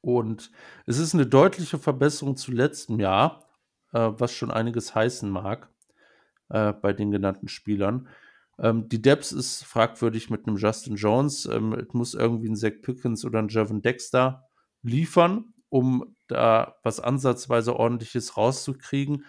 und 0.00 0.50
es 0.86 0.98
ist 0.98 1.14
eine 1.14 1.26
deutliche 1.26 1.78
Verbesserung 1.78 2.36
zu 2.36 2.52
letztem 2.52 2.98
Jahr, 3.00 3.48
äh, 3.92 4.10
was 4.12 4.32
schon 4.32 4.50
einiges 4.50 4.94
heißen 4.94 5.30
mag 5.30 5.70
äh, 6.48 6.72
bei 6.72 6.92
den 6.92 7.10
genannten 7.10 7.48
Spielern. 7.48 8.08
Ähm, 8.58 8.88
die 8.88 9.00
Depth 9.00 9.32
ist 9.32 9.64
fragwürdig 9.64 10.28
mit 10.28 10.46
einem 10.46 10.56
Justin 10.56 10.96
Jones. 10.96 11.46
Ähm, 11.46 11.72
es 11.72 11.94
muss 11.94 12.14
irgendwie 12.14 12.48
ein 12.48 12.56
Zach 12.56 12.72
Pickens 12.82 13.24
oder 13.24 13.38
ein 13.38 13.48
Javon 13.48 13.82
Dexter 13.82 14.48
liefern, 14.82 15.51
um 15.72 16.14
da 16.26 16.76
was 16.82 17.00
ansatzweise 17.00 17.74
ordentliches 17.74 18.36
rauszukriegen. 18.36 19.24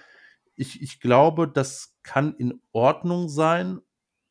Ich, 0.56 0.82
ich 0.82 1.00
glaube, 1.00 1.48
das 1.48 1.96
kann 2.04 2.36
in 2.36 2.62
Ordnung 2.74 3.30
sein, 3.30 3.80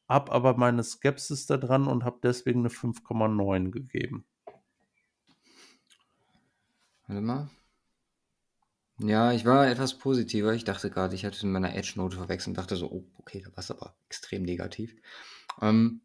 habe 0.06 0.30
aber 0.30 0.58
meine 0.58 0.84
Skepsis 0.84 1.46
da 1.46 1.56
dran 1.56 1.88
und 1.88 2.04
habe 2.04 2.18
deswegen 2.22 2.60
eine 2.60 2.68
5,9 2.68 3.70
gegeben. 3.70 4.26
Warte 7.06 7.22
mal. 7.22 7.48
Ja, 8.98 9.32
ich 9.32 9.46
war 9.46 9.66
etwas 9.66 9.96
positiver. 9.96 10.52
Ich 10.52 10.64
dachte 10.64 10.90
gerade, 10.90 11.14
ich 11.14 11.24
hatte 11.24 11.46
in 11.46 11.52
meiner 11.52 11.74
Edge-Note 11.74 12.18
verwechselt 12.18 12.48
und 12.48 12.58
dachte 12.58 12.76
so, 12.76 12.90
oh, 12.90 13.06
okay, 13.20 13.40
da 13.40 13.48
war 13.52 13.58
es 13.58 13.70
aber 13.70 13.96
extrem 14.06 14.42
negativ. 14.42 14.94
Ähm, 15.62 16.02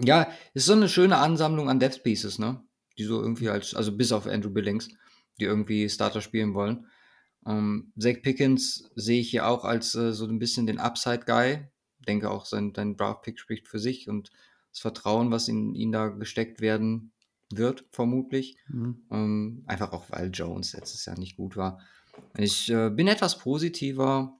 ja, 0.00 0.32
ist 0.54 0.64
so 0.64 0.72
eine 0.72 0.88
schöne 0.88 1.18
Ansammlung 1.18 1.68
an 1.68 1.78
Death 1.78 2.02
Pieces, 2.02 2.38
ne? 2.38 2.64
Die 2.98 3.04
so 3.04 3.20
irgendwie 3.20 3.48
als, 3.48 3.74
also 3.74 3.96
bis 3.96 4.12
auf 4.12 4.26
Andrew 4.26 4.50
Billings, 4.50 4.88
die 5.40 5.44
irgendwie 5.44 5.88
Starter 5.88 6.20
spielen 6.20 6.54
wollen. 6.54 6.86
Ähm, 7.46 7.92
Zach 7.98 8.22
Pickens 8.22 8.90
sehe 8.94 9.20
ich 9.20 9.30
hier 9.30 9.46
auch 9.46 9.64
als 9.64 9.94
äh, 9.94 10.12
so 10.12 10.26
ein 10.26 10.38
bisschen 10.38 10.66
den 10.66 10.78
Upside-Guy. 10.78 11.66
Denke 12.06 12.30
auch, 12.30 12.46
sein, 12.46 12.72
sein 12.74 12.96
Draft-Pick 12.96 13.38
spricht 13.38 13.68
für 13.68 13.78
sich 13.78 14.08
und 14.08 14.30
das 14.70 14.80
Vertrauen, 14.80 15.30
was 15.30 15.48
in 15.48 15.74
ihn 15.74 15.92
da 15.92 16.08
gesteckt 16.08 16.60
werden 16.60 17.12
wird, 17.50 17.84
vermutlich. 17.92 18.58
Mhm. 18.68 19.06
Ähm, 19.10 19.64
einfach 19.66 19.92
auch, 19.92 20.10
weil 20.10 20.30
Jones 20.32 20.72
letztes 20.72 21.04
Jahr 21.04 21.18
nicht 21.18 21.36
gut 21.36 21.56
war. 21.56 21.80
Ich 22.36 22.70
äh, 22.70 22.90
bin 22.90 23.08
etwas 23.08 23.38
positiver, 23.38 24.38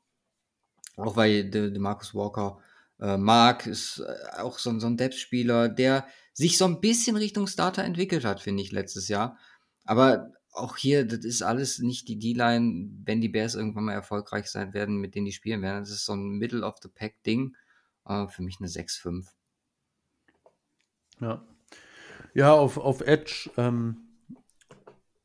auch 0.96 1.16
weil 1.16 1.48
de, 1.50 1.70
de 1.70 1.78
Marcus 1.78 2.14
Walker 2.14 2.60
äh, 3.00 3.16
mag, 3.16 3.66
ist 3.66 3.98
äh, 4.00 4.40
auch 4.40 4.58
so, 4.58 4.78
so 4.78 4.86
ein 4.86 4.96
Depth-Spieler, 4.96 5.68
der 5.68 6.06
sich 6.34 6.58
so 6.58 6.66
ein 6.66 6.80
bisschen 6.80 7.16
Richtung 7.16 7.46
Starter 7.46 7.84
entwickelt 7.84 8.24
hat, 8.24 8.40
finde 8.40 8.62
ich, 8.62 8.72
letztes 8.72 9.08
Jahr. 9.08 9.38
Aber 9.84 10.32
auch 10.52 10.76
hier, 10.76 11.06
das 11.06 11.24
ist 11.24 11.42
alles 11.42 11.78
nicht 11.78 12.08
die 12.08 12.18
D-Line, 12.18 12.90
wenn 13.04 13.20
die 13.20 13.28
Bears 13.28 13.54
irgendwann 13.54 13.84
mal 13.84 13.92
erfolgreich 13.92 14.48
sein 14.48 14.74
werden, 14.74 14.98
mit 14.98 15.14
denen 15.14 15.26
die 15.26 15.32
spielen 15.32 15.62
werden. 15.62 15.80
Das 15.80 15.90
ist 15.90 16.04
so 16.04 16.14
ein 16.14 16.38
Middle-of-the-Pack-Ding. 16.38 17.56
Äh, 18.06 18.28
für 18.28 18.42
mich 18.42 18.58
eine 18.60 18.68
6-5. 18.68 19.26
Ja. 21.20 21.44
Ja, 22.34 22.52
auf, 22.52 22.78
auf 22.78 23.00
Edge 23.00 23.50
ähm, 23.56 24.08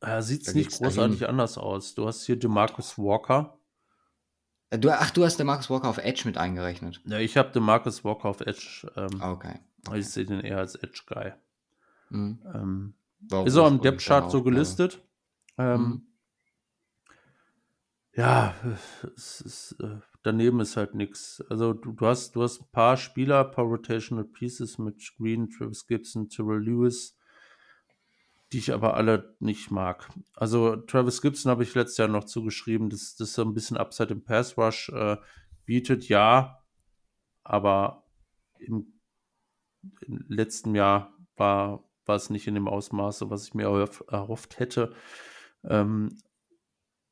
äh, 0.00 0.22
sieht 0.22 0.46
es 0.46 0.54
nicht 0.54 0.70
großartig 0.70 1.20
dahin. 1.20 1.30
anders 1.30 1.58
aus. 1.58 1.94
Du 1.94 2.06
hast 2.06 2.24
hier 2.24 2.36
DeMarcus 2.36 2.98
Walker. 2.98 3.58
Äh, 4.70 4.78
du, 4.78 4.90
ach, 4.90 5.10
du 5.10 5.24
hast 5.24 5.38
DeMarcus 5.38 5.70
Walker 5.70 5.88
auf 5.88 5.98
Edge 5.98 6.22
mit 6.24 6.38
eingerechnet. 6.38 7.00
Ja, 7.04 7.18
ich 7.18 7.36
habe 7.36 7.50
DeMarcus 7.50 8.04
Walker 8.04 8.28
auf 8.28 8.40
Edge. 8.40 8.90
Ähm, 8.96 9.20
okay. 9.20 9.58
Ich 9.94 10.08
sehe 10.08 10.24
den 10.24 10.40
eher 10.40 10.58
als 10.58 10.74
Edge-Guy. 10.74 11.32
Mhm. 12.10 12.38
Ähm, 12.54 12.94
ist 13.44 13.56
auch 13.56 13.68
im 13.68 13.80
Depth-Chart 13.80 14.30
so 14.30 14.42
gelistet. 14.42 15.02
Ähm, 15.58 15.80
mhm. 15.80 16.06
Ja, 18.14 18.54
es 19.16 19.40
ist, 19.40 19.76
äh, 19.80 20.00
daneben 20.22 20.60
ist 20.60 20.76
halt 20.76 20.94
nichts. 20.94 21.42
Also 21.48 21.72
du, 21.72 21.92
du, 21.92 22.06
hast, 22.06 22.34
du 22.34 22.42
hast 22.42 22.60
ein 22.60 22.70
paar 22.72 22.96
Spieler, 22.96 23.46
ein 23.46 23.50
paar 23.52 23.64
Rotational 23.64 24.24
Pieces 24.24 24.78
mit 24.78 25.00
Green, 25.16 25.48
Travis 25.48 25.86
Gibson, 25.86 26.28
Terrell 26.28 26.62
Lewis, 26.62 27.16
die 28.52 28.58
ich 28.58 28.72
aber 28.72 28.94
alle 28.94 29.36
nicht 29.38 29.70
mag. 29.70 30.08
Also 30.34 30.76
Travis 30.76 31.22
Gibson 31.22 31.50
habe 31.50 31.62
ich 31.62 31.74
letztes 31.74 31.98
Jahr 31.98 32.08
noch 32.08 32.24
zugeschrieben, 32.24 32.90
dass 32.90 33.16
das 33.16 33.32
so 33.32 33.42
ein 33.42 33.54
bisschen 33.54 33.76
Upside 33.76 34.12
im 34.12 34.24
Pass 34.24 34.58
Rush 34.58 34.88
äh, 34.90 35.16
bietet, 35.64 36.08
ja, 36.08 36.62
aber 37.44 38.04
im, 38.58 38.99
im, 40.00 40.24
letzten 40.28 40.74
Jahr 40.74 41.12
war, 41.36 41.84
war 42.06 42.16
es 42.16 42.30
nicht 42.30 42.46
in 42.46 42.54
dem 42.54 42.68
Ausmaße, 42.68 43.30
was 43.30 43.46
ich 43.46 43.54
mir 43.54 43.64
erhofft, 43.64 44.02
erhofft 44.08 44.58
hätte. 44.58 44.92
Ähm, 45.64 46.16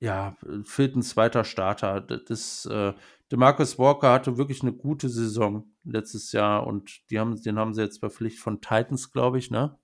ja, 0.00 0.36
fehlt 0.62 0.96
ein 0.96 1.02
zweiter 1.02 1.44
Starter. 1.44 2.00
Das, 2.00 2.66
äh, 2.66 2.94
DeMarcus 3.32 3.78
Walker 3.78 4.12
hatte 4.12 4.38
wirklich 4.38 4.62
eine 4.62 4.72
gute 4.72 5.08
Saison 5.08 5.70
letztes 5.84 6.32
Jahr 6.32 6.66
und 6.66 7.10
die 7.10 7.18
haben, 7.18 7.40
den 7.42 7.58
haben 7.58 7.74
sie 7.74 7.82
jetzt 7.82 8.00
bei 8.00 8.08
Pflicht 8.08 8.38
von 8.38 8.60
Titans, 8.60 9.12
glaube 9.12 9.38
ich, 9.38 9.50
ne? 9.50 9.76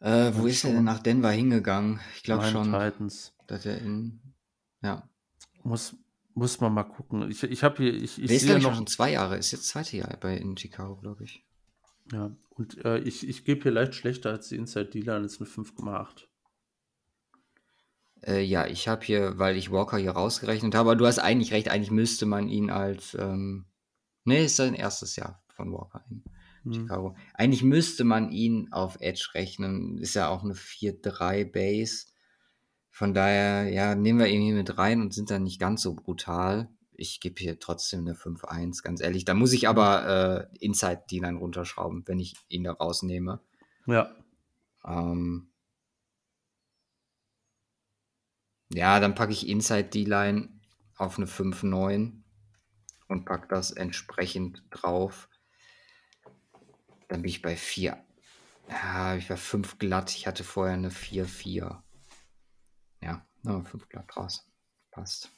Äh, 0.00 0.32
wo 0.34 0.46
ist 0.46 0.64
er 0.64 0.72
denn 0.72 0.84
nach 0.84 0.98
Denver 0.98 1.30
hingegangen? 1.30 2.00
Ich 2.16 2.22
glaube 2.24 2.44
schon. 2.44 2.72
Titans. 2.72 3.32
Dass 3.46 3.64
er 3.64 3.78
in. 3.78 4.20
Ja. 4.82 5.08
Muss, 5.62 5.96
muss 6.34 6.60
man 6.60 6.72
mal 6.72 6.84
gucken. 6.84 7.30
Ich, 7.30 7.42
ich 7.42 7.62
habe 7.62 7.82
hier. 7.82 7.94
Ich, 7.94 8.20
ich 8.20 8.26
Der 8.26 8.36
ist, 8.36 8.44
glaube 8.44 8.58
ich, 8.58 8.64
noch 8.64 8.74
schon 8.74 8.86
zwei 8.86 9.12
Jahre. 9.12 9.36
Ist 9.36 9.52
jetzt 9.52 9.68
zweite 9.68 9.96
Jahr 9.96 10.16
bei 10.20 10.36
in 10.36 10.56
Chicago, 10.56 10.96
glaube 10.96 11.24
ich. 11.24 11.44
Ja, 12.12 12.36
und 12.50 12.84
äh, 12.84 12.98
ich, 12.98 13.26
ich 13.26 13.44
gebe 13.44 13.62
hier 13.62 13.72
leicht 13.72 13.94
schlechter 13.94 14.30
als 14.30 14.48
die 14.48 14.56
Inside 14.56 14.90
Dealer 14.90 15.16
und 15.16 15.24
ist 15.24 15.40
eine 15.40 15.48
5,8. 15.48 16.26
Äh, 18.26 18.42
ja, 18.42 18.66
ich 18.66 18.88
habe 18.88 19.04
hier, 19.04 19.38
weil 19.38 19.56
ich 19.56 19.70
Walker 19.70 19.96
hier 19.96 20.12
rausgerechnet 20.12 20.74
habe, 20.74 20.90
aber 20.90 20.96
du 20.96 21.06
hast 21.06 21.18
eigentlich 21.18 21.52
recht, 21.52 21.68
eigentlich 21.68 21.90
müsste 21.90 22.26
man 22.26 22.48
ihn 22.48 22.70
als, 22.70 23.14
ähm, 23.18 23.66
ne, 24.24 24.44
ist 24.44 24.56
sein 24.56 24.74
erstes 24.74 25.16
Jahr 25.16 25.42
von 25.48 25.72
Walker 25.72 26.04
in 26.08 26.22
hm. 26.64 26.72
Chicago. 26.72 27.16
Eigentlich 27.34 27.62
müsste 27.62 28.04
man 28.04 28.30
ihn 28.30 28.72
auf 28.72 28.96
Edge 29.00 29.30
rechnen, 29.34 29.98
ist 29.98 30.14
ja 30.14 30.28
auch 30.28 30.42
eine 30.42 30.54
4-3 30.54 31.44
Base. 31.50 32.06
Von 32.94 33.12
daher, 33.12 33.68
ja, 33.72 33.96
nehmen 33.96 34.20
wir 34.20 34.28
ihn 34.28 34.40
hier 34.40 34.54
mit 34.54 34.78
rein 34.78 35.00
und 35.00 35.12
sind 35.12 35.28
dann 35.28 35.42
nicht 35.42 35.58
ganz 35.58 35.82
so 35.82 35.94
brutal. 35.94 36.68
Ich 36.92 37.18
gebe 37.18 37.40
hier 37.40 37.58
trotzdem 37.58 38.02
eine 38.02 38.14
5-1, 38.14 38.84
ganz 38.84 39.00
ehrlich. 39.00 39.24
Da 39.24 39.34
muss 39.34 39.52
ich 39.52 39.68
aber 39.68 40.48
äh, 40.52 40.64
Inside 40.64 41.02
D-Line 41.10 41.38
runterschrauben, 41.38 42.04
wenn 42.06 42.20
ich 42.20 42.36
ihn 42.48 42.62
da 42.62 42.72
rausnehme. 42.72 43.40
Ja. 43.86 44.14
Ähm, 44.86 45.50
Ja, 48.72 48.98
dann 48.98 49.14
packe 49.16 49.32
ich 49.32 49.48
Inside 49.48 49.88
D-Line 49.90 50.48
auf 50.96 51.16
eine 51.16 51.26
5-9 51.26 52.22
und 53.08 53.24
packe 53.24 53.48
das 53.48 53.72
entsprechend 53.72 54.62
drauf. 54.70 55.28
Dann 57.08 57.22
bin 57.22 57.28
ich 57.28 57.42
bei 57.42 57.56
4. 57.56 57.96
Ja, 58.68 59.16
ich 59.16 59.30
war 59.30 59.36
5 59.36 59.78
glatt. 59.78 60.12
Ich 60.14 60.28
hatte 60.28 60.44
vorher 60.44 60.74
eine 60.74 60.90
4-4. 60.90 61.82
Ja, 63.44 63.62
5 63.62 63.88
glatt 63.88 64.16
raus. 64.16 64.46
Passt. 64.90 65.30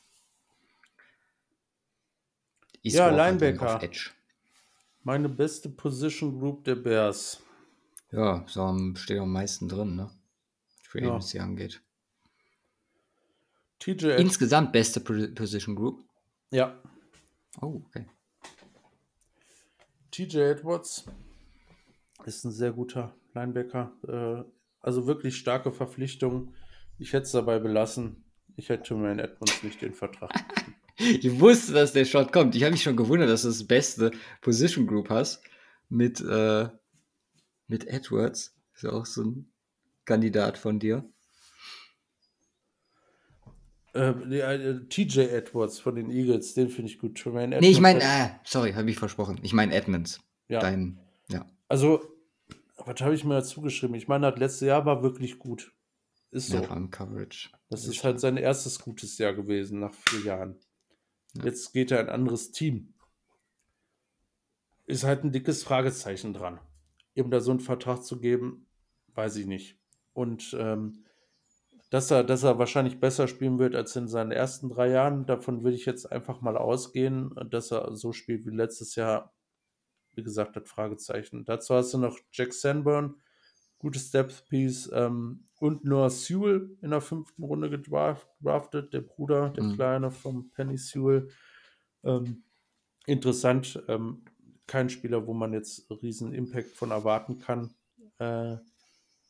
Ist 2.82 2.94
ja, 2.94 3.08
Linebacker. 3.08 3.80
Meine 5.02 5.28
beste 5.28 5.68
Position 5.68 6.38
Group 6.38 6.64
der 6.64 6.76
Bears. 6.76 7.42
Ja, 8.12 8.44
so 8.46 8.94
steht 8.94 9.18
am 9.18 9.32
meisten 9.32 9.68
drin, 9.68 9.96
ne? 9.96 10.10
Für 10.82 11.00
ja. 11.00 11.08
Agency 11.08 11.38
angeht. 11.38 11.82
TJ. 13.80 14.16
Insgesamt 14.18 14.72
beste 14.72 15.00
Position 15.00 15.74
Group? 15.74 16.04
Ja. 16.50 16.80
Oh, 17.60 17.82
okay. 17.86 18.06
TJ 20.10 20.38
Edwards 20.38 21.04
ist 22.24 22.44
ein 22.44 22.52
sehr 22.52 22.72
guter 22.72 23.14
Linebacker. 23.34 23.92
Äh, 24.08 24.50
also 24.80 25.06
wirklich 25.06 25.36
starke 25.36 25.72
Verpflichtung. 25.72 26.54
Ich 26.98 27.12
hätte 27.12 27.24
es 27.24 27.32
dabei 27.32 27.58
belassen. 27.58 28.24
Ich 28.56 28.68
hätte 28.68 28.94
Jermaine 28.94 29.22
Edmonds 29.22 29.62
nicht 29.62 29.82
den 29.82 29.94
Vertrag. 29.94 30.30
ich 30.96 31.38
wusste, 31.40 31.72
dass 31.72 31.92
der 31.92 32.04
Shot 32.04 32.32
kommt. 32.32 32.54
Ich 32.54 32.62
habe 32.62 32.72
mich 32.72 32.82
schon 32.82 32.96
gewundert, 32.96 33.28
dass 33.28 33.42
du 33.42 33.48
das 33.48 33.66
beste 33.66 34.12
Position 34.40 34.86
Group 34.86 35.10
hast 35.10 35.42
mit, 35.88 36.20
äh, 36.20 36.68
mit 37.66 37.86
Edwards. 37.86 38.56
Ist 38.74 38.84
ja 38.84 38.92
auch 38.92 39.06
so 39.06 39.24
ein 39.24 39.52
Kandidat 40.04 40.56
von 40.56 40.78
dir. 40.78 41.04
Äh, 43.94 44.10
äh, 44.10 44.86
TJ 44.88 45.20
Edwards 45.20 45.78
von 45.78 45.94
den 45.96 46.10
Eagles, 46.10 46.54
den 46.54 46.68
finde 46.68 46.90
ich 46.90 46.98
gut. 46.98 47.18
Tremaine 47.18 47.60
nee, 47.60 47.70
ich 47.70 47.80
meine, 47.80 48.00
äh, 48.00 48.28
sorry, 48.44 48.72
habe 48.72 48.90
ich 48.90 48.98
versprochen. 48.98 49.38
Ich 49.42 49.52
meine 49.52 49.74
Edmonds. 49.74 50.20
Ja. 50.48 50.60
Dein, 50.60 50.98
ja. 51.28 51.46
Also, 51.68 52.02
was 52.76 53.00
habe 53.00 53.14
ich 53.14 53.24
mir 53.24 53.34
dazu 53.34 53.62
geschrieben? 53.62 53.94
Ich 53.94 54.06
meine, 54.06 54.30
das 54.30 54.38
letzte 54.38 54.66
Jahr 54.66 54.84
war 54.84 55.02
wirklich 55.02 55.38
gut. 55.38 55.72
Ist 56.30 56.48
so. 56.48 56.60
Coverage. 56.60 57.50
Das 57.70 57.86
ist 57.86 58.04
halt 58.04 58.20
sein 58.20 58.36
erstes 58.36 58.78
gutes 58.78 59.18
Jahr 59.18 59.34
gewesen 59.34 59.80
nach 59.80 59.94
vier 59.94 60.20
Jahren. 60.20 60.58
Ja. 61.34 61.44
Jetzt 61.44 61.72
geht 61.72 61.90
er 61.90 62.00
ein 62.00 62.08
anderes 62.08 62.52
Team. 62.52 62.94
Ist 64.86 65.04
halt 65.04 65.24
ein 65.24 65.32
dickes 65.32 65.64
Fragezeichen 65.64 66.32
dran. 66.32 66.60
Ihm 67.14 67.30
da 67.30 67.40
so 67.40 67.50
einen 67.50 67.60
Vertrag 67.60 68.04
zu 68.04 68.20
geben, 68.20 68.66
weiß 69.14 69.36
ich 69.36 69.46
nicht. 69.46 69.78
Und 70.12 70.54
ähm, 70.58 71.04
dass 71.90 72.10
er, 72.10 72.24
dass 72.24 72.42
er 72.42 72.58
wahrscheinlich 72.58 73.00
besser 73.00 73.28
spielen 73.28 73.58
wird 73.58 73.74
als 73.74 73.94
in 73.96 74.08
seinen 74.08 74.32
ersten 74.32 74.68
drei 74.68 74.88
Jahren, 74.90 75.26
davon 75.26 75.62
würde 75.62 75.76
ich 75.76 75.86
jetzt 75.86 76.10
einfach 76.10 76.40
mal 76.40 76.56
ausgehen, 76.56 77.34
dass 77.50 77.70
er 77.70 77.94
so 77.94 78.12
spielt 78.12 78.44
wie 78.44 78.54
letztes 78.54 78.96
Jahr. 78.96 79.32
Wie 80.14 80.22
gesagt, 80.22 80.56
das 80.56 80.68
Fragezeichen. 80.68 81.44
Dazu 81.44 81.74
hast 81.74 81.92
du 81.92 81.98
noch 81.98 82.18
Jack 82.32 82.54
Sanborn, 82.54 83.20
gutes 83.78 84.10
Depth 84.10 84.48
Piece 84.48 84.90
ähm, 84.92 85.44
und 85.58 85.84
Noah 85.84 86.10
Sewell 86.10 86.76
in 86.82 86.90
der 86.90 87.00
fünften 87.00 87.42
Runde 87.42 87.70
gedraftet, 87.70 88.92
der 88.92 89.00
Bruder, 89.00 89.50
der 89.50 89.64
mhm. 89.64 89.74
Kleine 89.74 90.10
vom 90.10 90.50
Penny 90.50 90.76
Sewell. 90.76 91.28
Ähm, 92.04 92.44
interessant, 93.06 93.82
ähm, 93.88 94.24
kein 94.66 94.90
Spieler, 94.90 95.26
wo 95.26 95.34
man 95.34 95.52
jetzt 95.52 95.90
riesen 96.02 96.32
Impact 96.32 96.76
von 96.76 96.90
erwarten 96.90 97.38
kann. 97.38 97.74
Äh, 98.18 98.56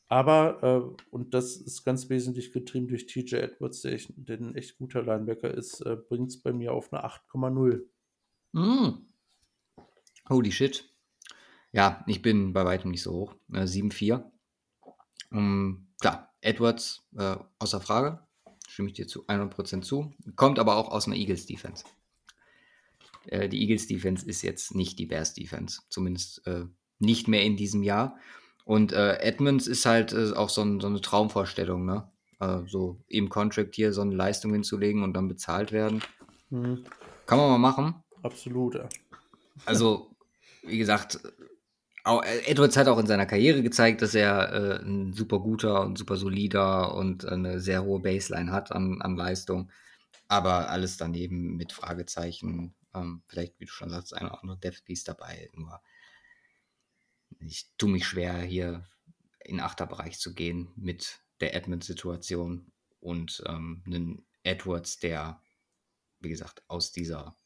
aber, 0.08 0.62
äh, 0.62 1.05
und 1.10 1.34
das 1.34 1.57
ist 1.57 1.84
ganz 1.84 2.08
wesentlich 2.08 2.52
getrieben 2.52 2.86
durch 2.86 3.07
TJ 3.07 3.36
Edwards, 3.36 3.83
der, 3.83 3.92
echt, 3.92 4.12
der 4.16 4.39
ein 4.39 4.55
echt 4.55 4.78
guter 4.78 5.02
Linebacker 5.02 5.52
ist, 5.52 5.81
äh, 5.81 5.97
bringt 5.97 6.28
es 6.28 6.41
bei 6.41 6.52
mir 6.52 6.73
auf 6.73 6.92
eine 6.92 7.05
8,0. 7.05 7.83
Mm. 8.52 9.07
Holy 10.28 10.52
shit. 10.52 10.89
Ja, 11.73 12.05
ich 12.07 12.23
bin 12.23 12.52
bei 12.52 12.65
weitem 12.65 12.92
nicht 12.92 13.02
so 13.02 13.12
hoch. 13.12 13.34
Äh, 13.52 13.66
7,4. 13.66 14.25
Um, 15.30 15.88
klar, 16.00 16.32
Edwards 16.40 17.02
äh, 17.16 17.36
außer 17.58 17.80
Frage. 17.80 18.20
Stimme 18.68 18.88
ich 18.88 18.94
dir 18.94 19.06
zu 19.06 19.26
100% 19.26 19.82
zu. 19.82 20.12
Kommt 20.34 20.58
aber 20.58 20.76
auch 20.76 20.90
aus 20.90 21.06
einer 21.06 21.16
Eagles-Defense. 21.16 21.84
Äh, 23.26 23.48
die 23.48 23.60
Eagles-Defense 23.62 24.26
ist 24.26 24.42
jetzt 24.42 24.74
nicht 24.74 24.98
die 24.98 25.06
Bears-Defense. 25.06 25.82
Zumindest 25.88 26.46
äh, 26.46 26.64
nicht 26.98 27.28
mehr 27.28 27.42
in 27.42 27.56
diesem 27.56 27.82
Jahr. 27.82 28.18
Und 28.64 28.92
äh, 28.92 29.18
Edmonds 29.18 29.66
ist 29.66 29.86
halt 29.86 30.12
äh, 30.12 30.32
auch 30.32 30.50
so, 30.50 30.62
ein, 30.62 30.80
so, 30.80 30.88
eine 30.88 31.00
Traumvorstellung, 31.00 31.84
ne? 31.84 32.10
Äh, 32.40 32.58
so 32.66 33.00
im 33.06 33.28
Contract 33.28 33.74
hier 33.74 33.92
so 33.92 34.02
eine 34.02 34.14
Leistung 34.14 34.52
hinzulegen 34.52 35.02
und 35.02 35.14
dann 35.14 35.28
bezahlt 35.28 35.72
werden. 35.72 36.02
Mhm. 36.50 36.84
Kann 37.26 37.38
man 37.38 37.50
mal 37.50 37.58
machen. 37.58 38.02
Absolut, 38.22 38.74
ja. 38.74 38.88
Also, 39.64 40.10
wie 40.62 40.78
gesagt, 40.78 41.20
Edwards 42.06 42.76
hat 42.76 42.86
auch 42.88 42.98
in 42.98 43.06
seiner 43.06 43.26
Karriere 43.26 43.62
gezeigt, 43.62 44.00
dass 44.00 44.14
er 44.14 44.52
äh, 44.52 44.84
ein 44.84 45.12
super 45.12 45.40
guter 45.40 45.82
und 45.82 45.98
super 45.98 46.16
solider 46.16 46.94
und 46.94 47.24
eine 47.24 47.60
sehr 47.60 47.82
hohe 47.82 48.00
Baseline 48.00 48.52
hat 48.52 48.70
an, 48.70 49.02
an 49.02 49.16
Leistung. 49.16 49.70
Aber 50.28 50.70
alles 50.70 50.96
daneben 50.96 51.56
mit 51.56 51.72
Fragezeichen. 51.72 52.74
Ähm, 52.94 53.22
vielleicht, 53.26 53.58
wie 53.58 53.64
du 53.64 53.72
schon 53.72 53.90
sagst, 53.90 54.14
ein 54.14 54.26
oder 54.26 54.40
andere 54.40 54.58
Death 54.58 54.84
Piece 54.84 55.04
dabei. 55.04 55.50
Nur 55.54 55.80
ich 57.40 57.66
tue 57.78 57.90
mich 57.90 58.06
schwer, 58.06 58.38
hier 58.38 58.84
in 59.44 59.60
Achterbereich 59.60 60.18
zu 60.18 60.34
gehen 60.34 60.68
mit 60.76 61.20
der 61.40 61.54
Edmund-Situation 61.54 62.72
und 63.00 63.42
ähm, 63.46 63.82
einen 63.86 64.26
Edwards, 64.42 64.98
der, 64.98 65.40
wie 66.20 66.28
gesagt, 66.28 66.62
aus 66.68 66.92
dieser 66.92 67.36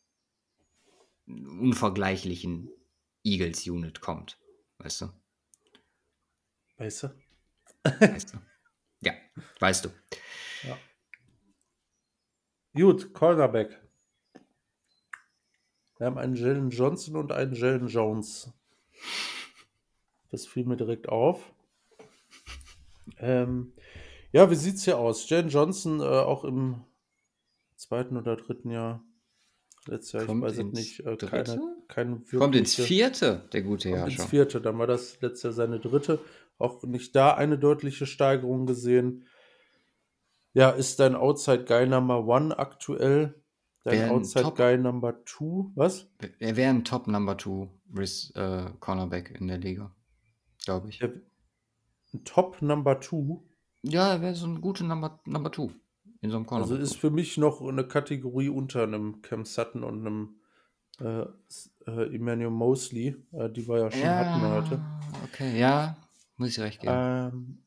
unvergleichlichen 1.26 2.70
Eagles-Unit 3.24 4.00
kommt. 4.00 4.40
Weißt 4.83 5.02
du? 5.02 5.12
Weißt 6.78 7.02
du? 7.02 7.15
Weißt 7.84 8.34
du? 8.34 8.39
Ja, 9.02 9.15
weißt 9.60 9.86
du. 9.86 9.89
Ja. 10.65 10.76
Gut, 12.75 13.15
Cornerback. 13.15 13.81
Wir 15.97 16.07
haben 16.07 16.18
einen 16.18 16.34
Jalen 16.34 16.68
Johnson 16.68 17.17
und 17.17 17.33
einen 17.33 17.55
Jalen 17.55 17.89
Jones. 17.89 18.52
Das 20.31 20.47
fiel 20.47 20.67
mir 20.67 20.76
direkt 20.76 21.09
auf. 21.09 21.50
Ähm, 23.18 23.73
ja, 24.33 24.50
wie 24.50 24.55
sieht 24.55 24.76
es 24.76 24.84
hier 24.84 24.99
aus? 24.99 25.28
Jan 25.31 25.49
Johnson 25.49 26.00
äh, 26.00 26.05
auch 26.05 26.44
im 26.44 26.84
zweiten 27.76 28.18
oder 28.18 28.36
dritten 28.36 28.70
Jahr. 28.70 29.02
Letztes 29.91 30.12
Jahr, 30.12 30.25
Kommt 30.27 30.44
ich 30.44 30.51
weiß 30.51 30.59
es 30.59 30.73
nicht. 30.73 31.01
Äh, 31.01 31.17
keine, 31.17 31.60
keine 31.89 32.20
Kommt 32.20 32.57
ins 32.57 32.75
vierte, 32.75 33.49
der 33.52 33.62
gute 33.62 33.91
Jahr 33.91 34.10
schon. 34.10 34.20
Ins 34.20 34.31
vierte, 34.31 34.60
dann 34.60 34.78
war 34.78 34.86
das 34.86 35.20
letztes 35.20 35.43
Jahr 35.43 35.52
seine 35.52 35.81
dritte. 35.81 36.20
Auch 36.59 36.83
nicht 36.85 37.17
da 37.17 37.35
eine 37.35 37.59
deutliche 37.59 38.07
Steigerung 38.07 38.67
gesehen. 38.67 39.27
Ja, 40.52 40.70
ist 40.70 41.01
dein 41.01 41.15
Outside 41.15 41.65
Guy 41.65 41.86
Number 41.86 42.27
One 42.27 42.59
aktuell? 42.59 43.35
Dein 43.85 44.10
Outside 44.10 44.44
Top, 44.44 44.57
Guy 44.57 44.77
Number 44.78 45.25
Two? 45.25 45.73
Was? 45.75 46.07
Er 46.39 46.57
wäre 46.57 46.70
ein 46.70 46.85
Top 46.85 47.07
Number 47.07 47.36
Two 47.36 47.69
äh, 48.35 48.65
Cornerback 48.78 49.39
in 49.41 49.49
der 49.49 49.59
Liga 49.59 49.94
glaube 50.65 50.89
ich. 50.89 51.02
Ein 51.02 52.25
Top 52.25 52.62
Number 52.62 53.01
Two. 53.01 53.43
Ja, 53.83 54.12
er 54.12 54.23
wäre 54.23 54.35
so 54.35 54.47
ein 54.47 54.60
guter 54.60 54.85
Number, 54.85 55.20
Number 55.25 55.51
Two 55.51 55.70
in 56.20 56.31
so 56.31 56.36
einem 56.36 56.47
Corner. 56.47 56.65
Also 56.65 56.76
ist 56.76 56.97
für 56.97 57.10
mich 57.10 57.36
noch 57.39 57.62
eine 57.62 57.84
Kategorie 57.84 58.49
unter 58.49 58.82
einem 58.82 59.23
Cam 59.23 59.44
Sutton 59.44 59.84
und 59.84 60.07
einem 60.07 60.40
äh, 61.00 61.24
äh, 61.86 62.15
Emmanuel 62.15 62.50
Mosley. 62.50 63.16
Äh, 63.32 63.50
die 63.50 63.66
war 63.66 63.78
ja 63.78 63.90
schon 63.90 64.00
ja, 64.00 64.16
hatten 64.18 64.49
heute. 64.49 64.81
Okay, 65.24 65.58
ja, 65.58 65.97
muss 66.36 66.50
ich 66.50 66.60
recht 66.60 66.81
geben. 66.81 66.92
Ähm, 66.94 67.58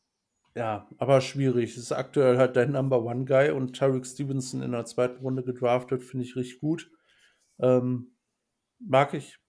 ja, 0.55 0.87
aber 0.97 1.21
schwierig. 1.21 1.71
Es 1.71 1.77
ist 1.77 1.91
aktuell 1.91 2.37
halt 2.37 2.55
dein 2.55 2.71
Number 2.71 3.03
One 3.03 3.25
Guy 3.25 3.49
und 3.49 3.75
Tarek 3.75 4.05
Stevenson 4.05 4.61
in 4.61 4.71
der 4.71 4.85
zweiten 4.85 5.21
Runde 5.21 5.43
gedraftet, 5.43 6.03
finde 6.03 6.25
ich 6.25 6.35
richtig 6.35 6.59
gut. 6.59 6.91
Ähm, 7.59 8.11
mag 8.79 9.13
ich 9.13 9.39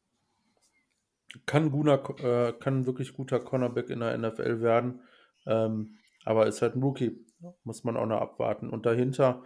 kann, 1.46 1.70
guter, 1.70 2.02
äh, 2.20 2.52
kann 2.52 2.86
wirklich 2.86 3.12
guter 3.12 3.40
Cornerback 3.40 3.90
in 3.90 4.00
der 4.00 4.16
NFL 4.16 4.60
werden. 4.60 5.00
Ähm, 5.46 5.98
aber 6.24 6.46
ist 6.46 6.62
halt 6.62 6.76
ein 6.76 6.82
Rookie. 6.82 7.23
Muss 7.62 7.84
man 7.84 7.96
auch 7.96 8.06
noch 8.06 8.20
abwarten. 8.20 8.70
Und 8.70 8.86
dahinter, 8.86 9.42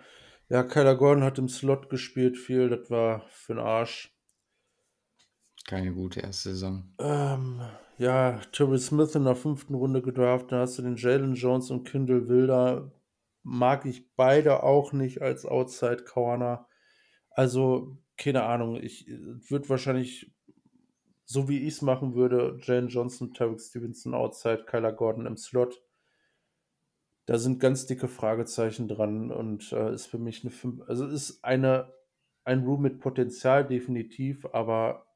ja, 0.48 0.62
Kyler 0.62 0.96
Gordon 0.96 1.24
hat 1.24 1.38
im 1.38 1.48
Slot 1.48 1.90
gespielt 1.90 2.36
viel. 2.36 2.68
Das 2.68 2.90
war 2.90 3.26
für 3.30 3.54
den 3.54 3.62
Arsch. 3.62 4.14
Keine 5.66 5.92
gute 5.92 6.20
erste 6.20 6.50
Saison. 6.50 6.94
Ähm, 6.98 7.60
ja, 7.98 8.40
Terry 8.52 8.78
Smith 8.78 9.14
in 9.14 9.24
der 9.24 9.36
fünften 9.36 9.74
Runde 9.74 10.00
gedraft. 10.00 10.52
Da 10.52 10.60
hast 10.60 10.78
du 10.78 10.82
den 10.82 10.96
Jalen 10.96 11.34
Jones 11.34 11.70
und 11.70 11.84
Kindle 11.84 12.28
Wilder. 12.28 12.92
Mag 13.42 13.84
ich 13.84 14.14
beide 14.14 14.62
auch 14.62 14.92
nicht 14.92 15.20
als 15.20 15.44
Outside 15.44 16.04
Corner. 16.04 16.66
Also, 17.30 17.98
keine 18.16 18.44
Ahnung. 18.44 18.76
Ich 18.76 19.06
würde 19.08 19.68
wahrscheinlich 19.68 20.32
so 21.30 21.46
wie 21.46 21.58
ich 21.58 21.74
es 21.74 21.82
machen 21.82 22.14
würde, 22.14 22.58
Jane 22.62 22.86
Johnson, 22.86 23.34
Tarek 23.34 23.60
Stevenson 23.60 24.14
outside, 24.14 24.64
Kyler 24.64 24.94
Gordon 24.94 25.26
im 25.26 25.36
Slot. 25.36 25.78
Da 27.28 27.36
sind 27.36 27.60
ganz 27.60 27.84
dicke 27.84 28.08
Fragezeichen 28.08 28.88
dran 28.88 29.30
und 29.30 29.70
äh, 29.72 29.92
ist 29.92 30.06
für 30.06 30.16
mich 30.16 30.44
eine 30.44 30.50
5, 30.50 30.88
also 30.88 31.06
ist 31.06 31.44
eine, 31.44 31.92
ein 32.44 32.64
Room 32.64 32.80
mit 32.80 33.00
Potenzial 33.00 33.66
definitiv, 33.66 34.46
aber 34.54 35.06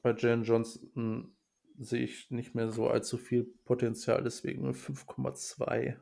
bei 0.00 0.14
Jane 0.16 0.42
Johnson 0.42 1.36
sehe 1.76 2.02
ich 2.02 2.30
nicht 2.30 2.54
mehr 2.54 2.70
so 2.70 2.88
allzu 2.88 3.18
viel 3.18 3.44
Potenzial, 3.66 4.22
deswegen 4.22 4.64
eine 4.64 4.72
5,2. 4.72 5.96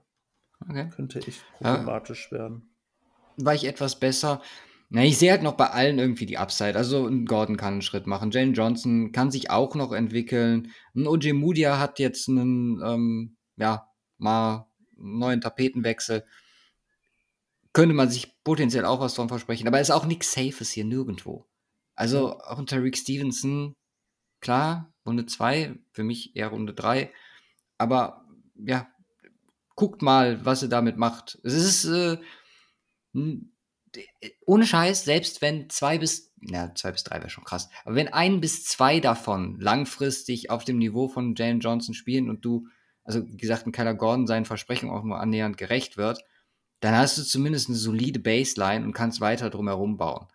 Okay. 0.60 0.90
Könnte 0.94 1.18
echt 1.18 1.42
problematisch 1.58 2.28
ja. 2.30 2.38
werden. 2.38 2.72
War 3.36 3.54
ich 3.54 3.64
etwas 3.64 3.98
besser. 3.98 4.40
Na, 4.90 5.02
ich 5.02 5.18
sehe 5.18 5.32
halt 5.32 5.42
noch 5.42 5.56
bei 5.56 5.70
allen 5.70 5.98
irgendwie 5.98 6.26
die 6.26 6.38
Upside. 6.38 6.76
Also 6.76 7.08
ein 7.08 7.26
Gordon 7.26 7.56
kann 7.56 7.72
einen 7.72 7.82
Schritt 7.82 8.06
machen. 8.06 8.30
Jane 8.30 8.52
Johnson 8.52 9.10
kann 9.10 9.32
sich 9.32 9.50
auch 9.50 9.74
noch 9.74 9.90
entwickeln. 9.90 10.70
Ein 10.94 11.08
OJ 11.08 11.32
Mudia 11.32 11.80
hat 11.80 11.98
jetzt 11.98 12.28
einen, 12.28 12.80
ähm, 12.80 13.36
ja, 13.56 13.90
mal 14.18 14.66
einen 14.98 15.18
neuen 15.18 15.40
Tapetenwechsel. 15.40 16.24
Könnte 17.72 17.94
man 17.94 18.08
sich 18.08 18.42
potenziell 18.44 18.84
auch 18.84 19.00
was 19.00 19.14
davon 19.14 19.28
versprechen. 19.28 19.66
Aber 19.66 19.80
es 19.80 19.88
ist 19.88 19.94
auch 19.94 20.06
nichts 20.06 20.32
Safes 20.32 20.70
hier 20.70 20.84
nirgendwo. 20.84 21.46
Also 21.94 22.38
auch 22.40 22.58
ein 22.58 22.66
Tariq 22.66 22.96
Stevenson, 22.96 23.74
klar, 24.40 24.92
Runde 25.06 25.26
2, 25.26 25.76
für 25.92 26.04
mich 26.04 26.36
eher 26.36 26.48
Runde 26.48 26.74
3. 26.74 27.12
Aber 27.78 28.24
ja, 28.56 28.88
guckt 29.74 30.02
mal, 30.02 30.44
was 30.44 30.62
er 30.62 30.68
damit 30.68 30.96
macht. 30.96 31.38
Es 31.42 31.54
ist 31.54 31.84
äh, 31.84 32.18
ohne 34.46 34.66
Scheiß, 34.66 35.04
selbst 35.04 35.42
wenn 35.42 35.70
zwei 35.70 35.98
bis, 35.98 36.32
na, 36.40 36.74
zwei 36.74 36.92
bis 36.92 37.04
drei 37.04 37.18
wäre 37.18 37.30
schon 37.30 37.44
krass, 37.44 37.68
aber 37.84 37.94
wenn 37.94 38.12
ein 38.12 38.40
bis 38.40 38.64
zwei 38.64 39.00
davon 39.00 39.60
langfristig 39.60 40.50
auf 40.50 40.64
dem 40.64 40.78
Niveau 40.78 41.08
von 41.08 41.34
Jalen 41.34 41.60
Johnson 41.60 41.94
spielen 41.94 42.28
und 42.28 42.44
du, 42.44 42.68
also 43.04 43.26
wie 43.26 43.36
gesagt, 43.36 43.66
ein 43.66 43.72
Kyler 43.72 43.94
Gordon 43.94 44.26
seinen 44.26 44.44
Versprechen 44.44 44.90
auch 44.90 45.04
nur 45.04 45.20
annähernd 45.20 45.56
gerecht 45.56 45.96
wird, 45.96 46.24
dann 46.80 46.96
hast 46.96 47.16
du 47.16 47.22
zumindest 47.22 47.68
eine 47.68 47.78
solide 47.78 48.18
Baseline 48.18 48.84
und 48.84 48.92
kannst 48.92 49.20
weiter 49.20 49.50
drumherum 49.50 49.96
bauen. 49.96 50.26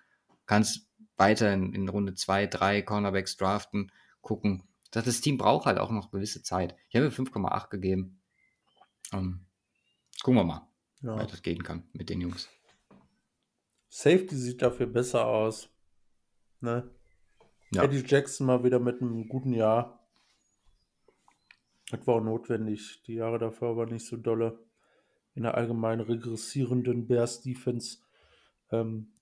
Kannst 0.45 0.87
weiter 1.17 1.53
in, 1.53 1.73
in 1.73 1.89
Runde 1.89 2.15
2, 2.15 2.47
3 2.47 2.81
Cornerbacks 2.81 3.37
draften, 3.37 3.91
gucken. 4.21 4.63
Das 4.91 5.21
Team 5.21 5.37
braucht 5.37 5.65
halt 5.65 5.77
auch 5.77 5.91
noch 5.91 6.11
gewisse 6.11 6.41
Zeit. 6.41 6.75
Ich 6.89 6.95
habe 6.95 7.09
5,8 7.09 7.69
gegeben. 7.69 8.21
Um, 9.11 9.19
ähm, 9.19 9.45
gucken 10.23 10.39
wir 10.39 10.43
mal, 10.43 10.67
ja. 11.01 11.21
wie 11.21 11.27
das 11.27 11.41
gehen 11.41 11.63
kann 11.63 11.83
mit 11.93 12.09
den 12.09 12.21
Jungs. 12.21 12.49
Safety 13.89 14.35
sieht 14.35 14.61
dafür 14.61 14.87
besser 14.87 15.25
aus. 15.25 15.69
Ne? 16.61 16.89
Ja. 17.71 17.83
Eddie 17.83 18.03
Jackson 18.05 18.47
mal 18.47 18.63
wieder 18.63 18.79
mit 18.79 19.01
einem 19.01 19.27
guten 19.27 19.53
Jahr. 19.53 19.98
Das 21.89 22.05
war 22.05 22.15
auch 22.15 22.23
notwendig. 22.23 23.01
Die 23.07 23.15
Jahre 23.15 23.39
davor 23.39 23.75
war 23.75 23.85
nicht 23.87 24.05
so 24.05 24.17
dolle. 24.17 24.59
In 25.35 25.43
der 25.43 25.55
allgemein 25.55 25.99
regressierenden 25.99 27.07
Bears 27.07 27.41
Defense 27.41 27.99
ähm, 28.71 29.13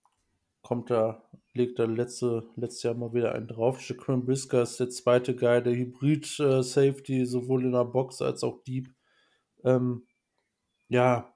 kommt 0.61 0.89
da, 0.89 1.23
legt 1.53 1.79
er 1.79 1.87
letzte, 1.87 2.49
letztes 2.55 2.83
Jahr 2.83 2.95
mal 2.95 3.13
wieder 3.13 3.33
einen 3.33 3.47
drauf. 3.47 3.81
Jaquan 3.87 4.25
Brisker 4.25 4.63
ist 4.63 4.79
der 4.79 4.89
zweite 4.89 5.35
Guy, 5.35 5.63
der 5.63 5.75
Hybrid 5.75 6.39
äh, 6.39 6.61
sowohl 6.61 7.65
in 7.65 7.71
der 7.71 7.85
Box 7.85 8.21
als 8.21 8.43
auch 8.43 8.63
Deep. 8.63 8.89
Ähm, 9.63 10.05
ja, 10.89 11.33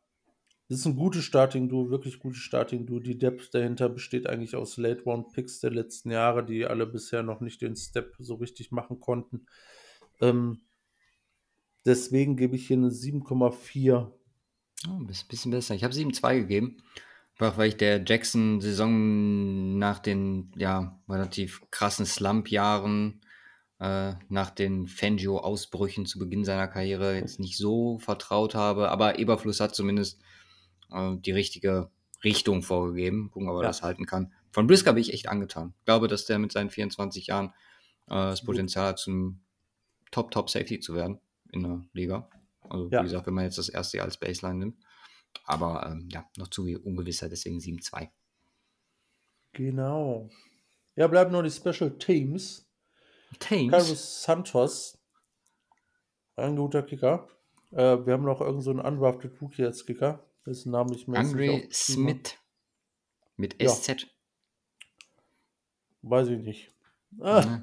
das 0.67 0.79
ist 0.79 0.85
ein 0.85 0.95
gutes 0.95 1.25
Starting-Duo, 1.25 1.89
wirklich 1.89 2.19
gutes 2.19 2.39
Starting-Duo. 2.39 2.99
Die 2.99 3.17
Depth 3.17 3.53
dahinter 3.53 3.89
besteht 3.89 4.27
eigentlich 4.27 4.55
aus 4.55 4.77
Late-Round-Picks 4.77 5.59
der 5.59 5.71
letzten 5.71 6.11
Jahre, 6.11 6.45
die 6.45 6.65
alle 6.65 6.87
bisher 6.87 7.23
noch 7.23 7.41
nicht 7.41 7.61
den 7.61 7.75
Step 7.75 8.15
so 8.19 8.35
richtig 8.35 8.71
machen 8.71 8.99
konnten. 8.99 9.45
Ähm, 10.21 10.61
deswegen 11.85 12.35
gebe 12.35 12.55
ich 12.55 12.67
hier 12.67 12.77
eine 12.77 12.89
7,4. 12.89 14.11
Oh, 14.87 14.89
ein 14.89 15.07
bisschen 15.07 15.51
besser. 15.51 15.75
Ich 15.75 15.83
habe 15.83 15.93
7,2 15.93 16.39
gegeben. 16.39 16.77
Einfach 17.39 17.57
weil 17.57 17.69
ich 17.69 17.77
der 17.77 18.03
Jackson-Saison 18.05 19.79
nach 19.79 19.97
den 19.99 20.51
ja, 20.55 20.99
relativ 21.09 21.63
krassen 21.71 22.05
Slump-Jahren, 22.05 23.21
äh, 23.79 24.13
nach 24.29 24.51
den 24.51 24.85
Fangio-Ausbrüchen 24.85 26.05
zu 26.05 26.19
Beginn 26.19 26.45
seiner 26.45 26.67
Karriere 26.67 27.15
jetzt 27.15 27.39
nicht 27.39 27.57
so 27.57 27.97
vertraut 27.97 28.53
habe. 28.53 28.89
Aber 28.89 29.17
Eberfluss 29.17 29.59
hat 29.59 29.73
zumindest 29.73 30.21
äh, 30.91 31.15
die 31.17 31.31
richtige 31.31 31.89
Richtung 32.23 32.61
vorgegeben. 32.61 33.31
Gucken, 33.31 33.49
ob 33.49 33.55
er 33.55 33.63
ja. 33.63 33.69
das 33.69 33.81
halten 33.81 34.05
kann. 34.05 34.33
Von 34.51 34.67
Brisker 34.67 34.93
bin 34.93 35.01
ich 35.01 35.13
echt 35.13 35.27
angetan. 35.27 35.73
Ich 35.79 35.85
glaube, 35.85 36.07
dass 36.07 36.25
der 36.25 36.37
mit 36.37 36.51
seinen 36.51 36.69
24 36.69 37.27
Jahren 37.27 37.47
äh, 38.07 38.13
das 38.13 38.43
Potenzial 38.43 38.89
hat, 38.89 38.99
zum 38.99 39.39
Top-Top-Safety 40.11 40.79
zu 40.79 40.93
werden 40.93 41.19
in 41.51 41.63
der 41.63 41.85
Liga. 41.93 42.29
Also, 42.61 42.89
ja. 42.89 42.99
wie 42.99 43.03
gesagt, 43.03 43.27
wenn 43.27 43.33
man 43.33 43.45
jetzt 43.45 43.57
das 43.57 43.69
erste 43.69 43.97
Jahr 43.97 44.05
als 44.05 44.17
Baseline 44.17 44.59
nimmt. 44.59 44.83
Aber 45.45 45.85
ähm, 45.87 46.09
ja, 46.11 46.29
noch 46.37 46.49
zu 46.49 46.63
ungewisser, 46.83 47.29
deswegen 47.29 47.59
7-2. 47.59 48.09
Genau. 49.53 50.29
Ja, 50.95 51.07
bleiben 51.07 51.31
nur 51.31 51.43
die 51.43 51.51
Special 51.51 51.97
Teams. 51.97 52.69
Teams. 53.39 53.71
Carlos 53.71 54.23
Santos. 54.23 54.97
Ein 56.35 56.55
guter 56.55 56.83
Kicker. 56.83 57.27
Äh, 57.71 58.05
wir 58.05 58.13
haben 58.13 58.23
noch 58.23 58.41
irgendeinen 58.41 58.61
so 58.61 58.71
einen 58.71 58.79
undrafted 58.79 59.41
Rookie 59.41 59.63
als 59.63 59.85
Kicker 59.85 60.25
dessen 60.45 60.71
Namen 60.71 60.93
ich 60.93 61.07
mir 61.07 61.17
Andre 61.17 61.67
Smith 61.71 62.37
mit 63.37 63.55
SZ. 63.61 63.87
Ja. 63.87 63.95
Weiß 66.01 66.29
ich 66.29 66.39
nicht. 66.39 66.73
Ah. 67.19 67.61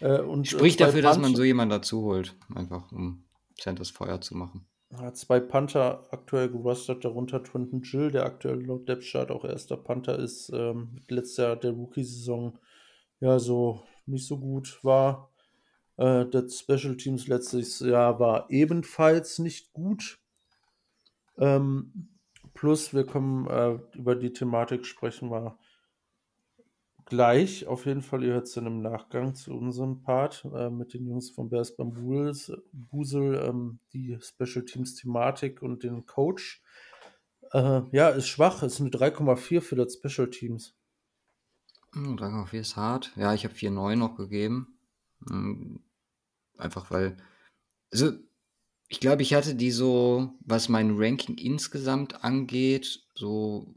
Äh, 0.00 0.20
und, 0.20 0.46
Spricht 0.48 0.80
dafür, 0.80 1.02
Punch 1.02 1.04
dass 1.04 1.18
man 1.18 1.34
so 1.34 1.44
jemanden 1.44 1.70
dazu 1.70 2.02
holt, 2.02 2.34
einfach 2.54 2.90
um 2.92 3.24
Santos 3.58 3.90
Feuer 3.90 4.20
zu 4.20 4.36
machen. 4.36 4.66
Hat 4.96 5.16
zwei 5.16 5.38
Panther 5.38 6.08
aktuell 6.10 6.48
gerostet, 6.48 7.04
darunter 7.04 7.44
Trenton 7.44 7.82
Jill, 7.82 8.10
der 8.10 8.24
aktuell 8.24 8.64
laut 8.64 8.88
Depth 8.88 9.14
auch 9.30 9.44
erster 9.44 9.76
Panther 9.76 10.18
ist. 10.18 10.50
Ähm, 10.52 11.00
letztes 11.08 11.36
Jahr 11.36 11.56
der 11.56 11.72
Rookie-Saison 11.72 12.58
ja 13.20 13.38
so 13.38 13.84
nicht 14.06 14.26
so 14.26 14.38
gut 14.38 14.80
war. 14.82 15.30
Äh, 15.96 16.26
das 16.26 16.58
Special 16.58 16.96
Teams 16.96 17.28
letztes 17.28 17.78
Jahr 17.80 18.18
war 18.18 18.50
ebenfalls 18.50 19.38
nicht 19.38 19.72
gut. 19.72 20.18
Ähm, 21.38 22.08
plus, 22.54 22.92
wir 22.92 23.04
kommen 23.06 23.46
äh, 23.46 23.78
über 23.96 24.16
die 24.16 24.32
Thematik 24.32 24.86
sprechen 24.86 25.30
wir 25.30 25.56
gleich. 27.10 27.66
Auf 27.66 27.84
jeden 27.84 28.00
Fall, 28.00 28.24
ihr 28.24 28.32
hört 28.32 28.46
es 28.46 28.54
dann 28.54 28.66
im 28.66 28.80
Nachgang 28.80 29.34
zu 29.34 29.52
unserem 29.52 30.00
Part 30.00 30.46
äh, 30.54 30.70
mit 30.70 30.94
den 30.94 31.06
Jungs 31.06 31.30
von 31.30 31.50
Bears 31.50 31.76
Bambuls, 31.76 32.50
Busel, 32.72 33.34
ähm, 33.34 33.80
die 33.92 34.16
Special 34.20 34.64
Teams 34.64 34.94
Thematik 34.94 35.60
und 35.60 35.82
den 35.82 36.06
Coach. 36.06 36.62
Äh, 37.52 37.82
ja, 37.92 38.08
ist 38.08 38.28
schwach, 38.28 38.62
ist 38.62 38.80
eine 38.80 38.90
3,4 38.90 39.60
für 39.60 39.76
das 39.76 39.94
Special 39.94 40.30
Teams. 40.30 40.74
3,4 41.92 42.50
hm, 42.52 42.60
ist 42.60 42.76
hart. 42.76 43.12
Ja, 43.16 43.34
ich 43.34 43.44
habe 43.44 43.54
4,9 43.54 43.96
noch 43.96 44.16
gegeben. 44.16 44.78
Hm, 45.28 45.80
einfach 46.56 46.90
weil, 46.90 47.16
also 47.92 48.12
ich 48.88 49.00
glaube, 49.00 49.22
ich 49.22 49.34
hatte 49.34 49.54
die 49.54 49.70
so, 49.70 50.32
was 50.40 50.68
mein 50.68 50.96
Ranking 50.96 51.36
insgesamt 51.36 52.24
angeht, 52.24 53.04
so 53.14 53.74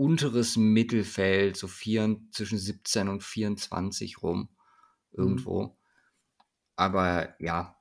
unteres 0.00 0.56
Mittelfeld, 0.56 1.58
so 1.58 1.68
vier, 1.68 2.16
zwischen 2.30 2.58
17 2.58 3.08
und 3.08 3.22
24 3.22 4.22
rum 4.22 4.48
irgendwo. 5.12 5.64
Mhm. 5.64 5.70
Aber 6.76 7.34
ja, 7.38 7.76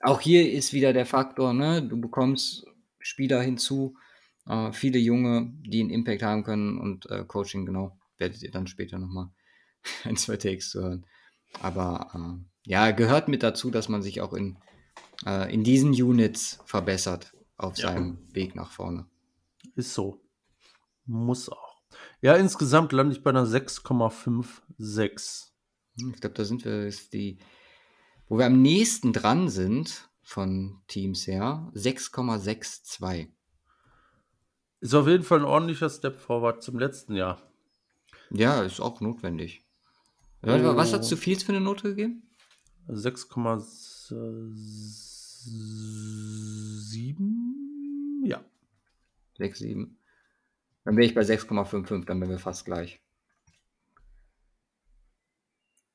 auch 0.00 0.20
hier 0.20 0.50
ist 0.50 0.72
wieder 0.72 0.92
der 0.92 1.06
Faktor, 1.06 1.52
ne? 1.54 1.80
Du 1.80 2.00
bekommst 2.00 2.66
Spieler 2.98 3.40
hinzu, 3.40 3.96
äh, 4.46 4.72
viele 4.72 4.98
Junge, 4.98 5.52
die 5.64 5.80
einen 5.80 5.90
Impact 5.90 6.24
haben 6.24 6.42
können 6.42 6.78
und 6.78 7.08
äh, 7.08 7.24
Coaching, 7.24 7.64
genau, 7.64 7.96
werdet 8.18 8.42
ihr 8.42 8.50
dann 8.50 8.66
später 8.66 8.98
nochmal 8.98 9.30
ein, 10.04 10.16
zwei 10.16 10.36
Takes 10.36 10.70
zu 10.70 10.82
hören. 10.82 11.06
Aber 11.60 12.10
äh, 12.12 12.70
ja, 12.70 12.90
gehört 12.90 13.28
mit 13.28 13.44
dazu, 13.44 13.70
dass 13.70 13.88
man 13.88 14.02
sich 14.02 14.20
auch 14.20 14.32
in 14.32 14.58
äh, 15.24 15.54
in 15.54 15.62
diesen 15.62 15.92
Units 15.92 16.58
verbessert 16.64 17.32
auf 17.56 17.76
ja. 17.78 17.88
seinem 17.88 18.18
Weg 18.34 18.56
nach 18.56 18.72
vorne. 18.72 19.06
Ist 19.76 19.94
so. 19.94 20.21
Muss 21.06 21.48
auch. 21.48 21.80
Ja, 22.20 22.36
insgesamt 22.36 22.92
lande 22.92 23.14
ich 23.14 23.22
bei 23.22 23.30
einer 23.30 23.46
6,56. 23.46 25.48
Hm, 25.98 26.12
ich 26.14 26.20
glaube, 26.20 26.34
da 26.34 26.44
sind 26.44 26.64
wir 26.64 26.86
ist 26.86 27.12
die, 27.12 27.38
wo 28.28 28.38
wir 28.38 28.46
am 28.46 28.62
nächsten 28.62 29.12
dran 29.12 29.48
sind 29.48 30.08
von 30.22 30.80
Teams 30.86 31.26
her, 31.26 31.70
6,62. 31.74 33.28
Ist 34.80 34.94
auf 34.94 35.06
jeden 35.06 35.24
Fall 35.24 35.40
ein 35.40 35.44
ordentlicher 35.44 35.90
Step 35.90 36.18
forward 36.18 36.62
zum 36.62 36.78
letzten 36.78 37.14
Jahr. 37.14 37.42
Ja, 38.30 38.62
ist 38.62 38.80
auch 38.80 39.00
notwendig. 39.00 39.64
Oh. 40.42 40.48
Was 40.48 40.92
hast 40.92 41.12
du 41.12 41.16
viel 41.16 41.38
für 41.38 41.52
eine 41.52 41.60
Note 41.60 41.90
gegeben? 41.90 42.28
6,6 42.88 45.22
sieben, 46.80 48.22
ja. 48.24 48.42
6, 49.38 49.58
7. 49.58 49.98
Dann 50.84 50.96
wäre 50.96 51.06
ich 51.06 51.14
bei 51.14 51.22
6,55, 51.22 52.06
dann 52.06 52.20
wären 52.20 52.30
wir 52.30 52.38
fast 52.38 52.64
gleich. 52.64 53.00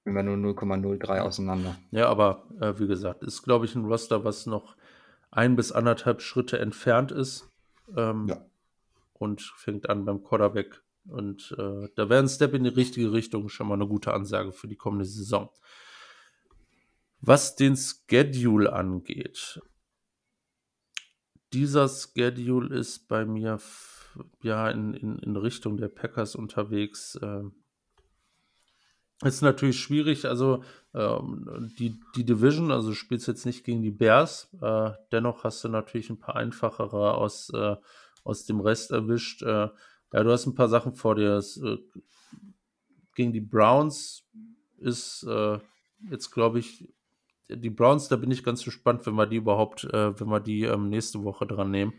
Wenn 0.05 0.15
wir 0.15 0.23
nur 0.23 0.53
0,03 0.53 1.19
auseinander. 1.19 1.77
Ja, 1.91 2.07
aber 2.07 2.47
äh, 2.61 2.79
wie 2.79 2.87
gesagt, 2.87 3.23
ist, 3.23 3.43
glaube 3.43 3.65
ich, 3.65 3.75
ein 3.75 3.85
Roster, 3.85 4.23
was 4.23 4.45
noch 4.45 4.77
ein 5.31 5.57
bis 5.57 5.73
anderthalb 5.73 6.21
Schritte 6.21 6.59
entfernt 6.59 7.11
ist. 7.11 7.49
Ähm, 7.95 8.27
ja. 8.29 8.45
Und 9.13 9.41
fängt 9.41 9.89
an 9.89 10.05
beim 10.05 10.23
Quarterback. 10.23 10.81
Und 11.05 11.55
äh, 11.57 11.89
da 11.95 12.09
wäre 12.09 12.21
ein 12.21 12.29
Step 12.29 12.53
in 12.53 12.63
die 12.63 12.69
richtige 12.69 13.11
Richtung 13.11 13.49
schon 13.49 13.67
mal 13.67 13.73
eine 13.73 13.87
gute 13.87 14.13
Ansage 14.13 14.51
für 14.53 14.67
die 14.67 14.75
kommende 14.75 15.05
Saison. 15.05 15.49
Was 17.19 17.55
den 17.55 17.75
Schedule 17.75 18.71
angeht, 18.71 19.61
dieser 21.53 21.89
Schedule 21.89 22.75
ist 22.75 23.07
bei 23.07 23.25
mir 23.25 23.57
ja 24.41 24.69
in, 24.69 24.93
in, 24.93 25.19
in 25.19 25.35
Richtung 25.35 25.77
der 25.77 25.89
Packers 25.89 26.35
unterwegs. 26.35 27.17
Ähm, 27.21 27.53
ist 29.23 29.41
natürlich 29.41 29.79
schwierig, 29.79 30.25
also 30.25 30.63
ähm, 30.93 31.71
die, 31.79 31.99
die 32.15 32.23
Division, 32.23 32.71
also 32.71 32.89
du 32.89 32.95
spielst 32.95 33.27
jetzt 33.27 33.47
nicht 33.47 33.63
gegen 33.63 33.81
die 33.81 33.91
Bears, 33.91 34.49
äh, 34.61 34.91
dennoch 35.11 35.43
hast 35.43 35.63
du 35.63 35.69
natürlich 35.69 36.11
ein 36.11 36.19
paar 36.19 36.35
einfachere 36.35 37.15
aus, 37.15 37.49
äh, 37.49 37.75
aus 38.23 38.45
dem 38.45 38.59
Rest 38.59 38.91
erwischt. 38.91 39.41
Äh, 39.41 39.69
ja, 40.13 40.23
du 40.23 40.31
hast 40.31 40.45
ein 40.45 40.55
paar 40.55 40.69
Sachen 40.69 40.93
vor 40.93 41.15
dir. 41.15 41.29
Das, 41.35 41.57
äh, 41.57 41.77
gegen 43.15 43.33
die 43.33 43.41
Browns 43.41 44.23
ist 44.77 45.23
äh, 45.23 45.57
jetzt, 46.11 46.29
glaube 46.29 46.59
ich, 46.59 46.87
die 47.49 47.69
Browns, 47.69 48.09
da 48.09 48.17
bin 48.17 48.29
ich 48.29 48.43
ganz 48.43 48.63
gespannt, 48.63 49.05
wenn 49.05 49.15
wir 49.15 49.25
die 49.25 49.37
überhaupt, 49.37 49.85
äh, 49.85 50.19
wenn 50.19 50.27
wir 50.27 50.39
die 50.39 50.63
ähm, 50.63 50.89
nächste 50.89 51.23
Woche 51.23 51.47
dran 51.47 51.71
nehmen. 51.71 51.93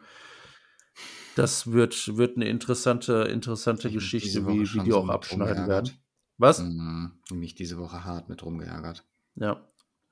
Das 1.38 1.70
wird, 1.70 2.16
wird 2.16 2.34
eine 2.36 2.48
interessante, 2.48 3.28
interessante 3.30 3.92
Geschichte, 3.92 4.44
wie, 4.48 4.62
wie 4.74 4.80
die 4.80 4.92
auch 4.92 5.08
abschneiden 5.08 5.68
werden. 5.68 5.92
Was? 6.36 6.58
Mhm, 6.58 7.12
mich 7.30 7.54
diese 7.54 7.78
Woche 7.78 8.04
hart 8.04 8.28
mit 8.28 8.44
rumgeärgert. 8.44 9.04
Ja, 9.36 9.64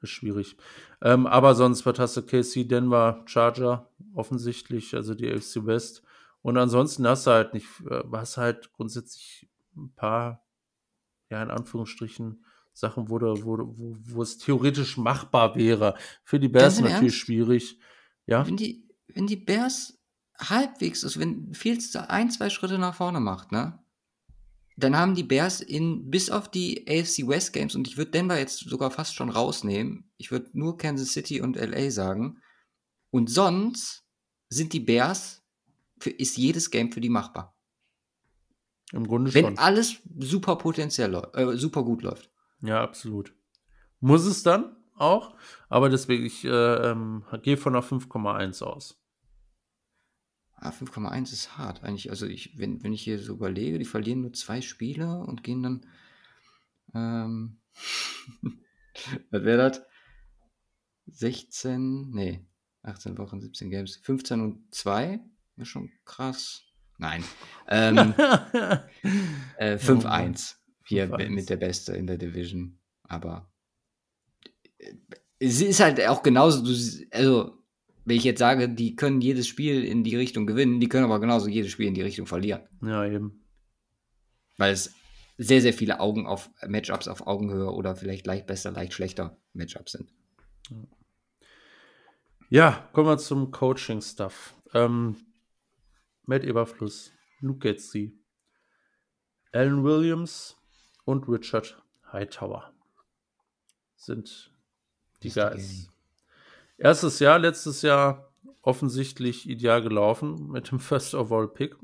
ist 0.02 0.10
schwierig. 0.10 0.56
Ähm, 1.02 1.26
aber 1.26 1.56
sonst, 1.56 1.84
was 1.84 1.98
hast 1.98 2.16
du? 2.16 2.22
KC, 2.22 2.68
Denver, 2.68 3.24
Charger, 3.26 3.90
offensichtlich, 4.14 4.94
also 4.94 5.14
die 5.14 5.28
AFC 5.28 5.66
West. 5.66 6.04
Und 6.42 6.58
ansonsten 6.58 7.04
hast 7.08 7.26
du 7.26 7.32
halt 7.32 7.54
nicht, 7.54 7.66
äh, 7.90 8.04
hast 8.12 8.36
halt 8.36 8.72
grundsätzlich 8.72 9.48
ein 9.76 9.92
paar, 9.96 10.46
ja, 11.28 11.42
in 11.42 11.50
Anführungsstrichen, 11.50 12.44
Sachen, 12.72 13.08
wo, 13.08 13.18
da, 13.18 13.34
wo, 13.42 13.58
wo, 13.58 13.96
wo 14.00 14.22
es 14.22 14.38
theoretisch 14.38 14.96
machbar 14.96 15.56
wäre. 15.56 15.96
Für 16.22 16.38
die 16.38 16.48
Bears 16.48 16.78
natürlich 16.78 17.00
Ernst? 17.02 17.16
schwierig. 17.16 17.80
Ja. 18.26 18.46
Wenn 18.46 18.56
die, 18.56 18.88
wenn 19.08 19.26
die 19.26 19.34
Bears 19.34 19.96
halbwegs, 20.38 21.04
also 21.04 21.20
wenn 21.20 21.54
Fields 21.54 21.94
ein, 21.96 22.30
zwei 22.30 22.50
Schritte 22.50 22.78
nach 22.78 22.94
vorne 22.94 23.20
macht, 23.20 23.52
ne? 23.52 23.78
Dann 24.78 24.94
haben 24.94 25.14
die 25.14 25.22
Bears 25.22 25.62
in, 25.62 26.10
bis 26.10 26.28
auf 26.28 26.50
die 26.50 26.86
AFC 26.86 27.26
West 27.26 27.54
Games, 27.54 27.74
und 27.74 27.88
ich 27.88 27.96
würde 27.96 28.10
Denver 28.10 28.38
jetzt 28.38 28.68
sogar 28.68 28.90
fast 28.90 29.14
schon 29.14 29.30
rausnehmen, 29.30 30.10
ich 30.18 30.30
würde 30.30 30.50
nur 30.52 30.76
Kansas 30.76 31.12
City 31.12 31.40
und 31.40 31.56
LA 31.56 31.90
sagen. 31.90 32.42
Und 33.10 33.30
sonst 33.30 34.04
sind 34.50 34.74
die 34.74 34.80
Bears, 34.80 35.42
für, 35.98 36.10
ist 36.10 36.36
jedes 36.36 36.70
Game 36.70 36.92
für 36.92 37.00
die 37.00 37.08
machbar. 37.08 37.56
Im 38.92 39.06
Grunde 39.06 39.32
Wenn 39.32 39.46
schon. 39.46 39.58
alles 39.58 39.96
super 40.18 40.56
potenziell 40.56 41.14
äh, 41.32 41.56
super 41.56 41.82
gut 41.82 42.02
läuft. 42.02 42.30
Ja, 42.60 42.82
absolut. 42.82 43.34
Muss 44.00 44.26
es 44.26 44.42
dann 44.42 44.76
auch, 44.94 45.34
aber 45.68 45.88
deswegen, 45.88 46.24
ich 46.24 46.44
äh, 46.44 46.48
ähm, 46.90 47.24
gehe 47.42 47.56
von 47.56 47.74
einer 47.74 47.84
5,1 47.84 48.62
aus. 48.62 49.00
Ah, 50.56 50.70
5,1 50.70 51.32
ist 51.32 51.58
hart 51.58 51.84
eigentlich. 51.84 52.10
Also 52.10 52.26
ich, 52.26 52.58
wenn, 52.58 52.82
wenn 52.82 52.94
ich 52.94 53.02
hier 53.02 53.18
so 53.18 53.34
überlege, 53.34 53.78
die 53.78 53.84
verlieren 53.84 54.22
nur 54.22 54.32
zwei 54.32 54.62
Spiele 54.62 55.18
und 55.20 55.42
gehen 55.42 55.62
dann. 55.62 55.86
Ähm, 56.94 57.60
was 59.30 59.42
wäre 59.42 59.70
das? 59.70 59.82
16, 61.08 62.10
nee, 62.10 62.44
18 62.82 63.18
Wochen, 63.18 63.40
17 63.40 63.70
Games, 63.70 63.96
15 63.96 64.40
und 64.40 64.74
2, 64.74 65.20
ist 65.56 65.68
schon 65.68 65.90
krass. 66.04 66.62
Nein. 66.98 67.22
Ähm, 67.68 68.14
äh, 69.58 69.76
5-1. 69.76 70.56
Hier 70.84 71.08
5 71.08 71.28
mit 71.30 71.50
der 71.50 71.56
Beste 71.56 71.94
in 71.94 72.06
der 72.06 72.16
Division. 72.16 72.78
Aber 73.02 73.52
äh, 74.78 74.94
es 75.38 75.60
ist 75.60 75.80
halt 75.80 76.00
auch 76.06 76.22
genauso, 76.22 76.64
also 77.10 77.62
wenn 78.06 78.16
ich 78.16 78.24
jetzt 78.24 78.38
sage, 78.38 78.68
die 78.68 78.94
können 78.94 79.20
jedes 79.20 79.48
Spiel 79.48 79.84
in 79.84 80.04
die 80.04 80.14
Richtung 80.14 80.46
gewinnen, 80.46 80.78
die 80.78 80.88
können 80.88 81.04
aber 81.04 81.18
genauso 81.18 81.48
jedes 81.48 81.72
Spiel 81.72 81.88
in 81.88 81.94
die 81.94 82.02
Richtung 82.02 82.26
verlieren. 82.26 82.62
Ja, 82.80 83.04
eben. 83.04 83.44
Weil 84.56 84.72
es 84.72 84.94
sehr, 85.38 85.60
sehr 85.60 85.74
viele 85.74 85.98
Augen 85.98 86.24
auf 86.26 86.48
Matchups 86.66 87.08
auf 87.08 87.26
Augenhöhe 87.26 87.70
oder 87.72 87.96
vielleicht 87.96 88.24
leicht 88.24 88.46
besser, 88.46 88.70
leicht 88.70 88.92
schlechter 88.92 89.36
Matchups 89.54 89.92
sind. 89.92 90.12
Ja, 92.48 92.88
kommen 92.92 93.08
wir 93.08 93.18
zum 93.18 93.50
Coaching-Stuff. 93.50 94.54
Ähm, 94.72 95.16
Matt 96.26 96.44
Eberfluss, 96.44 97.10
Luke 97.40 97.58
Getzi, 97.58 98.16
Alan 99.52 99.82
Williams 99.82 100.56
und 101.04 101.28
Richard 101.28 101.82
Hightower 102.12 102.72
sind 103.96 104.52
die 105.24 105.30
Guys. 105.30 105.88
Erstes 106.78 107.18
Jahr, 107.20 107.38
letztes 107.38 107.82
Jahr 107.82 108.32
offensichtlich 108.62 109.48
ideal 109.48 109.82
gelaufen 109.82 110.50
mit 110.50 110.70
dem 110.70 110.80
First 110.80 111.14
Overall 111.14 111.48
Pick. 111.48 111.76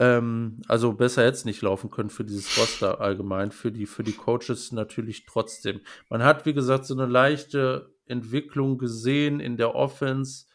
ähm, 0.00 0.62
also 0.66 0.94
besser 0.94 1.24
jetzt 1.24 1.44
nicht 1.44 1.60
laufen 1.60 1.90
können 1.90 2.08
für 2.08 2.24
dieses 2.24 2.58
Roster 2.58 3.00
allgemein, 3.02 3.52
für 3.52 3.70
die, 3.70 3.84
für 3.84 4.02
die 4.02 4.14
Coaches 4.14 4.72
natürlich 4.72 5.26
trotzdem. 5.26 5.82
Man 6.08 6.22
hat, 6.24 6.46
wie 6.46 6.54
gesagt, 6.54 6.86
so 6.86 6.94
eine 6.94 7.04
leichte 7.04 7.94
Entwicklung 8.06 8.78
gesehen 8.78 9.40
in 9.40 9.58
der 9.58 9.74
Offense. 9.74 10.46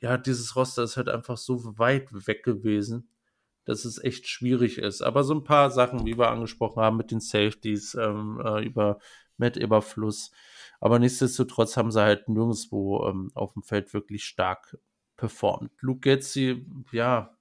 Ja, 0.00 0.16
dieses 0.16 0.56
Roster 0.56 0.82
ist 0.84 0.96
halt 0.96 1.10
einfach 1.10 1.36
so 1.36 1.78
weit 1.78 2.08
weg 2.26 2.42
gewesen, 2.42 3.10
dass 3.66 3.84
es 3.84 4.02
echt 4.02 4.26
schwierig 4.26 4.78
ist. 4.78 5.02
Aber 5.02 5.24
so 5.24 5.34
ein 5.34 5.44
paar 5.44 5.70
Sachen, 5.70 6.06
wie 6.06 6.16
wir 6.16 6.30
angesprochen 6.30 6.82
haben, 6.82 6.96
mit 6.96 7.10
den 7.10 7.20
Safeties, 7.20 7.94
ähm, 7.96 8.40
äh, 8.42 8.64
über 8.64 8.98
Met-Überfluss. 9.40 10.30
Aber 10.78 11.00
nichtsdestotrotz 11.00 11.76
haben 11.76 11.90
sie 11.90 12.00
halt 12.00 12.28
nirgendwo 12.28 13.06
ähm, 13.08 13.32
auf 13.34 13.54
dem 13.54 13.62
Feld 13.62 13.92
wirklich 13.92 14.24
stark 14.24 14.78
performt. 15.16 15.72
Luke 15.80 16.00
Getzi, 16.00 16.66
ja, 16.92 17.36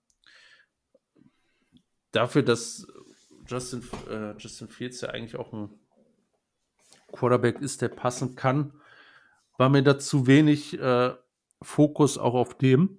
dafür, 2.12 2.44
dass 2.44 2.88
Justin, 3.48 3.84
äh, 4.10 4.34
Justin 4.38 4.68
Fields 4.68 5.02
ja 5.02 5.10
eigentlich 5.10 5.36
auch 5.38 5.54
ein 5.54 5.70
Quarterback 7.12 7.60
ist, 7.62 7.82
der 7.82 7.90
passen 7.90 8.36
kann, 8.36 8.74
war 9.58 9.70
mir 9.70 9.84
da 9.84 9.98
zu 9.98 10.28
wenig 10.28 10.80
äh, 10.80 11.14
Fokus 11.62 12.18
auch 12.18 12.34
auf 12.34 12.58
dem. 12.58 12.98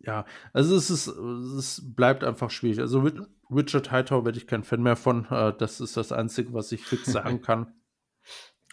Ja, 0.00 0.24
also 0.52 0.76
es 0.76 0.90
ist, 0.90 1.06
es 1.06 1.82
bleibt 1.94 2.24
einfach 2.24 2.50
schwierig. 2.50 2.80
Also 2.80 3.10
Richard 3.50 3.90
Hightower 3.90 4.24
werde 4.24 4.38
ich 4.38 4.46
kein 4.46 4.64
Fan 4.64 4.82
mehr 4.82 4.96
von. 4.96 5.26
Äh, 5.30 5.54
das 5.56 5.80
ist 5.80 5.96
das 5.96 6.12
Einzige, 6.12 6.52
was 6.52 6.72
ich 6.72 6.84
fix 6.84 7.12
sagen 7.12 7.40
kann. 7.42 7.74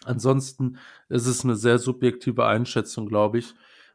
Ansonsten 0.04 0.78
ist 1.08 1.26
es 1.26 1.44
eine 1.44 1.56
sehr 1.56 1.78
subjektive 1.78 2.46
Einschätzung, 2.46 3.08
glaube 3.08 3.38
ich, 3.38 3.54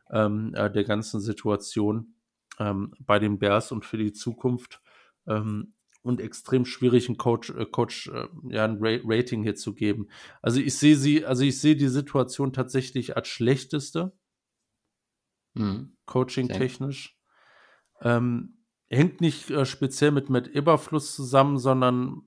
ähm, 0.09 0.53
äh, 0.55 0.69
der 0.71 0.83
ganzen 0.83 1.21
Situation 1.21 2.15
ähm, 2.59 2.93
bei 2.99 3.19
den 3.19 3.39
Bears 3.39 3.71
und 3.71 3.85
für 3.85 3.97
die 3.97 4.11
Zukunft. 4.11 4.81
Ähm, 5.27 5.73
und 6.03 6.19
extrem 6.19 6.65
schwierig, 6.65 7.07
einen 7.07 7.17
Coach, 7.17 7.51
äh, 7.51 7.65
Coach 7.65 8.07
äh, 8.07 8.27
ja, 8.49 8.65
ein 8.65 8.77
Ra 8.81 8.97
Rating 9.03 9.43
hier 9.43 9.55
zu 9.55 9.73
geben. 9.73 10.07
Also 10.41 10.59
ich 10.59 10.75
sehe 10.75 10.95
sie, 10.95 11.25
also 11.25 11.43
ich 11.43 11.59
sehe 11.59 11.75
die 11.75 11.89
Situation 11.89 12.53
tatsächlich 12.53 13.15
als 13.15 13.27
schlechteste. 13.27 14.11
Mhm. 15.53 15.95
Coaching-technisch. 16.05 17.19
Ähm, 18.01 18.60
hängt 18.97 19.21
nicht 19.21 19.49
äh, 19.49 19.65
speziell 19.65 20.11
mit, 20.11 20.29
mit 20.29 20.47
Eberfluss 20.49 21.15
zusammen, 21.15 21.57
sondern 21.57 22.23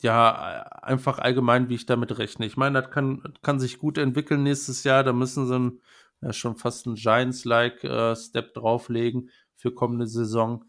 ja, 0.00 0.62
einfach 0.82 1.18
allgemein, 1.18 1.68
wie 1.68 1.74
ich 1.74 1.86
damit 1.86 2.18
rechne. 2.18 2.46
Ich 2.46 2.56
meine, 2.56 2.82
das 2.82 2.90
kann, 2.90 3.34
kann 3.42 3.58
sich 3.58 3.78
gut 3.78 3.98
entwickeln 3.98 4.42
nächstes 4.42 4.84
Jahr. 4.84 5.02
Da 5.04 5.12
müssen 5.12 5.46
sie 5.46 5.58
ein, 5.58 5.80
ja, 6.20 6.32
schon 6.32 6.56
fast 6.56 6.86
einen 6.86 6.96
Giants-like 6.96 7.82
äh, 7.84 8.14
drauflegen 8.54 9.30
für 9.54 9.72
kommende 9.72 10.06
Saison. 10.06 10.64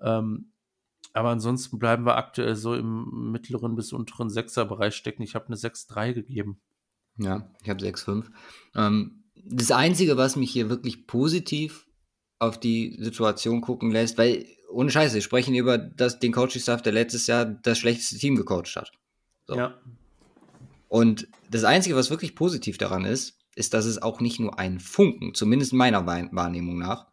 Ähm, 0.00 0.52
aber 1.12 1.30
ansonsten 1.30 1.78
bleiben 1.78 2.06
wir 2.06 2.16
aktuell 2.16 2.54
so 2.54 2.74
im 2.74 3.32
mittleren 3.32 3.74
bis 3.74 3.92
unteren 3.92 4.30
Sechser-Bereich 4.30 4.94
stecken. 4.94 5.22
Ich 5.22 5.34
habe 5.34 5.46
eine 5.46 5.56
6-3 5.56 6.12
gegeben. 6.12 6.60
Ja, 7.16 7.50
ich 7.62 7.68
habe 7.68 7.80
6-5. 7.80 8.26
Ähm, 8.76 9.24
das 9.34 9.72
Einzige, 9.72 10.16
was 10.16 10.36
mich 10.36 10.52
hier 10.52 10.68
wirklich 10.68 11.08
positiv 11.08 11.89
auf 12.40 12.58
die 12.58 12.96
Situation 12.98 13.60
gucken 13.60 13.92
lässt, 13.92 14.18
weil 14.18 14.46
ohne 14.70 14.90
Scheiße, 14.90 15.14
wir 15.14 15.22
sprechen 15.22 15.54
über 15.54 15.78
das, 15.78 16.18
den 16.18 16.32
Coaching-Staff, 16.32 16.82
der 16.82 16.92
letztes 16.92 17.26
Jahr 17.26 17.44
das 17.44 17.78
schlechteste 17.78 18.18
Team 18.18 18.34
gecoacht 18.34 18.74
hat. 18.76 18.90
So. 19.46 19.56
Ja. 19.56 19.78
Und 20.88 21.28
das 21.50 21.64
Einzige, 21.64 21.96
was 21.96 22.10
wirklich 22.10 22.34
positiv 22.34 22.78
daran 22.78 23.04
ist, 23.04 23.38
ist, 23.54 23.74
dass 23.74 23.84
es 23.84 24.00
auch 24.00 24.20
nicht 24.20 24.40
nur 24.40 24.58
einen 24.58 24.80
Funken, 24.80 25.34
zumindest 25.34 25.72
meiner 25.72 26.06
Wahrnehmung 26.06 26.78
nach, 26.78 27.06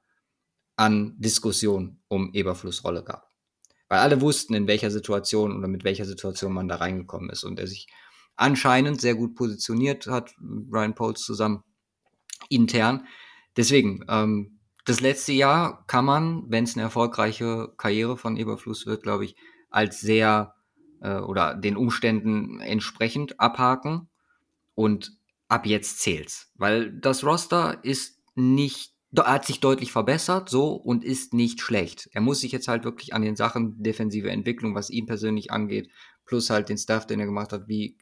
an 0.76 1.16
Diskussion 1.20 2.00
um 2.08 2.34
Eberflussrolle 2.34 3.04
gab. 3.04 3.30
Weil 3.90 4.00
alle 4.00 4.22
wussten, 4.22 4.54
in 4.54 4.68
welcher 4.68 4.92
Situation 4.92 5.58
oder 5.58 5.68
mit 5.68 5.84
welcher 5.84 6.06
Situation 6.06 6.54
man 6.54 6.68
da 6.68 6.76
reingekommen 6.76 7.30
ist 7.30 7.44
und 7.44 7.60
er 7.60 7.68
sich 7.68 7.88
anscheinend 8.36 9.02
sehr 9.02 9.16
gut 9.16 9.36
positioniert 9.36 10.08
hat, 10.08 10.36
Brian 10.40 10.96
Poles 10.96 11.22
zusammen, 11.22 11.64
intern. 12.50 13.08
Deswegen, 13.56 14.06
ähm, 14.08 14.57
das 14.88 15.02
letzte 15.02 15.34
Jahr 15.34 15.84
kann 15.88 16.06
man, 16.06 16.46
wenn 16.48 16.64
es 16.64 16.76
eine 16.76 16.84
erfolgreiche 16.84 17.74
Karriere 17.76 18.16
von 18.16 18.38
Eberfluss 18.38 18.86
wird, 18.86 19.04
glaube 19.04 19.26
ich, 19.26 19.36
als 19.70 20.00
sehr 20.00 20.56
äh, 21.02 21.18
oder 21.18 21.56
den 21.56 21.76
Umständen 21.76 22.62
entsprechend 22.62 23.38
abhaken 23.38 24.08
und 24.76 25.12
ab 25.50 25.66
jetzt 25.66 26.00
zählt's. 26.00 26.54
Weil 26.56 26.94
das 26.94 27.26
Roster 27.26 27.84
ist 27.84 28.22
nicht, 28.36 28.94
hat 29.14 29.46
sich 29.46 29.60
deutlich 29.60 29.92
verbessert, 29.92 30.48
so 30.48 30.76
und 30.76 31.04
ist 31.04 31.34
nicht 31.34 31.60
schlecht. 31.60 32.10
Er 32.14 32.22
muss 32.22 32.40
sich 32.40 32.54
jetzt 32.54 32.70
halt 32.70 32.86
wirklich 32.86 33.14
an 33.14 33.24
den 33.24 33.36
Sachen 33.36 33.84
defensive 33.84 34.32
Entwicklung, 34.32 34.74
was 34.74 34.90
ihn 34.90 35.06
persönlich 35.06 35.52
angeht, 35.52 35.90
plus 36.26 36.50
halt 36.50 36.70
den 36.70 36.78
Stuff, 36.78 37.06
den 37.06 37.20
er 37.20 37.26
gemacht 37.26 37.52
hat, 37.52 37.68
wie 37.68 37.98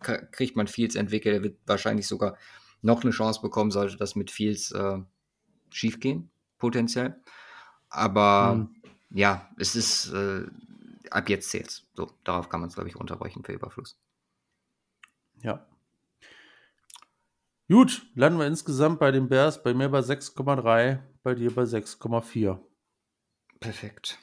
kriegt 0.00 0.54
man 0.54 0.68
Fields 0.68 0.94
entwickelt. 0.94 1.34
Er 1.34 1.42
wird 1.42 1.58
wahrscheinlich 1.66 2.06
sogar 2.06 2.36
noch 2.80 3.02
eine 3.02 3.10
Chance 3.10 3.40
bekommen, 3.42 3.72
sollte 3.72 3.96
das 3.96 4.14
mit 4.14 4.30
Fields 4.30 4.70
äh, 4.70 4.98
schiefgehen, 5.70 6.30
potenziell. 6.58 7.20
Aber 7.88 8.52
hm. 8.52 8.82
ja, 9.10 9.48
es 9.58 9.76
ist, 9.76 10.12
äh, 10.12 10.46
ab 11.10 11.28
jetzt 11.28 11.50
zählt 11.50 11.84
So, 11.94 12.10
darauf 12.24 12.48
kann 12.48 12.60
man 12.60 12.68
es, 12.68 12.74
glaube 12.74 12.88
ich, 12.88 12.96
runterbrechen 12.96 13.44
für 13.44 13.52
Überfluss. 13.52 13.98
Ja. 15.42 15.66
Gut, 17.68 18.06
landen 18.14 18.38
wir 18.38 18.46
insgesamt 18.46 19.00
bei 19.00 19.10
den 19.10 19.28
Bears, 19.28 19.62
bei 19.62 19.74
mir 19.74 19.88
bei 19.88 19.98
6,3, 20.00 21.00
bei 21.22 21.34
dir 21.34 21.52
bei 21.52 21.62
6,4. 21.62 22.60
Perfekt. 23.58 24.18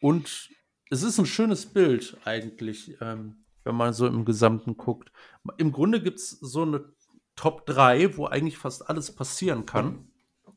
Und 0.00 0.50
es 0.88 1.02
ist 1.02 1.18
ein 1.18 1.26
schönes 1.26 1.66
Bild 1.66 2.16
eigentlich, 2.24 2.96
ähm, 3.00 3.44
wenn 3.64 3.74
man 3.74 3.92
so 3.92 4.06
im 4.06 4.24
Gesamten 4.24 4.76
guckt. 4.76 5.10
Im 5.58 5.72
Grunde 5.72 6.02
gibt 6.02 6.18
es 6.18 6.30
so 6.30 6.62
eine 6.62 6.92
Top 7.36 7.66
3, 7.66 8.16
wo 8.16 8.26
eigentlich 8.26 8.58
fast 8.58 8.88
alles 8.88 9.14
passieren 9.14 9.66
kann. 9.66 10.09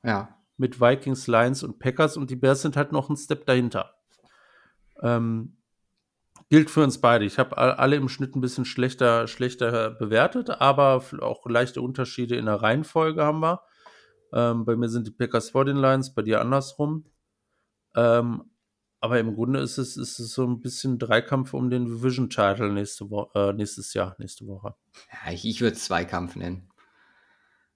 Ja. 0.04 0.38
Mit 0.58 0.80
Vikings, 0.80 1.28
Lions 1.28 1.64
und 1.64 1.80
Packers 1.80 2.18
und 2.18 2.30
die 2.30 2.36
Bears 2.36 2.62
sind 2.62 2.78
halt 2.78 2.92
noch 2.92 3.10
einen 3.10 3.18
Step 3.18 3.46
dahinter. 3.46 3.96
Ähm, 5.02 5.58
gilt 6.50 6.70
für 6.70 6.84
uns 6.84 7.02
beide. 7.02 7.26
Ich 7.26 7.40
habe 7.40 7.58
alle 7.58 7.96
im 7.96 8.10
Schnitt 8.10 8.36
ein 8.36 8.42
bisschen 8.42 8.66
schlechter, 8.66 9.28
schlechter 9.28 9.92
bewertet, 9.92 10.50
aber 10.50 11.04
auch 11.22 11.46
leichte 11.48 11.82
Unterschiede 11.82 12.36
in 12.36 12.46
der 12.46 12.62
Reihenfolge 12.62 13.24
haben 13.24 13.40
wir. 13.40 13.62
Ähm, 14.34 14.66
bei 14.66 14.76
mir 14.76 14.90
sind 14.90 15.08
die 15.08 15.12
Packers 15.12 15.52
vor 15.52 15.66
den 15.66 15.78
Lions, 15.78 16.14
bei 16.14 16.22
dir 16.22 16.42
andersrum. 16.42 17.06
Ähm, 17.96 18.44
aber 19.00 19.20
im 19.20 19.36
Grunde 19.36 19.60
ist 19.60 19.78
es, 19.78 19.98
ist 19.98 20.20
es 20.20 20.34
so 20.34 20.46
ein 20.46 20.62
bisschen 20.62 20.98
Dreikampf 20.98 21.54
um 21.54 21.70
den 21.70 21.86
Division 21.86 22.30
Title 22.30 22.72
nächste 22.72 23.10
Woche, 23.10 23.50
äh, 23.50 23.54
nächstes 23.54 23.94
Jahr, 23.94 24.16
nächste 24.18 24.48
Woche. 24.48 24.76
Ja, 25.12 25.32
ich, 25.32 25.46
ich 25.46 25.60
würde 25.62 25.76
es 25.76 25.86
Zweikampf 25.86 26.36
nennen. 26.36 26.70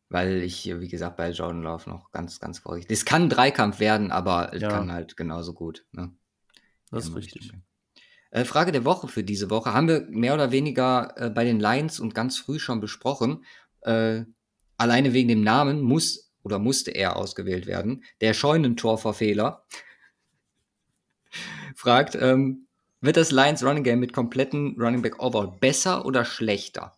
Weil 0.10 0.42
ich, 0.42 0.66
wie 0.66 0.88
gesagt, 0.88 1.18
bei 1.18 1.32
Jordan 1.32 1.64
Love 1.64 1.90
noch 1.90 2.11
ganz, 2.11 2.40
ganz 2.40 2.60
vorsichtig. 2.60 2.95
Es 2.98 3.03
kann 3.03 3.30
Dreikampf 3.30 3.80
werden, 3.80 4.11
aber 4.11 4.53
es 4.53 4.61
Ja. 4.61 4.69
kann 4.69 4.92
halt 4.92 5.18
genauso 5.18 5.53
gut. 5.53 5.86
Ne? 5.92 6.14
Das 6.92 7.06
ist 7.06 7.16
richtig. 7.16 7.52
Äh, 8.32 8.45
Frage 8.45 8.72
der 8.72 8.86
Woche 8.86 9.08
für 9.08 9.24
diese 9.24 9.50
Woche 9.50 9.74
haben 9.74 9.88
wir 9.88 10.06
mehr 10.10 10.34
oder 10.34 10.52
weniger 10.52 11.14
äh, 11.18 11.30
bei 11.30 11.44
den 11.44 11.60
Lions 11.60 12.00
und 12.00 12.16
ganz 12.16 12.38
früh 12.38 12.60
schon 12.60 12.80
besprochen. 12.80 13.45
Äh, 13.82 14.24
alleine 14.77 15.14
wegen 15.14 15.27
dem 15.27 15.42
Namen 15.42 15.82
muss 15.82 16.32
oder 16.44 16.60
musste 16.60 16.92
er 16.92 17.18
ausgewählt 17.18 17.68
werden. 17.68 18.03
Der 18.22 18.34
Scheunentorverfehler 18.34 19.66
fragt, 21.76 22.16
ähm, 22.16 22.68
wird 23.02 23.18
das 23.18 23.32
Lions 23.32 23.64
Running 23.64 23.84
Game 23.84 24.00
mit 24.00 24.14
kompletten 24.14 24.76
Running 24.80 25.02
Back 25.02 25.22
Overall 25.22 25.58
besser 25.60 26.06
oder 26.06 26.26
schlechter? 26.26 26.97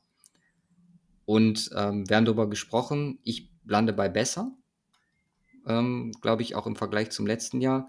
Und 1.30 1.69
ähm, 1.75 2.09
wir 2.09 2.17
haben 2.17 2.25
darüber 2.25 2.49
gesprochen, 2.49 3.19
ich 3.22 3.51
lande 3.64 3.93
bei 3.93 4.09
besser. 4.09 4.51
Ähm, 5.67 6.11
Glaube 6.22 6.41
ich 6.41 6.56
auch 6.56 6.66
im 6.66 6.75
Vergleich 6.75 7.11
zum 7.11 7.27
letzten 7.27 7.61
Jahr 7.61 7.88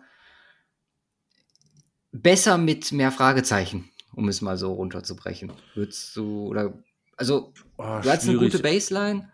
besser 2.12 2.58
mit 2.58 2.92
mehr 2.92 3.10
Fragezeichen, 3.10 3.88
um 4.12 4.28
es 4.28 4.42
mal 4.42 4.58
so 4.58 4.74
runterzubrechen. 4.74 5.54
Würdest 5.74 6.14
du, 6.16 6.48
oder, 6.48 6.74
also, 7.16 7.54
Oh, 7.78 8.00
du 8.02 8.10
hast 8.10 8.28
eine 8.28 8.36
gute 8.36 8.58
Baseline 8.58 9.32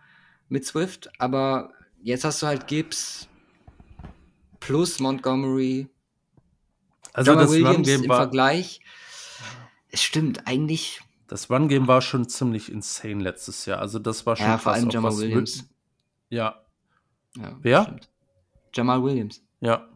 mit 0.48 0.64
Swift, 0.64 1.10
aber 1.18 1.72
jetzt 2.00 2.22
hast 2.22 2.40
du 2.42 2.46
halt 2.46 2.68
Gibbs 2.68 3.26
plus 4.60 5.00
Montgomery, 5.00 5.88
Also 7.12 7.32
Jamal 7.32 7.46
das 7.46 7.52
Williams 7.52 7.88
im 7.88 8.04
Vergleich. 8.04 8.78
Es 9.88 10.00
stimmt, 10.00 10.46
eigentlich, 10.46 11.00
das 11.28 11.50
Run 11.50 11.68
Game 11.68 11.86
war 11.88 12.00
schon 12.02 12.28
ziemlich 12.28 12.70
insane 12.70 13.22
letztes 13.22 13.66
Jahr. 13.66 13.78
Also 13.80 13.98
das 13.98 14.26
war 14.26 14.36
schon 14.36 14.46
ja, 14.46 14.58
vor 14.58 14.72
allem 14.72 14.90
Jamal 14.90 15.16
Williams. 15.16 15.62
Wi- 15.62 16.36
Ja, 16.36 16.62
Ja, 17.36 17.56
Wer? 17.60 17.82
stimmt. 17.82 18.08
Jamal 18.74 19.02
Williams. 19.02 19.42
ja. 19.60 19.88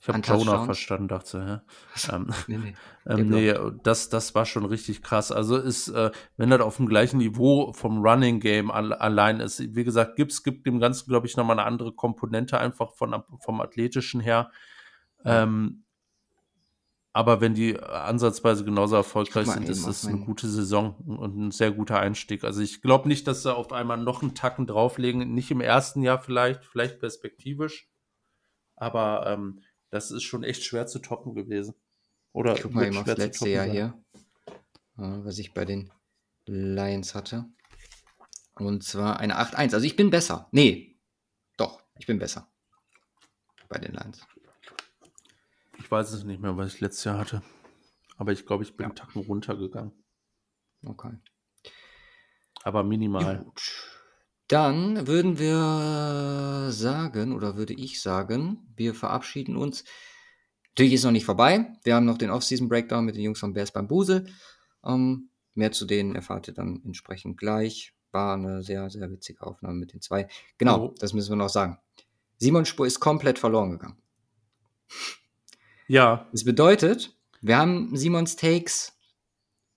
Ich 0.00 0.08
habe 0.08 0.20
Jonah 0.20 0.64
verstanden, 0.66 1.08
dachte, 1.08 1.62
ja. 2.08 2.14
Ähm, 2.14 2.26
Nee, 2.46 2.58
nee. 2.58 2.74
Ähm, 3.06 3.28
nee, 3.28 3.54
das, 3.82 4.08
das 4.10 4.34
war 4.34 4.44
schon 4.46 4.64
richtig 4.66 5.02
krass. 5.02 5.30
Also 5.32 5.56
ist, 5.58 5.88
äh, 5.88 6.10
wenn 6.38 6.48
das 6.50 6.60
auf 6.60 6.76
dem 6.76 6.86
gleichen 6.86 7.18
Niveau 7.18 7.72
vom 7.72 8.02
Running 8.02 8.40
Game 8.40 8.70
al 8.70 8.92
allein 8.94 9.40
ist, 9.40 9.74
wie 9.74 9.84
gesagt, 9.84 10.16
Gibbs 10.16 10.42
gibt 10.42 10.66
dem 10.66 10.78
Ganzen, 10.78 11.08
glaube 11.08 11.26
ich, 11.26 11.36
nochmal 11.36 11.58
eine 11.58 11.66
andere 11.66 11.92
Komponente 11.92 12.58
einfach 12.58 12.92
von, 12.94 13.14
vom 13.40 13.60
Athletischen 13.62 14.20
her. 14.20 14.50
Ähm, 15.24 15.83
aber 17.16 17.40
wenn 17.40 17.54
die 17.54 17.78
ansatzweise 17.78 18.64
genauso 18.64 18.96
erfolgreich 18.96 19.46
sind, 19.46 19.68
ist 19.68 19.86
es 19.86 20.04
eine 20.04 20.18
gute 20.18 20.48
Saison 20.48 20.96
und 21.06 21.36
ein 21.38 21.50
sehr 21.52 21.70
guter 21.70 22.00
Einstieg. 22.00 22.42
Also 22.42 22.60
ich 22.60 22.82
glaube 22.82 23.06
nicht, 23.06 23.28
dass 23.28 23.44
sie 23.44 23.54
auf 23.54 23.70
einmal 23.70 23.98
noch 23.98 24.22
einen 24.22 24.34
Tacken 24.34 24.66
drauflegen. 24.66 25.32
Nicht 25.32 25.52
im 25.52 25.60
ersten 25.60 26.02
Jahr 26.02 26.20
vielleicht, 26.20 26.64
vielleicht 26.64 26.98
perspektivisch. 26.98 27.88
Aber 28.74 29.28
ähm, 29.28 29.62
das 29.90 30.10
ist 30.10 30.24
schon 30.24 30.42
echt 30.42 30.64
schwer 30.64 30.88
zu 30.88 30.98
toppen 30.98 31.36
gewesen. 31.36 31.76
Oder 32.32 32.56
Ich 32.56 32.62
guck 32.62 32.74
mal 32.74 32.84
eben 32.84 32.96
aufs 32.96 33.16
letzte 33.16 33.48
Jahr 33.48 33.66
sein. 33.66 33.72
hier, 33.72 33.94
äh, 34.98 35.24
was 35.24 35.38
ich 35.38 35.54
bei 35.54 35.64
den 35.64 35.92
Lions 36.46 37.14
hatte. 37.14 37.44
Und 38.56 38.82
zwar 38.82 39.20
eine 39.20 39.38
8-1. 39.38 39.72
Also 39.72 39.86
ich 39.86 39.94
bin 39.94 40.10
besser. 40.10 40.48
Nee, 40.50 40.98
doch, 41.56 41.80
ich 41.96 42.06
bin 42.06 42.18
besser. 42.18 42.50
Bei 43.68 43.78
den 43.78 43.92
Lions. 43.92 44.20
Weiß 45.94 46.10
es 46.12 46.24
nicht 46.24 46.42
mehr, 46.42 46.56
was 46.56 46.74
ich 46.74 46.80
letztes 46.80 47.04
Jahr 47.04 47.18
hatte. 47.18 47.40
Aber 48.16 48.32
ich 48.32 48.44
glaube, 48.46 48.64
ich 48.64 48.76
bin 48.76 48.82
Ja. 48.82 48.88
einen 48.88 48.96
Tacken 48.96 49.22
runtergegangen. 49.22 49.92
Okay. 50.84 51.12
Aber 52.64 52.82
minimal. 52.82 53.44
Gut. 53.44 53.62
Dann 54.48 55.06
würden 55.06 55.38
wir 55.38 56.72
sagen, 56.72 57.32
oder 57.32 57.56
würde 57.56 57.74
ich 57.74 58.02
sagen, 58.02 58.66
wir 58.74 58.92
verabschieden 58.92 59.56
uns. 59.56 59.84
Natürlich 60.70 60.94
ist 60.94 61.04
noch 61.04 61.12
nicht 61.12 61.26
vorbei. 61.26 61.72
Wir 61.84 61.94
haben 61.94 62.06
noch 62.06 62.18
den 62.18 62.30
Off-Season-Breakdown 62.30 63.04
mit 63.04 63.14
den 63.14 63.22
Jungs 63.22 63.38
von 63.38 63.52
Bears 63.52 63.70
beim 63.70 63.86
Busel. 63.86 64.26
Ähm, 64.84 65.30
mehr 65.54 65.70
zu 65.70 65.84
denen 65.86 66.16
erfahrt 66.16 66.48
ihr 66.48 66.54
dann 66.54 66.82
entsprechend 66.84 67.38
gleich. 67.38 67.94
War 68.10 68.34
eine 68.34 68.64
sehr, 68.64 68.90
sehr 68.90 69.08
witzige 69.12 69.42
Aufnahme 69.46 69.76
mit 69.76 69.92
den 69.92 70.00
zwei. 70.00 70.26
Genau, 70.58 70.86
Oh. 70.86 70.94
das 70.98 71.12
müssen 71.12 71.30
wir 71.30 71.36
noch 71.36 71.48
sagen. 71.50 71.78
Simon 72.38 72.64
Spur 72.66 72.84
ist 72.84 72.98
komplett 72.98 73.38
verloren 73.38 73.70
gegangen. 73.70 74.02
Ja, 75.86 76.28
Das 76.32 76.44
bedeutet, 76.44 77.14
wir 77.40 77.58
haben 77.58 77.96
Simons 77.96 78.36
Takes, 78.36 78.98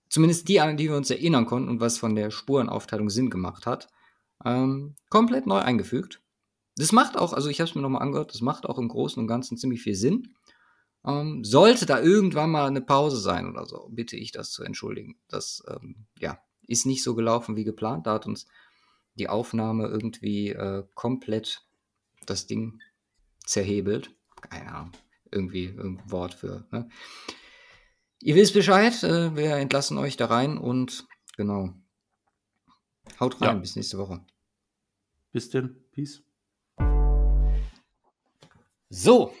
zumindest 0.08 0.48
die, 0.48 0.60
an 0.60 0.76
die 0.76 0.88
wir 0.88 0.96
uns 0.96 1.10
erinnern 1.10 1.46
konnten 1.46 1.68
und 1.68 1.80
was 1.80 1.98
von 1.98 2.14
der 2.14 2.30
Spurenaufteilung 2.30 3.10
Sinn 3.10 3.28
gemacht 3.28 3.66
hat, 3.66 3.88
ähm, 4.44 4.94
komplett 5.10 5.46
neu 5.46 5.58
eingefügt. 5.58 6.22
Das 6.76 6.92
macht 6.92 7.18
auch, 7.18 7.32
also 7.32 7.48
ich 7.50 7.60
habe 7.60 7.68
es 7.68 7.74
mir 7.74 7.82
nochmal 7.82 8.02
angehört, 8.02 8.32
das 8.32 8.40
macht 8.40 8.64
auch 8.64 8.78
im 8.78 8.88
Großen 8.88 9.20
und 9.20 9.26
Ganzen 9.26 9.58
ziemlich 9.58 9.82
viel 9.82 9.96
Sinn. 9.96 10.34
Ähm, 11.04 11.44
sollte 11.44 11.86
da 11.86 12.00
irgendwann 12.00 12.50
mal 12.50 12.66
eine 12.66 12.80
Pause 12.80 13.18
sein 13.18 13.48
oder 13.48 13.66
so, 13.66 13.88
bitte 13.90 14.16
ich 14.16 14.32
das 14.32 14.50
zu 14.50 14.62
entschuldigen. 14.62 15.18
Das 15.28 15.62
ähm, 15.68 16.06
ja, 16.18 16.38
ist 16.66 16.86
nicht 16.86 17.02
so 17.02 17.14
gelaufen 17.14 17.56
wie 17.56 17.64
geplant. 17.64 18.06
Da 18.06 18.14
hat 18.14 18.26
uns 18.26 18.46
die 19.14 19.28
Aufnahme 19.28 19.88
irgendwie 19.88 20.50
äh, 20.50 20.84
komplett 20.94 21.66
das 22.26 22.46
Ding 22.46 22.80
zerhebelt. 23.44 24.14
Keine 24.40 24.72
Ahnung, 24.72 24.92
irgendwie 25.30 25.66
irgendein 25.66 26.10
Wort 26.10 26.34
für. 26.34 26.66
Ne? 26.70 26.88
Ihr 28.20 28.34
wisst 28.34 28.54
Bescheid, 28.54 29.02
äh, 29.04 29.36
wir 29.36 29.56
entlassen 29.56 29.98
euch 29.98 30.16
da 30.16 30.26
rein 30.26 30.58
und 30.58 31.06
genau. 31.36 31.74
Haut 33.20 33.40
rein, 33.40 33.48
Ja. 33.56 33.60
bis 33.60 33.76
nächste 33.76 33.98
Woche. 33.98 34.24
bis 35.32 35.50
denn. 35.50 35.76
Peace. 35.92 36.22
So, 38.90 39.34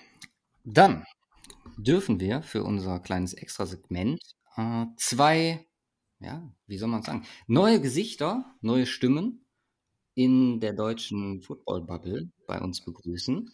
dann 0.64 1.04
dürfen 1.76 2.20
wir 2.20 2.42
für 2.42 2.62
unser 2.64 3.00
kleines 3.00 3.34
Extrasegment 3.34 4.20
äh, 4.56 4.86
zwei, 4.96 5.66
ja, 6.20 6.52
wie 6.66 6.78
soll 6.78 6.88
man 6.88 7.02
sagen, 7.02 7.24
neue 7.46 7.80
Gesichter, 7.80 8.44
neue 8.60 8.86
Stimmen 8.86 9.44
in 10.14 10.60
der 10.60 10.72
deutschen 10.72 11.40
Football-Bubble 11.40 12.30
bei 12.46 12.60
uns 12.60 12.84
begrüßen. 12.84 13.50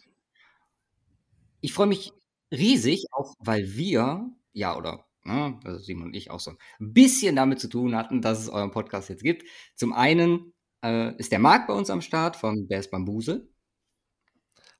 Ich 1.61 1.73
freue 1.73 1.87
mich 1.87 2.11
riesig, 2.57 3.05
auch 3.11 3.33
weil 3.39 3.75
wir, 3.75 4.29
ja, 4.53 4.77
oder 4.77 5.05
ne, 5.23 5.59
also 5.63 5.79
Simon 5.79 6.07
und 6.07 6.15
ich 6.15 6.31
auch 6.31 6.39
so 6.39 6.51
ein 6.51 6.93
bisschen 6.93 7.35
damit 7.35 7.59
zu 7.59 7.67
tun 7.67 7.95
hatten, 7.95 8.21
dass 8.21 8.39
es 8.39 8.49
euren 8.49 8.71
Podcast 8.71 9.09
jetzt 9.09 9.23
gibt. 9.23 9.43
Zum 9.75 9.93
einen 9.93 10.53
äh, 10.83 11.15
ist 11.17 11.31
der 11.31 11.39
Marc 11.39 11.67
bei 11.67 11.73
uns 11.73 11.89
am 11.89 12.01
Start 12.01 12.35
von 12.35 12.67
Bears 12.67 12.89
Bambuse. 12.89 13.49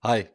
Hi. 0.04 0.28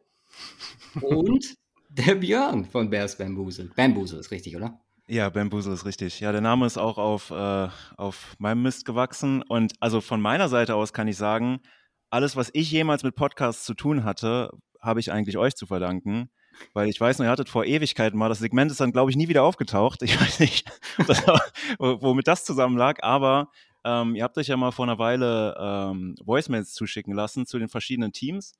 Und 1.01 1.55
der 1.89 2.15
Björn 2.15 2.65
von 2.65 2.89
Bears 2.89 3.17
Bambusel. 3.17 3.71
Bambusel 3.75 4.19
ist 4.19 4.31
richtig, 4.31 4.55
oder? 4.55 4.81
Ja, 5.11 5.29
Bamboozle 5.29 5.73
ist 5.73 5.85
richtig. 5.85 6.21
Ja, 6.21 6.31
der 6.31 6.39
Name 6.39 6.65
ist 6.65 6.77
auch 6.77 6.97
auf, 6.97 7.31
äh, 7.31 7.67
auf 7.97 8.33
meinem 8.39 8.61
Mist 8.61 8.85
gewachsen. 8.85 9.41
Und 9.41 9.73
also 9.81 9.99
von 9.99 10.21
meiner 10.21 10.47
Seite 10.47 10.75
aus 10.75 10.93
kann 10.93 11.09
ich 11.09 11.17
sagen, 11.17 11.59
alles, 12.09 12.37
was 12.37 12.49
ich 12.53 12.71
jemals 12.71 13.03
mit 13.03 13.15
Podcasts 13.15 13.65
zu 13.65 13.73
tun 13.73 14.05
hatte, 14.05 14.51
habe 14.79 15.01
ich 15.01 15.11
eigentlich 15.11 15.37
euch 15.37 15.55
zu 15.55 15.65
verdanken. 15.65 16.29
Weil 16.73 16.89
ich 16.89 16.99
weiß 16.99 17.19
noch, 17.19 17.25
ihr 17.25 17.31
hattet 17.31 17.49
vor 17.49 17.65
Ewigkeiten 17.65 18.17
mal, 18.17 18.29
das 18.29 18.39
Segment 18.39 18.71
ist 18.71 18.79
dann, 18.79 18.91
glaube 18.91 19.11
ich, 19.11 19.17
nie 19.17 19.27
wieder 19.27 19.43
aufgetaucht. 19.43 20.01
Ich 20.03 20.19
weiß 20.19 20.39
nicht, 20.39 20.69
das, 21.07 21.23
womit 21.77 22.27
das 22.27 22.45
zusammen 22.45 22.77
lag, 22.77 23.01
aber 23.03 23.49
ähm, 23.83 24.15
ihr 24.15 24.23
habt 24.23 24.37
euch 24.37 24.47
ja 24.47 24.57
mal 24.57 24.71
vor 24.71 24.85
einer 24.85 24.99
Weile 24.99 25.55
ähm, 25.59 26.15
Voicemails 26.23 26.73
zuschicken 26.73 27.13
lassen 27.13 27.45
zu 27.45 27.57
den 27.57 27.69
verschiedenen 27.69 28.11
Teams. 28.11 28.53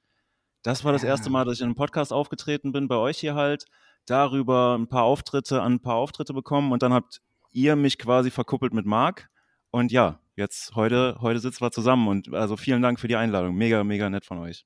Das 0.64 0.84
war 0.84 0.92
das 0.92 1.04
erste 1.04 1.30
Mal, 1.30 1.46
dass 1.46 1.56
ich 1.56 1.62
in 1.62 1.68
einem 1.68 1.76
Podcast 1.76 2.14
aufgetreten 2.14 2.72
bin, 2.72 2.88
bei 2.88 2.96
euch 2.96 3.18
hier 3.18 3.36
halt. 3.36 3.66
Darüber 4.06 4.78
ein 4.78 4.88
paar 4.88 5.04
Auftritte 5.04 5.62
an 5.62 5.74
ein 5.74 5.80
paar 5.80 5.96
Auftritte 5.96 6.34
bekommen 6.34 6.72
und 6.72 6.82
dann 6.82 6.94
habt 6.94 7.22
ihr 7.52 7.76
mich 7.76 7.98
quasi 7.98 8.32
verkuppelt 8.32 8.74
mit 8.74 8.86
Marc. 8.86 9.30
Und 9.70 9.92
ja, 9.92 10.20
jetzt 10.36 10.76
heute, 10.76 11.18
heute 11.22 11.40
sitzen 11.40 11.62
wir 11.62 11.72
zusammen 11.72 12.08
und 12.08 12.34
also 12.34 12.58
vielen 12.58 12.82
Dank 12.82 13.00
für 13.00 13.08
die 13.08 13.16
Einladung. 13.16 13.56
Mega, 13.56 13.84
mega 13.84 14.10
nett 14.10 14.26
von 14.26 14.40
euch. 14.40 14.66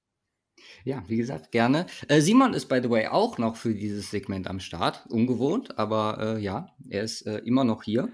Ja, 0.83 1.03
wie 1.07 1.17
gesagt, 1.17 1.51
gerne. 1.51 1.87
Äh, 2.07 2.21
Simon 2.21 2.53
ist, 2.53 2.67
by 2.67 2.79
the 2.81 2.89
way, 2.89 3.07
auch 3.07 3.37
noch 3.37 3.55
für 3.55 3.73
dieses 3.73 4.11
Segment 4.11 4.47
am 4.47 4.59
Start. 4.59 5.05
Ungewohnt, 5.09 5.77
aber 5.77 6.35
äh, 6.37 6.41
ja, 6.41 6.69
er 6.89 7.03
ist 7.03 7.21
äh, 7.23 7.39
immer 7.39 7.63
noch 7.63 7.83
hier. 7.83 8.09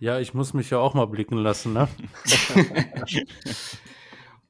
Ja, 0.00 0.18
ich 0.18 0.32
muss 0.32 0.54
mich 0.54 0.70
ja 0.70 0.78
auch 0.78 0.94
mal 0.94 1.06
blicken 1.06 1.36
lassen, 1.36 1.74
ne? 1.74 1.88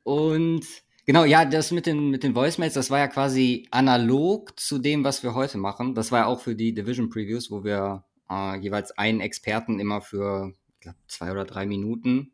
Und 0.04 0.64
genau, 1.06 1.24
ja, 1.24 1.44
das 1.44 1.72
mit 1.72 1.86
den, 1.86 2.10
mit 2.10 2.22
den 2.22 2.34
Voicemails, 2.34 2.74
das 2.74 2.90
war 2.90 2.98
ja 3.00 3.08
quasi 3.08 3.66
analog 3.70 4.58
zu 4.58 4.78
dem, 4.78 5.04
was 5.04 5.22
wir 5.22 5.34
heute 5.34 5.58
machen. 5.58 5.94
Das 5.94 6.12
war 6.12 6.20
ja 6.20 6.26
auch 6.26 6.40
für 6.40 6.54
die 6.54 6.72
Division 6.72 7.10
Previews, 7.10 7.50
wo 7.50 7.64
wir 7.64 8.04
äh, 8.30 8.58
jeweils 8.58 8.96
einen 8.96 9.20
Experten 9.20 9.80
immer 9.80 10.00
für, 10.00 10.54
ich 10.74 10.80
glaube, 10.80 10.98
zwei 11.08 11.32
oder 11.32 11.44
drei 11.44 11.66
Minuten, 11.66 12.32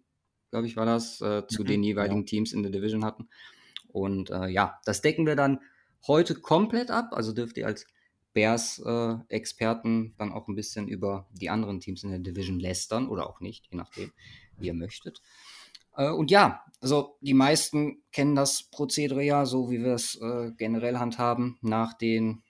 glaube 0.51 0.67
ich, 0.67 0.77
war 0.77 0.87
das, 0.87 1.21
äh, 1.21 1.47
zu 1.47 1.63
mhm, 1.63 1.67
den 1.67 1.83
jeweiligen 1.83 2.21
ja. 2.21 2.27
Teams 2.27 2.53
in 2.53 2.63
der 2.63 2.73
Division 2.73 3.05
hatten. 3.05 3.29
Und 3.97 4.29
äh, 4.29 4.49
ja, 4.49 4.79
das 4.85 5.01
decken 5.01 5.25
wir 5.25 5.37
dann 5.37 5.61
heute 6.07 6.35
komplett 6.35 6.91
ab. 6.91 7.09
Also 7.13 7.33
dürft 7.33 7.57
ihr 7.57 7.67
als 7.67 7.87
Bears-Experten 8.35 10.15
dann 10.19 10.33
auch 10.33 10.49
ein 10.49 10.55
bisschen 10.55 10.87
über 10.87 11.27
die 11.33 11.49
anderen 11.49 11.81
Teams 11.81 12.05
in 12.05 12.11
der 12.11 12.19
Division 12.19 12.61
lästern 12.61 13.09
oder 13.09 13.27
auch 13.27 13.41
nicht, 13.41 13.69
je 13.71 13.79
nachdem, 13.79 14.13
wie 14.59 14.67
ihr 14.67 14.75
möchtet. 14.75 15.23
Äh, 15.97 16.11
und 16.11 16.31
ja, 16.31 16.63
also 16.83 17.17
die 17.23 17.33
meisten 17.33 18.03
kennen 18.13 18.35
das 18.35 18.65
Prozedere 18.65 19.23
ja, 19.23 19.47
so 19.47 19.71
wie 19.71 19.83
wir 19.83 19.95
es 19.95 20.21
äh, 20.21 20.53
generell 20.59 20.99
handhaben, 20.99 21.57
nach 21.63 21.95
den, 21.95 22.43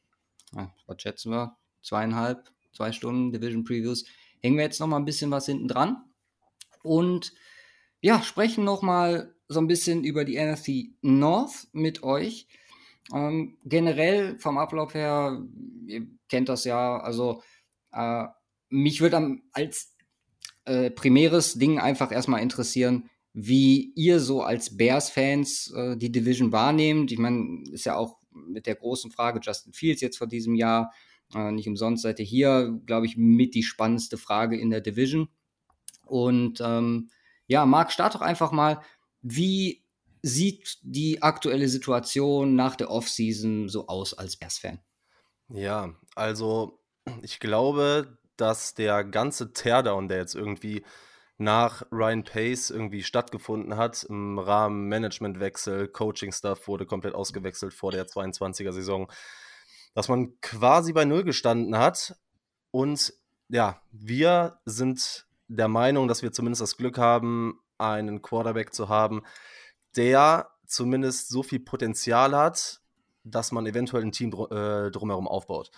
äh, 0.57 0.66
was 0.89 1.00
schätzen 1.00 1.31
wir, 1.31 1.57
zweieinhalb, 1.81 2.50
zwei 2.73 2.91
Stunden 2.91 3.31
Division 3.31 3.62
Previews, 3.62 4.05
hängen 4.42 4.57
wir 4.57 4.65
jetzt 4.65 4.81
noch 4.81 4.89
mal 4.89 4.97
ein 4.97 5.05
bisschen 5.05 5.31
was 5.31 5.47
hinten 5.47 5.68
dran 5.68 6.02
und 6.83 7.33
ja, 8.00 8.20
sprechen 8.20 8.65
noch 8.65 8.83
mal 8.83 9.35
so 9.49 9.60
ein 9.60 9.66
bisschen 9.66 10.05
über 10.05 10.25
die 10.25 10.39
NFC 10.39 10.91
North 11.02 11.68
mit 11.73 12.02
euch. 12.02 12.47
Ähm, 13.15 13.57
generell 13.65 14.39
vom 14.39 14.58
Ablauf 14.58 14.94
her, 14.94 15.42
ihr 15.86 16.07
kennt 16.28 16.49
das 16.49 16.65
ja, 16.65 16.99
also 16.99 17.42
äh, 17.92 18.25
mich 18.68 19.00
würde 19.00 19.39
als 19.52 19.94
äh, 20.65 20.91
primäres 20.91 21.55
Ding 21.55 21.78
einfach 21.78 22.10
erstmal 22.10 22.42
interessieren, 22.42 23.08
wie 23.33 23.92
ihr 23.94 24.18
so 24.18 24.42
als 24.42 24.76
Bears-Fans 24.76 25.73
äh, 25.76 25.97
die 25.97 26.10
Division 26.10 26.52
wahrnehmt. 26.52 27.12
Ich 27.12 27.18
meine, 27.18 27.62
ist 27.70 27.84
ja 27.84 27.97
auch 27.97 28.18
mit 28.31 28.66
der 28.66 28.75
großen 28.75 29.10
Frage 29.10 29.41
Justin 29.42 29.73
Fields 29.73 30.00
jetzt 30.00 30.18
vor 30.18 30.26
diesem 30.26 30.55
Jahr. 30.55 30.92
Äh, 31.34 31.52
nicht 31.52 31.68
umsonst 31.68 32.02
seid 32.02 32.18
ihr 32.18 32.25
hier, 32.25 32.81
glaube 32.86 33.07
ich, 33.07 33.16
mit 33.16 33.55
die 33.55 33.62
spannendste 33.62 34.16
Frage 34.16 34.58
in 34.58 34.70
der 34.70 34.81
Division. 34.81 35.28
Und 36.05 36.60
ähm, 36.60 37.10
ja, 37.47 37.66
Marc, 37.66 37.92
start 37.92 38.15
doch 38.15 38.23
einfach 38.23 38.52
mal. 38.52 38.81
Wie 39.28 39.84
sieht 40.22 40.78
die 40.82 41.20
aktuelle 41.20 41.68
Situation 41.68 42.55
nach 42.55 42.76
der 42.76 42.90
Offseason 42.90 43.68
so 43.68 43.88
aus 43.88 44.14
als 44.14 44.36
Bears-Fan? 44.36 44.78
Ja, 45.48 45.94
also 46.14 46.80
ich 47.22 47.40
glaube, 47.40 48.18
dass 48.36 48.74
der 48.74 49.02
ganze 49.02 49.52
Teardown, 49.52 50.06
der 50.06 50.18
jetzt 50.18 50.36
irgendwie 50.36 50.84
nach 51.38 51.82
Ryan 51.90 52.22
Pace 52.22 52.70
irgendwie 52.70 53.02
stattgefunden 53.02 53.76
hat, 53.76 54.05
im 54.05 54.38
Rahmen 54.38 54.88
Managementwechsel, 54.88 55.88
Coaching-Stuff 55.88 56.68
wurde 56.68 56.86
komplett 56.86 57.14
ausgewechselt 57.14 57.74
vor 57.74 57.90
der 57.90 58.06
22er 58.06 58.72
Saison, 58.72 59.10
dass 59.94 60.08
man 60.08 60.40
quasi 60.40 60.92
bei 60.92 61.05
Null 61.05 61.24
gestanden 61.24 61.76
hat. 61.76 62.16
Und 62.70 63.12
ja, 63.48 63.82
wir 63.90 64.60
sind 64.66 65.26
der 65.48 65.68
Meinung, 65.68 66.06
dass 66.06 66.22
wir 66.22 66.32
zumindest 66.32 66.62
das 66.62 66.76
Glück 66.76 66.96
haben, 66.96 67.58
einen 67.78 68.22
Quarterback 68.22 68.74
zu 68.74 68.88
haben, 68.88 69.22
der 69.96 70.50
zumindest 70.66 71.28
so 71.28 71.42
viel 71.42 71.60
Potenzial 71.60 72.36
hat, 72.36 72.80
dass 73.24 73.52
man 73.52 73.66
eventuell 73.66 74.02
ein 74.02 74.12
Team 74.12 74.30
dr 74.30 74.50
äh, 74.86 74.90
drumherum 74.90 75.28
aufbaut. 75.28 75.70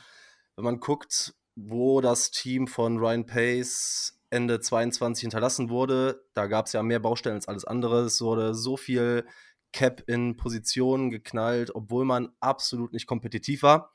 Wenn 0.56 0.64
man 0.64 0.80
guckt, 0.80 1.34
wo 1.56 2.00
das 2.00 2.30
Team 2.30 2.66
von 2.66 2.98
Ryan 2.98 3.26
Pace 3.26 4.18
Ende 4.30 4.60
22 4.60 5.22
hinterlassen 5.22 5.70
wurde, 5.70 6.22
da 6.34 6.46
gab 6.46 6.66
es 6.66 6.72
ja 6.72 6.82
mehr 6.82 7.00
Baustellen 7.00 7.36
als 7.36 7.48
alles 7.48 7.64
andere. 7.64 8.02
Es 8.02 8.20
wurde 8.20 8.54
so 8.54 8.76
viel 8.76 9.24
Cap 9.72 10.02
in 10.06 10.36
Positionen 10.36 11.10
geknallt, 11.10 11.74
obwohl 11.74 12.04
man 12.04 12.30
absolut 12.40 12.92
nicht 12.92 13.06
kompetitiv 13.06 13.62
war. 13.62 13.92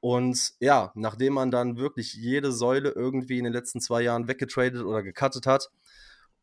Und 0.00 0.54
ja, 0.60 0.92
nachdem 0.94 1.34
man 1.34 1.50
dann 1.50 1.76
wirklich 1.76 2.14
jede 2.14 2.52
Säule 2.52 2.90
irgendwie 2.90 3.38
in 3.38 3.44
den 3.44 3.52
letzten 3.52 3.80
zwei 3.80 4.02
Jahren 4.02 4.28
weggetradet 4.28 4.82
oder 4.82 5.02
gecuttet 5.02 5.46
hat 5.46 5.70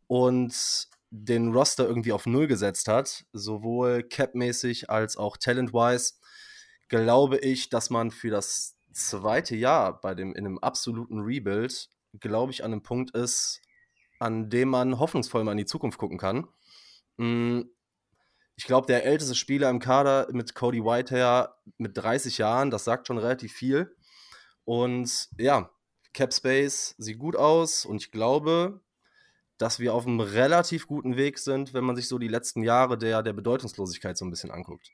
und 0.08 0.88
den 1.10 1.54
Roster 1.54 1.88
irgendwie 1.88 2.12
auf 2.12 2.26
Null 2.26 2.48
gesetzt 2.48 2.88
hat, 2.88 3.26
sowohl 3.32 4.04
capmäßig 4.04 4.90
als 4.90 5.18
auch 5.18 5.38
talent-wise, 5.38 6.16
glaube 6.90 7.38
ich, 7.38 7.70
dass 7.70 7.90
man 7.90 8.12
für 8.12 8.30
das 8.30 8.76
zweite 8.92 9.56
Jahr 9.56 10.00
bei 10.00 10.14
dem 10.16 10.34
in 10.34 10.46
einem 10.46 10.60
absoluten 10.60 11.20
Rebuild, 11.20 11.90
glaube 12.20 12.52
ich, 12.52 12.64
an 12.64 12.72
einem 12.72 12.84
Punkt 12.84 13.16
ist, 13.16 13.62
an 14.20 14.50
dem 14.50 14.70
man 14.70 15.00
hoffnungsvoll 15.00 15.44
mal 15.44 15.52
in 15.52 15.58
die 15.60 15.66
Zukunft 15.66 15.98
gucken 15.98 16.18
kann. 16.18 16.48
Hm, 17.18 17.70
ich 18.58 18.66
glaube, 18.66 18.88
der 18.88 19.06
älteste 19.06 19.36
Spieler 19.36 19.70
im 19.70 19.80
Kader 19.80 20.28
mit 20.32 20.56
Cody 20.56 20.84
Whitehair 20.84 21.58
mit 21.78 21.98
30 21.98 22.38
Jahren, 22.38 22.72
das 22.72 22.86
sagt 22.86 23.08
schon 23.08 23.18
relativ 23.18 23.52
viel. 23.52 23.94
Und 24.64 25.30
ja, 25.38 25.70
Cap 26.14 26.34
Space 26.34 26.96
sieht 26.98 27.20
gut 27.20 27.36
aus 27.36 27.86
und 27.86 27.98
ich 27.98 28.12
glaube, 28.12 28.80
dass 29.58 29.80
wir 29.80 29.94
auf 29.94 30.06
einem 30.06 30.20
relativ 30.20 30.88
guten 30.88 31.16
Weg 31.18 31.40
sind, 31.40 31.74
wenn 31.74 31.84
man 31.84 31.96
sich 31.96 32.08
so 32.08 32.18
die 32.18 32.28
letzten 32.28 32.64
Jahre 32.64 32.98
der, 32.98 33.24
der 33.24 33.34
Bedeutungslosigkeit 33.34 34.18
so 34.18 34.26
ein 34.26 34.30
bisschen 34.30 34.52
anguckt. 34.52 34.92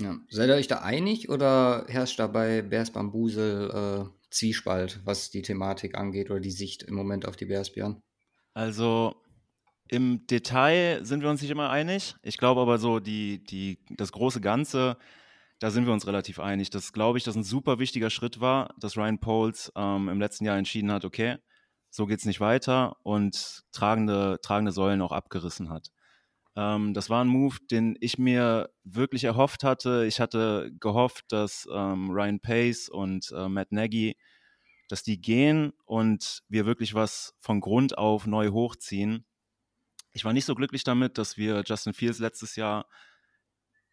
Ja. 0.00 0.18
Seid 0.28 0.48
ihr 0.48 0.54
euch 0.54 0.68
da 0.68 0.80
einig 0.80 1.28
oder 1.28 1.86
herrscht 1.88 2.18
dabei 2.18 2.62
Bears 2.62 2.90
Bambusel 2.90 3.70
äh, 3.70 4.16
Zwiespalt, 4.30 5.00
was 5.04 5.30
die 5.30 5.42
Thematik 5.42 5.96
angeht 5.96 6.30
oder 6.30 6.40
die 6.40 6.50
Sicht 6.50 6.82
im 6.82 6.94
Moment 6.94 7.26
auf 7.26 7.36
die 7.36 7.46
Bearsbären? 7.46 8.02
Also 8.52 9.14
im 9.88 10.26
Detail 10.26 11.04
sind 11.04 11.22
wir 11.22 11.30
uns 11.30 11.40
nicht 11.40 11.50
immer 11.50 11.70
einig. 11.70 12.14
Ich 12.22 12.36
glaube 12.36 12.60
aber 12.60 12.78
so, 12.78 13.00
die, 13.00 13.42
die, 13.44 13.78
das 13.90 14.12
große 14.12 14.40
Ganze, 14.40 14.98
da 15.60 15.70
sind 15.70 15.86
wir 15.86 15.92
uns 15.92 16.06
relativ 16.06 16.40
einig. 16.40 16.70
Das 16.70 16.92
glaube 16.92 17.18
ich, 17.18 17.24
dass 17.24 17.36
ein 17.36 17.44
super 17.44 17.78
wichtiger 17.78 18.10
Schritt 18.10 18.40
war, 18.40 18.74
dass 18.78 18.96
Ryan 18.96 19.18
Poles 19.18 19.72
ähm, 19.76 20.08
im 20.08 20.20
letzten 20.20 20.44
Jahr 20.44 20.58
entschieden 20.58 20.90
hat, 20.90 21.04
okay, 21.04 21.36
so 21.96 22.04
geht 22.04 22.18
es 22.18 22.26
nicht 22.26 22.40
weiter 22.40 22.98
und 23.04 23.64
tragende, 23.72 24.38
tragende 24.42 24.70
Säulen 24.70 25.00
auch 25.00 25.12
abgerissen 25.12 25.70
hat. 25.70 25.88
Ähm, 26.54 26.92
das 26.92 27.08
war 27.08 27.24
ein 27.24 27.28
Move, 27.28 27.56
den 27.70 27.96
ich 28.00 28.18
mir 28.18 28.68
wirklich 28.84 29.24
erhofft 29.24 29.64
hatte. 29.64 30.04
Ich 30.04 30.20
hatte 30.20 30.70
gehofft, 30.78 31.24
dass 31.32 31.66
ähm, 31.72 32.10
Ryan 32.10 32.40
Pace 32.40 32.90
und 32.90 33.32
äh, 33.34 33.48
Matt 33.48 33.72
Nagy, 33.72 34.18
dass 34.88 35.04
die 35.04 35.18
gehen 35.22 35.72
und 35.86 36.42
wir 36.48 36.66
wirklich 36.66 36.92
was 36.92 37.34
von 37.40 37.60
Grund 37.60 37.96
auf 37.96 38.26
neu 38.26 38.50
hochziehen. 38.50 39.24
Ich 40.12 40.26
war 40.26 40.34
nicht 40.34 40.44
so 40.44 40.54
glücklich 40.54 40.84
damit, 40.84 41.16
dass 41.16 41.38
wir 41.38 41.62
Justin 41.64 41.94
Fields 41.94 42.18
letztes 42.18 42.56
Jahr, 42.56 42.86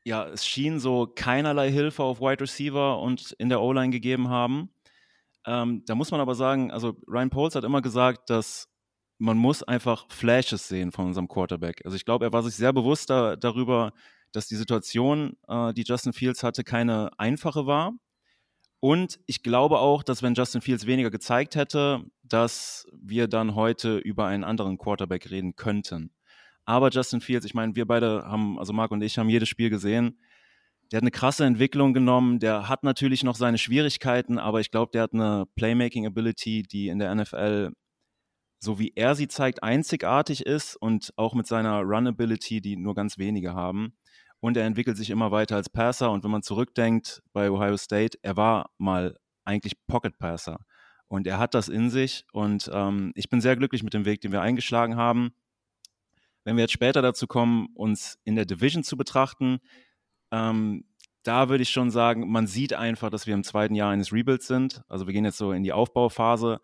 ja, 0.03 0.27
es 0.27 0.45
schien 0.45 0.81
so 0.81 1.07
keinerlei 1.07 1.71
Hilfe 1.71 2.03
auf 2.03 2.19
Wide 2.19 2.41
Receiver 2.41 2.99
und 2.99 3.31
in 3.39 3.47
der 3.47 3.61
O-Line 3.61 3.91
gegeben 3.91 4.27
haben. 4.27 4.72
Ähm, 5.45 5.83
da 5.85 5.95
muss 5.95 6.11
man 6.11 6.21
aber 6.21 6.35
sagen, 6.35 6.71
also 6.71 6.95
Ryan 7.07 7.29
Poles 7.29 7.55
hat 7.55 7.63
immer 7.63 7.81
gesagt, 7.81 8.29
dass 8.29 8.69
man 9.17 9.37
muss 9.37 9.63
einfach 9.63 10.05
Flashes 10.09 10.67
sehen 10.67 10.91
von 10.91 11.05
unserem 11.05 11.27
Quarterback. 11.27 11.81
Also 11.85 11.95
ich 11.95 12.05
glaube, 12.05 12.25
er 12.25 12.33
war 12.33 12.43
sich 12.43 12.55
sehr 12.55 12.73
bewusst 12.73 13.09
da, 13.09 13.35
darüber, 13.35 13.91
dass 14.31 14.47
die 14.47 14.55
Situation, 14.55 15.37
äh, 15.47 15.73
die 15.73 15.83
Justin 15.83 16.13
Fields 16.13 16.43
hatte, 16.43 16.63
keine 16.63 17.11
einfache 17.17 17.65
war. 17.65 17.93
Und 18.79 19.19
ich 19.27 19.43
glaube 19.43 19.79
auch, 19.79 20.03
dass 20.03 20.23
wenn 20.23 20.33
Justin 20.33 20.61
Fields 20.61 20.85
weniger 20.85 21.09
gezeigt 21.09 21.55
hätte, 21.55 22.03
dass 22.21 22.85
wir 22.91 23.29
dann 23.29 23.55
heute 23.55 23.97
über 23.97 24.25
einen 24.25 24.43
anderen 24.43 24.77
Quarterback 24.77 25.29
reden 25.29 25.55
könnten. 25.55 26.13
Aber 26.65 26.89
Justin 26.89 27.21
Fields, 27.21 27.45
ich 27.45 27.53
meine, 27.53 27.75
wir 27.75 27.85
beide 27.85 28.23
haben, 28.25 28.59
also 28.59 28.73
Marc 28.73 28.91
und 28.91 29.01
ich 29.01 29.17
haben 29.17 29.29
jedes 29.29 29.47
Spiel 29.47 29.69
gesehen 29.69 30.19
der 30.93 30.97
hat 30.97 31.03
eine 31.05 31.11
krasse 31.11 31.43
Entwicklung 31.43 31.95
genommen. 31.95 32.37
Der 32.37 32.69
hat 32.69 32.83
natürlich 32.83 33.23
noch 33.23 33.35
seine 33.35 33.57
Schwierigkeiten, 33.57 34.37
aber 34.37 34.59
ich 34.59 34.69
glaube, 34.69 34.91
der 34.93 35.01
hat 35.01 35.13
eine 35.15 35.45
Playmaking-Ability, 35.55 36.61
die 36.61 36.89
in 36.89 36.99
der 36.99 37.15
NFL, 37.15 37.71
so 38.59 38.77
wie 38.77 38.93
er 38.95 39.15
sie 39.15 39.27
zeigt, 39.27 39.63
einzigartig 39.63 40.45
ist 40.45 40.75
und 40.75 41.11
auch 41.15 41.33
mit 41.33 41.47
seiner 41.47 41.79
Run-Ability, 41.81 42.61
die 42.61 42.75
nur 42.75 42.93
ganz 42.93 43.17
wenige 43.17 43.55
haben. 43.55 43.97
Und 44.39 44.55
er 44.55 44.67
entwickelt 44.67 44.95
sich 44.95 45.09
immer 45.09 45.31
weiter 45.31 45.55
als 45.55 45.67
Passer. 45.67 46.11
Und 46.11 46.23
wenn 46.23 46.29
man 46.29 46.43
zurückdenkt 46.43 47.23
bei 47.33 47.49
Ohio 47.49 47.77
State, 47.77 48.19
er 48.21 48.37
war 48.37 48.69
mal 48.77 49.17
eigentlich 49.45 49.73
Pocket-Passer. 49.87 50.59
Und 51.07 51.25
er 51.25 51.39
hat 51.39 51.55
das 51.55 51.69
in 51.69 51.89
sich. 51.89 52.23
Und 52.33 52.69
ähm, 52.71 53.13
ich 53.15 53.29
bin 53.29 53.41
sehr 53.41 53.55
glücklich 53.55 53.81
mit 53.81 53.95
dem 53.95 54.05
Weg, 54.05 54.21
den 54.21 54.31
wir 54.31 54.41
eingeschlagen 54.43 54.95
haben. 54.95 55.33
Wenn 56.43 56.55
wir 56.55 56.65
jetzt 56.65 56.73
später 56.73 57.01
dazu 57.01 57.25
kommen, 57.25 57.69
uns 57.73 58.19
in 58.25 58.35
der 58.35 58.45
Division 58.45 58.83
zu 58.83 58.95
betrachten, 58.95 59.59
ähm, 60.33 60.85
da 61.21 61.47
würde 61.47 61.61
ich 61.61 61.69
schon 61.69 61.91
sagen, 61.91 62.29
man 62.29 62.47
sieht 62.47 62.73
einfach, 62.73 63.09
dass 63.09 63.27
wir 63.27 63.35
im 63.35 63.43
zweiten 63.43 63.75
Jahr 63.75 63.91
eines 63.91 64.11
Rebuilds 64.11 64.47
sind. 64.47 64.81
Also 64.89 65.05
wir 65.05 65.13
gehen 65.13 65.25
jetzt 65.25 65.37
so 65.37 65.51
in 65.51 65.63
die 65.63 65.71
Aufbauphase 65.71 66.59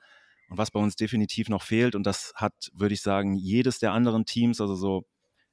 und 0.50 0.58
was 0.58 0.72
bei 0.72 0.80
uns 0.80 0.96
definitiv 0.96 1.50
noch 1.50 1.62
fehlt, 1.62 1.96
und 1.96 2.04
das 2.04 2.34
hat, 2.36 2.54
würde 2.74 2.96
ich 2.96 3.02
sagen, 3.02 3.36
jedes 3.36 3.78
der 3.78 3.94
anderen 3.94 4.26
Teams, 4.26 4.60
also 4.60 4.76
so 4.76 5.06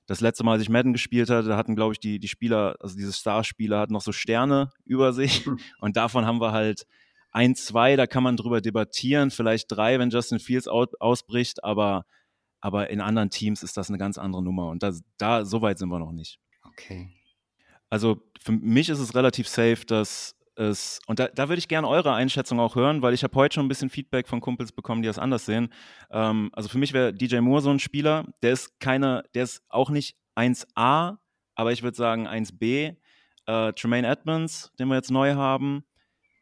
das 0.07 0.21
letzte 0.21 0.45
Mal, 0.45 0.53
als 0.53 0.63
ich 0.63 0.71
Madden 0.71 0.95
gespielt 0.95 1.29
hatte, 1.29 1.49
da 1.49 1.57
hatten, 1.57 1.77
glaube 1.77 1.93
ich, 1.93 2.01
die, 2.01 2.19
die 2.19 2.29
Spieler, 2.29 2.77
also 2.81 2.97
diese 2.97 3.13
Starspieler 3.13 3.81
hatten 3.81 3.93
noch 3.93 4.01
so 4.01 4.13
Sterne 4.13 4.71
über 4.85 5.13
sich 5.13 5.45
hm. 5.45 5.59
und 5.81 5.97
davon 5.97 6.25
haben 6.25 6.41
wir 6.41 6.53
halt 6.53 6.87
ein, 7.33 7.55
zwei, 7.55 7.97
da 7.97 8.07
kann 8.07 8.23
man 8.23 8.37
drüber 8.37 8.63
debattieren, 8.63 9.31
vielleicht 9.31 9.67
drei, 9.71 9.99
wenn 9.99 10.09
Justin 10.09 10.39
Fields 10.39 10.69
ausbricht, 10.69 11.63
aber, 11.63 12.07
aber 12.61 12.89
in 12.89 13.03
anderen 13.03 13.29
Teams 13.29 13.63
ist 13.63 13.77
das 13.77 13.91
eine 13.91 13.99
ganz 13.99 14.17
andere 14.17 14.43
Nummer 14.43 14.69
und 14.69 14.83
das, 14.83 15.03
da, 15.19 15.45
so 15.45 15.61
weit 15.61 15.79
sind 15.79 15.91
wir 15.91 15.99
noch 15.99 16.13
nicht. 16.13 16.39
Okay. 16.63 17.16
Also 17.91 18.23
für 18.41 18.53
mich 18.53 18.89
ist 18.89 18.99
es 18.99 19.15
relativ 19.15 19.49
safe, 19.49 19.85
dass 19.87 20.35
es, 20.57 21.01
und 21.07 21.19
da, 21.19 21.29
da 21.29 21.49
würde 21.49 21.59
ich 21.59 21.69
gerne 21.69 21.87
eure 21.87 22.15
Einschätzung 22.15 22.59
auch 22.61 22.77
hören, 22.77 23.03
weil 23.03 23.15
ich 23.15 23.23
habe 23.23 23.35
heute 23.35 23.55
schon 23.55 23.67
ein 23.67 23.69
bisschen 23.69 23.91
Feedback 23.91 24.27
von 24.27 24.41
Kumpels 24.41 24.73
bekommen, 24.73 25.03
die 25.03 25.07
das 25.07 25.19
anders 25.19 25.45
sehen. 25.45 25.73
Ähm, 26.11 26.51
also 26.53 26.69
für 26.69 26.79
mich 26.79 26.93
wäre 26.93 27.13
DJ 27.13 27.39
Moore 27.39 27.63
so 27.63 27.71
ein 27.71 27.79
Spieler, 27.79 28.25
der 28.43 28.53
ist 28.53 28.81
keine, 28.81 29.25
der 29.35 29.45
ist 29.45 29.63
auch 29.69 29.91
nicht 29.91 30.17
1A, 30.35 31.19
aber 31.55 31.73
ich 31.73 31.83
würde 31.83 31.97
sagen 31.97 32.27
1B. 32.27 32.97
Äh, 33.47 33.73
Tremaine 33.75 34.09
Edmonds, 34.09 34.73
den 34.79 34.89
wir 34.89 34.97
jetzt 34.97 35.11
neu 35.11 35.35
haben. 35.35 35.85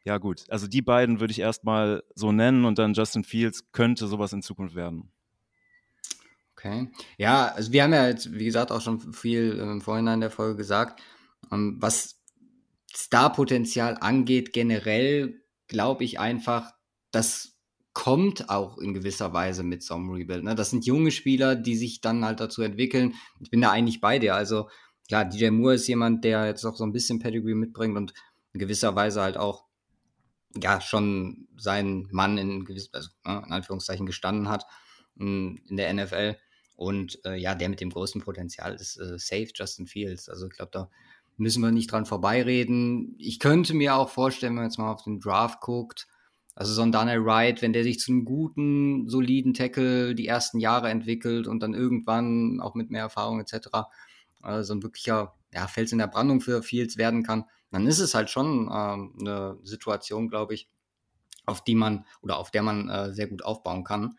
Ja, 0.05 0.19
gut. 0.19 0.45
Also 0.49 0.67
die 0.67 0.83
beiden 0.83 1.21
würde 1.21 1.33
ich 1.33 1.41
erstmal 1.41 2.03
so 2.15 2.33
nennen 2.33 2.65
und 2.65 2.79
dann 2.79 2.95
Justin 2.95 3.25
Fields 3.25 3.73
könnte 3.73 4.07
sowas 4.07 4.33
in 4.33 4.43
Zukunft 4.43 4.75
werden. 4.75 5.11
Okay. 6.53 6.91
Ja, 7.19 7.49
also 7.49 7.73
wir 7.73 7.83
haben 7.83 7.93
ja 7.93 8.09
jetzt, 8.09 8.33
wie 8.33 8.45
gesagt, 8.45 8.71
auch 8.71 8.81
schon 8.81 9.13
viel 9.13 9.59
im 9.59 9.81
Vorhinein 9.81 10.21
der 10.21 10.31
Folge 10.31 10.57
gesagt. 10.57 11.03
Ähm, 11.53 11.77
was 11.81 12.21
Starpotenzial 12.95 13.99
angeht, 14.01 14.53
generell 14.53 15.43
glaube 15.69 16.05
ich 16.05 16.21
einfach, 16.21 16.73
das 17.11 17.55
kommt 17.93 18.51
auch 18.51 18.79
in 18.79 18.93
gewisser 18.93 19.33
Weise 19.33 19.63
mit 19.63 19.83
so 19.83 19.95
einem 19.95 20.11
Rebuild. 20.11 20.45
Ne? 20.45 20.55
Das 20.55 20.71
sind 20.71 20.85
junge 20.85 21.11
Spieler, 21.11 21.55
die 21.57 21.77
sich 21.77 22.01
dann 22.01 22.25
halt 22.25 22.41
dazu 22.41 22.63
entwickeln. 22.63 23.15
Ich 23.41 23.51
bin 23.51 23.61
da 23.61 23.71
eigentlich 23.71 24.01
bei 24.01 24.19
dir. 24.19 24.35
Also 24.35 24.69
klar, 25.09 25.25
DJ 25.25 25.51
Moore 25.51 25.75
ist 25.75 25.87
jemand, 25.87 26.25
der 26.25 26.47
jetzt 26.47 26.65
auch 26.65 26.77
so 26.77 26.85
ein 26.85 26.93
bisschen 26.93 27.21
Pedigree 27.21 27.55
mitbringt 27.55 27.97
und 27.97 28.13
in 28.53 28.61
gewisser 28.61 28.95
Weise 28.97 29.23
halt 29.23 29.37
auch 29.37 29.65
ja 30.61 30.81
schon 30.81 31.49
seinen 31.57 32.09
Mann 32.11 32.39
in 32.39 32.65
gewiss, 32.65 32.91
also 32.93 33.09
ne, 33.25 33.43
in 33.47 33.53
Anführungszeichen 33.53 34.07
gestanden 34.07 34.49
hat 34.49 34.67
in, 35.17 35.61
der 35.71 35.93
NFL. 35.93 36.37
Und 36.77 37.25
äh, 37.25 37.37
ja, 37.37 37.55
der 37.55 37.69
mit 37.69 37.81
dem 37.81 37.91
großen 37.91 38.21
Potenzial 38.21 38.75
ist 38.75 38.97
äh, 38.99 39.19
safe 39.19 39.49
Justin 39.55 39.87
Fields. 39.87 40.29
Also 40.29 40.47
ich 40.47 40.57
glaube, 40.57 40.71
da 40.73 40.91
müssen 41.37 41.63
wir 41.63 41.73
nicht 41.73 41.91
dran 41.91 42.07
vorbeireden. 42.07 43.15
Ich 43.19 43.39
könnte 43.39 43.75
mir 43.75 43.97
auch 43.97 44.09
vorstellen, 44.09 44.53
wenn 44.53 44.63
man 44.63 44.65
jetzt 44.65 44.79
mal 44.79 44.93
auf 44.93 45.05
den 45.05 45.21
Draft 45.21 45.61
guckt, 45.61 46.07
also 46.55 46.73
so 46.73 46.83
ein 46.83 46.93
Daniel 46.93 47.25
Wright, 47.25 47.63
wenn 47.63 47.73
der 47.73 47.83
sich 47.83 47.99
zu 47.99 48.13
einem 48.13 48.25
guten, 48.25 49.09
soliden 49.09 49.55
Tackle 49.55 50.15
die 50.15 50.29
ersten 50.29 50.61
Jahre 50.61 50.89
entwickelt 50.89 51.49
und 51.49 51.61
dann 51.61 51.75
irgendwann 51.75 52.61
auch 52.61 52.75
mit 52.75 52.91
mehr 52.91 53.03
Erfahrung 53.03 53.41
etc. 53.41 53.69
Äh, 54.45 54.63
so 54.63 54.75
ein 54.75 54.83
wirklicher 54.83 55.35
ja, 55.53 55.67
Fels 55.67 55.93
in 55.93 55.99
der 55.99 56.07
Brandung 56.07 56.41
für 56.41 56.63
Fields 56.63 56.97
werden 56.97 57.23
kann, 57.23 57.45
dann 57.71 57.87
ist 57.87 57.99
es 57.99 58.15
halt 58.15 58.31
schon 58.31 58.71
ähm, 58.73 59.17
eine 59.19 59.59
Situation, 59.63 60.29
glaube 60.29 60.55
ich, 60.55 60.69
auf 61.47 61.65
die 61.65 61.75
man 61.75 62.07
oder 62.23 62.39
auf 62.39 62.51
der 62.51 62.63
man 62.63 62.89
äh, 62.89 63.13
sehr 63.13 63.27
gut 63.27 63.45
aufbauen 63.45 63.85
kann. 63.85 64.17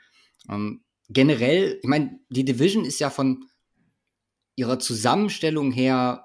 Ähm, 0.49 0.83
generell, 1.09 1.79
ich 1.81 1.87
meine, 1.87 2.19
die 2.29 2.45
Division 2.45 2.83
ist 2.83 2.99
ja 2.99 3.09
von 3.09 3.45
ihrer 4.55 4.79
Zusammenstellung 4.79 5.71
her 5.71 6.24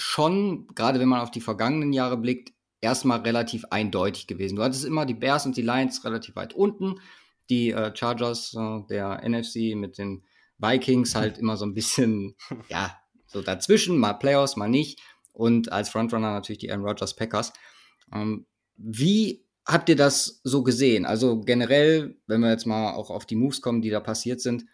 schon, 0.00 0.66
gerade 0.74 1.00
wenn 1.00 1.08
man 1.08 1.20
auf 1.20 1.30
die 1.30 1.40
vergangenen 1.40 1.92
Jahre 1.92 2.16
blickt, 2.16 2.52
erstmal 2.80 3.20
relativ 3.20 3.64
eindeutig 3.70 4.26
gewesen. 4.26 4.56
Du 4.56 4.62
hattest 4.62 4.84
immer 4.84 5.06
die 5.06 5.14
Bears 5.14 5.46
und 5.46 5.56
die 5.56 5.62
Lions 5.62 6.04
relativ 6.04 6.36
weit 6.36 6.54
unten, 6.54 7.00
die 7.50 7.70
äh, 7.70 7.94
Chargers 7.94 8.54
äh, 8.54 8.80
der 8.88 9.22
NFC 9.28 9.74
mit 9.76 9.98
den 9.98 10.24
Vikings 10.58 11.14
halt 11.14 11.38
immer 11.38 11.56
so 11.56 11.66
ein 11.66 11.74
bisschen, 11.74 12.36
ja, 12.68 12.96
so 13.26 13.42
dazwischen, 13.42 13.98
mal 13.98 14.14
Playoffs, 14.14 14.56
mal 14.56 14.68
nicht. 14.68 15.00
Und 15.32 15.72
als 15.72 15.88
Frontrunner 15.88 16.32
natürlich 16.32 16.58
die 16.58 16.70
Aaron 16.70 16.84
Rodgers 16.84 17.14
Packers. 17.14 17.52
Ähm, 18.12 18.46
wie 18.76 19.44
habt 19.66 19.88
ihr 19.88 19.96
das 19.96 20.40
so 20.42 20.62
gesehen? 20.62 21.06
Also 21.06 21.40
generell, 21.40 22.16
wenn 22.26 22.40
wir 22.40 22.50
jetzt 22.50 22.66
mal 22.66 22.92
auch 22.92 23.10
auf 23.10 23.26
die 23.26 23.36
Moves 23.36 23.60
kommen, 23.60 23.82
die 23.82 23.90
da 23.90 24.00
passiert 24.00 24.40
sind, 24.40 24.64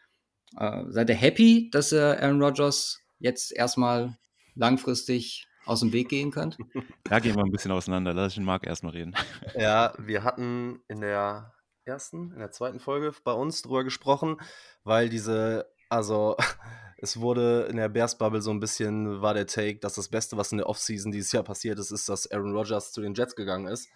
äh, 0.58 0.84
seid 0.88 1.10
ihr 1.10 1.16
happy, 1.16 1.70
dass 1.70 1.92
ihr 1.92 2.20
Aaron 2.20 2.42
Rodgers 2.42 3.00
jetzt 3.18 3.52
erstmal 3.52 4.16
langfristig 4.56 5.46
aus 5.64 5.80
dem 5.80 5.92
Weg 5.92 6.08
gehen 6.08 6.30
könnt? 6.30 6.58
Da 7.04 7.20
gehen 7.20 7.36
wir 7.36 7.44
ein 7.44 7.52
bisschen 7.52 7.70
auseinander. 7.70 8.12
Lass 8.12 8.32
ich 8.32 8.34
den 8.36 8.44
Marc 8.44 8.66
erstmal 8.66 8.92
reden. 8.92 9.14
Ja, 9.56 9.92
wir 9.98 10.24
hatten 10.24 10.80
in 10.88 11.00
der 11.00 11.54
ersten, 11.84 12.32
in 12.32 12.38
der 12.38 12.50
zweiten 12.50 12.80
Folge 12.80 13.12
bei 13.22 13.32
uns 13.32 13.62
drüber 13.62 13.84
gesprochen, 13.84 14.38
weil 14.82 15.08
diese, 15.08 15.70
also 15.88 16.36
es 16.98 17.20
wurde 17.20 17.68
in 17.70 17.76
der 17.76 17.88
Bears 17.88 18.18
Bubble 18.18 18.42
so 18.42 18.50
ein 18.50 18.58
bisschen, 18.58 19.22
war 19.22 19.34
der 19.34 19.46
Take, 19.46 19.78
dass 19.78 19.94
das 19.94 20.08
Beste, 20.08 20.36
was 20.36 20.50
in 20.50 20.58
der 20.58 20.68
Offseason 20.68 21.12
dieses 21.12 21.30
Jahr 21.30 21.44
passiert 21.44 21.78
ist, 21.78 21.92
ist, 21.92 22.08
dass 22.08 22.30
Aaron 22.30 22.56
Rodgers 22.56 22.92
zu 22.92 23.00
den 23.00 23.14
Jets 23.14 23.36
gegangen 23.36 23.68
ist. 23.68 23.88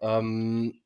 Ähm, 0.00 0.80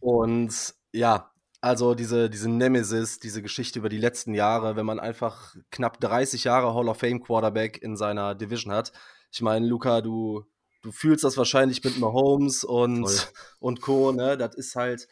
und 0.00 0.74
ja, 0.92 1.31
also 1.62 1.94
diese, 1.94 2.28
diese 2.28 2.50
Nemesis, 2.50 3.20
diese 3.20 3.40
Geschichte 3.40 3.78
über 3.78 3.88
die 3.88 3.98
letzten 3.98 4.34
Jahre, 4.34 4.74
wenn 4.74 4.84
man 4.84 4.98
einfach 4.98 5.54
knapp 5.70 6.00
30 6.00 6.42
Jahre 6.42 6.74
Hall 6.74 6.88
of 6.88 6.98
Fame 6.98 7.22
Quarterback 7.22 7.80
in 7.80 7.96
seiner 7.96 8.34
Division 8.34 8.72
hat. 8.72 8.92
Ich 9.30 9.42
meine, 9.42 9.64
Luca, 9.64 10.00
du, 10.00 10.44
du 10.82 10.90
fühlst 10.90 11.22
das 11.22 11.36
wahrscheinlich 11.36 11.84
mit 11.84 11.98
Mahomes 11.98 12.64
und, 12.64 13.32
und 13.60 13.80
Co. 13.80 14.10
Ne? 14.10 14.36
Das 14.36 14.56
ist 14.56 14.74
halt, 14.74 15.06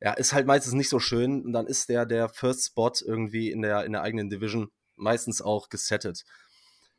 ja, 0.00 0.14
ist 0.14 0.32
halt 0.32 0.48
meistens 0.48 0.74
nicht 0.74 0.88
so 0.88 0.98
schön. 0.98 1.44
Und 1.44 1.52
dann 1.52 1.68
ist 1.68 1.88
der 1.88 2.06
der 2.06 2.28
First 2.28 2.66
Spot 2.66 2.90
irgendwie 3.06 3.52
in 3.52 3.62
der, 3.62 3.84
in 3.84 3.92
der 3.92 4.02
eigenen 4.02 4.28
Division 4.28 4.72
meistens 4.96 5.42
auch 5.42 5.68
gesettet. 5.68 6.24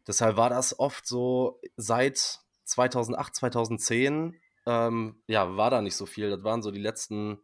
Deshalb 0.08 0.38
war 0.38 0.50
das 0.50 0.80
oft 0.80 1.06
so 1.06 1.60
seit 1.76 2.40
2008, 2.64 3.36
2010, 3.36 4.40
ähm, 4.68 5.22
ja, 5.28 5.58
war 5.58 5.70
da 5.70 5.82
nicht 5.82 5.98
so 5.98 6.06
viel. 6.06 6.30
Das 6.30 6.46
waren 6.46 6.64
so 6.64 6.72
die 6.72 6.82
letzten 6.82 7.40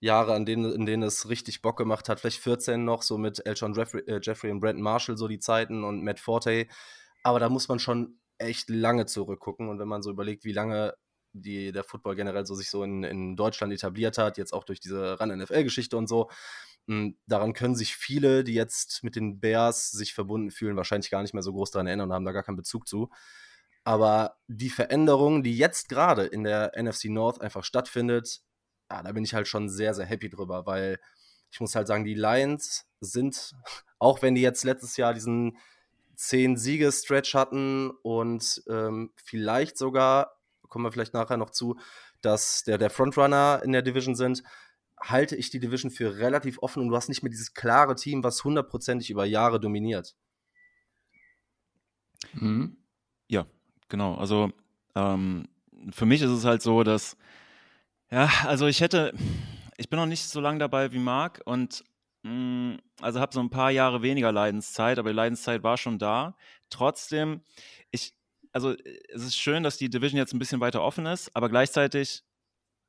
Jahre, 0.00 0.34
an 0.34 0.46
denen, 0.46 0.72
in 0.72 0.86
denen 0.86 1.02
es 1.02 1.28
richtig 1.28 1.62
Bock 1.62 1.76
gemacht 1.76 2.08
hat. 2.08 2.20
Vielleicht 2.20 2.40
14 2.40 2.84
noch, 2.84 3.02
so 3.02 3.18
mit 3.18 3.44
Elton 3.46 3.74
Jeffrey, 3.74 4.00
äh, 4.06 4.20
Jeffrey 4.22 4.50
und 4.50 4.60
Brandon 4.60 4.82
Marshall, 4.82 5.16
so 5.16 5.28
die 5.28 5.38
Zeiten 5.38 5.84
und 5.84 6.02
Matt 6.02 6.18
Forte. 6.18 6.66
Aber 7.22 7.38
da 7.38 7.48
muss 7.48 7.68
man 7.68 7.78
schon 7.78 8.18
echt 8.38 8.70
lange 8.70 9.06
zurückgucken. 9.06 9.68
Und 9.68 9.78
wenn 9.78 9.88
man 9.88 10.02
so 10.02 10.10
überlegt, 10.10 10.44
wie 10.44 10.52
lange 10.52 10.94
die, 11.32 11.70
der 11.72 11.84
Football 11.84 12.16
generell 12.16 12.46
so 12.46 12.54
sich 12.54 12.70
so 12.70 12.82
in, 12.82 13.04
in 13.04 13.36
Deutschland 13.36 13.72
etabliert 13.72 14.18
hat, 14.18 14.38
jetzt 14.38 14.52
auch 14.52 14.64
durch 14.64 14.80
diese 14.80 15.18
Run-NFL-Geschichte 15.20 15.96
und 15.96 16.08
so, 16.08 16.30
mh, 16.86 16.96
hm, 16.96 17.18
daran 17.26 17.52
können 17.52 17.76
sich 17.76 17.94
viele, 17.94 18.42
die 18.42 18.54
jetzt 18.54 19.04
mit 19.04 19.16
den 19.16 19.38
Bears 19.38 19.90
sich 19.90 20.14
verbunden 20.14 20.50
fühlen, 20.50 20.76
wahrscheinlich 20.76 21.10
gar 21.10 21.22
nicht 21.22 21.34
mehr 21.34 21.42
so 21.42 21.52
groß 21.52 21.70
daran 21.70 21.86
erinnern 21.86 22.08
und 22.08 22.14
haben 22.14 22.24
da 22.24 22.32
gar 22.32 22.42
keinen 22.42 22.56
Bezug 22.56 22.88
zu. 22.88 23.10
Aber 23.84 24.36
die 24.46 24.70
Veränderung, 24.70 25.42
die 25.42 25.56
jetzt 25.56 25.88
gerade 25.88 26.24
in 26.24 26.44
der 26.44 26.72
NFC 26.76 27.06
North 27.06 27.40
einfach 27.40 27.64
stattfindet, 27.64 28.42
ja, 28.90 29.02
da 29.02 29.12
bin 29.12 29.24
ich 29.24 29.34
halt 29.34 29.48
schon 29.48 29.68
sehr, 29.68 29.94
sehr 29.94 30.06
happy 30.06 30.28
drüber, 30.28 30.66
weil 30.66 30.98
ich 31.50 31.60
muss 31.60 31.74
halt 31.74 31.86
sagen, 31.86 32.04
die 32.04 32.14
Lions 32.14 32.86
sind, 33.00 33.54
auch 33.98 34.22
wenn 34.22 34.34
die 34.34 34.42
jetzt 34.42 34.64
letztes 34.64 34.96
Jahr 34.96 35.14
diesen 35.14 35.56
10-Siege-Stretch 36.16 37.34
hatten 37.34 37.90
und 38.02 38.62
ähm, 38.68 39.12
vielleicht 39.16 39.78
sogar, 39.78 40.36
kommen 40.68 40.84
wir 40.84 40.92
vielleicht 40.92 41.14
nachher 41.14 41.38
noch 41.38 41.50
zu, 41.50 41.78
dass 42.20 42.62
der, 42.64 42.78
der 42.78 42.90
Frontrunner 42.90 43.62
in 43.64 43.72
der 43.72 43.82
Division 43.82 44.14
sind, 44.14 44.42
halte 45.00 45.34
ich 45.34 45.48
die 45.48 45.60
Division 45.60 45.90
für 45.90 46.18
relativ 46.18 46.58
offen 46.58 46.82
und 46.82 46.88
du 46.88 46.96
hast 46.96 47.08
nicht 47.08 47.22
mehr 47.22 47.30
dieses 47.30 47.54
klare 47.54 47.94
Team, 47.94 48.22
was 48.22 48.44
hundertprozentig 48.44 49.10
über 49.10 49.24
Jahre 49.24 49.58
dominiert. 49.58 50.14
Mhm. 52.34 52.76
Ja, 53.28 53.46
genau. 53.88 54.16
Also 54.16 54.52
ähm, 54.94 55.48
für 55.90 56.04
mich 56.04 56.20
ist 56.20 56.30
es 56.30 56.44
halt 56.44 56.60
so, 56.60 56.82
dass 56.82 57.16
ja, 58.10 58.30
also 58.44 58.66
ich 58.66 58.80
hätte, 58.80 59.12
ich 59.76 59.88
bin 59.88 59.98
noch 59.98 60.06
nicht 60.06 60.24
so 60.24 60.40
lange 60.40 60.58
dabei 60.58 60.92
wie 60.92 60.98
Marc 60.98 61.40
und 61.44 61.84
mh, 62.22 62.32
mm, 62.32 62.78
also 63.00 63.20
habe 63.20 63.32
so 63.32 63.40
ein 63.40 63.50
paar 63.50 63.70
Jahre 63.70 64.02
weniger 64.02 64.32
Leidenszeit, 64.32 64.98
aber 64.98 65.10
die 65.10 65.16
Leidenszeit 65.16 65.62
war 65.62 65.76
schon 65.76 65.98
da. 65.98 66.36
Trotzdem, 66.68 67.42
ich, 67.90 68.14
also 68.52 68.74
es 69.12 69.22
ist 69.22 69.36
schön, 69.36 69.62
dass 69.62 69.78
die 69.78 69.90
Division 69.90 70.18
jetzt 70.18 70.34
ein 70.34 70.38
bisschen 70.38 70.60
weiter 70.60 70.82
offen 70.82 71.06
ist, 71.06 71.34
aber 71.34 71.48
gleichzeitig, 71.48 72.22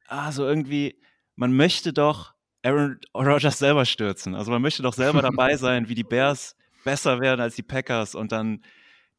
also 0.07 0.45
irgendwie, 0.45 0.99
man 1.35 1.53
möchte 1.53 1.93
doch 1.93 2.33
Aaron 2.63 2.99
Rodgers 3.15 3.59
selber 3.59 3.85
stürzen. 3.85 4.35
Also 4.35 4.51
man 4.51 4.61
möchte 4.61 4.83
doch 4.83 4.93
selber 4.93 5.21
dabei 5.21 5.55
sein, 5.57 5.89
wie 5.89 5.95
die 5.95 6.03
Bears 6.03 6.55
besser 6.83 7.19
werden 7.19 7.41
als 7.41 7.55
die 7.55 7.63
Packers 7.63 8.15
und 8.15 8.31
dann 8.31 8.63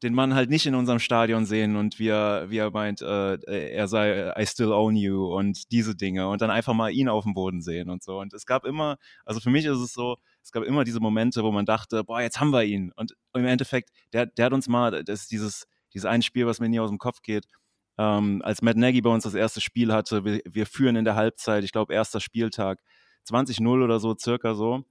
den 0.03 0.13
Mann 0.13 0.35
halt 0.35 0.49
nicht 0.49 0.65
in 0.65 0.75
unserem 0.75 0.99
Stadion 0.99 1.45
sehen 1.45 1.75
und 1.77 1.97
wie 1.97 2.09
er, 2.09 2.49
wie 2.49 2.57
er 2.57 2.71
meint, 2.71 3.01
äh, 3.01 3.37
er 3.71 3.87
sei 3.87 4.33
I 4.37 4.45
still 4.45 4.71
own 4.73 4.95
you 4.95 5.25
und 5.33 5.71
diese 5.71 5.95
Dinge 5.95 6.27
und 6.27 6.41
dann 6.41 6.51
einfach 6.51 6.73
mal 6.73 6.91
ihn 6.91 7.09
auf 7.09 7.23
dem 7.23 7.33
Boden 7.33 7.61
sehen 7.61 7.89
und 7.89 8.03
so. 8.03 8.19
Und 8.19 8.33
es 8.33 8.45
gab 8.45 8.65
immer, 8.65 8.97
also 9.25 9.39
für 9.39 9.49
mich 9.49 9.65
ist 9.65 9.79
es 9.79 9.93
so, 9.93 10.17
es 10.43 10.51
gab 10.51 10.63
immer 10.63 10.83
diese 10.83 10.99
Momente, 10.99 11.43
wo 11.43 11.51
man 11.51 11.65
dachte, 11.65 12.03
boah, 12.03 12.21
jetzt 12.21 12.39
haben 12.39 12.51
wir 12.51 12.63
ihn. 12.63 12.91
Und 12.95 13.15
im 13.33 13.45
Endeffekt, 13.45 13.89
der, 14.11 14.25
der 14.25 14.45
hat 14.45 14.53
uns 14.53 14.67
mal, 14.67 15.03
das 15.03 15.21
ist 15.21 15.31
dieses, 15.31 15.67
dieses 15.93 16.05
ein 16.05 16.21
Spiel, 16.21 16.45
was 16.45 16.59
mir 16.59 16.69
nie 16.69 16.79
aus 16.81 16.89
dem 16.89 16.99
Kopf 16.99 17.21
geht, 17.21 17.45
ähm, 17.97 18.41
als 18.43 18.61
Matt 18.61 18.75
Nagy 18.75 19.01
bei 19.01 19.09
uns 19.09 19.23
das 19.23 19.35
erste 19.35 19.61
Spiel 19.61 19.93
hatte, 19.93 20.25
wir, 20.25 20.41
wir 20.45 20.65
führen 20.65 20.95
in 20.95 21.05
der 21.05 21.15
Halbzeit, 21.15 21.63
ich 21.63 21.71
glaube, 21.71 21.93
erster 21.93 22.19
Spieltag, 22.19 22.79
20-0 23.29 23.83
oder 23.83 23.99
so, 23.99 24.15
circa 24.17 24.53
so. 24.53 24.83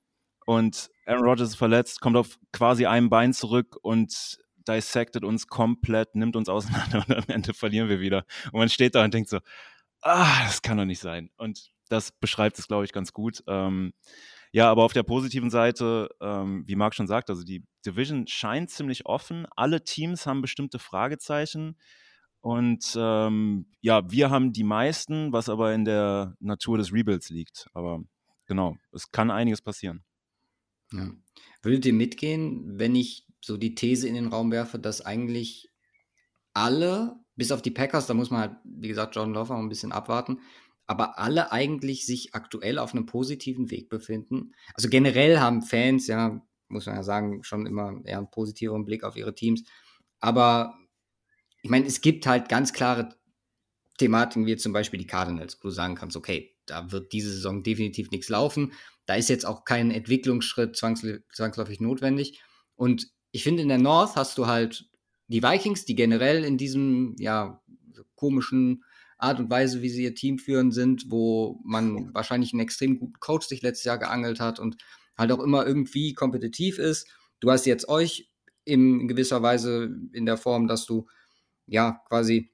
Und 0.46 0.88
Aaron 1.06 1.24
Rodgers 1.24 1.50
ist 1.50 1.56
verletzt, 1.56 2.00
kommt 2.00 2.16
auf 2.16 2.38
quasi 2.52 2.86
einem 2.86 3.10
Bein 3.10 3.32
zurück 3.32 3.76
und 3.82 4.38
dissected 4.68 5.24
uns 5.24 5.46
komplett, 5.46 6.14
nimmt 6.14 6.36
uns 6.36 6.48
auseinander 6.48 7.04
und 7.08 7.16
am 7.16 7.24
Ende 7.28 7.54
verlieren 7.54 7.88
wir 7.88 8.00
wieder. 8.00 8.24
Und 8.52 8.58
man 8.58 8.68
steht 8.68 8.94
da 8.94 9.04
und 9.04 9.14
denkt 9.14 9.30
so, 9.30 9.38
ah, 10.02 10.44
das 10.44 10.62
kann 10.62 10.76
doch 10.76 10.84
nicht 10.84 11.00
sein. 11.00 11.30
Und 11.36 11.70
das 11.88 12.12
beschreibt 12.12 12.58
es, 12.58 12.68
glaube 12.68 12.84
ich, 12.84 12.92
ganz 12.92 13.12
gut. 13.12 13.42
Ähm, 13.46 13.92
Ja, 14.52 14.70
aber 14.70 14.84
auf 14.84 14.92
der 14.92 15.02
positiven 15.02 15.50
Seite, 15.50 16.10
ähm, 16.20 16.64
wie 16.66 16.76
Marc 16.76 16.94
schon 16.94 17.06
sagt, 17.06 17.30
also 17.30 17.42
die 17.42 17.64
Division 17.86 18.26
scheint 18.26 18.70
ziemlich 18.70 19.06
offen. 19.06 19.46
Alle 19.56 19.82
Teams 19.82 20.26
haben 20.26 20.42
bestimmte 20.42 20.78
Fragezeichen. 20.78 21.76
Und 22.40 22.94
ähm, 22.96 23.66
ja, 23.80 24.10
wir 24.10 24.30
haben 24.30 24.52
die 24.52 24.64
meisten, 24.64 25.32
was 25.32 25.48
aber 25.48 25.72
in 25.74 25.84
der 25.84 26.36
Natur 26.40 26.76
des 26.76 26.92
Rebuilds 26.92 27.30
liegt. 27.30 27.68
Aber 27.72 28.02
genau, 28.46 28.76
es 28.92 29.10
kann 29.12 29.30
einiges 29.30 29.62
passieren. 29.62 30.04
Ja. 30.92 31.10
Würdet 31.62 31.86
ihr 31.86 31.92
mitgehen, 31.92 32.78
wenn 32.78 32.96
ich 32.96 33.26
so 33.44 33.56
die 33.56 33.74
These 33.74 34.08
in 34.08 34.14
den 34.14 34.28
Raum 34.28 34.50
werfe, 34.50 34.78
dass 34.78 35.04
eigentlich 35.04 35.68
alle, 36.54 37.16
bis 37.36 37.52
auf 37.52 37.62
die 37.62 37.70
Packers, 37.70 38.06
da 38.06 38.14
muss 38.14 38.30
man 38.30 38.40
halt, 38.40 38.56
wie 38.64 38.88
gesagt, 38.88 39.16
John 39.16 39.34
Love 39.34 39.52
noch 39.52 39.60
ein 39.60 39.68
bisschen 39.68 39.92
abwarten, 39.92 40.38
aber 40.86 41.18
alle 41.18 41.52
eigentlich 41.52 42.06
sich 42.06 42.34
aktuell 42.34 42.78
auf 42.78 42.92
einem 42.92 43.06
positiven 43.06 43.70
Weg 43.70 43.88
befinden. 43.88 44.52
Also 44.74 44.88
generell 44.88 45.38
haben 45.38 45.62
Fans, 45.62 46.06
ja, 46.06 46.40
muss 46.68 46.86
man 46.86 46.96
ja 46.96 47.02
sagen, 47.02 47.42
schon 47.42 47.66
immer 47.66 48.00
eher 48.04 48.18
einen 48.18 48.30
positiveren 48.30 48.84
Blick 48.84 49.04
auf 49.04 49.16
ihre 49.16 49.34
Teams. 49.34 49.64
Aber 50.20 50.78
ich 51.62 51.70
meine, 51.70 51.86
es 51.86 52.00
gibt 52.00 52.26
halt 52.26 52.48
ganz 52.48 52.72
klare 52.72 53.16
Thematiken, 53.98 54.46
wie 54.46 54.56
zum 54.56 54.72
Beispiel 54.72 54.98
die 54.98 55.06
Cardinals, 55.06 55.58
wo 55.58 55.68
du 55.68 55.70
sagen 55.70 55.94
kannst, 55.94 56.16
okay, 56.16 56.56
da 56.66 56.92
wird 56.92 57.12
diese 57.12 57.30
Saison 57.30 57.62
definitiv 57.62 58.10
nichts 58.10 58.28
laufen. 58.28 58.72
Da 59.06 59.14
ist 59.14 59.28
jetzt 59.28 59.46
auch 59.46 59.64
kein 59.64 59.90
Entwicklungsschritt 59.90 60.76
zwangsläufig 60.76 61.80
notwendig. 61.80 62.40
Und 62.74 63.08
ich 63.32 63.42
finde, 63.42 63.62
in 63.62 63.68
der 63.68 63.78
North 63.78 64.14
hast 64.14 64.38
du 64.38 64.46
halt 64.46 64.88
die 65.28 65.42
Vikings, 65.42 65.84
die 65.84 65.94
generell 65.94 66.44
in 66.44 66.58
diesem, 66.58 67.16
ja, 67.18 67.62
komischen 68.14 68.84
Art 69.18 69.40
und 69.40 69.50
Weise, 69.50 69.82
wie 69.82 69.88
sie 69.88 70.04
ihr 70.04 70.14
Team 70.14 70.38
führen 70.38 70.70
sind, 70.70 71.10
wo 71.10 71.60
man 71.64 72.12
wahrscheinlich 72.14 72.52
einen 72.52 72.60
extrem 72.60 72.98
guten 72.98 73.18
Coach 73.20 73.46
sich 73.46 73.62
letztes 73.62 73.84
Jahr 73.84 73.98
geangelt 73.98 74.38
hat 74.38 74.60
und 74.60 74.76
halt 75.16 75.32
auch 75.32 75.40
immer 75.40 75.66
irgendwie 75.66 76.14
kompetitiv 76.14 76.78
ist. 76.78 77.08
Du 77.40 77.50
hast 77.50 77.66
jetzt 77.66 77.88
euch 77.88 78.30
in 78.64 79.08
gewisser 79.08 79.42
Weise 79.42 79.90
in 80.12 80.26
der 80.26 80.36
Form, 80.36 80.68
dass 80.68 80.86
du 80.86 81.06
ja 81.66 82.00
quasi, 82.08 82.50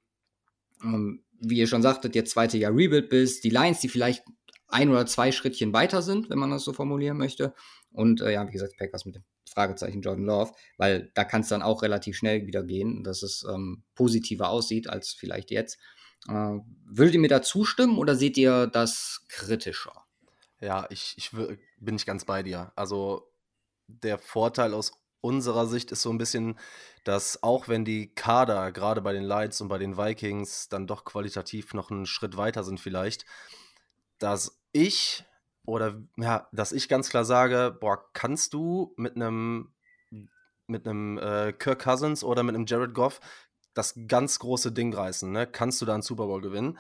ähm, 0.82 1.22
wie 1.40 1.58
ihr 1.58 1.66
schon 1.66 1.82
sagtet, 1.82 2.14
jetzt 2.14 2.30
zweite 2.30 2.58
Jahr 2.58 2.74
Rebuild 2.74 3.08
bist. 3.08 3.44
Die 3.44 3.50
Lions, 3.50 3.80
die 3.80 3.88
vielleicht 3.88 4.24
ein 4.68 4.90
oder 4.90 5.06
zwei 5.06 5.32
Schrittchen 5.32 5.72
weiter 5.72 6.02
sind, 6.02 6.30
wenn 6.30 6.38
man 6.38 6.50
das 6.50 6.64
so 6.64 6.72
formulieren 6.72 7.16
möchte. 7.16 7.54
Und 7.90 8.20
äh, 8.20 8.32
ja, 8.32 8.46
wie 8.46 8.52
gesagt, 8.52 8.76
Packers 8.78 9.04
mit 9.04 9.16
dem 9.16 9.24
Fragezeichen 9.48 10.02
Jordan 10.02 10.24
Love, 10.24 10.52
weil 10.76 11.10
da 11.14 11.24
kann 11.24 11.40
es 11.40 11.48
dann 11.48 11.62
auch 11.62 11.82
relativ 11.82 12.16
schnell 12.16 12.46
wieder 12.46 12.62
gehen, 12.62 13.02
dass 13.02 13.22
es 13.22 13.44
ähm, 13.48 13.82
positiver 13.94 14.50
aussieht 14.50 14.88
als 14.88 15.12
vielleicht 15.12 15.50
jetzt. 15.50 15.78
Äh, 16.28 16.58
würdet 16.84 17.14
ihr 17.14 17.20
mir 17.20 17.28
da 17.28 17.42
zustimmen 17.42 17.98
oder 17.98 18.14
seht 18.14 18.36
ihr 18.36 18.66
das 18.66 19.24
kritischer? 19.28 20.04
Ja, 20.60 20.86
ich, 20.90 21.14
ich 21.16 21.30
bin 21.30 21.94
nicht 21.94 22.06
ganz 22.06 22.24
bei 22.24 22.42
dir. 22.42 22.72
Also 22.76 23.30
der 23.86 24.18
Vorteil 24.18 24.74
aus 24.74 24.92
unserer 25.20 25.66
Sicht 25.66 25.90
ist 25.92 26.02
so 26.02 26.10
ein 26.10 26.18
bisschen, 26.18 26.58
dass 27.04 27.42
auch 27.42 27.68
wenn 27.68 27.84
die 27.84 28.14
Kader 28.14 28.70
gerade 28.72 29.00
bei 29.00 29.12
den 29.12 29.24
Lights 29.24 29.60
und 29.60 29.68
bei 29.68 29.78
den 29.78 29.96
Vikings 29.96 30.68
dann 30.68 30.86
doch 30.86 31.04
qualitativ 31.04 31.74
noch 31.74 31.90
einen 31.90 32.06
Schritt 32.06 32.36
weiter 32.36 32.64
sind 32.64 32.80
vielleicht, 32.80 33.24
dass 34.18 34.57
ich 34.72 35.24
oder 35.66 36.02
ja, 36.16 36.48
dass 36.52 36.72
ich 36.72 36.88
ganz 36.88 37.10
klar 37.10 37.24
sage, 37.24 37.76
boah, 37.78 38.10
kannst 38.12 38.54
du 38.54 38.94
mit 38.96 39.16
einem 39.16 39.74
mit 40.66 40.86
einem 40.86 41.18
äh, 41.18 41.52
Kirk 41.52 41.82
Cousins 41.82 42.22
oder 42.22 42.42
mit 42.42 42.54
einem 42.54 42.66
Jared 42.66 42.94
Goff 42.94 43.20
das 43.74 43.94
ganz 44.08 44.38
große 44.38 44.72
Ding 44.72 44.92
reißen, 44.94 45.30
ne? 45.30 45.46
Kannst 45.46 45.80
du 45.80 45.86
da 45.86 45.94
einen 45.94 46.02
Super 46.02 46.26
Bowl 46.26 46.40
gewinnen? 46.40 46.78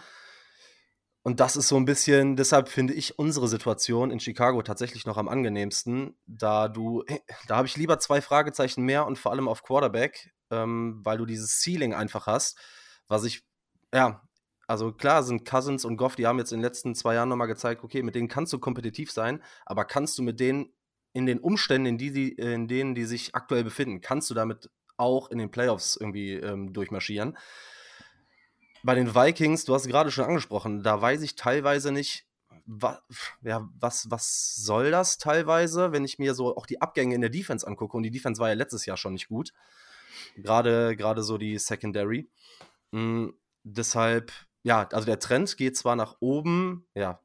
Und 1.22 1.40
das 1.40 1.56
ist 1.56 1.68
so 1.68 1.76
ein 1.76 1.84
bisschen, 1.84 2.36
deshalb 2.36 2.68
finde 2.68 2.94
ich 2.94 3.18
unsere 3.18 3.48
Situation 3.48 4.10
in 4.10 4.20
Chicago 4.20 4.62
tatsächlich 4.62 5.04
noch 5.04 5.16
am 5.18 5.28
angenehmsten, 5.28 6.16
da 6.26 6.68
du, 6.68 7.04
da 7.48 7.56
habe 7.56 7.68
ich 7.68 7.76
lieber 7.76 7.98
zwei 7.98 8.20
Fragezeichen 8.20 8.82
mehr 8.84 9.06
und 9.06 9.18
vor 9.18 9.32
allem 9.32 9.48
auf 9.48 9.62
Quarterback, 9.62 10.32
ähm, 10.50 11.00
weil 11.04 11.18
du 11.18 11.26
dieses 11.26 11.60
Ceiling 11.60 11.92
einfach 11.92 12.26
hast, 12.26 12.58
was 13.08 13.24
ich, 13.24 13.44
ja, 13.92 14.27
also 14.68 14.92
klar 14.92 15.22
sind 15.24 15.44
Cousins 15.44 15.84
und 15.84 15.96
Goff, 15.96 16.14
die 16.14 16.26
haben 16.26 16.38
jetzt 16.38 16.52
in 16.52 16.58
den 16.58 16.64
letzten 16.64 16.94
zwei 16.94 17.14
Jahren 17.14 17.28
nochmal 17.28 17.48
gezeigt, 17.48 17.82
okay, 17.82 18.02
mit 18.02 18.14
denen 18.14 18.28
kannst 18.28 18.52
du 18.52 18.58
kompetitiv 18.58 19.10
sein, 19.10 19.42
aber 19.66 19.84
kannst 19.84 20.18
du 20.18 20.22
mit 20.22 20.38
denen 20.38 20.72
in 21.14 21.26
den 21.26 21.40
Umständen, 21.40 21.86
in, 21.86 21.98
die, 21.98 22.32
in 22.32 22.68
denen 22.68 22.94
die 22.94 23.04
sich 23.04 23.34
aktuell 23.34 23.64
befinden, 23.64 24.00
kannst 24.00 24.30
du 24.30 24.34
damit 24.34 24.70
auch 24.96 25.30
in 25.30 25.38
den 25.38 25.50
Playoffs 25.50 25.96
irgendwie 25.96 26.34
ähm, 26.34 26.72
durchmarschieren? 26.72 27.36
Bei 28.84 28.94
den 28.94 29.14
Vikings, 29.14 29.64
du 29.64 29.74
hast 29.74 29.88
gerade 29.88 30.10
schon 30.10 30.26
angesprochen, 30.26 30.82
da 30.82 31.00
weiß 31.00 31.22
ich 31.22 31.34
teilweise 31.34 31.90
nicht, 31.90 32.26
wa, 32.66 33.00
ja, 33.40 33.68
was, 33.80 34.10
was 34.10 34.54
soll 34.54 34.90
das 34.90 35.18
teilweise, 35.18 35.92
wenn 35.92 36.04
ich 36.04 36.18
mir 36.18 36.34
so 36.34 36.56
auch 36.56 36.66
die 36.66 36.80
Abgänge 36.80 37.14
in 37.14 37.22
der 37.22 37.30
Defense 37.30 37.66
angucke. 37.66 37.96
Und 37.96 38.02
die 38.02 38.10
Defense 38.10 38.40
war 38.40 38.48
ja 38.48 38.54
letztes 38.54 38.86
Jahr 38.86 38.96
schon 38.96 39.14
nicht 39.14 39.28
gut. 39.28 39.52
Gerade, 40.36 40.94
gerade 40.96 41.22
so 41.22 41.38
die 41.38 41.58
Secondary. 41.58 42.30
Mhm, 42.92 43.34
deshalb, 43.64 44.32
ja, 44.68 44.86
also 44.92 45.06
der 45.06 45.18
Trend 45.18 45.56
geht 45.56 45.78
zwar 45.78 45.96
nach 45.96 46.16
oben, 46.20 46.86
ja, 46.94 47.20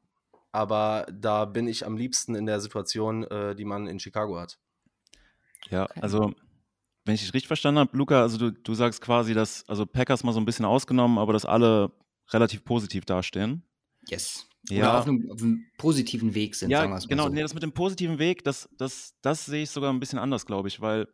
aber 0.50 1.06
da 1.12 1.44
bin 1.44 1.68
ich 1.68 1.84
am 1.84 1.96
liebsten 1.96 2.34
in 2.34 2.46
der 2.46 2.58
Situation, 2.58 3.24
äh, 3.24 3.54
die 3.54 3.66
man 3.66 3.86
in 3.86 4.00
Chicago 4.00 4.40
hat. 4.40 4.58
Ja, 5.68 5.84
also 6.00 6.32
wenn 7.04 7.14
ich 7.14 7.20
dich 7.20 7.34
richtig 7.34 7.48
verstanden 7.48 7.80
habe, 7.80 7.94
Luca, 7.94 8.22
also 8.22 8.38
du, 8.38 8.50
du 8.50 8.74
sagst 8.74 9.02
quasi, 9.02 9.34
dass, 9.34 9.68
also 9.68 9.84
Packers 9.84 10.24
mal 10.24 10.32
so 10.32 10.40
ein 10.40 10.46
bisschen 10.46 10.64
ausgenommen, 10.64 11.18
aber 11.18 11.34
dass 11.34 11.44
alle 11.44 11.92
relativ 12.30 12.64
positiv 12.64 13.04
dastehen. 13.04 13.62
Yes. 14.08 14.46
Oder 14.70 14.78
ja. 14.78 14.98
auf 14.98 15.06
einem, 15.06 15.30
auf 15.30 15.42
einem, 15.42 15.66
positiven 15.76 16.34
Weg 16.34 16.54
sind, 16.54 16.70
ja, 16.70 16.80
sagen 16.80 16.92
wir 16.92 16.96
es 16.96 17.06
genau, 17.08 17.24
so. 17.24 17.28
nee, 17.28 17.42
das 17.42 17.52
mit 17.52 17.62
dem 17.62 17.72
positiven 17.72 18.18
Weg, 18.18 18.42
das, 18.44 18.70
das, 18.78 19.14
das 19.20 19.44
sehe 19.44 19.64
ich 19.64 19.70
sogar 19.70 19.92
ein 19.92 20.00
bisschen 20.00 20.18
anders, 20.18 20.46
glaube 20.46 20.68
ich, 20.68 20.80
weil, 20.80 21.06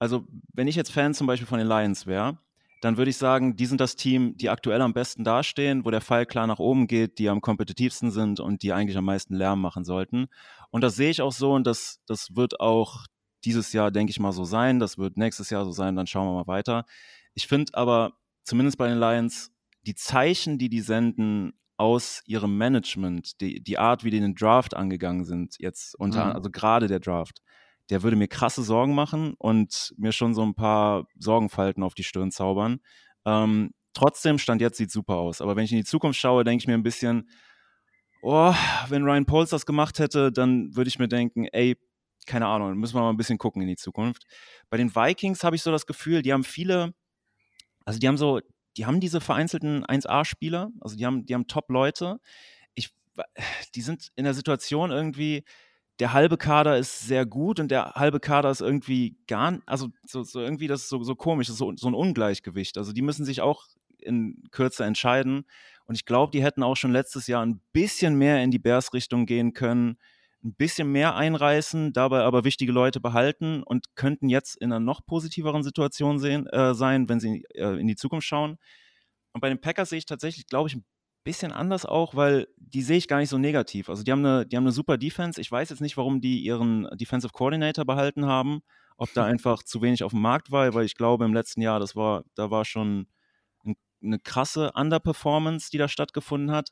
also 0.00 0.26
wenn 0.52 0.66
ich 0.66 0.74
jetzt 0.74 0.90
Fan 0.90 1.14
zum 1.14 1.28
Beispiel 1.28 1.46
von 1.46 1.58
den 1.60 1.68
Lions 1.68 2.06
wäre, 2.06 2.38
dann 2.86 2.98
würde 2.98 3.10
ich 3.10 3.16
sagen, 3.16 3.56
die 3.56 3.66
sind 3.66 3.80
das 3.80 3.96
Team, 3.96 4.36
die 4.36 4.48
aktuell 4.48 4.80
am 4.80 4.92
besten 4.92 5.24
dastehen, 5.24 5.84
wo 5.84 5.90
der 5.90 6.00
Pfeil 6.00 6.24
klar 6.24 6.46
nach 6.46 6.60
oben 6.60 6.86
geht, 6.86 7.18
die 7.18 7.28
am 7.28 7.40
kompetitivsten 7.40 8.12
sind 8.12 8.38
und 8.38 8.62
die 8.62 8.72
eigentlich 8.72 8.96
am 8.96 9.04
meisten 9.04 9.34
Lärm 9.34 9.60
machen 9.60 9.84
sollten. 9.84 10.28
Und 10.70 10.82
das 10.82 10.94
sehe 10.94 11.10
ich 11.10 11.20
auch 11.20 11.32
so 11.32 11.52
und 11.52 11.66
das, 11.66 12.00
das 12.06 12.36
wird 12.36 12.60
auch 12.60 13.06
dieses 13.44 13.72
Jahr, 13.72 13.90
denke 13.90 14.12
ich 14.12 14.20
mal, 14.20 14.30
so 14.30 14.44
sein. 14.44 14.78
Das 14.78 14.98
wird 14.98 15.16
nächstes 15.16 15.50
Jahr 15.50 15.64
so 15.64 15.72
sein, 15.72 15.96
dann 15.96 16.06
schauen 16.06 16.28
wir 16.28 16.34
mal 16.34 16.46
weiter. 16.46 16.84
Ich 17.34 17.48
finde 17.48 17.74
aber, 17.74 18.12
zumindest 18.44 18.78
bei 18.78 18.86
den 18.86 18.98
Lions, 18.98 19.50
die 19.82 19.96
Zeichen, 19.96 20.56
die 20.56 20.68
die 20.68 20.80
senden 20.80 21.54
aus 21.76 22.22
ihrem 22.24 22.56
Management, 22.56 23.40
die, 23.40 23.64
die 23.64 23.78
Art, 23.78 24.04
wie 24.04 24.10
die 24.10 24.20
den 24.20 24.36
Draft 24.36 24.74
angegangen 24.74 25.24
sind, 25.24 25.56
jetzt 25.58 25.98
unter, 25.98 26.26
mhm. 26.26 26.32
also 26.36 26.50
gerade 26.50 26.86
der 26.86 27.00
Draft, 27.00 27.42
der 27.90 28.02
würde 28.02 28.16
mir 28.16 28.28
krasse 28.28 28.62
Sorgen 28.62 28.94
machen 28.94 29.34
und 29.38 29.94
mir 29.96 30.12
schon 30.12 30.34
so 30.34 30.42
ein 30.42 30.54
paar 30.54 31.06
Sorgenfalten 31.18 31.82
auf 31.82 31.94
die 31.94 32.04
Stirn 32.04 32.30
zaubern. 32.30 32.80
Ähm, 33.24 33.70
trotzdem, 33.92 34.38
Stand 34.38 34.60
jetzt 34.60 34.78
sieht 34.78 34.90
super 34.90 35.16
aus. 35.16 35.40
Aber 35.40 35.56
wenn 35.56 35.64
ich 35.64 35.72
in 35.72 35.78
die 35.78 35.84
Zukunft 35.84 36.18
schaue, 36.18 36.44
denke 36.44 36.62
ich 36.62 36.66
mir 36.66 36.74
ein 36.74 36.82
bisschen, 36.82 37.28
oh, 38.22 38.54
wenn 38.88 39.04
Ryan 39.04 39.26
Poles 39.26 39.50
das 39.50 39.66
gemacht 39.66 39.98
hätte, 39.98 40.32
dann 40.32 40.74
würde 40.74 40.88
ich 40.88 40.98
mir 40.98 41.08
denken, 41.08 41.46
ey, 41.46 41.76
keine 42.26 42.46
Ahnung, 42.46 42.76
müssen 42.76 42.96
wir 42.96 43.02
mal 43.02 43.10
ein 43.10 43.16
bisschen 43.16 43.38
gucken 43.38 43.62
in 43.62 43.68
die 43.68 43.76
Zukunft. 43.76 44.24
Bei 44.68 44.76
den 44.76 44.94
Vikings 44.94 45.44
habe 45.44 45.54
ich 45.54 45.62
so 45.62 45.70
das 45.70 45.86
Gefühl, 45.86 46.22
die 46.22 46.32
haben 46.32 46.44
viele, 46.44 46.92
also 47.84 48.00
die 48.00 48.08
haben 48.08 48.16
so, 48.16 48.40
die 48.76 48.84
haben 48.84 49.00
diese 49.00 49.20
vereinzelten 49.20 49.84
1A-Spieler, 49.84 50.70
also 50.80 50.96
die 50.96 51.06
haben, 51.06 51.24
die 51.24 51.34
haben 51.34 51.46
Top-Leute. 51.46 52.18
die 53.74 53.80
sind 53.80 54.12
in 54.16 54.24
der 54.24 54.34
Situation 54.34 54.90
irgendwie, 54.90 55.44
der 55.98 56.12
halbe 56.12 56.36
Kader 56.36 56.76
ist 56.76 57.06
sehr 57.06 57.24
gut 57.24 57.58
und 57.58 57.70
der 57.70 57.92
halbe 57.94 58.20
Kader 58.20 58.50
ist 58.50 58.60
irgendwie 58.60 59.16
gar, 59.26 59.60
also 59.66 59.88
so, 60.04 60.22
so 60.22 60.40
irgendwie, 60.40 60.66
das 60.66 60.82
ist 60.82 60.88
so, 60.88 61.02
so 61.02 61.14
komisch, 61.14 61.48
so, 61.48 61.72
so 61.76 61.88
ein 61.88 61.94
Ungleichgewicht. 61.94 62.76
Also 62.76 62.92
die 62.92 63.02
müssen 63.02 63.24
sich 63.24 63.40
auch 63.40 63.64
in 63.98 64.42
Kürze 64.50 64.84
entscheiden. 64.84 65.46
Und 65.86 65.94
ich 65.94 66.04
glaube, 66.04 66.32
die 66.32 66.42
hätten 66.42 66.62
auch 66.62 66.76
schon 66.76 66.92
letztes 66.92 67.26
Jahr 67.26 67.44
ein 67.44 67.60
bisschen 67.72 68.16
mehr 68.16 68.42
in 68.42 68.50
die 68.50 68.58
Bears-Richtung 68.58 69.24
gehen 69.24 69.52
können, 69.52 69.98
ein 70.44 70.54
bisschen 70.54 70.92
mehr 70.92 71.16
einreißen, 71.16 71.92
dabei 71.92 72.22
aber 72.22 72.44
wichtige 72.44 72.72
Leute 72.72 73.00
behalten 73.00 73.62
und 73.62 73.94
könnten 73.94 74.28
jetzt 74.28 74.56
in 74.56 74.72
einer 74.72 74.80
noch 74.80 75.04
positiveren 75.06 75.62
Situation 75.62 76.18
sehen, 76.18 76.46
äh, 76.48 76.74
sein, 76.74 77.08
wenn 77.08 77.20
sie 77.20 77.44
äh, 77.54 77.80
in 77.80 77.86
die 77.86 77.96
Zukunft 77.96 78.26
schauen. 78.26 78.58
Und 79.32 79.40
bei 79.40 79.48
den 79.48 79.60
Packers 79.60 79.90
sehe 79.90 79.98
ich 79.98 80.06
tatsächlich, 80.06 80.46
glaube 80.46 80.68
ich, 80.68 80.76
ein 80.76 80.84
bisschen 81.26 81.50
anders 81.50 81.84
auch, 81.84 82.14
weil 82.14 82.46
die 82.56 82.82
sehe 82.82 82.96
ich 82.96 83.08
gar 83.08 83.18
nicht 83.18 83.30
so 83.30 83.36
negativ. 83.36 83.90
Also 83.90 84.04
die 84.04 84.12
haben 84.12 84.24
eine, 84.24 84.46
die 84.46 84.56
haben 84.56 84.62
eine 84.62 84.72
super 84.72 84.96
Defense. 84.96 85.40
Ich 85.40 85.50
weiß 85.50 85.70
jetzt 85.70 85.80
nicht, 85.80 85.96
warum 85.96 86.20
die 86.20 86.38
ihren 86.38 86.88
Defensive 86.94 87.32
Coordinator 87.32 87.84
behalten 87.84 88.26
haben, 88.26 88.60
ob 88.96 89.12
da 89.12 89.24
einfach 89.26 89.64
zu 89.64 89.82
wenig 89.82 90.04
auf 90.04 90.12
dem 90.12 90.22
Markt 90.22 90.52
war, 90.52 90.72
weil 90.72 90.86
ich 90.86 90.94
glaube 90.94 91.24
im 91.24 91.34
letzten 91.34 91.60
Jahr, 91.62 91.80
das 91.80 91.96
war, 91.96 92.24
da 92.36 92.52
war 92.52 92.64
schon 92.64 93.08
ein, 93.64 93.74
eine 94.02 94.20
krasse 94.20 94.70
Underperformance, 94.72 95.68
die 95.70 95.78
da 95.78 95.88
stattgefunden 95.88 96.52
hat. 96.52 96.70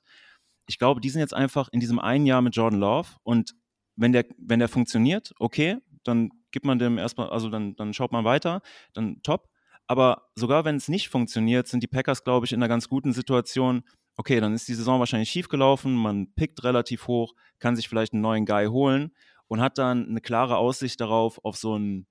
Ich 0.66 0.78
glaube, 0.78 1.00
die 1.00 1.10
sind 1.10 1.20
jetzt 1.20 1.34
einfach 1.34 1.68
in 1.73 1.81
diesem 1.81 1.99
einen 1.99 2.24
Jahr 2.24 2.41
mit 2.41 2.55
Jordan 2.55 2.78
Love 2.78 3.08
und 3.24 3.55
wenn 3.97 4.12
der, 4.12 4.24
wenn 4.39 4.60
der 4.60 4.68
funktioniert, 4.68 5.34
okay, 5.41 5.78
dann 6.05 6.31
gibt 6.52 6.65
man 6.65 6.78
dem 6.78 6.97
erstmal, 6.97 7.31
also 7.31 7.50
dann, 7.50 7.74
dann 7.74 7.92
schaut 7.92 8.12
man 8.12 8.24
weiter, 8.24 8.62
dann 8.92 9.20
top. 9.23 9.49
Aber 9.89 10.28
sogar 10.36 10.65
wenn 10.65 10.76
es 10.76 10.89
nicht 10.89 11.08
funktioniert, 11.08 11.66
sind 11.66 11.83
die 11.83 11.89
Packers, 11.89 12.24
glaube 12.24 12.47
ich, 12.47 12.52
in 12.52 12.60
einer 12.60 12.68
ganz 12.68 12.89
guten 12.89 13.12
Situation. 13.12 13.83
Okay, 14.17 14.41
dann 14.41 14.55
ist 14.55 14.68
die 14.68 14.75
Saison 14.75 15.01
wahrscheinlich 15.01 15.31
schief 15.31 15.49
gelaufen, 15.49 15.94
man 15.94 16.33
pickt 16.34 16.62
relativ 16.62 17.09
hoch, 17.09 17.34
kann 17.59 17.75
sich 17.75 17.89
vielleicht 17.89 18.12
einen 18.12 18.23
neuen 18.23 18.47
Guy 18.47 18.67
holen 18.67 19.12
und 19.49 19.60
hat 19.60 19.78
dann 19.78 20.09
eine 20.09 20.20
klare 20.20 20.57
Aussicht 20.57 21.01
darauf, 21.01 21.41
auf 21.44 21.57
so 21.57 21.76
ein 21.76 22.07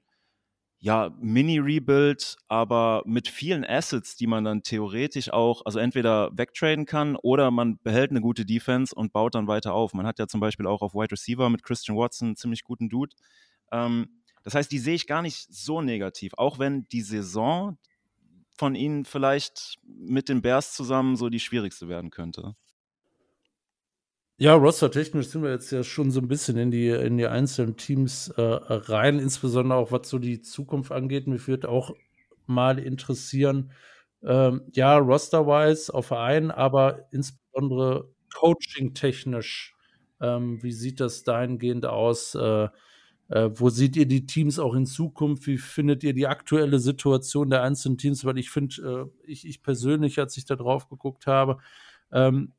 ja, 0.83 1.15
Mini-Rebuild, 1.21 2.35
aber 2.49 3.03
mit 3.05 3.29
vielen 3.29 3.63
Assets, 3.63 4.17
die 4.17 4.27
man 4.27 4.43
dann 4.43 4.63
theoretisch 4.63 5.31
auch, 5.31 5.61
also 5.63 5.79
entweder 5.79 6.29
wegtraden 6.37 6.85
kann 6.85 7.15
oder 7.15 7.51
man 7.51 7.79
behält 7.83 8.11
eine 8.11 8.19
gute 8.19 8.45
Defense 8.45 8.93
und 8.93 9.13
baut 9.13 9.33
dann 9.33 9.47
weiter 9.47 9.73
auf. 9.73 9.93
Man 9.93 10.05
hat 10.05 10.19
ja 10.19 10.27
zum 10.27 10.41
Beispiel 10.41 10.67
auch 10.67 10.81
auf 10.81 10.93
Wide 10.93 11.13
Receiver 11.13 11.49
mit 11.49 11.63
Christian 11.63 11.97
Watson 11.97 12.27
einen 12.29 12.35
ziemlich 12.35 12.65
guten 12.65 12.89
Dude. 12.89 13.15
Ähm, 13.71 14.23
das 14.43 14.55
heißt, 14.55 14.69
die 14.73 14.77
sehe 14.77 14.95
ich 14.95 15.07
gar 15.07 15.21
nicht 15.21 15.47
so 15.49 15.81
negativ, 15.81 16.33
auch 16.35 16.59
wenn 16.59 16.83
die 16.89 17.01
Saison 17.01 17.77
von 18.57 18.75
ihnen 18.75 19.05
vielleicht 19.05 19.77
mit 19.85 20.29
den 20.29 20.41
Bears 20.41 20.73
zusammen 20.73 21.15
so 21.15 21.29
die 21.29 21.39
schwierigste 21.39 21.87
werden 21.87 22.11
könnte. 22.11 22.55
Ja, 24.39 24.55
roster-technisch 24.55 25.27
sind 25.27 25.43
wir 25.43 25.51
jetzt 25.51 25.71
ja 25.71 25.83
schon 25.83 26.09
so 26.11 26.19
ein 26.19 26.27
bisschen 26.27 26.57
in 26.57 26.71
die, 26.71 26.89
in 26.89 27.17
die 27.17 27.27
einzelnen 27.27 27.77
Teams 27.77 28.29
äh, 28.29 28.41
rein, 28.41 29.19
insbesondere 29.19 29.77
auch 29.77 29.91
was 29.91 30.09
so 30.09 30.17
die 30.17 30.41
Zukunft 30.41 30.91
angeht. 30.91 31.27
Mich 31.27 31.47
würde 31.47 31.69
auch 31.69 31.91
mal 32.47 32.79
interessieren, 32.79 33.71
ähm, 34.23 34.63
ja, 34.73 34.97
roster-wise 34.97 35.93
auf 35.93 36.07
Verein, 36.07 36.49
aber 36.51 37.07
insbesondere 37.11 38.09
coaching-technisch. 38.33 39.75
Ähm, 40.19 40.61
wie 40.63 40.71
sieht 40.71 40.99
das 40.99 41.23
dahingehend 41.23 41.85
aus? 41.85 42.33
Äh, 42.35 42.69
äh, 43.33 43.49
wo 43.59 43.69
seht 43.69 43.95
ihr 43.95 44.05
die 44.05 44.27
Teams 44.27 44.59
auch 44.59 44.75
in 44.75 44.85
Zukunft? 44.85 45.47
Wie 45.47 45.57
findet 45.57 46.03
ihr 46.03 46.13
die 46.13 46.27
aktuelle 46.27 46.77
Situation 46.77 47.49
der 47.49 47.63
einzelnen 47.63 47.97
Teams? 47.97 48.25
Weil 48.25 48.37
ich 48.37 48.51
finde, 48.51 49.09
äh, 49.25 49.31
ich, 49.31 49.47
ich 49.47 49.63
persönlich, 49.63 50.19
als 50.19 50.37
ich 50.37 50.45
da 50.45 50.55
drauf 50.55 50.87
geguckt 50.87 51.25
habe, 51.25 51.57
ähm, 52.11 52.53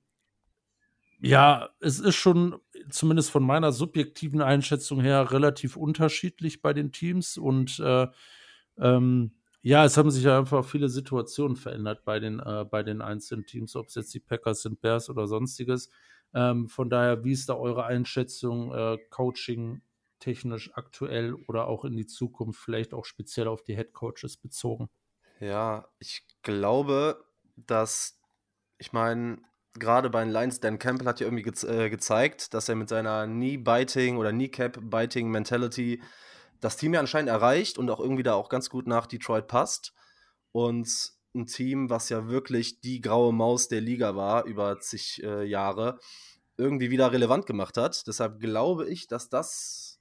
ja, 1.21 1.71
es 1.79 2.01
ist 2.01 2.17
schon 2.17 2.57
zumindest 2.91 3.31
von 3.31 3.45
meiner 3.45 3.71
subjektiven 3.71 4.43
Einschätzung 4.43 5.01
her 5.01 5.31
relativ 5.31 5.77
unterschiedlich 5.77 6.61
bei 6.61 6.73
den 6.73 6.91
Teams 6.91 7.39
und 7.39 7.79
äh, 7.79 8.09
ähm, 8.77 9.31
ja, 9.63 9.85
es 9.85 9.97
haben 9.97 10.11
sich 10.11 10.29
einfach 10.29 10.65
viele 10.65 10.89
Situationen 10.89 11.57
verändert 11.57 12.05
bei 12.05 12.19
den, 12.19 12.41
äh, 12.41 12.65
bei 12.69 12.83
den 12.83 13.01
einzelnen 13.01 13.47
Teams, 13.47 13.77
ob 13.77 13.87
es 13.87 13.95
jetzt 13.95 14.13
die 14.13 14.21
Packers 14.21 14.63
sind, 14.63 14.81
Bears 14.81 15.09
oder 15.09 15.29
sonstiges. 15.29 15.89
Ähm, 16.35 16.69
von 16.69 16.91
daher, 16.91 17.23
wie 17.23 17.33
ist 17.33 17.49
da 17.49 17.55
eure 17.55 17.85
Einschätzung, 17.85 18.75
äh, 18.75 18.99
Coaching 19.09 19.81
technisch 20.25 20.71
aktuell 20.75 21.35
oder 21.49 21.67
auch 21.67 21.85
in 21.85 21.97
die 21.97 22.07
Zukunft, 22.07 22.61
vielleicht 22.61 22.95
auch 22.95 23.05
speziell 23.05 23.47
auf 23.47 23.63
die 23.63 23.77
Head 23.77 23.93
Coaches 23.93 24.39
bezogen? 24.39 24.89
Ja, 25.39 25.87
ich 25.99 26.27
glaube, 26.43 27.23
dass, 27.57 28.19
ich 28.79 28.93
meine, 28.95 29.43
gerade 29.75 30.09
bei 30.09 30.25
den 30.25 30.33
Lions, 30.33 30.61
Dan 30.61 30.79
Campbell 30.79 31.07
hat 31.07 31.21
ja 31.21 31.27
irgendwie 31.27 31.43
ge 31.43 31.53
äh, 31.69 31.91
gezeigt, 31.91 32.55
dass 32.55 32.69
er 32.69 32.75
mit 32.75 32.89
seiner 32.89 33.27
Knee-Biting 33.27 34.17
oder 34.17 34.33
Kneecap-Biting-Mentality 34.33 36.03
das 36.61 36.79
Team 36.79 36.95
ja 36.95 37.01
anscheinend 37.01 37.29
erreicht 37.29 37.77
und 37.77 37.91
auch 37.91 38.01
irgendwie 38.01 38.23
da 38.23 38.35
auch 38.35 38.49
ganz 38.49 38.71
gut 38.71 38.87
nach 38.87 39.07
Detroit 39.07 39.47
passt. 39.47 39.93
Und 40.53 41.13
ein 41.35 41.47
Team, 41.47 41.91
was 41.91 42.09
ja 42.09 42.29
wirklich 42.29 42.81
die 42.81 43.03
graue 43.03 43.35
Maus 43.35 43.69
der 43.69 43.83
Liga 43.83 44.17
war 44.17 44.45
über 44.45 44.79
zig 44.79 45.23
äh, 45.23 45.45
Jahre, 45.45 45.99
irgendwie 46.57 46.91
wieder 46.91 47.13
relevant 47.13 47.45
gemacht 47.45 47.77
hat. 47.77 48.07
Deshalb 48.07 48.41
glaube 48.41 48.89
ich, 48.89 49.09
dass 49.09 49.29
das 49.29 49.94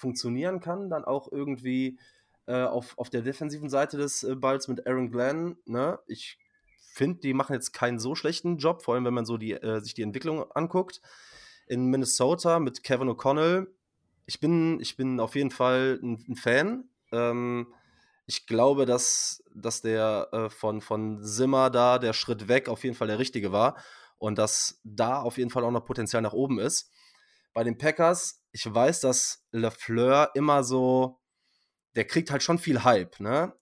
funktionieren 0.00 0.60
kann, 0.60 0.90
dann 0.90 1.04
auch 1.04 1.30
irgendwie 1.30 1.98
äh, 2.46 2.64
auf, 2.64 2.98
auf 2.98 3.10
der 3.10 3.22
defensiven 3.22 3.68
Seite 3.68 3.96
des 3.96 4.24
äh, 4.24 4.34
Balls 4.34 4.66
mit 4.66 4.86
Aaron 4.86 5.10
Glenn. 5.10 5.56
Ne? 5.66 5.98
Ich 6.06 6.38
finde, 6.92 7.20
die 7.20 7.34
machen 7.34 7.52
jetzt 7.52 7.72
keinen 7.72 7.98
so 7.98 8.14
schlechten 8.14 8.58
Job, 8.58 8.82
vor 8.82 8.94
allem 8.94 9.04
wenn 9.04 9.14
man 9.14 9.26
so 9.26 9.36
die, 9.36 9.52
äh, 9.52 9.80
sich 9.80 9.94
die 9.94 10.02
Entwicklung 10.02 10.50
anguckt. 10.52 11.00
In 11.66 11.86
Minnesota 11.86 12.58
mit 12.58 12.82
Kevin 12.82 13.08
O'Connell. 13.08 13.68
Ich 14.26 14.40
bin, 14.40 14.80
ich 14.80 14.96
bin 14.96 15.20
auf 15.20 15.36
jeden 15.36 15.50
Fall 15.50 16.00
ein, 16.02 16.24
ein 16.28 16.36
Fan. 16.36 16.88
Ähm, 17.12 17.72
ich 18.26 18.46
glaube, 18.46 18.86
dass, 18.86 19.44
dass 19.54 19.82
der 19.82 20.28
äh, 20.32 20.50
von, 20.50 20.80
von 20.80 21.22
Zimmer 21.22 21.70
da 21.70 21.98
der 21.98 22.12
Schritt 22.12 22.48
weg 22.48 22.68
auf 22.68 22.84
jeden 22.84 22.96
Fall 22.96 23.08
der 23.08 23.18
richtige 23.18 23.52
war 23.52 23.76
und 24.18 24.38
dass 24.38 24.80
da 24.84 25.20
auf 25.20 25.38
jeden 25.38 25.50
Fall 25.50 25.64
auch 25.64 25.70
noch 25.70 25.84
Potenzial 25.84 26.22
nach 26.22 26.32
oben 26.32 26.58
ist. 26.58 26.90
Bei 27.52 27.64
den 27.64 27.78
Packers, 27.78 28.39
ich 28.52 28.72
weiß, 28.72 29.00
dass 29.00 29.44
LeFleur 29.52 30.30
immer 30.34 30.64
so, 30.64 31.20
der 31.94 32.06
kriegt 32.06 32.30
halt 32.30 32.42
schon 32.42 32.58
viel 32.58 32.84
Hype, 32.84 33.20
ne? 33.20 33.54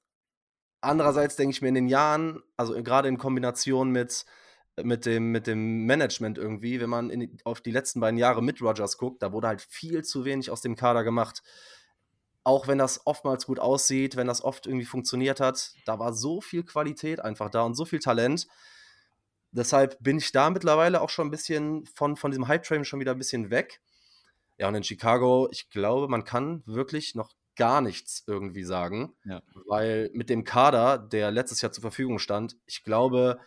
Andererseits 0.81 1.37
denke 1.37 1.53
ich 1.53 1.63
mir 1.63 1.69
in 1.69 1.75
den 1.75 1.89
Jahren, 1.89 2.41
also 2.57 2.81
gerade 2.83 3.09
in 3.09 3.19
Kombination 3.19 3.91
mit, 3.91 4.25
mit, 4.83 5.07
dem, 5.07 5.33
mit 5.33 5.47
dem 5.47 5.87
Management 5.87 6.39
irgendwie, 6.39 6.81
wenn 6.81 6.91
man 6.91 7.11
in, 7.11 7.37
auf 7.45 7.61
die 7.61 7.73
letzten 7.73 8.01
beiden 8.01 8.19
Jahre 8.19 8.43
mit 8.43 8.63
Rogers 8.63 8.97
guckt, 8.97 9.23
da 9.23 9.33
wurde 9.33 9.49
halt 9.49 9.61
viel 9.61 10.05
zu 10.05 10.25
wenig 10.25 10.51
aus 10.51 10.61
dem 10.61 10.77
Kader 10.77 11.03
gemacht. 11.03 11.43
Auch 12.45 12.69
wenn 12.69 12.79
das 12.79 13.07
oftmals 13.07 13.47
gut 13.47 13.59
aussieht, 13.59 14.17
wenn 14.17 14.29
das 14.29 14.43
oft 14.43 14.67
irgendwie 14.67 14.87
funktioniert 14.87 15.41
hat, 15.41 15.73
da 15.85 15.99
war 15.99 16.13
so 16.13 16.41
viel 16.41 16.63
Qualität 16.63 17.21
einfach 17.21 17.51
da 17.51 17.63
und 17.63 17.75
so 17.75 17.85
viel 17.85 17.99
Talent. 17.99 18.47
Deshalb 19.51 19.97
bin 20.01 20.19
ich 20.19 20.31
da 20.31 20.49
mittlerweile 20.51 21.01
auch 21.01 21.11
schon 21.11 21.27
ein 21.27 21.33
bisschen 21.33 21.87
von, 21.87 22.17
von 22.17 22.31
diesem 22.31 22.49
Hype-Train 22.49 22.85
schon 22.85 23.01
wieder 23.01 23.13
ein 23.13 23.19
bisschen 23.19 23.51
weg. 23.51 23.81
Ja, 24.59 24.69
und 24.69 24.75
in 24.75 24.85
Chicago, 24.85 25.49
ich 25.53 25.71
glaube, 25.71 26.09
man 26.09 26.25
kann 26.25 26.63
wirklich 26.67 27.15
noch 27.15 27.31
gar 27.57 27.81
nichts 27.81 28.25
irgendwie 28.27 28.65
sagen. 28.65 29.15
Ja. 29.25 29.43
Weil 29.67 30.11
mit 30.15 30.31
dem 30.31 30.45
Kader, 30.45 30.99
der 30.99 31.31
letztes 31.31 31.61
Jahr 31.61 31.73
zur 31.73 31.83
Verfügung 31.83 32.19
stand, 32.19 32.57
ich 32.67 32.85
glaube, 32.85 33.39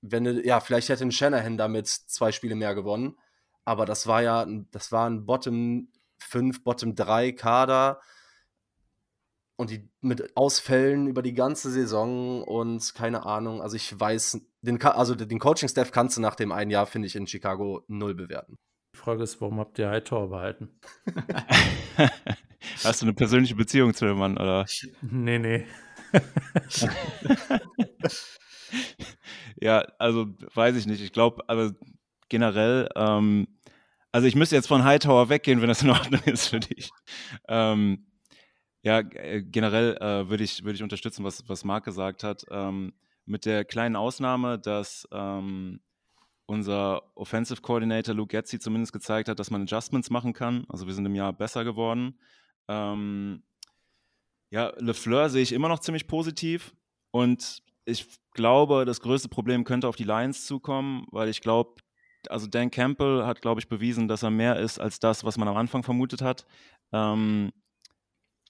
wenn 0.00 0.24
ja, 0.44 0.60
vielleicht 0.60 0.88
hätte 0.88 1.04
ein 1.04 1.12
Shanahan 1.12 1.56
damit 1.56 1.88
zwei 1.88 2.32
Spiele 2.32 2.54
mehr 2.54 2.74
gewonnen. 2.74 3.16
Aber 3.64 3.84
das 3.84 4.06
war 4.06 4.22
ja, 4.22 4.46
das 4.70 4.92
war 4.92 5.08
ein 5.08 5.26
Bottom 5.26 5.88
5, 6.18 6.64
Bottom 6.64 6.94
3 6.94 7.32
Kader. 7.32 8.00
Und 9.56 9.70
die 9.70 9.90
mit 10.00 10.36
Ausfällen 10.36 11.08
über 11.08 11.20
die 11.20 11.34
ganze 11.34 11.70
Saison 11.72 12.44
und 12.44 12.94
keine 12.94 13.26
Ahnung. 13.26 13.60
Also 13.60 13.74
ich 13.74 13.98
weiß, 13.98 14.40
den, 14.62 14.80
also 14.80 15.16
den 15.16 15.40
Coaching-Staff 15.40 15.90
kannst 15.90 16.16
du 16.16 16.20
nach 16.20 16.36
dem 16.36 16.52
einen 16.52 16.70
Jahr, 16.70 16.86
finde 16.86 17.06
ich, 17.08 17.16
in 17.16 17.26
Chicago 17.26 17.82
null 17.88 18.14
bewerten. 18.14 18.56
Die 18.94 18.98
Frage 18.98 19.22
ist, 19.22 19.40
warum 19.40 19.58
habt 19.60 19.78
ihr 19.78 19.90
Hightower 19.90 20.28
behalten? 20.28 20.70
Hast 22.84 23.02
du 23.02 23.06
eine 23.06 23.14
persönliche 23.14 23.54
Beziehung 23.54 23.94
zu 23.94 24.06
dem 24.06 24.18
Mann, 24.18 24.36
oder? 24.36 24.66
Nee, 25.02 25.38
nee. 25.38 25.66
ja, 29.60 29.80
also 29.98 30.26
weiß 30.54 30.76
ich 30.76 30.86
nicht. 30.86 31.02
Ich 31.02 31.12
glaube, 31.12 31.42
also 31.48 31.74
generell, 32.28 32.88
ähm, 32.96 33.48
also 34.12 34.26
ich 34.26 34.34
müsste 34.34 34.56
jetzt 34.56 34.68
von 34.68 34.84
Hightower 34.84 35.28
weggehen, 35.28 35.60
wenn 35.60 35.68
das 35.68 35.82
in 35.82 35.90
Ordnung 35.90 36.22
ist 36.24 36.48
für 36.48 36.60
dich. 36.60 36.90
Ähm, 37.48 38.06
ja, 38.82 39.00
äh, 39.00 39.42
generell 39.42 39.96
äh, 39.96 40.28
würde 40.28 40.44
ich, 40.44 40.64
würd 40.64 40.76
ich 40.76 40.82
unterstützen, 40.82 41.24
was, 41.24 41.48
was 41.48 41.64
Marc 41.64 41.84
gesagt 41.84 42.24
hat. 42.24 42.44
Ähm, 42.50 42.92
mit 43.26 43.44
der 43.44 43.64
kleinen 43.64 43.96
Ausnahme, 43.96 44.58
dass 44.58 45.06
ähm, 45.12 45.80
unser 46.48 47.02
Offensive 47.14 47.60
Coordinator 47.60 48.14
Luke 48.14 48.34
Getzi 48.34 48.58
zumindest 48.58 48.92
gezeigt 48.92 49.28
hat, 49.28 49.38
dass 49.38 49.50
man 49.50 49.62
Adjustments 49.62 50.08
machen 50.08 50.32
kann. 50.32 50.64
Also 50.68 50.86
wir 50.86 50.94
sind 50.94 51.04
im 51.04 51.14
Jahr 51.14 51.32
besser 51.32 51.62
geworden. 51.62 52.18
Ähm, 52.68 53.42
ja, 54.50 54.72
LeFleur 54.78 55.28
sehe 55.28 55.42
ich 55.42 55.52
immer 55.52 55.68
noch 55.68 55.80
ziemlich 55.80 56.06
positiv 56.06 56.74
und 57.10 57.62
ich 57.84 58.06
glaube, 58.32 58.86
das 58.86 59.00
größte 59.00 59.28
Problem 59.28 59.64
könnte 59.64 59.88
auf 59.88 59.96
die 59.96 60.04
Lions 60.04 60.46
zukommen, 60.46 61.06
weil 61.10 61.28
ich 61.28 61.42
glaube, 61.42 61.82
also 62.30 62.46
Dan 62.46 62.70
Campbell 62.70 63.26
hat, 63.26 63.42
glaube 63.42 63.60
ich, 63.60 63.68
bewiesen, 63.68 64.08
dass 64.08 64.22
er 64.22 64.30
mehr 64.30 64.58
ist 64.58 64.78
als 64.78 65.00
das, 65.00 65.24
was 65.24 65.36
man 65.36 65.48
am 65.48 65.56
Anfang 65.56 65.82
vermutet 65.82 66.22
hat. 66.22 66.46
Ähm, 66.92 67.52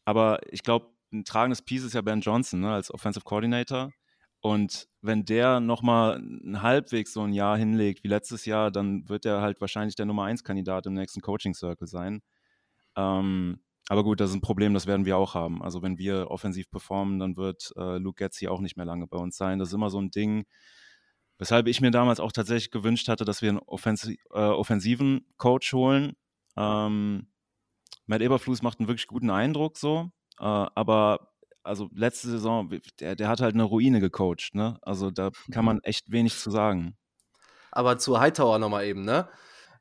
aber 0.05 0.39
ich 0.53 0.63
glaube, 0.63 0.87
ein 1.13 1.25
tragendes 1.25 1.63
Piece 1.63 1.83
ist 1.83 1.95
ja 1.95 2.01
Ben 2.01 2.21
Johnson 2.21 2.61
ne, 2.61 2.73
als 2.73 2.95
Offensive 2.95 3.25
Coordinator. 3.25 3.93
Und 4.41 4.89
wenn 5.03 5.25
der 5.25 5.61
nochmal 5.61 6.23
halbwegs 6.55 7.13
so 7.13 7.23
ein 7.23 7.33
Jahr 7.33 7.57
hinlegt 7.59 8.05
wie 8.05 8.09
letztes 8.09 8.45
Jahr, 8.45 8.71
dann 8.71 9.09
wird 9.09 9.25
er 9.25 9.41
halt 9.41 9.61
wahrscheinlich 9.61 9.97
der 9.97 10.07
Nummer 10.07 10.25
1 10.25 10.45
Kandidat 10.45 10.87
im 10.87 10.95
nächsten 10.95 11.21
Coaching 11.21 11.55
Circle 11.55 11.89
sein. 11.89 12.21
Ähm, 12.97 13.61
aber 13.89 14.05
gut, 14.05 14.21
das 14.21 14.31
ist 14.31 14.37
ein 14.37 14.43
Problem, 14.43 14.75
das 14.75 14.87
werden 14.87 15.07
wir 15.07 15.17
auch 15.17 15.35
haben. 15.35 15.63
Also 15.63 15.83
wenn 15.83 15.99
wir 15.99 16.31
offensiv 16.31 16.71
performen, 16.71 17.19
dann 17.19 17.37
wird 17.37 17.73
äh, 17.77 17.99
Luke 17.99 18.23
Getzi 18.23 18.49
auch 18.49 18.61
nicht 18.61 18.77
mehr 18.77 18.87
lange 18.87 19.07
bei 19.07 19.19
uns 19.19 19.37
sein. 19.37 19.59
Das 19.59 19.69
ist 19.69 19.75
immer 19.75 19.91
so 19.91 20.01
ein 20.01 20.11
Ding, 20.11 20.45
weshalb 21.39 21.67
ich 21.69 21.81
mir 21.81 21.91
damals 21.91 22.21
auch 22.21 22.33
tatsächlich 22.33 22.71
gewünscht 22.71 23.09
hatte, 23.09 23.25
dass 23.25 23.41
wir 23.41 23.49
einen 23.49 23.59
Offensi 23.61 24.21
äh, 24.31 24.39
offensiven 24.39 25.27
Coach 25.39 25.73
holen. 25.73 26.15
Ähm, 26.57 27.29
Matt 28.07 28.21
Eberflus 28.21 28.63
macht 28.63 28.79
einen 28.79 28.89
wirklich 28.89 29.07
guten 29.07 29.31
Eindruck 29.31 29.79
so, 29.79 30.11
äh, 30.39 30.45
aber 30.45 31.33
also 31.69 31.89
letzte 31.95 32.29
Saison, 32.29 32.71
der, 33.01 33.15
der 33.15 33.29
hat 33.29 33.41
halt 33.41 33.55
eine 33.55 33.63
Ruine 33.63 34.01
gecoacht, 34.01 34.51
ne? 34.55 34.79
Also 34.83 35.11
da 35.11 35.31
kann 35.53 35.65
man 35.65 35.81
echt 35.83 36.11
wenig 36.11 36.37
zu 36.37 36.51
sagen. 36.51 36.97
Aber 37.71 37.99
zu 37.99 38.19
Hightower 38.19 38.59
nochmal 38.59 38.87
eben, 38.87 39.05
ne? 39.05 39.29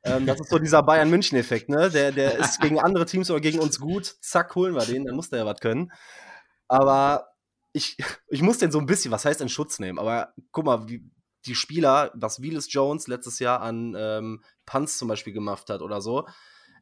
Ähm, 0.04 0.26
das 0.26 0.40
ist 0.40 0.50
so 0.50 0.58
dieser 0.58 0.82
Bayern-München-Effekt, 0.82 1.68
ne? 1.68 1.90
Der, 1.90 2.12
der 2.12 2.38
ist 2.38 2.60
gegen 2.60 2.78
andere 2.78 3.06
Teams 3.06 3.30
oder 3.30 3.40
gegen 3.40 3.58
uns 3.58 3.80
gut. 3.80 4.16
Zack, 4.20 4.54
holen 4.54 4.74
wir 4.74 4.84
den, 4.84 5.04
dann 5.04 5.16
muss 5.16 5.30
der 5.30 5.40
ja 5.40 5.46
was 5.46 5.60
können. 5.60 5.90
Aber 6.68 7.28
ich, 7.72 7.96
ich 8.28 8.42
muss 8.42 8.58
den 8.58 8.70
so 8.70 8.78
ein 8.78 8.86
bisschen, 8.86 9.10
was 9.10 9.24
heißt 9.24 9.40
in 9.40 9.48
Schutz 9.48 9.78
nehmen? 9.78 9.98
Aber 9.98 10.32
guck 10.52 10.66
mal, 10.66 10.88
wie 10.88 11.10
die 11.46 11.54
Spieler, 11.54 12.12
was 12.14 12.42
Willis 12.42 12.72
Jones 12.72 13.06
letztes 13.06 13.38
Jahr 13.38 13.60
an 13.60 13.94
ähm, 13.96 14.44
Punts 14.66 14.98
zum 14.98 15.08
Beispiel 15.08 15.32
gemacht 15.32 15.70
hat 15.70 15.82
oder 15.82 16.00
so. 16.00 16.26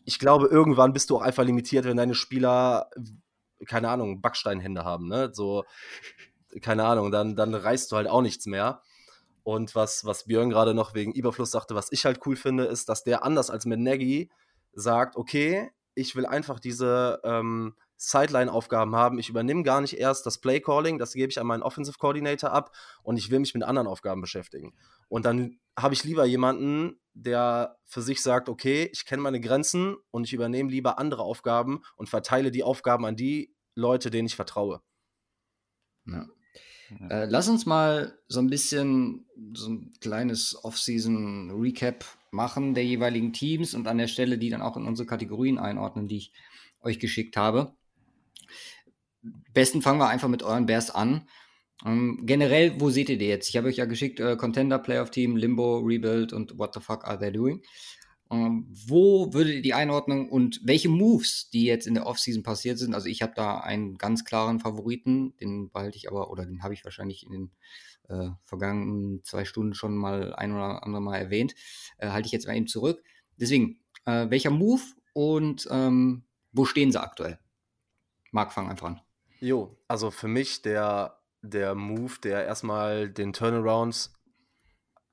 ich 0.04 0.18
glaube, 0.18 0.46
irgendwann 0.46 0.92
bist 0.92 1.10
du 1.10 1.16
auch 1.16 1.22
einfach 1.22 1.44
limitiert, 1.44 1.84
wenn 1.84 1.96
deine 1.96 2.14
Spieler, 2.14 2.90
keine 3.66 3.88
Ahnung, 3.88 4.20
Backsteinhände 4.20 4.84
haben, 4.84 5.08
ne? 5.08 5.30
So, 5.32 5.64
keine 6.62 6.84
Ahnung, 6.84 7.10
dann, 7.10 7.36
dann 7.36 7.54
reißt 7.54 7.90
du 7.90 7.96
halt 7.96 8.08
auch 8.08 8.22
nichts 8.22 8.46
mehr. 8.46 8.82
Und 9.42 9.74
was, 9.74 10.04
was 10.04 10.24
Björn 10.24 10.50
gerade 10.50 10.74
noch 10.74 10.94
wegen 10.94 11.12
Überfluss 11.12 11.52
sagte, 11.52 11.74
was 11.74 11.92
ich 11.92 12.04
halt 12.04 12.20
cool 12.26 12.36
finde, 12.36 12.64
ist, 12.64 12.88
dass 12.88 13.04
der 13.04 13.24
anders 13.24 13.50
als 13.50 13.64
mit 13.64 13.78
Nagy 13.78 14.30
sagt, 14.72 15.16
okay, 15.16 15.70
ich 15.94 16.16
will 16.16 16.26
einfach 16.26 16.58
diese 16.58 17.20
ähm, 17.24 17.76
Sideline-Aufgaben 17.96 18.94
haben. 18.94 19.18
Ich 19.18 19.28
übernehme 19.28 19.62
gar 19.62 19.80
nicht 19.80 19.94
erst 19.98 20.26
das 20.26 20.38
Play-Calling, 20.38 20.98
das 20.98 21.12
gebe 21.12 21.30
ich 21.30 21.40
an 21.40 21.46
meinen 21.46 21.62
Offensive 21.62 21.98
Coordinator 21.98 22.52
ab 22.52 22.74
und 23.02 23.16
ich 23.16 23.30
will 23.30 23.40
mich 23.40 23.54
mit 23.54 23.62
anderen 23.62 23.86
Aufgaben 23.86 24.20
beschäftigen. 24.20 24.74
Und 25.08 25.24
dann 25.24 25.58
habe 25.78 25.94
ich 25.94 26.04
lieber 26.04 26.24
jemanden, 26.24 26.98
der 27.14 27.78
für 27.84 28.02
sich 28.02 28.22
sagt, 28.22 28.48
okay, 28.48 28.88
ich 28.92 29.04
kenne 29.04 29.22
meine 29.22 29.40
Grenzen 29.40 29.96
und 30.10 30.24
ich 30.24 30.32
übernehme 30.32 30.70
lieber 30.70 30.98
andere 30.98 31.22
Aufgaben 31.22 31.82
und 31.96 32.08
verteile 32.08 32.50
die 32.50 32.62
Aufgaben 32.62 33.04
an 33.06 33.16
die 33.16 33.54
Leute, 33.74 34.10
denen 34.10 34.26
ich 34.26 34.36
vertraue. 34.36 34.82
Ja. 36.06 36.26
Äh, 37.10 37.26
lass 37.26 37.48
uns 37.48 37.66
mal 37.66 38.16
so 38.28 38.40
ein 38.40 38.48
bisschen 38.48 39.26
so 39.54 39.70
ein 39.70 39.92
kleines 40.00 40.62
Off-Season-Recap 40.64 42.04
machen 42.30 42.74
der 42.74 42.84
jeweiligen 42.84 43.32
Teams 43.32 43.74
und 43.74 43.88
an 43.88 43.98
der 43.98 44.06
Stelle 44.06 44.38
die 44.38 44.50
dann 44.50 44.62
auch 44.62 44.76
in 44.76 44.86
unsere 44.86 45.06
Kategorien 45.06 45.58
einordnen, 45.58 46.06
die 46.06 46.18
ich 46.18 46.32
euch 46.80 46.98
geschickt 46.98 47.36
habe. 47.36 47.75
Besten 49.56 49.80
fangen 49.80 49.98
wir 49.98 50.08
einfach 50.08 50.28
mit 50.28 50.42
euren 50.42 50.66
Bears 50.66 50.90
an. 50.90 51.26
Ähm, 51.86 52.24
generell, 52.26 52.78
wo 52.78 52.90
seht 52.90 53.08
ihr 53.08 53.16
die 53.16 53.24
jetzt? 53.24 53.48
Ich 53.48 53.56
habe 53.56 53.68
euch 53.68 53.78
ja 53.78 53.86
geschickt, 53.86 54.20
äh, 54.20 54.36
Contender, 54.36 54.78
Playoff 54.78 55.10
Team, 55.10 55.34
Limbo, 55.34 55.78
Rebuild 55.78 56.34
und 56.34 56.58
What 56.58 56.74
the 56.74 56.80
fuck 56.80 57.06
are 57.06 57.18
they 57.18 57.32
doing? 57.32 57.62
Ähm, 58.30 58.66
wo 58.68 59.32
würdet 59.32 59.54
ihr 59.54 59.62
die 59.62 59.72
Einordnung 59.72 60.28
und 60.28 60.60
welche 60.62 60.90
Moves, 60.90 61.48
die 61.48 61.64
jetzt 61.64 61.86
in 61.86 61.94
der 61.94 62.04
Offseason 62.04 62.42
passiert 62.42 62.78
sind? 62.78 62.94
Also 62.94 63.08
ich 63.08 63.22
habe 63.22 63.32
da 63.34 63.60
einen 63.60 63.96
ganz 63.96 64.26
klaren 64.26 64.60
Favoriten, 64.60 65.34
den 65.38 65.70
behalte 65.70 65.96
ich 65.96 66.10
aber, 66.10 66.30
oder 66.30 66.44
den 66.44 66.62
habe 66.62 66.74
ich 66.74 66.84
wahrscheinlich 66.84 67.24
in 67.24 67.32
den 67.32 67.50
äh, 68.10 68.28
vergangenen 68.44 69.24
zwei 69.24 69.46
Stunden 69.46 69.72
schon 69.72 69.96
mal 69.96 70.34
ein 70.34 70.52
oder 70.52 70.84
andere 70.84 71.00
Mal 71.00 71.16
erwähnt, 71.16 71.54
äh, 71.96 72.08
halte 72.08 72.26
ich 72.26 72.32
jetzt 72.32 72.46
mal 72.46 72.56
eben 72.56 72.66
zurück. 72.66 73.02
Deswegen, 73.38 73.78
äh, 74.04 74.28
welcher 74.28 74.50
Move 74.50 74.82
und 75.14 75.66
ähm, 75.70 76.24
wo 76.52 76.66
stehen 76.66 76.92
sie 76.92 77.00
aktuell? 77.00 77.38
Marc, 78.32 78.52
fang 78.52 78.68
einfach 78.68 78.88
an. 78.88 79.00
Jo, 79.40 79.76
also 79.88 80.10
für 80.10 80.28
mich 80.28 80.62
der, 80.62 81.20
der 81.42 81.74
Move, 81.74 82.14
der 82.22 82.44
erstmal 82.44 83.10
den 83.10 83.32
Turnaround 83.32 84.10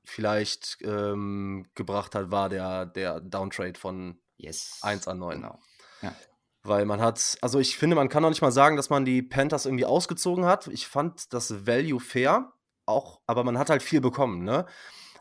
vielleicht 0.05 0.77
ähm, 0.81 1.65
gebracht 1.75 2.15
hat, 2.15 2.31
war 2.31 2.49
der, 2.49 2.85
der 2.85 3.19
Downtrade 3.19 3.79
von 3.79 4.19
yes. 4.37 4.79
1 4.81 5.07
an 5.07 5.19
9. 5.19 5.35
Genau. 5.35 5.59
Ja. 6.01 6.15
Weil 6.63 6.85
man 6.85 7.01
hat, 7.01 7.37
also 7.41 7.59
ich 7.59 7.77
finde, 7.77 7.95
man 7.95 8.09
kann 8.09 8.23
auch 8.23 8.29
nicht 8.29 8.41
mal 8.41 8.51
sagen, 8.51 8.77
dass 8.77 8.89
man 8.89 9.05
die 9.05 9.21
Panthers 9.21 9.65
irgendwie 9.65 9.85
ausgezogen 9.85 10.45
hat. 10.45 10.67
Ich 10.67 10.87
fand 10.87 11.33
das 11.33 11.65
Value 11.65 11.99
fair, 11.99 12.53
auch, 12.85 13.21
aber 13.27 13.43
man 13.43 13.57
hat 13.57 13.69
halt 13.69 13.83
viel 13.83 14.01
bekommen, 14.01 14.43
ne? 14.43 14.65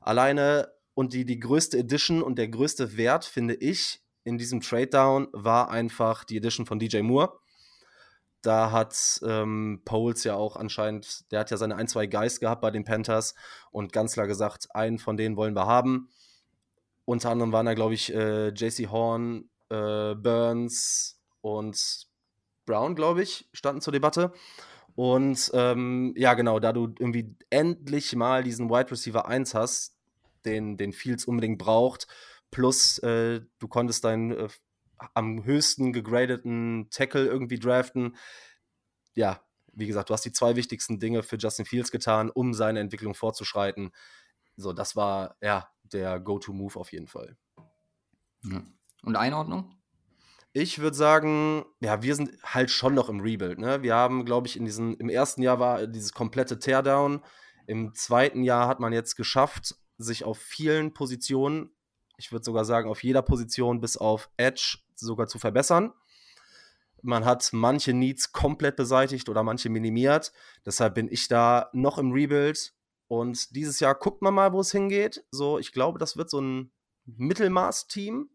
Alleine 0.00 0.72
und 0.94 1.12
die, 1.12 1.24
die 1.24 1.38
größte 1.38 1.78
Edition 1.78 2.22
und 2.22 2.36
der 2.36 2.48
größte 2.48 2.96
Wert, 2.96 3.24
finde 3.24 3.54
ich, 3.54 4.00
in 4.24 4.38
diesem 4.38 4.60
Trade 4.60 4.88
Down 4.88 5.28
war 5.32 5.70
einfach 5.70 6.24
die 6.24 6.36
Edition 6.36 6.66
von 6.66 6.78
DJ 6.78 7.00
Moore. 7.00 7.38
Da 8.42 8.72
hat 8.72 9.20
ähm, 9.24 9.82
Poles 9.84 10.24
ja 10.24 10.34
auch 10.34 10.56
anscheinend, 10.56 11.30
der 11.30 11.40
hat 11.40 11.50
ja 11.50 11.56
seine 11.56 11.76
ein, 11.76 11.88
zwei 11.88 12.06
Guys 12.06 12.40
gehabt 12.40 12.60
bei 12.60 12.70
den 12.70 12.84
Panthers 12.84 13.34
und 13.70 13.92
ganz 13.92 14.14
klar 14.14 14.26
gesagt, 14.26 14.66
einen 14.74 14.98
von 14.98 15.16
denen 15.16 15.36
wollen 15.36 15.54
wir 15.54 15.66
haben. 15.66 16.08
Unter 17.04 17.30
anderem 17.30 17.52
waren 17.52 17.66
da, 17.66 17.74
glaube 17.74 17.94
ich, 17.94 18.12
äh, 18.12 18.48
JC 18.48 18.88
Horn, 18.90 19.48
äh, 19.70 20.14
Burns 20.14 21.20
und 21.40 22.06
Brown, 22.66 22.94
glaube 22.94 23.22
ich, 23.22 23.48
standen 23.52 23.80
zur 23.80 23.92
Debatte. 23.92 24.32
Und 24.94 25.50
ähm, 25.54 26.12
ja, 26.16 26.34
genau, 26.34 26.60
da 26.60 26.72
du 26.72 26.94
irgendwie 26.98 27.34
endlich 27.50 28.14
mal 28.14 28.42
diesen 28.42 28.68
Wide 28.70 28.90
Receiver 28.90 29.26
1 29.26 29.54
hast, 29.54 29.96
den, 30.44 30.76
den 30.76 30.92
Fields 30.92 31.24
unbedingt 31.24 31.58
braucht, 31.58 32.06
plus 32.50 32.98
äh, 32.98 33.40
du 33.58 33.68
konntest 33.68 34.04
deinen 34.04 34.32
äh, 34.32 34.48
am 35.14 35.44
höchsten 35.44 35.92
gegradeten 35.92 36.88
Tackle 36.90 37.26
irgendwie 37.26 37.58
draften. 37.58 38.16
Ja, 39.14 39.40
wie 39.72 39.86
gesagt, 39.86 40.10
du 40.10 40.14
hast 40.14 40.24
die 40.24 40.32
zwei 40.32 40.56
wichtigsten 40.56 40.98
Dinge 40.98 41.22
für 41.22 41.36
Justin 41.36 41.64
Fields 41.64 41.90
getan, 41.90 42.30
um 42.30 42.54
seine 42.54 42.80
Entwicklung 42.80 43.14
fortzuschreiten. 43.14 43.92
So, 44.56 44.72
das 44.72 44.96
war 44.96 45.36
ja 45.40 45.68
der 45.82 46.20
Go-To-Move 46.20 46.78
auf 46.78 46.92
jeden 46.92 47.08
Fall. 47.08 47.36
Und 49.02 49.16
Einordnung? 49.16 49.76
Ich 50.52 50.80
würde 50.80 50.96
sagen, 50.96 51.64
ja, 51.80 52.02
wir 52.02 52.14
sind 52.14 52.30
halt 52.44 52.70
schon 52.70 52.94
noch 52.94 53.08
im 53.08 53.20
Rebuild. 53.20 53.58
Ne? 53.58 53.82
Wir 53.82 53.94
haben, 53.94 54.26
glaube 54.26 54.46
ich, 54.46 54.56
in 54.56 54.66
diesem, 54.66 54.96
im 54.98 55.08
ersten 55.08 55.42
Jahr 55.42 55.58
war 55.58 55.86
dieses 55.86 56.12
komplette 56.12 56.58
Teardown. 56.58 57.22
Im 57.66 57.94
zweiten 57.94 58.42
Jahr 58.42 58.68
hat 58.68 58.78
man 58.78 58.92
jetzt 58.92 59.16
geschafft, 59.16 59.76
sich 59.96 60.24
auf 60.24 60.38
vielen 60.38 60.92
Positionen, 60.92 61.70
ich 62.18 62.32
würde 62.32 62.44
sogar 62.44 62.66
sagen, 62.66 62.90
auf 62.90 63.02
jeder 63.02 63.22
Position 63.22 63.80
bis 63.80 63.96
auf 63.96 64.30
Edge 64.36 64.78
sogar 65.06 65.26
zu 65.26 65.38
verbessern. 65.38 65.92
Man 67.02 67.24
hat 67.24 67.48
manche 67.52 67.92
Needs 67.92 68.32
komplett 68.32 68.76
beseitigt 68.76 69.28
oder 69.28 69.42
manche 69.42 69.68
minimiert. 69.68 70.32
Deshalb 70.64 70.94
bin 70.94 71.08
ich 71.10 71.28
da 71.28 71.68
noch 71.72 71.98
im 71.98 72.12
Rebuild. 72.12 72.74
Und 73.08 73.54
dieses 73.54 73.80
Jahr 73.80 73.94
guckt 73.94 74.22
man 74.22 74.34
mal, 74.34 74.52
wo 74.52 74.60
es 74.60 74.72
hingeht. 74.72 75.24
So, 75.30 75.58
ich 75.58 75.72
glaube, 75.72 75.98
das 75.98 76.16
wird 76.16 76.30
so 76.30 76.40
ein 76.40 76.70
Mittelmaß-Team. 77.04 78.30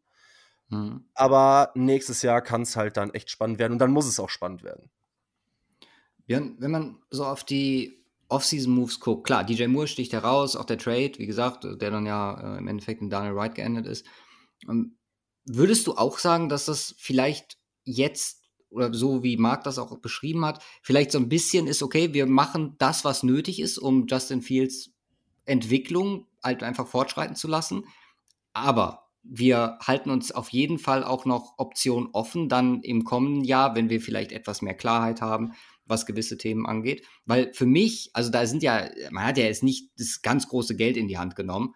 Mhm. 0.69 1.05
Aber 1.13 1.71
nächstes 1.75 2.21
Jahr 2.21 2.41
kann 2.41 2.63
es 2.63 2.75
halt 2.75 2.97
dann 2.97 3.13
echt 3.13 3.29
spannend 3.29 3.59
werden 3.59 3.73
und 3.73 3.79
dann 3.79 3.91
muss 3.91 4.05
es 4.05 4.19
auch 4.19 4.29
spannend 4.29 4.63
werden. 4.63 4.89
Björn, 6.25 6.57
wenn 6.59 6.71
man 6.71 6.99
so 7.09 7.25
auf 7.25 7.45
die 7.45 8.03
Off-Season-Moves 8.27 8.99
guckt, 8.99 9.25
klar, 9.25 9.45
DJ 9.45 9.67
Moore 9.67 9.87
sticht 9.87 10.11
heraus, 10.11 10.57
auch 10.57 10.65
der 10.65 10.77
Trade, 10.77 11.13
wie 11.17 11.25
gesagt, 11.25 11.63
der 11.63 11.91
dann 11.91 12.05
ja 12.05 12.55
äh, 12.55 12.57
im 12.57 12.67
Endeffekt 12.67 13.01
in 13.01 13.09
Daniel 13.09 13.35
Wright 13.35 13.55
geendet 13.55 13.85
ist. 13.85 14.05
Ähm, 14.67 14.96
Würdest 15.47 15.87
du 15.87 15.95
auch 15.95 16.19
sagen, 16.19 16.49
dass 16.49 16.65
das 16.65 16.95
vielleicht 16.97 17.57
jetzt 17.83 18.43
oder 18.69 18.93
so 18.93 19.23
wie 19.23 19.37
Marc 19.37 19.63
das 19.63 19.79
auch 19.79 19.97
beschrieben 19.99 20.45
hat, 20.45 20.61
vielleicht 20.81 21.11
so 21.11 21.19
ein 21.19 21.29
bisschen 21.29 21.67
ist, 21.67 21.81
okay, 21.81 22.13
wir 22.13 22.25
machen 22.25 22.75
das, 22.79 23.05
was 23.05 23.23
nötig 23.23 23.61
ist, 23.61 23.77
um 23.77 24.07
Justin 24.07 24.41
Fields 24.41 24.91
Entwicklung 25.45 26.27
halt 26.43 26.63
einfach 26.63 26.87
fortschreiten 26.87 27.35
zu 27.35 27.47
lassen. 27.47 27.85
Aber 28.53 29.07
wir 29.23 29.77
halten 29.81 30.09
uns 30.09 30.31
auf 30.31 30.49
jeden 30.49 30.79
Fall 30.79 31.03
auch 31.03 31.25
noch 31.25 31.53
Optionen 31.57 32.09
offen, 32.13 32.49
dann 32.49 32.81
im 32.81 33.03
kommenden 33.03 33.43
Jahr, 33.43 33.75
wenn 33.75 33.89
wir 33.89 34.01
vielleicht 34.01 34.31
etwas 34.31 34.61
mehr 34.61 34.73
Klarheit 34.73 35.21
haben, 35.21 35.53
was 35.85 36.05
gewisse 36.05 36.37
Themen 36.37 36.65
angeht. 36.65 37.05
Weil 37.25 37.53
für 37.53 37.65
mich, 37.65 38.09
also 38.13 38.29
da 38.29 38.45
sind 38.45 38.63
ja, 38.63 38.89
man 39.11 39.25
hat 39.25 39.37
ja 39.37 39.45
jetzt 39.45 39.63
nicht 39.63 39.89
das 39.97 40.21
ganz 40.21 40.47
große 40.47 40.75
Geld 40.75 40.97
in 40.97 41.07
die 41.07 41.17
Hand 41.17 41.35
genommen 41.35 41.73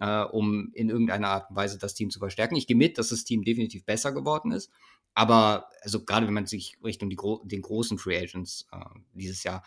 äh, 0.00 0.22
um 0.22 0.70
in 0.74 0.88
irgendeiner 0.88 1.28
Art 1.28 1.50
und 1.50 1.56
Weise 1.56 1.78
das 1.78 1.94
Team 1.94 2.10
zu 2.10 2.18
verstärken. 2.18 2.56
Ich 2.56 2.66
gehe 2.66 2.76
mit, 2.76 2.98
dass 2.98 3.08
das 3.08 3.24
Team 3.24 3.44
definitiv 3.44 3.84
besser 3.84 4.12
geworden 4.12 4.52
ist. 4.52 4.70
Aber 5.14 5.68
also 5.82 6.04
gerade 6.04 6.26
wenn 6.26 6.34
man 6.34 6.46
sich 6.46 6.76
Richtung 6.82 7.08
die, 7.08 7.18
den 7.44 7.62
großen 7.62 7.98
Free 7.98 8.18
Agents 8.18 8.66
äh, 8.72 8.78
dieses 9.12 9.44
Jahr, 9.44 9.62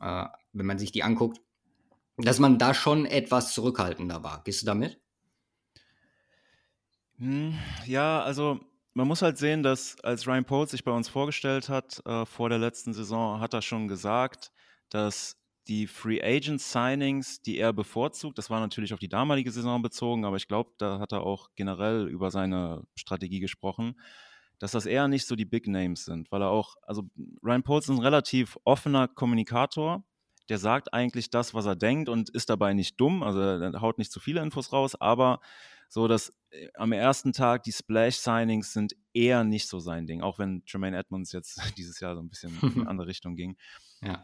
äh, 0.00 0.26
wenn 0.52 0.66
man 0.66 0.78
sich 0.78 0.92
die 0.92 1.02
anguckt, 1.02 1.40
dass 2.18 2.38
man 2.38 2.58
da 2.58 2.74
schon 2.74 3.06
etwas 3.06 3.54
zurückhaltender 3.54 4.22
war. 4.22 4.42
Gehst 4.44 4.62
du 4.62 4.66
damit? 4.66 5.00
Hm, 7.18 7.58
ja, 7.86 8.22
also 8.22 8.60
man 8.94 9.08
muss 9.08 9.22
halt 9.22 9.38
sehen, 9.38 9.62
dass 9.62 9.98
als 10.00 10.26
Ryan 10.26 10.44
Poles 10.44 10.72
sich 10.72 10.84
bei 10.84 10.92
uns 10.92 11.08
vorgestellt 11.08 11.68
hat 11.68 12.04
äh, 12.04 12.26
vor 12.26 12.48
der 12.48 12.58
letzten 12.58 12.92
Saison, 12.92 13.40
hat 13.40 13.54
er 13.54 13.62
schon 13.62 13.88
gesagt, 13.88 14.52
dass 14.90 15.41
die 15.68 15.86
Free 15.86 16.20
Agent 16.22 16.60
Signings, 16.60 17.40
die 17.40 17.58
er 17.58 17.72
bevorzugt, 17.72 18.38
das 18.38 18.50
war 18.50 18.60
natürlich 18.60 18.92
auf 18.92 18.98
die 18.98 19.08
damalige 19.08 19.50
Saison 19.50 19.80
bezogen, 19.82 20.24
aber 20.24 20.36
ich 20.36 20.48
glaube, 20.48 20.72
da 20.78 20.98
hat 20.98 21.12
er 21.12 21.22
auch 21.22 21.50
generell 21.54 22.08
über 22.08 22.30
seine 22.30 22.84
Strategie 22.94 23.40
gesprochen, 23.40 24.00
dass 24.58 24.72
das 24.72 24.86
eher 24.86 25.08
nicht 25.08 25.26
so 25.26 25.36
die 25.36 25.44
Big 25.44 25.66
Names 25.68 26.04
sind, 26.04 26.30
weil 26.32 26.42
er 26.42 26.50
auch, 26.50 26.76
also 26.82 27.04
Ryan 27.42 27.62
Poles 27.62 27.84
ist 27.84 27.90
ein 27.90 28.02
relativ 28.02 28.58
offener 28.64 29.08
Kommunikator, 29.08 30.04
der 30.48 30.58
sagt 30.58 30.92
eigentlich 30.92 31.30
das, 31.30 31.54
was 31.54 31.66
er 31.66 31.76
denkt 31.76 32.08
und 32.08 32.28
ist 32.30 32.50
dabei 32.50 32.74
nicht 32.74 33.00
dumm, 33.00 33.22
also 33.22 33.40
er 33.40 33.80
haut 33.80 33.98
nicht 33.98 34.12
zu 34.12 34.20
viele 34.20 34.42
Infos 34.42 34.72
raus, 34.72 34.94
aber 35.00 35.40
so, 35.88 36.08
dass 36.08 36.32
äh, 36.50 36.68
am 36.74 36.92
ersten 36.92 37.32
Tag 37.32 37.64
die 37.64 37.72
Splash-Signings 37.72 38.72
sind 38.72 38.96
eher 39.12 39.44
nicht 39.44 39.68
so 39.68 39.78
sein 39.78 40.06
Ding, 40.06 40.22
auch 40.22 40.38
wenn 40.38 40.62
Jermaine 40.66 40.96
Edmonds 40.96 41.32
jetzt 41.32 41.60
dieses 41.76 42.00
Jahr 42.00 42.14
so 42.16 42.22
ein 42.22 42.28
bisschen 42.28 42.58
in 42.62 42.72
eine 42.80 42.86
andere 42.88 43.06
Richtung 43.06 43.36
ging. 43.36 43.56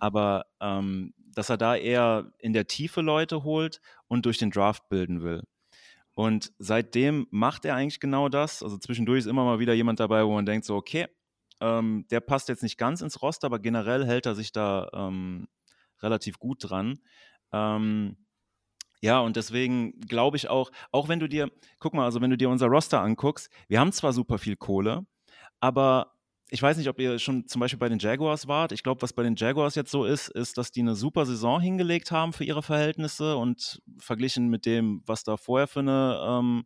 Aber 0.00 0.47
ähm, 0.60 1.15
dass 1.34 1.50
er 1.50 1.57
da 1.58 1.76
eher 1.76 2.32
in 2.39 2.52
der 2.52 2.66
Tiefe 2.66 3.00
Leute 3.00 3.44
holt 3.44 3.81
und 4.08 4.26
durch 4.26 4.39
den 4.39 4.50
Draft 4.50 4.89
bilden 4.89 5.23
will. 5.23 5.42
Und 6.15 6.52
seitdem 6.58 7.26
macht 7.31 7.65
er 7.65 7.76
eigentlich 7.76 8.00
genau 8.00 8.28
das. 8.28 8.62
Also 8.62 8.78
zwischendurch 8.78 9.20
ist 9.20 9.26
immer 9.26 9.44
mal 9.44 9.60
wieder 9.60 9.74
jemand 9.74 10.00
dabei, 10.00 10.24
wo 10.26 10.34
man 10.34 10.47
denkt, 10.47 10.66
so, 10.66 10.76
okay, 10.76 11.07
ähm, 11.60 12.07
der 12.10 12.20
passt 12.20 12.48
jetzt 12.48 12.62
nicht 12.62 12.78
ganz 12.78 13.00
ins 13.02 13.23
Roster, 13.23 13.47
aber 13.47 13.58
generell 13.60 14.05
hält 14.07 14.26
er 14.26 14.34
sich 14.34 14.52
da 14.52 14.89
ähm, 14.92 15.48
relativ 16.02 16.39
gut 16.39 16.70
dran. 16.70 17.00
Ähm, 17.52 18.16
Ja, 19.00 19.20
und 19.20 19.36
deswegen 19.36 20.00
glaube 20.00 20.36
ich 20.36 20.48
auch, 20.48 20.73
auch 20.90 21.08
wenn 21.08 21.20
du 21.20 21.28
dir, 21.28 21.50
guck 21.78 21.94
mal, 21.94 22.05
also 22.05 22.20
wenn 22.20 22.31
du 22.31 22.36
dir 22.36 22.50
unser 22.50 22.66
Roster 22.66 23.00
anguckst, 23.00 23.48
wir 23.68 23.78
haben 23.81 23.92
zwar 23.92 24.12
super 24.12 24.39
viel 24.39 24.57
Kohle, 24.57 25.07
aber 25.60 26.17
ich 26.51 26.62
weiß 26.62 26.78
nicht, 26.78 26.89
ob 26.89 26.99
ihr 26.99 27.18
schon 27.18 27.47
zum 27.47 27.60
Beispiel 27.60 27.78
bei 27.78 27.89
den 27.89 27.99
Jaguars 27.99 28.49
wart. 28.49 28.73
Ich 28.73 28.83
glaube, 28.83 29.02
was 29.02 29.12
bei 29.12 29.23
den 29.23 29.36
Jaguars 29.36 29.75
jetzt 29.75 29.91
so 29.91 30.05
ist, 30.05 30.28
ist, 30.28 30.57
dass 30.57 30.70
die 30.70 30.81
eine 30.81 30.94
super 30.94 31.27
Saison 31.27 31.60
hingelegt 31.60 32.10
haben 32.10 32.33
für 32.33 32.44
ihre 32.44 32.62
Verhältnisse 32.62 33.36
und 33.36 33.83
verglichen 33.99 34.49
mit 34.49 34.65
dem, 34.65 35.02
was 35.07 35.25
da 35.25 35.36
vorher 35.36 35.67
für 35.67 35.81
eine 35.81 36.20
ähm, 36.27 36.65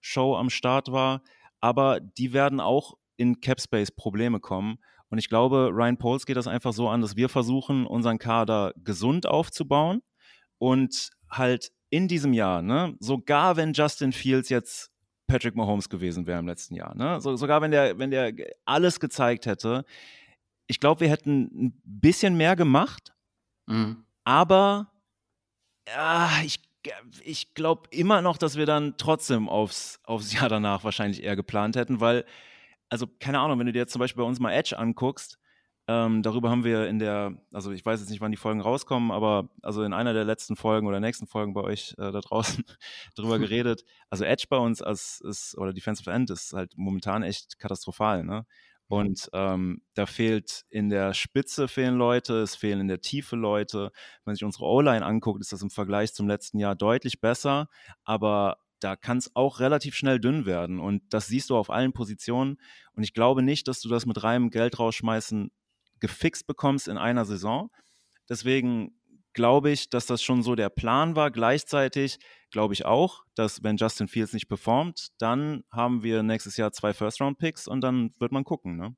Show 0.00 0.36
am 0.36 0.50
Start 0.50 0.90
war. 0.90 1.22
Aber 1.60 2.00
die 2.00 2.32
werden 2.32 2.58
auch 2.58 2.94
in 3.16 3.40
Capspace 3.40 3.92
Probleme 3.92 4.40
kommen. 4.40 4.78
Und 5.08 5.18
ich 5.18 5.28
glaube, 5.28 5.70
Ryan 5.72 5.98
Poles 5.98 6.26
geht 6.26 6.36
das 6.36 6.48
einfach 6.48 6.72
so 6.72 6.88
an, 6.88 7.02
dass 7.02 7.16
wir 7.16 7.28
versuchen, 7.28 7.86
unseren 7.86 8.18
Kader 8.18 8.72
gesund 8.76 9.26
aufzubauen 9.26 10.02
und 10.58 11.10
halt 11.30 11.70
in 11.90 12.08
diesem 12.08 12.32
Jahr, 12.32 12.62
ne, 12.62 12.96
sogar 12.98 13.56
wenn 13.56 13.74
Justin 13.74 14.12
Fields 14.12 14.48
jetzt 14.48 14.91
Patrick 15.26 15.54
Mahomes 15.54 15.88
gewesen 15.88 16.26
wäre 16.26 16.38
im 16.38 16.46
letzten 16.46 16.74
Jahr. 16.74 16.94
Ne? 16.94 17.20
So, 17.20 17.36
sogar 17.36 17.62
wenn 17.62 17.70
der, 17.70 17.98
wenn 17.98 18.10
der 18.10 18.32
alles 18.64 19.00
gezeigt 19.00 19.46
hätte. 19.46 19.84
Ich 20.66 20.80
glaube, 20.80 21.00
wir 21.00 21.08
hätten 21.08 21.66
ein 21.66 21.82
bisschen 21.84 22.36
mehr 22.36 22.56
gemacht, 22.56 23.12
mhm. 23.66 24.04
aber 24.24 24.92
ja, 25.88 26.30
ich, 26.44 26.60
ich 27.22 27.54
glaube 27.54 27.88
immer 27.90 28.22
noch, 28.22 28.38
dass 28.38 28.56
wir 28.56 28.66
dann 28.66 28.94
trotzdem 28.96 29.48
aufs, 29.48 30.00
aufs 30.04 30.32
Jahr 30.32 30.48
danach 30.48 30.84
wahrscheinlich 30.84 31.22
eher 31.22 31.36
geplant 31.36 31.76
hätten, 31.76 32.00
weil, 32.00 32.24
also 32.88 33.06
keine 33.20 33.40
Ahnung, 33.40 33.58
wenn 33.58 33.66
du 33.66 33.72
dir 33.72 33.80
jetzt 33.80 33.92
zum 33.92 34.00
Beispiel 34.00 34.22
bei 34.22 34.28
uns 34.28 34.40
mal 34.40 34.52
Edge 34.52 34.78
anguckst, 34.78 35.38
ähm, 35.92 36.22
darüber 36.22 36.50
haben 36.50 36.64
wir 36.64 36.86
in 36.88 36.98
der, 36.98 37.36
also 37.52 37.70
ich 37.70 37.84
weiß 37.84 38.00
jetzt 38.00 38.08
nicht, 38.08 38.20
wann 38.20 38.30
die 38.30 38.36
Folgen 38.38 38.60
rauskommen, 38.60 39.10
aber 39.10 39.50
also 39.62 39.82
in 39.82 39.92
einer 39.92 40.14
der 40.14 40.24
letzten 40.24 40.56
Folgen 40.56 40.86
oder 40.86 41.00
nächsten 41.00 41.26
Folgen 41.26 41.52
bei 41.52 41.62
euch 41.62 41.94
äh, 41.98 42.12
da 42.12 42.20
draußen 42.20 42.64
darüber 43.16 43.38
geredet. 43.38 43.84
Also 44.08 44.24
Edge 44.24 44.46
bei 44.48 44.56
uns 44.56 44.80
als 44.80 45.20
ist, 45.20 45.56
oder 45.58 45.72
Defensive 45.72 46.10
End 46.10 46.30
ist 46.30 46.52
halt 46.54 46.72
momentan 46.76 47.22
echt 47.22 47.58
katastrophal, 47.58 48.24
ne? 48.24 48.46
Und 48.88 49.30
ähm, 49.32 49.80
da 49.94 50.04
fehlt 50.04 50.64
in 50.68 50.90
der 50.90 51.14
Spitze 51.14 51.66
fehlen 51.66 51.96
Leute, 51.96 52.42
es 52.42 52.56
fehlen 52.56 52.80
in 52.80 52.88
der 52.88 53.00
Tiefe 53.00 53.36
Leute. 53.36 53.84
Wenn 53.84 54.32
man 54.32 54.34
sich 54.34 54.44
unsere 54.44 54.66
O-Line 54.66 55.04
anguckt, 55.04 55.40
ist 55.40 55.52
das 55.52 55.62
im 55.62 55.70
Vergleich 55.70 56.12
zum 56.12 56.28
letzten 56.28 56.58
Jahr 56.58 56.74
deutlich 56.74 57.20
besser, 57.20 57.68
aber 58.04 58.58
da 58.80 58.96
kann 58.96 59.16
es 59.16 59.34
auch 59.34 59.60
relativ 59.60 59.94
schnell 59.94 60.20
dünn 60.20 60.44
werden. 60.44 60.78
Und 60.78 61.02
das 61.08 61.26
siehst 61.26 61.48
du 61.50 61.56
auf 61.56 61.70
allen 61.70 61.92
Positionen. 61.92 62.58
Und 62.94 63.02
ich 63.02 63.14
glaube 63.14 63.42
nicht, 63.42 63.66
dass 63.68 63.80
du 63.80 63.88
das 63.88 64.04
mit 64.04 64.22
reinem 64.22 64.50
Geld 64.50 64.78
rausschmeißen 64.78 65.50
gefixt 66.02 66.46
bekommst 66.46 66.88
in 66.88 66.98
einer 66.98 67.24
Saison. 67.24 67.70
Deswegen 68.28 68.94
glaube 69.32 69.70
ich, 69.70 69.88
dass 69.88 70.04
das 70.04 70.22
schon 70.22 70.42
so 70.42 70.54
der 70.54 70.68
Plan 70.68 71.16
war. 71.16 71.30
Gleichzeitig 71.30 72.18
glaube 72.50 72.74
ich 72.74 72.84
auch, 72.84 73.22
dass 73.34 73.62
wenn 73.62 73.78
Justin 73.78 74.08
Fields 74.08 74.34
nicht 74.34 74.48
performt, 74.48 75.08
dann 75.18 75.64
haben 75.70 76.02
wir 76.02 76.22
nächstes 76.22 76.58
Jahr 76.58 76.72
zwei 76.72 76.92
First-Round-Picks 76.92 77.66
und 77.66 77.80
dann 77.80 78.12
wird 78.18 78.32
man 78.32 78.44
gucken. 78.44 78.76
Ne? 78.76 78.94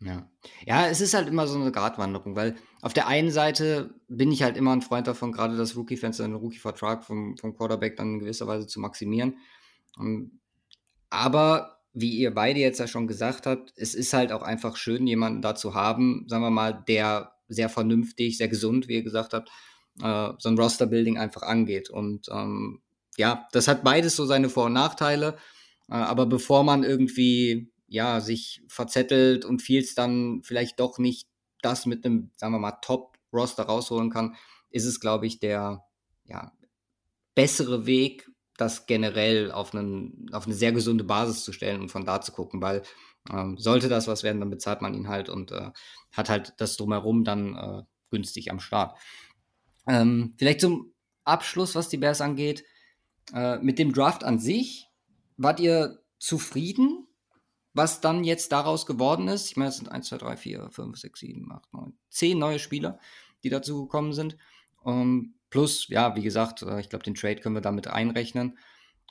Ja. 0.00 0.28
ja, 0.66 0.88
es 0.88 1.00
ist 1.00 1.14
halt 1.14 1.28
immer 1.28 1.46
so 1.46 1.58
eine 1.58 1.70
Gratwanderung, 1.70 2.34
weil 2.34 2.56
auf 2.80 2.92
der 2.92 3.06
einen 3.06 3.30
Seite 3.30 3.94
bin 4.08 4.32
ich 4.32 4.42
halt 4.42 4.56
immer 4.56 4.72
ein 4.72 4.82
Freund 4.82 5.06
davon, 5.06 5.30
gerade 5.30 5.56
das 5.56 5.76
Rookie-Fenster, 5.76 6.24
den 6.24 6.34
Rookie-Vertrag 6.34 7.04
vom, 7.04 7.36
vom 7.38 7.56
Quarterback 7.56 7.96
dann 7.96 8.14
in 8.14 8.18
gewisser 8.18 8.48
Weise 8.48 8.66
zu 8.66 8.80
maximieren. 8.80 9.38
Aber 11.08 11.81
wie 11.92 12.16
ihr 12.16 12.32
beide 12.32 12.60
jetzt 12.60 12.78
ja 12.78 12.86
schon 12.86 13.06
gesagt 13.06 13.46
habt, 13.46 13.72
es 13.76 13.94
ist 13.94 14.12
halt 14.12 14.32
auch 14.32 14.42
einfach 14.42 14.76
schön, 14.76 15.06
jemanden 15.06 15.42
da 15.42 15.54
zu 15.54 15.74
haben, 15.74 16.24
sagen 16.28 16.42
wir 16.42 16.50
mal, 16.50 16.84
der 16.88 17.34
sehr 17.48 17.68
vernünftig, 17.68 18.38
sehr 18.38 18.48
gesund, 18.48 18.88
wie 18.88 18.94
ihr 18.94 19.02
gesagt 19.02 19.34
habt, 19.34 19.50
äh, 20.00 20.32
so 20.38 20.48
ein 20.48 20.58
Roster-Building 20.58 21.18
einfach 21.18 21.42
angeht. 21.42 21.90
Und 21.90 22.28
ähm, 22.30 22.80
ja, 23.18 23.46
das 23.52 23.68
hat 23.68 23.84
beides 23.84 24.16
so 24.16 24.24
seine 24.24 24.48
Vor- 24.48 24.66
und 24.66 24.72
Nachteile. 24.72 25.36
Äh, 25.88 25.94
aber 25.94 26.26
bevor 26.26 26.64
man 26.64 26.82
irgendwie 26.82 27.70
ja 27.88 28.20
sich 28.20 28.62
verzettelt 28.68 29.44
und 29.44 29.60
Fields 29.60 29.94
dann 29.94 30.40
vielleicht 30.42 30.80
doch 30.80 30.98
nicht 30.98 31.28
das 31.60 31.84
mit 31.84 32.04
einem, 32.04 32.30
sagen 32.36 32.54
wir 32.54 32.58
mal, 32.58 32.78
Top-Roster 32.80 33.64
rausholen 33.64 34.10
kann, 34.10 34.34
ist 34.70 34.86
es, 34.86 34.98
glaube 34.98 35.26
ich, 35.26 35.38
der 35.38 35.84
ja, 36.24 36.52
bessere 37.34 37.84
Weg, 37.86 38.30
das 38.62 38.86
generell 38.86 39.50
auf, 39.50 39.74
einen, 39.74 40.30
auf 40.32 40.46
eine 40.46 40.54
sehr 40.54 40.72
gesunde 40.72 41.04
Basis 41.04 41.44
zu 41.44 41.52
stellen 41.52 41.80
und 41.80 41.88
von 41.90 42.04
da 42.04 42.20
zu 42.20 42.32
gucken, 42.32 42.62
weil 42.62 42.82
ähm, 43.30 43.58
sollte 43.58 43.88
das 43.88 44.08
was 44.08 44.22
werden, 44.22 44.40
dann 44.40 44.50
bezahlt 44.50 44.82
man 44.82 44.94
ihn 44.94 45.08
halt 45.08 45.28
und 45.28 45.52
äh, 45.52 45.70
hat 46.12 46.28
halt 46.28 46.54
das 46.58 46.76
drumherum 46.76 47.24
dann 47.24 47.56
äh, 47.56 47.82
günstig 48.10 48.50
am 48.50 48.60
Start. 48.60 48.96
Ähm, 49.86 50.34
vielleicht 50.38 50.60
zum 50.60 50.92
Abschluss, 51.24 51.74
was 51.74 51.88
die 51.88 51.98
Bears 51.98 52.20
angeht. 52.20 52.64
Äh, 53.34 53.58
mit 53.58 53.78
dem 53.78 53.92
Draft 53.92 54.24
an 54.24 54.38
sich, 54.38 54.88
wart 55.36 55.60
ihr 55.60 56.02
zufrieden, 56.18 57.06
was 57.74 58.00
dann 58.00 58.24
jetzt 58.24 58.52
daraus 58.52 58.86
geworden 58.86 59.28
ist? 59.28 59.50
Ich 59.50 59.56
meine, 59.56 59.70
es 59.70 59.76
sind 59.76 59.88
1, 59.90 60.08
2, 60.08 60.18
3, 60.18 60.36
4, 60.36 60.70
5, 60.70 60.98
6, 60.98 61.20
7, 61.20 61.52
8, 61.52 61.72
9, 61.72 61.92
10 62.10 62.38
neue 62.38 62.58
Spieler, 62.58 62.98
die 63.44 63.50
dazu 63.50 63.84
gekommen 63.84 64.12
sind. 64.12 64.36
Ähm, 64.84 65.34
Plus, 65.52 65.86
ja, 65.88 66.16
wie 66.16 66.22
gesagt, 66.22 66.62
äh, 66.62 66.80
ich 66.80 66.88
glaube, 66.88 67.04
den 67.04 67.14
Trade 67.14 67.36
können 67.36 67.54
wir 67.54 67.60
damit 67.60 67.86
einrechnen. 67.86 68.58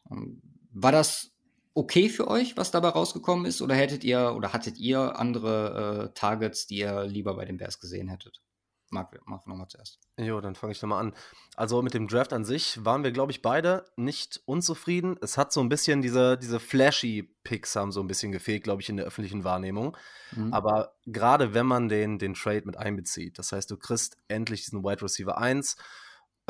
Ähm, 0.09 0.41
war 0.71 0.91
das 0.91 1.31
okay 1.75 2.09
für 2.09 2.27
euch, 2.27 2.57
was 2.57 2.71
dabei 2.71 2.89
rausgekommen 2.89 3.45
ist? 3.45 3.61
Oder 3.61 3.75
hättet 3.75 4.03
ihr 4.03 4.33
oder 4.35 4.51
hattet 4.51 4.79
ihr 4.79 5.19
andere 5.19 6.09
äh, 6.09 6.13
Targets, 6.15 6.65
die 6.65 6.79
ihr 6.79 7.03
lieber 7.03 7.35
bei 7.35 7.45
den 7.45 7.57
Bears 7.57 7.79
gesehen 7.79 8.07
hättet? 8.07 8.41
Marc, 8.89 9.21
mach 9.25 9.45
nochmal 9.45 9.67
zuerst. 9.67 9.99
Jo, 10.17 10.41
dann 10.41 10.55
fange 10.55 10.73
ich 10.73 10.81
nochmal 10.81 10.99
an. 10.99 11.13
Also 11.55 11.83
mit 11.83 11.93
dem 11.93 12.07
Draft 12.07 12.33
an 12.33 12.43
sich 12.43 12.83
waren 12.83 13.03
wir, 13.03 13.11
glaube 13.11 13.31
ich, 13.31 13.43
beide 13.43 13.85
nicht 13.95 14.41
unzufrieden. 14.45 15.17
Es 15.21 15.37
hat 15.37 15.53
so 15.53 15.61
ein 15.61 15.69
bisschen 15.69 16.01
diese, 16.01 16.39
diese 16.39 16.59
flashy 16.59 17.35
Picks 17.43 17.75
haben 17.75 17.91
so 17.91 18.01
ein 18.01 18.07
bisschen 18.07 18.31
gefehlt, 18.31 18.63
glaube 18.63 18.81
ich, 18.81 18.89
in 18.89 18.97
der 18.97 19.05
öffentlichen 19.05 19.43
Wahrnehmung. 19.43 19.95
Mhm. 20.31 20.51
Aber 20.51 20.95
gerade 21.05 21.53
wenn 21.53 21.67
man 21.67 21.87
den, 21.87 22.17
den 22.17 22.33
Trade 22.33 22.63
mit 22.65 22.77
einbezieht, 22.77 23.37
das 23.37 23.51
heißt, 23.51 23.69
du 23.69 23.77
kriegst 23.77 24.17
endlich 24.27 24.63
diesen 24.63 24.83
Wide 24.83 25.03
Receiver 25.03 25.37
1 25.37 25.77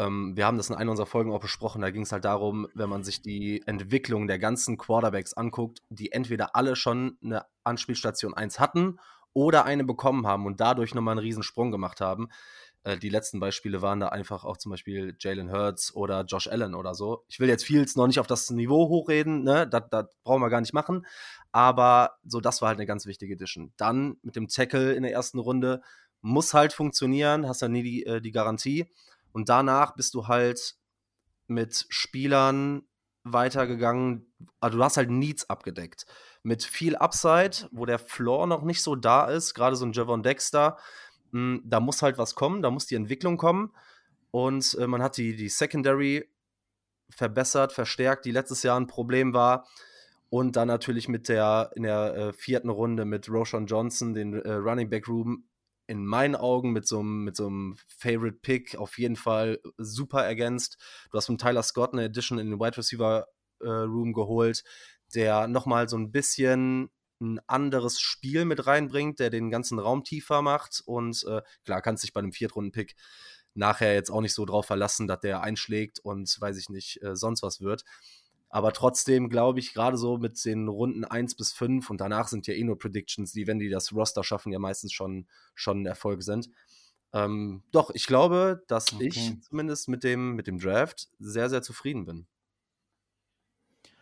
ähm, 0.01 0.35
wir 0.35 0.45
haben 0.45 0.57
das 0.57 0.69
in 0.69 0.75
einer 0.75 0.91
unserer 0.91 1.05
Folgen 1.05 1.31
auch 1.31 1.39
besprochen. 1.39 1.81
Da 1.81 1.91
ging 1.91 2.03
es 2.03 2.11
halt 2.11 2.25
darum, 2.25 2.67
wenn 2.73 2.89
man 2.89 3.03
sich 3.03 3.21
die 3.21 3.61
Entwicklung 3.65 4.27
der 4.27 4.39
ganzen 4.39 4.77
Quarterbacks 4.77 5.33
anguckt, 5.33 5.79
die 5.89 6.11
entweder 6.11 6.55
alle 6.55 6.75
schon 6.75 7.17
eine 7.23 7.45
Anspielstation 7.63 8.33
1 8.33 8.59
hatten 8.59 8.99
oder 9.33 9.65
eine 9.65 9.83
bekommen 9.83 10.25
haben 10.25 10.45
und 10.45 10.59
dadurch 10.59 10.95
nochmal 10.95 11.13
einen 11.13 11.25
riesen 11.25 11.43
Sprung 11.43 11.71
gemacht 11.71 12.01
haben. 12.01 12.29
Äh, 12.83 12.97
die 12.97 13.09
letzten 13.09 13.39
Beispiele 13.39 13.81
waren 13.81 13.99
da 13.99 14.09
einfach 14.09 14.43
auch 14.43 14.57
zum 14.57 14.71
Beispiel 14.71 15.15
Jalen 15.19 15.51
Hurts 15.51 15.93
oder 15.93 16.23
Josh 16.23 16.47
Allen 16.47 16.73
oder 16.73 16.95
so. 16.95 17.23
Ich 17.27 17.39
will 17.39 17.47
jetzt 17.47 17.63
Fields 17.63 17.95
noch 17.95 18.07
nicht 18.07 18.19
auf 18.19 18.27
das 18.27 18.49
Niveau 18.49 18.89
hochreden, 18.89 19.43
ne? 19.43 19.67
das, 19.67 19.83
das 19.91 20.07
brauchen 20.23 20.41
wir 20.41 20.49
gar 20.49 20.61
nicht 20.61 20.73
machen. 20.73 21.05
Aber 21.51 22.17
so, 22.23 22.41
das 22.41 22.61
war 22.61 22.69
halt 22.69 22.79
eine 22.79 22.87
ganz 22.87 23.05
wichtige 23.05 23.33
Edition. 23.33 23.71
Dann 23.77 24.17
mit 24.23 24.35
dem 24.35 24.47
Tackle 24.47 24.93
in 24.93 25.03
der 25.03 25.11
ersten 25.11 25.37
Runde 25.37 25.81
muss 26.21 26.53
halt 26.53 26.73
funktionieren, 26.73 27.47
hast 27.47 27.61
ja 27.61 27.67
nie 27.67 27.83
die, 27.83 28.05
äh, 28.05 28.21
die 28.21 28.31
Garantie. 28.31 28.87
Und 29.33 29.49
danach 29.49 29.95
bist 29.95 30.13
du 30.13 30.27
halt 30.27 30.75
mit 31.47 31.85
Spielern 31.89 32.83
weitergegangen. 33.23 34.31
Also 34.59 34.77
du 34.77 34.83
hast 34.83 34.97
halt 34.97 35.09
Needs 35.09 35.49
abgedeckt. 35.49 36.05
Mit 36.43 36.63
viel 36.63 36.95
Upside, 36.95 37.69
wo 37.71 37.85
der 37.85 37.99
Floor 37.99 38.47
noch 38.47 38.63
nicht 38.63 38.81
so 38.81 38.95
da 38.95 39.25
ist, 39.25 39.53
gerade 39.53 39.75
so 39.75 39.85
ein 39.85 39.93
Javon 39.93 40.23
Dexter, 40.23 40.77
mh, 41.31 41.39
hm, 41.39 41.61
da 41.65 41.79
muss 41.79 42.01
halt 42.01 42.17
was 42.17 42.35
kommen, 42.35 42.61
da 42.61 42.71
muss 42.71 42.87
die 42.87 42.95
Entwicklung 42.95 43.37
kommen. 43.37 43.71
Und 44.31 44.75
äh, 44.79 44.87
man 44.87 45.03
hat 45.03 45.17
die, 45.17 45.35
die 45.35 45.49
Secondary 45.49 46.29
verbessert, 47.09 47.73
verstärkt, 47.73 48.25
die 48.25 48.31
letztes 48.31 48.63
Jahr 48.63 48.79
ein 48.79 48.87
Problem 48.87 49.33
war. 49.33 49.67
Und 50.29 50.55
dann 50.55 50.69
natürlich 50.69 51.09
mit 51.09 51.27
der 51.27 51.71
in 51.75 51.83
der 51.83 52.15
äh, 52.15 52.33
vierten 52.33 52.69
Runde 52.69 53.03
mit 53.03 53.29
Roshan 53.29 53.65
Johnson, 53.65 54.13
den 54.13 54.33
äh, 54.33 54.53
Running 54.53 54.89
Back 54.89 55.09
Room, 55.09 55.43
in 55.91 56.05
meinen 56.05 56.37
Augen 56.37 56.71
mit 56.71 56.87
so 56.87 56.99
einem, 56.99 57.25
mit 57.25 57.35
so 57.35 57.47
einem 57.47 57.75
Favorite 57.97 58.37
Pick 58.41 58.77
auf 58.77 58.97
jeden 58.97 59.17
Fall 59.17 59.59
super 59.77 60.23
ergänzt. 60.23 60.77
Du 61.11 61.17
hast 61.17 61.25
von 61.25 61.37
Tyler 61.37 61.63
Scott 61.63 61.91
eine 61.91 62.05
Edition 62.05 62.39
in 62.39 62.49
den 62.49 62.59
Wide 62.61 62.77
Receiver 62.77 63.27
äh, 63.59 63.67
Room 63.67 64.13
geholt, 64.13 64.63
der 65.13 65.49
nochmal 65.49 65.89
so 65.89 65.97
ein 65.97 66.13
bisschen 66.13 66.91
ein 67.19 67.41
anderes 67.45 67.99
Spiel 67.99 68.45
mit 68.45 68.65
reinbringt, 68.67 69.19
der 69.19 69.29
den 69.29 69.51
ganzen 69.51 69.79
Raum 69.79 70.05
tiefer 70.05 70.41
macht. 70.41 70.81
Und 70.85 71.25
äh, 71.27 71.41
klar, 71.65 71.81
kannst 71.81 72.03
dich 72.03 72.13
bei 72.13 72.19
einem 72.21 72.31
Viertrunden-Pick 72.31 72.95
nachher 73.53 73.93
jetzt 73.93 74.11
auch 74.11 74.21
nicht 74.21 74.33
so 74.33 74.45
drauf 74.45 74.67
verlassen, 74.67 75.07
dass 75.07 75.19
der 75.19 75.41
einschlägt 75.41 75.99
und 75.99 76.39
weiß 76.39 76.57
ich 76.57 76.69
nicht, 76.69 77.03
äh, 77.03 77.17
sonst 77.17 77.43
was 77.43 77.59
wird. 77.59 77.83
Aber 78.51 78.73
trotzdem 78.73 79.29
glaube 79.29 79.59
ich, 79.59 79.73
gerade 79.73 79.97
so 79.97 80.17
mit 80.17 80.43
den 80.43 80.67
Runden 80.67 81.05
1 81.05 81.35
bis 81.35 81.53
5 81.53 81.89
und 81.89 82.01
danach 82.01 82.27
sind 82.27 82.47
ja 82.47 82.53
eh 82.53 82.63
nur 82.63 82.77
Predictions, 82.77 83.31
die, 83.31 83.47
wenn 83.47 83.59
die 83.59 83.69
das 83.69 83.93
Roster 83.93 84.23
schaffen, 84.23 84.51
ja 84.51 84.59
meistens 84.59 84.91
schon, 84.91 85.25
schon 85.55 85.81
ein 85.81 85.85
Erfolg 85.85 86.21
sind. 86.21 86.49
Ähm, 87.13 87.63
doch, 87.71 87.91
ich 87.91 88.05
glaube, 88.05 88.63
dass 88.67 88.93
okay. 88.93 89.07
ich 89.07 89.41
zumindest 89.41 89.87
mit 89.87 90.03
dem, 90.03 90.35
mit 90.35 90.47
dem 90.47 90.59
Draft 90.59 91.07
sehr, 91.19 91.49
sehr 91.49 91.61
zufrieden 91.61 92.05
bin. 92.05 92.27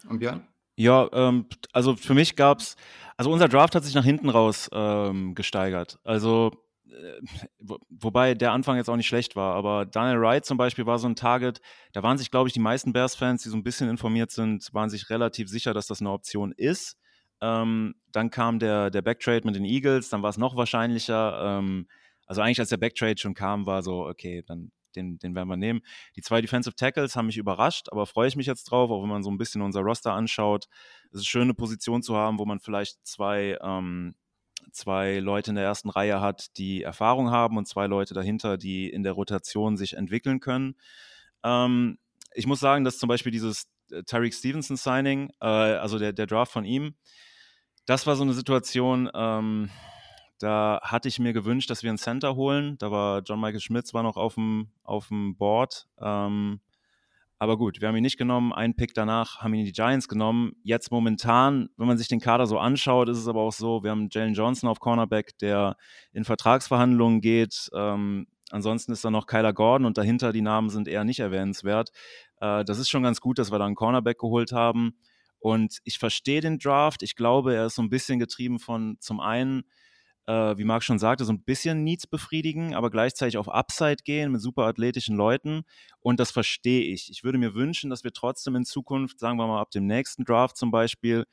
Und 0.07 0.19
Björn? 0.19 0.47
Ja, 0.75 1.09
ähm, 1.11 1.45
also 1.71 1.95
für 1.95 2.13
mich 2.13 2.35
gab 2.35 2.59
es, 2.59 2.75
also 3.17 3.31
unser 3.31 3.49
Draft 3.49 3.75
hat 3.75 3.83
sich 3.83 3.95
nach 3.95 4.05
hinten 4.05 4.29
raus 4.29 4.69
ähm, 4.71 5.35
gesteigert. 5.35 5.99
Also 6.03 6.51
wobei 7.59 8.33
der 8.33 8.51
Anfang 8.51 8.77
jetzt 8.77 8.89
auch 8.89 8.95
nicht 8.95 9.07
schlecht 9.07 9.35
war, 9.35 9.55
aber 9.55 9.85
Daniel 9.85 10.21
Wright 10.21 10.45
zum 10.45 10.57
Beispiel 10.57 10.85
war 10.85 10.99
so 10.99 11.07
ein 11.07 11.15
Target, 11.15 11.61
da 11.93 12.03
waren 12.03 12.17
sich, 12.17 12.31
glaube 12.31 12.47
ich, 12.47 12.53
die 12.53 12.59
meisten 12.59 12.93
Bears-Fans, 12.93 13.43
die 13.43 13.49
so 13.49 13.57
ein 13.57 13.63
bisschen 13.63 13.89
informiert 13.89 14.31
sind, 14.31 14.73
waren 14.73 14.89
sich 14.89 15.09
relativ 15.09 15.49
sicher, 15.49 15.73
dass 15.73 15.87
das 15.87 16.01
eine 16.01 16.11
Option 16.11 16.51
ist. 16.51 16.97
Ähm, 17.41 17.95
dann 18.11 18.31
kam 18.31 18.59
der, 18.59 18.89
der 18.89 19.01
Backtrade 19.01 19.45
mit 19.45 19.55
den 19.55 19.65
Eagles, 19.65 20.09
dann 20.09 20.23
war 20.23 20.29
es 20.29 20.37
noch 20.37 20.55
wahrscheinlicher. 20.55 21.59
Ähm, 21.59 21.87
also 22.25 22.41
eigentlich, 22.41 22.59
als 22.59 22.69
der 22.69 22.77
Backtrade 22.77 23.17
schon 23.17 23.33
kam, 23.33 23.65
war 23.65 23.81
so, 23.81 24.05
okay, 24.05 24.43
dann 24.45 24.71
den, 24.95 25.19
den 25.19 25.35
werden 25.35 25.49
wir 25.49 25.57
nehmen. 25.57 25.81
Die 26.15 26.21
zwei 26.21 26.41
Defensive 26.41 26.75
Tackles 26.75 27.15
haben 27.15 27.27
mich 27.27 27.37
überrascht, 27.37 27.87
aber 27.91 28.05
freue 28.05 28.27
ich 28.27 28.35
mich 28.35 28.47
jetzt 28.47 28.65
drauf, 28.65 28.89
auch 28.91 29.01
wenn 29.01 29.09
man 29.09 29.23
so 29.23 29.31
ein 29.31 29.37
bisschen 29.37 29.61
unser 29.61 29.81
Roster 29.81 30.13
anschaut. 30.13 30.67
Es 31.11 31.19
ist 31.19 31.27
schön, 31.27 31.43
eine 31.43 31.53
Position 31.53 32.01
zu 32.01 32.15
haben, 32.15 32.39
wo 32.39 32.45
man 32.45 32.59
vielleicht 32.59 33.05
zwei, 33.05 33.57
ähm, 33.61 34.15
zwei 34.71 35.19
Leute 35.19 35.51
in 35.51 35.55
der 35.55 35.65
ersten 35.65 35.89
Reihe 35.89 36.21
hat, 36.21 36.57
die 36.57 36.83
Erfahrung 36.83 37.31
haben 37.31 37.57
und 37.57 37.67
zwei 37.67 37.87
Leute 37.87 38.13
dahinter, 38.13 38.57
die 38.57 38.89
in 38.89 39.03
der 39.03 39.13
Rotation 39.13 39.77
sich 39.77 39.95
entwickeln 39.95 40.39
können. 40.39 40.75
Ähm, 41.43 41.97
ich 42.33 42.47
muss 42.47 42.59
sagen, 42.59 42.83
dass 42.83 42.97
zum 42.97 43.09
Beispiel 43.09 43.31
dieses 43.31 43.67
äh, 43.91 44.03
Tyreek 44.03 44.33
Stevenson 44.33 44.77
Signing, 44.77 45.31
äh, 45.41 45.45
also 45.45 45.99
der, 45.99 46.13
der 46.13 46.27
Draft 46.27 46.51
von 46.51 46.65
ihm, 46.65 46.95
das 47.85 48.05
war 48.05 48.15
so 48.15 48.23
eine 48.23 48.33
Situation, 48.33 49.09
ähm, 49.13 49.69
da 50.39 50.79
hatte 50.83 51.09
ich 51.09 51.19
mir 51.19 51.33
gewünscht, 51.33 51.69
dass 51.69 51.83
wir 51.83 51.89
einen 51.89 51.97
Center 51.97 52.35
holen. 52.35 52.77
Da 52.77 52.91
war 52.91 53.21
John 53.25 53.41
Michael 53.41 53.59
Schmitz 53.59 53.93
war 53.93 54.03
noch 54.03 54.15
auf 54.15 54.35
dem, 54.35 54.71
auf 54.83 55.09
dem 55.09 55.35
Board. 55.35 55.87
Ähm, 55.99 56.61
aber 57.39 57.57
gut, 57.57 57.79
wir 57.79 57.87
haben 57.87 57.95
ihn 57.95 58.03
nicht 58.03 58.17
genommen. 58.17 58.51
Einen 58.51 58.75
Pick 58.75 58.93
danach 58.93 59.37
haben 59.37 59.53
ihn 59.53 59.63
die 59.63 59.71
Giants 59.71 60.09
genommen. 60.09 60.51
Jetzt 60.61 60.91
momentan, 60.91 61.69
wenn 61.77 61.87
man 61.87 61.97
sich 61.97 62.09
den 62.09 62.19
Kader 62.19 62.45
so 62.47 62.59
anschaut, 62.59 63.07
ist 63.07 63.17
es 63.17 63.29
aber 63.29 63.39
auch 63.39 63.53
so, 63.53 63.81
wir 63.81 63.91
haben 63.91 64.09
Jalen 64.11 64.33
Johnson 64.33 64.67
auf 64.67 64.81
Cornerback, 64.81 65.37
der 65.37 65.77
in 66.11 66.25
Vertragsverhandlungen 66.25 67.21
geht. 67.21 67.69
Ähm, 67.73 68.27
ansonsten 68.51 68.91
ist 68.91 69.05
da 69.05 69.09
noch 69.09 69.25
Kyler 69.25 69.53
Gordon 69.53 69.85
und 69.85 69.97
dahinter 69.97 70.33
die 70.33 70.41
Namen 70.41 70.69
sind 70.69 70.89
eher 70.89 71.05
nicht 71.05 71.21
erwähnenswert. 71.21 71.91
Äh, 72.41 72.65
das 72.65 72.77
ist 72.77 72.89
schon 72.89 73.03
ganz 73.03 73.21
gut, 73.21 73.39
dass 73.39 73.51
wir 73.51 73.57
da 73.57 73.65
einen 73.65 73.75
Cornerback 73.75 74.19
geholt 74.19 74.51
haben. 74.51 74.97
Und 75.39 75.77
ich 75.85 75.97
verstehe 75.97 76.41
den 76.41 76.59
Draft. 76.59 77.03
Ich 77.03 77.15
glaube, 77.15 77.55
er 77.55 77.67
ist 77.67 77.75
so 77.75 77.81
ein 77.81 77.89
bisschen 77.89 78.19
getrieben 78.19 78.59
von 78.59 78.97
zum 78.99 79.21
einen, 79.21 79.63
äh, 80.29 80.57
wie 80.59 80.63
Marc 80.63 80.83
schon 80.83 80.99
sagte, 80.99 81.25
so 81.25 81.33
ein 81.33 81.41
bisschen 81.41 81.83
Needs 81.83 82.05
befriedigen, 82.05 82.75
aber 82.75 82.91
gleichzeitig 82.91 83.37
auf 83.37 83.49
Upside 83.49 84.03
gehen 84.03 84.31
mit 84.31 84.41
super 84.41 84.65
athletischen 84.65 85.15
Leuten. 85.15 85.63
Und 86.01 86.19
das 86.19 86.29
verstehe 86.29 86.83
ich. 86.83 87.09
Ich 87.09 87.23
würde 87.23 87.39
mir 87.39 87.55
wünschen, 87.55 87.89
dass 87.89 88.03
wir 88.03 88.13
trotzdem 88.13 88.55
in 88.55 88.63
Zukunft, 88.63 89.19
sagen 89.19 89.39
wir 89.39 89.47
mal 89.47 89.59
ab 89.59 89.71
dem 89.71 89.87
nächsten 89.87 90.25
Draft 90.25 90.55
zum 90.55 90.69
Beispiel, 90.69 91.25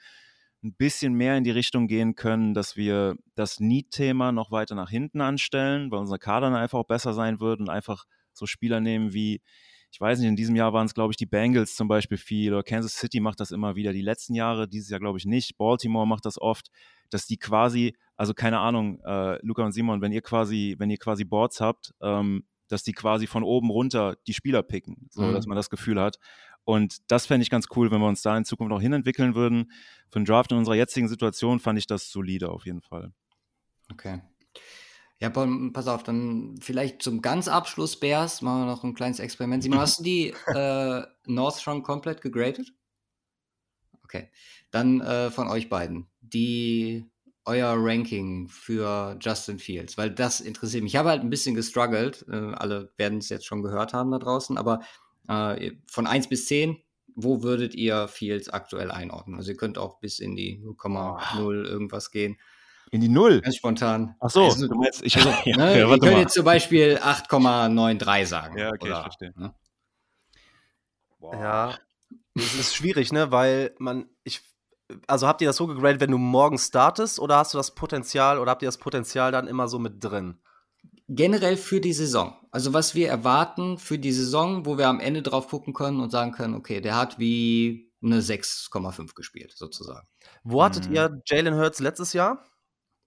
ein 0.64 0.74
bisschen 0.74 1.12
mehr 1.12 1.36
in 1.36 1.44
die 1.44 1.50
Richtung 1.50 1.88
gehen 1.88 2.14
können, 2.14 2.54
dass 2.54 2.76
wir 2.76 3.16
das 3.34 3.60
Need-Thema 3.60 4.32
noch 4.32 4.50
weiter 4.50 4.74
nach 4.74 4.88
hinten 4.88 5.20
anstellen, 5.20 5.90
weil 5.90 5.98
unser 6.00 6.18
Kader 6.18 6.48
dann 6.48 6.58
einfach 6.58 6.78
auch 6.78 6.86
besser 6.86 7.12
sein 7.12 7.38
wird 7.38 7.60
und 7.60 7.68
einfach 7.68 8.06
so 8.32 8.46
Spieler 8.46 8.80
nehmen 8.80 9.12
wie 9.12 9.42
ich 9.96 10.00
weiß 10.02 10.18
nicht, 10.18 10.28
in 10.28 10.36
diesem 10.36 10.54
Jahr 10.56 10.74
waren 10.74 10.84
es, 10.84 10.92
glaube 10.92 11.12
ich, 11.12 11.16
die 11.16 11.24
Bengals 11.24 11.74
zum 11.74 11.88
Beispiel 11.88 12.18
viel 12.18 12.52
oder 12.52 12.62
Kansas 12.62 12.96
City 12.96 13.18
macht 13.18 13.40
das 13.40 13.50
immer 13.50 13.76
wieder. 13.76 13.94
Die 13.94 14.02
letzten 14.02 14.34
Jahre, 14.34 14.68
dieses 14.68 14.90
Jahr 14.90 15.00
glaube 15.00 15.16
ich 15.16 15.24
nicht. 15.24 15.56
Baltimore 15.56 16.06
macht 16.06 16.26
das 16.26 16.38
oft, 16.38 16.68
dass 17.08 17.24
die 17.24 17.38
quasi, 17.38 17.96
also 18.14 18.34
keine 18.34 18.58
Ahnung, 18.58 19.00
äh, 19.06 19.38
Luca 19.42 19.64
und 19.64 19.72
Simon, 19.72 20.02
wenn 20.02 20.12
ihr 20.12 20.20
quasi, 20.20 20.74
wenn 20.76 20.90
ihr 20.90 20.98
quasi 20.98 21.24
Boards 21.24 21.62
habt, 21.62 21.94
ähm, 22.02 22.44
dass 22.68 22.82
die 22.82 22.92
quasi 22.92 23.26
von 23.26 23.42
oben 23.42 23.70
runter 23.70 24.18
die 24.26 24.34
Spieler 24.34 24.62
picken, 24.62 25.08
so 25.10 25.22
mhm. 25.22 25.32
dass 25.32 25.46
man 25.46 25.56
das 25.56 25.70
Gefühl 25.70 25.98
hat. 25.98 26.18
Und 26.64 26.98
das 27.10 27.24
fände 27.24 27.42
ich 27.42 27.48
ganz 27.48 27.68
cool, 27.74 27.90
wenn 27.90 28.02
wir 28.02 28.08
uns 28.08 28.20
da 28.20 28.36
in 28.36 28.44
Zukunft 28.44 28.74
auch 28.74 28.82
hinentwickeln 28.82 29.34
würden. 29.34 29.72
Für 30.10 30.18
den 30.20 30.26
Draft 30.26 30.52
in 30.52 30.58
unserer 30.58 30.74
jetzigen 30.74 31.08
Situation 31.08 31.58
fand 31.58 31.78
ich 31.78 31.86
das 31.86 32.10
solide 32.10 32.50
auf 32.50 32.66
jeden 32.66 32.82
Fall. 32.82 33.14
Okay. 33.90 34.20
Ja, 35.18 35.30
pass 35.30 35.88
auf, 35.88 36.02
dann 36.02 36.56
vielleicht 36.60 37.02
zum 37.02 37.22
ganz 37.22 37.48
Abschluss 37.48 37.98
Bears 37.98 38.42
machen 38.42 38.62
wir 38.62 38.66
noch 38.66 38.84
ein 38.84 38.94
kleines 38.94 39.18
Experiment. 39.18 39.62
Simon, 39.62 39.78
hast 39.78 39.98
du 39.98 40.02
die 40.02 40.34
äh, 40.46 41.02
North 41.26 41.60
schon 41.62 41.82
komplett 41.82 42.20
gegradet? 42.20 42.72
Okay. 44.04 44.30
Dann 44.70 45.00
äh, 45.00 45.30
von 45.30 45.48
euch 45.48 45.70
beiden. 45.70 46.06
Die 46.20 47.06
euer 47.46 47.74
Ranking 47.78 48.48
für 48.48 49.16
Justin 49.20 49.58
Fields, 49.58 49.96
weil 49.96 50.10
das 50.10 50.40
interessiert 50.40 50.82
mich. 50.82 50.94
Ich 50.94 50.98
habe 50.98 51.10
halt 51.10 51.22
ein 51.22 51.30
bisschen 51.30 51.54
gestruggelt. 51.54 52.26
Äh, 52.28 52.34
alle 52.34 52.92
werden 52.96 53.18
es 53.18 53.28
jetzt 53.28 53.46
schon 53.46 53.62
gehört 53.62 53.94
haben 53.94 54.10
da 54.10 54.18
draußen, 54.18 54.58
aber 54.58 54.80
äh, 55.28 55.72
von 55.86 56.06
1 56.06 56.28
bis 56.28 56.46
10, 56.46 56.76
wo 57.14 57.42
würdet 57.42 57.74
ihr 57.74 58.08
Fields 58.08 58.48
aktuell 58.48 58.90
einordnen? 58.90 59.38
Also 59.38 59.52
ihr 59.52 59.56
könnt 59.56 59.78
auch 59.78 60.00
bis 60.00 60.18
in 60.18 60.36
die 60.36 60.60
0,0 60.62 61.64
irgendwas 61.64 62.10
gehen. 62.10 62.36
In 62.90 63.00
die 63.00 63.08
Null? 63.08 63.40
Ganz 63.40 63.56
spontan. 63.56 64.14
Ach 64.20 64.30
so, 64.30 64.44
also, 64.44 64.68
du 64.68 64.74
meinst, 64.76 65.02
ich, 65.02 65.16
also, 65.16 65.30
ja, 65.44 65.56
ne, 65.56 65.80
ja, 65.80 65.90
wir 65.90 65.98
können 65.98 66.18
jetzt 66.18 66.34
zum 66.34 66.44
Beispiel 66.44 66.98
8,93 67.02 68.26
sagen. 68.26 68.58
Ja, 68.58 68.68
okay, 68.68 68.86
oder, 68.86 68.96
ich 68.96 69.02
verstehe. 69.02 69.32
Ne? 69.36 69.54
Ja, 71.20 71.74
es 72.34 72.54
ist 72.54 72.76
schwierig, 72.76 73.12
ne, 73.12 73.32
weil 73.32 73.74
man, 73.78 74.08
ich, 74.22 74.42
also 75.06 75.26
habt 75.26 75.40
ihr 75.40 75.48
das 75.48 75.56
so 75.56 75.66
gegradet, 75.66 76.00
wenn 76.00 76.10
du 76.10 76.18
morgen 76.18 76.58
startest 76.58 77.18
oder 77.18 77.38
hast 77.38 77.54
du 77.54 77.58
das 77.58 77.74
Potenzial 77.74 78.38
oder 78.38 78.52
habt 78.52 78.62
ihr 78.62 78.68
das 78.68 78.78
Potenzial 78.78 79.32
dann 79.32 79.48
immer 79.48 79.68
so 79.68 79.78
mit 79.78 80.04
drin? 80.04 80.38
Generell 81.08 81.56
für 81.56 81.80
die 81.80 81.92
Saison. 81.92 82.34
Also 82.50 82.72
was 82.72 82.94
wir 82.94 83.08
erwarten 83.08 83.78
für 83.78 83.98
die 83.98 84.12
Saison, 84.12 84.66
wo 84.66 84.78
wir 84.78 84.88
am 84.88 85.00
Ende 85.00 85.22
drauf 85.22 85.48
gucken 85.48 85.72
können 85.72 86.00
und 86.00 86.10
sagen 86.10 86.32
können, 86.32 86.54
okay, 86.54 86.80
der 86.80 86.96
hat 86.96 87.18
wie 87.18 87.92
eine 88.02 88.20
6,5 88.20 89.14
gespielt, 89.14 89.52
sozusagen. 89.56 90.06
Wo 90.44 90.62
hattet 90.62 90.86
hm. 90.86 90.94
ihr 90.94 91.22
Jalen 91.26 91.54
Hurts 91.54 91.80
letztes 91.80 92.12
Jahr? 92.12 92.44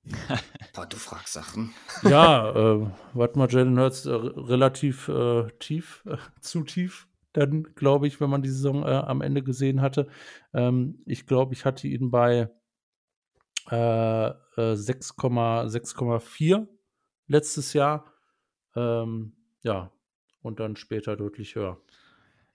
Boah, 0.74 0.86
du 0.86 0.98
fragst 0.98 1.34
Sachen. 1.34 1.74
Ja, 2.03 2.52
äh, 2.52 2.86
warte 3.14 3.38
mal, 3.38 3.50
Jalen 3.50 3.80
Hurts 3.80 4.06
äh, 4.06 4.11
relativ 4.11 5.08
äh, 5.08 5.48
tief, 5.60 6.03
äh, 6.06 6.18
zu 6.42 6.64
tief, 6.64 7.08
dann 7.34 7.64
glaube 7.76 8.08
ich, 8.08 8.22
wenn 8.22 8.30
man 8.30 8.42
die 8.42 8.50
Saison 8.50 8.84
äh, 8.84 8.92
am 8.92 9.22
Ende 9.22 9.44
gesehen 9.44 9.82
hatte. 9.82 10.08
Ähm, 10.53 11.02
ich 11.06 11.28
glaube, 11.28 11.53
ich 11.53 11.66
hatte 11.66 11.88
ihn 11.88 12.11
bei 12.11 12.50
6,4 13.69 16.56
äh, 16.56 16.66
letztes 17.28 17.74
Jahr. 17.74 18.11
Ähm, 18.76 19.34
ja, 19.61 19.92
und 20.42 20.60
dann 20.60 20.76
später 20.76 21.16
deutlich 21.16 21.56
höher. 21.56 21.80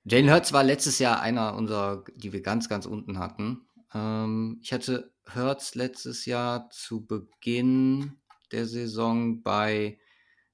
Jalen 0.04 0.30
Hurts 0.30 0.52
war 0.52 0.64
letztes 0.64 0.98
Jahr 0.98 1.20
einer 1.20 1.54
unserer, 1.54 2.04
die 2.16 2.32
wir 2.32 2.42
ganz, 2.42 2.68
ganz 2.68 2.84
unten 2.84 3.18
hatten. 3.18 3.64
Ähm, 3.94 4.58
ich 4.62 4.72
hatte 4.72 5.12
Hertz 5.26 5.74
letztes 5.74 6.26
Jahr 6.26 6.68
zu 6.70 7.06
Beginn 7.06 8.18
der 8.52 8.66
Saison 8.66 9.42
bei 9.42 9.98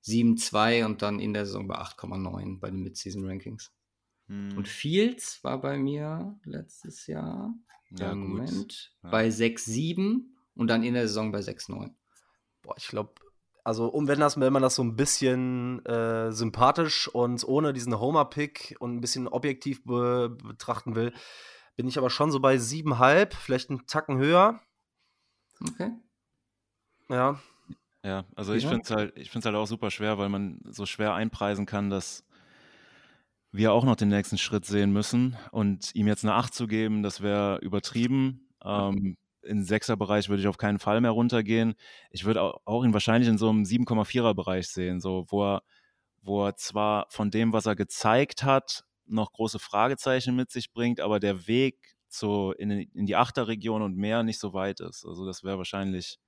7,2 0.04 0.84
und 0.84 1.02
dann 1.02 1.18
in 1.18 1.34
der 1.34 1.46
Saison 1.46 1.66
bei 1.66 1.76
8,9 1.76 2.60
bei 2.60 2.70
den 2.70 2.82
Midseason 2.82 3.26
Rankings. 3.26 3.72
Hm. 4.26 4.56
Und 4.56 4.68
Fields 4.68 5.42
war 5.42 5.60
bei 5.60 5.76
mir 5.76 6.38
letztes 6.44 7.06
Jahr 7.06 7.54
ja, 7.90 8.14
Moment, 8.14 8.92
ja. 9.02 9.10
bei 9.10 9.28
6,7 9.28 10.22
und 10.54 10.68
dann 10.68 10.82
in 10.82 10.94
der 10.94 11.08
Saison 11.08 11.32
bei 11.32 11.40
6,9. 11.40 11.90
Boah, 12.62 12.74
ich 12.76 12.88
glaube, 12.88 13.14
also 13.64 13.88
um 13.88 14.08
wenn 14.08 14.20
das, 14.20 14.38
wenn 14.38 14.52
man 14.52 14.62
das 14.62 14.76
so 14.76 14.82
ein 14.82 14.96
bisschen 14.96 15.84
äh, 15.84 16.32
sympathisch 16.32 17.08
und 17.08 17.44
ohne 17.44 17.72
diesen 17.72 17.98
Homer-Pick 17.98 18.76
und 18.78 18.96
ein 18.96 19.00
bisschen 19.00 19.28
objektiv 19.28 19.84
be 19.84 20.36
betrachten 20.42 20.94
will, 20.94 21.12
bin 21.80 21.88
ich 21.88 21.98
aber 21.98 22.10
schon 22.10 22.30
so 22.30 22.40
bei 22.40 22.58
siebenhalb, 22.58 23.32
vielleicht 23.32 23.70
einen 23.70 23.86
Tacken 23.86 24.18
höher. 24.18 24.60
Okay. 25.66 25.92
Ja. 27.08 27.40
Ja, 28.04 28.24
also 28.34 28.52
ich 28.52 28.66
finde 28.66 28.82
es 28.82 28.90
halt, 28.90 29.16
halt 29.16 29.56
auch 29.56 29.66
super 29.66 29.90
schwer, 29.90 30.18
weil 30.18 30.28
man 30.28 30.60
so 30.64 30.84
schwer 30.84 31.14
einpreisen 31.14 31.64
kann, 31.66 31.88
dass 31.88 32.24
wir 33.50 33.72
auch 33.72 33.84
noch 33.84 33.96
den 33.96 34.08
nächsten 34.08 34.36
Schritt 34.36 34.66
sehen 34.66 34.92
müssen. 34.92 35.38
Und 35.52 35.94
ihm 35.94 36.06
jetzt 36.06 36.24
eine 36.24 36.34
8 36.34 36.54
zu 36.54 36.66
geben, 36.66 37.02
das 37.02 37.22
wäre 37.22 37.58
übertrieben. 37.62 38.48
Ähm, 38.62 39.16
in 39.42 39.64
Sechser-Bereich 39.64 40.28
würde 40.28 40.42
ich 40.42 40.48
auf 40.48 40.58
keinen 40.58 40.78
Fall 40.78 41.00
mehr 41.00 41.12
runtergehen. 41.12 41.74
Ich 42.10 42.26
würde 42.26 42.42
auch, 42.42 42.60
auch 42.66 42.84
ihn 42.84 42.92
wahrscheinlich 42.92 43.28
in 43.28 43.38
so 43.38 43.48
einem 43.48 43.64
7,4er-Bereich 43.64 44.68
sehen, 44.68 45.00
so 45.00 45.24
wo 45.28 45.54
er, 45.54 45.62
wo 46.20 46.46
er 46.46 46.56
zwar 46.56 47.06
von 47.08 47.30
dem, 47.30 47.54
was 47.54 47.64
er 47.64 47.74
gezeigt 47.74 48.44
hat, 48.44 48.84
noch 49.10 49.32
große 49.32 49.58
Fragezeichen 49.58 50.36
mit 50.36 50.50
sich 50.50 50.72
bringt, 50.72 51.00
aber 51.00 51.20
der 51.20 51.46
Weg 51.46 51.96
zu, 52.08 52.52
in, 52.58 52.70
in 52.70 53.06
die 53.06 53.16
Achterregion 53.16 53.82
und 53.82 53.96
mehr 53.96 54.22
nicht 54.22 54.38
so 54.38 54.52
weit 54.52 54.80
ist. 54.80 55.04
Also 55.06 55.26
das 55.26 55.44
wäre 55.44 55.58
wahrscheinlich 55.58 56.18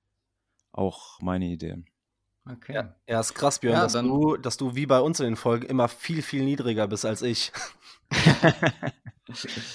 auch 0.71 1.19
meine 1.21 1.45
Idee. 1.45 1.83
Okay. 2.49 2.73
Ja, 2.73 2.95
ja 3.07 3.19
ist 3.19 3.33
krass, 3.33 3.59
Björn, 3.59 3.75
ja, 3.75 3.83
dass, 3.83 3.93
du, 3.93 4.37
dass 4.37 4.57
du 4.57 4.75
wie 4.75 4.85
bei 4.85 4.99
uns 4.99 5.19
in 5.19 5.27
den 5.27 5.35
Folgen 5.35 5.65
immer 5.65 5.87
viel, 5.87 6.21
viel 6.21 6.43
niedriger 6.43 6.87
bist 6.87 7.05
als 7.05 7.21
ich. 7.21 7.53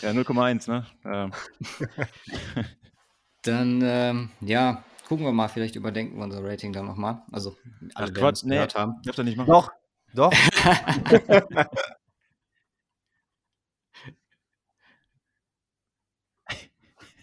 ja, 0.03 0.11
0,1, 0.11 0.71
ne? 0.71 0.87
Ähm. 1.05 1.33
dann, 3.43 3.81
ähm, 3.83 4.31
ja, 4.41 4.85
gucken 5.07 5.25
wir 5.25 5.33
mal, 5.33 5.49
vielleicht 5.49 5.77
überdenken 5.77 6.19
wir 6.19 6.25
unser 6.25 6.45
Rating 6.45 6.73
dann 6.75 6.87
nochmal. 6.87 7.23
Also, 7.33 7.57
alle, 7.95 8.09
Ach 8.11 8.15
Quatsch, 8.15 8.45
nee, 8.45 8.59
haben. 8.59 9.01
Darf 9.03 9.17
nicht 9.19 9.39
machen. 9.39 9.51
Doch, 9.51 9.71
doch. 10.15 10.33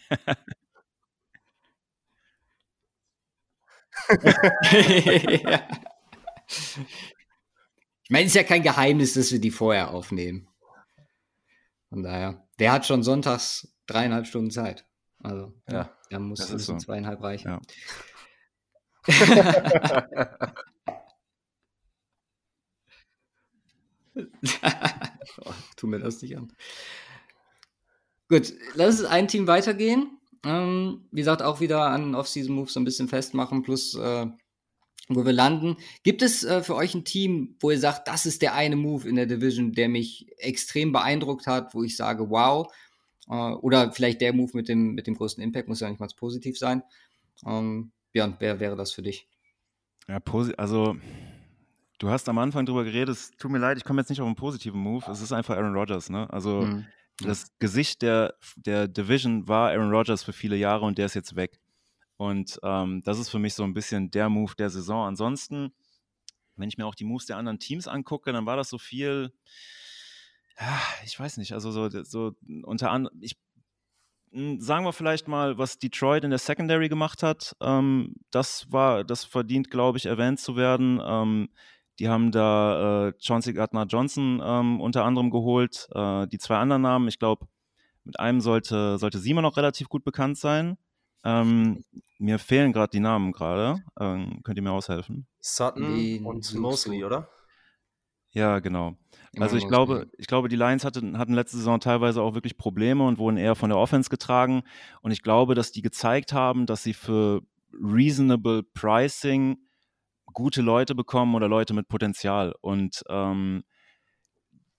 Ich 8.06 8.12
meine, 8.12 8.26
es 8.26 8.32
ist 8.32 8.36
ja 8.36 8.44
kein 8.44 8.62
Geheimnis, 8.62 9.16
dass 9.16 9.32
wir 9.32 9.40
die 9.40 9.50
vorher 9.50 9.90
aufnehmen. 9.90 10.48
Von 11.90 12.04
daher, 12.04 12.48
der 12.60 12.72
hat 12.72 12.86
schon 12.86 13.02
sonntags 13.02 13.76
dreieinhalb 13.88 14.28
Stunden 14.28 14.52
Zeit. 14.52 14.86
Also, 15.24 15.60
ja, 15.68 15.90
da 16.12 16.20
muss 16.20 16.52
es 16.52 16.68
so. 16.68 16.78
zweieinhalb 16.78 17.24
reichen. 17.24 17.48
Ja. 17.48 17.60
tu 25.76 25.88
mir 25.88 26.00
das 26.00 26.22
nicht 26.22 26.38
an. 26.38 26.54
Gut, 28.28 28.54
lass 28.74 29.00
uns 29.00 29.10
ein 29.10 29.28
Team 29.28 29.48
weitergehen. 29.48 30.18
Ähm, 30.44 31.08
wie 31.12 31.22
gesagt, 31.22 31.42
auch 31.42 31.60
wieder 31.60 31.82
an 31.88 32.16
Off-Season-Moves 32.16 32.74
so 32.74 32.80
ein 32.80 32.86
bisschen 32.86 33.08
festmachen, 33.08 33.64
plus 33.64 33.96
äh, 33.96 34.28
wo 35.08 35.26
wir 35.26 35.34
landen. 35.34 35.78
Gibt 36.04 36.22
es 36.22 36.44
äh, 36.44 36.64
für 36.64 36.76
euch 36.76 36.96
ein 36.96 37.06
Team, 37.06 37.56
wo 37.60 37.72
ihr 37.72 37.80
sagt, 37.80 38.08
das 38.08 38.26
ist 38.26 38.42
der 38.42 38.54
eine 38.54 38.76
Move 38.76 39.08
in 39.08 39.16
der 39.16 39.26
Division, 39.26 39.74
der 39.74 39.90
mich 39.90 40.28
extrem 40.38 40.92
beeindruckt 40.92 41.48
hat, 41.48 41.74
wo 41.74 41.84
ich 41.84 41.96
sage, 41.96 42.30
wow, 42.30 42.72
äh, 43.28 43.34
oder 43.34 43.92
vielleicht 43.92 44.22
der 44.22 44.34
Move 44.34 44.52
mit 44.54 44.70
dem, 44.70 44.94
mit 44.94 45.08
dem 45.08 45.16
größten 45.16 45.44
Impact, 45.44 45.68
muss 45.68 45.80
ja 45.80 45.90
nicht 45.90 46.00
mal 46.00 46.08
positiv 46.16 46.58
sein. 46.58 46.84
Ähm, 47.46 47.92
Björn, 48.12 48.36
wer 48.40 48.60
wäre 48.60 48.76
das 48.76 48.92
für 48.92 49.02
dich? 49.02 49.28
Ja, 50.08 50.20
also 50.58 50.96
du 52.00 52.10
hast 52.10 52.30
am 52.30 52.38
Anfang 52.38 52.66
drüber 52.66 52.84
geredet, 52.84 53.16
es 53.16 53.32
tut 53.38 53.52
mir 53.52 53.58
leid, 53.58 53.78
ich 53.78 53.84
komme 53.84 54.02
jetzt 54.02 54.10
nicht 54.10 54.22
auf 54.22 54.28
einen 54.28 54.36
positiven 54.36 54.80
Move, 54.80 55.04
es 55.12 55.22
ist 55.22 55.34
einfach 55.34 55.58
Aaron 55.58 55.76
Rodgers, 55.76 56.10
ne? 56.10 56.32
Also 56.32 56.62
mhm. 56.62 56.86
Das 57.20 57.48
Gesicht 57.60 58.02
der, 58.02 58.36
der 58.56 58.88
Division 58.88 59.48
war 59.48 59.70
Aaron 59.70 59.92
Rodgers 59.92 60.24
für 60.24 60.34
viele 60.34 60.56
Jahre 60.56 60.86
und 60.86 60.98
der 60.98 61.06
ist 61.06 61.14
jetzt 61.14 61.36
weg. 61.36 61.60
Und 62.18 62.60
ähm, 62.64 63.02
das 63.04 63.20
ist 63.20 63.30
für 63.30 63.40
mich 63.40 63.54
so 63.54 63.64
ein 63.64 63.74
bisschen 63.74 64.12
der 64.12 64.30
Move 64.30 64.54
der 64.58 64.70
Saison. 64.70 65.08
Ansonsten, 65.08 65.74
wenn 66.56 66.70
ich 66.70 66.78
mir 66.78 66.86
auch 66.86 66.96
die 66.96 67.04
Moves 67.04 67.26
der 67.26 67.38
anderen 67.38 67.60
Teams 67.60 67.88
angucke, 67.88 68.32
dann 68.32 68.46
war 68.46 68.58
das 68.58 68.70
so 68.70 68.78
viel, 68.78 69.34
ja, 70.60 70.82
ich 71.04 71.20
weiß 71.20 71.38
nicht, 71.38 71.54
also 71.54 71.72
so, 71.72 71.90
so 72.04 72.36
unter 72.64 72.92
anderem, 72.92 73.18
ich 73.22 73.38
hm, 74.32 74.60
sagen 74.60 74.86
wir 74.86 74.92
vielleicht 74.92 75.28
mal, 75.30 75.58
was 75.58 75.80
Detroit 75.80 76.26
in 76.26 76.30
der 76.30 76.40
Secondary 76.40 76.90
gemacht 76.90 77.24
hat. 77.24 77.56
Ähm, 77.62 78.16
das 78.32 78.72
war, 78.72 79.06
das 79.06 79.24
verdient, 79.24 79.72
glaube 79.72 79.98
ich, 79.98 80.06
erwähnt 80.06 80.42
zu 80.42 80.58
werden. 80.58 81.02
Ähm, 81.02 81.50
die 82.00 82.10
haben 82.10 82.32
da 82.32 83.08
äh, 83.08 83.14
Chauncey 83.20 83.54
Gardner 83.54 83.86
Johnson 83.86 84.42
ähm, 84.44 84.82
unter 84.82 85.06
anderem 85.06 85.30
geholt. 85.30 85.88
Äh, 85.94 86.28
die 86.28 86.38
zwei 86.38 86.58
anderen 86.58 86.82
Namen, 86.82 87.08
ich 87.08 87.20
glaube, 87.20 87.48
mit 88.04 88.20
einem 88.20 88.42
sollte, 88.42 88.98
sollte 88.98 89.20
Simon 89.20 89.44
noch 89.44 89.58
relativ 89.58 89.90
gut 89.90 90.04
bekannt 90.04 90.38
sein. 90.38 90.78
Ähm, 91.24 91.84
mir 92.20 92.38
fehlen 92.38 92.72
gerade 92.72 92.92
die 92.92 93.00
Namen 93.00 93.32
gerade. 93.32 93.82
Ähm, 94.00 94.42
könnt 94.44 94.58
ihr 94.58 94.64
mir 94.64 94.72
aushelfen? 94.72 95.26
Sutton 95.40 95.96
die 95.96 96.20
und 96.20 96.54
Mosley, 96.56 97.04
oder? 97.04 97.30
Ja, 98.30 98.60
genau. 98.60 98.96
Also 99.40 99.58
ich 99.58 99.68
glaube, 99.68 100.08
ich 100.18 100.28
glaube, 100.28 100.50
die 100.50 100.56
Lions 100.56 100.86
hatten, 100.86 101.18
hatten 101.18 101.34
letzte 101.34 101.58
Saison 101.58 101.80
teilweise 101.80 102.22
auch 102.22 102.36
wirklich 102.36 102.58
Probleme 102.58 103.06
und 103.06 103.18
wurden 103.18 103.38
eher 103.38 103.56
von 103.56 103.70
der 103.70 103.80
Offense 103.80 104.10
getragen. 104.10 104.64
Und 105.02 105.12
ich 105.12 105.24
glaube, 105.24 105.56
dass 105.56 105.72
die 105.72 105.82
gezeigt 105.82 106.34
haben, 106.34 106.66
dass 106.66 106.84
sie 106.84 106.94
für 106.94 107.42
reasonable 107.74 108.64
Pricing 108.64 109.58
gute 110.36 110.62
Leute 110.62 110.94
bekommen 110.94 111.34
oder 111.34 111.48
Leute 111.48 111.74
mit 111.74 111.88
Potenzial. 111.88 112.54
Und 112.62 113.04
ähm, 113.10 113.64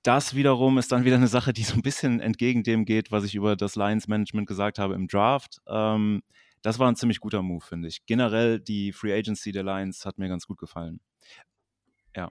das 0.05 0.36
wiederum 0.36 0.78
ist 0.78 0.93
dann 0.93 1.05
wieder 1.05 1.17
eine 1.17 1.26
Sache, 1.26 1.52
die 1.52 1.65
so 1.65 1.75
ein 1.75 1.83
bisschen 1.83 2.20
entgegen 2.20 2.62
dem 2.62 2.85
geht, 2.85 3.10
was 3.10 3.25
ich 3.25 3.35
über 3.35 3.57
das 3.57 3.75
Lions 3.75 4.07
Management 4.07 4.47
gesagt 4.47 4.78
habe 4.78 4.94
im 4.94 5.09
Draft. 5.09 5.60
Ähm, 5.67 6.23
das 6.62 6.78
war 6.78 6.89
ein 6.89 6.97
ziemlich 6.97 7.18
guter 7.18 7.43
Move, 7.43 7.65
finde 7.65 7.89
ich. 7.89 8.07
Generell 8.07 8.60
die 8.60 8.93
Free 8.93 9.12
Agency 9.12 9.51
der 9.51 9.65
Lions 9.65 10.05
hat 10.05 10.18
mir 10.18 10.28
ganz 10.28 10.47
gut 10.47 10.59
gefallen. 10.59 11.01
Ja. 12.15 12.31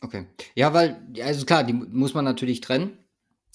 Okay. 0.00 0.28
Ja, 0.54 0.72
weil, 0.72 1.04
also 1.22 1.44
klar, 1.44 1.64
die 1.64 1.72
muss 1.72 2.14
man 2.14 2.24
natürlich 2.24 2.60
trennen. 2.60 2.98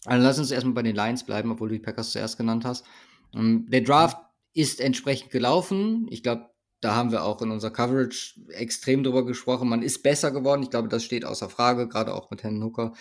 Also 0.06 0.24
lass 0.26 0.40
uns 0.40 0.52
erstmal 0.52 0.74
bei 0.74 0.84
den 0.84 0.96
Lions 0.96 1.26
bleiben, 1.26 1.52
obwohl 1.52 1.70
du 1.70 1.76
die 1.76 1.82
Packers 1.82 2.12
zuerst 2.12 2.38
genannt 2.38 2.66
hast. 2.66 2.86
Ähm, 3.34 3.68
der 3.70 3.82
Draft 3.82 4.18
ist 4.54 4.82
entsprechend 4.82 5.32
gelaufen. 5.32 6.08
Ich 6.10 6.24
glaube, 6.24 6.50
da 6.82 6.96
haben 6.96 7.12
wir 7.12 7.24
auch 7.24 7.42
in 7.42 7.52
unserer 7.52 7.72
Coverage 7.72 8.40
extrem 8.50 9.04
drüber 9.04 9.26
gesprochen. 9.26 9.68
Man 9.68 9.82
ist 9.82 10.02
besser 10.02 10.32
geworden. 10.32 10.64
Ich 10.64 10.70
glaube, 10.70 10.88
das 10.88 11.04
steht 11.04 11.26
außer 11.26 11.50
Frage, 11.50 11.88
gerade 11.88 12.14
auch 12.14 12.32
mit 12.32 12.44
Herrn 12.44 12.64
Hooker. 12.64 12.94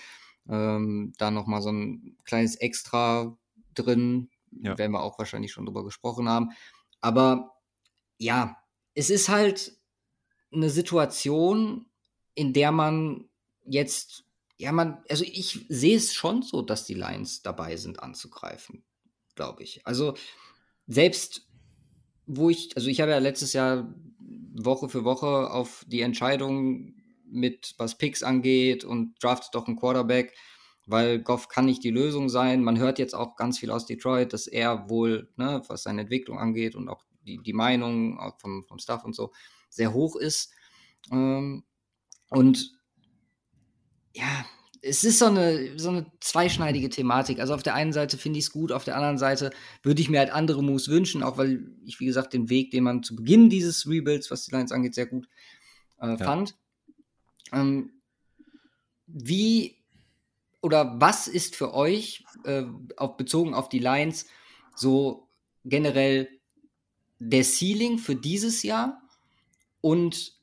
Ähm, 0.48 1.12
da 1.18 1.31
nochmal 1.31 1.62
so 1.62 1.70
ein 1.70 2.16
kleines 2.24 2.57
Extra 2.57 3.36
drin. 3.74 4.31
Ja. 4.50 4.76
Werden 4.78 4.92
wir 4.92 5.02
auch 5.02 5.18
wahrscheinlich 5.18 5.52
schon 5.52 5.66
drüber 5.66 5.84
gesprochen 5.84 6.28
haben. 6.28 6.50
Aber 7.00 7.57
ja, 8.18 8.57
es 8.94 9.10
ist 9.10 9.28
halt 9.28 9.78
eine 10.52 10.70
Situation, 10.70 11.86
in 12.34 12.52
der 12.52 12.73
man 12.73 13.28
jetzt, 13.65 14.24
ja, 14.57 14.73
man, 14.73 15.05
also 15.08 15.24
ich 15.24 15.66
sehe 15.68 15.97
es 15.97 16.15
schon 16.15 16.42
so, 16.42 16.62
dass 16.62 16.84
die 16.84 16.94
Lions 16.94 17.42
dabei 17.42 17.76
sind 17.76 18.02
anzugreifen, 18.02 18.82
glaube 19.34 19.62
ich. 19.62 19.86
Also 19.86 20.15
selbst 20.86 21.47
wo 22.28 22.50
ich, 22.50 22.76
also 22.76 22.89
ich 22.89 23.00
habe 23.00 23.10
ja 23.10 23.18
letztes 23.18 23.55
Jahr 23.55 23.92
Woche 24.52 24.89
für 24.89 25.05
Woche 25.05 25.50
auf 25.50 25.84
die 25.89 26.02
Entscheidung 26.02 26.94
mit, 27.24 27.74
was 27.78 27.97
Picks 27.97 28.23
angeht 28.23 28.84
und 28.84 29.15
draftet 29.23 29.55
doch 29.55 29.66
einen 29.66 29.76
Quarterback, 29.76 30.34
weil 30.86 31.20
Goff 31.20 31.48
kann 31.48 31.66
nicht 31.66 31.82
die 31.82 31.90
Lösung 31.90 32.28
sein. 32.28 32.62
Man 32.62 32.78
hört 32.78 32.98
jetzt 32.98 33.15
auch 33.15 33.36
ganz 33.36 33.58
viel 33.58 33.70
aus 33.70 33.86
Detroit, 33.86 34.32
dass 34.32 34.47
er 34.47 34.89
wohl, 34.90 35.31
ne, 35.36 35.62
was 35.68 35.84
seine 35.84 36.02
Entwicklung 36.02 36.39
angeht 36.39 36.74
und 36.74 36.89
auch 36.89 37.05
die, 37.26 37.39
die 37.39 37.52
Meinung 37.52 38.18
auch 38.18 38.39
vom, 38.39 38.65
vom 38.66 38.78
Staff 38.78 39.05
und 39.05 39.15
so, 39.15 39.32
sehr 39.70 39.92
hoch 39.92 40.16
ist. 40.16 40.52
Ähm, 41.10 41.65
und 42.31 42.73
ja, 44.15 44.44
es 44.82 45.05
ist 45.05 45.18
so 45.18 45.26
eine, 45.26 45.78
so 45.78 45.89
eine 45.89 46.07
zweischneidige 46.20 46.89
Thematik. 46.89 47.40
Also 47.40 47.55
auf 47.55 47.62
der 47.62 47.74
einen 47.74 47.92
Seite 47.92 48.18
finde 48.18 48.39
ich 48.39 48.47
es 48.47 48.52
gut, 48.52 48.73
auf 48.73 48.84
der 48.84 48.97
anderen 48.97 49.18
Seite 49.18 49.50
würde 49.82 50.00
ich 50.00 50.08
mir 50.08 50.20
halt 50.20 50.31
andere 50.31 50.62
Moves 50.62 50.89
wünschen, 50.89 51.23
auch 51.23 51.39
weil 51.39 51.70
ich, 51.84 52.00
wie 52.00 52.07
gesagt, 52.07 52.32
den 52.32 52.48
Weg, 52.48 52.70
den 52.70 52.84
man 52.84 53.02
zu 53.02 53.16
Beginn 53.16 53.50
dieses 53.50 53.89
Rebuilds, 53.89 54.31
was 54.31 54.44
die 54.44 54.55
Lions 54.55 54.73
angeht, 54.73 54.94
sehr 54.94 55.07
gut 55.07 55.28
äh, 56.00 56.08
ja. 56.08 56.16
fand. 56.16 56.57
Ähm, 57.52 57.92
wie 59.07 59.78
oder 60.60 61.00
was 61.00 61.28
ist 61.28 61.57
für 61.57 61.73
euch, 61.73 62.24
äh, 62.44 62.65
auf, 62.97 63.16
bezogen 63.16 63.55
auf 63.55 63.68
die 63.68 63.78
Lions, 63.78 64.26
so 64.74 65.28
generell 65.65 66.28
der 67.18 67.44
Ceiling 67.44 67.98
für 67.98 68.16
dieses 68.16 68.62
Jahr 68.62 69.02
und 69.81 70.38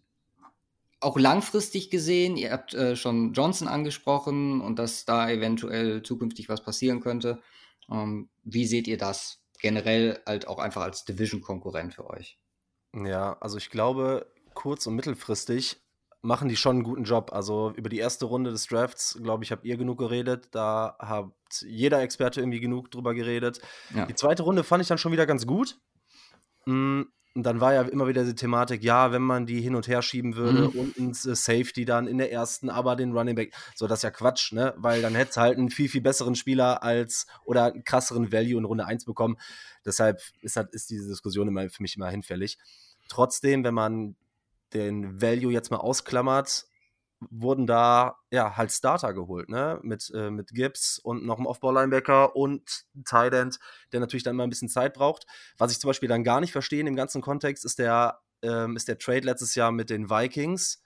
auch 1.00 1.18
langfristig 1.20 1.90
gesehen, 1.90 2.38
ihr 2.38 2.52
habt 2.52 2.74
äh, 2.74 2.96
schon 2.96 3.34
Johnson 3.34 3.68
angesprochen 3.68 4.62
und 4.62 4.80
dass 4.80 5.06
da 5.06 5.30
eventuell 5.30 6.04
zukünftig 6.04 6.50
was 6.50 6.64
passieren 6.64 7.00
könnte. 7.00 7.42
Ähm, 7.92 8.30
wie 8.44 8.66
seht 8.66 8.88
ihr 8.88 8.98
das 8.98 9.42
generell 9.60 10.20
halt 10.26 10.48
auch 10.48 10.60
einfach 10.60 10.82
als 10.82 11.06
Division-Konkurrent 11.06 11.94
für 11.94 12.10
euch? 12.10 12.40
Ja, 12.94 13.38
also 13.40 13.58
ich 13.58 13.70
glaube, 13.70 14.32
kurz- 14.54 14.88
und 14.88 14.96
mittelfristig 14.96 15.78
machen 16.22 16.50
die 16.50 16.56
schon 16.56 16.78
einen 16.78 16.84
guten 16.84 17.04
Job. 17.04 17.32
Also 17.34 17.72
über 17.76 17.90
die 17.90 18.00
erste 18.00 18.26
Runde 18.26 18.52
des 18.52 18.66
Drafts, 18.66 19.20
glaube 19.22 19.44
ich, 19.44 19.52
habt 19.52 19.66
ihr 19.66 19.78
genug 19.78 20.00
geredet. 20.00 20.50
Da 20.52 20.96
hat 21.00 21.32
jeder 21.62 22.02
Experte 22.02 22.42
irgendwie 22.42 22.60
genug 22.60 22.90
drüber 22.90 23.14
geredet. 23.14 23.62
Ja. 23.94 24.06
Die 24.08 24.16
zweite 24.16 24.44
Runde 24.44 24.64
fand 24.64 24.82
ich 24.82 24.88
dann 24.88 24.98
schon 24.98 25.12
wieder 25.12 25.28
ganz 25.28 25.46
gut. 25.46 25.78
Mhm. 26.66 27.12
Und 27.36 27.44
dann 27.44 27.60
war 27.60 27.74
ja 27.74 27.82
immer 27.82 28.08
wieder 28.08 28.24
die 28.24 28.34
Thematik, 28.34 28.82
ja, 28.82 29.12
wenn 29.12 29.22
man 29.22 29.46
die 29.46 29.60
hin 29.60 29.76
und 29.76 29.90
her 29.90 30.02
schieben 30.02 30.38
würde 30.38 30.70
mhm. 30.70 30.80
und 30.80 30.98
ein 30.98 31.14
Safety 31.14 31.84
dann 31.84 32.08
in 32.08 32.18
der 32.18 32.32
ersten, 32.32 32.70
aber 32.70 32.96
den 32.96 33.12
Running 33.12 33.36
Back, 33.36 33.54
so 33.76 33.88
das 33.88 34.00
ist 34.00 34.04
ja 34.04 34.12
Quatsch, 34.12 34.54
ne? 34.54 34.74
Weil 34.78 35.02
dann 35.02 35.16
hätte 35.16 35.42
halt 35.42 35.58
einen 35.58 35.70
viel, 35.70 35.90
viel 35.90 36.00
besseren 36.00 36.36
Spieler 36.36 36.82
als 36.82 37.28
oder 37.44 37.66
einen 37.66 37.84
krasseren 37.84 38.32
Value 38.32 38.58
in 38.58 38.64
Runde 38.64 38.86
1 38.86 39.04
bekommen. 39.04 39.36
Deshalb 39.86 40.22
ist, 40.42 40.56
halt, 40.56 40.70
ist 40.74 40.90
diese 40.90 41.10
Diskussion 41.10 41.50
immer 41.50 41.70
für 41.70 41.84
mich 41.84 41.98
immer 41.98 42.10
hinfällig. 42.10 42.58
Trotzdem, 43.10 43.66
wenn 43.66 43.74
man 43.74 44.16
den 44.74 45.22
Value 45.22 45.52
jetzt 45.52 45.72
mal 45.72 45.78
ausklammert, 45.78 46.68
wurden 47.30 47.68
da 47.68 48.18
ja 48.32 48.58
halt 48.58 48.72
Starter 48.72 49.14
geholt, 49.14 49.50
ne? 49.50 49.80
Mit, 49.84 50.12
äh, 50.14 50.30
mit 50.30 50.50
Gibbs 50.54 51.00
und 51.00 51.26
noch 51.26 51.38
einem 51.38 51.48
Aufbau-Linebacker 51.48 52.36
und 52.36 52.86
Tight 53.06 53.34
der 53.34 54.00
natürlich 54.00 54.24
dann 54.24 54.36
mal 54.36 54.44
ein 54.44 54.50
bisschen 54.50 54.70
Zeit 54.70 54.94
braucht. 54.94 55.26
Was 55.58 55.72
ich 55.72 55.80
zum 55.80 55.90
Beispiel 55.90 56.10
dann 56.10 56.24
gar 56.24 56.42
nicht 56.42 56.52
verstehe 56.52 56.82
im 56.82 56.96
ganzen 56.96 57.22
Kontext, 57.22 57.66
ist 57.66 57.80
der, 57.80 58.20
ähm, 58.42 58.76
ist 58.76 58.88
der 58.88 58.98
Trade 58.98 59.26
letztes 59.26 59.56
Jahr 59.56 59.72
mit 59.72 59.90
den 59.90 60.10
Vikings. 60.10 60.82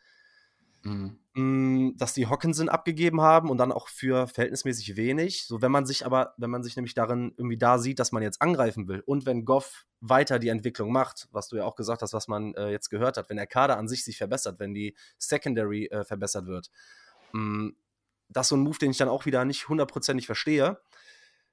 Mhm. 0.84 1.19
Mm, 1.40 1.95
dass 1.95 2.14
die 2.14 2.27
Hawkinson 2.27 2.68
abgegeben 2.68 3.22
haben 3.22 3.50
und 3.50 3.58
dann 3.59 3.72
auch 3.72 3.88
für 3.88 4.27
verhältnismäßig 4.27 4.98
wenig. 4.98 5.45
So, 5.45 5.61
wenn 5.61 5.72
man 5.72 5.85
sich 5.85 6.06
aber, 6.06 6.34
wenn 6.38 6.50
man 6.50 6.64
sich 6.64 6.76
nämlich 6.76 6.95
darin 6.95 7.34
irgendwie 7.38 7.58
da 7.58 7.77
sieht, 7.77 8.00
dass 8.00 8.11
man 8.11 8.24
jetzt 8.24 8.42
angreifen 8.42 8.90
will 8.90 9.03
und 9.06 9.26
wenn 9.26 9.45
Goff 9.45 9.85
weiter 10.01 10.38
die 10.38 10.50
Entwicklung 10.50 10.92
macht, 10.92 11.30
was 11.32 11.48
du 11.48 11.56
ja 11.56 11.64
auch 11.64 11.76
gesagt 11.76 12.01
hast, 12.01 12.14
was 12.14 12.27
man 12.27 12.56
äh, 12.56 12.72
jetzt 12.72 12.90
gehört 12.90 13.16
hat, 13.16 13.30
wenn 13.30 13.38
der 13.38 13.48
Kader 13.48 13.77
an 13.77 13.88
sich 13.88 14.03
sich 14.03 14.18
verbessert, 14.18 14.59
wenn 14.59 14.74
die 14.74 14.95
Secondary 15.18 15.85
äh, 15.85 16.03
verbessert 16.03 16.45
wird, 16.48 16.72
mh, 17.32 17.42
mm, 17.42 17.76
das 18.32 18.45
ist 18.45 18.50
so 18.50 18.58
ein 18.58 18.61
Move, 18.61 18.77
den 18.77 18.92
ich 18.92 18.98
dann 18.98 19.09
auch 19.09 19.26
wieder 19.26 19.45
nicht 19.45 19.69
hundertprozentig 19.69 20.26
verstehe, 20.26 20.80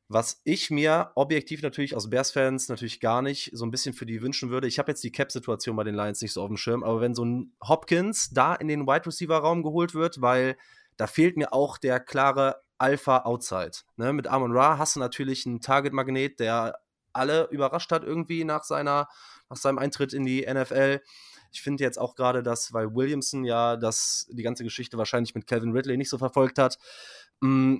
Was 0.08 0.40
ich 0.44 0.70
mir 0.70 1.10
objektiv 1.16 1.62
natürlich 1.62 1.96
aus 1.96 2.08
Bears-Fans 2.08 2.68
natürlich 2.68 3.00
gar 3.00 3.22
nicht 3.22 3.50
so 3.52 3.64
ein 3.64 3.72
bisschen 3.72 3.92
für 3.92 4.06
die 4.06 4.22
wünschen 4.22 4.50
würde, 4.50 4.68
ich 4.68 4.78
habe 4.78 4.92
jetzt 4.92 5.02
die 5.02 5.10
Cap-Situation 5.10 5.74
bei 5.74 5.82
den 5.82 5.96
Lions 5.96 6.20
nicht 6.22 6.32
so 6.32 6.42
auf 6.42 6.48
dem 6.48 6.56
Schirm, 6.56 6.84
aber 6.84 7.00
wenn 7.00 7.14
so 7.14 7.24
ein 7.24 7.52
Hopkins 7.66 8.30
da 8.30 8.54
in 8.54 8.68
den 8.68 8.86
Wide 8.86 9.06
Receiver-Raum 9.06 9.64
geholt 9.64 9.94
wird, 9.94 10.20
weil 10.20 10.56
da 10.96 11.08
fehlt 11.08 11.36
mir 11.36 11.52
auch 11.52 11.76
der 11.76 11.98
klare 11.98 12.62
Alpha-Outside. 12.78 13.78
Ne? 13.96 14.12
Mit 14.12 14.28
Amon 14.28 14.52
Ra 14.52 14.78
hast 14.78 14.96
du 14.96 15.00
natürlich 15.00 15.44
einen 15.44 15.60
Target-Magnet, 15.60 16.38
der 16.38 16.78
alle 17.12 17.48
überrascht 17.50 17.90
hat 17.90 18.04
irgendwie 18.04 18.44
nach, 18.44 18.62
seiner, 18.62 19.08
nach 19.48 19.56
seinem 19.56 19.78
Eintritt 19.78 20.12
in 20.12 20.24
die 20.24 20.46
NFL. 20.46 21.00
Ich 21.50 21.62
finde 21.62 21.82
jetzt 21.82 21.98
auch 21.98 22.14
gerade, 22.14 22.42
dass, 22.42 22.72
weil 22.72 22.94
Williamson 22.94 23.44
ja 23.44 23.76
das, 23.76 24.28
die 24.30 24.42
ganze 24.42 24.62
Geschichte 24.62 24.98
wahrscheinlich 24.98 25.34
mit 25.34 25.46
Kevin 25.46 25.72
Ridley 25.72 25.96
nicht 25.96 26.10
so 26.10 26.18
verfolgt 26.18 26.58
hat, 26.58 26.78
mh, 27.40 27.78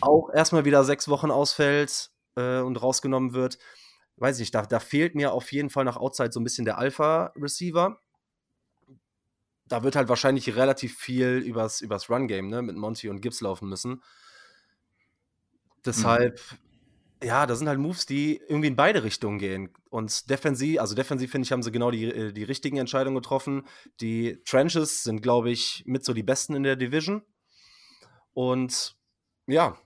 auch 0.00 0.30
erstmal 0.30 0.64
wieder 0.64 0.84
sechs 0.84 1.08
Wochen 1.08 1.30
ausfällt 1.30 2.10
äh, 2.36 2.58
und 2.58 2.80
rausgenommen 2.80 3.32
wird. 3.32 3.58
Weiß 4.16 4.36
ich 4.36 4.40
nicht, 4.40 4.54
da, 4.54 4.62
da 4.62 4.78
fehlt 4.78 5.14
mir 5.14 5.32
auf 5.32 5.50
jeden 5.52 5.70
Fall 5.70 5.84
nach 5.84 5.96
Outside 5.96 6.32
so 6.32 6.40
ein 6.40 6.44
bisschen 6.44 6.64
der 6.64 6.78
Alpha-Receiver. 6.78 7.98
Da 9.66 9.82
wird 9.82 9.96
halt 9.96 10.08
wahrscheinlich 10.08 10.54
relativ 10.54 10.96
viel 10.96 11.38
übers, 11.38 11.80
übers 11.80 12.08
Run-Game 12.08 12.48
ne, 12.48 12.62
mit 12.62 12.76
Monty 12.76 13.08
und 13.08 13.20
Gibbs 13.20 13.40
laufen 13.40 13.68
müssen. 13.68 14.02
Deshalb, 15.84 16.40
mhm. 17.20 17.26
ja, 17.26 17.46
da 17.46 17.56
sind 17.56 17.66
halt 17.66 17.80
Moves, 17.80 18.06
die 18.06 18.40
irgendwie 18.48 18.68
in 18.68 18.76
beide 18.76 19.02
Richtungen 19.02 19.38
gehen. 19.38 19.70
Und 19.90 20.30
defensiv, 20.30 20.80
also 20.80 20.94
defensiv 20.94 21.30
finde 21.30 21.46
ich, 21.46 21.52
haben 21.52 21.62
sie 21.62 21.72
genau 21.72 21.90
die, 21.90 22.04
äh, 22.04 22.32
die 22.32 22.44
richtigen 22.44 22.76
Entscheidungen 22.76 23.16
getroffen. 23.16 23.66
Die 24.00 24.40
Trenches 24.44 25.02
sind, 25.02 25.22
glaube 25.22 25.50
ich, 25.50 25.82
mit 25.86 26.04
so 26.04 26.12
die 26.12 26.22
besten 26.22 26.54
in 26.54 26.62
der 26.62 26.76
Division. 26.76 27.22
Und 28.32 28.96
ja, 29.46 29.76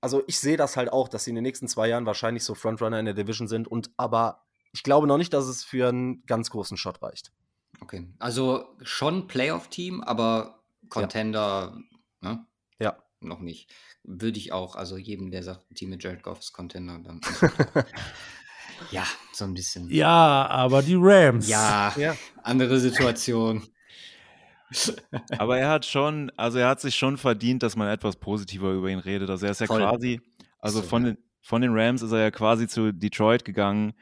also 0.00 0.22
ich 0.26 0.38
sehe 0.38 0.56
das 0.56 0.76
halt 0.76 0.92
auch, 0.92 1.08
dass 1.08 1.24
sie 1.24 1.30
in 1.30 1.36
den 1.36 1.42
nächsten 1.42 1.68
zwei 1.68 1.88
Jahren 1.88 2.06
wahrscheinlich 2.06 2.44
so 2.44 2.54
Frontrunner 2.54 3.00
in 3.00 3.06
der 3.06 3.14
Division 3.14 3.48
sind 3.48 3.68
und 3.68 3.90
aber 3.96 4.46
ich 4.72 4.82
glaube 4.82 5.06
noch 5.06 5.18
nicht, 5.18 5.32
dass 5.32 5.46
es 5.46 5.64
für 5.64 5.88
einen 5.88 6.24
ganz 6.26 6.50
großen 6.50 6.76
Shot 6.76 7.02
reicht. 7.02 7.32
Okay, 7.80 8.06
also 8.18 8.76
schon 8.82 9.26
Playoff-Team, 9.26 10.02
aber 10.02 10.62
Contender, 10.88 11.78
ja. 12.22 12.32
ne? 12.32 12.46
Ja. 12.78 12.96
Noch 13.20 13.40
nicht. 13.40 13.72
Würde 14.04 14.38
ich 14.38 14.52
auch, 14.52 14.76
also 14.76 14.96
jedem, 14.96 15.30
der 15.30 15.42
sagt, 15.42 15.62
Team 15.74 15.90
mit 15.90 16.02
Jared 16.02 16.22
Goff 16.22 16.40
ist 16.40 16.52
Contender, 16.52 16.98
dann. 16.98 17.20
ja, 18.90 19.04
so 19.32 19.44
ein 19.44 19.54
bisschen. 19.54 19.90
Ja, 19.90 20.46
aber 20.46 20.82
die 20.82 20.96
Rams. 20.96 21.48
Ja, 21.48 21.92
ja. 21.96 22.16
andere 22.42 22.78
Situation. 22.78 23.66
Aber 25.38 25.58
er 25.58 25.68
hat 25.68 25.84
schon, 25.84 26.30
also 26.36 26.58
er 26.58 26.68
hat 26.68 26.80
sich 26.80 26.96
schon 26.96 27.16
verdient, 27.16 27.62
dass 27.62 27.76
man 27.76 27.88
etwas 27.88 28.16
positiver 28.16 28.72
über 28.72 28.88
ihn 28.88 28.98
redet. 28.98 29.30
Also 29.30 29.46
er 29.46 29.52
ist 29.52 29.60
ja 29.60 29.66
Voll. 29.66 29.80
quasi, 29.80 30.20
also 30.58 30.80
so, 30.80 30.86
von, 30.86 31.04
den, 31.04 31.18
von 31.40 31.62
den 31.62 31.72
Rams 31.72 32.02
ist 32.02 32.12
er 32.12 32.20
ja 32.20 32.30
quasi 32.30 32.68
zu 32.68 32.92
Detroit 32.92 33.44
gegangen 33.44 33.94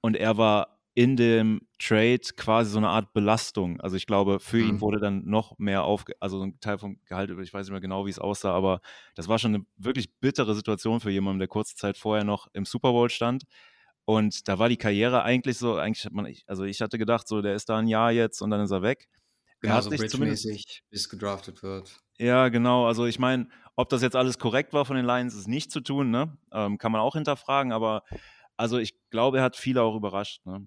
und 0.00 0.16
er 0.16 0.36
war 0.36 0.78
in 0.94 1.16
dem 1.16 1.60
Trade 1.78 2.18
quasi 2.36 2.72
so 2.72 2.78
eine 2.78 2.88
Art 2.88 3.12
Belastung. 3.12 3.80
Also 3.80 3.94
ich 3.94 4.06
glaube, 4.06 4.40
für 4.40 4.56
mhm. 4.56 4.68
ihn 4.68 4.80
wurde 4.80 4.98
dann 4.98 5.24
noch 5.26 5.56
mehr 5.56 5.84
auf, 5.84 6.04
also 6.18 6.42
ein 6.42 6.58
Teil 6.58 6.78
vom 6.78 6.98
Gehalt, 7.04 7.30
ich 7.30 7.54
weiß 7.54 7.66
nicht 7.66 7.70
mehr 7.70 7.80
genau, 7.80 8.04
wie 8.04 8.10
es 8.10 8.18
aussah, 8.18 8.52
aber 8.52 8.80
das 9.14 9.28
war 9.28 9.38
schon 9.38 9.54
eine 9.54 9.64
wirklich 9.76 10.12
bittere 10.18 10.56
Situation 10.56 10.98
für 10.98 11.10
jemanden, 11.10 11.38
der 11.38 11.46
kurze 11.46 11.76
Zeit 11.76 11.96
vorher 11.96 12.24
noch 12.24 12.48
im 12.52 12.64
Super 12.64 12.90
Bowl 12.90 13.10
stand. 13.10 13.44
Und 14.06 14.48
da 14.48 14.58
war 14.58 14.68
die 14.68 14.76
Karriere 14.76 15.22
eigentlich 15.22 15.56
so, 15.56 15.76
eigentlich 15.76 16.04
hat 16.04 16.14
man, 16.14 16.34
also 16.46 16.64
ich 16.64 16.80
hatte 16.80 16.98
gedacht, 16.98 17.28
so, 17.28 17.42
der 17.42 17.54
ist 17.54 17.68
da 17.68 17.78
ein 17.78 17.86
Jahr 17.86 18.10
jetzt 18.10 18.40
und 18.40 18.50
dann 18.50 18.62
ist 18.62 18.72
er 18.72 18.82
weg. 18.82 19.08
Genau, 19.60 19.80
so 19.80 19.90
bridge-mäßig, 19.90 20.84
bis 20.90 21.08
gedraftet 21.08 21.62
wird. 21.62 22.00
Ja, 22.18 22.48
genau. 22.48 22.86
Also 22.86 23.06
ich 23.06 23.18
meine, 23.18 23.48
ob 23.76 23.88
das 23.88 24.02
jetzt 24.02 24.16
alles 24.16 24.38
korrekt 24.38 24.72
war 24.72 24.84
von 24.84 24.96
den 24.96 25.04
Lions, 25.04 25.34
ist 25.34 25.48
nicht 25.48 25.70
zu 25.70 25.80
tun, 25.80 26.10
ne? 26.10 26.36
Ähm, 26.52 26.78
kann 26.78 26.92
man 26.92 27.00
auch 27.00 27.14
hinterfragen, 27.14 27.72
aber 27.72 28.02
also 28.56 28.78
ich 28.78 28.94
glaube, 29.10 29.38
er 29.38 29.44
hat 29.44 29.56
viele 29.56 29.82
auch 29.82 29.96
überrascht, 29.96 30.44
ne? 30.46 30.66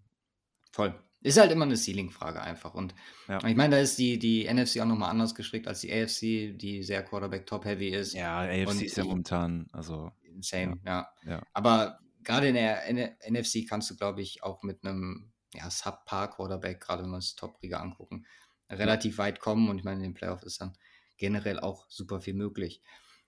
Voll. 0.72 0.94
Ist 1.24 1.40
halt 1.40 1.52
immer 1.52 1.66
eine 1.66 1.78
Ceiling-Frage 1.78 2.42
einfach. 2.42 2.74
Und 2.74 2.95
ja. 3.28 3.38
ich 3.45 3.56
meine, 3.56 3.76
da 3.76 3.82
ist 3.82 4.00
die, 4.00 4.18
die 4.18 4.52
NFC 4.52 4.80
auch 4.80 4.86
nochmal 4.86 5.11
anders 5.11 5.36
gestrickt 5.36 5.68
als 5.68 5.82
die 5.82 5.94
AFC, 5.94 6.58
die 6.58 6.82
sehr 6.82 7.03
Quarterback-Top-heavy 7.03 7.90
ist. 7.90 8.14
Ja, 8.14 8.40
AFC 8.40 8.68
und 8.68 8.82
ist 8.82 8.98
ja 8.98 9.03
momentan, 9.03 9.68
also. 9.72 10.11
Insane, 10.24 10.80
ja. 10.84 11.08
ja. 11.24 11.32
ja. 11.32 11.44
Aber 11.53 12.00
gerade 12.24 12.48
in 12.48 12.56
der 12.56 12.88
N 12.88 13.11
NFC 13.30 13.68
kannst 13.68 13.90
du, 13.92 13.95
glaube 13.95 14.22
ich, 14.22 14.42
auch 14.42 14.64
mit 14.64 14.84
einem 14.84 15.32
ja, 15.53 15.70
Subpar-Quarterback, 15.70 16.80
gerade 16.80 17.03
wenn 17.03 17.10
wir 17.10 17.18
uns 17.18 17.36
Top-Riga 17.36 17.80
angucken, 17.80 18.26
relativ 18.72 19.17
weit 19.17 19.40
kommen 19.40 19.69
und 19.69 19.77
ich 19.77 19.83
meine, 19.83 19.98
in 19.98 20.03
den 20.03 20.14
Playoffs 20.14 20.43
ist 20.43 20.61
dann 20.61 20.74
generell 21.17 21.59
auch 21.59 21.85
super 21.90 22.22
viel 22.22 22.33
möglich. 22.33 22.82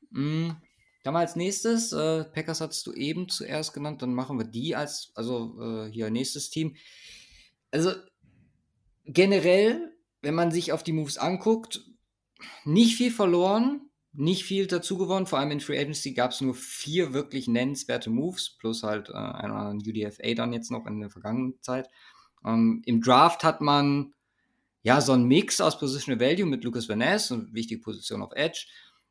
Mhm. 0.09 0.57
Dann 1.03 1.13
mal 1.13 1.19
als 1.19 1.35
nächstes, 1.35 1.91
äh, 1.91 2.23
Packers 2.23 2.61
hattest 2.61 2.87
du 2.87 2.93
eben 2.93 3.27
zuerst 3.27 3.73
genannt, 3.73 4.01
dann 4.01 4.13
machen 4.13 4.37
wir 4.37 4.45
die 4.45 4.75
als, 4.75 5.11
also 5.15 5.59
äh, 5.61 5.91
hier 5.91 6.09
nächstes 6.09 6.49
Team. 6.49 6.75
Also 7.71 7.91
generell, 9.05 9.93
wenn 10.21 10.33
man 10.33 10.51
sich 10.51 10.71
auf 10.71 10.81
die 10.81 10.93
Moves 10.93 11.17
anguckt, 11.17 11.81
nicht 12.63 12.95
viel 12.95 13.11
verloren, 13.11 13.89
nicht 14.13 14.45
viel 14.45 14.67
dazu 14.67 14.97
gewonnen. 14.97 15.25
Vor 15.25 15.39
allem 15.39 15.51
in 15.51 15.59
Free 15.59 15.79
Agency 15.79 16.13
gab 16.13 16.31
es 16.31 16.41
nur 16.41 16.53
vier 16.53 17.13
wirklich 17.13 17.47
nennenswerte 17.47 18.09
Moves, 18.09 18.55
plus 18.57 18.83
halt 18.83 19.09
äh, 19.09 19.13
einen 19.13 19.51
oder 19.51 19.61
anderen 19.61 19.79
UDFA 19.79 20.33
dann 20.35 20.53
jetzt 20.53 20.71
noch 20.71 20.85
in 20.85 20.99
der 20.99 21.09
vergangenen 21.09 21.61
Zeit. 21.61 21.89
Ähm, 22.45 22.81
Im 22.85 23.01
Draft 23.01 23.43
hat 23.43 23.59
man 23.59 24.13
ja, 24.83 25.01
so 25.01 25.13
ein 25.13 25.23
Mix 25.23 25.61
aus 25.61 25.79
Positional 25.79 26.19
Value 26.19 26.45
mit 26.45 26.63
Lucas 26.63 26.87
Van 26.87 26.99
Ness 26.99 27.31
und 27.31 27.53
wichtige 27.53 27.81
Position 27.81 28.21
auf 28.21 28.33
Edge. 28.33 28.67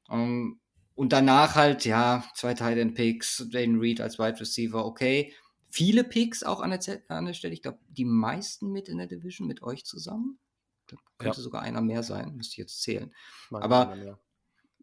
Um, 0.08 0.20
ähm, 0.20 0.60
und 0.94 1.12
danach 1.12 1.54
halt, 1.54 1.86
ja, 1.86 2.22
zwei 2.34 2.52
Tight 2.52 2.76
End 2.76 2.94
Picks, 2.94 3.46
Jaden 3.50 3.80
Reed 3.80 4.00
als 4.00 4.18
Wide 4.18 4.38
Receiver, 4.38 4.84
okay. 4.84 5.32
Viele 5.68 6.04
Picks 6.04 6.42
auch 6.42 6.60
an 6.60 6.70
der, 6.70 7.02
an 7.08 7.24
der 7.24 7.32
Stelle. 7.32 7.54
Ich 7.54 7.62
glaube, 7.62 7.78
die 7.88 8.04
meisten 8.04 8.70
mit 8.70 8.90
in 8.90 8.98
der 8.98 9.06
Division 9.06 9.48
mit 9.48 9.62
euch 9.62 9.86
zusammen. 9.86 10.38
Da 10.86 10.96
könnte 11.16 11.38
ja. 11.38 11.42
sogar 11.42 11.62
einer 11.62 11.80
mehr 11.80 12.02
sein, 12.02 12.36
müsste 12.36 12.52
ich 12.52 12.58
jetzt 12.58 12.82
zählen. 12.82 13.14
Meine 13.48 13.64
Aber 13.64 14.18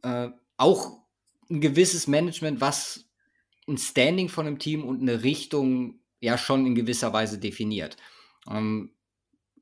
äh, 0.01 0.30
auch 0.58 1.03
ein 1.50 1.61
gewisses 1.61 2.08
Management, 2.08 2.59
was 2.59 3.06
ein 3.68 3.77
Standing 3.77 4.30
von 4.30 4.48
einem 4.48 4.58
Team 4.58 4.84
und 4.84 5.01
eine 5.01 5.22
Richtung 5.22 6.00
ja 6.19 6.40
schon 6.40 6.66
in 6.66 6.74
gewisser 6.74 7.14
Weise 7.14 7.38
definiert. 7.38 7.98
Ähm, 8.50 8.95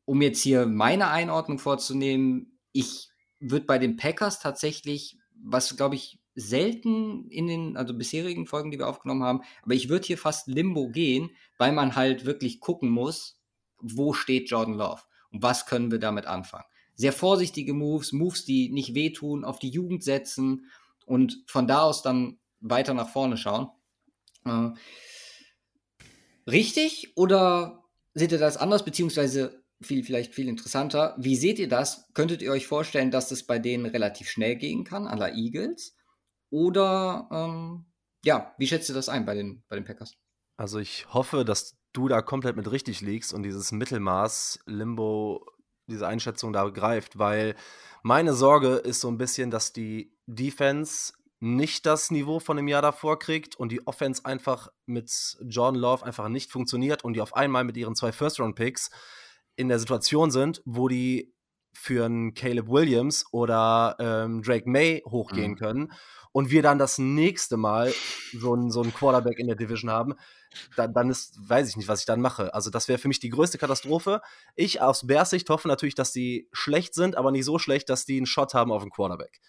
um 0.08 0.22
jetzt 0.22 0.42
hier 0.42 0.66
meine 0.66 1.10
Einordnung 1.10 1.60
vorzunehmen, 1.60 2.58
ich 2.72 3.10
würde 3.42 3.66
bei 3.66 3.78
den 3.78 3.98
Packers 3.98 4.40
tatsächlich, 4.40 5.18
was 5.36 5.76
glaube 5.76 5.96
ich 5.96 6.20
selten 6.34 7.30
in 7.30 7.48
den 7.48 7.76
also 7.76 7.94
bisherigen 7.94 8.48
Folgen, 8.48 8.72
die 8.72 8.80
wir 8.80 8.88
aufgenommen 8.88 9.24
haben, 9.24 9.42
aber 9.64 9.74
ich 9.74 9.90
würde 9.90 10.08
hier 10.08 10.18
fast 10.18 10.48
Limbo 10.48 10.90
gehen, 10.90 11.32
weil 11.58 11.74
man 11.74 11.98
halt 11.98 12.26
wirklich 12.26 12.62
gucken 12.62 12.90
muss, 12.90 13.42
wo 13.80 14.14
steht 14.14 14.50
Jordan 14.50 14.76
Love 14.76 15.02
und 15.32 15.44
was 15.44 15.66
können 15.66 15.92
wir 15.92 16.00
damit 16.00 16.26
anfangen. 16.26 16.66
Sehr 16.96 17.12
vorsichtige 17.12 17.74
Moves, 17.74 18.14
Moves, 18.14 18.46
die 18.46 18.70
nicht 18.70 18.96
wehtun, 18.96 19.44
auf 19.44 19.60
die 19.60 19.70
Jugend 19.70 20.06
setzen 20.06 20.72
und 21.06 21.44
von 21.48 21.68
da 21.68 21.82
aus 21.82 22.02
dann 22.02 22.40
weiter 22.62 22.94
nach 22.94 23.10
vorne 23.10 23.36
schauen. 23.36 23.68
Äh, 24.46 24.70
richtig 26.50 27.12
oder 27.18 27.84
seht 28.14 28.32
ihr 28.32 28.40
das 28.40 28.56
anders, 28.56 28.86
beziehungsweise 28.86 29.67
viel, 29.82 30.04
vielleicht 30.04 30.34
viel 30.34 30.48
interessanter. 30.48 31.16
Wie 31.18 31.36
seht 31.36 31.60
ihr 31.60 31.70
das? 31.70 32.08
Könntet 32.14 32.42
ihr 32.42 32.52
euch 32.52 32.68
vorstellen, 32.68 33.12
dass 33.12 33.30
das 33.30 33.44
bei 33.44 33.60
denen 33.60 33.86
relativ 33.86 34.30
schnell 34.30 34.56
gehen 34.56 34.84
kann, 34.84 35.08
à 35.08 35.16
la 35.16 35.30
Eagles? 35.30 35.96
Oder, 36.50 37.28
ähm, 37.32 37.86
ja, 38.24 38.54
wie 38.58 38.68
schätzt 38.68 38.90
ihr 38.90 38.96
das 38.96 39.10
ein 39.10 39.26
bei 39.26 39.36
den, 39.36 39.64
bei 39.68 39.76
den 39.76 39.86
Packers? 39.86 40.16
Also 40.58 40.80
ich 40.80 41.14
hoffe, 41.14 41.46
dass 41.46 41.78
du 41.94 42.08
da 42.08 42.22
komplett 42.22 42.56
mit 42.56 42.72
richtig 42.72 43.02
liegst 43.02 43.34
und 43.34 43.44
dieses 43.44 43.72
Mittelmaß, 43.72 44.60
Limbo, 44.66 45.46
diese 45.88 46.08
Einschätzung 46.08 46.52
da 46.54 46.68
greift, 46.70 47.18
weil 47.18 47.56
meine 48.04 48.34
Sorge 48.34 48.76
ist 48.76 49.02
so 49.02 49.08
ein 49.10 49.18
bisschen, 49.18 49.52
dass 49.52 49.74
die 49.74 50.14
Defense 50.26 51.14
nicht 51.40 51.86
das 51.86 52.10
Niveau 52.10 52.40
von 52.40 52.58
dem 52.58 52.68
Jahr 52.68 52.82
davor 52.82 53.20
kriegt 53.20 53.56
und 53.56 53.72
die 53.72 53.86
Offense 53.86 54.26
einfach 54.26 54.70
mit 54.86 55.38
Jordan 55.42 55.80
Love 55.80 56.06
einfach 56.06 56.30
nicht 56.30 56.52
funktioniert 56.52 57.04
und 57.04 57.14
die 57.14 57.22
auf 57.22 57.36
einmal 57.36 57.64
mit 57.64 57.78
ihren 57.78 57.96
zwei 57.96 58.12
First-Round-Picks 58.12 58.90
in 59.58 59.68
der 59.68 59.80
Situation 59.80 60.32
sind, 60.32 60.62
wo 60.64 60.88
die 60.88 61.34
für 61.74 62.06
einen 62.06 62.34
Caleb 62.34 62.70
Williams 62.70 63.26
oder 63.32 63.96
ähm, 64.00 64.42
Drake 64.42 64.70
May 64.70 65.04
hochgehen 65.06 65.52
mhm. 65.52 65.58
können 65.58 65.94
und 66.32 66.50
wir 66.50 66.62
dann 66.62 66.80
das 66.80 66.98
nächste 66.98 67.58
Mal 67.58 67.94
so 68.34 68.54
einen 68.54 68.72
so 68.72 68.82
Quarterback 68.84 69.40
in 69.40 69.48
der 69.48 69.56
Division 69.56 69.92
haben, 69.92 70.14
dann, 70.76 70.94
dann 70.94 71.10
ist, 71.10 71.38
weiß 71.50 71.70
ich 71.70 71.78
nicht, 71.78 71.88
was 71.88 72.02
ich 72.02 72.06
dann 72.06 72.22
mache. 72.22 72.54
Also 72.54 72.70
das 72.70 72.88
wäre 72.88 73.00
für 73.00 73.08
mich 73.08 73.20
die 73.20 73.30
größte 73.30 73.58
Katastrophe. 73.58 74.22
Ich 74.56 74.82
aus 74.82 75.06
Bears 75.06 75.32
Sicht 75.32 75.50
hoffe 75.50 75.68
natürlich, 75.68 75.96
dass 75.96 76.12
die 76.12 76.48
schlecht 76.52 76.94
sind, 76.94 77.18
aber 77.18 77.32
nicht 77.32 77.46
so 77.46 77.60
schlecht, 77.60 77.90
dass 77.90 78.06
die 78.06 78.18
einen 78.18 78.26
Shot 78.26 78.54
haben 78.54 78.72
auf 78.72 78.82
einen 78.82 78.92
Quarterback. 78.92 79.40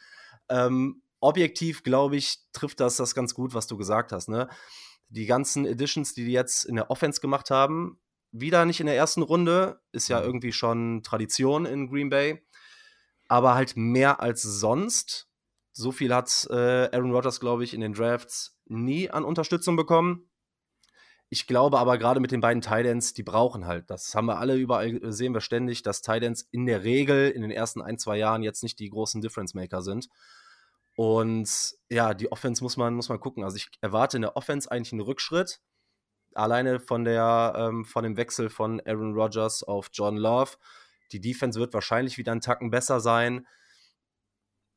Ähm, 0.48 1.02
objektiv, 1.20 1.82
glaube 1.82 2.16
ich, 2.16 2.38
trifft 2.52 2.80
das 2.80 2.96
das 2.96 3.14
ganz 3.14 3.34
gut, 3.34 3.54
was 3.54 3.66
du 3.66 3.76
gesagt 3.76 4.12
hast. 4.12 4.28
Ne? 4.28 4.48
Die 5.08 5.26
ganzen 5.26 5.64
Editions, 5.66 6.14
die 6.14 6.24
die 6.24 6.32
jetzt 6.32 6.64
in 6.64 6.76
der 6.76 6.90
Offense 6.90 7.20
gemacht 7.20 7.50
haben, 7.50 8.00
wieder 8.40 8.64
nicht 8.64 8.80
in 8.80 8.86
der 8.86 8.96
ersten 8.96 9.22
Runde, 9.22 9.80
ist 9.92 10.08
ja 10.08 10.20
mhm. 10.20 10.26
irgendwie 10.26 10.52
schon 10.52 11.02
Tradition 11.02 11.66
in 11.66 11.88
Green 11.88 12.10
Bay, 12.10 12.42
aber 13.28 13.54
halt 13.54 13.76
mehr 13.76 14.20
als 14.20 14.42
sonst 14.42 15.28
so 15.78 15.92
viel 15.92 16.12
hat 16.12 16.46
äh, 16.50 16.90
Aaron 16.92 17.12
Rodgers, 17.12 17.38
glaube 17.38 17.62
ich, 17.62 17.72
in 17.72 17.80
den 17.80 17.92
Drafts 17.92 18.58
nie 18.66 19.10
an 19.10 19.24
Unterstützung 19.24 19.76
bekommen. 19.76 20.28
Ich 21.30 21.46
glaube 21.46 21.78
aber 21.78 21.98
gerade 21.98 22.20
mit 22.20 22.32
den 22.32 22.40
beiden 22.40 22.62
Titans, 22.62 23.12
die 23.12 23.22
brauchen 23.22 23.66
halt. 23.66 23.88
Das 23.88 24.14
haben 24.14 24.26
wir 24.26 24.38
alle 24.38 24.56
überall, 24.56 24.96
äh, 24.96 25.12
sehen 25.12 25.34
wir 25.34 25.40
ständig, 25.40 25.82
dass 25.82 26.02
Titans 26.02 26.48
in 26.50 26.66
der 26.66 26.82
Regel 26.82 27.30
in 27.30 27.42
den 27.42 27.50
ersten 27.50 27.80
ein, 27.80 27.98
zwei 27.98 28.16
Jahren 28.16 28.42
jetzt 28.42 28.62
nicht 28.62 28.78
die 28.80 28.90
großen 28.90 29.20
Difference 29.20 29.54
Maker 29.54 29.82
sind. 29.82 30.08
Und 30.96 31.76
ja, 31.90 32.12
die 32.12 32.32
Offense 32.32 32.64
muss 32.64 32.76
man, 32.76 32.94
muss 32.94 33.08
man 33.08 33.20
gucken. 33.20 33.44
Also 33.44 33.56
ich 33.56 33.68
erwarte 33.80 34.16
in 34.16 34.22
der 34.22 34.36
Offense 34.36 34.68
eigentlich 34.68 34.92
einen 34.92 35.02
Rückschritt. 35.02 35.60
Alleine 36.38 36.80
von, 36.80 37.04
der, 37.04 37.54
ähm, 37.56 37.84
von 37.84 38.04
dem 38.04 38.16
Wechsel 38.16 38.50
von 38.50 38.80
Aaron 38.86 39.14
Rodgers 39.14 39.62
auf 39.62 39.88
John 39.92 40.16
Love. 40.16 40.52
Die 41.12 41.20
Defense 41.20 41.58
wird 41.58 41.74
wahrscheinlich 41.74 42.18
wieder 42.18 42.32
einen 42.32 42.40
Tacken 42.40 42.70
besser 42.70 43.00
sein. 43.00 43.46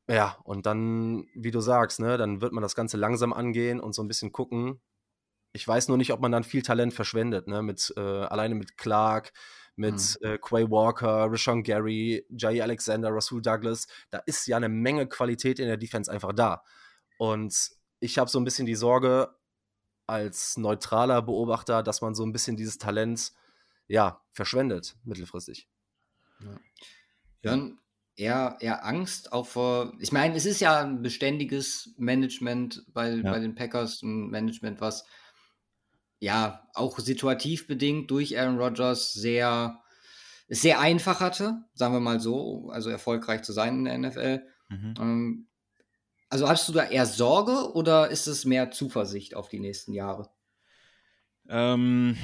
Ja, 0.08 0.38
und 0.44 0.66
dann, 0.66 1.26
wie 1.34 1.50
du 1.50 1.60
sagst, 1.60 2.00
ne, 2.00 2.18
dann 2.18 2.40
wird 2.40 2.52
man 2.52 2.62
das 2.62 2.74
Ganze 2.74 2.96
langsam 2.96 3.32
angehen 3.32 3.80
und 3.80 3.94
so 3.94 4.02
ein 4.02 4.08
bisschen 4.08 4.32
gucken, 4.32 4.80
ich 5.52 5.68
weiß 5.68 5.88
nur 5.88 5.98
nicht, 5.98 6.12
ob 6.12 6.20
man 6.20 6.32
dann 6.32 6.44
viel 6.44 6.62
Talent 6.62 6.94
verschwendet, 6.94 7.46
ne? 7.46 7.62
Mit, 7.62 7.92
äh, 7.96 8.00
alleine 8.00 8.54
mit 8.54 8.76
Clark, 8.78 9.32
mit 9.76 9.94
mhm. 9.94 10.26
äh, 10.26 10.38
Quay 10.38 10.70
Walker, 10.70 11.30
Rashawn 11.30 11.62
Gary, 11.62 12.26
Jay 12.30 12.60
Alexander, 12.60 13.10
Rasul 13.12 13.42
Douglas. 13.42 13.86
Da 14.10 14.18
ist 14.26 14.46
ja 14.46 14.56
eine 14.56 14.68
Menge 14.68 15.06
Qualität 15.06 15.58
in 15.58 15.66
der 15.66 15.76
Defense 15.76 16.10
einfach 16.10 16.32
da. 16.32 16.62
Und 17.18 17.70
ich 18.00 18.18
habe 18.18 18.30
so 18.30 18.40
ein 18.40 18.44
bisschen 18.44 18.66
die 18.66 18.74
Sorge 18.74 19.28
als 20.12 20.58
neutraler 20.58 21.22
Beobachter, 21.22 21.82
dass 21.82 22.02
man 22.02 22.14
so 22.14 22.24
ein 22.24 22.32
bisschen 22.32 22.56
dieses 22.56 22.78
Talent 22.78 23.32
ja 23.88 24.20
verschwendet 24.32 24.96
mittelfristig. 25.04 25.68
Ja. 26.40 27.54
ja 27.54 27.70
eher, 28.16 28.56
eher 28.60 28.84
Angst 28.84 29.32
auch 29.32 29.46
vor. 29.46 29.94
Ich 29.98 30.12
meine, 30.12 30.36
es 30.36 30.46
ist 30.46 30.60
ja 30.60 30.80
ein 30.80 31.02
beständiges 31.02 31.94
Management 31.96 32.84
bei, 32.92 33.14
ja. 33.14 33.30
bei 33.30 33.38
den 33.38 33.54
Packers, 33.54 34.02
ein 34.02 34.28
Management, 34.28 34.80
was 34.80 35.04
ja, 36.18 36.68
auch 36.74 37.00
situativ 37.00 37.66
bedingt 37.66 38.10
durch 38.12 38.38
Aaron 38.38 38.56
Rodgers 38.56 39.12
sehr, 39.12 39.80
sehr 40.48 40.78
einfach 40.78 41.18
hatte, 41.18 41.64
sagen 41.74 41.94
wir 41.94 42.00
mal 42.00 42.20
so, 42.20 42.70
also 42.70 42.90
erfolgreich 42.90 43.42
zu 43.42 43.52
sein 43.52 43.78
in 43.78 43.84
der 43.86 43.98
NFL. 43.98 44.46
Mhm. 44.68 44.94
Ähm, 45.00 45.48
also 46.32 46.48
hast 46.48 46.66
du 46.66 46.72
da 46.72 46.84
eher 46.84 47.04
Sorge 47.04 47.74
oder 47.74 48.08
ist 48.08 48.26
es 48.26 48.46
mehr 48.46 48.70
Zuversicht 48.70 49.36
auf 49.36 49.50
die 49.50 49.60
nächsten 49.60 49.92
Jahre? 49.92 50.30
Ähm, 51.46 52.16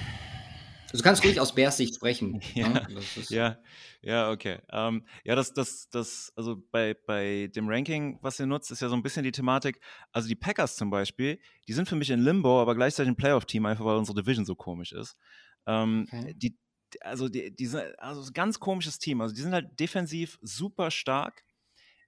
also 0.84 0.96
du 0.96 1.02
kannst 1.02 1.22
ruhig 1.22 1.38
aus 1.38 1.54
Bears 1.54 1.76
Sicht 1.76 1.96
sprechen. 1.96 2.40
Ja, 2.54 2.68
ne? 2.70 2.86
ja, 3.28 3.58
ja, 4.00 4.30
okay. 4.30 4.60
Ähm, 4.70 5.06
ja, 5.24 5.34
das, 5.34 5.52
das, 5.52 5.90
das, 5.90 6.32
also 6.36 6.56
bei, 6.70 6.94
bei 6.94 7.50
dem 7.54 7.68
Ranking, 7.68 8.18
was 8.22 8.40
ihr 8.40 8.46
nutzt, 8.46 8.70
ist 8.70 8.80
ja 8.80 8.88
so 8.88 8.94
ein 8.94 9.02
bisschen 9.02 9.24
die 9.24 9.32
Thematik. 9.32 9.78
Also 10.10 10.26
die 10.26 10.36
Packers 10.36 10.76
zum 10.76 10.88
Beispiel, 10.88 11.38
die 11.66 11.74
sind 11.74 11.86
für 11.86 11.96
mich 11.96 12.08
in 12.08 12.20
Limbo, 12.20 12.62
aber 12.62 12.74
gleichzeitig 12.74 13.10
ein 13.10 13.16
Playoff-Team, 13.16 13.66
einfach 13.66 13.84
weil 13.84 13.98
unsere 13.98 14.22
Division 14.22 14.46
so 14.46 14.54
komisch 14.54 14.92
ist. 14.92 15.18
Ähm, 15.66 16.06
okay. 16.10 16.32
Die, 16.34 16.58
also 17.02 17.28
die, 17.28 17.54
die 17.54 17.66
sind, 17.66 17.84
also 17.98 18.22
ein 18.22 18.32
ganz 18.32 18.58
komisches 18.58 18.98
Team. 18.98 19.20
Also 19.20 19.34
die 19.34 19.42
sind 19.42 19.52
halt 19.52 19.78
defensiv 19.78 20.38
super 20.40 20.90
stark. 20.90 21.44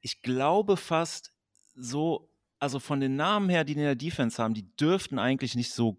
Ich 0.01 0.23
glaube 0.23 0.79
fast 0.79 1.35
so, 1.81 2.31
also 2.59 2.78
von 2.78 3.00
den 3.00 3.17
Namen 3.17 3.49
her, 3.49 3.65
die 3.65 3.73
in 3.73 3.78
der 3.78 3.94
Defense 3.94 4.42
haben, 4.42 4.55
die 4.55 4.75
dürften 4.76 5.18
eigentlich 5.18 5.55
nicht 5.55 5.73
so 5.73 5.99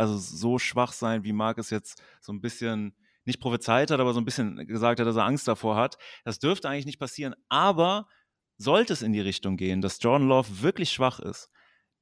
also 0.00 0.16
so 0.16 0.58
schwach 0.58 0.92
sein, 0.92 1.24
wie 1.24 1.34
Marc 1.34 1.58
es 1.58 1.68
jetzt 1.68 2.02
so 2.22 2.32
ein 2.32 2.40
bisschen 2.40 2.94
nicht 3.26 3.38
prophezeit 3.38 3.90
hat, 3.90 4.00
aber 4.00 4.14
so 4.14 4.20
ein 4.20 4.24
bisschen 4.24 4.66
gesagt 4.66 4.98
hat, 4.98 5.06
dass 5.06 5.16
er 5.16 5.26
Angst 5.26 5.46
davor 5.46 5.76
hat. 5.76 5.98
Das 6.24 6.38
dürfte 6.38 6.70
eigentlich 6.70 6.86
nicht 6.86 6.98
passieren. 6.98 7.34
Aber 7.50 8.08
sollte 8.56 8.94
es 8.94 9.02
in 9.02 9.12
die 9.12 9.20
Richtung 9.20 9.58
gehen, 9.58 9.82
dass 9.82 10.02
Jordan 10.02 10.26
Love 10.26 10.62
wirklich 10.62 10.90
schwach 10.90 11.20
ist, 11.20 11.50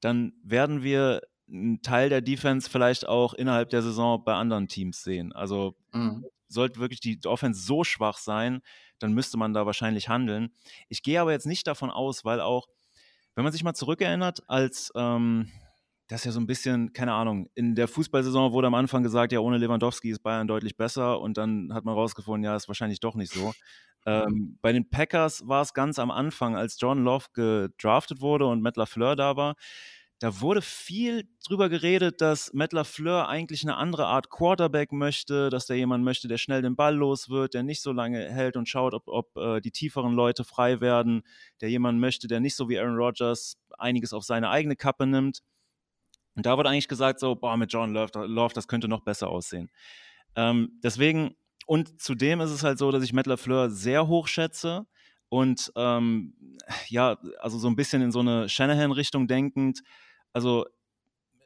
dann 0.01 0.33
werden 0.45 0.85
wir 0.85 1.23
einen 1.51 1.83
Teil 1.83 2.09
der 2.09 2.21
Defense 2.21 2.71
vielleicht 2.71 3.09
auch 3.09 3.35
innerhalb 3.35 3.71
der 3.71 3.83
Saison 3.83 4.23
bei 4.23 4.35
anderen 4.35 4.69
Teams 4.69 5.03
sehen. 5.03 5.33
Also 5.33 5.75
mhm. 5.93 6.25
sollte 6.47 6.79
wirklich 6.79 7.01
die 7.01 7.19
Offense 7.25 7.61
so 7.61 7.83
schwach 7.83 8.19
sein, 8.19 8.61
dann 9.01 9.13
müsste 9.13 9.39
man 9.39 9.55
da 9.55 9.67
wahrscheinlich 9.67 10.09
handeln. 10.09 10.53
Ich 10.89 11.03
gehe 11.03 11.21
aber 11.21 11.33
jetzt 11.33 11.47
nicht 11.47 11.67
davon 11.67 11.91
aus, 11.91 12.25
weil 12.25 12.41
auch, 12.41 12.69
wenn 13.39 13.45
man 13.45 13.53
sich 13.53 13.63
mal 13.63 13.73
zurückerinnert, 13.73 14.43
als 14.49 14.91
ähm, 14.97 15.49
das 16.09 16.25
ja 16.25 16.33
so 16.33 16.41
ein 16.41 16.49
bisschen, 16.49 16.93
keine 16.93 17.13
Ahnung, 17.13 17.49
in 17.55 17.77
der 17.77 17.87
Fußballsaison 17.87 18.51
wurde 18.51 18.67
am 18.67 18.75
Anfang 18.75 19.05
gesagt, 19.05 19.31
ja, 19.31 19.39
ohne 19.39 19.59
Lewandowski 19.59 20.11
ist 20.11 20.25
Bayern 20.25 20.49
deutlich 20.49 20.77
besser 20.77 21.21
und 21.21 21.39
dann 21.39 21.73
hat 21.73 21.85
man 21.85 21.95
rausgefunden, 21.95 22.43
ja, 22.43 22.57
ist 22.57 22.67
wahrscheinlich 22.67 22.99
doch 22.99 23.15
nicht 23.15 23.33
so. 23.33 23.53
Ähm, 24.07 24.59
bei 24.61 24.73
den 24.73 24.91
Packers 24.91 25.47
war 25.47 25.63
es 25.63 25.73
ganz 25.73 26.01
am 26.01 26.11
Anfang, 26.11 26.57
als 26.57 26.81
John 26.81 27.05
Love 27.05 27.27
gedraftet 27.33 28.21
wurde 28.21 28.47
und 28.47 28.61
Matt 28.61 28.77
LaFleur 28.77 29.15
da 29.15 29.37
war, 29.37 29.55
da 30.21 30.41
wurde 30.41 30.63
viel 30.63 31.29
drüber 31.47 31.69
geredet, 31.69 32.21
dass 32.21 32.53
Matt 32.53 32.73
LaFleur 32.73 33.29
eigentlich 33.29 33.63
eine 33.63 33.77
andere 33.77 34.07
Art 34.07 34.31
Quarterback 34.31 34.91
möchte, 34.91 35.49
dass 35.49 35.67
der 35.67 35.77
jemand 35.77 36.03
möchte, 36.03 36.27
der 36.27 36.39
schnell 36.39 36.61
den 36.61 36.75
Ball 36.75 36.97
los 36.97 37.29
wird, 37.29 37.55
der 37.55 37.63
nicht 37.63 37.83
so 37.83 37.93
lange 37.93 38.29
hält 38.29 38.57
und 38.57 38.69
schaut, 38.69 38.95
ob, 38.95 39.07
ob 39.07 39.37
äh, 39.37 39.61
die 39.61 39.71
tieferen 39.71 40.15
Leute 40.15 40.43
frei 40.43 40.81
werden, 40.81 41.23
der 41.61 41.71
jemand 41.71 42.01
möchte, 42.01 42.27
der 42.27 42.41
nicht 42.41 42.57
so 42.57 42.69
wie 42.69 42.79
Aaron 42.79 42.97
Rodgers 42.97 43.59
einiges 43.79 44.13
auf 44.13 44.25
seine 44.25 44.51
eigene 44.51 44.75
Kappe 44.75 45.07
nimmt. 45.07 45.43
Und 46.35 46.47
da 46.47 46.57
wurde 46.57 46.69
eigentlich 46.69 46.89
gesagt, 46.89 47.21
so, 47.21 47.37
boah, 47.37 47.57
mit 47.57 47.73
John 47.73 47.93
Love, 47.93 48.55
das 48.55 48.67
könnte 48.67 48.89
noch 48.89 49.03
besser 49.03 49.29
aussehen. 49.29 49.71
Ähm, 50.35 50.81
deswegen, 50.83 51.37
und 51.67 52.01
zudem 52.01 52.41
ist 52.41 52.51
es 52.51 52.65
halt 52.65 52.79
so, 52.79 52.91
dass 52.91 53.05
ich 53.05 53.13
Matt 53.13 53.27
LaFleur 53.27 53.71
sehr 53.71 54.09
hoch 54.09 54.27
schätze 54.27 54.87
und 55.29 55.73
ähm, 55.77 56.35
ja, 56.89 57.19
also 57.39 57.59
so 57.59 57.69
ein 57.69 57.77
bisschen 57.77 58.03
in 58.03 58.13
so 58.13 58.21
eine 58.21 58.49
Shanahan-Richtung 58.49 59.29
denkend. 59.29 59.83
Also 60.33 60.67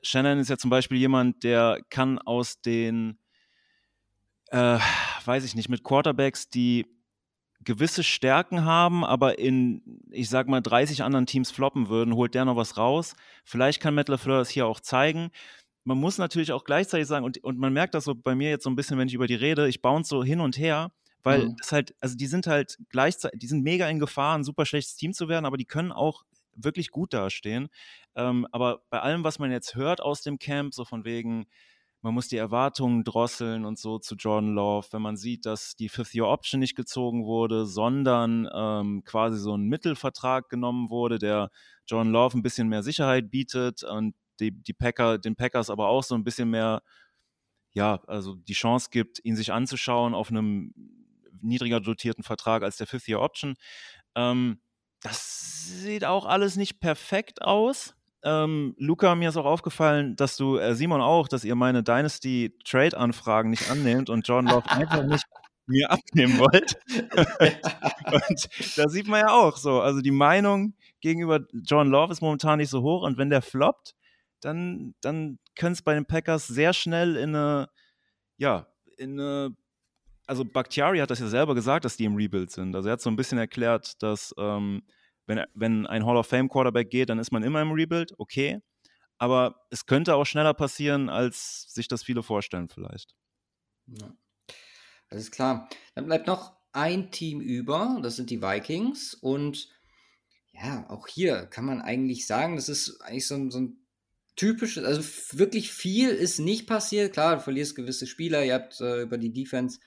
Shanahan 0.02 0.38
ist 0.38 0.50
ja 0.50 0.58
zum 0.58 0.70
Beispiel 0.70 0.98
jemand, 0.98 1.44
der 1.44 1.80
kann 1.90 2.18
aus 2.18 2.60
den, 2.60 3.18
äh, 4.50 4.78
weiß 5.24 5.44
ich 5.44 5.54
nicht, 5.54 5.68
mit 5.68 5.84
Quarterbacks, 5.84 6.48
die 6.48 6.86
gewisse 7.64 8.02
Stärken 8.02 8.64
haben, 8.64 9.04
aber 9.04 9.38
in, 9.38 10.00
ich 10.10 10.28
sag 10.28 10.48
mal, 10.48 10.60
30 10.60 11.02
anderen 11.02 11.26
Teams 11.26 11.50
floppen 11.50 11.88
würden, 11.88 12.14
holt 12.14 12.34
der 12.34 12.44
noch 12.44 12.56
was 12.56 12.76
raus. 12.76 13.14
Vielleicht 13.44 13.80
kann 13.80 13.94
Matt 13.94 14.08
LaFleur 14.08 14.38
das 14.38 14.50
hier 14.50 14.66
auch 14.66 14.80
zeigen. 14.80 15.30
Man 15.84 15.98
muss 15.98 16.18
natürlich 16.18 16.52
auch 16.52 16.64
gleichzeitig 16.64 17.06
sagen, 17.06 17.24
und, 17.24 17.42
und 17.44 17.58
man 17.58 17.72
merkt 17.72 17.94
das 17.94 18.04
so 18.04 18.14
bei 18.14 18.34
mir 18.34 18.50
jetzt 18.50 18.64
so 18.64 18.70
ein 18.70 18.76
bisschen, 18.76 18.98
wenn 18.98 19.08
ich 19.08 19.14
über 19.14 19.26
die 19.26 19.34
rede, 19.34 19.68
ich 19.68 19.82
bounce 19.82 20.08
so 20.08 20.24
hin 20.24 20.40
und 20.40 20.58
her, 20.58 20.92
weil 21.22 21.46
mhm. 21.46 21.56
das 21.58 21.72
halt, 21.72 21.94
also 22.00 22.16
die 22.16 22.26
sind 22.26 22.46
halt 22.46 22.78
gleichzeitig, 22.88 23.38
die 23.38 23.46
sind 23.46 23.62
mega 23.62 23.88
in 23.88 23.98
Gefahr, 24.00 24.36
ein 24.36 24.44
super 24.44 24.66
schlechtes 24.66 24.96
Team 24.96 25.12
zu 25.12 25.28
werden, 25.28 25.46
aber 25.46 25.56
die 25.56 25.64
können 25.64 25.92
auch 25.92 26.24
wirklich 26.54 26.90
gut 26.90 27.12
dastehen. 27.12 27.68
Ähm, 28.14 28.46
aber 28.52 28.82
bei 28.90 29.00
allem, 29.00 29.24
was 29.24 29.38
man 29.38 29.50
jetzt 29.50 29.74
hört 29.74 30.00
aus 30.00 30.22
dem 30.22 30.38
Camp, 30.38 30.74
so 30.74 30.84
von 30.84 31.04
wegen, 31.04 31.46
man 32.02 32.14
muss 32.14 32.28
die 32.28 32.36
Erwartungen 32.36 33.04
drosseln 33.04 33.64
und 33.64 33.78
so 33.78 33.98
zu 33.98 34.16
Jordan 34.16 34.54
Love, 34.54 34.88
wenn 34.90 35.02
man 35.02 35.16
sieht, 35.16 35.46
dass 35.46 35.76
die 35.76 35.88
Fifth-Year-Option 35.88 36.58
nicht 36.58 36.74
gezogen 36.74 37.24
wurde, 37.24 37.64
sondern 37.64 38.48
ähm, 38.52 39.04
quasi 39.04 39.38
so 39.38 39.56
ein 39.56 39.62
Mittelvertrag 39.62 40.48
genommen 40.48 40.90
wurde, 40.90 41.18
der 41.18 41.50
Jordan 41.86 42.12
Love 42.12 42.38
ein 42.38 42.42
bisschen 42.42 42.68
mehr 42.68 42.82
Sicherheit 42.82 43.30
bietet 43.30 43.84
und 43.84 44.14
die, 44.40 44.50
die 44.50 44.72
Packer, 44.72 45.18
den 45.18 45.36
Packers 45.36 45.70
aber 45.70 45.88
auch 45.88 46.02
so 46.02 46.16
ein 46.16 46.24
bisschen 46.24 46.50
mehr, 46.50 46.82
ja, 47.72 48.00
also 48.08 48.34
die 48.34 48.52
Chance 48.52 48.88
gibt, 48.90 49.24
ihn 49.24 49.36
sich 49.36 49.52
anzuschauen 49.52 50.14
auf 50.14 50.30
einem 50.30 50.74
niedriger 51.40 51.80
dotierten 51.80 52.24
Vertrag 52.24 52.64
als 52.64 52.76
der 52.76 52.88
Fifth-Year-Option. 52.88 53.54
Ähm, 54.16 54.60
das 55.00 55.82
sieht 55.82 56.04
auch 56.04 56.26
alles 56.26 56.56
nicht 56.56 56.80
perfekt 56.80 57.42
aus. 57.42 57.94
Ähm, 58.24 58.74
Luca, 58.78 59.14
mir 59.14 59.28
ist 59.28 59.36
auch 59.36 59.46
aufgefallen, 59.46 60.14
dass 60.16 60.36
du, 60.36 60.56
äh, 60.56 60.74
Simon 60.74 61.00
auch, 61.00 61.26
dass 61.28 61.44
ihr 61.44 61.56
meine 61.56 61.82
Dynasty-Trade-Anfragen 61.82 63.50
nicht 63.50 63.70
annehmt 63.70 64.10
und 64.10 64.26
John 64.26 64.46
Love 64.46 64.70
einfach 64.70 65.02
nicht 65.04 65.24
mir 65.66 65.90
abnehmen 65.90 66.38
wollt. 66.38 66.76
und 68.12 68.78
da 68.78 68.88
sieht 68.88 69.08
man 69.08 69.20
ja 69.20 69.30
auch 69.32 69.56
so, 69.56 69.80
also 69.80 70.00
die 70.00 70.10
Meinung 70.10 70.74
gegenüber 71.00 71.40
John 71.52 71.88
Love 71.88 72.12
ist 72.12 72.20
momentan 72.20 72.58
nicht 72.58 72.70
so 72.70 72.82
hoch 72.82 73.02
und 73.02 73.18
wenn 73.18 73.30
der 73.30 73.42
floppt, 73.42 73.94
dann, 74.40 74.94
dann 75.00 75.38
könnte 75.56 75.74
es 75.74 75.82
bei 75.82 75.94
den 75.94 76.06
Packers 76.06 76.46
sehr 76.46 76.72
schnell 76.72 77.16
in 77.16 77.34
eine, 77.34 77.68
ja, 78.36 78.66
in 78.98 79.18
eine, 79.18 79.56
also 80.26 80.44
Bakhtiari 80.44 80.98
hat 80.98 81.10
das 81.10 81.20
ja 81.20 81.26
selber 81.26 81.54
gesagt, 81.54 81.84
dass 81.84 81.96
die 81.96 82.04
im 82.04 82.16
Rebuild 82.16 82.50
sind. 82.50 82.74
Also 82.74 82.88
er 82.88 82.94
hat 82.94 83.00
so 83.00 83.10
ein 83.10 83.16
bisschen 83.16 83.38
erklärt, 83.38 84.02
dass 84.02 84.34
ähm, 84.38 84.82
wenn, 85.26 85.44
wenn 85.54 85.86
ein 85.86 86.04
Hall 86.04 86.16
of 86.16 86.26
Fame 86.26 86.48
Quarterback 86.48 86.90
geht, 86.90 87.10
dann 87.10 87.18
ist 87.18 87.32
man 87.32 87.42
immer 87.42 87.62
im 87.62 87.72
Rebuild, 87.72 88.14
okay. 88.18 88.60
Aber 89.18 89.66
es 89.70 89.86
könnte 89.86 90.16
auch 90.16 90.24
schneller 90.24 90.54
passieren, 90.54 91.08
als 91.08 91.72
sich 91.72 91.88
das 91.88 92.02
viele 92.02 92.22
vorstellen, 92.22 92.68
vielleicht. 92.68 93.14
Ja. 93.86 94.14
Ist 95.10 95.30
klar. 95.30 95.68
Dann 95.94 96.06
bleibt 96.06 96.26
noch 96.26 96.56
ein 96.72 97.10
Team 97.10 97.40
über, 97.40 98.00
das 98.02 98.16
sind 98.16 98.30
die 98.30 98.42
Vikings. 98.42 99.14
Und 99.14 99.68
ja, 100.52 100.88
auch 100.88 101.06
hier 101.06 101.46
kann 101.46 101.64
man 101.64 101.82
eigentlich 101.82 102.26
sagen, 102.26 102.56
das 102.56 102.68
ist 102.68 103.00
eigentlich 103.02 103.26
so 103.26 103.34
ein, 103.34 103.50
so 103.50 103.60
ein 103.60 103.76
typisches, 104.36 104.84
also 104.84 105.02
wirklich 105.38 105.70
viel 105.70 106.08
ist 106.08 106.38
nicht 106.38 106.66
passiert. 106.66 107.12
Klar, 107.12 107.36
du 107.36 107.42
verlierst 107.42 107.76
gewisse 107.76 108.06
Spieler, 108.06 108.44
ihr 108.44 108.54
habt 108.54 108.80
äh, 108.80 109.02
über 109.02 109.18
die 109.18 109.32
Defense 109.32 109.78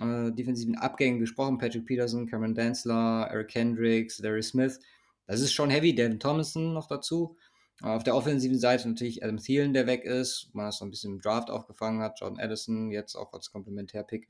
äh, 0.00 0.32
defensiven 0.32 0.76
Abgängen 0.76 1.18
gesprochen. 1.18 1.58
Patrick 1.58 1.86
Peterson, 1.86 2.26
Cameron 2.26 2.54
Danzler, 2.54 3.28
Eric 3.30 3.54
Hendricks, 3.54 4.18
Darius 4.18 4.48
Smith. 4.48 4.80
das 5.26 5.40
ist 5.40 5.52
schon 5.52 5.70
heavy. 5.70 5.94
Devin 5.94 6.20
Thomason 6.20 6.72
noch 6.72 6.86
dazu. 6.86 7.36
Auf 7.80 8.02
der 8.02 8.16
offensiven 8.16 8.58
Seite 8.58 8.88
natürlich 8.88 9.22
Adam 9.22 9.36
Thielen, 9.36 9.72
der 9.72 9.86
weg 9.86 10.04
ist, 10.04 10.50
man 10.52 10.66
das 10.66 10.78
so 10.78 10.84
ein 10.84 10.90
bisschen 10.90 11.14
im 11.14 11.20
Draft 11.20 11.48
aufgefangen 11.48 12.02
hat. 12.02 12.18
Jordan 12.20 12.40
Addison 12.40 12.90
jetzt 12.90 13.14
auch 13.14 13.32
als 13.32 13.52
Komplementärpick 13.52 14.28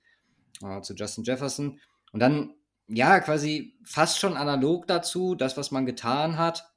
äh, 0.63 0.81
zu 0.83 0.95
Justin 0.95 1.25
Jefferson. 1.25 1.81
Und 2.13 2.21
dann, 2.21 2.55
ja, 2.89 3.21
quasi 3.21 3.79
fast 3.85 4.19
schon 4.19 4.37
analog 4.37 4.87
dazu, 4.87 5.35
das, 5.35 5.57
was 5.57 5.71
man 5.71 5.87
getan 5.87 6.37
hat. 6.37 6.71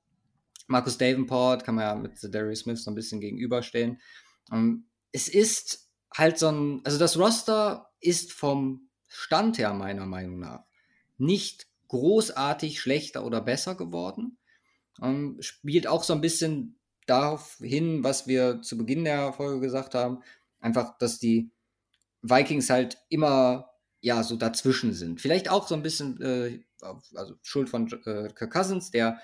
Marcus 0.67 0.97
Davenport 0.97 1.65
kann 1.65 1.75
man 1.75 1.83
ja 1.83 1.95
mit 1.95 2.13
Darius 2.33 2.59
Smith 2.59 2.83
so 2.83 2.91
ein 2.91 2.95
bisschen 2.95 3.19
gegenüberstellen. 3.19 3.99
Ähm, 4.51 4.85
es 5.11 5.27
ist 5.27 5.90
halt 6.15 6.37
so 6.37 6.49
ein, 6.49 6.81
also 6.83 6.97
das 6.97 7.17
Roster 7.17 7.89
ist 7.99 8.33
vom 8.33 8.89
Stand 9.07 9.57
her 9.57 9.73
meiner 9.73 10.05
Meinung 10.05 10.39
nach 10.39 10.63
nicht 11.17 11.67
großartig 11.87 12.79
schlechter 12.79 13.25
oder 13.25 13.41
besser 13.41 13.75
geworden. 13.75 14.37
Ähm, 15.01 15.37
spielt 15.39 15.87
auch 15.87 16.03
so 16.03 16.13
ein 16.13 16.21
bisschen 16.21 16.79
darauf 17.05 17.57
hin, 17.61 18.03
was 18.03 18.27
wir 18.27 18.61
zu 18.61 18.77
Beginn 18.77 19.03
der 19.03 19.33
Folge 19.33 19.59
gesagt 19.59 19.93
haben. 19.93 20.23
Einfach, 20.59 20.97
dass 20.97 21.19
die 21.19 21.51
Vikings 22.21 22.69
halt 22.69 22.97
immer 23.09 23.69
ja 23.99 24.23
so 24.23 24.35
dazwischen 24.35 24.93
sind. 24.93 25.21
Vielleicht 25.21 25.49
auch 25.49 25.67
so 25.67 25.75
ein 25.75 25.83
bisschen 25.83 26.19
äh, 26.21 26.59
also 26.81 27.35
Schuld 27.41 27.69
von 27.69 27.87
äh, 28.05 28.29
Kirk 28.33 28.51
Cousins, 28.51 28.91
der 28.91 29.19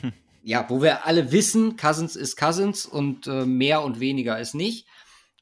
hm. 0.00 0.12
ja, 0.42 0.68
wo 0.68 0.82
wir 0.82 1.06
alle 1.06 1.30
wissen, 1.32 1.76
Cousins 1.76 2.16
ist 2.16 2.36
Cousins 2.36 2.84
und 2.84 3.26
äh, 3.26 3.46
mehr 3.46 3.82
und 3.82 4.00
weniger 4.00 4.38
ist 4.40 4.54
nicht. 4.54 4.86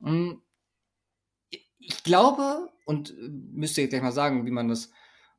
Hm, 0.03 0.43
ich 1.81 2.05
glaube 2.05 2.71
und 2.85 3.11
äh, 3.11 3.29
müsst 3.53 3.77
ihr 3.79 3.89
gleich 3.89 4.03
mal 4.03 4.13
sagen, 4.13 4.47
wie 4.47 4.51
man 4.51 4.69
das, 4.69 4.91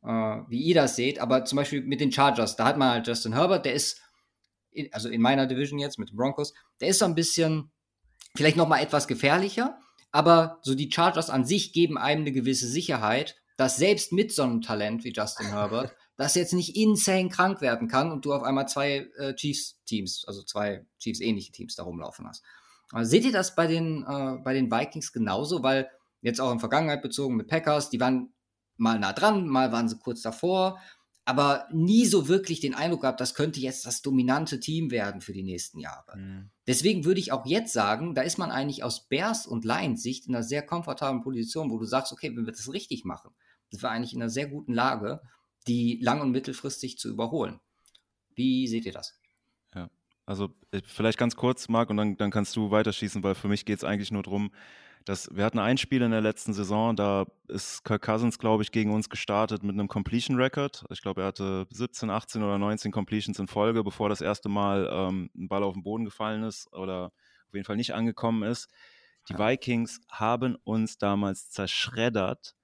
äh, 0.04 0.08
wie 0.50 0.62
ihr 0.62 0.76
das 0.76 0.96
seht, 0.96 1.20
aber 1.20 1.46
zum 1.46 1.58
Beispiel 1.58 1.82
mit 1.82 2.02
den 2.02 2.12
Chargers, 2.12 2.56
da 2.56 2.66
hat 2.66 2.78
man 2.78 2.92
halt 2.92 3.08
Justin 3.08 3.34
Herbert, 3.34 3.66
der 3.66 3.74
ist 3.74 4.02
in, 4.72 4.92
also 4.94 5.10
in 5.10 5.22
meiner 5.22 5.48
Division 5.48 5.80
jetzt 5.80 6.00
mit 6.00 6.10
den 6.10 6.18
Broncos, 6.18 6.54
der 6.80 6.90
ist 6.90 7.00
so 7.00 7.06
ein 7.06 7.16
bisschen 7.16 7.72
vielleicht 8.36 8.58
noch 8.58 8.68
mal 8.68 8.80
etwas 8.80 9.08
gefährlicher, 9.08 9.78
aber 10.12 10.60
so 10.62 10.76
die 10.76 10.92
Chargers 10.92 11.30
an 11.30 11.46
sich 11.46 11.74
geben 11.74 11.98
einem 11.98 12.22
eine 12.22 12.32
gewisse 12.32 12.68
Sicherheit, 12.68 13.36
dass 13.58 13.78
selbst 13.78 14.12
mit 14.12 14.34
so 14.34 14.44
einem 14.44 14.62
Talent 14.62 15.04
wie 15.04 15.14
Justin 15.14 15.48
Herbert, 15.48 15.96
das 16.18 16.36
jetzt 16.36 16.54
nicht 16.54 16.76
insane 16.76 17.30
krank 17.30 17.62
werden 17.62 17.88
kann 17.88 18.12
und 18.12 18.26
du 18.26 18.34
auf 18.34 18.44
einmal 18.44 18.68
zwei 18.68 19.08
äh, 19.18 19.34
Chiefs-Teams, 19.34 20.26
also 20.28 20.44
zwei 20.44 20.86
Chiefs-ähnliche 21.00 21.52
Teams 21.52 21.76
da 21.76 21.84
rumlaufen 21.84 22.28
hast. 22.28 22.44
Also 22.92 23.10
seht 23.10 23.26
ihr 23.26 23.32
das 23.32 23.56
bei 23.56 23.68
den, 23.68 24.04
äh, 24.04 24.38
bei 24.44 24.54
den 24.54 24.72
Vikings 24.72 25.14
genauso? 25.14 25.64
Weil 25.64 25.90
jetzt 26.22 26.40
auch 26.40 26.52
in 26.52 26.60
Vergangenheit 26.60 27.02
bezogen 27.02 27.36
mit 27.36 27.48
Packers, 27.48 27.90
die 27.90 28.00
waren 28.00 28.34
mal 28.78 29.00
nah 29.00 29.14
dran, 29.14 29.48
mal 29.48 29.72
waren 29.72 29.90
sie 29.90 29.98
kurz 29.98 30.22
davor, 30.22 30.80
aber 31.24 31.68
nie 31.72 32.06
so 32.06 32.28
wirklich 32.28 32.60
den 32.60 32.74
Eindruck 32.74 33.02
gehabt, 33.02 33.22
das 33.22 33.36
könnte 33.36 33.60
jetzt 33.60 33.86
das 33.86 34.02
dominante 34.02 34.60
Team 34.60 34.90
werden 34.90 35.22
für 35.22 35.34
die 35.34 35.44
nächsten 35.44 35.80
Jahre. 35.80 36.18
Mhm. 36.18 36.50
Deswegen 36.68 37.06
würde 37.06 37.20
ich 37.20 37.32
auch 37.32 37.46
jetzt 37.46 37.74
sagen, 37.74 38.16
da 38.16 38.22
ist 38.22 38.38
man 38.38 38.52
eigentlich 38.52 38.84
aus 38.84 39.08
Bears 39.08 39.46
und 39.46 39.64
Lions 39.64 40.02
Sicht 40.02 40.28
in 40.28 40.36
einer 40.36 40.44
sehr 40.44 40.66
komfortablen 40.66 41.22
Position, 41.22 41.70
wo 41.70 41.78
du 41.78 41.86
sagst, 41.86 42.12
okay, 42.12 42.36
wenn 42.36 42.46
wir 42.46 42.54
das 42.54 42.74
richtig 42.74 43.06
machen, 43.06 43.32
sind 43.70 43.84
wir 43.84 43.92
eigentlich 43.92 44.14
in 44.14 44.22
einer 44.22 44.30
sehr 44.30 44.48
guten 44.48 44.74
Lage, 44.74 45.22
die 45.68 46.00
lang- 46.02 46.22
und 46.22 46.32
mittelfristig 46.32 46.98
zu 46.98 47.10
überholen. 47.10 47.60
Wie 48.36 48.68
seht 48.68 48.86
ihr 48.86 48.94
das? 48.94 49.20
Ja, 49.76 49.90
also 50.26 50.50
äh, 50.72 50.82
vielleicht 50.84 51.20
ganz 51.20 51.36
kurz, 51.36 51.70
Marc, 51.70 51.90
und 51.90 51.98
dann, 51.98 52.18
dann 52.18 52.32
kannst 52.32 52.56
du 52.56 52.72
weiterschießen, 52.72 53.22
weil 53.24 53.36
für 53.36 53.48
mich 53.48 53.66
geht 53.66 53.78
es 53.78 53.84
eigentlich 53.84 54.12
nur 54.12 54.24
darum, 54.24 54.52
das, 55.06 55.30
wir 55.34 55.46
hatten 55.46 55.60
ein 55.60 55.78
Spiel 55.78 56.02
in 56.02 56.12
der 56.12 56.22
letzten 56.22 56.54
Saison, 56.54 56.96
da 56.96 57.26
ist 57.48 57.84
Kirk 57.84 58.04
Cousins, 58.04 58.38
glaube 58.38 58.64
ich, 58.64 58.72
gegen 58.72 58.94
uns 58.94 59.10
gestartet 59.10 59.64
mit 59.64 59.74
einem 59.74 59.88
Completion 59.88 60.38
Record. 60.38 60.86
Ich 60.90 61.02
glaube, 61.02 61.22
er 61.22 61.28
hatte 61.28 61.68
17, 61.72 62.10
18 62.10 62.44
oder 62.44 62.58
19 62.58 62.92
Completions 62.92 63.40
in 63.40 63.48
Folge, 63.48 63.84
bevor 63.84 64.10
das 64.10 64.22
erste 64.22 64.50
Mal 64.50 64.90
ähm, 64.92 65.30
ein 65.36 65.48
Ball 65.48 65.64
auf 65.64 65.74
den 65.74 65.84
Boden 65.84 66.06
gefallen 66.06 66.44
ist 66.44 66.72
oder 66.74 67.12
auf 67.48 67.54
jeden 67.54 67.66
Fall 67.66 67.78
nicht 67.78 67.94
angekommen 67.94 68.44
ist. 68.44 68.70
Die 69.30 69.38
Vikings 69.38 70.02
haben 70.10 70.56
uns 70.64 70.98
damals 70.98 71.50
zerschreddert. 71.50 72.56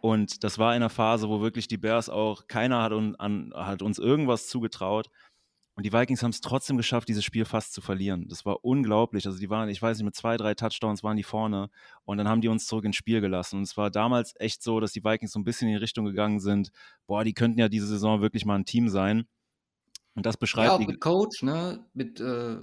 Und 0.00 0.44
das 0.44 0.58
war 0.58 0.72
in 0.72 0.82
einer 0.82 0.90
Phase, 0.90 1.28
wo 1.28 1.40
wirklich 1.40 1.66
die 1.66 1.76
Bears 1.76 2.08
auch, 2.08 2.46
keiner 2.46 2.82
hat, 2.82 2.92
un, 2.92 3.16
an, 3.16 3.52
hat 3.54 3.82
uns 3.82 3.98
irgendwas 3.98 4.46
zugetraut. 4.46 5.10
Und 5.78 5.84
die 5.84 5.92
Vikings 5.92 6.24
haben 6.24 6.30
es 6.30 6.40
trotzdem 6.40 6.76
geschafft, 6.76 7.08
dieses 7.08 7.22
Spiel 7.22 7.44
fast 7.44 7.72
zu 7.72 7.80
verlieren. 7.80 8.26
Das 8.26 8.44
war 8.44 8.64
unglaublich. 8.64 9.26
Also 9.26 9.38
die 9.38 9.48
waren, 9.48 9.68
ich 9.68 9.80
weiß 9.80 9.96
nicht, 9.96 10.04
mit 10.04 10.16
zwei, 10.16 10.36
drei 10.36 10.54
Touchdowns 10.54 11.04
waren 11.04 11.16
die 11.16 11.22
vorne 11.22 11.70
und 12.04 12.18
dann 12.18 12.28
haben 12.28 12.40
die 12.40 12.48
uns 12.48 12.66
zurück 12.66 12.84
ins 12.84 12.96
Spiel 12.96 13.20
gelassen. 13.20 13.58
Und 13.58 13.62
es 13.62 13.76
war 13.76 13.88
damals 13.88 14.34
echt 14.40 14.60
so, 14.60 14.80
dass 14.80 14.90
die 14.90 15.04
Vikings 15.04 15.30
so 15.30 15.38
ein 15.38 15.44
bisschen 15.44 15.68
in 15.68 15.74
die 15.74 15.80
Richtung 15.80 16.04
gegangen 16.04 16.40
sind, 16.40 16.72
boah, 17.06 17.22
die 17.22 17.32
könnten 17.32 17.60
ja 17.60 17.68
diese 17.68 17.86
Saison 17.86 18.20
wirklich 18.20 18.44
mal 18.44 18.56
ein 18.56 18.64
Team 18.64 18.88
sein. 18.88 19.28
Und 20.16 20.26
das 20.26 20.36
beschreibt. 20.36 20.66
Ja, 20.66 20.74
auch 20.74 20.80
mit 20.80 21.00
Coach, 21.00 21.44
ne? 21.44 21.86
Mit 21.94 22.18
äh, 22.18 22.56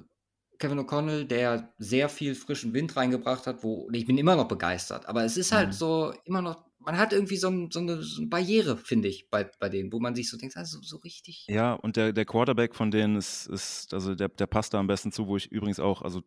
Kevin 0.60 0.82
O'Connell, 0.82 1.24
der 1.24 1.74
sehr 1.78 2.10
viel 2.10 2.36
frischen 2.36 2.74
Wind 2.74 2.98
reingebracht 2.98 3.48
hat, 3.48 3.64
wo 3.64 3.88
ich 3.94 4.06
bin 4.06 4.18
immer 4.18 4.36
noch 4.36 4.50
begeistert. 4.50 5.08
Aber 5.08 5.24
es 5.24 5.38
ist 5.38 5.54
halt 5.54 5.70
mhm. 5.70 5.72
so 5.74 6.14
immer 6.26 6.42
noch 6.42 6.65
man 6.80 6.98
hat 6.98 7.14
irgendwie 7.14 7.38
so, 7.38 7.50
ein, 7.50 7.70
so, 7.72 7.80
eine, 7.80 8.02
so 8.02 8.22
eine, 8.22 8.30
Barriere, 8.30 8.78
finde 8.78 9.08
ich, 9.08 9.30
bei, 9.30 9.50
bei 9.60 9.70
denen, 9.70 9.92
wo 9.92 10.00
man 10.00 10.16
sich 10.16 10.30
so 10.30 10.38
denkt, 10.38 10.56
also 10.58 10.80
so 10.82 10.98
richtig. 10.98 11.46
Ja, 11.48 11.74
und 11.74 11.96
der, 11.96 12.14
der 12.14 12.26
Quarterback 12.26 12.76
von 12.76 12.92
denen 12.92 13.16
ist, 13.16 13.48
ist 13.48 13.94
also 13.94 14.16
der, 14.16 14.30
der 14.30 14.48
passt 14.48 14.74
da 14.74 14.80
am 14.80 14.88
besten 14.88 15.12
zu, 15.12 15.28
wo 15.28 15.38
ich 15.38 15.52
übrigens 15.52 15.80
auch, 15.80 16.02
also 16.02 16.22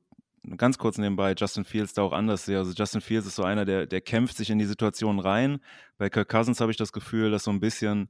ganz 0.56 0.78
kurz 0.78 0.98
nebenbei, 0.98 1.34
Justin 1.36 1.64
Fields 1.64 1.94
da 1.94 2.02
auch 2.02 2.12
anders 2.12 2.44
sehe. 2.44 2.58
Also 2.58 2.72
Justin 2.72 3.00
Fields 3.00 3.26
ist 3.26 3.36
so 3.36 3.44
einer, 3.44 3.64
der, 3.64 3.86
der 3.86 4.00
kämpft 4.00 4.36
sich 4.36 4.50
in 4.50 4.58
die 4.58 4.64
Situation 4.64 5.20
rein. 5.20 5.60
Bei 5.96 6.08
Kirk 6.08 6.28
Cousins 6.28 6.60
habe 6.60 6.70
ich 6.70 6.76
das 6.76 6.92
Gefühl, 6.92 7.30
dass 7.30 7.44
so 7.44 7.50
ein 7.50 7.60
bisschen, 7.60 8.08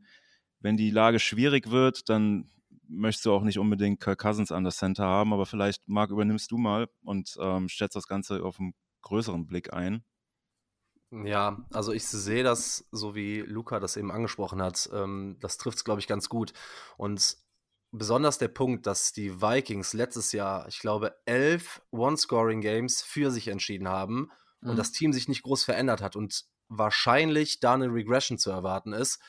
wenn 0.60 0.76
die 0.76 0.90
Lage 0.90 1.18
schwierig 1.18 1.70
wird, 1.70 2.08
dann 2.08 2.50
möchtest 2.88 3.26
du 3.26 3.32
auch 3.32 3.42
nicht 3.42 3.58
unbedingt 3.58 4.00
Kirk 4.00 4.18
Cousins 4.18 4.52
an 4.52 4.64
das 4.64 4.78
Center 4.78 5.04
haben, 5.04 5.32
aber 5.32 5.46
vielleicht, 5.46 5.86
Marc, 5.88 6.10
übernimmst 6.10 6.50
du 6.50 6.58
mal 6.58 6.88
und 7.02 7.36
ähm, 7.40 7.68
stellst 7.68 7.96
das 7.96 8.06
Ganze 8.06 8.42
auf 8.42 8.58
einen 8.58 8.72
größeren 9.02 9.46
Blick 9.46 9.72
ein. 9.72 10.04
Ja, 11.10 11.64
also 11.72 11.92
ich 11.92 12.06
sehe 12.06 12.44
das, 12.44 12.86
so 12.92 13.14
wie 13.14 13.40
Luca 13.40 13.80
das 13.80 13.96
eben 13.96 14.10
angesprochen 14.10 14.60
hat, 14.60 14.90
ähm, 14.92 15.36
das 15.40 15.56
trifft 15.56 15.78
es, 15.78 15.84
glaube 15.84 16.00
ich, 16.00 16.06
ganz 16.06 16.28
gut. 16.28 16.52
Und 16.98 17.38
besonders 17.92 18.38
der 18.38 18.48
Punkt, 18.48 18.86
dass 18.86 19.12
die 19.12 19.40
Vikings 19.40 19.94
letztes 19.94 20.32
Jahr, 20.32 20.68
ich 20.68 20.80
glaube, 20.80 21.16
elf 21.24 21.80
One-Scoring-Games 21.90 23.02
für 23.02 23.30
sich 23.30 23.48
entschieden 23.48 23.88
haben 23.88 24.30
mhm. 24.60 24.70
und 24.70 24.76
das 24.76 24.92
Team 24.92 25.12
sich 25.12 25.28
nicht 25.28 25.42
groß 25.42 25.64
verändert 25.64 26.02
hat 26.02 26.14
und 26.14 26.44
wahrscheinlich 26.68 27.60
da 27.60 27.74
eine 27.74 27.92
Regression 27.92 28.36
zu 28.36 28.50
erwarten 28.50 28.92
ist, 28.92 29.20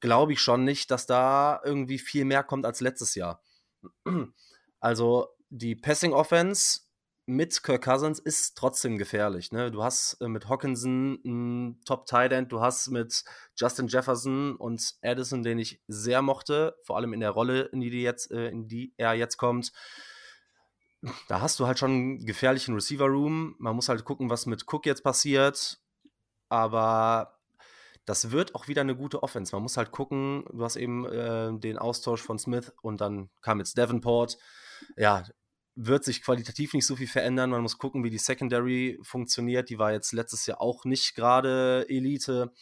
glaube 0.00 0.32
ich 0.32 0.40
schon 0.40 0.64
nicht, 0.64 0.92
dass 0.92 1.06
da 1.06 1.60
irgendwie 1.64 1.98
viel 1.98 2.24
mehr 2.24 2.44
kommt 2.44 2.64
als 2.64 2.80
letztes 2.80 3.14
Jahr. 3.14 3.42
Also 4.80 5.26
die 5.48 5.74
Passing 5.74 6.12
Offense 6.12 6.82
mit 7.28 7.62
Kirk 7.62 7.84
Cousins 7.84 8.18
ist 8.18 8.56
trotzdem 8.56 8.96
gefährlich. 8.96 9.52
Ne? 9.52 9.70
Du 9.70 9.82
hast 9.82 10.14
äh, 10.22 10.28
mit 10.28 10.48
Hawkinson 10.48 11.20
einen 11.24 11.80
top 11.84 12.06
tight 12.06 12.32
end 12.32 12.50
du 12.50 12.62
hast 12.62 12.88
mit 12.88 13.22
Justin 13.54 13.86
Jefferson 13.86 14.56
und 14.56 14.94
Addison, 15.02 15.42
den 15.42 15.58
ich 15.58 15.82
sehr 15.88 16.22
mochte, 16.22 16.74
vor 16.82 16.96
allem 16.96 17.12
in 17.12 17.20
der 17.20 17.30
Rolle, 17.30 17.64
in 17.64 17.80
die, 17.80 17.90
die 17.90 18.00
jetzt, 18.00 18.30
äh, 18.30 18.48
in 18.48 18.66
die 18.66 18.94
er 18.96 19.12
jetzt 19.12 19.36
kommt. 19.36 19.72
Da 21.28 21.42
hast 21.42 21.60
du 21.60 21.66
halt 21.66 21.78
schon 21.78 21.90
einen 21.90 22.26
gefährlichen 22.26 22.74
Receiver-Room. 22.74 23.56
Man 23.58 23.76
muss 23.76 23.90
halt 23.90 24.04
gucken, 24.06 24.30
was 24.30 24.46
mit 24.46 24.64
Cook 24.66 24.86
jetzt 24.86 25.04
passiert. 25.04 25.78
Aber 26.48 27.38
das 28.06 28.30
wird 28.30 28.54
auch 28.54 28.68
wieder 28.68 28.80
eine 28.80 28.96
gute 28.96 29.22
Offense. 29.22 29.54
Man 29.54 29.62
muss 29.62 29.76
halt 29.76 29.90
gucken, 29.90 30.44
du 30.50 30.64
hast 30.64 30.76
eben 30.76 31.04
äh, 31.04 31.52
den 31.58 31.76
Austausch 31.76 32.22
von 32.22 32.38
Smith 32.38 32.72
und 32.80 33.02
dann 33.02 33.28
kam 33.42 33.58
jetzt 33.58 33.76
Davenport. 33.76 34.38
Ja, 34.96 35.24
wird 35.80 36.02
sich 36.02 36.22
qualitativ 36.22 36.74
nicht 36.74 36.86
so 36.86 36.96
viel 36.96 37.06
verändern. 37.06 37.50
Man 37.50 37.62
muss 37.62 37.78
gucken, 37.78 38.02
wie 38.02 38.10
die 38.10 38.18
Secondary 38.18 38.98
funktioniert. 39.02 39.70
Die 39.70 39.78
war 39.78 39.92
jetzt 39.92 40.12
letztes 40.12 40.44
Jahr 40.46 40.60
auch 40.60 40.84
nicht 40.84 41.14
gerade 41.14 41.86
Elite. 41.88 42.52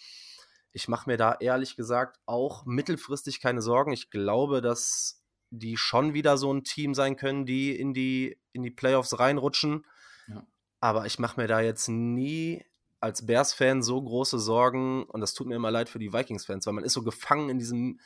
Ich 0.73 0.87
mache 0.87 1.09
mir 1.09 1.17
da 1.17 1.35
ehrlich 1.41 1.77
gesagt 1.77 2.19
auch 2.27 2.67
mittelfristig 2.67 3.41
keine 3.41 3.63
Sorgen. 3.63 3.93
Ich 3.93 4.11
glaube, 4.11 4.61
dass 4.61 5.23
die 5.49 5.79
schon 5.79 6.13
wieder 6.13 6.37
so 6.37 6.53
ein 6.53 6.63
Team 6.63 6.93
sein 6.93 7.17
können, 7.17 7.47
die 7.47 7.75
in 7.75 7.95
die, 7.95 8.39
in 8.53 8.63
die 8.63 8.71
Playoffs 8.71 9.19
reinrutschen. 9.19 9.87
Ja. 10.29 10.47
Aber 10.81 11.07
ich 11.07 11.19
mache 11.19 11.41
mir 11.41 11.47
da 11.47 11.63
jetzt 11.63 11.89
nie 11.89 12.67
als 13.01 13.25
Bears-Fan 13.25 13.83
so 13.83 14.03
große 14.03 14.39
Sorgen 14.39 15.05
und 15.05 15.23
das 15.23 15.33
tut 15.33 15.47
mir 15.47 15.57
immer 15.57 15.71
leid 15.71 15.89
für 15.89 15.99
die 15.99 16.13
Vikings-Fans, 16.13 16.67
weil 16.67 16.75
man 16.75 16.85
ist 16.85 16.93
so 16.93 17.03
gefangen 17.03 17.49
in 17.49 17.59
diesem, 17.59 17.99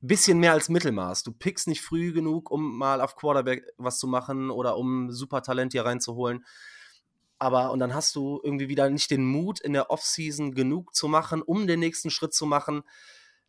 bisschen 0.00 0.38
mehr 0.38 0.52
als 0.52 0.68
Mittelmaß. 0.68 1.22
Du 1.22 1.32
pickst 1.32 1.66
nicht 1.66 1.82
früh 1.82 2.12
genug, 2.12 2.50
um 2.50 2.76
mal 2.78 3.00
auf 3.00 3.16
Quarterback 3.16 3.64
was 3.76 3.98
zu 3.98 4.06
machen 4.06 4.50
oder 4.50 4.76
um 4.76 5.10
Supertalent 5.10 5.72
hier 5.72 5.84
reinzuholen. 5.84 6.44
Aber 7.38 7.70
und 7.70 7.78
dann 7.78 7.94
hast 7.94 8.16
du 8.16 8.40
irgendwie 8.42 8.68
wieder 8.68 8.90
nicht 8.90 9.10
den 9.10 9.24
Mut 9.24 9.60
in 9.60 9.72
der 9.72 9.90
Offseason 9.90 10.54
genug 10.54 10.94
zu 10.94 11.08
machen, 11.08 11.42
um 11.42 11.66
den 11.66 11.80
nächsten 11.80 12.10
Schritt 12.10 12.34
zu 12.34 12.46
machen. 12.46 12.82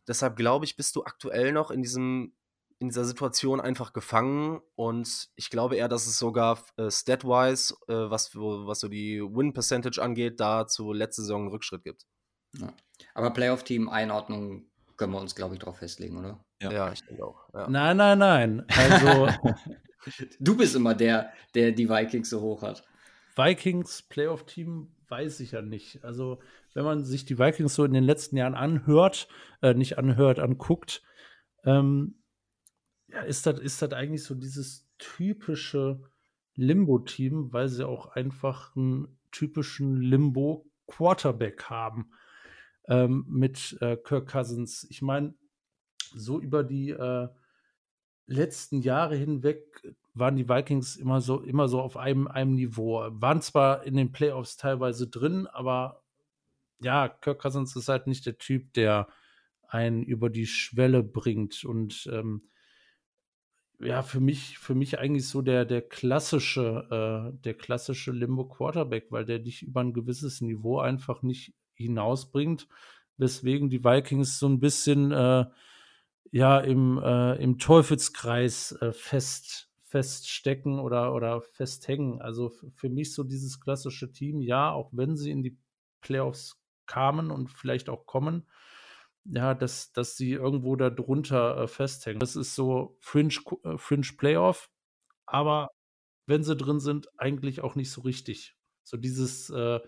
Deshalb 0.06 0.36
glaube 0.36 0.64
ich, 0.64 0.76
bist 0.76 0.96
du 0.96 1.04
aktuell 1.04 1.52
noch 1.52 1.70
in 1.70 1.82
diesem 1.82 2.32
in 2.80 2.88
dieser 2.88 3.04
Situation 3.04 3.60
einfach 3.60 3.92
gefangen 3.92 4.62
und 4.74 5.28
ich 5.36 5.50
glaube 5.50 5.76
eher, 5.76 5.88
dass 5.88 6.06
es 6.06 6.18
sogar 6.18 6.64
äh, 6.78 6.90
statwise, 6.90 7.74
äh, 7.88 8.10
was, 8.10 8.34
was 8.34 8.80
so 8.80 8.88
die 8.88 9.20
Win-Percentage 9.20 10.00
angeht, 10.00 10.40
da 10.40 10.66
zu 10.66 10.94
letzter 10.94 11.22
Saison 11.22 11.42
einen 11.42 11.50
Rückschritt 11.50 11.84
gibt. 11.84 12.06
Ja. 12.56 12.72
Aber 13.12 13.32
Playoff-Team-Einordnung 13.32 14.69
können 15.00 15.14
wir 15.14 15.20
uns, 15.20 15.34
glaube 15.34 15.54
ich, 15.54 15.60
darauf 15.60 15.78
festlegen, 15.78 16.18
oder? 16.18 16.44
Ja. 16.60 16.70
Ja, 16.70 16.92
ich 16.92 17.02
denke 17.06 17.24
auch. 17.24 17.48
Ja. 17.54 17.68
Nein, 17.70 17.96
nein, 17.96 18.18
nein. 18.18 18.66
Also 18.68 19.28
Du 20.38 20.58
bist 20.58 20.76
immer 20.76 20.94
der, 20.94 21.32
der 21.54 21.72
die 21.72 21.88
Vikings 21.88 22.28
so 22.28 22.42
hoch 22.42 22.62
hat. 22.62 22.86
Vikings 23.34 24.02
Playoff-Team 24.02 24.94
weiß 25.08 25.40
ich 25.40 25.52
ja 25.52 25.62
nicht. 25.62 26.04
Also, 26.04 26.40
wenn 26.74 26.84
man 26.84 27.02
sich 27.02 27.24
die 27.24 27.38
Vikings 27.38 27.74
so 27.74 27.84
in 27.84 27.94
den 27.94 28.04
letzten 28.04 28.36
Jahren 28.36 28.54
anhört, 28.54 29.28
äh, 29.62 29.72
nicht 29.72 29.96
anhört, 29.96 30.38
anguckt, 30.38 31.02
ähm, 31.64 32.22
ja, 33.08 33.20
ist 33.22 33.46
das 33.46 33.58
ist 33.58 33.80
das 33.82 33.92
eigentlich 33.92 34.22
so 34.22 34.34
dieses 34.34 34.86
typische 34.98 36.02
Limbo-Team, 36.56 37.54
weil 37.54 37.68
sie 37.68 37.86
auch 37.86 38.08
einfach 38.08 38.76
einen 38.76 39.18
typischen 39.32 39.96
Limbo-Quarterback 40.00 41.64
haben 41.64 42.12
ähm, 42.90 43.24
mit 43.28 43.78
äh, 43.80 43.96
Kirk 43.96 44.28
Cousins. 44.30 44.86
Ich 44.90 45.00
meine, 45.00 45.34
so 46.12 46.40
über 46.40 46.64
die 46.64 46.90
äh, 46.90 47.28
letzten 48.26 48.82
Jahre 48.82 49.16
hinweg 49.16 49.82
waren 50.12 50.36
die 50.36 50.48
Vikings 50.48 50.96
immer 50.96 51.20
so, 51.20 51.40
immer 51.40 51.68
so 51.68 51.80
auf 51.80 51.96
einem, 51.96 52.26
einem 52.26 52.56
Niveau. 52.56 53.06
Waren 53.10 53.40
zwar 53.40 53.84
in 53.84 53.94
den 53.94 54.12
Playoffs 54.12 54.56
teilweise 54.56 55.08
drin, 55.08 55.46
aber 55.46 56.02
ja, 56.80 57.08
Kirk 57.08 57.40
Cousins 57.40 57.76
ist 57.76 57.88
halt 57.88 58.06
nicht 58.06 58.26
der 58.26 58.38
Typ, 58.38 58.72
der 58.74 59.08
einen 59.68 60.02
über 60.02 60.28
die 60.28 60.46
Schwelle 60.46 61.04
bringt. 61.04 61.64
Und 61.64 62.08
ähm, 62.12 62.50
ja, 63.78 64.02
für 64.02 64.20
mich, 64.20 64.58
für 64.58 64.74
mich 64.74 64.98
eigentlich 64.98 65.28
so 65.28 65.42
der, 65.42 65.64
der 65.64 65.82
klassische, 65.82 67.30
äh, 67.32 67.38
der 67.44 67.54
klassische 67.54 68.10
Limbo 68.10 68.46
Quarterback, 68.46 69.06
weil 69.10 69.24
der 69.24 69.38
dich 69.38 69.62
über 69.62 69.80
ein 69.80 69.92
gewisses 69.92 70.40
Niveau 70.40 70.80
einfach 70.80 71.22
nicht 71.22 71.54
hinausbringt, 71.84 72.68
weswegen 73.16 73.70
die 73.70 73.84
Vikings 73.84 74.38
so 74.38 74.48
ein 74.48 74.60
bisschen 74.60 75.12
äh, 75.12 75.46
ja 76.30 76.58
im, 76.58 76.98
äh, 77.02 77.34
im 77.42 77.58
Teufelskreis 77.58 78.72
äh, 78.80 78.92
fest, 78.92 79.70
feststecken 79.82 80.78
oder, 80.78 81.14
oder 81.14 81.42
festhängen. 81.42 82.20
Also 82.20 82.52
für 82.76 82.88
mich 82.88 83.12
so 83.12 83.24
dieses 83.24 83.60
klassische 83.60 84.12
Team, 84.12 84.40
ja, 84.40 84.70
auch 84.70 84.90
wenn 84.92 85.16
sie 85.16 85.30
in 85.30 85.42
die 85.42 85.58
Playoffs 86.00 86.60
kamen 86.86 87.30
und 87.30 87.50
vielleicht 87.50 87.88
auch 87.88 88.06
kommen, 88.06 88.48
ja, 89.24 89.54
dass, 89.54 89.92
dass 89.92 90.16
sie 90.16 90.32
irgendwo 90.32 90.76
da 90.76 90.90
drunter 90.90 91.58
äh, 91.58 91.68
festhängen. 91.68 92.20
Das 92.20 92.36
ist 92.36 92.54
so 92.54 92.96
Fringe, 93.00 93.34
äh, 93.64 93.76
Fringe 93.76 94.06
Playoff, 94.16 94.70
aber 95.26 95.68
wenn 96.26 96.42
sie 96.44 96.56
drin 96.56 96.80
sind, 96.80 97.08
eigentlich 97.18 97.60
auch 97.60 97.74
nicht 97.74 97.90
so 97.90 98.02
richtig. 98.02 98.56
So 98.84 98.96
dieses 98.96 99.50
äh, 99.50 99.80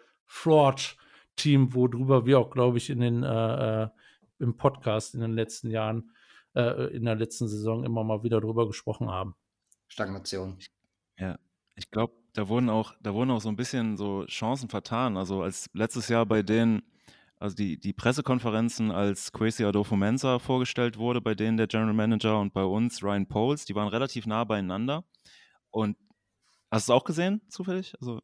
Fraud-Team, 1.33 1.75
worüber 1.75 2.27
wir 2.27 2.39
auch, 2.39 2.51
glaube 2.51 2.79
ich, 2.79 2.91
in 2.91 3.01
den 3.01 3.23
äh, 3.23 3.85
äh, 3.85 3.89
im 4.39 4.57
Podcast 4.57 5.15
in 5.15 5.21
den 5.21 5.33
letzten 5.33 5.71
Jahren, 5.71 6.11
äh, 6.55 6.95
in 6.95 7.05
der 7.05 7.15
letzten 7.15 7.49
Saison 7.49 7.85
immer 7.85 8.05
mal 8.05 8.23
wieder 8.23 8.41
drüber 8.41 8.67
gesprochen 8.67 9.11
haben. 9.11 9.35
Stagnation. 9.89 10.59
Ja, 11.19 11.39
ich 11.77 11.91
glaube, 11.91 12.15
da 12.33 12.49
wurden 12.49 12.71
auch, 12.71 12.95
da 13.01 13.15
wurden 13.15 13.31
auch 13.31 13.41
so 13.41 13.49
ein 13.49 13.57
bisschen 13.57 13.97
so 13.97 14.25
Chancen 14.27 14.69
vertan. 14.69 15.17
Also 15.17 15.43
als 15.43 15.69
letztes 15.75 16.09
Jahr 16.09 16.27
bei 16.27 16.43
denen, 16.43 16.83
also 17.39 17.55
die, 17.55 17.79
die 17.79 17.93
Pressekonferenzen, 17.93 18.91
als 18.91 19.33
Quasi 19.33 19.65
Adolfo-Mensa 19.65 20.39
vorgestellt 20.39 20.97
wurde, 20.97 21.21
bei 21.21 21.35
denen 21.35 21.57
der 21.57 21.67
General 21.67 21.95
Manager 21.95 22.41
und 22.41 22.53
bei 22.53 22.65
uns 22.65 23.03
Ryan 23.03 23.27
Poles, 23.27 23.65
die 23.65 23.75
waren 23.75 23.89
relativ 23.89 24.27
nah 24.27 24.45
beieinander. 24.45 25.05
Und 25.71 25.97
hast 26.71 26.89
du 26.89 26.93
es 26.93 26.97
auch 26.97 27.05
gesehen, 27.05 27.43
zufällig? 27.49 27.95
Also 28.01 28.21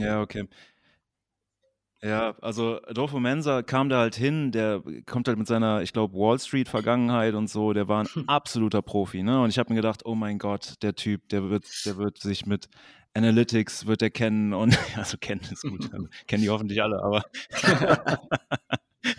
ja, 0.00 0.20
okay. 0.20 0.48
Ja, 2.00 2.36
also 2.40 2.80
Adolfo 2.84 3.18
Mensa 3.18 3.62
kam 3.62 3.88
da 3.88 3.98
halt 3.98 4.14
hin, 4.14 4.52
der 4.52 4.82
kommt 5.04 5.26
halt 5.26 5.36
mit 5.36 5.48
seiner, 5.48 5.82
ich 5.82 5.92
glaube, 5.92 6.14
Wall 6.14 6.38
Street-Vergangenheit 6.38 7.34
und 7.34 7.50
so, 7.50 7.72
der 7.72 7.88
war 7.88 8.04
ein 8.04 8.28
absoluter 8.28 8.82
Profi, 8.82 9.24
ne? 9.24 9.42
Und 9.42 9.50
ich 9.50 9.58
habe 9.58 9.70
mir 9.72 9.76
gedacht, 9.76 10.06
oh 10.06 10.14
mein 10.14 10.38
Gott, 10.38 10.74
der 10.82 10.94
Typ, 10.94 11.28
der 11.30 11.50
wird, 11.50 11.66
der 11.86 11.96
wird 11.96 12.18
sich 12.18 12.46
mit 12.46 12.68
Analytics, 13.14 13.86
wird 13.86 14.02
er 14.02 14.10
kennen 14.10 14.54
und, 14.54 14.78
also 14.96 15.16
kennen 15.18 15.40
ist 15.50 15.62
gut, 15.62 15.92
also, 15.92 16.06
kennen 16.28 16.44
die 16.44 16.50
hoffentlich 16.50 16.80
alle, 16.80 17.02
aber, 17.02 17.24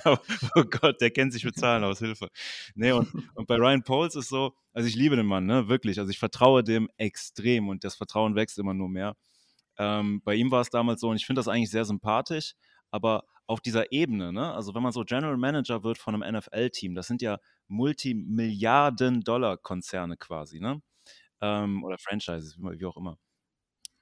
aber, 0.06 0.22
oh 0.56 0.64
Gott, 0.64 1.02
der 1.02 1.12
kennt 1.12 1.34
sich 1.34 1.44
mit 1.44 1.58
Zahlen 1.58 1.84
aus, 1.84 2.00
Hilfe. 2.00 2.30
Nee, 2.76 2.94
und, 2.94 3.10
und 3.36 3.46
bei 3.46 3.56
Ryan 3.56 3.84
Poles 3.84 4.16
ist 4.16 4.30
so, 4.30 4.54
also 4.72 4.88
ich 4.88 4.96
liebe 4.96 5.18
den 5.18 5.26
Mann, 5.26 5.46
ne, 5.46 5.68
wirklich, 5.68 6.00
also 6.00 6.10
ich 6.12 6.20
vertraue 6.20 6.64
dem 6.64 6.90
extrem 6.96 7.68
und 7.68 7.84
das 7.84 7.96
Vertrauen 7.96 8.36
wächst 8.36 8.58
immer 8.58 8.74
nur 8.74 8.88
mehr. 8.88 9.18
Ähm, 9.80 10.22
bei 10.24 10.36
ihm 10.36 10.52
war 10.52 10.62
es 10.62 10.70
damals 10.70 11.02
so 11.02 11.10
und 11.10 11.16
ich 11.16 11.26
finde 11.26 11.40
das 11.40 11.48
eigentlich 11.48 11.72
sehr 11.72 11.86
sympathisch, 11.86 12.54
aber 12.92 13.24
auf 13.48 13.62
dieser 13.62 13.92
Ebene, 13.92 14.32
ne? 14.32 14.54
also 14.54 14.76
wenn 14.76 14.84
man 14.84 14.92
so 14.92 15.04
General 15.04 15.38
Manager 15.38 15.84
wird 15.84 15.98
von 15.98 16.22
einem 16.22 16.36
NFL-Team, 16.36 16.94
das 16.96 17.08
sind 17.08 17.22
ja 17.24 17.40
Multimilliarden-Dollar-Konzerne 17.68 20.18
quasi, 20.18 20.60
ne? 20.60 20.82
Ähm, 21.42 21.84
oder 21.84 21.98
Franchises, 21.98 22.58
wie, 22.60 22.80
wie 22.80 22.86
auch 22.86 22.98
immer. 22.98 23.18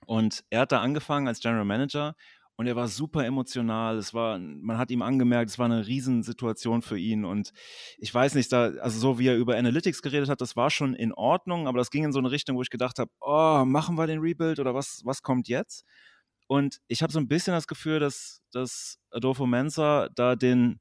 Und 0.05 0.43
er 0.49 0.61
hat 0.61 0.71
da 0.71 0.81
angefangen 0.81 1.27
als 1.27 1.39
General 1.41 1.65
Manager 1.65 2.15
und 2.57 2.65
er 2.65 2.75
war 2.75 2.87
super 2.87 3.23
emotional. 3.23 3.97
Es 3.97 4.15
war, 4.15 4.39
man 4.39 4.79
hat 4.79 4.89
ihm 4.89 5.03
angemerkt, 5.03 5.51
es 5.51 5.59
war 5.59 5.67
eine 5.67 5.85
Riesensituation 5.85 6.81
für 6.81 6.97
ihn. 6.97 7.23
Und 7.23 7.53
ich 7.99 8.11
weiß 8.11 8.33
nicht, 8.33 8.51
da, 8.51 8.71
also 8.81 8.99
so 8.99 9.19
wie 9.19 9.27
er 9.27 9.37
über 9.37 9.55
Analytics 9.55 10.01
geredet 10.01 10.27
hat, 10.27 10.41
das 10.41 10.55
war 10.55 10.71
schon 10.71 10.95
in 10.95 11.13
Ordnung, 11.13 11.67
aber 11.67 11.77
das 11.77 11.91
ging 11.91 12.03
in 12.03 12.11
so 12.11 12.17
eine 12.17 12.31
Richtung, 12.31 12.57
wo 12.57 12.63
ich 12.63 12.71
gedacht 12.71 12.97
habe, 12.97 13.11
oh, 13.21 13.63
machen 13.63 13.95
wir 13.95 14.07
den 14.07 14.19
Rebuild 14.19 14.59
oder 14.59 14.73
was, 14.73 15.01
was 15.05 15.21
kommt 15.21 15.47
jetzt? 15.47 15.85
Und 16.47 16.79
ich 16.87 17.03
habe 17.03 17.13
so 17.13 17.19
ein 17.19 17.27
bisschen 17.27 17.53
das 17.53 17.67
Gefühl, 17.67 17.99
dass, 17.99 18.41
dass 18.51 18.97
Adolfo 19.11 19.45
Mensa 19.45 20.09
da 20.15 20.35
den 20.35 20.79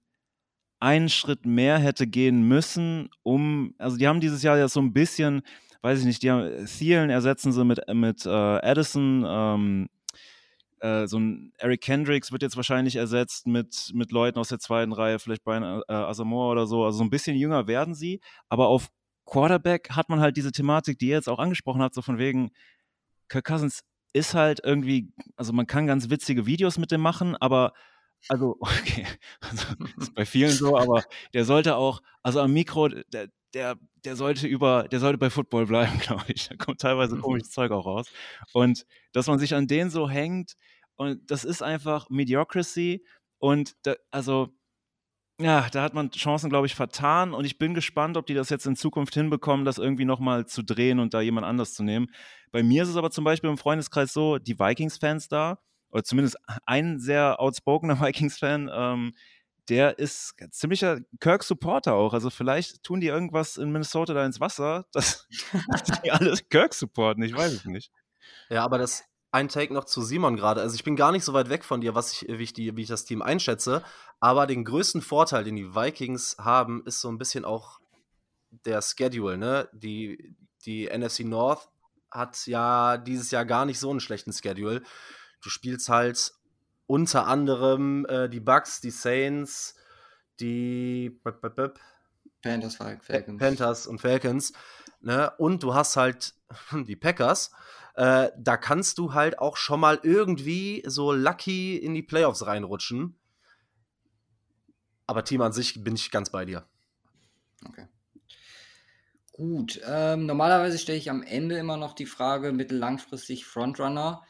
einen 0.80 1.10
Schritt 1.10 1.44
mehr 1.44 1.78
hätte 1.78 2.06
gehen 2.06 2.48
müssen, 2.48 3.10
um, 3.22 3.74
also 3.78 3.98
die 3.98 4.08
haben 4.08 4.20
dieses 4.20 4.42
Jahr 4.42 4.56
ja 4.56 4.68
so 4.68 4.80
ein 4.80 4.94
bisschen, 4.94 5.42
weiß 5.82 6.00
ich 6.00 6.04
nicht, 6.06 6.22
die 6.22 6.30
haben 6.30 6.66
Thielen 6.66 7.10
ersetzen 7.10 7.52
sie 7.52 7.64
mit, 7.64 7.80
mit 7.92 8.24
äh, 8.24 8.30
Addison, 8.30 9.24
ähm, 9.26 9.88
äh, 10.80 11.06
so 11.06 11.18
ein 11.18 11.52
Eric 11.58 11.80
Kendricks 11.80 12.32
wird 12.32 12.42
jetzt 12.42 12.56
wahrscheinlich 12.56 12.96
ersetzt 12.96 13.46
mit, 13.46 13.90
mit 13.94 14.12
Leuten 14.12 14.38
aus 14.38 14.48
der 14.48 14.58
zweiten 14.58 14.92
Reihe, 14.92 15.18
vielleicht 15.18 15.44
Brian 15.44 15.82
äh, 15.88 15.92
Asamoah 15.92 16.50
oder 16.52 16.66
so. 16.66 16.84
Also 16.84 16.98
so 16.98 17.04
ein 17.04 17.10
bisschen 17.10 17.36
jünger 17.36 17.66
werden 17.66 17.94
sie, 17.94 18.20
aber 18.48 18.68
auf 18.68 18.88
Quarterback 19.24 19.90
hat 19.90 20.08
man 20.08 20.20
halt 20.20 20.36
diese 20.36 20.52
Thematik, 20.52 20.98
die 20.98 21.08
ihr 21.08 21.16
jetzt 21.16 21.28
auch 21.28 21.38
angesprochen 21.38 21.82
habt, 21.82 21.94
so 21.94 22.02
von 22.02 22.18
wegen, 22.18 22.50
Kirk 23.28 23.46
Cousins 23.46 23.82
ist 24.12 24.34
halt 24.34 24.60
irgendwie, 24.64 25.12
also 25.36 25.52
man 25.52 25.66
kann 25.66 25.86
ganz 25.86 26.10
witzige 26.10 26.46
Videos 26.46 26.78
mit 26.78 26.90
dem 26.90 27.00
machen, 27.00 27.36
aber 27.36 27.72
also, 28.28 28.56
okay, 28.60 29.06
also, 29.40 29.66
ist 29.98 30.14
bei 30.14 30.24
vielen 30.24 30.50
so, 30.50 30.76
aber 30.76 31.04
der 31.34 31.44
sollte 31.44 31.76
auch, 31.76 32.02
also 32.22 32.40
am 32.40 32.52
Mikro, 32.52 32.88
der, 32.88 33.28
der, 33.56 33.78
der 34.04 34.16
sollte 34.16 34.46
über, 34.46 34.86
der 34.86 35.00
sollte 35.00 35.16
bei 35.16 35.30
Football 35.30 35.66
bleiben, 35.66 35.98
glaube 36.00 36.26
ich. 36.28 36.48
Da 36.48 36.56
kommt 36.56 36.80
teilweise 36.80 37.16
komisches 37.16 37.50
Zeug 37.50 37.72
auch 37.72 37.86
raus. 37.86 38.06
Und 38.52 38.84
dass 39.12 39.26
man 39.26 39.38
sich 39.38 39.54
an 39.54 39.66
den 39.66 39.90
so 39.90 40.08
hängt, 40.08 40.54
und 40.96 41.30
das 41.30 41.44
ist 41.44 41.62
einfach 41.62 42.08
Mediocrity. 42.10 43.04
Und 43.38 43.74
da, 43.82 43.94
also, 44.10 44.48
ja, 45.40 45.68
da 45.70 45.82
hat 45.82 45.94
man 45.94 46.10
Chancen, 46.10 46.50
glaube 46.50 46.66
ich, 46.66 46.74
vertan. 46.74 47.32
Und 47.32 47.46
ich 47.46 47.58
bin 47.58 47.74
gespannt, 47.74 48.16
ob 48.18 48.26
die 48.26 48.34
das 48.34 48.50
jetzt 48.50 48.66
in 48.66 48.76
Zukunft 48.76 49.14
hinbekommen, 49.14 49.64
das 49.64 49.78
irgendwie 49.78 50.04
nochmal 50.04 50.46
zu 50.46 50.62
drehen 50.62 51.00
und 51.00 51.14
da 51.14 51.22
jemand 51.22 51.46
anders 51.46 51.72
zu 51.72 51.82
nehmen. 51.82 52.08
Bei 52.52 52.62
mir 52.62 52.82
ist 52.82 52.90
es 52.90 52.96
aber 52.96 53.10
zum 53.10 53.24
Beispiel 53.24 53.50
im 53.50 53.58
Freundeskreis 53.58 54.12
so, 54.12 54.38
die 54.38 54.58
Vikings-Fans 54.58 55.28
da, 55.28 55.58
oder 55.90 56.04
zumindest 56.04 56.36
ein 56.66 56.98
sehr 56.98 57.40
outspokener 57.40 58.00
Vikings-Fan, 58.00 58.70
ähm, 58.72 59.12
der 59.68 59.98
ist 59.98 60.34
ziemlicher 60.50 61.00
Kirk-Supporter 61.20 61.94
auch. 61.94 62.14
Also 62.14 62.30
vielleicht 62.30 62.82
tun 62.82 63.00
die 63.00 63.08
irgendwas 63.08 63.56
in 63.56 63.70
Minnesota 63.70 64.14
da 64.14 64.24
ins 64.24 64.40
Wasser, 64.40 64.86
dass, 64.92 65.26
dass 65.68 66.00
die 66.02 66.10
alle 66.10 66.36
Kirk 66.50 66.74
supporten. 66.74 67.22
Ich 67.22 67.34
weiß 67.34 67.52
es 67.52 67.64
nicht. 67.64 67.90
Ja, 68.48 68.64
aber 68.64 68.78
das 68.78 69.04
ein 69.32 69.48
Take 69.48 69.74
noch 69.74 69.84
zu 69.84 70.00
Simon 70.02 70.36
gerade. 70.36 70.62
Also 70.62 70.76
ich 70.76 70.84
bin 70.84 70.96
gar 70.96 71.12
nicht 71.12 71.24
so 71.24 71.34
weit 71.34 71.50
weg 71.50 71.64
von 71.64 71.80
dir, 71.80 71.94
was 71.94 72.12
ich, 72.12 72.28
wie, 72.28 72.42
ich 72.42 72.52
die, 72.52 72.76
wie 72.76 72.82
ich 72.82 72.88
das 72.88 73.04
Team 73.04 73.22
einschätze. 73.22 73.82
Aber 74.18 74.46
den 74.46 74.64
größten 74.64 75.02
Vorteil, 75.02 75.44
den 75.44 75.56
die 75.56 75.74
Vikings 75.74 76.36
haben, 76.38 76.82
ist 76.86 77.00
so 77.00 77.08
ein 77.08 77.18
bisschen 77.18 77.44
auch 77.44 77.80
der 78.64 78.80
Schedule. 78.80 79.36
Ne? 79.36 79.68
Die, 79.72 80.34
die 80.64 80.86
NFC 80.86 81.20
North 81.20 81.68
hat 82.10 82.46
ja 82.46 82.96
dieses 82.96 83.30
Jahr 83.30 83.44
gar 83.44 83.66
nicht 83.66 83.78
so 83.78 83.90
einen 83.90 84.00
schlechten 84.00 84.32
Schedule. 84.32 84.82
Du 85.42 85.50
spielst 85.50 85.88
halt 85.88 86.32
unter 86.86 87.26
anderem 87.26 88.06
äh, 88.06 88.28
die 88.28 88.40
Bucks, 88.40 88.80
die 88.80 88.90
Saints, 88.90 89.74
die 90.40 91.10
Panthers, 92.42 92.76
Falcons. 92.76 93.38
Panthers 93.38 93.86
und 93.86 94.00
Falcons. 94.00 94.52
Ne? 95.00 95.32
Und 95.38 95.62
du 95.62 95.74
hast 95.74 95.96
halt 95.96 96.34
die 96.72 96.96
Packers. 96.96 97.50
Äh, 97.94 98.30
da 98.36 98.56
kannst 98.56 98.98
du 98.98 99.14
halt 99.14 99.38
auch 99.38 99.56
schon 99.56 99.80
mal 99.80 99.98
irgendwie 100.02 100.82
so 100.86 101.12
lucky 101.12 101.76
in 101.76 101.94
die 101.94 102.02
Playoffs 102.02 102.46
reinrutschen. 102.46 103.18
Aber 105.06 105.24
Team 105.24 105.40
an 105.40 105.52
sich 105.52 105.82
bin 105.82 105.94
ich 105.94 106.10
ganz 106.10 106.30
bei 106.30 106.44
dir. 106.44 106.66
Okay. 107.64 107.86
Gut, 109.32 109.80
ähm, 109.86 110.26
normalerweise 110.26 110.78
stelle 110.78 110.98
ich 110.98 111.10
am 111.10 111.22
Ende 111.22 111.58
immer 111.58 111.76
noch 111.76 111.92
die 111.92 112.06
Frage 112.06 112.52
mittellangfristig 112.52 113.44
Frontrunner. 113.44 114.22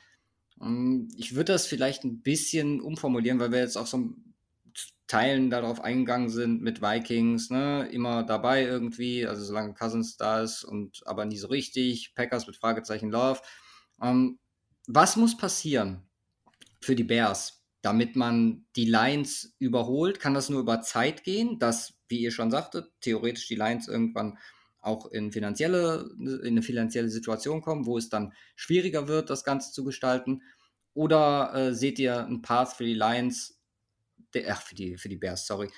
Ähm, 0.60 1.08
ich 1.16 1.34
würde 1.34 1.52
das 1.52 1.66
vielleicht 1.66 2.04
ein 2.04 2.22
bisschen 2.22 2.80
umformulieren, 2.80 3.38
weil 3.38 3.52
wir 3.52 3.60
jetzt 3.60 3.76
auch 3.76 3.86
so 3.86 4.14
Teilen 5.06 5.50
darauf 5.50 5.80
eingegangen 5.80 6.30
sind 6.30 6.62
mit 6.62 6.82
Vikings, 6.82 7.50
ne, 7.50 7.88
immer 7.92 8.24
dabei 8.24 8.64
irgendwie, 8.64 9.24
also 9.24 9.44
solange 9.44 9.74
Cousins 9.74 10.16
da 10.16 10.42
ist 10.42 10.64
und 10.64 11.02
aber 11.06 11.24
nie 11.24 11.36
so 11.36 11.46
richtig, 11.46 12.12
Packers 12.16 12.46
mit 12.48 12.56
Fragezeichen 12.56 13.10
Love. 13.10 13.40
Ähm, 14.02 14.38
was 14.88 15.16
muss 15.16 15.36
passieren 15.36 16.02
für 16.80 16.96
die 16.96 17.04
Bears, 17.04 17.62
damit 17.82 18.16
man 18.16 18.66
die 18.74 18.84
Lions 18.84 19.54
überholt? 19.60 20.18
Kann 20.18 20.34
das 20.34 20.48
nur 20.48 20.60
über 20.60 20.82
Zeit 20.82 21.22
gehen, 21.22 21.60
dass, 21.60 21.94
wie 22.08 22.18
ihr 22.18 22.32
schon 22.32 22.50
sagtet, 22.50 22.90
theoretisch 23.00 23.46
die 23.46 23.56
Lions 23.56 23.86
irgendwann 23.86 24.38
auch 24.86 25.06
in 25.06 25.32
finanzielle, 25.32 26.08
in 26.18 26.42
eine 26.44 26.62
finanzielle 26.62 27.08
Situation 27.08 27.60
kommen, 27.60 27.86
wo 27.86 27.98
es 27.98 28.08
dann 28.08 28.32
schwieriger 28.54 29.08
wird, 29.08 29.30
das 29.30 29.44
Ganze 29.44 29.72
zu 29.72 29.84
gestalten? 29.84 30.42
Oder 30.94 31.52
äh, 31.54 31.74
seht 31.74 31.98
ihr 31.98 32.24
einen 32.24 32.42
Path 32.42 32.72
für 32.72 32.84
die 32.84 32.94
Lions, 32.94 33.60
der, 34.32 34.52
ach, 34.52 34.62
für 34.62 34.74
die, 34.74 34.96
für 34.96 35.08
die 35.08 35.16
Bears, 35.16 35.46
sorry, 35.46 35.70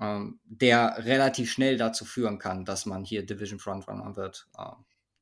ähm, 0.00 0.40
der 0.44 0.96
relativ 1.04 1.50
schnell 1.50 1.76
dazu 1.76 2.04
führen 2.04 2.38
kann, 2.38 2.64
dass 2.64 2.86
man 2.86 3.04
hier 3.04 3.26
Division 3.26 3.58
Frontrunner 3.58 4.16
wird? 4.16 4.48
Äh, 4.56 4.72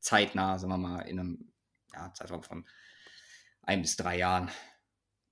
zeitnah, 0.01 0.59
sagen 0.59 0.73
wir 0.73 0.79
mal, 0.79 1.01
in 1.01 1.19
einem 1.19 1.53
ja, 1.93 2.13
Zeitraum 2.15 2.43
von 2.43 2.65
ein 3.63 3.83
bis 3.83 3.97
drei 3.97 4.19
Jahren. 4.19 4.51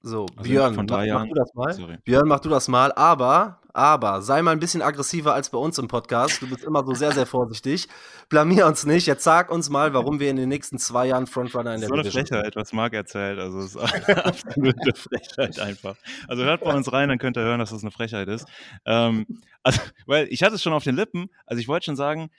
So, 0.01 0.27
Also 0.37 0.43
Björn, 0.43 0.75
von 0.75 0.87
drei 0.87 0.99
mach, 0.99 1.07
Jahren. 1.07 1.29
mach 1.29 1.35
du 1.35 1.41
das 1.41 1.55
mal. 1.55 1.73
Sorry. 1.75 1.99
Björn, 2.05 2.29
mach 2.29 2.41
du 2.41 2.49
das 2.49 2.69
mal, 2.69 2.93
aber, 2.93 3.61
aber, 3.79 4.23
sei 4.23 4.43
mal 4.43 4.51
ein 4.51 4.59
bisschen 4.59 4.83
aggressiver 4.83 5.35
als 5.35 5.51
bei 5.51 5.59
uns 5.59 5.79
im 5.79 5.87
Podcast. 5.87 6.43
Du 6.43 6.49
bist 6.49 6.65
immer 6.65 6.85
so 6.85 6.95
sehr, 6.95 7.13
sehr 7.13 7.27
vorsichtig. 7.27 7.87
Blamier 8.29 8.67
uns 8.67 8.85
nicht. 8.85 9.07
Jetzt 9.07 9.23
sag 9.23 9.51
uns 9.53 9.71
mal, 9.71 9.95
warum 9.95 10.19
wir 10.19 10.31
in 10.31 10.37
den 10.37 10.49
nächsten 10.49 10.79
zwei 10.79 11.07
Jahren 11.07 11.29
Frontrunner 11.29 11.77
in 11.77 11.81
Das 11.81 11.89
der 11.89 11.99
ist 12.01 12.13
so 12.13 12.19
eine 12.19 12.27
sind. 12.27 12.29
Frechheit, 12.29 12.57
was 12.57 12.73
Marc 12.73 12.93
erzählt. 12.93 13.39
Also, 13.39 13.61
es 13.61 13.77
ist 13.77 13.77
eine 13.77 14.25
absolute 14.25 14.95
Frechheit 14.95 15.61
einfach. 15.61 15.97
Also, 16.27 16.43
hört 16.43 16.63
bei 16.63 16.75
uns 16.75 16.93
rein, 16.93 17.09
dann 17.09 17.19
könnt 17.19 17.37
ihr 17.37 17.45
hören, 17.45 17.61
dass 17.61 17.71
das 17.71 17.83
eine 17.83 17.93
Frechheit 17.93 18.27
ist. 18.29 18.47
Ähm, 18.85 19.27
also, 19.63 19.81
weil 20.07 20.27
ich 20.31 20.43
hatte 20.43 20.57
es 20.57 20.63
schon 20.63 20.73
auf 20.73 20.85
den 20.85 20.97
Lippen. 20.97 21.29
Also, 21.47 21.61
ich 21.61 21.69
wollte 21.69 21.85
schon 21.87 21.97
sagen, 21.97 22.31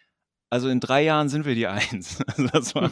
also 0.49 0.67
in 0.67 0.79
drei 0.81 1.03
Jahren 1.03 1.29
sind 1.29 1.45
wir 1.45 1.55
die 1.55 1.67
Eins. 1.67 2.21
Also, 2.27 2.47
das 2.51 2.75
war, 2.75 2.91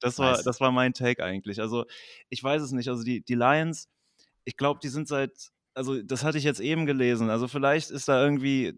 das 0.00 0.18
war, 0.18 0.42
das 0.42 0.60
war 0.60 0.72
mein 0.72 0.94
Take 0.94 1.22
eigentlich. 1.22 1.60
Also, 1.60 1.84
ich 2.30 2.42
weiß 2.42 2.62
es 2.62 2.72
nicht. 2.72 2.88
Also, 2.88 3.04
die, 3.04 3.22
die 3.22 3.34
Lions, 3.34 3.88
ich 4.44 4.56
glaube, 4.56 4.80
die 4.82 4.88
sind 4.88 5.08
seit, 5.08 5.50
also, 5.74 6.02
das 6.02 6.24
hatte 6.24 6.38
ich 6.38 6.44
jetzt 6.44 6.60
eben 6.60 6.86
gelesen. 6.86 7.30
Also, 7.30 7.48
vielleicht 7.48 7.90
ist 7.90 8.08
da 8.08 8.22
irgendwie 8.22 8.74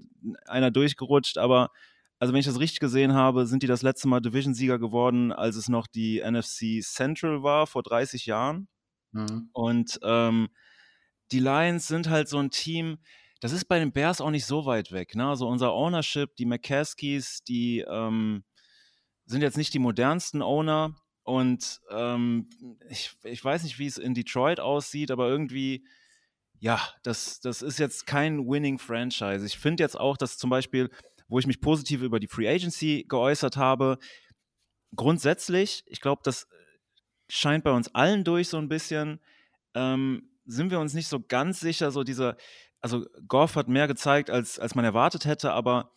einer 0.47 0.71
durchgerutscht, 0.71 1.39
aber, 1.39 1.71
also, 2.19 2.33
wenn 2.33 2.41
ich 2.41 2.47
das 2.47 2.61
richtig 2.61 2.81
gesehen 2.81 3.15
habe, 3.15 3.47
sind 3.47 3.63
die 3.63 3.67
das 3.67 3.83
letzte 3.83 4.09
Mal 4.09 4.21
Division-Sieger 4.21 4.79
geworden, 4.79 5.33
als 5.33 5.57
es 5.57 5.69
noch 5.69 5.87
die 5.87 6.23
NFC 6.25 6.83
Central 6.83 7.43
war, 7.43 7.67
vor 7.67 7.83
30 7.83 8.27
Jahren. 8.27 8.69
Mhm. 9.13 9.49
Und 9.53 9.99
ähm, 10.03 10.49
die 11.33 11.41
Lions 11.41 11.89
sind 11.89 12.09
halt 12.09 12.29
so 12.29 12.39
ein 12.39 12.51
Team, 12.51 12.99
das 13.41 13.53
ist 13.53 13.67
bei 13.67 13.79
den 13.79 13.93
Bears 13.93 14.21
auch 14.21 14.31
nicht 14.31 14.47
so 14.47 14.65
weit 14.65 14.93
weg. 14.93 15.15
Ne? 15.15 15.29
Also 15.29 15.47
unser 15.49 15.75
Ownership, 15.75 16.35
die 16.37 16.47
McCaskies, 16.47 17.43
die 17.45 17.81
ähm, 17.81 18.45
sind 19.27 19.43
jetzt 19.43 19.57
nicht 19.57 19.75
die 19.75 19.79
modernsten 19.79 20.43
Owner. 20.43 20.95
Und 21.25 21.81
ähm, 21.91 22.49
ich, 22.89 23.13
ich 23.23 23.45
weiß 23.45 23.65
nicht, 23.65 23.79
wie 23.79 23.87
es 23.87 23.99
in 23.99 24.15
Detroit 24.15 24.61
aussieht, 24.61 25.11
aber 25.11 25.29
irgendwie, 25.29 25.87
ja, 26.65 26.81
das, 27.03 27.41
das 27.41 27.61
ist 27.61 27.79
jetzt 27.79 28.07
kein 28.07 28.49
Winning 28.49 28.79
Franchise. 28.79 29.45
Ich 29.45 29.59
finde 29.59 29.83
jetzt 29.83 30.01
auch, 30.01 30.17
dass 30.17 30.39
zum 30.39 30.49
Beispiel, 30.49 30.89
wo 31.29 31.39
ich 31.39 31.47
mich 31.47 31.61
positiv 31.61 32.01
über 32.01 32.19
die 32.19 32.27
Free 32.27 32.49
Agency 32.49 33.05
geäußert 33.07 33.59
habe, 33.59 33.99
grundsätzlich, 34.97 35.85
ich 35.87 36.01
glaube, 36.01 36.23
das 36.25 36.49
scheint 37.29 37.65
bei 37.65 37.71
uns 37.71 37.95
allen 37.95 38.25
durch 38.25 38.49
so 38.49 38.57
ein 38.57 38.71
bisschen, 38.71 39.21
ähm, 39.75 40.31
sind 40.47 40.71
wir 40.71 40.81
uns 40.81 40.95
nicht 40.95 41.09
so 41.09 41.21
ganz 41.21 41.61
sicher, 41.61 41.91
so 41.91 42.03
dieser, 42.03 42.35
also 42.81 43.05
Goff 43.29 43.57
hat 43.57 43.69
mehr 43.69 43.87
gezeigt, 43.87 44.31
als, 44.31 44.59
als 44.59 44.75
man 44.75 44.87
erwartet 44.87 45.27
hätte, 45.27 45.53
aber 45.53 45.93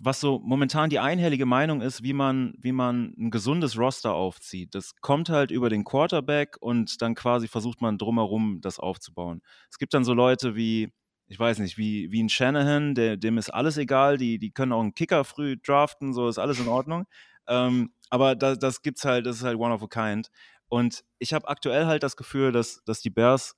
was 0.00 0.20
so 0.20 0.38
momentan 0.38 0.90
die 0.90 0.98
einhellige 0.98 1.46
Meinung 1.46 1.80
ist, 1.80 2.02
wie 2.02 2.12
man, 2.12 2.54
wie 2.58 2.72
man 2.72 3.14
ein 3.18 3.30
gesundes 3.30 3.78
Roster 3.78 4.14
aufzieht. 4.14 4.74
Das 4.74 4.94
kommt 5.00 5.28
halt 5.28 5.50
über 5.50 5.70
den 5.70 5.84
Quarterback 5.84 6.56
und 6.60 7.00
dann 7.02 7.14
quasi 7.14 7.48
versucht 7.48 7.80
man 7.80 7.98
drumherum 7.98 8.60
das 8.60 8.78
aufzubauen. 8.78 9.42
Es 9.70 9.78
gibt 9.78 9.94
dann 9.94 10.04
so 10.04 10.14
Leute 10.14 10.56
wie, 10.56 10.92
ich 11.26 11.38
weiß 11.38 11.58
nicht, 11.58 11.78
wie, 11.78 12.10
wie 12.10 12.22
ein 12.22 12.28
Shanahan, 12.28 12.94
der, 12.94 13.16
dem 13.16 13.38
ist 13.38 13.50
alles 13.50 13.76
egal, 13.76 14.16
die, 14.16 14.38
die 14.38 14.50
können 14.50 14.72
auch 14.72 14.80
einen 14.80 14.94
Kicker 14.94 15.24
früh 15.24 15.56
draften, 15.56 16.12
so 16.12 16.28
ist 16.28 16.38
alles 16.38 16.58
in 16.58 16.68
Ordnung. 16.68 17.04
Ähm, 17.46 17.92
aber 18.10 18.34
da, 18.34 18.54
das 18.56 18.82
gibt's 18.82 19.04
halt, 19.04 19.26
das 19.26 19.36
ist 19.36 19.44
halt 19.44 19.58
one 19.58 19.74
of 19.74 19.82
a 19.82 19.86
kind. 19.86 20.30
Und 20.68 21.04
ich 21.18 21.32
habe 21.32 21.48
aktuell 21.48 21.86
halt 21.86 22.02
das 22.02 22.16
Gefühl, 22.16 22.52
dass, 22.52 22.82
dass 22.84 23.00
die 23.00 23.10
Bears 23.10 23.56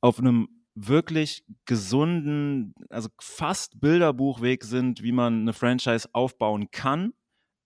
auf 0.00 0.18
einem 0.18 0.48
wirklich 0.74 1.44
gesunden, 1.66 2.74
also 2.90 3.08
fast 3.20 3.80
Bilderbuchweg 3.80 4.64
sind, 4.64 5.02
wie 5.02 5.12
man 5.12 5.42
eine 5.42 5.52
Franchise 5.52 6.08
aufbauen 6.12 6.70
kann. 6.70 7.12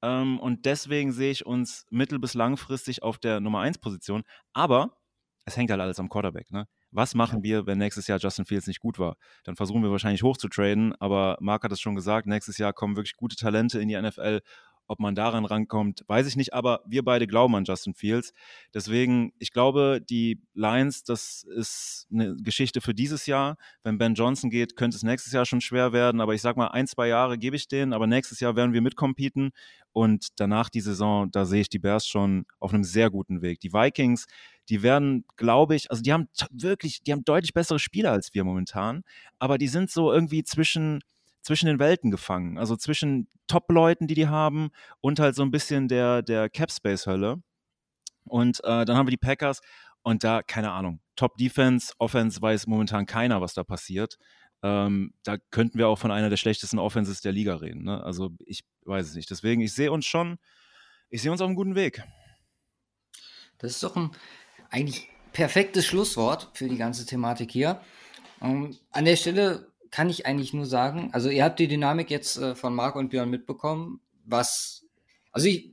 Ähm, 0.02 0.38
und 0.38 0.66
deswegen 0.66 1.12
sehe 1.12 1.30
ich 1.30 1.46
uns 1.46 1.86
mittel- 1.90 2.18
bis 2.18 2.34
langfristig 2.34 3.02
auf 3.02 3.18
der 3.18 3.40
Nummer 3.40 3.60
1 3.60 3.78
Position. 3.78 4.22
Aber 4.52 4.98
es 5.44 5.56
hängt 5.56 5.70
halt 5.70 5.80
alles 5.80 5.98
am 5.98 6.08
Quarterback. 6.08 6.50
Ne? 6.52 6.66
Was 6.90 7.14
machen 7.14 7.42
wir, 7.42 7.66
wenn 7.66 7.78
nächstes 7.78 8.06
Jahr 8.06 8.18
Justin 8.18 8.44
Fields 8.44 8.66
nicht 8.66 8.80
gut 8.80 8.98
war? 8.98 9.16
Dann 9.44 9.56
versuchen 9.56 9.82
wir 9.82 9.90
wahrscheinlich 9.90 10.22
hochzutraden, 10.22 10.94
aber 11.00 11.36
Marc 11.40 11.64
hat 11.64 11.72
es 11.72 11.80
schon 11.80 11.94
gesagt, 11.94 12.26
nächstes 12.26 12.58
Jahr 12.58 12.72
kommen 12.72 12.96
wirklich 12.96 13.16
gute 13.16 13.36
Talente 13.36 13.80
in 13.80 13.88
die 13.88 14.00
NFL. 14.00 14.40
Ob 14.88 15.00
man 15.00 15.14
daran 15.14 15.44
rankommt, 15.44 16.02
weiß 16.08 16.26
ich 16.26 16.34
nicht, 16.34 16.54
aber 16.54 16.80
wir 16.86 17.04
beide 17.04 17.26
glauben 17.26 17.54
an 17.54 17.64
Justin 17.64 17.94
Fields. 17.94 18.32
Deswegen, 18.74 19.32
ich 19.38 19.52
glaube, 19.52 20.00
die 20.00 20.40
Lions, 20.54 21.04
das 21.04 21.44
ist 21.44 22.06
eine 22.10 22.34
Geschichte 22.36 22.80
für 22.80 22.94
dieses 22.94 23.26
Jahr. 23.26 23.56
Wenn 23.82 23.98
Ben 23.98 24.14
Johnson 24.14 24.50
geht, 24.50 24.76
könnte 24.76 24.96
es 24.96 25.02
nächstes 25.02 25.32
Jahr 25.32 25.44
schon 25.44 25.60
schwer 25.60 25.92
werden, 25.92 26.20
aber 26.20 26.34
ich 26.34 26.42
sag 26.42 26.56
mal, 26.56 26.68
ein, 26.68 26.86
zwei 26.86 27.06
Jahre 27.08 27.38
gebe 27.38 27.54
ich 27.54 27.68
denen, 27.68 27.92
aber 27.92 28.06
nächstes 28.06 28.40
Jahr 28.40 28.56
werden 28.56 28.72
wir 28.72 28.80
mitcompeten 28.80 29.50
und 29.92 30.28
danach 30.36 30.68
die 30.68 30.80
Saison, 30.80 31.30
da 31.30 31.44
sehe 31.44 31.62
ich 31.62 31.68
die 31.68 31.78
Bears 31.78 32.06
schon 32.06 32.46
auf 32.58 32.72
einem 32.72 32.84
sehr 32.84 33.10
guten 33.10 33.42
Weg. 33.42 33.60
Die 33.60 33.72
Vikings, 33.72 34.26
die 34.68 34.82
werden, 34.82 35.24
glaube 35.36 35.74
ich, 35.74 35.90
also 35.90 36.02
die 36.02 36.12
haben 36.12 36.28
wirklich, 36.50 37.02
die 37.02 37.12
haben 37.12 37.24
deutlich 37.24 37.52
bessere 37.52 37.78
Spieler 37.78 38.12
als 38.12 38.32
wir 38.32 38.44
momentan, 38.44 39.02
aber 39.38 39.58
die 39.58 39.68
sind 39.68 39.90
so 39.90 40.12
irgendwie 40.12 40.44
zwischen 40.44 41.00
zwischen 41.48 41.64
den 41.64 41.78
Welten 41.78 42.10
gefangen. 42.10 42.58
Also 42.58 42.76
zwischen 42.76 43.26
Top-Leuten, 43.46 44.06
die 44.06 44.14
die 44.14 44.28
haben 44.28 44.68
und 45.00 45.18
halt 45.18 45.34
so 45.34 45.42
ein 45.42 45.50
bisschen 45.50 45.88
der, 45.88 46.20
der 46.20 46.50
Cap-Space-Hölle. 46.50 47.42
Und 48.24 48.62
äh, 48.64 48.84
dann 48.84 48.98
haben 48.98 49.06
wir 49.06 49.12
die 49.12 49.16
Packers 49.16 49.62
und 50.02 50.24
da, 50.24 50.42
keine 50.42 50.72
Ahnung, 50.72 51.00
Top-Defense, 51.16 51.94
Offense 51.98 52.42
weiß 52.42 52.66
momentan 52.66 53.06
keiner, 53.06 53.40
was 53.40 53.54
da 53.54 53.64
passiert. 53.64 54.18
Ähm, 54.62 55.14
da 55.24 55.38
könnten 55.50 55.78
wir 55.78 55.88
auch 55.88 55.98
von 55.98 56.10
einer 56.10 56.28
der 56.28 56.36
schlechtesten 56.36 56.78
Offenses 56.78 57.22
der 57.22 57.32
Liga 57.32 57.56
reden. 57.56 57.84
Ne? 57.84 58.04
Also 58.04 58.28
ich 58.44 58.60
weiß 58.84 59.06
es 59.06 59.14
nicht. 59.14 59.30
Deswegen, 59.30 59.62
ich 59.62 59.72
sehe 59.72 59.90
uns 59.90 60.04
schon, 60.04 60.36
ich 61.08 61.22
sehe 61.22 61.32
uns 61.32 61.40
auf 61.40 61.46
einem 61.46 61.56
guten 61.56 61.76
Weg. 61.76 62.02
Das 63.56 63.70
ist 63.70 63.82
doch 63.82 63.96
ein 63.96 64.10
eigentlich 64.68 65.08
perfektes 65.32 65.86
Schlusswort 65.86 66.50
für 66.52 66.68
die 66.68 66.76
ganze 66.76 67.06
Thematik 67.06 67.50
hier. 67.50 67.80
Ähm, 68.42 68.76
an 68.90 69.06
der 69.06 69.16
Stelle 69.16 69.72
kann 69.90 70.10
ich 70.10 70.26
eigentlich 70.26 70.52
nur 70.52 70.66
sagen, 70.66 71.10
also 71.12 71.28
ihr 71.28 71.44
habt 71.44 71.58
die 71.58 71.68
Dynamik 71.68 72.10
jetzt 72.10 72.38
äh, 72.38 72.54
von 72.54 72.74
Marc 72.74 72.96
und 72.96 73.10
Björn 73.10 73.30
mitbekommen, 73.30 74.00
was, 74.24 74.86
also 75.32 75.48
ich, 75.48 75.72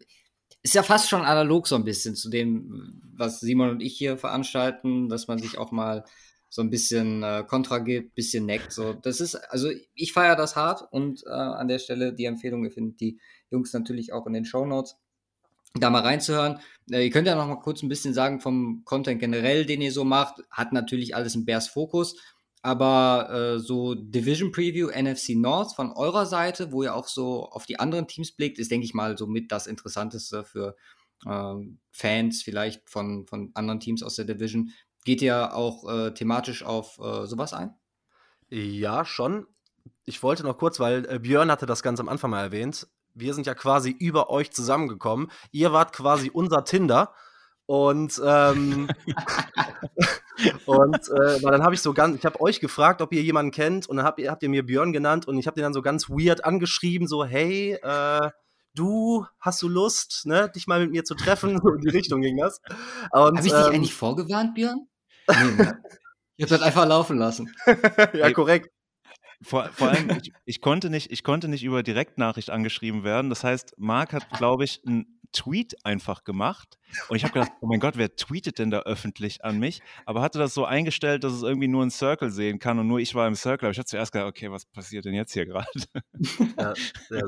ist 0.64 0.74
ja 0.74 0.84
fast 0.84 1.10
schon 1.10 1.22
analog 1.22 1.68
so 1.68 1.76
ein 1.76 1.84
bisschen 1.84 2.16
zu 2.16 2.30
dem, 2.30 3.02
was 3.16 3.40
Simon 3.40 3.70
und 3.70 3.82
ich 3.82 3.98
hier 3.98 4.18
veranstalten, 4.18 5.10
dass 5.10 5.28
man 5.28 5.38
sich 5.38 5.58
auch 5.58 5.72
mal 5.72 6.06
so 6.50 6.62
ein 6.62 6.70
bisschen 6.70 7.22
äh, 7.22 7.44
Kontra 7.48 7.80
gibt, 7.80 8.16
bisschen 8.16 8.46
neckt. 8.46 8.72
So, 8.72 8.94
das 8.94 9.20
ist, 9.20 9.36
also 9.36 9.70
ich 9.94 10.14
feiere 10.14 10.36
das 10.36 10.56
hart 10.56 10.88
und 10.92 11.24
äh, 11.26 11.30
an 11.30 11.68
der 11.68 11.80
Stelle 11.80 12.14
die 12.14 12.26
Empfehlung, 12.26 12.64
ihr 12.64 12.72
findet 12.72 13.00
die 13.00 13.20
Jungs 13.52 13.74
natürlich 13.74 14.14
auch 14.14 14.26
in 14.26 14.34
den 14.34 14.46
Show 14.46 14.66
Notes 14.66 14.98
da 15.80 15.90
mal 15.90 16.02
reinzuhören. 16.02 16.60
Äh, 16.90 17.06
ihr 17.06 17.12
könnt 17.12 17.28
ja 17.28 17.36
noch 17.36 17.48
mal 17.48 17.60
kurz 17.60 17.84
ein 17.84 17.90
bisschen 17.90 18.14
sagen 18.14 18.40
vom 18.40 18.84
Content 18.86 19.20
generell, 19.20 19.66
den 19.66 19.82
ihr 19.82 19.92
so 19.92 20.04
macht. 20.04 20.42
Hat 20.50 20.72
natürlich 20.74 21.16
alles 21.16 21.36
im 21.36 21.46
Bears 21.46 21.68
Fokus, 21.68 22.16
aber 22.66 23.30
äh, 23.30 23.60
so 23.60 23.94
Division 23.94 24.52
Preview 24.52 24.90
NFC 24.90 25.36
North 25.36 25.76
von 25.76 25.92
eurer 25.92 26.26
Seite, 26.26 26.72
wo 26.72 26.82
ihr 26.82 26.96
auch 26.96 27.08
so 27.08 27.48
auf 27.50 27.68
die 27.68 27.80
anderen 27.80 28.08
Teams 28.08 28.32
blickt, 28.32 28.58
ist, 28.58 28.72
denke 28.72 28.86
ich 28.86 28.96
mal, 28.96 29.20
so 29.20 29.28
mit 29.28 29.52
das 29.52 29.68
Interessanteste 29.68 30.44
für 30.44 30.76
ähm, 31.28 31.78
Fans 31.92 32.42
vielleicht 32.42 32.90
von, 32.90 33.28
von 33.28 33.52
anderen 33.54 33.80
Teams 33.80 34.02
aus 34.02 34.16
der 34.16 34.26
Division. 34.26 34.72
Geht 35.04 35.22
ihr 35.22 35.56
auch 35.56 35.88
äh, 35.88 36.14
thematisch 36.16 36.64
auf 36.64 36.98
äh, 36.98 37.28
sowas 37.28 37.54
ein? 37.54 37.76
Ja, 38.50 39.06
schon. 39.06 39.46
Ich 40.06 40.24
wollte 40.24 40.42
noch 40.42 40.58
kurz, 40.58 40.80
weil 40.80 41.06
äh, 41.08 41.20
Björn 41.20 41.52
hatte 41.52 41.68
das 41.68 41.84
ganz 41.84 42.00
am 42.00 42.10
Anfang 42.10 42.32
mal 42.32 42.42
erwähnt. 42.42 42.88
Wir 43.14 43.36
sind 43.36 43.46
ja 43.46 43.54
quasi 43.54 43.92
über 43.92 44.32
euch 44.32 44.52
zusammengekommen. 44.52 45.30
Ihr 45.52 45.72
wart 45.72 45.94
quasi 45.94 46.32
unser 46.34 46.64
Tinder. 46.64 47.14
Und, 47.68 48.20
ähm, 48.26 48.90
und 50.66 50.96
äh, 50.96 51.44
weil 51.44 51.52
dann 51.52 51.64
habe 51.64 51.76
ich 51.76 51.82
so 51.82 51.94
ganz, 51.94 52.18
ich 52.18 52.26
habe 52.26 52.42
euch 52.42 52.60
gefragt, 52.60 53.02
ob 53.02 53.14
ihr 53.14 53.22
jemanden 53.22 53.52
kennt, 53.52 53.88
und 53.88 53.98
dann 53.98 54.06
habt 54.06 54.20
ihr, 54.20 54.32
habt 54.32 54.44
ihr 54.44 54.50
mir 54.50 54.66
Björn 54.66 54.94
genannt 54.94 55.28
und 55.28 55.38
ich 55.38 55.48
habe 55.48 55.56
den 55.56 55.64
dann 55.64 55.74
so 55.74 55.82
ganz 55.82 56.10
weird 56.10 56.44
angeschrieben, 56.46 57.08
so, 57.08 57.26
hey, 57.26 57.74
äh, 57.82 58.30
du, 58.76 59.26
hast 59.40 59.62
du 59.62 59.70
Lust, 59.70 60.26
ne, 60.26 60.50
dich 60.54 60.68
mal 60.68 60.82
mit 60.82 60.92
mir 60.92 61.04
zu 61.04 61.16
treffen? 61.16 61.60
So 61.62 61.74
in 61.74 61.82
die 61.82 61.90
Richtung 61.90 62.22
ging 62.22 62.38
das. 62.38 62.62
Habe 63.14 63.38
ich 63.38 63.44
dich 63.44 63.54
ähm, 63.54 63.74
eigentlich 63.74 63.94
vorgewarnt, 63.94 64.56
Björn? 64.56 64.88
Nee, 65.28 65.64
ne? 65.64 65.84
Ich 66.38 66.44
habe 66.44 66.58
das 66.58 66.62
einfach 66.62 66.86
laufen 66.86 67.18
lassen. 67.18 67.54
ja, 68.14 68.32
korrekt. 68.32 68.70
vor, 69.42 69.70
vor 69.74 69.90
allem, 69.90 70.10
ich, 70.22 70.34
ich, 70.44 70.62
konnte 70.62 70.90
nicht, 70.90 71.12
ich 71.12 71.24
konnte 71.24 71.48
nicht 71.48 71.64
über 71.64 71.82
Direktnachricht 71.82 72.50
angeschrieben 72.50 73.04
werden. 73.04 73.30
Das 73.30 73.44
heißt, 73.44 73.76
Marc 73.78 74.12
hat, 74.12 74.30
glaube 74.32 74.66
ich, 74.66 74.82
ein 74.86 75.20
Tweet 75.32 75.76
einfach 75.86 76.24
gemacht. 76.24 76.78
Und 77.10 77.18
ich 77.18 77.24
habe 77.24 77.34
gedacht, 77.34 77.52
oh 77.62 77.68
mein 77.68 77.80
Gott, 77.80 77.98
wer 77.98 78.16
tweetet 78.16 78.60
denn 78.60 78.70
da 78.70 78.80
öffentlich 78.82 79.44
an 79.44 79.60
mich? 79.60 79.82
Aber 80.06 80.22
hatte 80.22 80.40
das 80.40 80.54
so 80.54 80.66
eingestellt, 80.66 81.24
dass 81.24 81.34
es 81.34 81.44
irgendwie 81.44 81.68
nur 81.68 81.84
ein 81.84 81.92
Circle 81.92 82.30
sehen 82.30 82.60
kann 82.60 82.80
und 82.80 82.88
nur 82.88 83.00
ich 83.00 83.16
war 83.16 83.28
im 83.28 83.36
Circle. 83.36 83.68
Aber 83.68 83.72
ich 83.72 83.80
hatte 83.80 83.90
zuerst 83.90 84.12
gedacht, 84.12 84.30
okay, 84.30 84.52
was 84.52 84.66
passiert 84.66 85.06
denn 85.06 85.14
jetzt 85.14 85.34
hier 85.34 85.46
gerade? 85.46 85.68
Ja, 86.58 86.74
ja, 87.10 87.22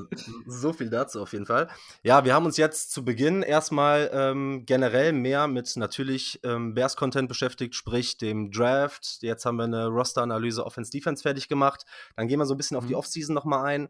so 0.46 0.74
viel 0.74 0.90
dazu 0.90 1.22
auf 1.22 1.34
jeden 1.34 1.46
Fall. 1.46 1.70
Ja, 2.02 2.24
wir 2.24 2.34
haben 2.34 2.46
uns 2.46 2.58
jetzt 2.58 2.92
zu 2.92 3.04
Beginn 3.04 3.42
erstmal 3.42 4.10
ähm, 4.14 4.64
generell 4.66 5.12
mehr 5.12 5.48
mit 5.48 5.76
natürlich 5.76 6.40
ähm, 6.44 6.74
Bears-Content 6.74 7.28
beschäftigt, 7.28 7.76
sprich 7.76 8.18
dem 8.18 8.52
Draft. 8.52 9.20
Jetzt 9.22 9.46
haben 9.46 9.58
wir 9.58 9.66
eine 9.66 9.88
Roster-Analyse 9.88 10.66
Offense-Defense 10.66 11.22
fertig 11.22 11.48
gemacht. 11.48 11.84
Dann 12.16 12.28
gehen 12.28 12.40
wir 12.40 12.46
so 12.46 12.54
ein 12.54 12.58
bisschen 12.58 12.78
auf 12.78 12.86
die 12.86 12.94
mhm. 12.94 13.00
Offseason 13.00 13.36
nochmal 13.36 13.66
ein. 13.66 13.90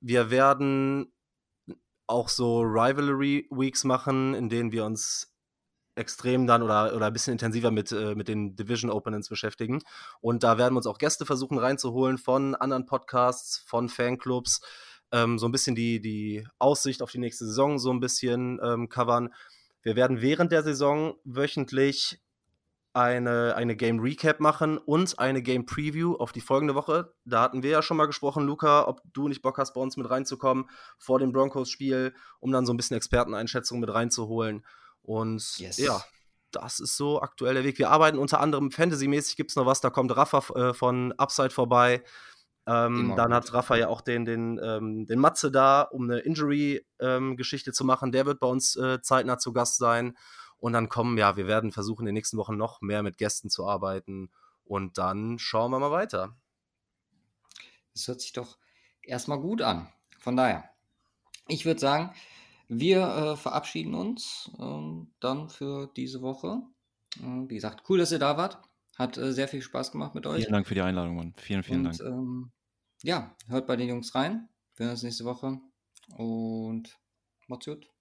Wir 0.00 0.30
werden 0.30 1.12
auch 2.12 2.28
so 2.28 2.60
Rivalry 2.60 3.48
Weeks 3.50 3.84
machen, 3.84 4.34
in 4.34 4.48
denen 4.48 4.70
wir 4.70 4.84
uns 4.84 5.32
extrem 5.94 6.46
dann 6.46 6.62
oder, 6.62 6.94
oder 6.94 7.06
ein 7.06 7.12
bisschen 7.12 7.32
intensiver 7.32 7.70
mit, 7.70 7.92
äh, 7.92 8.14
mit 8.14 8.28
den 8.28 8.56
Division 8.56 8.90
Openings 8.90 9.28
beschäftigen. 9.28 9.80
Und 10.20 10.42
da 10.42 10.56
werden 10.56 10.74
wir 10.74 10.78
uns 10.78 10.86
auch 10.86 10.98
Gäste 10.98 11.26
versuchen 11.26 11.58
reinzuholen 11.58 12.18
von 12.18 12.54
anderen 12.54 12.86
Podcasts, 12.86 13.58
von 13.66 13.88
Fanclubs, 13.88 14.60
ähm, 15.12 15.38
so 15.38 15.46
ein 15.46 15.52
bisschen 15.52 15.74
die, 15.74 16.00
die 16.00 16.46
Aussicht 16.58 17.02
auf 17.02 17.10
die 17.10 17.18
nächste 17.18 17.44
Saison 17.44 17.78
so 17.78 17.92
ein 17.92 18.00
bisschen 18.00 18.58
ähm, 18.62 18.88
covern. 18.88 19.34
Wir 19.82 19.96
werden 19.96 20.22
während 20.22 20.52
der 20.52 20.62
Saison 20.62 21.14
wöchentlich 21.24 22.21
eine, 22.94 23.54
eine 23.56 23.74
Game 23.74 24.00
Recap 24.00 24.40
machen 24.40 24.78
und 24.78 25.18
eine 25.18 25.42
Game 25.42 25.64
Preview 25.64 26.14
auf 26.14 26.32
die 26.32 26.40
folgende 26.40 26.74
Woche. 26.74 27.14
Da 27.24 27.40
hatten 27.40 27.62
wir 27.62 27.70
ja 27.70 27.82
schon 27.82 27.96
mal 27.96 28.06
gesprochen, 28.06 28.46
Luca, 28.46 28.86
ob 28.86 29.00
du 29.12 29.28
nicht 29.28 29.42
Bock 29.42 29.58
hast, 29.58 29.72
bei 29.72 29.80
uns 29.80 29.96
mit 29.96 30.10
reinzukommen 30.10 30.68
vor 30.98 31.18
dem 31.18 31.32
Broncos-Spiel, 31.32 32.14
um 32.40 32.52
dann 32.52 32.66
so 32.66 32.72
ein 32.72 32.76
bisschen 32.76 32.96
Experteneinschätzung 32.96 33.80
mit 33.80 33.92
reinzuholen. 33.92 34.64
Und 35.02 35.58
yes. 35.58 35.78
ja, 35.78 36.02
das 36.50 36.80
ist 36.80 36.96
so 36.96 37.22
aktuell 37.22 37.54
der 37.54 37.64
Weg. 37.64 37.78
Wir 37.78 37.90
arbeiten 37.90 38.18
unter 38.18 38.40
anderem 38.40 38.70
Fantasy-mäßig, 38.70 39.36
gibt 39.36 39.50
es 39.50 39.56
noch 39.56 39.66
was, 39.66 39.80
da 39.80 39.90
kommt 39.90 40.14
Rafa 40.14 40.38
äh, 40.54 40.74
von 40.74 41.12
Upside 41.12 41.50
vorbei. 41.50 42.02
Ähm, 42.64 43.14
dann 43.16 43.34
hat 43.34 43.52
Rafa 43.52 43.74
ja 43.74 43.88
auch 43.88 44.02
den, 44.02 44.24
den, 44.24 44.60
ähm, 44.62 45.06
den 45.06 45.18
Matze 45.18 45.50
da, 45.50 45.82
um 45.82 46.04
eine 46.04 46.20
Injury-Geschichte 46.20 47.70
ähm, 47.70 47.74
zu 47.74 47.84
machen. 47.84 48.12
Der 48.12 48.24
wird 48.24 48.38
bei 48.38 48.46
uns 48.46 48.76
äh, 48.76 49.00
zeitnah 49.02 49.38
zu 49.38 49.52
Gast 49.52 49.78
sein. 49.78 50.16
Und 50.62 50.74
dann 50.74 50.88
kommen, 50.88 51.18
ja, 51.18 51.36
wir 51.36 51.48
werden 51.48 51.72
versuchen, 51.72 52.02
in 52.02 52.06
den 52.06 52.14
nächsten 52.14 52.36
Wochen 52.36 52.56
noch 52.56 52.80
mehr 52.80 53.02
mit 53.02 53.18
Gästen 53.18 53.50
zu 53.50 53.66
arbeiten. 53.66 54.30
Und 54.62 54.96
dann 54.96 55.40
schauen 55.40 55.72
wir 55.72 55.80
mal 55.80 55.90
weiter. 55.90 56.36
Das 57.94 58.06
hört 58.06 58.20
sich 58.20 58.32
doch 58.32 58.58
erstmal 59.02 59.40
gut 59.40 59.60
an. 59.60 59.88
Von 60.20 60.36
daher, 60.36 60.70
ich 61.48 61.66
würde 61.66 61.80
sagen, 61.80 62.14
wir 62.68 63.02
äh, 63.02 63.36
verabschieden 63.36 63.96
uns 63.96 64.52
äh, 64.56 65.06
dann 65.18 65.48
für 65.48 65.90
diese 65.96 66.22
Woche. 66.22 66.62
Äh, 67.16 67.48
wie 67.48 67.56
gesagt, 67.56 67.82
cool, 67.88 67.98
dass 67.98 68.12
ihr 68.12 68.20
da 68.20 68.36
wart. 68.36 68.58
Hat 68.96 69.18
äh, 69.18 69.32
sehr 69.32 69.48
viel 69.48 69.62
Spaß 69.62 69.90
gemacht 69.90 70.14
mit 70.14 70.28
euch. 70.28 70.42
Vielen 70.42 70.52
Dank 70.52 70.68
für 70.68 70.76
die 70.76 70.82
Einladung, 70.82 71.16
Mann. 71.16 71.34
Vielen, 71.38 71.64
vielen 71.64 71.86
Und, 71.88 71.98
Dank. 71.98 72.08
Ähm, 72.08 72.52
ja, 73.02 73.34
hört 73.48 73.66
bei 73.66 73.74
den 73.74 73.88
Jungs 73.88 74.14
rein. 74.14 74.48
Wir 74.76 74.86
sehen 74.86 74.92
uns 74.92 75.02
nächste 75.02 75.24
Woche. 75.24 75.58
Und 76.16 77.00
macht's 77.48 77.66
gut. 77.66 77.91